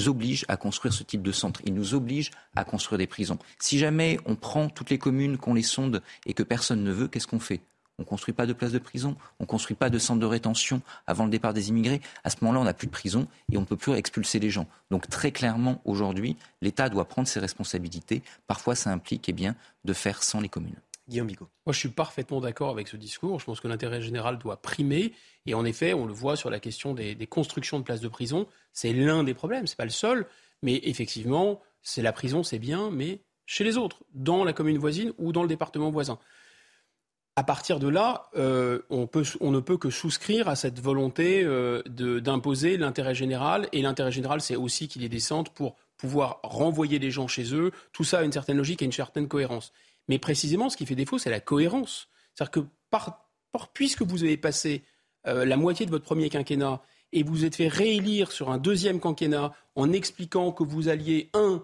oblige 0.07 0.45
à 0.47 0.57
construire 0.57 0.93
ce 0.93 1.03
type 1.03 1.21
de 1.21 1.31
centre. 1.31 1.61
Il 1.65 1.73
nous 1.73 1.95
oblige 1.95 2.31
à 2.55 2.63
construire 2.63 2.97
des 2.99 3.07
prisons. 3.07 3.39
Si 3.59 3.77
jamais 3.79 4.19
on 4.25 4.35
prend 4.35 4.69
toutes 4.69 4.89
les 4.89 4.97
communes, 4.97 5.37
qu'on 5.37 5.53
les 5.53 5.63
sonde 5.63 6.01
et 6.25 6.33
que 6.33 6.43
personne 6.43 6.83
ne 6.83 6.91
veut, 6.91 7.07
qu'est-ce 7.07 7.27
qu'on 7.27 7.39
fait? 7.39 7.61
On 8.03 8.05
ne 8.05 8.09
construit 8.09 8.33
pas 8.33 8.45
de 8.45 8.51
places 8.51 8.73
de 8.73 8.79
prison, 8.79 9.15
on 9.39 9.43
ne 9.43 9.47
construit 9.47 9.77
pas 9.77 9.89
de 9.89 9.97
centres 9.97 10.19
de 10.19 10.25
rétention 10.25 10.81
avant 11.07 11.23
le 11.23 11.29
départ 11.29 11.53
des 11.53 11.69
immigrés. 11.69 12.01
À 12.25 12.29
ce 12.29 12.35
moment-là, 12.41 12.59
on 12.59 12.65
n'a 12.65 12.73
plus 12.73 12.87
de 12.87 12.91
prison 12.91 13.27
et 13.49 13.57
on 13.57 13.61
ne 13.61 13.65
peut 13.65 13.77
plus 13.77 13.93
expulser 13.93 14.39
les 14.39 14.49
gens. 14.49 14.67
Donc 14.91 15.07
très 15.07 15.31
clairement, 15.31 15.81
aujourd'hui, 15.85 16.35
l'État 16.61 16.89
doit 16.89 17.05
prendre 17.05 17.29
ses 17.29 17.39
responsabilités. 17.39 18.21
Parfois, 18.45 18.75
ça 18.75 18.89
implique 18.91 19.29
eh 19.29 19.33
bien, 19.33 19.55
de 19.85 19.93
faire 19.93 20.21
sans 20.21 20.41
les 20.41 20.49
communes. 20.49 20.75
Guillaume 21.07 21.27
Bigot. 21.27 21.47
Moi, 21.65 21.71
je 21.71 21.79
suis 21.79 21.89
parfaitement 21.89 22.41
d'accord 22.41 22.71
avec 22.71 22.89
ce 22.89 22.97
discours. 22.97 23.39
Je 23.39 23.45
pense 23.45 23.61
que 23.61 23.69
l'intérêt 23.69 24.01
général 24.01 24.37
doit 24.37 24.61
primer. 24.61 25.13
Et 25.45 25.53
en 25.53 25.63
effet, 25.63 25.93
on 25.93 26.05
le 26.05 26.13
voit 26.13 26.35
sur 26.35 26.49
la 26.49 26.59
question 26.59 26.93
des, 26.93 27.15
des 27.15 27.27
constructions 27.27 27.79
de 27.79 27.83
places 27.83 28.01
de 28.01 28.09
prison. 28.09 28.47
C'est 28.73 28.91
l'un 28.91 29.23
des 29.23 29.33
problèmes, 29.33 29.65
ce 29.65 29.73
n'est 29.73 29.77
pas 29.77 29.85
le 29.85 29.91
seul. 29.91 30.25
Mais 30.61 30.81
effectivement, 30.83 31.61
c'est 31.81 32.01
la 32.01 32.11
prison, 32.11 32.43
c'est 32.43 32.59
bien, 32.59 32.89
mais 32.91 33.19
chez 33.45 33.63
les 33.63 33.77
autres, 33.77 34.03
dans 34.13 34.43
la 34.43 34.53
commune 34.53 34.77
voisine 34.77 35.13
ou 35.17 35.31
dans 35.31 35.41
le 35.41 35.49
département 35.49 35.89
voisin 35.89 36.19
à 37.35 37.43
partir 37.43 37.79
de 37.79 37.87
là, 37.87 38.29
euh, 38.35 38.81
on, 38.89 39.07
ne 39.51 39.59
peut 39.59 39.77
que 39.77 39.89
souscrire 39.89 40.47
à 40.47 40.55
cette 40.55 40.79
volonté 40.79 41.43
euh, 41.43 41.81
d'imposer 41.87 42.77
l'intérêt 42.77 43.15
général. 43.15 43.67
Et 43.71 43.81
l'intérêt 43.81 44.11
général, 44.11 44.39
c'est 44.41 44.55
aussi 44.55 44.87
qu'il 44.87 45.01
y 45.01 45.05
ait 45.05 45.09
des 45.09 45.19
centres 45.19 45.51
pour 45.51 45.75
pouvoir 45.97 46.39
renvoyer 46.43 46.99
les 46.99 47.09
gens 47.09 47.27
chez 47.27 47.55
eux. 47.55 47.71
Tout 47.91 48.03
ça 48.03 48.19
a 48.19 48.23
une 48.23 48.31
certaine 48.31 48.57
logique 48.57 48.81
et 48.83 48.85
une 48.85 48.91
certaine 48.91 49.27
cohérence. 49.27 49.73
Mais 50.07 50.19
précisément, 50.19 50.69
ce 50.69 50.77
qui 50.77 50.85
fait 50.85 50.95
défaut, 50.95 51.17
c'est 51.17 51.31
la 51.31 51.39
cohérence. 51.39 52.07
C'est-à-dire 52.35 52.51
que 52.51 52.59
puisque 53.73 54.03
vous 54.03 54.23
avez 54.23 54.37
passé 54.37 54.83
euh, 55.27 55.45
la 55.45 55.57
moitié 55.57 55.85
de 55.85 55.91
votre 55.91 56.05
premier 56.05 56.29
quinquennat 56.29 56.81
et 57.13 57.23
vous 57.23 57.45
êtes 57.45 57.55
fait 57.55 57.67
réélire 57.67 58.31
sur 58.31 58.51
un 58.51 58.57
deuxième 58.57 58.99
quinquennat 58.99 59.53
en 59.75 59.91
expliquant 59.91 60.51
que 60.51 60.63
vous 60.63 60.89
alliez, 60.89 61.29
un, 61.33 61.63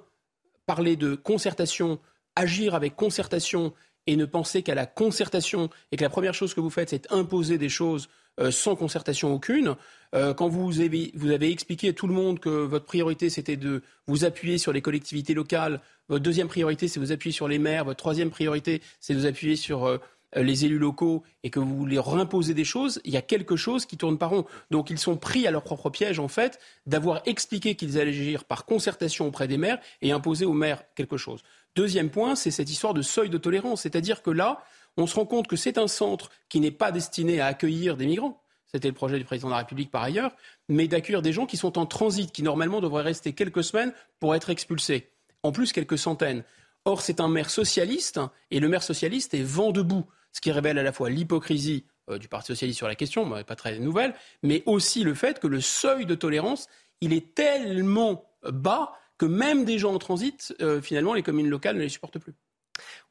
parler 0.66 0.96
de 0.96 1.16
concertation, 1.16 2.00
agir 2.36 2.76
avec 2.76 2.96
concertation 2.96 3.74
et 4.08 4.16
ne 4.16 4.26
penser 4.26 4.64
qu'à 4.64 4.76
la 4.76 4.86
concertation 4.86 5.70
et 5.92 5.98
que 5.98 6.04
la 6.04 6.10
première 6.10 6.34
chose 6.34 6.54
que 6.54 6.62
vous 6.62 6.70
faites, 6.70 6.90
c'est 6.90 7.12
imposer 7.12 7.58
des 7.58 7.70
choses 7.70 8.10
euh, 8.40 8.52
sans 8.52 8.76
concertation 8.76 9.34
aucune. 9.34 9.76
Euh, 10.16 10.34
quand 10.34 10.48
vous 10.48 10.80
avez, 10.80 11.12
vous 11.14 11.32
avez 11.32 11.52
expliqué 11.52 11.90
à 11.90 11.94
tout 11.94 12.08
le 12.08 12.14
monde 12.14 12.40
que 12.40 12.50
votre 12.50 12.86
priorité, 12.86 13.30
c'était 13.30 13.58
de 13.58 13.84
vous 14.08 14.24
appuyer 14.24 14.58
sur 14.58 14.72
les 14.72 14.82
collectivités 14.82 15.34
locales, 15.34 15.82
votre 16.08 16.24
deuxième 16.24 16.48
priorité, 16.48 16.88
c'est 16.88 17.00
de 17.00 17.06
vous 17.06 17.12
appuyer 17.12 17.34
sur 17.34 17.48
les 17.48 17.60
maires, 17.60 17.86
votre 17.86 18.00
troisième 18.00 18.30
priorité, 18.30 18.82
c'est 19.00 19.14
de 19.14 19.20
vous 19.20 19.26
appuyer 19.26 19.56
sur 19.56 19.86
euh, 19.86 19.98
les 20.36 20.66
élus 20.66 20.78
locaux 20.78 21.24
et 21.44 21.50
que 21.50 21.60
vous 21.60 21.76
voulez 21.76 21.98
imposer 21.98 22.54
des 22.54 22.64
choses, 22.64 23.02
il 23.04 23.14
y 23.14 23.18
a 23.18 23.22
quelque 23.22 23.56
chose 23.56 23.86
qui 23.86 23.98
tourne 23.98 24.18
pas 24.18 24.28
rond. 24.28 24.46
Donc 24.72 24.90
ils 24.90 25.00
sont 25.00 25.18
pris 25.18 25.48
à 25.48 25.52
leur 25.52 25.64
propre 25.64 25.90
piège, 25.90 26.20
en 26.20 26.28
fait, 26.28 26.60
d'avoir 26.86 27.22
expliqué 27.26 27.76
qu'ils 27.76 28.00
allaient 28.00 28.12
agir 28.12 28.46
par 28.46 28.66
concertation 28.66 29.28
auprès 29.28 29.48
des 29.48 29.58
maires 29.58 29.80
et 30.02 30.12
imposer 30.12 30.46
aux 30.46 30.54
maires 30.54 30.84
quelque 30.96 31.18
chose. 31.18 31.42
Deuxième 31.76 32.10
point, 32.10 32.36
c'est 32.36 32.52
cette 32.52 32.70
histoire 32.70 32.94
de 32.94 33.02
seuil 33.02 33.30
de 33.30 33.38
tolérance. 33.38 33.82
C'est-à-dire 33.82 34.22
que 34.22 34.32
là, 34.32 34.64
on 34.98 35.08
se 35.08 35.16
rend 35.16 35.26
compte 35.26 35.48
que 35.48 35.56
c'est 35.56 35.78
un 35.78 35.88
centre 35.88 36.30
qui 36.50 36.60
n'est 36.60 36.72
pas 36.72 36.92
destiné 36.92 37.40
à 37.40 37.48
accueillir 37.48 37.96
des 37.98 38.06
migrants. 38.06 38.42
C'était 38.72 38.88
le 38.88 38.94
projet 38.94 39.18
du 39.18 39.26
président 39.26 39.48
de 39.48 39.54
la 39.54 39.60
République 39.60 39.90
par 39.90 40.04
ailleurs, 40.04 40.32
mais 40.68 40.88
d'accueillir 40.88 41.22
des 41.24 41.34
gens 41.34 41.48
qui 41.48 41.58
sont 41.58 41.80
en 41.80 41.88
transit, 41.88 42.32
qui 42.32 42.44
normalement 42.44 42.82
devraient 42.82 43.04
rester 43.04 43.34
quelques 43.34 43.64
semaines 43.64 43.94
pour 44.20 44.36
être 44.36 44.50
expulsés. 44.52 45.10
En 45.42 45.52
plus, 45.52 45.72
quelques 45.72 45.98
centaines. 45.98 46.44
Or, 46.86 47.02
c'est 47.02 47.20
un 47.20 47.28
maire 47.30 47.50
socialiste, 47.50 48.20
et 48.52 48.60
le 48.60 48.70
maire 48.70 48.84
socialiste 48.84 49.34
est 49.34 49.42
vent 49.42 49.72
debout, 49.72 50.06
ce 50.32 50.42
qui 50.42 50.52
révèle 50.52 50.78
à 50.78 50.84
la 50.84 50.92
fois 50.92 51.10
l'hypocrisie 51.10 51.86
euh, 52.10 52.18
du 52.18 52.28
Parti 52.28 52.48
socialiste 52.48 52.78
sur 52.78 52.88
la 52.88 52.96
question, 52.96 53.30
pas 53.44 53.56
très 53.56 53.80
nouvelle, 53.80 54.14
mais 54.44 54.64
aussi 54.66 55.04
le 55.04 55.14
fait 55.14 55.40
que 55.40 55.48
le 55.48 55.62
seuil 55.62 56.06
de 56.06 56.16
tolérance, 56.16 56.68
il 57.02 57.14
est 57.14 57.36
tellement 57.36 58.26
bas 58.44 58.94
que 59.18 59.26
même 59.26 59.66
des 59.66 59.78
gens 59.78 59.94
en 59.94 60.00
transit, 60.00 60.56
euh, 60.62 60.82
finalement, 60.82 61.14
les 61.14 61.24
communes 61.24 61.50
locales 61.50 61.76
ne 61.76 61.82
les 61.82 61.90
supportent 61.90 62.20
plus. 62.20 62.34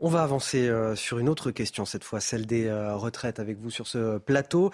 On 0.01 0.09
va 0.09 0.23
avancer 0.23 0.67
euh, 0.67 0.97
sur 0.97 1.19
une 1.19 1.29
autre 1.29 1.51
question, 1.51 1.85
cette 1.85 2.05
fois 2.05 2.21
celle 2.21 2.47
des 2.47 2.73
retraites 2.73 3.39
avec 3.39 3.59
vous 3.59 3.71
sur 3.71 3.87
ce 3.87 4.19
plateau. 4.19 4.71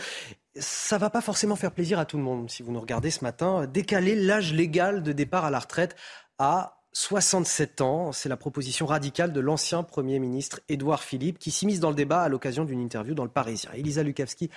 Ça 0.56 0.98
va 0.98 1.10
pas 1.10 1.20
forcément 1.20 1.56
faire 1.56 1.72
plaisir 1.72 1.98
à 1.98 2.04
tout 2.04 2.16
le 2.16 2.22
monde 2.22 2.48
si 2.48 2.62
vous 2.62 2.70
nous 2.70 2.80
regardez 2.80 3.10
ce 3.10 3.24
matin. 3.24 3.66
Décaler 3.66 4.14
l'âge 4.14 4.52
légal 4.52 5.02
de 5.02 5.12
départ 5.12 5.44
à 5.44 5.50
la 5.50 5.58
retraite 5.58 5.96
à 6.38 6.83
67 6.94 7.80
ans. 7.80 8.12
C'est 8.12 8.28
la 8.28 8.36
proposition 8.36 8.86
radicale 8.86 9.32
de 9.32 9.40
l'ancien 9.40 9.82
Premier 9.82 10.18
ministre 10.20 10.60
Édouard 10.68 11.02
Philippe 11.02 11.38
qui 11.38 11.50
s'immisce 11.50 11.80
dans 11.80 11.90
le 11.90 11.96
débat 11.96 12.22
à 12.22 12.28
l'occasion 12.28 12.64
d'une 12.64 12.80
interview 12.80 13.14
dans 13.14 13.24
le 13.24 13.30
Parisien. 13.30 13.70
Elisa 13.74 14.02
Lukavski, 14.02 14.48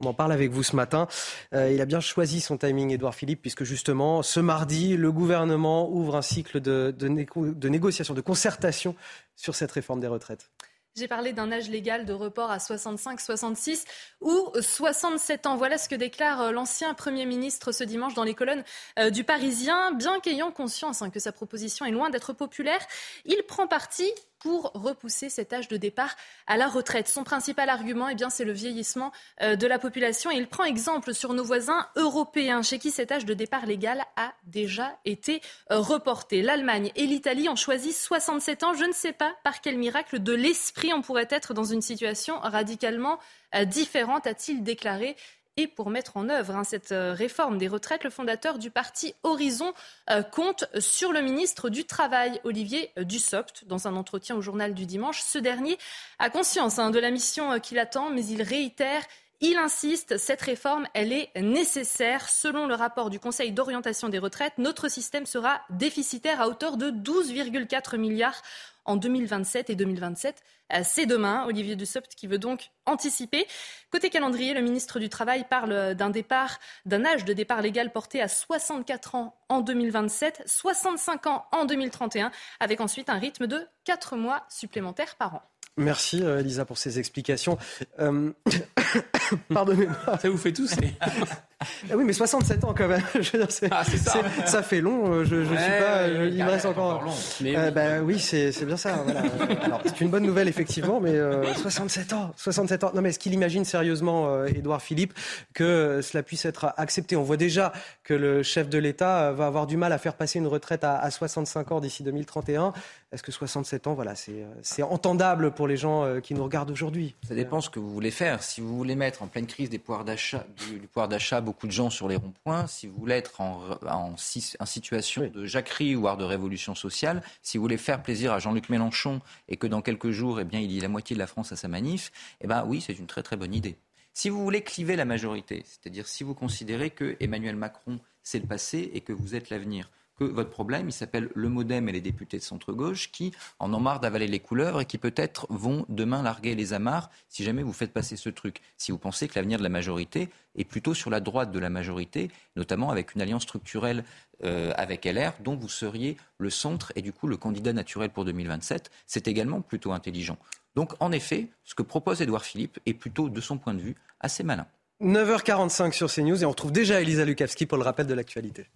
on 0.00 0.06
en 0.06 0.14
parle 0.14 0.32
avec 0.32 0.52
vous 0.52 0.62
ce 0.62 0.76
matin. 0.76 1.08
Euh, 1.54 1.72
il 1.72 1.80
a 1.80 1.86
bien 1.86 2.00
choisi 2.00 2.40
son 2.40 2.58
timing, 2.58 2.90
Édouard 2.90 3.14
Philippe, 3.14 3.40
puisque 3.40 3.64
justement, 3.64 4.22
ce 4.22 4.40
mardi, 4.40 4.96
le 4.96 5.10
gouvernement 5.10 5.90
ouvre 5.90 6.16
un 6.16 6.22
cycle 6.22 6.60
de, 6.60 6.94
de, 6.96 7.08
de 7.08 7.68
négociation, 7.68 8.12
de 8.12 8.20
concertation 8.20 8.94
sur 9.34 9.54
cette 9.54 9.72
réforme 9.72 10.00
des 10.00 10.06
retraites. 10.06 10.50
J'ai 10.96 11.08
parlé 11.08 11.34
d'un 11.34 11.52
âge 11.52 11.68
légal 11.68 12.06
de 12.06 12.14
report 12.14 12.50
à 12.50 12.58
65, 12.58 13.20
66 13.20 13.84
ou 14.22 14.50
67 14.58 15.44
ans. 15.44 15.56
Voilà 15.58 15.76
ce 15.76 15.90
que 15.90 15.94
déclare 15.94 16.40
euh, 16.40 16.50
l'ancien 16.52 16.94
Premier 16.94 17.26
ministre 17.26 17.70
ce 17.70 17.84
dimanche 17.84 18.14
dans 18.14 18.24
les 18.24 18.32
colonnes 18.32 18.64
euh, 18.98 19.10
du 19.10 19.22
Parisien. 19.22 19.92
Bien 19.92 20.20
qu'ayant 20.20 20.50
conscience 20.50 21.02
hein, 21.02 21.10
que 21.10 21.20
sa 21.20 21.32
proposition 21.32 21.84
est 21.84 21.90
loin 21.90 22.08
d'être 22.08 22.32
populaire, 22.32 22.80
il 23.26 23.42
prend 23.42 23.66
parti 23.66 24.10
pour 24.38 24.72
repousser 24.74 25.28
cet 25.28 25.52
âge 25.52 25.68
de 25.68 25.76
départ 25.76 26.14
à 26.46 26.56
la 26.56 26.68
retraite. 26.68 27.08
Son 27.08 27.24
principal 27.24 27.68
argument, 27.68 28.08
eh 28.08 28.14
bien, 28.14 28.30
c'est 28.30 28.44
le 28.44 28.52
vieillissement 28.52 29.12
euh, 29.42 29.56
de 29.56 29.66
la 29.66 29.78
population. 29.78 30.30
Il 30.30 30.46
prend 30.48 30.64
exemple 30.64 31.14
sur 31.14 31.32
nos 31.32 31.44
voisins 31.44 31.86
européens, 31.96 32.62
chez 32.62 32.78
qui 32.78 32.90
cet 32.90 33.12
âge 33.12 33.24
de 33.24 33.34
départ 33.34 33.66
légal 33.66 34.04
a 34.16 34.32
déjà 34.44 34.98
été 35.04 35.40
euh, 35.70 35.78
reporté. 35.78 36.42
L'Allemagne 36.42 36.92
et 36.96 37.06
l'Italie 37.06 37.48
ont 37.48 37.56
choisi 37.56 37.92
67 37.92 38.62
ans. 38.62 38.74
Je 38.74 38.84
ne 38.84 38.92
sais 38.92 39.12
pas 39.12 39.34
par 39.44 39.60
quel 39.60 39.78
miracle 39.78 40.22
de 40.22 40.32
l'esprit 40.32 40.92
on 40.92 41.02
pourrait 41.02 41.28
être 41.30 41.54
dans 41.54 41.64
une 41.64 41.82
situation 41.82 42.38
radicalement 42.40 43.18
euh, 43.54 43.64
différente, 43.64 44.26
a-t-il 44.26 44.62
déclaré 44.62 45.16
et 45.56 45.66
pour 45.66 45.88
mettre 45.88 46.16
en 46.16 46.28
œuvre 46.28 46.54
hein, 46.54 46.64
cette 46.64 46.92
euh, 46.92 47.12
réforme 47.12 47.56
des 47.56 47.68
retraites, 47.68 48.04
le 48.04 48.10
fondateur 48.10 48.58
du 48.58 48.70
parti 48.70 49.14
Horizon 49.22 49.72
euh, 50.10 50.22
compte 50.22 50.66
sur 50.78 51.12
le 51.12 51.22
ministre 51.22 51.70
du 51.70 51.84
Travail, 51.84 52.40
Olivier 52.44 52.90
euh, 52.98 53.04
Dussopt, 53.04 53.64
dans 53.66 53.88
un 53.88 53.96
entretien 53.96 54.36
au 54.36 54.42
journal 54.42 54.74
du 54.74 54.84
dimanche. 54.84 55.22
Ce 55.22 55.38
dernier 55.38 55.78
a 56.18 56.28
conscience 56.28 56.78
hein, 56.78 56.90
de 56.90 56.98
la 56.98 57.10
mission 57.10 57.58
qu'il 57.58 57.78
attend, 57.78 58.10
mais 58.10 58.24
il 58.26 58.42
réitère 58.42 59.02
il 59.42 59.58
insiste, 59.58 60.16
cette 60.16 60.40
réforme, 60.40 60.86
elle 60.94 61.12
est 61.12 61.30
nécessaire. 61.38 62.30
Selon 62.30 62.66
le 62.66 62.74
rapport 62.74 63.10
du 63.10 63.20
Conseil 63.20 63.52
d'orientation 63.52 64.08
des 64.08 64.18
retraites, 64.18 64.56
notre 64.56 64.88
système 64.88 65.26
sera 65.26 65.60
déficitaire 65.68 66.40
à 66.40 66.48
hauteur 66.48 66.78
de 66.78 66.90
12,4 66.90 67.98
milliards 67.98 68.40
en 68.86 68.96
2027 68.96 69.70
et 69.70 69.74
2027. 69.74 70.42
Euh, 70.72 70.80
c'est 70.84 71.06
demain. 71.06 71.44
Olivier 71.46 71.76
Dussopt 71.76 72.14
qui 72.14 72.26
veut 72.26 72.38
donc 72.38 72.70
anticiper. 72.86 73.46
Côté 73.90 74.10
calendrier, 74.10 74.54
le 74.54 74.60
ministre 74.60 74.98
du 74.98 75.08
Travail 75.08 75.44
parle 75.48 75.94
d'un 75.94 76.10
départ, 76.10 76.58
d'un 76.86 77.04
âge 77.04 77.24
de 77.24 77.32
départ 77.32 77.62
légal 77.62 77.92
porté 77.92 78.20
à 78.20 78.28
64 78.28 79.14
ans 79.14 79.38
en 79.48 79.60
2027, 79.60 80.42
65 80.46 81.26
ans 81.26 81.46
en 81.52 81.64
2031, 81.64 82.30
avec 82.60 82.80
ensuite 82.80 83.08
un 83.10 83.18
rythme 83.18 83.46
de 83.46 83.66
4 83.84 84.16
mois 84.16 84.44
supplémentaires 84.48 85.16
par 85.16 85.34
an. 85.36 85.42
Merci 85.76 86.22
euh, 86.22 86.40
Elisa 86.40 86.64
pour 86.64 86.78
ces 86.78 86.98
explications. 86.98 87.58
Euh... 88.00 88.32
Pardonnez-moi. 89.52 90.18
Ça 90.18 90.30
vous 90.30 90.38
fait 90.38 90.52
tous 90.52 90.74
ah 91.58 91.94
Oui, 91.94 92.04
mais 92.04 92.12
67 92.12 92.64
ans 92.64 92.74
quand 92.76 92.86
même. 92.86 93.02
Je 93.14 93.32
veux 93.32 93.46
dire, 93.46 93.68
ah, 93.70 93.82
ça. 93.82 94.20
ça. 94.44 94.62
fait 94.62 94.82
long. 94.82 95.10
Euh, 95.10 95.24
je, 95.24 95.42
je 95.42 95.48
suis 95.48 95.56
pas. 95.56 96.08
Je, 96.08 96.28
il 96.28 96.44
me 96.44 96.50
reste 96.50 96.66
encore. 96.66 97.02
Long. 97.02 97.12
Mais 97.40 97.56
euh, 97.56 97.66
oui, 97.66 97.72
bah, 97.72 98.00
oui 98.02 98.18
c'est 98.18 98.64
bien 98.66 98.76
ça. 98.76 99.02
Voilà. 99.04 99.22
Alors, 99.62 99.80
c'est 99.84 100.00
une 100.02 100.10
bonne 100.10 100.24
nouvelle 100.24 100.48
effectivement, 100.48 101.00
mais 101.00 101.14
euh, 101.14 101.54
67 101.54 102.12
ans, 102.12 102.32
67 102.36 102.84
ans. 102.84 102.90
Non, 102.94 103.00
mais 103.00 103.08
est-ce 103.08 103.18
qu'il 103.18 103.32
imagine 103.32 103.64
sérieusement, 103.64 104.28
euh, 104.28 104.46
Édouard 104.48 104.82
Philippe, 104.82 105.14
que 105.54 106.00
cela 106.02 106.22
puisse 106.22 106.44
être 106.44 106.74
accepté? 106.76 107.16
On 107.16 107.22
voit 107.22 107.38
déjà 107.38 107.72
que 108.04 108.12
le 108.12 108.42
chef 108.42 108.68
de 108.68 108.78
l'État 108.78 109.32
va 109.32 109.46
avoir 109.46 109.66
du 109.66 109.78
mal 109.78 109.92
à 109.92 109.98
faire 109.98 110.14
passer 110.14 110.38
une 110.38 110.48
retraite 110.48 110.84
à, 110.84 110.98
à 110.98 111.10
65 111.10 111.72
ans 111.72 111.80
d'ici 111.80 112.02
2031. 112.02 112.74
Est-ce 113.12 113.22
que 113.22 113.30
67 113.30 113.86
ans, 113.86 113.94
voilà, 113.94 114.14
c'est 114.14 114.82
entendable 114.82 115.52
pour 115.52 115.68
les 115.68 115.76
gens 115.76 116.04
euh, 116.04 116.18
qui 116.18 116.34
nous 116.34 116.42
regardent 116.42 116.72
aujourd'hui? 116.72 117.14
Ça 117.26 117.36
dépend 117.36 117.60
ce 117.60 117.70
que 117.70 117.78
vous 117.78 117.88
voulez 117.88 118.10
faire. 118.10 118.42
Si 118.42 118.60
vous 118.60 118.76
voulez 118.76 118.96
mettre 118.96 119.22
en 119.22 119.28
pleine 119.28 119.46
crise 119.46 119.70
des 119.70 119.78
pouvoirs 119.78 120.04
d'achat, 120.04 120.44
du, 120.56 120.80
pouvoir 120.88 121.06
d'achat 121.06 121.40
beaucoup 121.46 121.66
de 121.66 121.72
gens 121.72 121.88
sur 121.88 122.08
les 122.08 122.16
ronds-points, 122.16 122.66
si 122.66 122.86
vous 122.86 122.98
voulez 122.98 123.14
être 123.14 123.40
en, 123.40 123.78
en, 123.86 124.14
en 124.14 124.66
situation 124.66 125.30
de 125.32 125.46
jacquerie, 125.46 125.94
voire 125.94 126.18
de 126.18 126.24
révolution 126.24 126.74
sociale, 126.74 127.22
si 127.40 127.56
vous 127.56 127.62
voulez 127.62 127.78
faire 127.78 128.02
plaisir 128.02 128.32
à 128.34 128.38
Jean-Luc 128.38 128.68
Mélenchon 128.68 129.22
et 129.48 129.56
que 129.56 129.66
dans 129.66 129.80
quelques 129.80 130.10
jours, 130.10 130.40
eh 130.40 130.44
bien, 130.44 130.60
il 130.60 130.70
y 130.70 130.76
ait 130.76 130.82
la 130.82 130.88
moitié 130.88 131.14
de 131.14 131.20
la 131.20 131.26
France 131.26 131.52
à 131.52 131.56
sa 131.56 131.68
manif, 131.68 132.12
eh 132.42 132.46
ben 132.46 132.64
oui, 132.66 132.82
c'est 132.82 132.98
une 132.98 133.06
très 133.06 133.22
très 133.22 133.36
bonne 133.36 133.54
idée. 133.54 133.76
Si 134.12 134.28
vous 134.28 134.42
voulez 134.42 134.62
cliver 134.62 134.96
la 134.96 135.04
majorité, 135.04 135.62
c'est-à-dire 135.64 136.08
si 136.08 136.24
vous 136.24 136.34
considérez 136.34 136.90
que 136.90 137.16
Emmanuel 137.20 137.56
Macron 137.56 137.98
c'est 138.22 138.40
le 138.40 138.46
passé 138.46 138.90
et 138.92 139.00
que 139.02 139.12
vous 139.12 139.34
êtes 139.36 139.50
l'avenir, 139.50 139.88
que 140.16 140.24
votre 140.24 140.50
problème, 140.50 140.88
il 140.88 140.92
s'appelle 140.92 141.30
le 141.34 141.48
modem 141.48 141.88
et 141.88 141.92
les 141.92 142.00
députés 142.00 142.38
de 142.38 142.42
centre-gauche 142.42 143.10
qui 143.12 143.32
en 143.58 143.72
ont 143.72 143.80
marre 143.80 144.00
d'avaler 144.00 144.26
les 144.26 144.40
couleurs 144.40 144.80
et 144.80 144.84
qui 144.84 144.98
peut-être 144.98 145.46
vont 145.50 145.84
demain 145.88 146.22
larguer 146.22 146.54
les 146.54 146.72
amarres 146.72 147.10
si 147.28 147.44
jamais 147.44 147.62
vous 147.62 147.72
faites 147.72 147.92
passer 147.92 148.16
ce 148.16 148.28
truc. 148.28 148.60
Si 148.76 148.92
vous 148.92 148.98
pensez 148.98 149.28
que 149.28 149.34
l'avenir 149.36 149.58
de 149.58 149.62
la 149.62 149.68
majorité 149.68 150.28
est 150.56 150.64
plutôt 150.64 150.94
sur 150.94 151.10
la 151.10 151.20
droite 151.20 151.50
de 151.50 151.58
la 151.58 151.70
majorité, 151.70 152.30
notamment 152.56 152.90
avec 152.90 153.14
une 153.14 153.20
alliance 153.20 153.42
structurelle 153.42 154.04
euh, 154.44 154.72
avec 154.76 155.04
LR, 155.04 155.32
dont 155.40 155.56
vous 155.56 155.68
seriez 155.68 156.16
le 156.38 156.50
centre 156.50 156.92
et 156.96 157.02
du 157.02 157.12
coup 157.12 157.26
le 157.26 157.36
candidat 157.36 157.72
naturel 157.72 158.10
pour 158.10 158.24
2027, 158.24 158.90
c'est 159.06 159.28
également 159.28 159.60
plutôt 159.60 159.92
intelligent. 159.92 160.38
Donc 160.74 160.92
en 161.00 161.12
effet, 161.12 161.48
ce 161.64 161.74
que 161.74 161.82
propose 161.82 162.22
Édouard 162.22 162.44
Philippe 162.44 162.78
est 162.86 162.94
plutôt, 162.94 163.28
de 163.28 163.40
son 163.40 163.58
point 163.58 163.74
de 163.74 163.80
vue, 163.80 163.96
assez 164.20 164.44
malin. 164.44 164.66
9h45 165.02 165.92
sur 165.92 166.10
CNews 166.10 166.42
et 166.42 166.46
on 166.46 166.50
retrouve 166.50 166.72
déjà 166.72 167.00
Elisa 167.00 167.24
Lukavski 167.24 167.66
pour 167.66 167.76
le 167.76 167.84
rappel 167.84 168.06
de 168.06 168.14
l'actualité. 168.14 168.66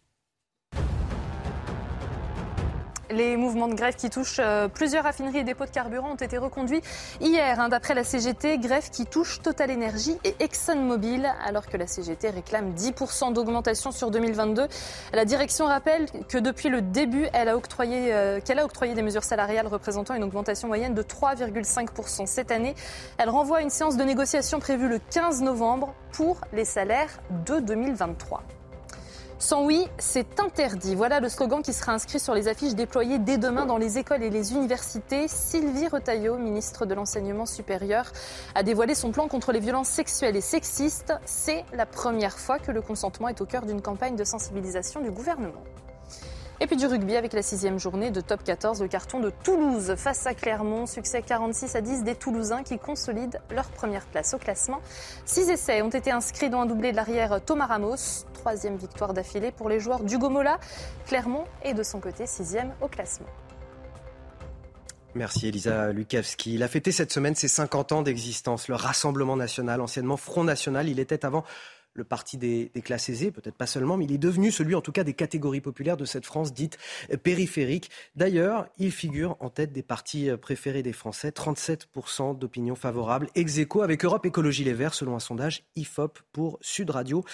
Les 3.10 3.36
mouvements 3.36 3.66
de 3.66 3.74
grève 3.74 3.96
qui 3.96 4.08
touchent 4.08 4.38
euh, 4.38 4.68
plusieurs 4.68 5.04
raffineries 5.04 5.38
et 5.38 5.44
dépôts 5.44 5.64
de 5.64 5.70
carburant 5.70 6.12
ont 6.12 6.16
été 6.16 6.38
reconduits 6.38 6.80
hier, 7.20 7.58
hein, 7.58 7.68
d'après 7.68 7.94
la 7.94 8.04
CGT. 8.04 8.58
Grève 8.58 8.88
qui 8.90 9.04
touche 9.04 9.42
Total 9.42 9.70
Energy 9.72 10.16
et 10.24 10.36
ExxonMobil, 10.38 11.28
alors 11.44 11.66
que 11.66 11.76
la 11.76 11.86
CGT 11.86 12.30
réclame 12.30 12.72
10% 12.74 13.32
d'augmentation 13.32 13.90
sur 13.90 14.10
2022. 14.10 14.68
La 15.12 15.24
direction 15.24 15.66
rappelle 15.66 16.06
que 16.28 16.38
depuis 16.38 16.68
le 16.68 16.82
début, 16.82 17.26
elle 17.32 17.48
a 17.48 17.56
octroyé, 17.56 18.14
euh, 18.14 18.40
qu'elle 18.40 18.60
a 18.60 18.64
octroyé 18.64 18.94
des 18.94 19.02
mesures 19.02 19.24
salariales 19.24 19.66
représentant 19.66 20.14
une 20.14 20.24
augmentation 20.24 20.68
moyenne 20.68 20.94
de 20.94 21.02
3,5% 21.02 22.26
cette 22.26 22.52
année. 22.52 22.74
Elle 23.18 23.30
renvoie 23.30 23.58
à 23.58 23.62
une 23.62 23.70
séance 23.70 23.96
de 23.96 24.04
négociation 24.04 24.60
prévue 24.60 24.88
le 24.88 25.00
15 25.10 25.42
novembre 25.42 25.94
pour 26.12 26.40
les 26.52 26.64
salaires 26.64 27.20
de 27.46 27.58
2023. 27.58 28.42
Sans 29.40 29.64
oui, 29.64 29.88
c'est 29.96 30.38
interdit. 30.38 30.94
Voilà 30.94 31.18
le 31.18 31.30
slogan 31.30 31.62
qui 31.62 31.72
sera 31.72 31.92
inscrit 31.92 32.20
sur 32.20 32.34
les 32.34 32.46
affiches 32.46 32.74
déployées 32.74 33.18
dès 33.18 33.38
demain 33.38 33.64
dans 33.64 33.78
les 33.78 33.96
écoles 33.96 34.22
et 34.22 34.28
les 34.28 34.52
universités. 34.52 35.28
Sylvie 35.28 35.88
Retailleau, 35.88 36.36
ministre 36.36 36.84
de 36.84 36.92
l'Enseignement 36.92 37.46
supérieur, 37.46 38.12
a 38.54 38.62
dévoilé 38.62 38.94
son 38.94 39.12
plan 39.12 39.28
contre 39.28 39.52
les 39.52 39.60
violences 39.60 39.88
sexuelles 39.88 40.36
et 40.36 40.42
sexistes. 40.42 41.14
C'est 41.24 41.64
la 41.72 41.86
première 41.86 42.38
fois 42.38 42.58
que 42.58 42.70
le 42.70 42.82
consentement 42.82 43.28
est 43.28 43.40
au 43.40 43.46
cœur 43.46 43.64
d'une 43.64 43.80
campagne 43.80 44.14
de 44.14 44.24
sensibilisation 44.24 45.00
du 45.00 45.10
gouvernement. 45.10 45.64
Et 46.62 46.66
puis 46.66 46.76
du 46.76 46.84
rugby 46.84 47.16
avec 47.16 47.32
la 47.32 47.40
sixième 47.40 47.78
journée 47.78 48.10
de 48.10 48.20
top 48.20 48.44
14, 48.44 48.82
le 48.82 48.88
carton 48.88 49.20
de 49.20 49.30
Toulouse 49.30 49.94
face 49.96 50.26
à 50.26 50.34
Clermont. 50.34 50.84
Succès 50.84 51.22
46 51.22 51.74
à 51.74 51.80
10 51.80 52.04
des 52.04 52.14
Toulousains 52.14 52.62
qui 52.62 52.78
consolident 52.78 53.38
leur 53.50 53.70
première 53.70 54.04
place 54.04 54.34
au 54.34 54.38
classement. 54.38 54.80
Six 55.24 55.48
essais 55.48 55.80
ont 55.80 55.88
été 55.88 56.10
inscrits 56.10 56.50
dans 56.50 56.60
un 56.60 56.66
doublé 56.66 56.90
de 56.90 56.96
l'arrière 56.96 57.40
Thomas 57.42 57.64
Ramos. 57.64 58.26
Troisième 58.40 58.76
victoire 58.76 59.12
d'affilée 59.12 59.52
pour 59.52 59.68
les 59.68 59.80
joueurs 59.80 60.02
d'Hugo 60.02 60.30
Mola. 60.30 60.58
Clermont 61.06 61.44
est 61.62 61.74
de 61.74 61.82
son 61.82 62.00
côté 62.00 62.26
sixième 62.26 62.72
au 62.80 62.88
classement. 62.88 63.26
Merci 65.14 65.48
Elisa 65.48 65.92
Lukavski. 65.92 66.54
Il 66.54 66.62
a 66.62 66.68
fêté 66.68 66.90
cette 66.90 67.12
semaine 67.12 67.34
ses 67.34 67.48
50 67.48 67.92
ans 67.92 68.00
d'existence. 68.00 68.68
Le 68.68 68.76
Rassemblement 68.76 69.36
national, 69.36 69.82
anciennement 69.82 70.16
Front 70.16 70.42
national, 70.42 70.88
il 70.88 71.00
était 71.00 71.26
avant 71.26 71.44
le 71.92 72.04
parti 72.04 72.38
des, 72.38 72.70
classes 72.82 73.08
aisées, 73.10 73.30
peut-être 73.30 73.56
pas 73.56 73.66
seulement, 73.66 73.96
mais 73.96 74.04
il 74.04 74.12
est 74.12 74.18
devenu 74.18 74.50
celui 74.50 74.74
en 74.74 74.80
tout 74.80 74.92
cas 74.92 75.04
des 75.04 75.12
catégories 75.12 75.60
populaires 75.60 75.96
de 75.96 76.04
cette 76.04 76.24
France 76.24 76.54
dite 76.54 76.78
périphérique. 77.22 77.90
D'ailleurs, 78.14 78.68
il 78.78 78.92
figure 78.92 79.36
en 79.40 79.50
tête 79.50 79.72
des 79.72 79.82
partis 79.82 80.30
préférés 80.40 80.82
des 80.82 80.92
Français, 80.92 81.30
37% 81.30 82.38
d'opinion 82.38 82.74
favorable, 82.74 83.28
ex 83.34 83.58
aequo 83.58 83.82
avec 83.82 84.04
Europe 84.04 84.24
Écologie 84.24 84.64
Les 84.64 84.72
Verts, 84.72 84.94
selon 84.94 85.14
un 85.14 85.20
sondage 85.20 85.64
IFOP 85.76 86.20
pour 86.32 86.58
Sud 86.62 86.90
Radio. 86.90 87.24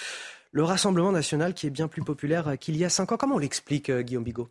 Le 0.52 0.64
Rassemblement 0.64 1.12
national 1.12 1.54
qui 1.54 1.66
est 1.66 1.70
bien 1.70 1.88
plus 1.88 2.02
populaire 2.02 2.58
qu'il 2.58 2.76
y 2.76 2.84
a 2.84 2.88
cinq 2.88 3.12
ans. 3.12 3.16
Comment 3.16 3.36
on 3.36 3.38
l'explique, 3.38 3.90
euh, 3.90 4.02
Guillaume 4.02 4.24
Bigot? 4.24 4.48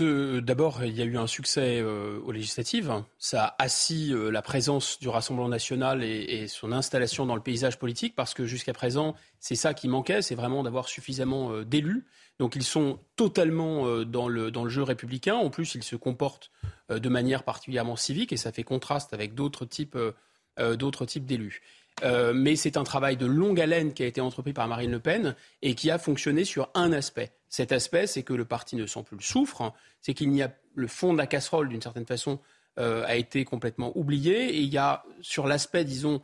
D'abord, 0.00 0.84
il 0.84 0.96
y 0.96 1.02
a 1.02 1.04
eu 1.04 1.16
un 1.16 1.26
succès 1.26 1.80
euh, 1.80 2.20
aux 2.24 2.30
législatives. 2.30 3.02
Ça 3.18 3.44
a 3.44 3.62
assis 3.62 4.12
euh, 4.12 4.30
la 4.30 4.42
présence 4.42 5.00
du 5.00 5.08
Rassemblement 5.08 5.48
national 5.48 6.04
et, 6.04 6.46
son 6.46 6.72
installation 6.72 7.26
dans 7.26 7.34
le 7.34 7.42
paysage 7.42 7.78
politique, 7.78 8.14
parce 8.14 8.32
que 8.32 8.44
jusqu'à 8.44 8.72
présent, 8.72 9.16
c'est 9.40 9.56
ça 9.56 9.74
qui 9.74 9.88
manquait, 9.88 10.22
c'est 10.22 10.34
vraiment 10.34 10.62
d'avoir 10.62 10.88
suffisamment 10.88 11.52
euh, 11.52 11.64
d'élus. 11.64 12.04
Donc 12.38 12.54
ils 12.54 12.64
sont 12.64 12.98
totalement 13.16 14.04
dans, 14.04 14.28
le, 14.28 14.50
dans 14.50 14.64
le 14.64 14.70
jeu 14.70 14.82
républicain. 14.82 15.34
En 15.34 15.50
plus, 15.50 15.74
ils 15.74 15.82
se 15.82 15.96
comportent 15.96 16.50
de 16.88 17.08
manière 17.08 17.44
particulièrement 17.44 17.94
civique, 17.94 18.32
et 18.32 18.36
ça 18.36 18.50
fait 18.52 18.64
contraste 18.64 19.12
avec 19.12 19.34
d'autres 19.34 19.64
types, 19.64 19.96
d'autres 20.58 21.04
types 21.04 21.26
d'élus. 21.26 21.60
Mais 22.34 22.56
c'est 22.56 22.76
un 22.76 22.84
travail 22.84 23.16
de 23.16 23.26
longue 23.26 23.60
haleine 23.60 23.92
qui 23.92 24.02
a 24.02 24.06
été 24.06 24.20
entrepris 24.20 24.52
par 24.52 24.66
Marine 24.66 24.90
Le 24.90 24.98
Pen 24.98 25.36
et 25.62 25.74
qui 25.74 25.90
a 25.90 25.98
fonctionné 25.98 26.44
sur 26.44 26.68
un 26.74 26.92
aspect. 26.92 27.32
Cet 27.48 27.70
aspect, 27.70 28.06
c'est 28.06 28.22
que 28.22 28.32
le 28.32 28.44
parti 28.44 28.76
ne 28.76 28.86
sent 28.86 29.02
plus 29.04 29.16
le 29.16 29.22
souffre, 29.22 29.72
c'est 30.00 30.14
qu'il 30.14 30.30
n'y 30.30 30.42
a 30.42 30.50
le 30.74 30.86
fond 30.86 31.12
de 31.12 31.18
la 31.18 31.26
casserole, 31.26 31.68
d'une 31.68 31.82
certaine 31.82 32.06
façon, 32.06 32.40
euh, 32.78 33.04
a 33.06 33.16
été 33.16 33.44
complètement 33.44 33.92
oublié, 33.96 34.56
et 34.56 34.60
il 34.60 34.72
y 34.72 34.78
a 34.78 35.04
sur 35.20 35.46
l'aspect, 35.46 35.84
disons, 35.84 36.22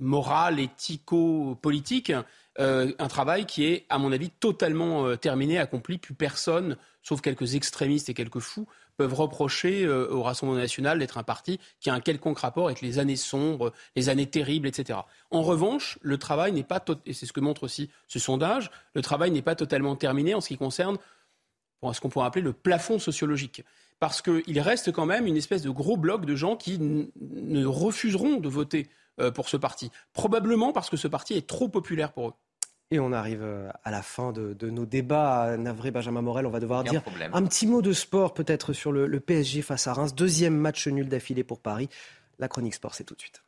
moral, 0.00 0.58
éthico-politique, 0.58 2.12
euh, 2.58 2.92
un 2.98 3.08
travail 3.08 3.46
qui 3.46 3.66
est, 3.66 3.86
à 3.88 3.98
mon 3.98 4.10
avis, 4.10 4.30
totalement 4.30 5.06
euh, 5.06 5.16
terminé, 5.16 5.58
accompli. 5.58 5.98
Plus 5.98 6.14
personne, 6.14 6.76
sauf 7.02 7.20
quelques 7.20 7.54
extrémistes 7.54 8.08
et 8.08 8.14
quelques 8.14 8.40
fous, 8.40 8.66
peuvent 8.98 9.14
reprocher 9.14 9.84
euh, 9.84 10.10
au 10.10 10.22
Rassemblement 10.22 10.60
national 10.60 10.98
d'être 10.98 11.16
un 11.18 11.22
parti 11.22 11.58
qui 11.80 11.88
a 11.88 11.94
un 11.94 12.00
quelconque 12.00 12.40
rapport 12.40 12.66
avec 12.66 12.82
les 12.82 12.98
années 12.98 13.16
sombres, 13.16 13.72
les 13.96 14.08
années 14.08 14.26
terribles, 14.26 14.66
etc. 14.66 14.98
En 15.30 15.42
revanche, 15.42 15.98
le 16.02 16.18
travail 16.18 16.52
n'est 16.52 16.64
pas, 16.64 16.84
et 17.06 17.14
c'est 17.14 17.24
ce 17.24 17.32
que 17.32 17.40
montre 17.40 17.62
aussi 17.62 17.88
ce 18.08 18.18
sondage, 18.18 18.70
le 18.94 19.00
travail 19.00 19.30
n'est 19.30 19.40
pas 19.40 19.54
totalement 19.54 19.94
terminé 19.96 20.34
en 20.34 20.40
ce 20.40 20.48
qui 20.48 20.58
concerne 20.58 20.98
ce 21.92 22.00
qu'on 22.00 22.08
pourrait 22.08 22.26
appeler 22.26 22.42
le 22.42 22.52
plafond 22.52 22.98
sociologique. 22.98 23.64
Parce 24.00 24.20
qu'il 24.20 24.60
reste 24.60 24.90
quand 24.90 25.06
même 25.06 25.26
une 25.26 25.36
espèce 25.36 25.62
de 25.62 25.70
gros 25.70 25.96
bloc 25.96 26.24
de 26.26 26.34
gens 26.34 26.56
qui 26.56 26.78
ne 26.80 27.64
refuseront 27.64 28.36
de 28.36 28.48
voter 28.48 28.88
pour 29.34 29.48
ce 29.48 29.56
parti. 29.56 29.90
Probablement 30.12 30.72
parce 30.72 30.90
que 30.90 30.96
ce 30.96 31.08
parti 31.08 31.34
est 31.34 31.46
trop 31.46 31.68
populaire 31.68 32.12
pour 32.12 32.28
eux. 32.28 32.32
Et 32.90 33.00
on 33.00 33.12
arrive 33.12 33.42
euh, 33.42 33.68
à 33.84 33.90
la 33.90 34.02
fin 34.02 34.32
de, 34.32 34.70
nos 34.70 34.86
débats. 34.86 35.56
Navré 35.58 35.90
Benjamin 35.90 36.22
Morel, 36.22 36.46
on 36.46 36.50
va 36.50 36.60
devoir 36.60 36.84
dire 36.84 37.02
un, 37.32 37.44
petit 37.44 37.66
mot 37.66 37.82
de 37.82 37.92
sport 37.92 38.32
peut-être 38.32 38.72
sur 38.72 38.92
le, 38.92 39.06
le 39.06 39.20
PSG 39.20 39.62
face 39.62 39.86
à 39.86 39.92
Reims. 39.92 40.14
Deuxième 40.14 40.56
match 40.56 40.86
nul 40.88 41.08
d'affilée 41.08 41.44
pour 41.44 41.60
Paris. 41.60 41.88
La 42.38 42.48
chronique 42.48 42.74
sport, 42.74 42.94
c'est 42.94 43.04
tout 43.04 43.14
de 43.14 43.20
suite. 43.20 43.42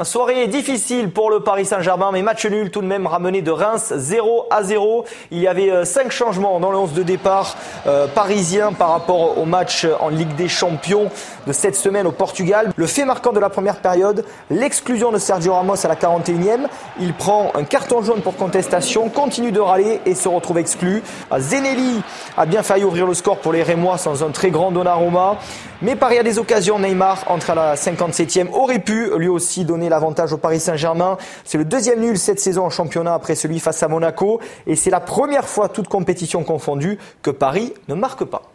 Soirée 0.00 0.46
difficile 0.46 1.10
pour 1.10 1.30
le 1.30 1.40
Paris 1.40 1.66
Saint-Germain, 1.66 2.12
mais 2.12 2.22
match 2.22 2.46
nul 2.46 2.70
tout 2.70 2.80
de 2.80 2.86
même 2.86 3.06
ramené 3.06 3.42
de 3.42 3.50
Reims 3.50 3.92
0 3.94 4.46
à 4.50 4.62
0. 4.62 5.04
Il 5.30 5.38
y 5.38 5.46
avait 5.46 5.70
euh, 5.70 5.84
cinq 5.84 6.10
changements 6.10 6.58
dans 6.60 6.70
le 6.70 6.78
11 6.78 6.94
de 6.94 7.02
départ 7.02 7.58
euh, 7.86 8.06
parisien 8.06 8.72
par 8.72 8.88
rapport 8.88 9.36
au 9.36 9.44
match 9.44 9.86
en 10.00 10.08
Ligue 10.08 10.34
des 10.34 10.48
Champions 10.48 11.10
de 11.46 11.52
cette 11.52 11.76
semaine 11.76 12.06
au 12.06 12.10
Portugal. 12.10 12.72
Le 12.74 12.86
fait 12.86 13.04
marquant 13.04 13.32
de 13.32 13.38
la 13.38 13.50
première 13.50 13.80
période, 13.80 14.24
l'exclusion 14.48 15.12
de 15.12 15.18
Sergio 15.18 15.52
Ramos 15.52 15.84
à 15.84 15.88
la 15.88 15.96
41e. 15.96 16.68
Il 16.98 17.12
prend 17.12 17.52
un 17.54 17.64
carton 17.64 18.00
jaune 18.00 18.22
pour 18.22 18.36
contestation, 18.36 19.10
continue 19.10 19.52
de 19.52 19.60
râler 19.60 20.00
et 20.06 20.14
se 20.14 20.26
retrouve 20.26 20.56
exclu. 20.56 21.02
Zenelli 21.38 22.02
a 22.38 22.46
bien 22.46 22.62
failli 22.62 22.84
ouvrir 22.84 23.06
le 23.06 23.12
score 23.12 23.36
pour 23.40 23.52
les 23.52 23.62
Rémois 23.62 23.98
sans 23.98 24.24
un 24.24 24.30
très 24.30 24.50
grand 24.50 24.72
Donnarumma. 24.72 25.36
Mais 25.82 25.96
Paris 25.96 26.16
a 26.16 26.22
des 26.22 26.38
occasions. 26.38 26.78
Neymar 26.78 27.24
entre 27.26 27.50
à 27.50 27.54
la 27.56 27.74
57e 27.74 28.52
aurait 28.52 28.78
pu 28.78 29.10
lui 29.18 29.26
aussi 29.26 29.64
donner 29.64 29.88
l'avantage 29.88 30.32
au 30.32 30.38
Paris 30.38 30.60
Saint-Germain. 30.60 31.18
C'est 31.44 31.58
le 31.58 31.64
deuxième 31.64 31.98
nul 32.00 32.18
cette 32.18 32.38
saison 32.38 32.66
en 32.66 32.70
championnat 32.70 33.14
après 33.14 33.34
celui 33.34 33.58
face 33.58 33.82
à 33.82 33.88
Monaco. 33.88 34.40
Et 34.68 34.76
c'est 34.76 34.90
la 34.90 35.00
première 35.00 35.48
fois, 35.48 35.68
toute 35.68 35.88
compétition 35.88 36.44
confondue, 36.44 36.98
que 37.22 37.32
Paris 37.32 37.74
ne 37.88 37.94
marque 37.94 38.24
pas. 38.24 38.51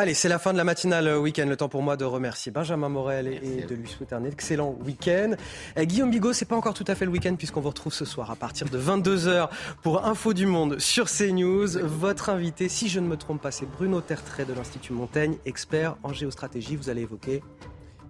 Allez, 0.00 0.14
c'est 0.14 0.28
la 0.28 0.38
fin 0.38 0.52
de 0.52 0.56
la 0.56 0.62
matinale 0.62 1.18
week-end. 1.18 1.46
Le 1.48 1.56
temps 1.56 1.68
pour 1.68 1.82
moi 1.82 1.96
de 1.96 2.04
remercier 2.04 2.52
Benjamin 2.52 2.88
Morel 2.88 3.26
et 3.26 3.62
de 3.62 3.74
lui 3.74 3.88
souhaiter 3.88 4.14
un 4.14 4.22
excellent 4.22 4.76
week-end. 4.84 5.32
Eh, 5.74 5.88
Guillaume 5.88 6.12
Bigot, 6.12 6.32
c'est 6.32 6.44
pas 6.44 6.54
encore 6.54 6.74
tout 6.74 6.84
à 6.86 6.94
fait 6.94 7.04
le 7.04 7.10
week-end 7.10 7.34
puisqu'on 7.34 7.60
vous 7.60 7.70
retrouve 7.70 7.92
ce 7.92 8.04
soir 8.04 8.30
à 8.30 8.36
partir 8.36 8.68
de 8.68 8.78
22h 8.78 9.48
pour 9.82 10.06
Info 10.06 10.34
du 10.34 10.46
Monde 10.46 10.78
sur 10.78 11.10
CNews. 11.10 11.66
Votre 11.82 12.30
invité, 12.30 12.68
si 12.68 12.88
je 12.88 13.00
ne 13.00 13.08
me 13.08 13.16
trompe 13.16 13.42
pas, 13.42 13.50
c'est 13.50 13.66
Bruno 13.66 14.00
Tertrais 14.00 14.44
de 14.44 14.52
l'Institut 14.52 14.92
Montaigne, 14.92 15.36
expert 15.46 15.96
en 16.04 16.12
géostratégie. 16.12 16.76
Vous 16.76 16.90
allez 16.90 17.02
évoquer 17.02 17.42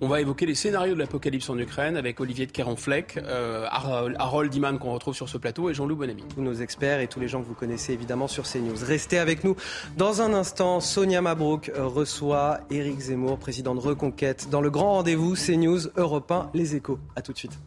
on 0.01 0.09
va 0.09 0.21
évoquer 0.21 0.47
les 0.47 0.55
scénarios 0.55 0.95
de 0.95 0.99
l'apocalypse 0.99 1.49
en 1.51 1.59
Ukraine 1.59 1.97
avec 1.97 2.21
Olivier 2.21 2.47
de 2.47 2.53
Kerenfleck, 2.53 3.17
euh, 3.19 3.67
Harold 3.71 4.55
Iman 4.55 4.79
qu'on 4.79 4.93
retrouve 4.93 5.15
sur 5.15 5.29
ce 5.29 5.39
plateau 5.39 5.71
et 5.71 5.75
Jean-Loup 5.75 5.97
Bonamy. 5.97 6.25
Tous 6.35 6.43
nos 6.43 6.55
experts 6.55 7.01
et 7.01 7.09
tous 7.09 7.21
les 7.21 7.29
gens 7.29 7.41
que 7.43 7.47
vous 7.47 7.55
connaissez 7.55 7.93
évidemment 7.93 8.29
sur 8.29 8.45
CNews. 8.45 8.77
Restez 8.83 9.19
avec 9.19 9.45
nous. 9.45 9.57
Dans 9.97 10.23
un 10.23 10.35
instant, 10.35 10.81
Sonia 10.81 11.21
Mabrouk 11.21 11.71
reçoit 11.77 12.61
Éric 12.71 12.99
Zemmour, 13.01 13.39
président 13.39 13.75
de 13.75 13.81
Reconquête, 13.81 14.49
dans 14.51 14.61
le 14.61 14.71
grand 14.71 14.93
rendez-vous 14.95 15.35
CNews 15.35 15.89
Europe 15.97 16.31
1, 16.31 16.51
Les 16.55 16.77
Échos. 16.77 16.99
A 17.17 17.23
tout 17.23 17.33
de 17.33 17.39
suite. 17.39 17.59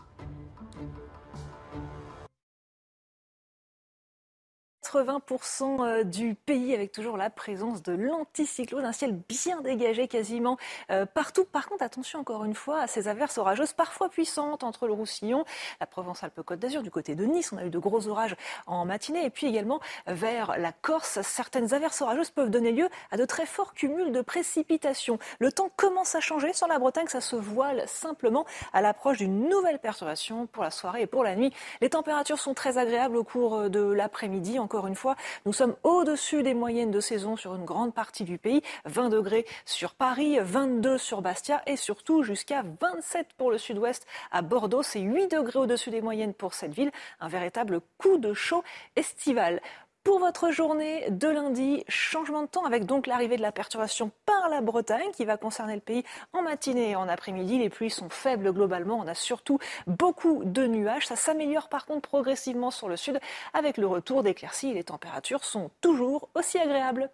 80% 4.91 5.85
euh, 5.85 6.03
du 6.03 6.35
pays 6.35 6.73
avec 6.73 6.91
toujours 6.91 7.17
la 7.17 7.29
présence 7.29 7.81
de 7.81 7.93
l'anticyclone, 7.93 8.85
un 8.85 8.91
ciel 8.91 9.17
bien 9.29 9.61
dégagé 9.61 10.07
quasiment 10.07 10.57
euh, 10.89 11.05
partout. 11.05 11.45
Par 11.45 11.67
contre, 11.67 11.83
attention 11.83 12.19
encore 12.19 12.43
une 12.43 12.53
fois 12.53 12.81
à 12.81 12.87
ces 12.87 13.07
averses 13.07 13.37
orageuses 13.37 13.73
parfois 13.73 14.09
puissantes 14.09 14.63
entre 14.63 14.87
le 14.87 14.93
Roussillon, 14.93 15.45
la 15.79 15.87
Provence-Alpes-Côte 15.87 16.59
d'Azur, 16.59 16.83
du 16.83 16.91
côté 16.91 17.15
de 17.15 17.25
Nice. 17.25 17.53
On 17.53 17.57
a 17.57 17.65
eu 17.65 17.69
de 17.69 17.79
gros 17.79 18.07
orages 18.07 18.35
en 18.67 18.85
matinée 18.85 19.25
et 19.25 19.29
puis 19.29 19.47
également 19.47 19.79
vers 20.07 20.57
la 20.57 20.71
Corse. 20.71 21.21
Certaines 21.21 21.73
averses 21.73 22.01
orageuses 22.01 22.31
peuvent 22.31 22.49
donner 22.49 22.71
lieu 22.71 22.89
à 23.11 23.17
de 23.17 23.25
très 23.25 23.45
forts 23.45 23.73
cumuls 23.73 24.11
de 24.11 24.21
précipitations. 24.21 25.19
Le 25.39 25.51
temps 25.51 25.69
commence 25.75 26.15
à 26.15 26.19
changer 26.19 26.53
sur 26.53 26.67
la 26.67 26.79
Bretagne, 26.79 27.07
ça 27.07 27.21
se 27.21 27.35
voile 27.35 27.83
simplement 27.87 28.45
à 28.73 28.81
l'approche 28.81 29.19
d'une 29.19 29.47
nouvelle 29.47 29.79
perturbation 29.79 30.47
pour 30.47 30.63
la 30.63 30.71
soirée 30.71 31.03
et 31.03 31.07
pour 31.07 31.23
la 31.23 31.35
nuit. 31.35 31.53
Les 31.81 31.89
températures 31.89 32.39
sont 32.39 32.53
très 32.53 32.77
agréables 32.77 33.15
au 33.15 33.23
cours 33.23 33.69
de 33.69 33.79
l'après-midi. 33.79 34.59
Encore 34.59 34.80
une 34.87 34.95
fois, 34.95 35.15
nous 35.45 35.53
sommes 35.53 35.75
au-dessus 35.83 36.43
des 36.43 36.53
moyennes 36.53 36.91
de 36.91 36.99
saison 36.99 37.35
sur 37.35 37.55
une 37.55 37.65
grande 37.65 37.93
partie 37.93 38.23
du 38.23 38.37
pays. 38.37 38.61
20 38.85 39.09
degrés 39.09 39.45
sur 39.65 39.93
Paris, 39.93 40.37
22 40.39 40.97
sur 40.97 41.21
Bastia 41.21 41.61
et 41.67 41.75
surtout 41.75 42.23
jusqu'à 42.23 42.63
27 42.81 43.27
pour 43.37 43.51
le 43.51 43.57
sud-ouest 43.57 44.05
à 44.31 44.41
Bordeaux. 44.41 44.83
C'est 44.83 45.01
8 45.01 45.27
degrés 45.29 45.59
au-dessus 45.59 45.89
des 45.89 46.01
moyennes 46.01 46.33
pour 46.33 46.53
cette 46.53 46.73
ville. 46.73 46.91
Un 47.19 47.27
véritable 47.27 47.81
coup 47.97 48.17
de 48.17 48.33
chaud 48.33 48.63
estival. 48.95 49.61
Pour 50.03 50.17
votre 50.17 50.49
journée 50.49 51.11
de 51.11 51.27
lundi, 51.27 51.83
changement 51.87 52.41
de 52.41 52.47
temps 52.47 52.65
avec 52.65 52.85
donc 52.85 53.05
l'arrivée 53.05 53.37
de 53.37 53.43
la 53.43 53.51
perturbation 53.51 54.09
par 54.25 54.49
la 54.49 54.59
Bretagne 54.59 55.11
qui 55.15 55.25
va 55.25 55.37
concerner 55.37 55.75
le 55.75 55.81
pays 55.81 56.03
en 56.33 56.41
matinée 56.41 56.89
et 56.89 56.95
en 56.95 57.07
après-midi. 57.07 57.59
Les 57.59 57.69
pluies 57.69 57.91
sont 57.91 58.09
faibles 58.09 58.51
globalement. 58.51 58.97
On 58.97 59.07
a 59.07 59.13
surtout 59.13 59.59
beaucoup 59.85 60.43
de 60.43 60.65
nuages. 60.65 61.05
Ça 61.05 61.15
s'améliore 61.15 61.69
par 61.69 61.85
contre 61.85 62.09
progressivement 62.09 62.71
sur 62.71 62.89
le 62.89 62.97
sud 62.97 63.19
avec 63.53 63.77
le 63.77 63.85
retour 63.85 64.23
d'éclaircies. 64.23 64.73
Les 64.73 64.85
températures 64.85 65.43
sont 65.43 65.69
toujours 65.81 66.29
aussi 66.33 66.57
agréables. 66.57 67.11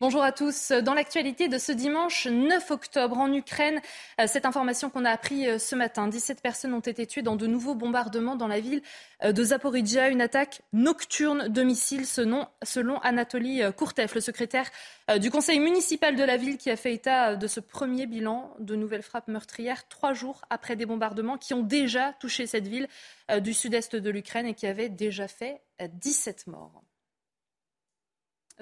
Bonjour 0.00 0.22
à 0.22 0.30
tous. 0.30 0.70
Dans 0.70 0.94
l'actualité 0.94 1.48
de 1.48 1.58
ce 1.58 1.72
dimanche 1.72 2.28
9 2.28 2.70
octobre 2.70 3.18
en 3.18 3.32
Ukraine, 3.32 3.80
euh, 4.20 4.28
cette 4.28 4.46
information 4.46 4.90
qu'on 4.90 5.04
a 5.04 5.10
appris 5.10 5.48
euh, 5.48 5.58
ce 5.58 5.74
matin, 5.74 6.06
17 6.06 6.40
personnes 6.40 6.72
ont 6.72 6.78
été 6.78 7.04
tuées 7.04 7.22
dans 7.22 7.34
de 7.34 7.48
nouveaux 7.48 7.74
bombardements 7.74 8.36
dans 8.36 8.46
la 8.46 8.60
ville 8.60 8.80
euh, 9.24 9.32
de 9.32 9.42
Zaporizhia, 9.42 10.08
une 10.08 10.20
attaque 10.20 10.62
nocturne 10.72 11.48
de 11.48 11.62
missiles 11.64 12.06
selon, 12.06 12.46
selon 12.62 13.00
Anatoly 13.00 13.60
Kourtev, 13.76 14.12
le 14.14 14.20
secrétaire 14.20 14.70
du 15.18 15.32
conseil 15.32 15.58
municipal 15.58 16.14
de 16.14 16.22
la 16.22 16.36
ville 16.36 16.58
qui 16.58 16.70
a 16.70 16.76
fait 16.76 16.94
état 16.94 17.34
de 17.34 17.46
ce 17.48 17.58
premier 17.58 18.06
bilan 18.06 18.54
de 18.60 18.76
nouvelles 18.76 19.02
frappes 19.02 19.26
meurtrières 19.26 19.88
trois 19.88 20.12
jours 20.12 20.42
après 20.48 20.76
des 20.76 20.86
bombardements 20.86 21.38
qui 21.38 21.54
ont 21.54 21.62
déjà 21.64 22.12
touché 22.20 22.46
cette 22.46 22.68
ville 22.68 22.86
du 23.40 23.52
sud-est 23.52 23.96
de 23.96 24.10
l'Ukraine 24.10 24.46
et 24.46 24.54
qui 24.54 24.68
avaient 24.68 24.90
déjà 24.90 25.26
fait 25.26 25.60
17 25.80 26.46
morts. 26.46 26.84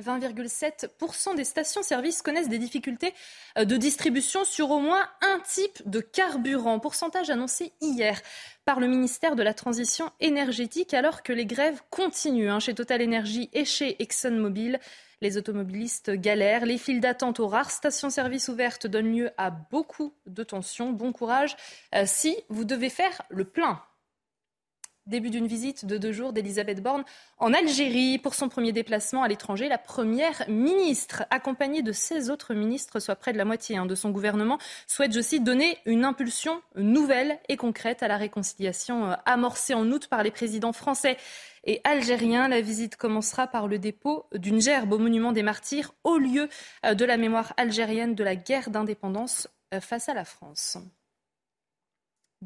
20,7% 0.01 1.37
des 1.37 1.45
stations-service 1.45 2.23
connaissent 2.23 2.49
des 2.49 2.59
difficultés 2.59 3.15
euh, 3.59 3.65
de 3.65 3.77
distribution 3.77 4.45
sur 4.45 4.71
au 4.71 4.79
moins 4.79 5.09
un 5.23 5.41
type 5.41 5.83
de 5.89 6.01
carburant, 6.01 6.79
pourcentage 6.79 7.31
annoncé 7.31 7.73
hier 7.81 8.21
par 8.65 8.81
le 8.81 8.89
ministère 8.89 9.37
de 9.37 9.43
la 9.43 9.55
Transition 9.55 10.11
énergétique 10.21 10.95
alors 10.95 11.23
que 11.23 11.33
les 11.33 11.47
grèves 11.47 11.81
continuent 11.91 12.51
hein, 12.51 12.61
chez 12.61 12.75
Total 12.75 13.03
Energy 13.03 13.49
et 13.53 13.65
chez 13.65 14.01
ExxonMobil. 14.03 14.79
Les 15.23 15.39
automobilistes 15.39 16.11
galèrent, 16.11 16.67
les 16.67 16.77
files 16.77 17.01
d'attente 17.01 17.41
aux 17.41 17.49
rares 17.49 17.71
stations-service 17.71 18.49
ouvertes 18.49 18.87
donnent 18.87 19.17
lieu 19.17 19.31
à 19.39 19.51
beaucoup 19.51 20.15
de 20.27 20.43
tensions. 20.43 20.91
Bon 20.93 21.13
courage 21.13 21.57
euh, 21.95 22.05
si 22.07 22.37
vous 22.49 22.65
devez 22.65 22.91
faire 22.91 23.23
le 23.31 23.45
plein 23.45 23.81
Début 25.07 25.31
d'une 25.31 25.47
visite 25.47 25.85
de 25.85 25.99
deux 25.99 26.11
jours 26.11 26.33
d'Elisabeth 26.33 26.83
Borne 26.83 27.05
en 27.39 27.53
Algérie 27.53 28.19
pour 28.19 28.35
son 28.35 28.49
premier 28.49 28.73
déplacement 28.73 29.23
à 29.23 29.29
l'étranger. 29.29 29.69
La 29.69 29.79
première 29.79 30.43
ministre, 30.49 31.25
accompagnée 31.31 31.83
de 31.83 31.93
16 31.93 32.29
autres 32.29 32.55
ministres, 32.55 32.99
soit 32.99 33.15
près 33.15 33.33
de 33.33 33.39
la 33.39 33.45
moitié 33.45 33.77
hein, 33.77 33.87
de 33.87 33.95
son 33.95 34.11
gouvernement, 34.11 34.59
souhaite, 34.89 35.15
je 35.15 35.21
cite, 35.21 35.45
donner 35.45 35.79
une 35.87 36.05
impulsion 36.05 36.61
nouvelle 36.75 37.39
et 37.49 37.57
concrète 37.57 38.03
à 38.03 38.09
la 38.09 38.17
réconciliation 38.17 39.13
euh, 39.13 39.15
amorcée 39.27 39.75
en 39.75 39.89
août 39.93 40.09
par 40.09 40.25
les 40.25 40.33
présidents 40.33 40.73
français 40.73 41.17
et 41.63 41.81
algériens. 41.85 42.49
La 42.49 42.61
visite 42.61 42.97
commencera 42.97 43.47
par 43.47 43.69
le 43.69 43.79
dépôt 43.79 44.27
d'une 44.35 44.61
gerbe 44.61 44.93
au 44.93 44.99
monument 44.99 45.31
des 45.31 45.45
martyrs 45.45 45.95
au 46.03 46.19
lieu 46.19 46.49
euh, 46.85 46.95
de 46.95 47.05
la 47.05 47.17
mémoire 47.17 47.53
algérienne 47.57 48.17
de 48.17 48.25
la 48.25 48.35
guerre 48.35 48.71
d'indépendance 48.71 49.47
euh, 49.73 49.81
face 49.81 50.09
à 50.09 50.15
la 50.15 50.25
France 50.25 50.79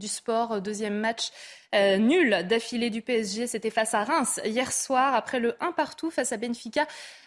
du 0.00 0.08
sport. 0.08 0.60
Deuxième 0.60 0.98
match 0.98 1.30
euh, 1.72 1.98
nul 1.98 2.44
d'affilée 2.48 2.90
du 2.90 3.02
PSG. 3.02 3.46
C'était 3.46 3.70
face 3.70 3.94
à 3.94 4.02
Reims 4.02 4.40
hier 4.44 4.72
soir 4.72 5.14
après 5.14 5.38
le 5.38 5.54
1 5.60 5.70
partout 5.70 6.10
face 6.10 6.32
à 6.32 6.36
Benfica 6.36 6.86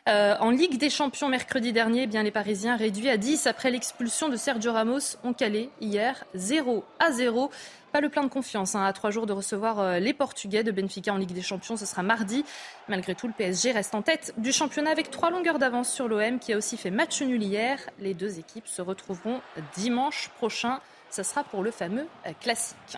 euh, 0.10 0.36
en 0.40 0.50
Ligue 0.50 0.78
des 0.78 0.90
Champions 0.90 1.30
mercredi 1.30 1.72
dernier. 1.72 2.04
Eh 2.04 2.08
bien 2.08 2.24
les 2.24 2.32
Parisiens 2.32 2.76
réduits 2.76 3.10
à 3.10 3.16
10 3.16 3.48
après 3.48 3.72
l'expulsion 3.72 4.28
de 4.28 4.36
Sergio 4.36 4.74
Ramos 4.74 5.18
ont 5.24 5.34
calé 5.34 5.70
hier 5.80 6.26
0 6.34 6.84
à 7.00 7.14
0. 7.14 7.50
Pas 7.94 8.02
le 8.02 8.10
plein 8.10 8.24
de 8.24 8.28
confiance 8.28 8.74
hein, 8.74 8.84
à 8.84 8.92
trois 8.92 9.12
jours 9.12 9.28
de 9.28 9.34
recevoir 9.34 9.80
euh, 9.80 10.00
les 10.00 10.14
Portugais 10.14 10.64
de 10.64 10.72
Benfica 10.72 11.14
en 11.14 11.18
Ligue 11.18 11.32
des 11.32 11.44
Champions. 11.44 11.78
Ce 11.78 11.86
sera 11.86 12.02
mardi. 12.02 12.44
Malgré 12.90 13.14
tout, 13.14 13.28
le 13.28 13.34
PSG 13.34 13.72
reste 13.72 13.94
en 13.94 14.02
tête 14.02 14.34
du 14.38 14.52
championnat 14.52 14.90
avec 14.90 15.12
trois 15.12 15.30
longueurs 15.30 15.60
d'avance 15.60 15.94
sur 15.94 16.08
l'OM 16.08 16.40
qui 16.40 16.54
a 16.54 16.58
aussi 16.58 16.76
fait 16.76 16.90
match 16.90 17.22
nul 17.22 17.42
hier. 17.44 17.78
Les 18.00 18.16
deux 18.16 18.40
équipes 18.40 18.68
se 18.68 18.82
retrouveront 18.82 19.42
dimanche 19.76 20.32
prochain 20.38 20.80
ce 21.14 21.22
sera 21.22 21.44
pour 21.44 21.62
le 21.62 21.70
fameux 21.70 22.08
euh, 22.26 22.32
classique. 22.42 22.98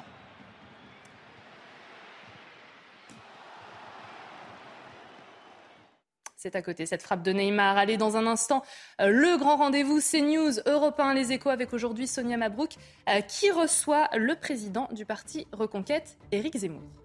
C'est 6.38 6.56
à 6.56 6.62
côté, 6.62 6.86
cette 6.86 7.02
frappe 7.02 7.24
de 7.24 7.32
Neymar. 7.32 7.76
Allez, 7.76 7.98
dans 7.98 8.18
un 8.18 8.28
instant, 8.28 8.64
euh, 9.02 9.08
le 9.08 9.36
grand 9.38 9.58
rendez-vous 9.58 10.00
CNews, 10.00 10.62
Europe 10.66 11.00
1, 11.00 11.14
les 11.14 11.34
échos, 11.34 11.50
avec 11.50 11.74
aujourd'hui 11.74 12.08
Sonia 12.08 12.38
Mabrouk, 12.38 12.76
euh, 13.10 13.20
qui 13.22 13.50
reçoit 13.52 14.08
le 14.16 14.36
président 14.36 14.88
du 14.92 15.06
parti 15.06 15.48
Reconquête, 15.52 16.18
Éric 16.32 16.56
Zemmour. 16.56 17.05